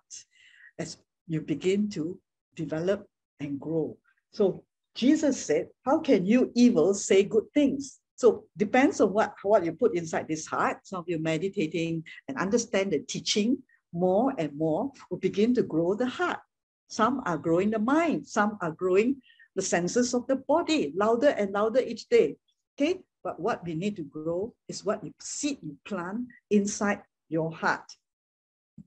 as 0.79 0.97
you 1.27 1.41
begin 1.41 1.89
to 1.89 2.19
develop 2.55 3.05
and 3.39 3.59
grow. 3.59 3.97
So 4.31 4.63
Jesus 4.95 5.43
said, 5.43 5.67
How 5.85 5.99
can 5.99 6.25
you 6.25 6.51
evil 6.55 6.93
say 6.93 7.23
good 7.23 7.45
things? 7.53 7.99
So 8.15 8.45
depends 8.57 8.99
on 8.99 9.13
what, 9.13 9.35
what 9.43 9.63
you 9.63 9.73
put 9.73 9.95
inside 9.95 10.27
this 10.27 10.47
heart. 10.47 10.77
Some 10.83 10.99
of 10.99 11.05
you 11.07 11.19
meditating 11.19 12.03
and 12.27 12.37
understand 12.37 12.91
the 12.91 12.99
teaching 12.99 13.59
more 13.93 14.33
and 14.37 14.57
more 14.57 14.91
will 15.09 15.19
begin 15.19 15.53
to 15.53 15.63
grow 15.63 15.93
the 15.93 16.07
heart. 16.07 16.39
Some 16.87 17.21
are 17.25 17.37
growing 17.37 17.69
the 17.69 17.79
mind, 17.79 18.27
some 18.27 18.57
are 18.61 18.71
growing 18.71 19.21
the 19.55 19.61
senses 19.61 20.13
of 20.13 20.25
the 20.27 20.37
body 20.37 20.93
louder 20.95 21.29
and 21.29 21.51
louder 21.51 21.79
each 21.79 22.07
day. 22.09 22.37
Okay, 22.75 22.99
but 23.23 23.39
what 23.39 23.63
we 23.65 23.75
need 23.75 23.95
to 23.97 24.03
grow 24.03 24.53
is 24.67 24.85
what 24.85 25.03
you 25.03 25.13
seed 25.19 25.59
you 25.61 25.75
plant 25.85 26.27
inside 26.49 27.01
your 27.29 27.51
heart 27.51 27.91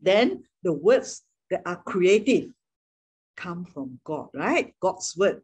then 0.03 0.45
the 0.63 0.73
words 0.73 1.23
that 1.51 1.63
are 1.67 1.83
creative 1.85 2.51
come 3.37 3.65
from 3.65 3.99
God, 4.05 4.29
right? 4.35 4.75
God's 4.81 5.17
word 5.17 5.43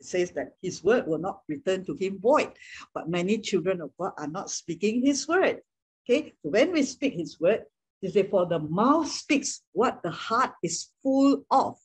says 0.00 0.30
that 0.32 0.52
his 0.62 0.84
word 0.84 1.06
will 1.06 1.18
not 1.18 1.40
return 1.48 1.84
to 1.86 1.94
him 1.94 2.18
void, 2.20 2.52
but 2.94 3.08
many 3.08 3.38
children 3.38 3.80
of 3.80 3.90
God 3.98 4.12
are 4.18 4.28
not 4.28 4.50
speaking 4.50 5.04
his 5.04 5.26
word. 5.26 5.60
Okay, 6.08 6.32
so 6.42 6.50
when 6.50 6.72
we 6.72 6.82
speak 6.82 7.14
his 7.14 7.40
word, 7.40 7.64
they 8.00 8.08
say, 8.08 8.22
for 8.22 8.46
the 8.46 8.60
mouth 8.60 9.10
speaks 9.10 9.62
what 9.72 10.02
the 10.02 10.10
heart 10.10 10.52
is 10.62 10.88
full 11.02 11.42
of. 11.50 11.76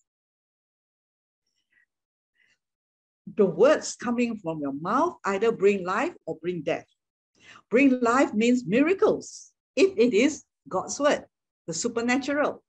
The 3.36 3.46
words 3.46 3.96
coming 3.96 4.38
from 4.38 4.60
your 4.60 4.74
mouth 4.74 5.18
either 5.26 5.52
bring 5.52 5.84
life 5.84 6.14
or 6.26 6.38
bring 6.40 6.62
death. 6.62 6.86
Bring 7.72 8.00
life 8.02 8.34
means 8.34 8.66
miracles, 8.66 9.52
if 9.76 9.98
it 9.98 10.14
is 10.14 10.44
God's 10.70 11.00
word 11.00 11.26
the 11.68 11.74
supernatural. 11.74 12.64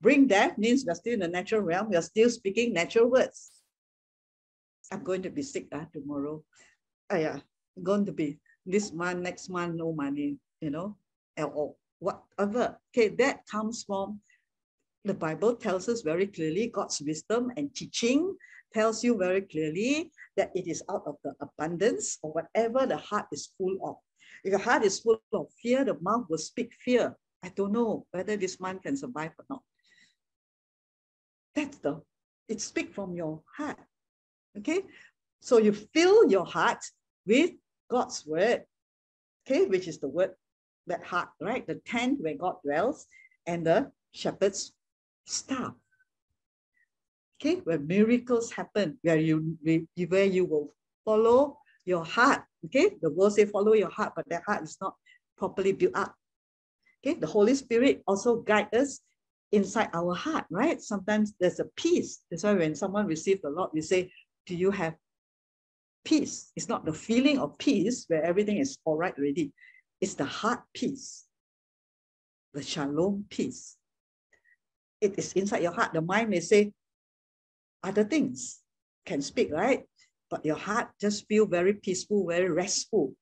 Bring 0.00 0.26
death 0.26 0.56
means 0.56 0.84
we're 0.86 0.94
still 0.94 1.14
in 1.14 1.20
the 1.20 1.28
natural 1.28 1.60
realm, 1.60 1.90
we're 1.90 2.02
still 2.02 2.30
speaking 2.30 2.72
natural 2.72 3.10
words. 3.10 3.50
I'm 4.92 5.02
going 5.02 5.22
to 5.22 5.30
be 5.30 5.42
sick 5.42 5.68
uh, 5.72 5.84
tomorrow. 5.92 6.42
Oh, 7.10 7.16
yeah, 7.16 7.40
going 7.82 8.06
to 8.06 8.12
be 8.12 8.38
this 8.66 8.92
month, 8.92 9.20
next 9.20 9.48
month, 9.48 9.74
no 9.74 9.92
money, 9.92 10.36
you 10.60 10.70
know, 10.70 10.96
or 11.36 11.74
whatever. 11.98 12.78
Okay, 12.92 13.08
that 13.16 13.46
comes 13.46 13.84
from 13.84 14.20
the 15.04 15.14
Bible 15.14 15.54
tells 15.54 15.88
us 15.88 16.00
very 16.00 16.26
clearly 16.26 16.68
God's 16.68 17.02
wisdom 17.04 17.52
and 17.56 17.74
teaching 17.74 18.34
tells 18.72 19.04
you 19.04 19.16
very 19.16 19.42
clearly 19.42 20.10
that 20.36 20.50
it 20.54 20.66
is 20.66 20.82
out 20.90 21.02
of 21.06 21.16
the 21.22 21.32
abundance 21.40 22.18
or 22.22 22.32
whatever 22.32 22.86
the 22.86 22.96
heart 22.96 23.26
is 23.30 23.52
full 23.58 23.76
of. 23.84 23.96
If 24.42 24.50
your 24.50 24.60
heart 24.60 24.82
is 24.82 25.00
full 25.00 25.20
of 25.32 25.46
fear, 25.62 25.84
the 25.84 25.98
mouth 26.00 26.26
will 26.28 26.38
speak 26.38 26.72
fear. 26.80 27.16
I 27.44 27.50
don't 27.54 27.72
know 27.72 28.06
whether 28.10 28.36
this 28.38 28.58
man 28.58 28.78
can 28.78 28.96
survive 28.96 29.32
or 29.38 29.44
not. 29.50 29.62
That's 31.54 31.76
the, 31.78 32.00
it 32.48 32.62
speaks 32.62 32.94
from 32.94 33.14
your 33.14 33.42
heart. 33.56 33.78
Okay, 34.56 34.80
so 35.40 35.58
you 35.58 35.72
fill 35.72 36.30
your 36.30 36.46
heart 36.46 36.82
with 37.26 37.50
God's 37.90 38.24
word, 38.26 38.62
okay, 39.44 39.66
which 39.66 39.88
is 39.88 39.98
the 39.98 40.08
word, 40.08 40.30
that 40.86 41.04
heart, 41.04 41.28
right? 41.40 41.66
The 41.66 41.80
tent 41.84 42.20
where 42.22 42.36
God 42.36 42.56
dwells 42.64 43.06
and 43.46 43.66
the 43.66 43.90
shepherd's 44.12 44.72
staff. 45.26 45.74
Okay, 47.36 47.56
where 47.64 47.78
miracles 47.78 48.52
happen, 48.52 48.98
where 49.02 49.18
you 49.18 49.58
where 50.08 50.24
you 50.24 50.46
will 50.46 50.72
follow 51.04 51.58
your 51.84 52.04
heart. 52.04 52.42
Okay, 52.64 52.92
the 53.02 53.10
word 53.10 53.32
say 53.32 53.44
follow 53.44 53.74
your 53.74 53.90
heart, 53.90 54.14
but 54.16 54.26
that 54.30 54.44
heart 54.46 54.62
is 54.62 54.78
not 54.80 54.94
properly 55.36 55.72
built 55.72 55.94
up. 55.94 56.14
Okay, 57.04 57.18
the 57.20 57.26
Holy 57.26 57.54
Spirit 57.54 58.02
also 58.06 58.36
guide 58.36 58.74
us 58.74 59.00
inside 59.52 59.90
our 59.92 60.14
heart, 60.14 60.46
right? 60.50 60.80
Sometimes 60.80 61.34
there's 61.38 61.60
a 61.60 61.66
peace. 61.76 62.22
That's 62.30 62.44
why 62.44 62.54
when 62.54 62.74
someone 62.74 63.06
receives 63.06 63.42
the 63.42 63.50
Lord, 63.50 63.70
we 63.74 63.82
say, 63.82 64.10
Do 64.46 64.56
you 64.56 64.70
have 64.70 64.94
peace? 66.04 66.50
It's 66.56 66.68
not 66.68 66.86
the 66.86 66.94
feeling 66.94 67.38
of 67.38 67.58
peace 67.58 68.06
where 68.08 68.24
everything 68.24 68.56
is 68.56 68.78
all 68.86 68.96
right 68.96 69.14
already. 69.18 69.52
It's 70.00 70.14
the 70.14 70.24
heart 70.24 70.60
peace, 70.72 71.26
the 72.54 72.62
shalom 72.62 73.26
peace. 73.28 73.76
It 75.02 75.18
is 75.18 75.34
inside 75.34 75.62
your 75.62 75.72
heart. 75.72 75.92
The 75.92 76.00
mind 76.00 76.30
may 76.30 76.40
say 76.40 76.72
other 77.82 78.04
things, 78.04 78.60
can 79.04 79.20
speak, 79.20 79.52
right? 79.52 79.84
But 80.30 80.46
your 80.46 80.56
heart 80.56 80.88
just 80.98 81.26
feel 81.28 81.44
very 81.44 81.74
peaceful, 81.74 82.26
very 82.26 82.48
restful. 82.48 83.12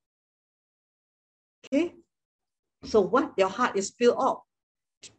Okay, 1.67 1.95
so 2.85 3.01
what 3.01 3.33
your 3.37 3.49
heart 3.49 3.77
is 3.77 3.91
filled 3.99 4.19
up. 4.19 4.43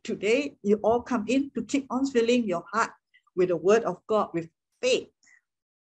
Today, 0.03 0.55
you 0.63 0.79
all 0.83 1.01
come 1.01 1.25
in 1.27 1.51
to 1.55 1.63
keep 1.63 1.87
on 1.89 2.05
filling 2.05 2.45
your 2.45 2.63
heart 2.71 2.91
with 3.35 3.49
the 3.49 3.57
word 3.57 3.83
of 3.83 3.97
God, 4.07 4.29
with 4.33 4.49
faith. 4.81 5.09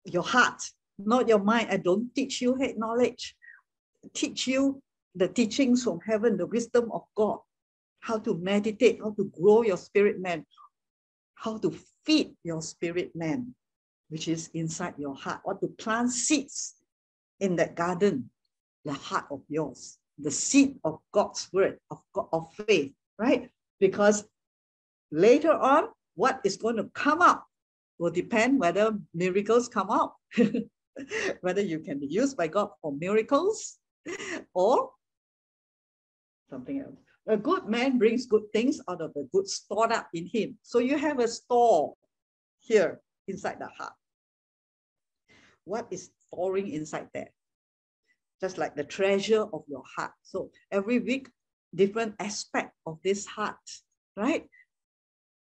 Your 0.05 0.23
heart, 0.23 0.61
not 0.97 1.27
your 1.27 1.39
mind. 1.39 1.69
I 1.69 1.77
don't 1.77 2.13
teach 2.15 2.41
you 2.41 2.55
head 2.55 2.77
knowledge. 2.77 3.35
Teach 4.13 4.47
you 4.47 4.81
the 5.13 5.27
teachings 5.27 5.83
from 5.83 5.99
heaven, 6.05 6.37
the 6.37 6.47
wisdom 6.47 6.89
of 6.91 7.03
God, 7.15 7.39
how 7.99 8.17
to 8.19 8.37
meditate, 8.37 8.99
how 9.03 9.11
to 9.11 9.25
grow 9.25 9.61
your 9.61 9.77
spirit 9.77 10.19
man, 10.19 10.45
how 11.35 11.57
to 11.59 11.75
feed 12.05 12.33
your 12.43 12.61
spirit 12.61 13.11
man, 13.15 13.53
which 14.09 14.27
is 14.27 14.49
inside 14.53 14.95
your 14.97 15.15
heart, 15.15 15.41
or 15.43 15.55
to 15.55 15.67
plant 15.67 16.11
seeds 16.11 16.75
in 17.39 17.55
that 17.57 17.75
garden, 17.75 18.29
the 18.85 18.93
heart 18.93 19.25
of 19.29 19.41
yours 19.47 19.99
the 20.17 20.31
seed 20.31 20.77
of 20.83 20.99
God's 21.11 21.49
word, 21.53 21.79
of, 21.89 22.01
God, 22.13 22.27
of 22.31 22.53
faith, 22.67 22.93
right? 23.17 23.49
Because 23.79 24.25
later 25.11 25.53
on, 25.53 25.89
what 26.15 26.41
is 26.43 26.57
going 26.57 26.77
to 26.77 26.85
come 26.93 27.21
up 27.21 27.45
will 27.97 28.11
depend 28.11 28.59
whether 28.59 28.97
miracles 29.13 29.67
come 29.67 29.89
out, 29.89 30.13
whether 31.41 31.61
you 31.61 31.79
can 31.79 31.99
be 31.99 32.07
used 32.07 32.35
by 32.35 32.47
God 32.47 32.69
for 32.81 32.91
miracles 32.93 33.77
or 34.53 34.91
something 36.49 36.81
else. 36.81 36.97
A 37.27 37.37
good 37.37 37.67
man 37.67 37.97
brings 37.97 38.25
good 38.25 38.51
things 38.51 38.81
out 38.89 39.01
of 39.01 39.13
the 39.13 39.27
good 39.31 39.47
stored 39.47 39.91
up 39.91 40.09
in 40.13 40.25
him. 40.25 40.57
So 40.63 40.79
you 40.79 40.97
have 40.97 41.19
a 41.19 41.27
store 41.27 41.93
here 42.59 42.99
inside 43.27 43.59
the 43.59 43.67
heart. 43.67 43.93
What 45.63 45.87
is 45.91 46.09
storing 46.27 46.69
inside 46.69 47.09
there? 47.13 47.29
Just 48.41 48.57
like 48.57 48.75
the 48.75 48.83
treasure 48.83 49.45
of 49.53 49.63
your 49.67 49.83
heart. 49.95 50.11
So 50.23 50.49
every 50.71 50.99
week, 50.99 51.29
different 51.73 52.15
aspect 52.19 52.73
of 52.85 52.99
this 53.03 53.25
heart, 53.25 53.61
right? 54.17 54.49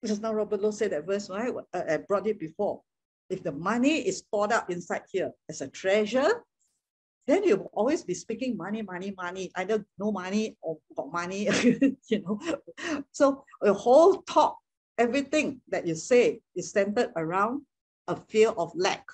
Just 0.05 0.21
now 0.21 0.35
Robert 0.35 0.61
Lowe 0.61 0.73
said 0.73 0.91
that 0.91 1.07
verse, 1.07 1.31
right? 1.31 1.55
Uh, 1.73 1.83
I 1.89 1.97
brought 1.99 2.27
it 2.27 2.41
before. 2.41 2.83
If 3.31 3.43
the 3.43 3.53
money 3.53 4.07
is 4.07 4.19
stored 4.19 4.53
up 4.53 4.69
inside 4.71 5.03
here 5.11 5.31
as 5.49 5.61
a 5.61 5.69
treasure, 5.69 6.43
then 7.27 7.45
you'll 7.45 7.71
always 7.73 8.03
be 8.03 8.15
speaking 8.15 8.57
money, 8.57 8.83
money, 8.83 9.15
money, 9.17 9.51
either 9.57 9.87
no 9.99 10.11
money 10.11 10.57
or 10.61 10.79
got 10.97 11.13
money, 11.13 11.49
you 12.09 12.23
know. 12.23 12.41
So 13.13 13.45
the 13.61 13.73
whole 13.73 14.23
talk, 14.23 14.59
everything 14.99 15.61
that 15.69 15.87
you 15.87 15.95
say 15.95 16.41
is 16.57 16.73
centered 16.73 17.11
around 17.17 17.63
a 18.09 18.17
fear 18.17 18.49
of 18.49 18.73
lack 18.75 19.05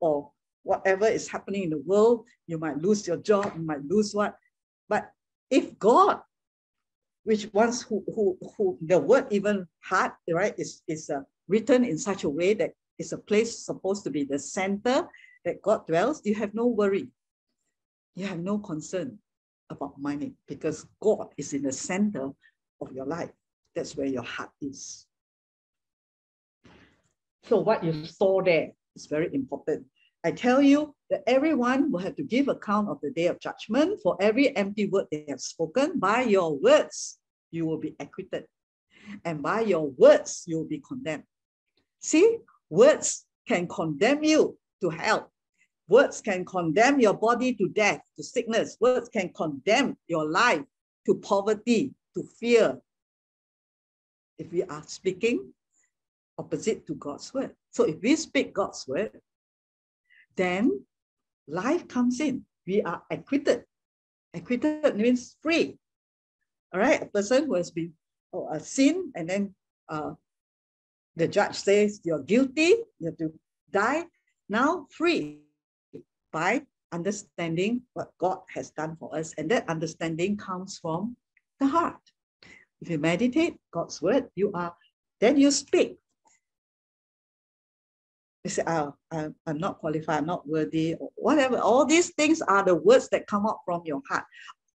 or 0.00 0.30
whatever 0.66 1.06
is 1.06 1.28
happening 1.28 1.62
in 1.64 1.70
the 1.70 1.82
world. 1.86 2.24
You 2.46 2.58
might 2.58 2.78
lose 2.78 3.06
your 3.06 3.18
job, 3.18 3.52
you 3.56 3.62
might 3.62 3.84
lose 3.84 4.14
what. 4.14 4.36
But 4.88 5.10
if 5.50 5.78
God, 5.78 6.20
which 7.24 7.48
once 7.52 7.82
who, 7.82 8.04
who, 8.14 8.38
who 8.56 8.78
the 8.82 8.98
word 8.98 9.26
even 9.30 9.66
heart, 9.82 10.14
right, 10.30 10.54
is, 10.58 10.82
is 10.86 11.10
uh, 11.10 11.20
written 11.48 11.84
in 11.84 11.98
such 11.98 12.24
a 12.24 12.28
way 12.28 12.54
that 12.54 12.72
it's 12.98 13.12
a 13.12 13.18
place 13.18 13.64
supposed 13.64 14.04
to 14.04 14.10
be 14.10 14.24
the 14.24 14.38
center 14.38 15.08
that 15.44 15.62
God 15.62 15.86
dwells, 15.86 16.22
you 16.24 16.34
have 16.34 16.54
no 16.54 16.66
worry 16.66 17.10
you 18.16 18.26
have 18.26 18.40
no 18.40 18.58
concern 18.58 19.18
about 19.70 20.00
money 20.00 20.32
because 20.48 20.86
God 21.00 21.28
is 21.36 21.52
in 21.52 21.62
the 21.62 21.72
center 21.72 22.30
of 22.80 22.92
your 22.92 23.04
life. 23.04 23.30
That's 23.74 23.94
where 23.94 24.06
your 24.06 24.22
heart 24.22 24.50
is. 24.62 25.06
So 27.44 27.58
what 27.58 27.84
you 27.84 28.06
store 28.06 28.42
there 28.42 28.70
is 28.96 29.06
very 29.06 29.32
important. 29.34 29.84
I 30.26 30.32
tell 30.32 30.60
you 30.60 30.94
that 31.10 31.22
everyone 31.26 31.90
will 31.90 32.00
have 32.00 32.16
to 32.16 32.22
give 32.22 32.48
account 32.48 32.88
of 32.88 32.98
the 33.00 33.10
day 33.10 33.28
of 33.28 33.38
judgment 33.40 34.00
for 34.02 34.16
every 34.20 34.54
empty 34.56 34.88
word 34.88 35.06
they 35.10 35.24
have 35.28 35.40
spoken. 35.40 35.98
By 35.98 36.22
your 36.22 36.58
words, 36.58 37.18
you 37.50 37.64
will 37.64 37.78
be 37.78 37.94
acquitted. 38.00 38.44
And 39.24 39.42
by 39.42 39.60
your 39.60 39.86
words, 39.90 40.42
you 40.46 40.56
will 40.58 40.68
be 40.68 40.82
condemned. 40.86 41.22
See, 42.00 42.38
words 42.70 43.24
can 43.46 43.68
condemn 43.68 44.24
you 44.24 44.58
to 44.80 44.90
hell 44.90 45.30
Words 45.88 46.20
can 46.20 46.44
condemn 46.44 46.98
your 46.98 47.14
body 47.14 47.54
to 47.54 47.68
death, 47.68 48.00
to 48.16 48.22
sickness. 48.22 48.76
Words 48.80 49.08
can 49.08 49.32
condemn 49.32 49.96
your 50.08 50.28
life 50.28 50.62
to 51.06 51.14
poverty, 51.14 51.94
to 52.14 52.24
fear. 52.40 52.80
If 54.38 54.52
we 54.52 54.64
are 54.64 54.82
speaking 54.86 55.52
opposite 56.38 56.86
to 56.88 56.94
God's 56.96 57.32
word. 57.32 57.54
So 57.70 57.84
if 57.84 58.02
we 58.02 58.16
speak 58.16 58.52
God's 58.52 58.86
word, 58.88 59.12
then 60.36 60.84
life 61.48 61.88
comes 61.88 62.20
in. 62.20 62.44
We 62.66 62.82
are 62.82 63.02
acquitted. 63.10 63.64
Acquitted 64.34 64.96
means 64.96 65.36
free. 65.40 65.78
All 66.72 66.80
right, 66.80 67.02
a 67.02 67.06
person 67.06 67.46
who 67.46 67.54
has 67.54 67.70
been 67.70 67.92
oh, 68.32 68.48
a 68.50 68.60
sin 68.60 69.12
and 69.14 69.28
then 69.28 69.54
uh, 69.88 70.12
the 71.14 71.28
judge 71.28 71.56
says 71.56 72.00
you're 72.04 72.22
guilty, 72.22 72.74
you 72.98 73.06
have 73.06 73.16
to 73.16 73.32
die. 73.70 74.04
Now 74.48 74.86
free 74.90 75.40
by 76.32 76.62
understanding 76.92 77.82
what 77.94 78.12
God 78.18 78.40
has 78.54 78.70
done 78.70 78.96
for 78.96 79.16
us. 79.16 79.32
And 79.38 79.50
that 79.50 79.68
understanding 79.68 80.36
comes 80.36 80.78
from 80.78 81.16
the 81.58 81.66
heart. 81.66 82.00
If 82.80 82.90
you 82.90 82.98
meditate 82.98 83.56
God's 83.72 84.02
word, 84.02 84.28
you 84.34 84.52
are, 84.52 84.74
then 85.20 85.38
you 85.38 85.50
speak. 85.50 85.98
You 88.46 88.50
say, 88.50 88.62
oh, 88.68 88.94
I'm, 89.10 89.34
I'm 89.48 89.58
not 89.58 89.78
qualified, 89.78 90.18
I'm 90.18 90.26
not 90.26 90.46
worthy, 90.48 90.94
or 90.94 91.10
whatever. 91.16 91.58
All 91.58 91.84
these 91.84 92.10
things 92.10 92.40
are 92.42 92.62
the 92.62 92.76
words 92.76 93.08
that 93.08 93.26
come 93.26 93.44
out 93.44 93.58
from 93.64 93.82
your 93.84 94.00
heart. 94.08 94.22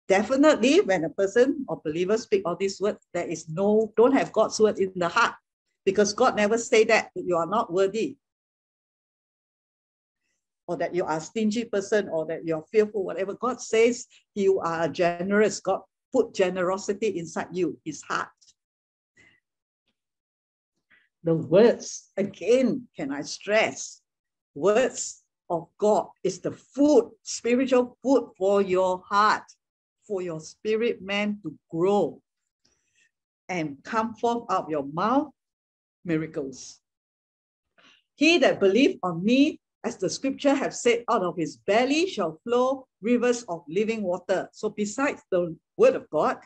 Definitely, 0.09 0.81
when 0.81 1.05
a 1.05 1.11
person 1.11 1.65
or 1.69 1.81
believer 1.85 2.19
speak 2.19 2.43
all 2.45 2.57
these 2.57 2.81
words, 2.81 2.99
there 3.15 3.29
is 3.29 3.49
no, 3.49 3.93
don't 3.97 4.11
have 4.11 4.33
God's 4.33 4.59
word 4.59 4.81
in 4.81 4.91
the 4.97 5.09
heart 5.09 5.35
because 5.85 6.13
God 6.13 6.35
never 6.35 6.59
say 6.59 6.83
that, 6.83 7.11
you 7.15 7.37
are 7.37 7.47
not 7.47 7.73
worthy 7.73 8.17
or 10.67 10.77
that 10.77 10.93
you 10.93 11.05
are 11.05 11.19
a 11.19 11.21
stingy 11.21 11.65
person 11.65 12.09
or 12.09 12.27
that 12.27 12.45
you're 12.45 12.65
fearful, 12.73 13.05
whatever. 13.05 13.35
God 13.35 13.61
says 13.61 14.09
you 14.35 14.59
are 14.59 14.89
generous. 14.89 15.61
God 15.61 15.83
put 16.13 16.35
generosity 16.35 17.17
inside 17.21 17.51
you, 17.53 17.79
his 17.85 18.03
heart. 18.03 18.31
The 21.23 21.35
words, 21.35 22.11
again, 22.17 22.89
can 22.97 23.13
I 23.13 23.23
stress, 23.23 24.01
words 24.55 25.23
of 25.51 25.69
God 25.79 26.09
is 26.25 26.41
the 26.41 26.53
food, 26.53 27.11
spiritual 27.23 27.99
food 28.03 28.31
for 28.39 28.63
your 28.63 29.03
heart, 29.07 29.45
for 30.07 30.23
your 30.23 30.41
spirit 30.41 31.03
man 31.03 31.39
to 31.43 31.55
grow 31.71 32.23
and 33.49 33.77
come 33.85 34.15
forth 34.15 34.45
out 34.51 34.65
of 34.65 34.71
your 34.71 34.85
mouth 34.85 35.31
miracles. 36.05 36.81
He 38.15 38.39
that 38.39 38.61
believe 38.61 38.99
on 39.03 39.25
me, 39.25 39.61
as 39.85 39.97
the 39.97 40.09
scripture 40.09 40.55
have 40.55 40.75
said, 40.75 41.05
out 41.09 41.23
of 41.23 41.37
his 41.37 41.57
belly 41.57 42.07
shall 42.07 42.39
flow 42.45 42.87
rivers 43.01 43.43
of 43.45 43.65
living 43.69 44.03
water. 44.03 44.49
So 44.53 44.71
besides 44.71 45.23
the 45.31 45.57
word 45.77 45.97
of 45.97 46.09
God, 46.11 46.39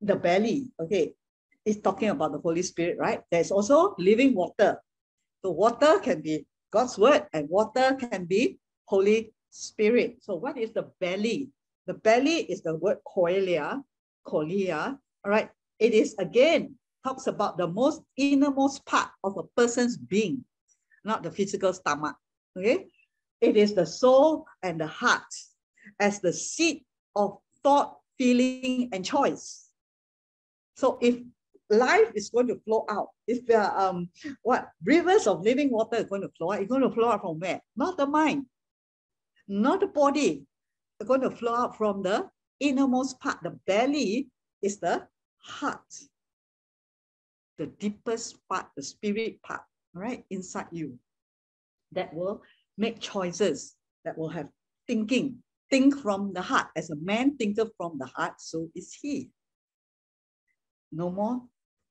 the 0.00 0.16
belly, 0.16 0.70
okay, 0.80 1.14
is 1.66 1.80
talking 1.80 2.08
about 2.08 2.32
the 2.32 2.38
Holy 2.38 2.62
Spirit, 2.62 2.96
right? 2.98 3.20
There's 3.30 3.50
also 3.50 3.94
living 3.98 4.34
water. 4.34 4.80
So 5.44 5.50
water 5.50 5.98
can 5.98 6.22
be 6.22 6.46
God's 6.72 6.96
word 6.96 7.26
and 7.32 7.48
water 7.50 7.98
can 7.98 8.24
be 8.24 8.58
Holy 8.86 9.32
Spirit. 9.50 10.22
So 10.22 10.36
what 10.36 10.56
is 10.56 10.72
the 10.72 10.88
belly? 11.00 11.50
The 11.86 11.94
belly 11.94 12.48
is 12.48 12.62
the 12.62 12.76
word 12.76 12.98
koilia, 13.04 13.82
kolia, 14.26 14.96
all 15.24 15.30
right? 15.30 15.50
It 15.78 15.92
is 15.92 16.14
again, 16.18 16.76
talks 17.04 17.26
about 17.26 17.58
the 17.58 17.68
most 17.68 18.00
innermost 18.16 18.86
part 18.86 19.10
of 19.22 19.36
a 19.36 19.42
person's 19.54 19.96
being 19.96 20.44
not 21.06 21.22
the 21.22 21.30
physical 21.30 21.72
stomach. 21.72 22.16
Okay? 22.58 22.86
It 23.40 23.56
is 23.56 23.72
the 23.72 23.86
soul 23.86 24.44
and 24.62 24.80
the 24.80 24.88
heart 24.88 25.30
as 26.00 26.20
the 26.20 26.32
seat 26.32 26.84
of 27.14 27.38
thought, 27.62 27.96
feeling, 28.18 28.90
and 28.92 29.04
choice. 29.04 29.70
So 30.74 30.98
if 31.00 31.22
life 31.70 32.12
is 32.14 32.30
going 32.30 32.48
to 32.48 32.60
flow 32.64 32.84
out, 32.88 33.08
if 33.26 33.46
there 33.46 33.60
are 33.60 33.88
um, 33.90 34.08
what 34.42 34.68
rivers 34.84 35.26
of 35.26 35.42
living 35.42 35.70
water 35.70 35.96
is 35.96 36.06
going 36.06 36.22
to 36.22 36.30
flow 36.36 36.52
out, 36.52 36.60
it's 36.60 36.70
going 36.70 36.82
to 36.82 36.90
flow 36.90 37.10
out 37.10 37.22
from 37.22 37.38
where? 37.40 37.60
Not 37.76 37.96
the 37.96 38.06
mind, 38.06 38.46
not 39.48 39.80
the 39.80 39.88
body. 39.88 40.46
It's 41.00 41.08
going 41.08 41.22
to 41.22 41.30
flow 41.30 41.54
out 41.54 41.76
from 41.76 42.02
the 42.02 42.28
innermost 42.60 43.20
part. 43.20 43.38
The 43.42 43.58
belly 43.66 44.28
is 44.62 44.78
the 44.78 45.06
heart, 45.38 45.94
the 47.58 47.66
deepest 47.66 48.38
part, 48.48 48.66
the 48.76 48.82
spirit 48.82 49.42
part 49.42 49.62
right, 49.96 50.24
inside 50.30 50.66
you 50.70 50.98
that 51.92 52.12
will 52.14 52.42
make 52.76 53.00
choices, 53.00 53.74
that 54.04 54.16
will 54.16 54.28
have 54.28 54.48
thinking, 54.86 55.36
think 55.70 55.98
from 55.98 56.32
the 56.32 56.42
heart. 56.42 56.68
As 56.76 56.90
a 56.90 56.96
man 56.96 57.36
thinketh 57.36 57.70
from 57.76 57.98
the 57.98 58.06
heart, 58.06 58.34
so 58.38 58.68
is 58.74 58.92
he. 59.00 59.30
No 60.92 61.10
more, 61.10 61.42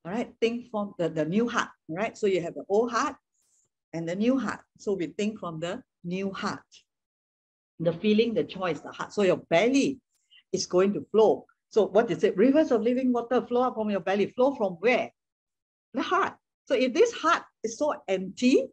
all 0.06 0.12
right, 0.12 0.32
think 0.40 0.70
from 0.70 0.94
the, 1.00 1.10
the 1.10 1.26
new 1.26 1.50
heart, 1.50 1.70
right? 1.90 2.16
So 2.18 2.28
you 2.28 2.42
have 2.42 2.54
the 2.54 2.64
old 2.70 2.92
heart 2.92 3.16
and 3.94 4.08
the 4.08 4.16
new 4.16 4.38
heart. 4.38 4.60
So 4.78 4.94
we 4.94 5.08
think 5.08 5.40
from 5.40 5.60
the 5.60 5.82
new 6.04 6.32
heart. 6.32 6.60
The 7.80 7.92
feeling, 7.92 8.34
the 8.34 8.44
choice, 8.44 8.80
the 8.82 8.92
heart. 8.92 9.14
So 9.14 9.24
your 9.24 9.42
belly 9.50 10.00
is 10.54 10.68
going 10.68 10.94
to 10.94 11.06
flow. 11.12 11.46
So 11.70 11.88
what 11.88 12.12
is 12.12 12.24
it? 12.24 12.38
Rivers 12.38 12.72
of 12.72 12.82
living 12.82 13.12
water 13.12 13.42
flow 13.42 13.64
up 13.64 13.76
from 13.76 13.90
your 13.90 14.00
belly. 14.00 14.28
Flow 14.28 14.54
from 14.54 14.74
where? 14.74 15.10
The 15.94 16.04
heart. 16.04 16.34
So 16.66 16.76
if 16.76 16.94
this 16.94 17.12
heart 17.12 17.44
is 17.64 17.78
so 17.78 17.96
empty, 18.08 18.68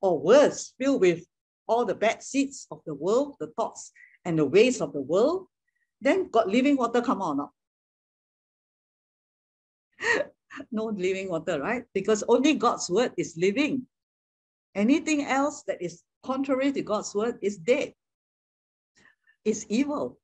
or 0.00 0.20
worse, 0.20 0.74
filled 0.78 1.00
with 1.00 1.24
all 1.66 1.84
the 1.84 1.94
bad 1.94 2.22
seeds 2.22 2.66
of 2.70 2.80
the 2.86 2.94
world, 2.94 3.34
the 3.40 3.48
thoughts 3.48 3.90
and 4.24 4.38
the 4.38 4.44
ways 4.44 4.80
of 4.80 4.92
the 4.92 5.00
world, 5.00 5.46
then 6.00 6.30
God 6.30 6.48
living 6.48 6.76
water 6.76 7.02
come 7.02 7.20
on 7.20 7.36
not? 7.38 7.50
no 10.70 10.86
living 10.86 11.30
water, 11.30 11.60
right? 11.60 11.84
Because 11.94 12.24
only 12.28 12.54
God's 12.54 12.88
word 12.90 13.12
is 13.16 13.36
living. 13.36 13.86
Anything 14.74 15.24
else 15.24 15.62
that 15.66 15.80
is 15.82 16.02
contrary 16.24 16.72
to 16.72 16.82
God's 16.82 17.14
word 17.14 17.38
is 17.42 17.56
dead. 17.56 17.92
It's 19.44 19.66
evil. 19.68 20.18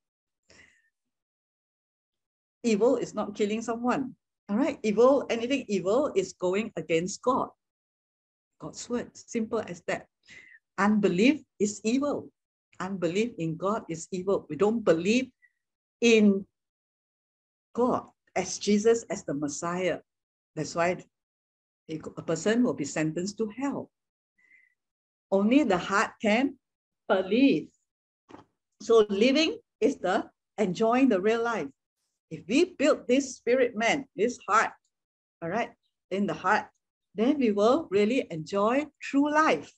Evil 2.63 2.97
is 2.97 3.15
not 3.15 3.35
killing 3.35 3.63
someone. 3.63 4.15
All 4.49 4.57
right, 4.57 4.79
evil, 4.83 5.25
anything 5.31 5.65
evil 5.69 6.13
is 6.15 6.35
going 6.35 6.73
against 6.77 7.23
God. 7.23 7.49
God's 8.61 8.89
word, 8.89 9.11
simple 9.17 9.61
as 9.61 9.83
that. 9.87 10.07
Unbelief 10.79 11.41
is 11.59 11.81
evil. 11.85 12.31
Unbelief 12.81 13.33
in 13.39 13.57
God 13.57 13.85
is 13.89 14.09
evil. 14.11 14.47
We 14.49 14.57
don't 14.57 14.85
believe 14.85 15.31
in 16.01 16.47
God 17.75 18.07
as 18.35 18.59
Jesus, 18.59 19.05
as 19.09 19.25
the 19.25 19.35
Messiah. 19.35 20.01
That's 20.55 20.75
why 20.75 20.99
a 21.89 22.23
person 22.23 22.63
will 22.63 22.75
be 22.75 22.85
sentenced 22.85 23.39
to 23.39 23.51
hell. 23.57 23.91
Only 25.31 25.65
the 25.65 25.79
heart 25.79 26.13
can 26.23 26.57
believe. 27.09 27.69
So 28.81 29.07
living 29.09 29.59
is 29.81 29.97
the 29.97 30.31
enjoying 30.59 31.09
the 31.09 31.21
real 31.21 31.43
life. 31.43 31.69
If 32.31 32.45
we 32.49 32.75
build 32.77 33.07
this 33.09 33.37
spirit 33.37 33.77
man, 33.77 34.07
this 34.17 34.39
heart, 34.49 34.71
all 35.43 35.49
right, 35.49 35.71
in 36.11 36.27
the 36.27 36.35
heart, 36.35 36.67
then 37.15 37.39
we 37.39 37.51
will 37.53 37.89
really 37.91 38.27
enjoy 38.31 38.87
true 39.01 39.31
life. 39.31 39.73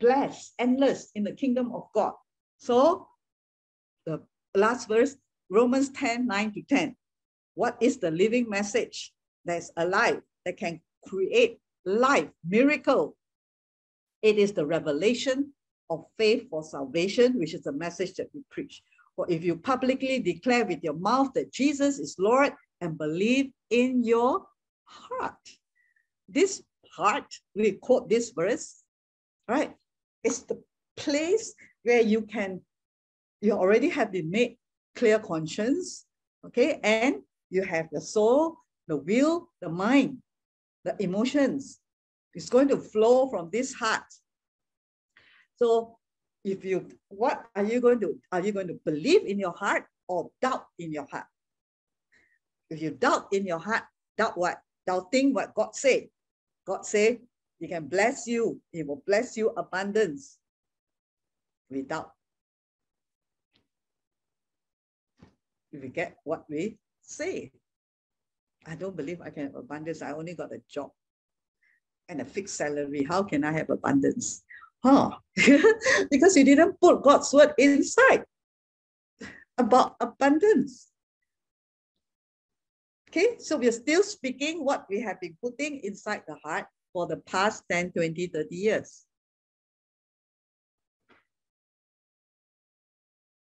Blessed, 0.00 0.54
endless 0.58 1.10
in 1.14 1.24
the 1.24 1.32
kingdom 1.32 1.72
of 1.72 1.88
God. 1.94 2.12
So 2.58 3.08
the 4.04 4.22
last 4.54 4.88
verse, 4.88 5.16
Romans 5.50 5.90
10, 5.90 6.26
9 6.26 6.52
to 6.52 6.62
10. 6.62 6.96
What 7.56 7.76
is 7.80 7.96
the 7.98 8.10
living 8.10 8.48
message 8.48 9.12
that's 9.46 9.72
alive, 9.78 10.20
that 10.44 10.58
can 10.58 10.80
create 11.08 11.58
life, 11.86 12.28
miracle? 12.44 13.16
It 14.22 14.36
is 14.36 14.52
the 14.52 14.66
revelation 14.66 15.52
of 15.88 16.04
faith 16.18 16.48
for 16.50 16.62
salvation, 16.62 17.38
which 17.38 17.54
is 17.54 17.62
the 17.62 17.72
message 17.72 18.14
that 18.14 18.28
we 18.34 18.42
preach. 18.50 18.82
For 19.16 19.24
if 19.30 19.42
you 19.42 19.56
publicly 19.56 20.20
declare 20.20 20.66
with 20.66 20.84
your 20.84 20.94
mouth 20.94 21.32
that 21.34 21.50
Jesus 21.50 21.98
is 21.98 22.16
Lord 22.18 22.52
and 22.82 22.98
believe 22.98 23.50
in 23.70 24.04
your 24.04 24.46
heart. 24.84 25.34
This 26.28 26.62
heart, 26.94 27.32
we 27.54 27.72
quote 27.72 28.10
this 28.10 28.32
verse, 28.36 28.82
right? 29.48 29.74
It's 30.22 30.40
the 30.40 30.62
place 30.98 31.54
where 31.84 32.02
you 32.02 32.20
can, 32.22 32.60
you 33.40 33.52
already 33.52 33.88
have 33.88 34.12
been 34.12 34.30
made 34.30 34.58
clear 34.94 35.18
conscience, 35.18 36.04
okay? 36.44 36.80
And 36.82 37.22
you 37.50 37.62
have 37.62 37.88
the 37.92 38.00
soul, 38.00 38.56
the 38.88 38.96
will, 38.96 39.48
the 39.60 39.68
mind, 39.68 40.18
the 40.84 41.00
emotions. 41.02 41.80
It's 42.34 42.48
going 42.48 42.68
to 42.68 42.76
flow 42.76 43.28
from 43.28 43.50
this 43.50 43.72
heart. 43.72 44.04
So 45.56 45.96
if 46.44 46.64
you, 46.64 46.86
what 47.08 47.44
are 47.56 47.64
you 47.64 47.80
going 47.80 48.00
to, 48.00 48.18
are 48.30 48.40
you 48.40 48.52
going 48.52 48.68
to 48.68 48.78
believe 48.84 49.24
in 49.24 49.38
your 49.38 49.52
heart 49.52 49.84
or 50.08 50.30
doubt 50.42 50.66
in 50.78 50.92
your 50.92 51.06
heart? 51.10 51.26
If 52.68 52.82
you 52.82 52.90
doubt 52.90 53.28
in 53.32 53.46
your 53.46 53.58
heart, 53.58 53.84
doubt 54.18 54.36
what? 54.36 54.60
Doubting 54.86 55.32
what 55.32 55.54
God 55.54 55.74
said. 55.74 56.08
God 56.66 56.84
said, 56.84 57.18
He 57.58 57.68
can 57.68 57.86
bless 57.86 58.26
you. 58.26 58.60
He 58.72 58.82
will 58.82 59.02
bless 59.06 59.36
you 59.36 59.50
abundance. 59.56 60.38
without. 61.70 62.12
If 65.72 65.82
we 65.82 65.88
get 65.88 66.16
what 66.24 66.44
we 66.48 66.78
say. 67.06 67.52
I 68.66 68.74
don't 68.74 68.96
believe 68.96 69.20
I 69.20 69.30
can 69.30 69.44
have 69.44 69.54
abundance. 69.54 70.02
I 70.02 70.12
only 70.12 70.34
got 70.34 70.52
a 70.52 70.60
job 70.68 70.90
and 72.08 72.20
a 72.20 72.24
fixed 72.24 72.56
salary. 72.56 73.04
How 73.04 73.22
can 73.22 73.44
I 73.44 73.52
have 73.52 73.70
abundance? 73.70 74.42
Huh? 74.82 75.10
because 76.10 76.36
you 76.36 76.44
didn't 76.44 76.80
put 76.80 77.02
God's 77.02 77.32
word 77.32 77.54
inside 77.58 78.24
about 79.56 79.96
abundance. 80.00 80.90
Okay, 83.08 83.38
so 83.38 83.56
we're 83.56 83.72
still 83.72 84.02
speaking 84.02 84.64
what 84.64 84.84
we 84.90 85.00
have 85.00 85.20
been 85.20 85.36
putting 85.42 85.80
inside 85.80 86.22
the 86.28 86.36
heart 86.44 86.66
for 86.92 87.06
the 87.06 87.16
past 87.18 87.64
10, 87.70 87.92
20, 87.92 88.26
30 88.26 88.54
years. 88.54 89.05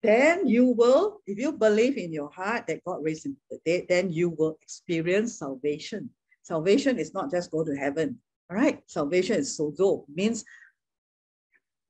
Then 0.03 0.47
you 0.47 0.65
will, 0.65 1.21
if 1.25 1.37
you 1.37 1.51
believe 1.51 1.97
in 1.97 2.13
your 2.13 2.29
heart 2.29 2.67
that 2.67 2.83
God 2.85 3.03
raised 3.03 3.25
him 3.25 3.35
from 3.47 3.57
the 3.65 3.71
dead, 3.71 3.87
then 3.89 4.11
you 4.11 4.29
will 4.29 4.57
experience 4.61 5.39
salvation. 5.39 6.09
Salvation 6.43 6.99
is 6.99 7.13
not 7.13 7.31
just 7.31 7.51
go 7.51 7.63
to 7.63 7.75
heaven, 7.75 8.19
all 8.49 8.57
right? 8.57 8.81
Salvation 8.87 9.37
is 9.37 9.57
sozo, 9.57 10.05
means 10.13 10.45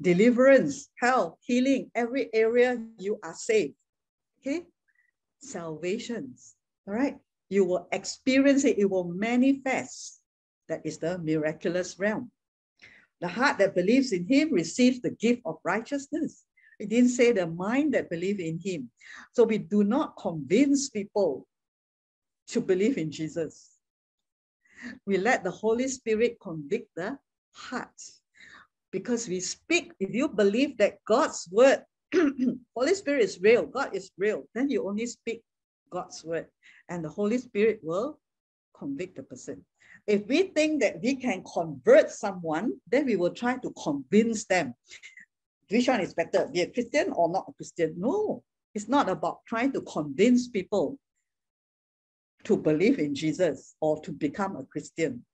deliverance, 0.01 0.89
health, 0.99 1.37
healing, 1.41 1.91
every 1.93 2.29
area 2.33 2.81
you 2.97 3.19
are 3.23 3.35
saved, 3.35 3.75
okay? 4.39 4.63
Salvations, 5.39 6.55
all 6.87 6.93
right? 6.93 7.17
you 7.49 7.63
will 7.63 7.87
experience 7.91 8.65
it, 8.65 8.77
it 8.77 8.89
will 8.89 9.05
manifest. 9.05 10.21
That 10.67 10.81
is 10.83 10.97
the 10.97 11.17
miraculous 11.17 11.97
realm. 11.97 12.31
The 13.21 13.27
heart 13.27 13.57
that 13.59 13.73
believes 13.73 14.11
in 14.11 14.25
him 14.27 14.51
receives 14.51 15.01
the 15.01 15.11
gift 15.11 15.41
of 15.45 15.57
righteousness. 15.63 16.43
It 16.79 16.89
didn't 16.89 17.09
say 17.09 17.31
the 17.31 17.47
mind 17.47 17.93
that 17.93 18.09
believe 18.09 18.39
in 18.39 18.59
him. 18.59 18.89
So 19.33 19.43
we 19.43 19.57
do 19.57 19.83
not 19.83 20.15
convince 20.17 20.89
people 20.89 21.47
to 22.49 22.61
believe 22.61 22.97
in 22.97 23.11
Jesus. 23.11 23.71
We 25.05 25.17
let 25.17 25.43
the 25.43 25.51
Holy 25.51 25.87
Spirit 25.87 26.37
convict 26.39 26.89
the 26.95 27.17
heart. 27.51 28.01
Because 28.91 29.27
we 29.27 29.39
speak, 29.39 29.91
if 29.99 30.13
you 30.13 30.29
believe 30.29 30.77
that 30.77 31.03
God's 31.05 31.47
word, 31.51 31.83
Holy 32.75 32.95
Spirit 32.95 33.23
is 33.23 33.41
real, 33.41 33.65
God 33.65 33.95
is 33.95 34.11
real, 34.17 34.43
then 34.53 34.69
you 34.69 34.87
only 34.87 35.07
speak 35.07 35.41
God's 35.89 36.23
word 36.23 36.47
and 36.89 37.03
the 37.03 37.09
Holy 37.09 37.37
Spirit 37.37 37.79
will 37.83 38.19
convict 38.77 39.15
the 39.15 39.23
person. 39.23 39.65
If 40.05 40.25
we 40.27 40.43
think 40.43 40.81
that 40.81 41.01
we 41.01 41.15
can 41.15 41.43
convert 41.53 42.11
someone, 42.11 42.73
then 42.89 43.05
we 43.05 43.15
will 43.15 43.31
try 43.31 43.57
to 43.57 43.73
convince 43.83 44.45
them. 44.45 44.73
Which 45.69 45.87
one 45.87 46.01
is 46.01 46.13
better, 46.13 46.49
be 46.51 46.61
a 46.61 46.71
Christian 46.71 47.11
or 47.11 47.29
not 47.29 47.45
a 47.47 47.53
Christian? 47.53 47.95
No, 47.97 48.43
it's 48.73 48.87
not 48.87 49.09
about 49.09 49.39
trying 49.47 49.73
to 49.73 49.81
convince 49.81 50.47
people 50.47 50.97
to 52.43 52.55
believe 52.55 52.99
in 52.99 53.13
Jesus 53.13 53.75
or 53.81 53.99
to 54.01 54.11
become 54.11 54.55
a 54.55 54.63
Christian. 54.63 55.25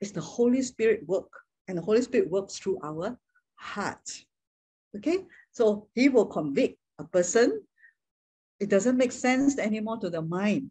It's 0.00 0.10
the 0.10 0.20
Holy 0.20 0.60
Spirit 0.62 1.06
work, 1.06 1.30
and 1.68 1.78
the 1.78 1.82
Holy 1.82 2.02
Spirit 2.02 2.30
works 2.30 2.58
through 2.58 2.78
our 2.84 3.18
heart. 3.56 4.10
Okay, 4.96 5.24
so 5.52 5.88
He 5.94 6.08
will 6.08 6.26
convict 6.26 6.78
a 6.98 7.04
person 7.04 7.62
it 8.60 8.70
doesn't 8.70 8.96
make 8.96 9.12
sense 9.12 9.58
anymore 9.58 9.98
to 9.98 10.10
the 10.10 10.22
mind, 10.22 10.70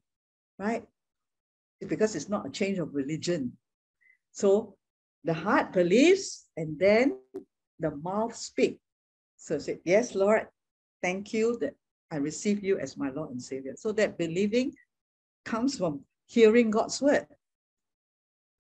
right? 0.57 0.83
Because 1.85 2.15
it's 2.15 2.29
not 2.29 2.47
a 2.47 2.49
change 2.49 2.79
of 2.79 2.95
religion. 2.95 3.57
So 4.31 4.75
the 5.23 5.33
heart 5.33 5.73
believes 5.73 6.45
and 6.55 6.79
then 6.79 7.17
the 7.79 7.91
mouth 7.91 8.35
speaks. 8.35 8.82
So 9.43 9.59
say, 9.59 9.79
yes, 9.83 10.15
Lord, 10.15 10.47
thank 11.01 11.33
you 11.33 11.57
that 11.59 11.75
I 12.09 12.15
receive 12.15 12.63
you 12.63 12.79
as 12.79 12.95
my 12.95 13.09
Lord 13.09 13.31
and 13.31 13.43
Savior. 13.43 13.73
So 13.75 13.91
that 13.91 14.17
believing 14.17 14.71
comes 15.43 15.77
from 15.77 15.99
hearing 16.27 16.71
God's 16.71 17.01
word. 17.01 17.27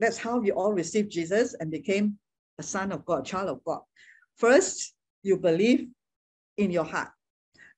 That's 0.01 0.17
how 0.17 0.39
we 0.39 0.51
all 0.51 0.73
received 0.73 1.09
Jesus 1.09 1.53
and 1.57 1.71
became 1.71 2.19
a 2.59 2.63
son 2.63 2.91
of 2.91 3.05
God, 3.05 3.23
child 3.23 3.47
of 3.47 3.63
God. 3.63 3.79
First, 4.35 4.93
you 5.21 5.37
believe 5.37 5.87
in 6.57 6.69
your 6.69 6.83
heart. 6.83 7.11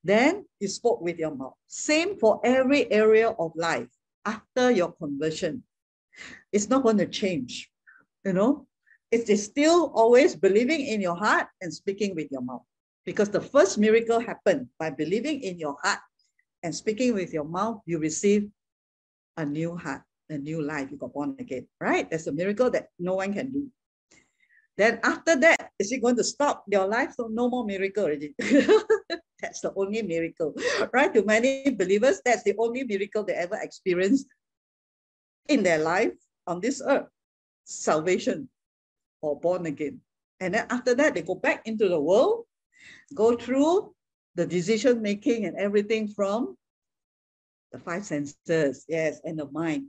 Then 0.03 0.47
you 0.59 0.67
spoke 0.67 0.99
with 0.99 1.19
your 1.19 1.35
mouth. 1.35 1.53
Same 1.67 2.17
for 2.17 2.41
every 2.43 2.91
area 2.91 3.29
of 3.29 3.51
life 3.55 3.89
after 4.25 4.71
your 4.71 4.93
conversion. 4.93 5.61
It's 6.51 6.69
not 6.69 6.81
going 6.81 6.97
to 6.97 7.05
change, 7.05 7.69
you 8.25 8.33
know. 8.33 8.65
It 9.11 9.29
is 9.29 9.45
still 9.45 9.91
always 9.93 10.35
believing 10.35 10.81
in 10.87 11.01
your 11.01 11.15
heart 11.15 11.49
and 11.61 11.71
speaking 11.71 12.15
with 12.15 12.31
your 12.31 12.41
mouth. 12.41 12.63
Because 13.05 13.29
the 13.29 13.41
first 13.41 13.77
miracle 13.77 14.19
happened 14.19 14.67
by 14.79 14.89
believing 14.89 15.41
in 15.41 15.59
your 15.59 15.77
heart 15.81 15.99
and 16.63 16.73
speaking 16.73 17.13
with 17.13 17.33
your 17.33 17.45
mouth, 17.45 17.81
you 17.85 17.99
receive 17.99 18.49
a 19.37 19.45
new 19.45 19.77
heart, 19.77 20.01
a 20.29 20.37
new 20.37 20.61
life. 20.61 20.89
You 20.89 20.97
got 20.97 21.13
born 21.13 21.35
again, 21.39 21.67
right? 21.79 22.09
That's 22.09 22.27
a 22.27 22.31
miracle 22.31 22.71
that 22.71 22.87
no 22.97 23.15
one 23.15 23.33
can 23.33 23.51
do. 23.51 23.69
Then 24.77 24.99
after 25.03 25.35
that, 25.37 25.69
is 25.79 25.91
it 25.91 26.01
going 26.01 26.17
to 26.17 26.23
stop 26.23 26.65
your 26.67 26.87
life? 26.87 27.13
So 27.15 27.29
no 27.31 27.49
more 27.49 27.65
miracle 27.65 28.05
already. 28.05 28.35
that's 29.39 29.61
the 29.61 29.71
only 29.75 30.01
miracle, 30.01 30.53
right? 30.91 31.13
To 31.13 31.23
many 31.23 31.71
believers, 31.71 32.21
that's 32.25 32.43
the 32.43 32.55
only 32.57 32.83
miracle 32.83 33.23
they 33.23 33.33
ever 33.33 33.57
experienced 33.61 34.27
in 35.47 35.63
their 35.63 35.79
life 35.79 36.13
on 36.47 36.59
this 36.59 36.81
earth, 36.85 37.07
salvation 37.63 38.49
or 39.21 39.39
born 39.39 39.65
again. 39.65 40.01
And 40.39 40.53
then 40.53 40.67
after 40.69 40.93
that, 40.95 41.13
they 41.13 41.21
go 41.21 41.35
back 41.35 41.61
into 41.65 41.87
the 41.87 41.99
world, 41.99 42.45
go 43.13 43.35
through 43.35 43.93
the 44.35 44.45
decision 44.45 45.01
making 45.01 45.45
and 45.45 45.57
everything 45.57 46.07
from 46.07 46.57
the 47.71 47.79
five 47.79 48.05
senses, 48.05 48.85
yes, 48.87 49.19
and 49.23 49.39
the 49.39 49.49
mind. 49.51 49.87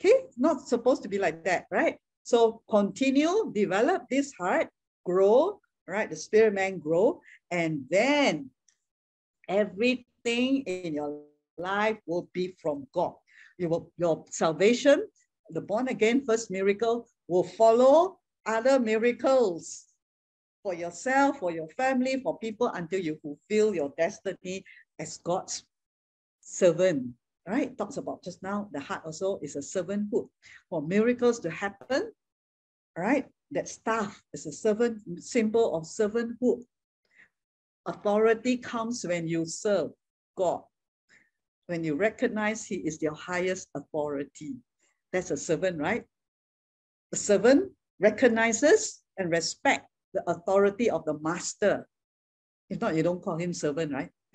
Okay, 0.00 0.24
not 0.36 0.68
supposed 0.68 1.02
to 1.02 1.08
be 1.08 1.18
like 1.18 1.44
that, 1.44 1.66
right? 1.70 1.96
So 2.22 2.60
continue, 2.68 3.52
develop 3.54 4.04
this 4.10 4.32
heart, 4.38 4.68
grow, 5.04 5.60
right? 5.88 6.10
The 6.10 6.16
spirit 6.16 6.54
man 6.54 6.78
grow, 6.78 7.20
and 7.50 7.84
then 7.90 8.50
everything 9.48 10.62
in 10.66 10.94
your 10.94 11.22
life 11.56 11.98
will 12.06 12.28
be 12.32 12.54
from 12.60 12.86
God. 12.92 13.14
You 13.58 13.68
will, 13.68 13.90
your 13.96 14.24
salvation, 14.30 15.06
the 15.50 15.60
born 15.60 15.88
again 15.88 16.24
first 16.26 16.50
miracle, 16.50 17.08
will 17.28 17.44
follow 17.44 18.18
other 18.44 18.78
miracles 18.78 19.85
for 20.66 20.74
yourself, 20.74 21.38
for 21.38 21.52
your 21.52 21.68
family, 21.78 22.20
for 22.20 22.36
people 22.40 22.66
until 22.74 22.98
you 22.98 23.14
fulfill 23.22 23.72
your 23.72 23.92
destiny 23.96 24.64
as 24.98 25.16
God's 25.18 25.64
servant. 26.40 27.14
Right? 27.46 27.78
Talks 27.78 27.98
about 27.98 28.24
just 28.24 28.42
now, 28.42 28.68
the 28.72 28.80
heart 28.80 29.02
also 29.04 29.38
is 29.42 29.54
a 29.54 29.60
servanthood. 29.60 30.26
For 30.68 30.82
miracles 30.82 31.38
to 31.46 31.50
happen, 31.50 32.10
right? 32.98 33.26
That 33.52 33.68
staff 33.68 34.20
is 34.34 34.46
a 34.46 34.50
servant 34.50 35.22
symbol 35.22 35.76
of 35.76 35.84
servanthood. 35.84 36.64
Authority 37.86 38.56
comes 38.56 39.06
when 39.06 39.28
you 39.28 39.46
serve 39.46 39.92
God. 40.36 40.62
When 41.68 41.84
you 41.84 41.94
recognize 41.94 42.66
He 42.66 42.82
is 42.82 43.00
your 43.00 43.14
highest 43.14 43.68
authority. 43.76 44.56
That's 45.12 45.30
a 45.30 45.36
servant, 45.36 45.78
right? 45.78 46.02
A 47.12 47.16
servant 47.16 47.70
recognizes 48.00 49.04
and 49.16 49.30
respect 49.30 49.86
the 50.16 50.24
authority 50.30 50.88
of 50.88 51.04
the 51.04 51.20
master. 51.20 51.86
If 52.68 52.80
not, 52.80 52.96
you 52.96 53.04
don't 53.04 53.22
call 53.22 53.36
him 53.36 53.52
servant, 53.52 53.92
right? 53.92 54.10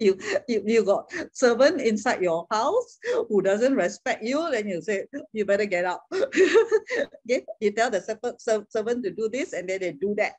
you, 0.00 0.16
you 0.48 0.62
you 0.64 0.84
got 0.84 1.10
servant 1.32 1.80
inside 1.80 2.22
your 2.22 2.46
house 2.50 2.98
who 3.28 3.42
doesn't 3.42 3.74
respect 3.74 4.22
you, 4.22 4.38
then 4.50 4.68
you 4.68 4.80
say 4.80 5.04
you 5.32 5.44
better 5.44 5.66
get 5.66 5.84
out. 5.84 6.00
okay? 6.14 7.44
You 7.60 7.72
tell 7.72 7.90
the 7.90 8.00
servant 8.00 9.04
to 9.04 9.10
do 9.10 9.28
this, 9.28 9.52
and 9.52 9.68
then 9.68 9.80
they 9.80 9.92
do 9.92 10.14
that, 10.16 10.36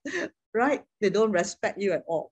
right? 0.53 0.81
They 1.01 1.09
don't 1.09 1.31
respect 1.31 1.77
you 1.81 1.91
at 1.91 2.03
all. 2.07 2.31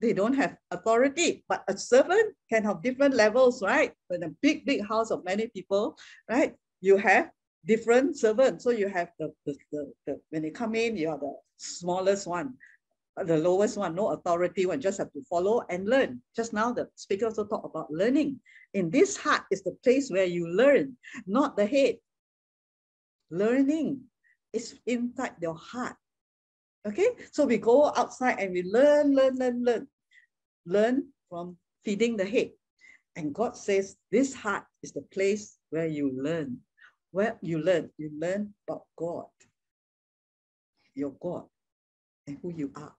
They 0.00 0.12
don't 0.12 0.34
have 0.34 0.56
authority, 0.70 1.44
but 1.48 1.64
a 1.68 1.76
servant 1.76 2.34
can 2.48 2.64
have 2.64 2.82
different 2.82 3.14
levels, 3.14 3.62
right? 3.62 3.92
In 4.10 4.22
a 4.22 4.30
big, 4.40 4.64
big 4.64 4.86
house 4.86 5.10
of 5.10 5.24
many 5.24 5.48
people, 5.48 5.96
right? 6.28 6.54
You 6.80 6.96
have 6.96 7.30
different 7.64 8.16
servants. 8.16 8.64
So 8.64 8.70
you 8.70 8.88
have 8.88 9.10
the, 9.18 9.32
the, 9.46 9.56
the, 9.72 9.92
the 10.06 10.20
when 10.30 10.42
they 10.42 10.50
come 10.50 10.74
in, 10.74 10.96
you 10.96 11.10
are 11.10 11.18
the 11.18 11.34
smallest 11.56 12.26
one 12.26 12.54
uh, 13.16 13.24
the 13.24 13.36
lowest 13.36 13.76
one, 13.76 13.94
no 13.94 14.10
authority 14.10 14.66
one, 14.66 14.80
just 14.80 14.98
have 14.98 15.12
to 15.12 15.22
follow 15.28 15.62
and 15.68 15.88
learn. 15.88 16.22
Just 16.36 16.52
now, 16.52 16.72
the 16.72 16.88
speaker 16.94 17.26
also 17.26 17.44
talked 17.44 17.66
about 17.66 17.90
learning. 17.90 18.40
In 18.74 18.90
this 18.90 19.16
heart 19.16 19.42
is 19.50 19.62
the 19.62 19.76
place 19.82 20.10
where 20.10 20.24
you 20.24 20.48
learn, 20.48 20.96
not 21.26 21.56
the 21.56 21.66
head. 21.66 21.96
Learning 23.30 24.00
is 24.52 24.78
inside 24.86 25.34
your 25.40 25.54
heart. 25.54 25.96
Okay, 26.86 27.08
so 27.32 27.44
we 27.44 27.58
go 27.58 27.92
outside 27.96 28.38
and 28.38 28.52
we 28.52 28.62
learn, 28.62 29.14
learn, 29.14 29.36
learn, 29.36 29.64
learn. 29.64 29.88
Learn 30.66 31.06
from 31.28 31.56
feeding 31.84 32.16
the 32.16 32.24
head. 32.24 32.50
And 33.16 33.34
God 33.34 33.56
says 33.56 33.96
this 34.10 34.34
heart 34.34 34.64
is 34.82 34.92
the 34.92 35.02
place 35.02 35.58
where 35.70 35.86
you 35.86 36.12
learn. 36.22 36.58
Where 37.12 37.38
you 37.40 37.58
learn, 37.58 37.90
you 37.98 38.10
learn 38.16 38.54
about 38.68 38.84
God, 38.96 39.26
your 40.94 41.12
God, 41.20 41.44
and 42.26 42.38
who 42.40 42.52
you 42.54 42.70
are. 42.76 42.94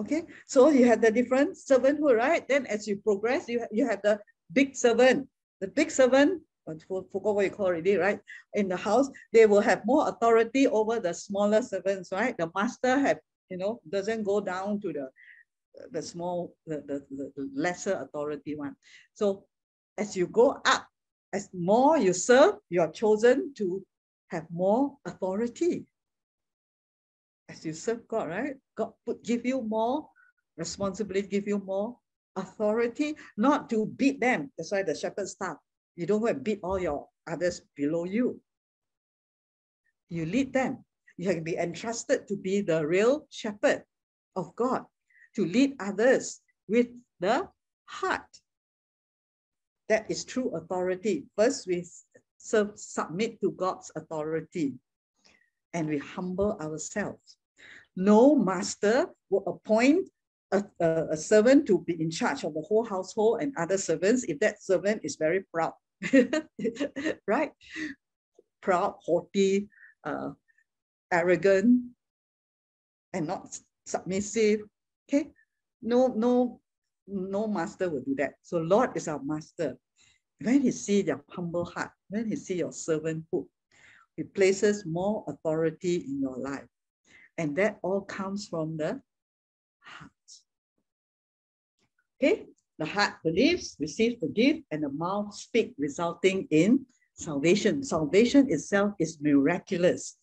Okay, 0.00 0.22
so 0.46 0.70
you 0.70 0.86
have 0.86 1.00
the 1.00 1.10
different 1.10 1.56
servanthood, 1.56 2.16
right? 2.16 2.46
Then 2.48 2.66
as 2.66 2.88
you 2.88 2.96
progress, 2.96 3.48
you, 3.48 3.66
you 3.70 3.86
have 3.86 4.00
the 4.02 4.18
big 4.52 4.74
servant. 4.74 5.28
The 5.60 5.68
big 5.68 5.90
servant, 5.90 6.42
I 6.66 6.72
forgot 6.88 7.34
what 7.34 7.44
you 7.44 7.50
call 7.50 7.66
already, 7.66 7.96
right? 7.96 8.18
In 8.54 8.68
the 8.68 8.76
house, 8.76 9.08
they 9.32 9.46
will 9.46 9.60
have 9.60 9.84
more 9.84 10.08
authority 10.08 10.66
over 10.66 11.00
the 11.00 11.12
smaller 11.12 11.62
servants, 11.62 12.10
right? 12.12 12.36
The 12.36 12.50
master 12.54 12.98
have, 12.98 13.18
you 13.50 13.58
know, 13.58 13.80
doesn't 13.88 14.24
go 14.24 14.40
down 14.40 14.80
to 14.80 14.92
the 14.92 15.10
the 15.92 16.02
small, 16.02 16.54
the, 16.66 16.82
the, 16.86 17.04
the 17.36 17.50
lesser 17.54 17.94
authority 18.02 18.56
one. 18.56 18.74
So 19.14 19.44
as 19.96 20.16
you 20.16 20.26
go 20.26 20.60
up, 20.64 20.86
as 21.32 21.48
more 21.52 21.98
you 21.98 22.12
serve, 22.12 22.56
you 22.68 22.80
are 22.80 22.90
chosen 22.90 23.54
to 23.54 23.84
have 24.28 24.46
more 24.50 24.96
authority 25.04 25.86
as 27.48 27.64
you 27.64 27.72
serve 27.72 28.06
God, 28.06 28.28
right? 28.28 28.54
God 28.76 28.92
put 29.04 29.22
give 29.24 29.44
you 29.44 29.62
more 29.62 30.08
responsibility, 30.56 31.26
give 31.26 31.48
you 31.48 31.58
more 31.58 31.96
authority, 32.36 33.16
not 33.36 33.68
to 33.70 33.86
beat 33.86 34.20
them. 34.20 34.52
That's 34.56 34.70
why 34.72 34.82
the 34.82 34.94
shepherd 34.94 35.28
staff, 35.28 35.56
you 35.96 36.06
don't 36.06 36.20
go 36.20 36.28
and 36.28 36.44
beat 36.44 36.60
all 36.62 36.78
your 36.78 37.08
others 37.26 37.62
below 37.76 38.04
you. 38.04 38.40
You 40.08 40.26
lead 40.26 40.52
them. 40.52 40.84
You 41.16 41.34
can 41.34 41.44
be 41.44 41.56
entrusted 41.56 42.28
to 42.28 42.36
be 42.36 42.62
the 42.62 42.86
real 42.86 43.26
shepherd 43.30 43.82
of 44.36 44.54
God, 44.56 44.84
to 45.36 45.44
lead 45.44 45.74
others 45.80 46.40
with 46.68 46.88
the 47.18 47.48
heart. 47.84 48.30
That 49.90 50.10
is 50.10 50.24
true 50.24 50.56
authority. 50.56 51.26
First, 51.36 51.66
we 51.66 51.84
serve, 52.38 52.78
submit 52.78 53.40
to 53.42 53.50
God's 53.50 53.92
authority 53.94 54.78
and 55.74 55.88
we 55.88 55.98
humble 55.98 56.56
ourselves 56.62 57.36
no 57.96 58.34
master 58.34 59.06
will 59.28 59.44
appoint 59.46 60.08
a, 60.52 60.64
a, 60.80 61.06
a, 61.12 61.16
servant 61.16 61.66
to 61.66 61.78
be 61.86 62.00
in 62.00 62.10
charge 62.10 62.44
of 62.44 62.54
the 62.54 62.60
whole 62.60 62.84
household 62.84 63.40
and 63.40 63.52
other 63.56 63.78
servants 63.78 64.24
if 64.24 64.38
that 64.40 64.62
servant 64.62 65.00
is 65.04 65.16
very 65.16 65.44
proud, 65.52 65.72
right? 67.26 67.52
Proud, 68.60 68.94
haughty, 69.04 69.68
uh, 70.04 70.30
arrogant, 71.12 71.82
and 73.12 73.26
not 73.26 73.56
submissive. 73.86 74.60
Okay, 75.08 75.30
no, 75.82 76.08
no, 76.08 76.59
no 77.10 77.46
master 77.46 77.90
will 77.90 78.02
do 78.02 78.14
that. 78.16 78.34
So 78.42 78.58
Lord 78.58 78.96
is 78.96 79.08
our 79.08 79.22
master. 79.22 79.76
When 80.40 80.62
he 80.62 80.70
see 80.70 81.02
your 81.02 81.22
humble 81.30 81.64
heart, 81.64 81.90
when 82.08 82.26
he 82.26 82.36
see 82.36 82.56
your 82.56 82.70
servanthood, 82.70 83.46
he 84.16 84.22
places 84.22 84.84
more 84.86 85.24
authority 85.28 85.96
in 85.96 86.20
your 86.20 86.36
life. 86.36 86.66
And 87.36 87.56
that 87.56 87.78
all 87.82 88.02
comes 88.02 88.48
from 88.48 88.76
the 88.76 89.00
heart. 89.80 90.10
Okay, 92.22 92.46
the 92.78 92.86
heart 92.86 93.14
believes, 93.24 93.76
receives 93.78 94.20
the 94.20 94.28
gift, 94.28 94.62
and 94.70 94.82
the 94.82 94.90
mouth 94.90 95.34
speak, 95.34 95.74
resulting 95.78 96.46
in 96.50 96.84
salvation. 97.14 97.82
Salvation 97.82 98.50
itself 98.50 98.92
is 98.98 99.18
miraculous. 99.20 100.16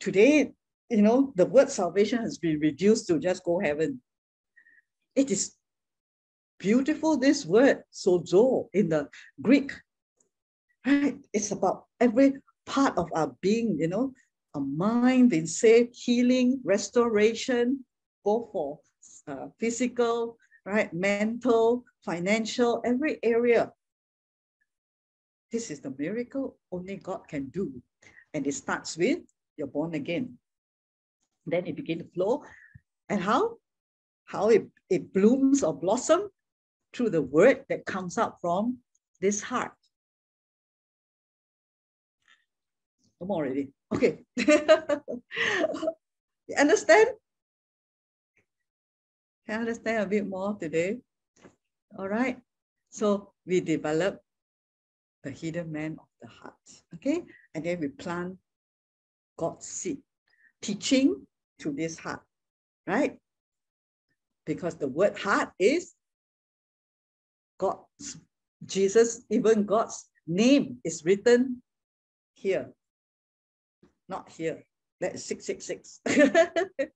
Today, 0.00 0.52
you 0.90 1.02
know, 1.02 1.32
the 1.34 1.46
word 1.46 1.70
salvation 1.70 2.20
has 2.20 2.38
been 2.38 2.60
reduced 2.60 3.08
to 3.08 3.18
just 3.18 3.44
go 3.44 3.58
heaven. 3.58 4.00
It 5.16 5.30
is 5.30 5.55
beautiful, 6.58 7.16
this 7.16 7.44
word, 7.44 7.82
sozo, 7.92 8.68
in 8.72 8.88
the 8.88 9.08
Greek. 9.40 9.72
Right? 10.84 11.16
It's 11.32 11.50
about 11.50 11.84
every 12.00 12.34
part 12.64 12.96
of 12.96 13.08
our 13.14 13.34
being, 13.40 13.76
you 13.78 13.88
know, 13.88 14.12
a 14.54 14.60
mind 14.60 15.30
being 15.30 15.46
saved, 15.46 15.94
healing, 15.94 16.60
restoration, 16.64 17.84
both 18.24 18.50
for 18.52 18.80
uh, 19.28 19.48
physical, 19.58 20.38
right, 20.64 20.92
mental, 20.92 21.84
financial, 22.04 22.80
every 22.84 23.18
area. 23.22 23.72
This 25.52 25.70
is 25.70 25.80
the 25.80 25.94
miracle 25.98 26.56
only 26.72 26.96
God 26.96 27.28
can 27.28 27.46
do. 27.50 27.72
And 28.34 28.46
it 28.46 28.54
starts 28.54 28.96
with 28.96 29.20
you're 29.56 29.66
born 29.66 29.94
again. 29.94 30.38
Then 31.46 31.66
it 31.66 31.76
begins 31.76 32.02
to 32.02 32.08
flow. 32.10 32.44
And 33.08 33.20
how? 33.20 33.56
How 34.24 34.48
it, 34.48 34.66
it 34.90 35.12
blooms 35.12 35.62
or 35.62 35.72
blossoms 35.72 36.30
through 36.96 37.10
the 37.10 37.20
word 37.20 37.64
that 37.68 37.84
comes 37.84 38.16
out 38.16 38.40
from 38.40 38.78
this 39.20 39.42
heart. 39.42 39.72
No 43.20 43.26
more 43.26 43.44
already. 43.44 43.68
Okay. 43.94 44.24
you 44.36 44.96
understand? 46.58 47.10
Can 49.46 49.60
understand 49.60 50.04
a 50.04 50.06
bit 50.06 50.26
more 50.26 50.56
today? 50.58 50.98
All 51.98 52.08
right. 52.08 52.38
So 52.90 53.32
we 53.46 53.60
develop 53.60 54.20
the 55.22 55.30
hidden 55.30 55.70
man 55.70 55.98
of 56.00 56.08
the 56.22 56.28
heart. 56.28 56.54
Okay. 56.94 57.24
And 57.54 57.64
then 57.64 57.80
we 57.80 57.88
plant 57.88 58.36
God's 59.36 59.66
seed, 59.66 59.98
teaching 60.62 61.26
to 61.60 61.72
this 61.72 61.98
heart. 61.98 62.22
Right? 62.86 63.18
Because 64.46 64.76
the 64.76 64.88
word 64.88 65.18
heart 65.18 65.50
is 65.58 65.95
God's, 67.58 68.18
Jesus, 68.64 69.22
even 69.30 69.64
God's 69.64 70.08
name 70.26 70.78
is 70.84 71.04
written 71.04 71.62
here 72.34 72.72
not 74.08 74.28
here. 74.30 74.64
That's 75.00 75.24
666. 75.24 76.00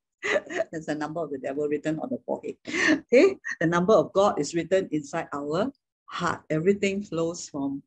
That's 0.73 0.87
the 0.87 0.95
number 0.95 1.23
of 1.23 1.31
the 1.31 1.39
devil 1.39 1.67
written 1.69 1.99
on 1.99 2.09
the 2.11 2.19
forehead. 2.25 2.57
Okay, 2.69 3.37
the 3.61 3.67
number 3.67 3.95
of 3.95 4.13
God 4.13 4.39
is 4.39 4.55
written 4.55 4.89
inside 4.93 5.29
our 5.33 5.73
heart. 6.07 6.43
Everything 6.51 7.03
flows 7.03 7.49
from 7.49 7.83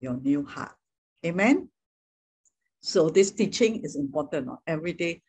your 0.00 0.14
new 0.14 0.44
heart. 0.44 0.74
Amen. 1.24 1.68
So 2.80 3.08
this 3.08 3.30
teaching 3.30 3.82
is 3.84 3.96
important. 3.96 4.48
Every 4.66 4.92
day 4.92 5.22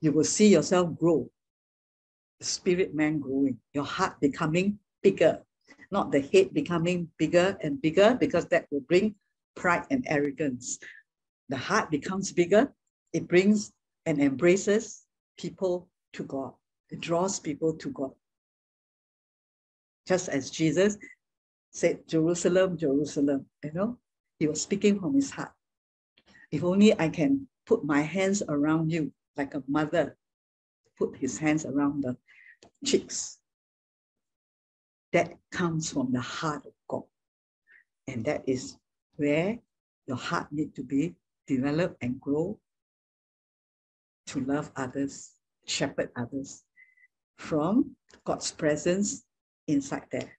you 0.00 0.12
will 0.12 0.24
see 0.24 0.48
yourself 0.48 0.98
grow. 0.98 1.30
The 2.38 2.46
spirit 2.46 2.94
man 2.94 3.18
growing, 3.20 3.58
your 3.72 3.84
heart 3.84 4.20
becoming 4.20 4.78
bigger. 5.02 5.42
Not 5.90 6.12
the 6.12 6.20
head 6.20 6.52
becoming 6.54 7.08
bigger 7.18 7.56
and 7.62 7.80
bigger 7.80 8.16
because 8.18 8.46
that 8.46 8.66
will 8.70 8.80
bring 8.80 9.14
pride 9.56 9.86
and 9.90 10.04
arrogance. 10.08 10.78
The 11.48 11.56
heart 11.56 11.90
becomes 11.90 12.32
bigger, 12.32 12.72
it 13.12 13.28
brings 13.28 13.72
and 14.06 14.20
embraces 14.20 15.04
people 15.38 15.88
to 16.12 16.22
God. 16.24 16.52
It 16.90 17.00
draws 17.00 17.40
people 17.40 17.74
to 17.74 17.90
God. 17.90 18.12
Just 20.06 20.28
as 20.28 20.50
Jesus 20.50 20.96
said, 21.72 22.06
Jerusalem, 22.08 22.76
Jerusalem, 22.76 23.46
you 23.62 23.72
know, 23.72 23.98
he 24.38 24.46
was 24.46 24.62
speaking 24.62 24.98
from 24.98 25.14
his 25.14 25.30
heart. 25.30 25.52
If 26.50 26.64
only 26.64 26.98
I 26.98 27.08
can 27.08 27.46
put 27.66 27.84
my 27.84 28.00
hands 28.00 28.42
around 28.48 28.90
you 28.90 29.12
like 29.36 29.54
a 29.54 29.62
mother 29.68 30.16
put 31.00 31.16
his 31.16 31.38
hands 31.38 31.64
around 31.64 32.04
the 32.04 32.16
chicks. 32.84 33.38
That 35.12 35.34
comes 35.50 35.92
from 35.92 36.12
the 36.12 36.20
heart 36.20 36.64
of 36.64 36.72
God. 36.88 37.02
And 38.06 38.24
that 38.24 38.44
is 38.46 38.76
where 39.16 39.58
your 40.06 40.16
heart 40.16 40.52
need 40.52 40.74
to 40.76 40.82
be 40.82 41.14
developed 41.46 41.96
and 42.00 42.20
grow 42.20 42.58
to 44.26 44.40
love 44.40 44.70
others, 44.76 45.32
shepherd 45.66 46.10
others 46.16 46.62
from 47.38 47.96
God's 48.24 48.52
presence 48.52 49.24
inside 49.66 50.06
there. 50.12 50.38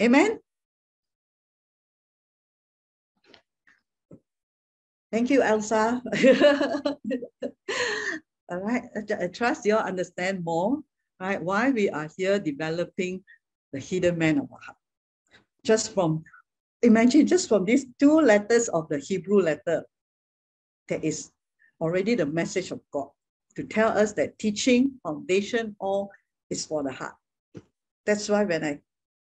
Amen. 0.00 0.38
Thank 5.12 5.28
you, 5.28 5.42
Elsa. 5.42 6.02
All 8.48 8.58
right, 8.58 8.82
I 9.20 9.26
trust 9.28 9.66
you 9.66 9.76
all 9.76 9.82
understand 9.82 10.44
more, 10.44 10.78
right? 11.20 11.42
Why 11.42 11.70
we 11.70 11.88
are 11.90 12.08
here 12.16 12.38
developing 12.38 13.22
the 13.72 13.80
hidden 13.80 14.18
man 14.18 14.38
of 14.38 14.50
our 14.52 14.58
heart. 14.60 14.76
Just 15.64 15.94
from, 15.94 16.24
imagine 16.82 17.26
just 17.26 17.48
from 17.48 17.64
these 17.64 17.86
two 17.98 18.20
letters 18.20 18.68
of 18.68 18.88
the 18.88 18.98
Hebrew 18.98 19.40
letter, 19.40 19.84
there 20.88 21.00
is 21.02 21.30
already 21.80 22.14
the 22.14 22.26
message 22.26 22.70
of 22.70 22.80
God 22.92 23.08
to 23.56 23.64
tell 23.64 23.96
us 23.96 24.12
that 24.14 24.38
teaching, 24.38 24.92
foundation, 25.02 25.76
all 25.78 26.10
is 26.50 26.64
for 26.66 26.82
the 26.82 26.92
heart. 26.92 27.14
That's 28.06 28.28
why 28.28 28.44
when 28.44 28.64
I 28.64 28.80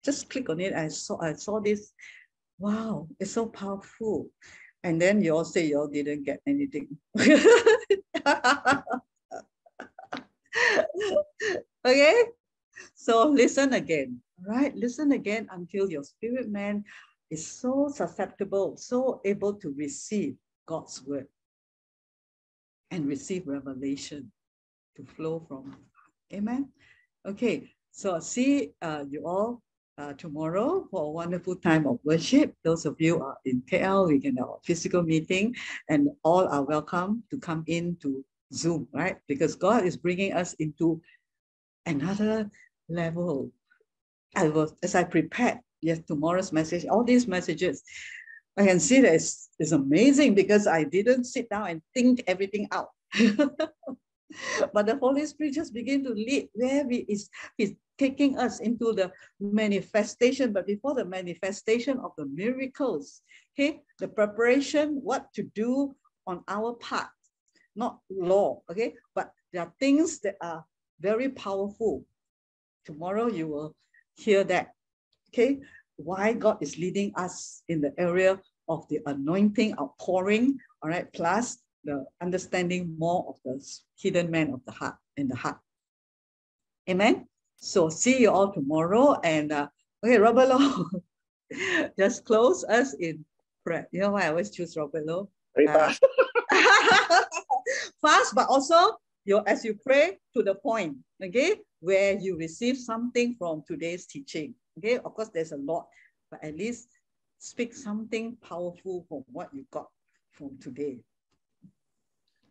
just 0.04 0.28
click 0.30 0.48
on 0.50 0.60
it, 0.60 0.74
I 0.74 0.88
saw 0.88 1.20
I 1.20 1.32
saw 1.34 1.60
this. 1.60 1.92
Wow, 2.58 3.08
it's 3.18 3.32
so 3.32 3.46
powerful. 3.46 4.28
And 4.82 5.00
then 5.00 5.22
you 5.22 5.34
all 5.34 5.44
say 5.44 5.66
you 5.66 5.78
all 5.78 5.88
didn't 5.88 6.24
get 6.24 6.40
anything. 6.46 6.96
okay, 11.84 12.22
so 12.94 13.28
listen 13.28 13.72
again, 13.72 14.20
right? 14.44 14.74
Listen 14.76 15.12
again 15.12 15.48
until 15.50 15.90
your 15.90 16.02
spirit 16.02 16.48
man 16.48 16.84
is 17.30 17.46
so 17.46 17.88
susceptible, 17.92 18.76
so 18.76 19.20
able 19.24 19.54
to 19.54 19.74
receive 19.76 20.36
God's 20.66 21.02
word 21.04 21.26
and 22.90 23.06
receive 23.06 23.46
revelation 23.46 24.30
to 24.96 25.04
flow 25.04 25.44
from. 25.48 25.76
Amen. 26.32 26.68
Okay, 27.26 27.70
so 27.90 28.20
see 28.20 28.72
uh, 28.82 29.04
you 29.08 29.26
all 29.26 29.62
uh, 29.98 30.12
tomorrow 30.14 30.86
for 30.90 31.04
a 31.04 31.10
wonderful 31.10 31.56
time 31.56 31.86
of 31.86 31.98
worship. 32.04 32.54
Those 32.64 32.86
of 32.86 33.00
you 33.00 33.22
are 33.22 33.36
in 33.44 33.62
KL, 33.70 34.08
we 34.08 34.20
can 34.20 34.36
have 34.36 34.48
a 34.48 34.62
physical 34.64 35.02
meeting, 35.02 35.54
and 35.88 36.08
all 36.22 36.46
are 36.48 36.62
welcome 36.62 37.22
to 37.30 37.38
come 37.38 37.64
in 37.66 37.96
to 38.02 38.24
Zoom, 38.52 38.86
right? 38.92 39.16
Because 39.26 39.56
God 39.56 39.84
is 39.84 39.96
bringing 39.96 40.32
us 40.32 40.54
into 40.54 41.00
another 41.86 42.50
level. 42.88 43.50
I 44.34 44.48
was, 44.48 44.74
as 44.82 44.94
I 44.94 45.04
prepared 45.04 45.58
yes 45.80 46.00
tomorrow's 46.06 46.52
message, 46.52 46.86
all 46.86 47.04
these 47.04 47.26
messages, 47.26 47.82
I 48.56 48.66
can 48.66 48.80
see 48.80 49.00
that 49.02 49.14
it's, 49.14 49.50
it's 49.58 49.72
amazing 49.72 50.34
because 50.34 50.66
I 50.66 50.84
didn't 50.84 51.24
sit 51.24 51.48
down 51.48 51.68
and 51.68 51.82
think 51.94 52.24
everything 52.26 52.68
out. 52.72 52.88
but 54.72 54.86
the 54.86 54.98
Holy 55.00 55.26
Spirit 55.26 55.54
just 55.54 55.74
begin 55.74 56.02
to 56.04 56.10
lead 56.10 56.48
where 56.54 56.84
we 56.84 57.06
is 57.08 57.28
He's 57.56 57.74
taking 57.98 58.38
us 58.38 58.60
into 58.60 58.92
the 58.92 59.10
manifestation, 59.40 60.52
but 60.52 60.66
before 60.66 60.94
the 60.94 61.04
manifestation 61.04 61.98
of 62.00 62.12
the 62.18 62.26
miracles, 62.26 63.22
okay, 63.54 63.80
the 63.98 64.08
preparation, 64.08 65.00
what 65.02 65.32
to 65.34 65.42
do 65.54 65.94
on 66.26 66.42
our 66.48 66.74
part, 66.74 67.08
not 67.74 68.00
law, 68.10 68.60
okay, 68.70 68.94
but 69.14 69.32
there 69.52 69.62
are 69.62 69.72
things 69.78 70.20
that 70.20 70.36
are 70.42 70.64
very 71.00 71.30
powerful. 71.30 72.04
Tomorrow 72.84 73.28
you 73.28 73.48
will 73.48 73.74
hear 74.16 74.44
that, 74.44 74.72
okay, 75.30 75.60
why 75.96 76.32
God 76.32 76.58
is 76.60 76.78
leading 76.78 77.12
us 77.16 77.62
in 77.68 77.80
the 77.80 77.92
area 77.98 78.40
of 78.68 78.86
the 78.88 79.00
anointing 79.06 79.74
outpouring, 79.78 80.58
all 80.82 80.90
right, 80.90 81.10
plus 81.12 81.58
the 81.84 82.04
understanding 82.20 82.94
more 82.98 83.24
of 83.28 83.36
the 83.44 83.64
hidden 83.96 84.30
man 84.30 84.52
of 84.52 84.60
the 84.66 84.72
heart 84.72 84.96
in 85.16 85.28
the 85.28 85.36
heart. 85.36 85.58
Amen. 86.90 87.26
So 87.56 87.88
see 87.88 88.20
you 88.20 88.30
all 88.30 88.52
tomorrow. 88.52 89.18
And 89.22 89.52
uh, 89.52 89.68
okay, 90.04 90.18
Robert 90.18 90.48
Lowe, 90.48 90.90
just 91.98 92.24
close 92.24 92.64
us 92.64 92.94
in 92.94 93.24
prayer. 93.64 93.88
You 93.92 94.00
know 94.00 94.10
why 94.10 94.24
I 94.24 94.28
always 94.28 94.50
choose 94.50 94.76
Robert 94.76 95.06
Lowe? 95.06 95.30
Very 95.54 95.68
uh, 95.68 95.72
fast. 95.72 96.04
fast, 98.02 98.34
but 98.34 98.48
also 98.48 98.98
you 99.24 99.42
as 99.46 99.64
you 99.64 99.74
pray 99.74 100.18
to 100.34 100.42
the 100.42 100.54
point, 100.54 100.96
okay, 101.22 101.56
where 101.80 102.14
you 102.14 102.36
receive 102.36 102.76
something 102.76 103.34
from 103.38 103.62
today's 103.66 104.06
teaching. 104.06 104.54
Okay, 104.78 104.98
of 104.98 105.14
course, 105.14 105.30
there's 105.32 105.52
a 105.52 105.56
lot, 105.56 105.86
but 106.30 106.42
at 106.42 106.56
least 106.56 106.88
speak 107.38 107.74
something 107.74 108.36
powerful 108.42 109.04
from 109.08 109.24
what 109.32 109.48
you 109.52 109.64
got 109.70 109.88
from 110.32 110.58
today. 110.60 110.98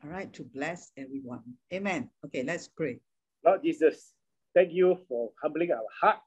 All 0.03 0.09
right, 0.09 0.31
to 0.33 0.43
bless 0.43 0.91
everyone. 0.97 1.41
Amen. 1.73 2.09
Okay, 2.25 2.43
let's 2.43 2.67
pray. 2.67 2.99
Lord 3.45 3.61
Jesus, 3.63 4.13
thank 4.53 4.71
you 4.71 4.97
for 5.07 5.31
humbling 5.41 5.71
our 5.71 5.85
heart 6.01 6.19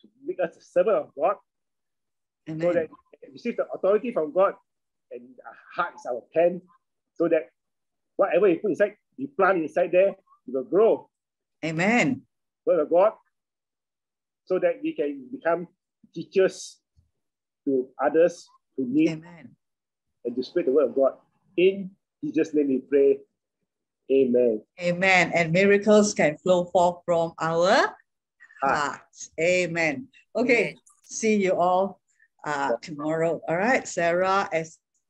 to 0.00 0.08
make 0.24 0.38
us 0.40 0.56
a 0.56 0.60
servant 0.60 0.96
of 0.96 1.10
God. 1.18 1.36
Amen. 2.48 2.60
So 2.60 2.72
that 2.72 2.88
we 3.22 3.32
receive 3.32 3.56
the 3.56 3.66
authority 3.74 4.12
from 4.12 4.32
God 4.32 4.54
and 5.10 5.22
our 5.46 5.56
heart 5.74 5.94
is 5.96 6.06
our 6.06 6.22
pen 6.34 6.60
so 7.14 7.28
that 7.28 7.50
whatever 8.16 8.48
you 8.48 8.58
put 8.58 8.70
inside, 8.70 8.94
you 9.16 9.28
plant 9.36 9.58
inside 9.58 9.92
there, 9.92 10.08
it 10.10 10.16
will 10.46 10.64
grow. 10.64 11.09
Amen. 11.64 12.22
Word 12.66 12.80
of 12.80 12.90
God. 12.90 13.12
So 14.46 14.58
that 14.58 14.80
we 14.82 14.92
can 14.92 15.28
become 15.30 15.68
teachers 16.14 16.78
to 17.64 17.88
others 18.02 18.48
who 18.76 18.86
need 18.88 19.10
Amen. 19.10 19.50
and 20.24 20.34
to 20.34 20.42
spread 20.42 20.66
the 20.66 20.72
word 20.72 20.88
of 20.88 20.94
God. 20.94 21.14
In 21.56 21.90
Jesus' 22.24 22.54
name 22.54 22.68
we 22.68 22.78
pray. 22.78 23.18
Amen. 24.10 24.62
Amen. 24.80 25.30
And 25.34 25.52
miracles 25.52 26.14
can 26.14 26.36
flow 26.38 26.64
forth 26.64 27.02
from 27.04 27.32
our 27.38 27.94
hearts. 28.62 29.30
Amen. 29.40 30.08
Okay. 30.34 30.76
See 31.04 31.36
you 31.36 31.54
all 31.54 32.00
uh, 32.44 32.72
tomorrow. 32.82 33.40
All 33.48 33.56
right. 33.56 33.86
Sarah, 33.86 34.48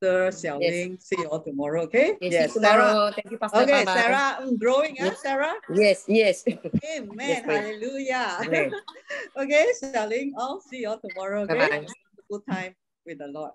Esther, 0.00 0.30
Xiaoling. 0.30 0.90
Yes. 0.96 1.04
See 1.04 1.16
you 1.18 1.28
all 1.28 1.40
tomorrow. 1.40 1.82
Okay. 1.82 2.16
Yes. 2.20 2.32
yes 2.32 2.54
tomorrow. 2.54 2.84
Sarah. 2.84 3.12
Thank 3.14 3.30
you, 3.30 3.38
Pastor. 3.38 3.60
Okay, 3.60 3.84
Bye-bye. 3.84 4.00
Sarah. 4.00 4.36
I'm 4.40 4.56
growing, 4.56 4.96
yes. 4.96 5.22
Sarah? 5.22 5.54
Yes. 5.74 6.04
Yes. 6.08 6.44
Amen. 6.48 7.18
Yes, 7.20 7.44
Hallelujah. 7.44 8.38
Amen. 8.40 8.72
okay, 9.36 9.66
Xiaoling. 9.82 10.30
I'll 10.38 10.60
see 10.60 10.80
you 10.80 10.88
all 10.88 11.00
tomorrow. 11.00 11.42
Okay. 11.42 11.58
Bye-bye. 11.58 11.86
Good 12.30 12.42
time 12.48 12.74
with 13.06 13.18
the 13.18 13.28
Lord. 13.28 13.52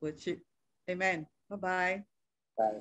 Worship. 0.00 0.38
Amen. 0.88 1.26
Bye-bye. 1.50 2.04
Bye. 2.56 2.78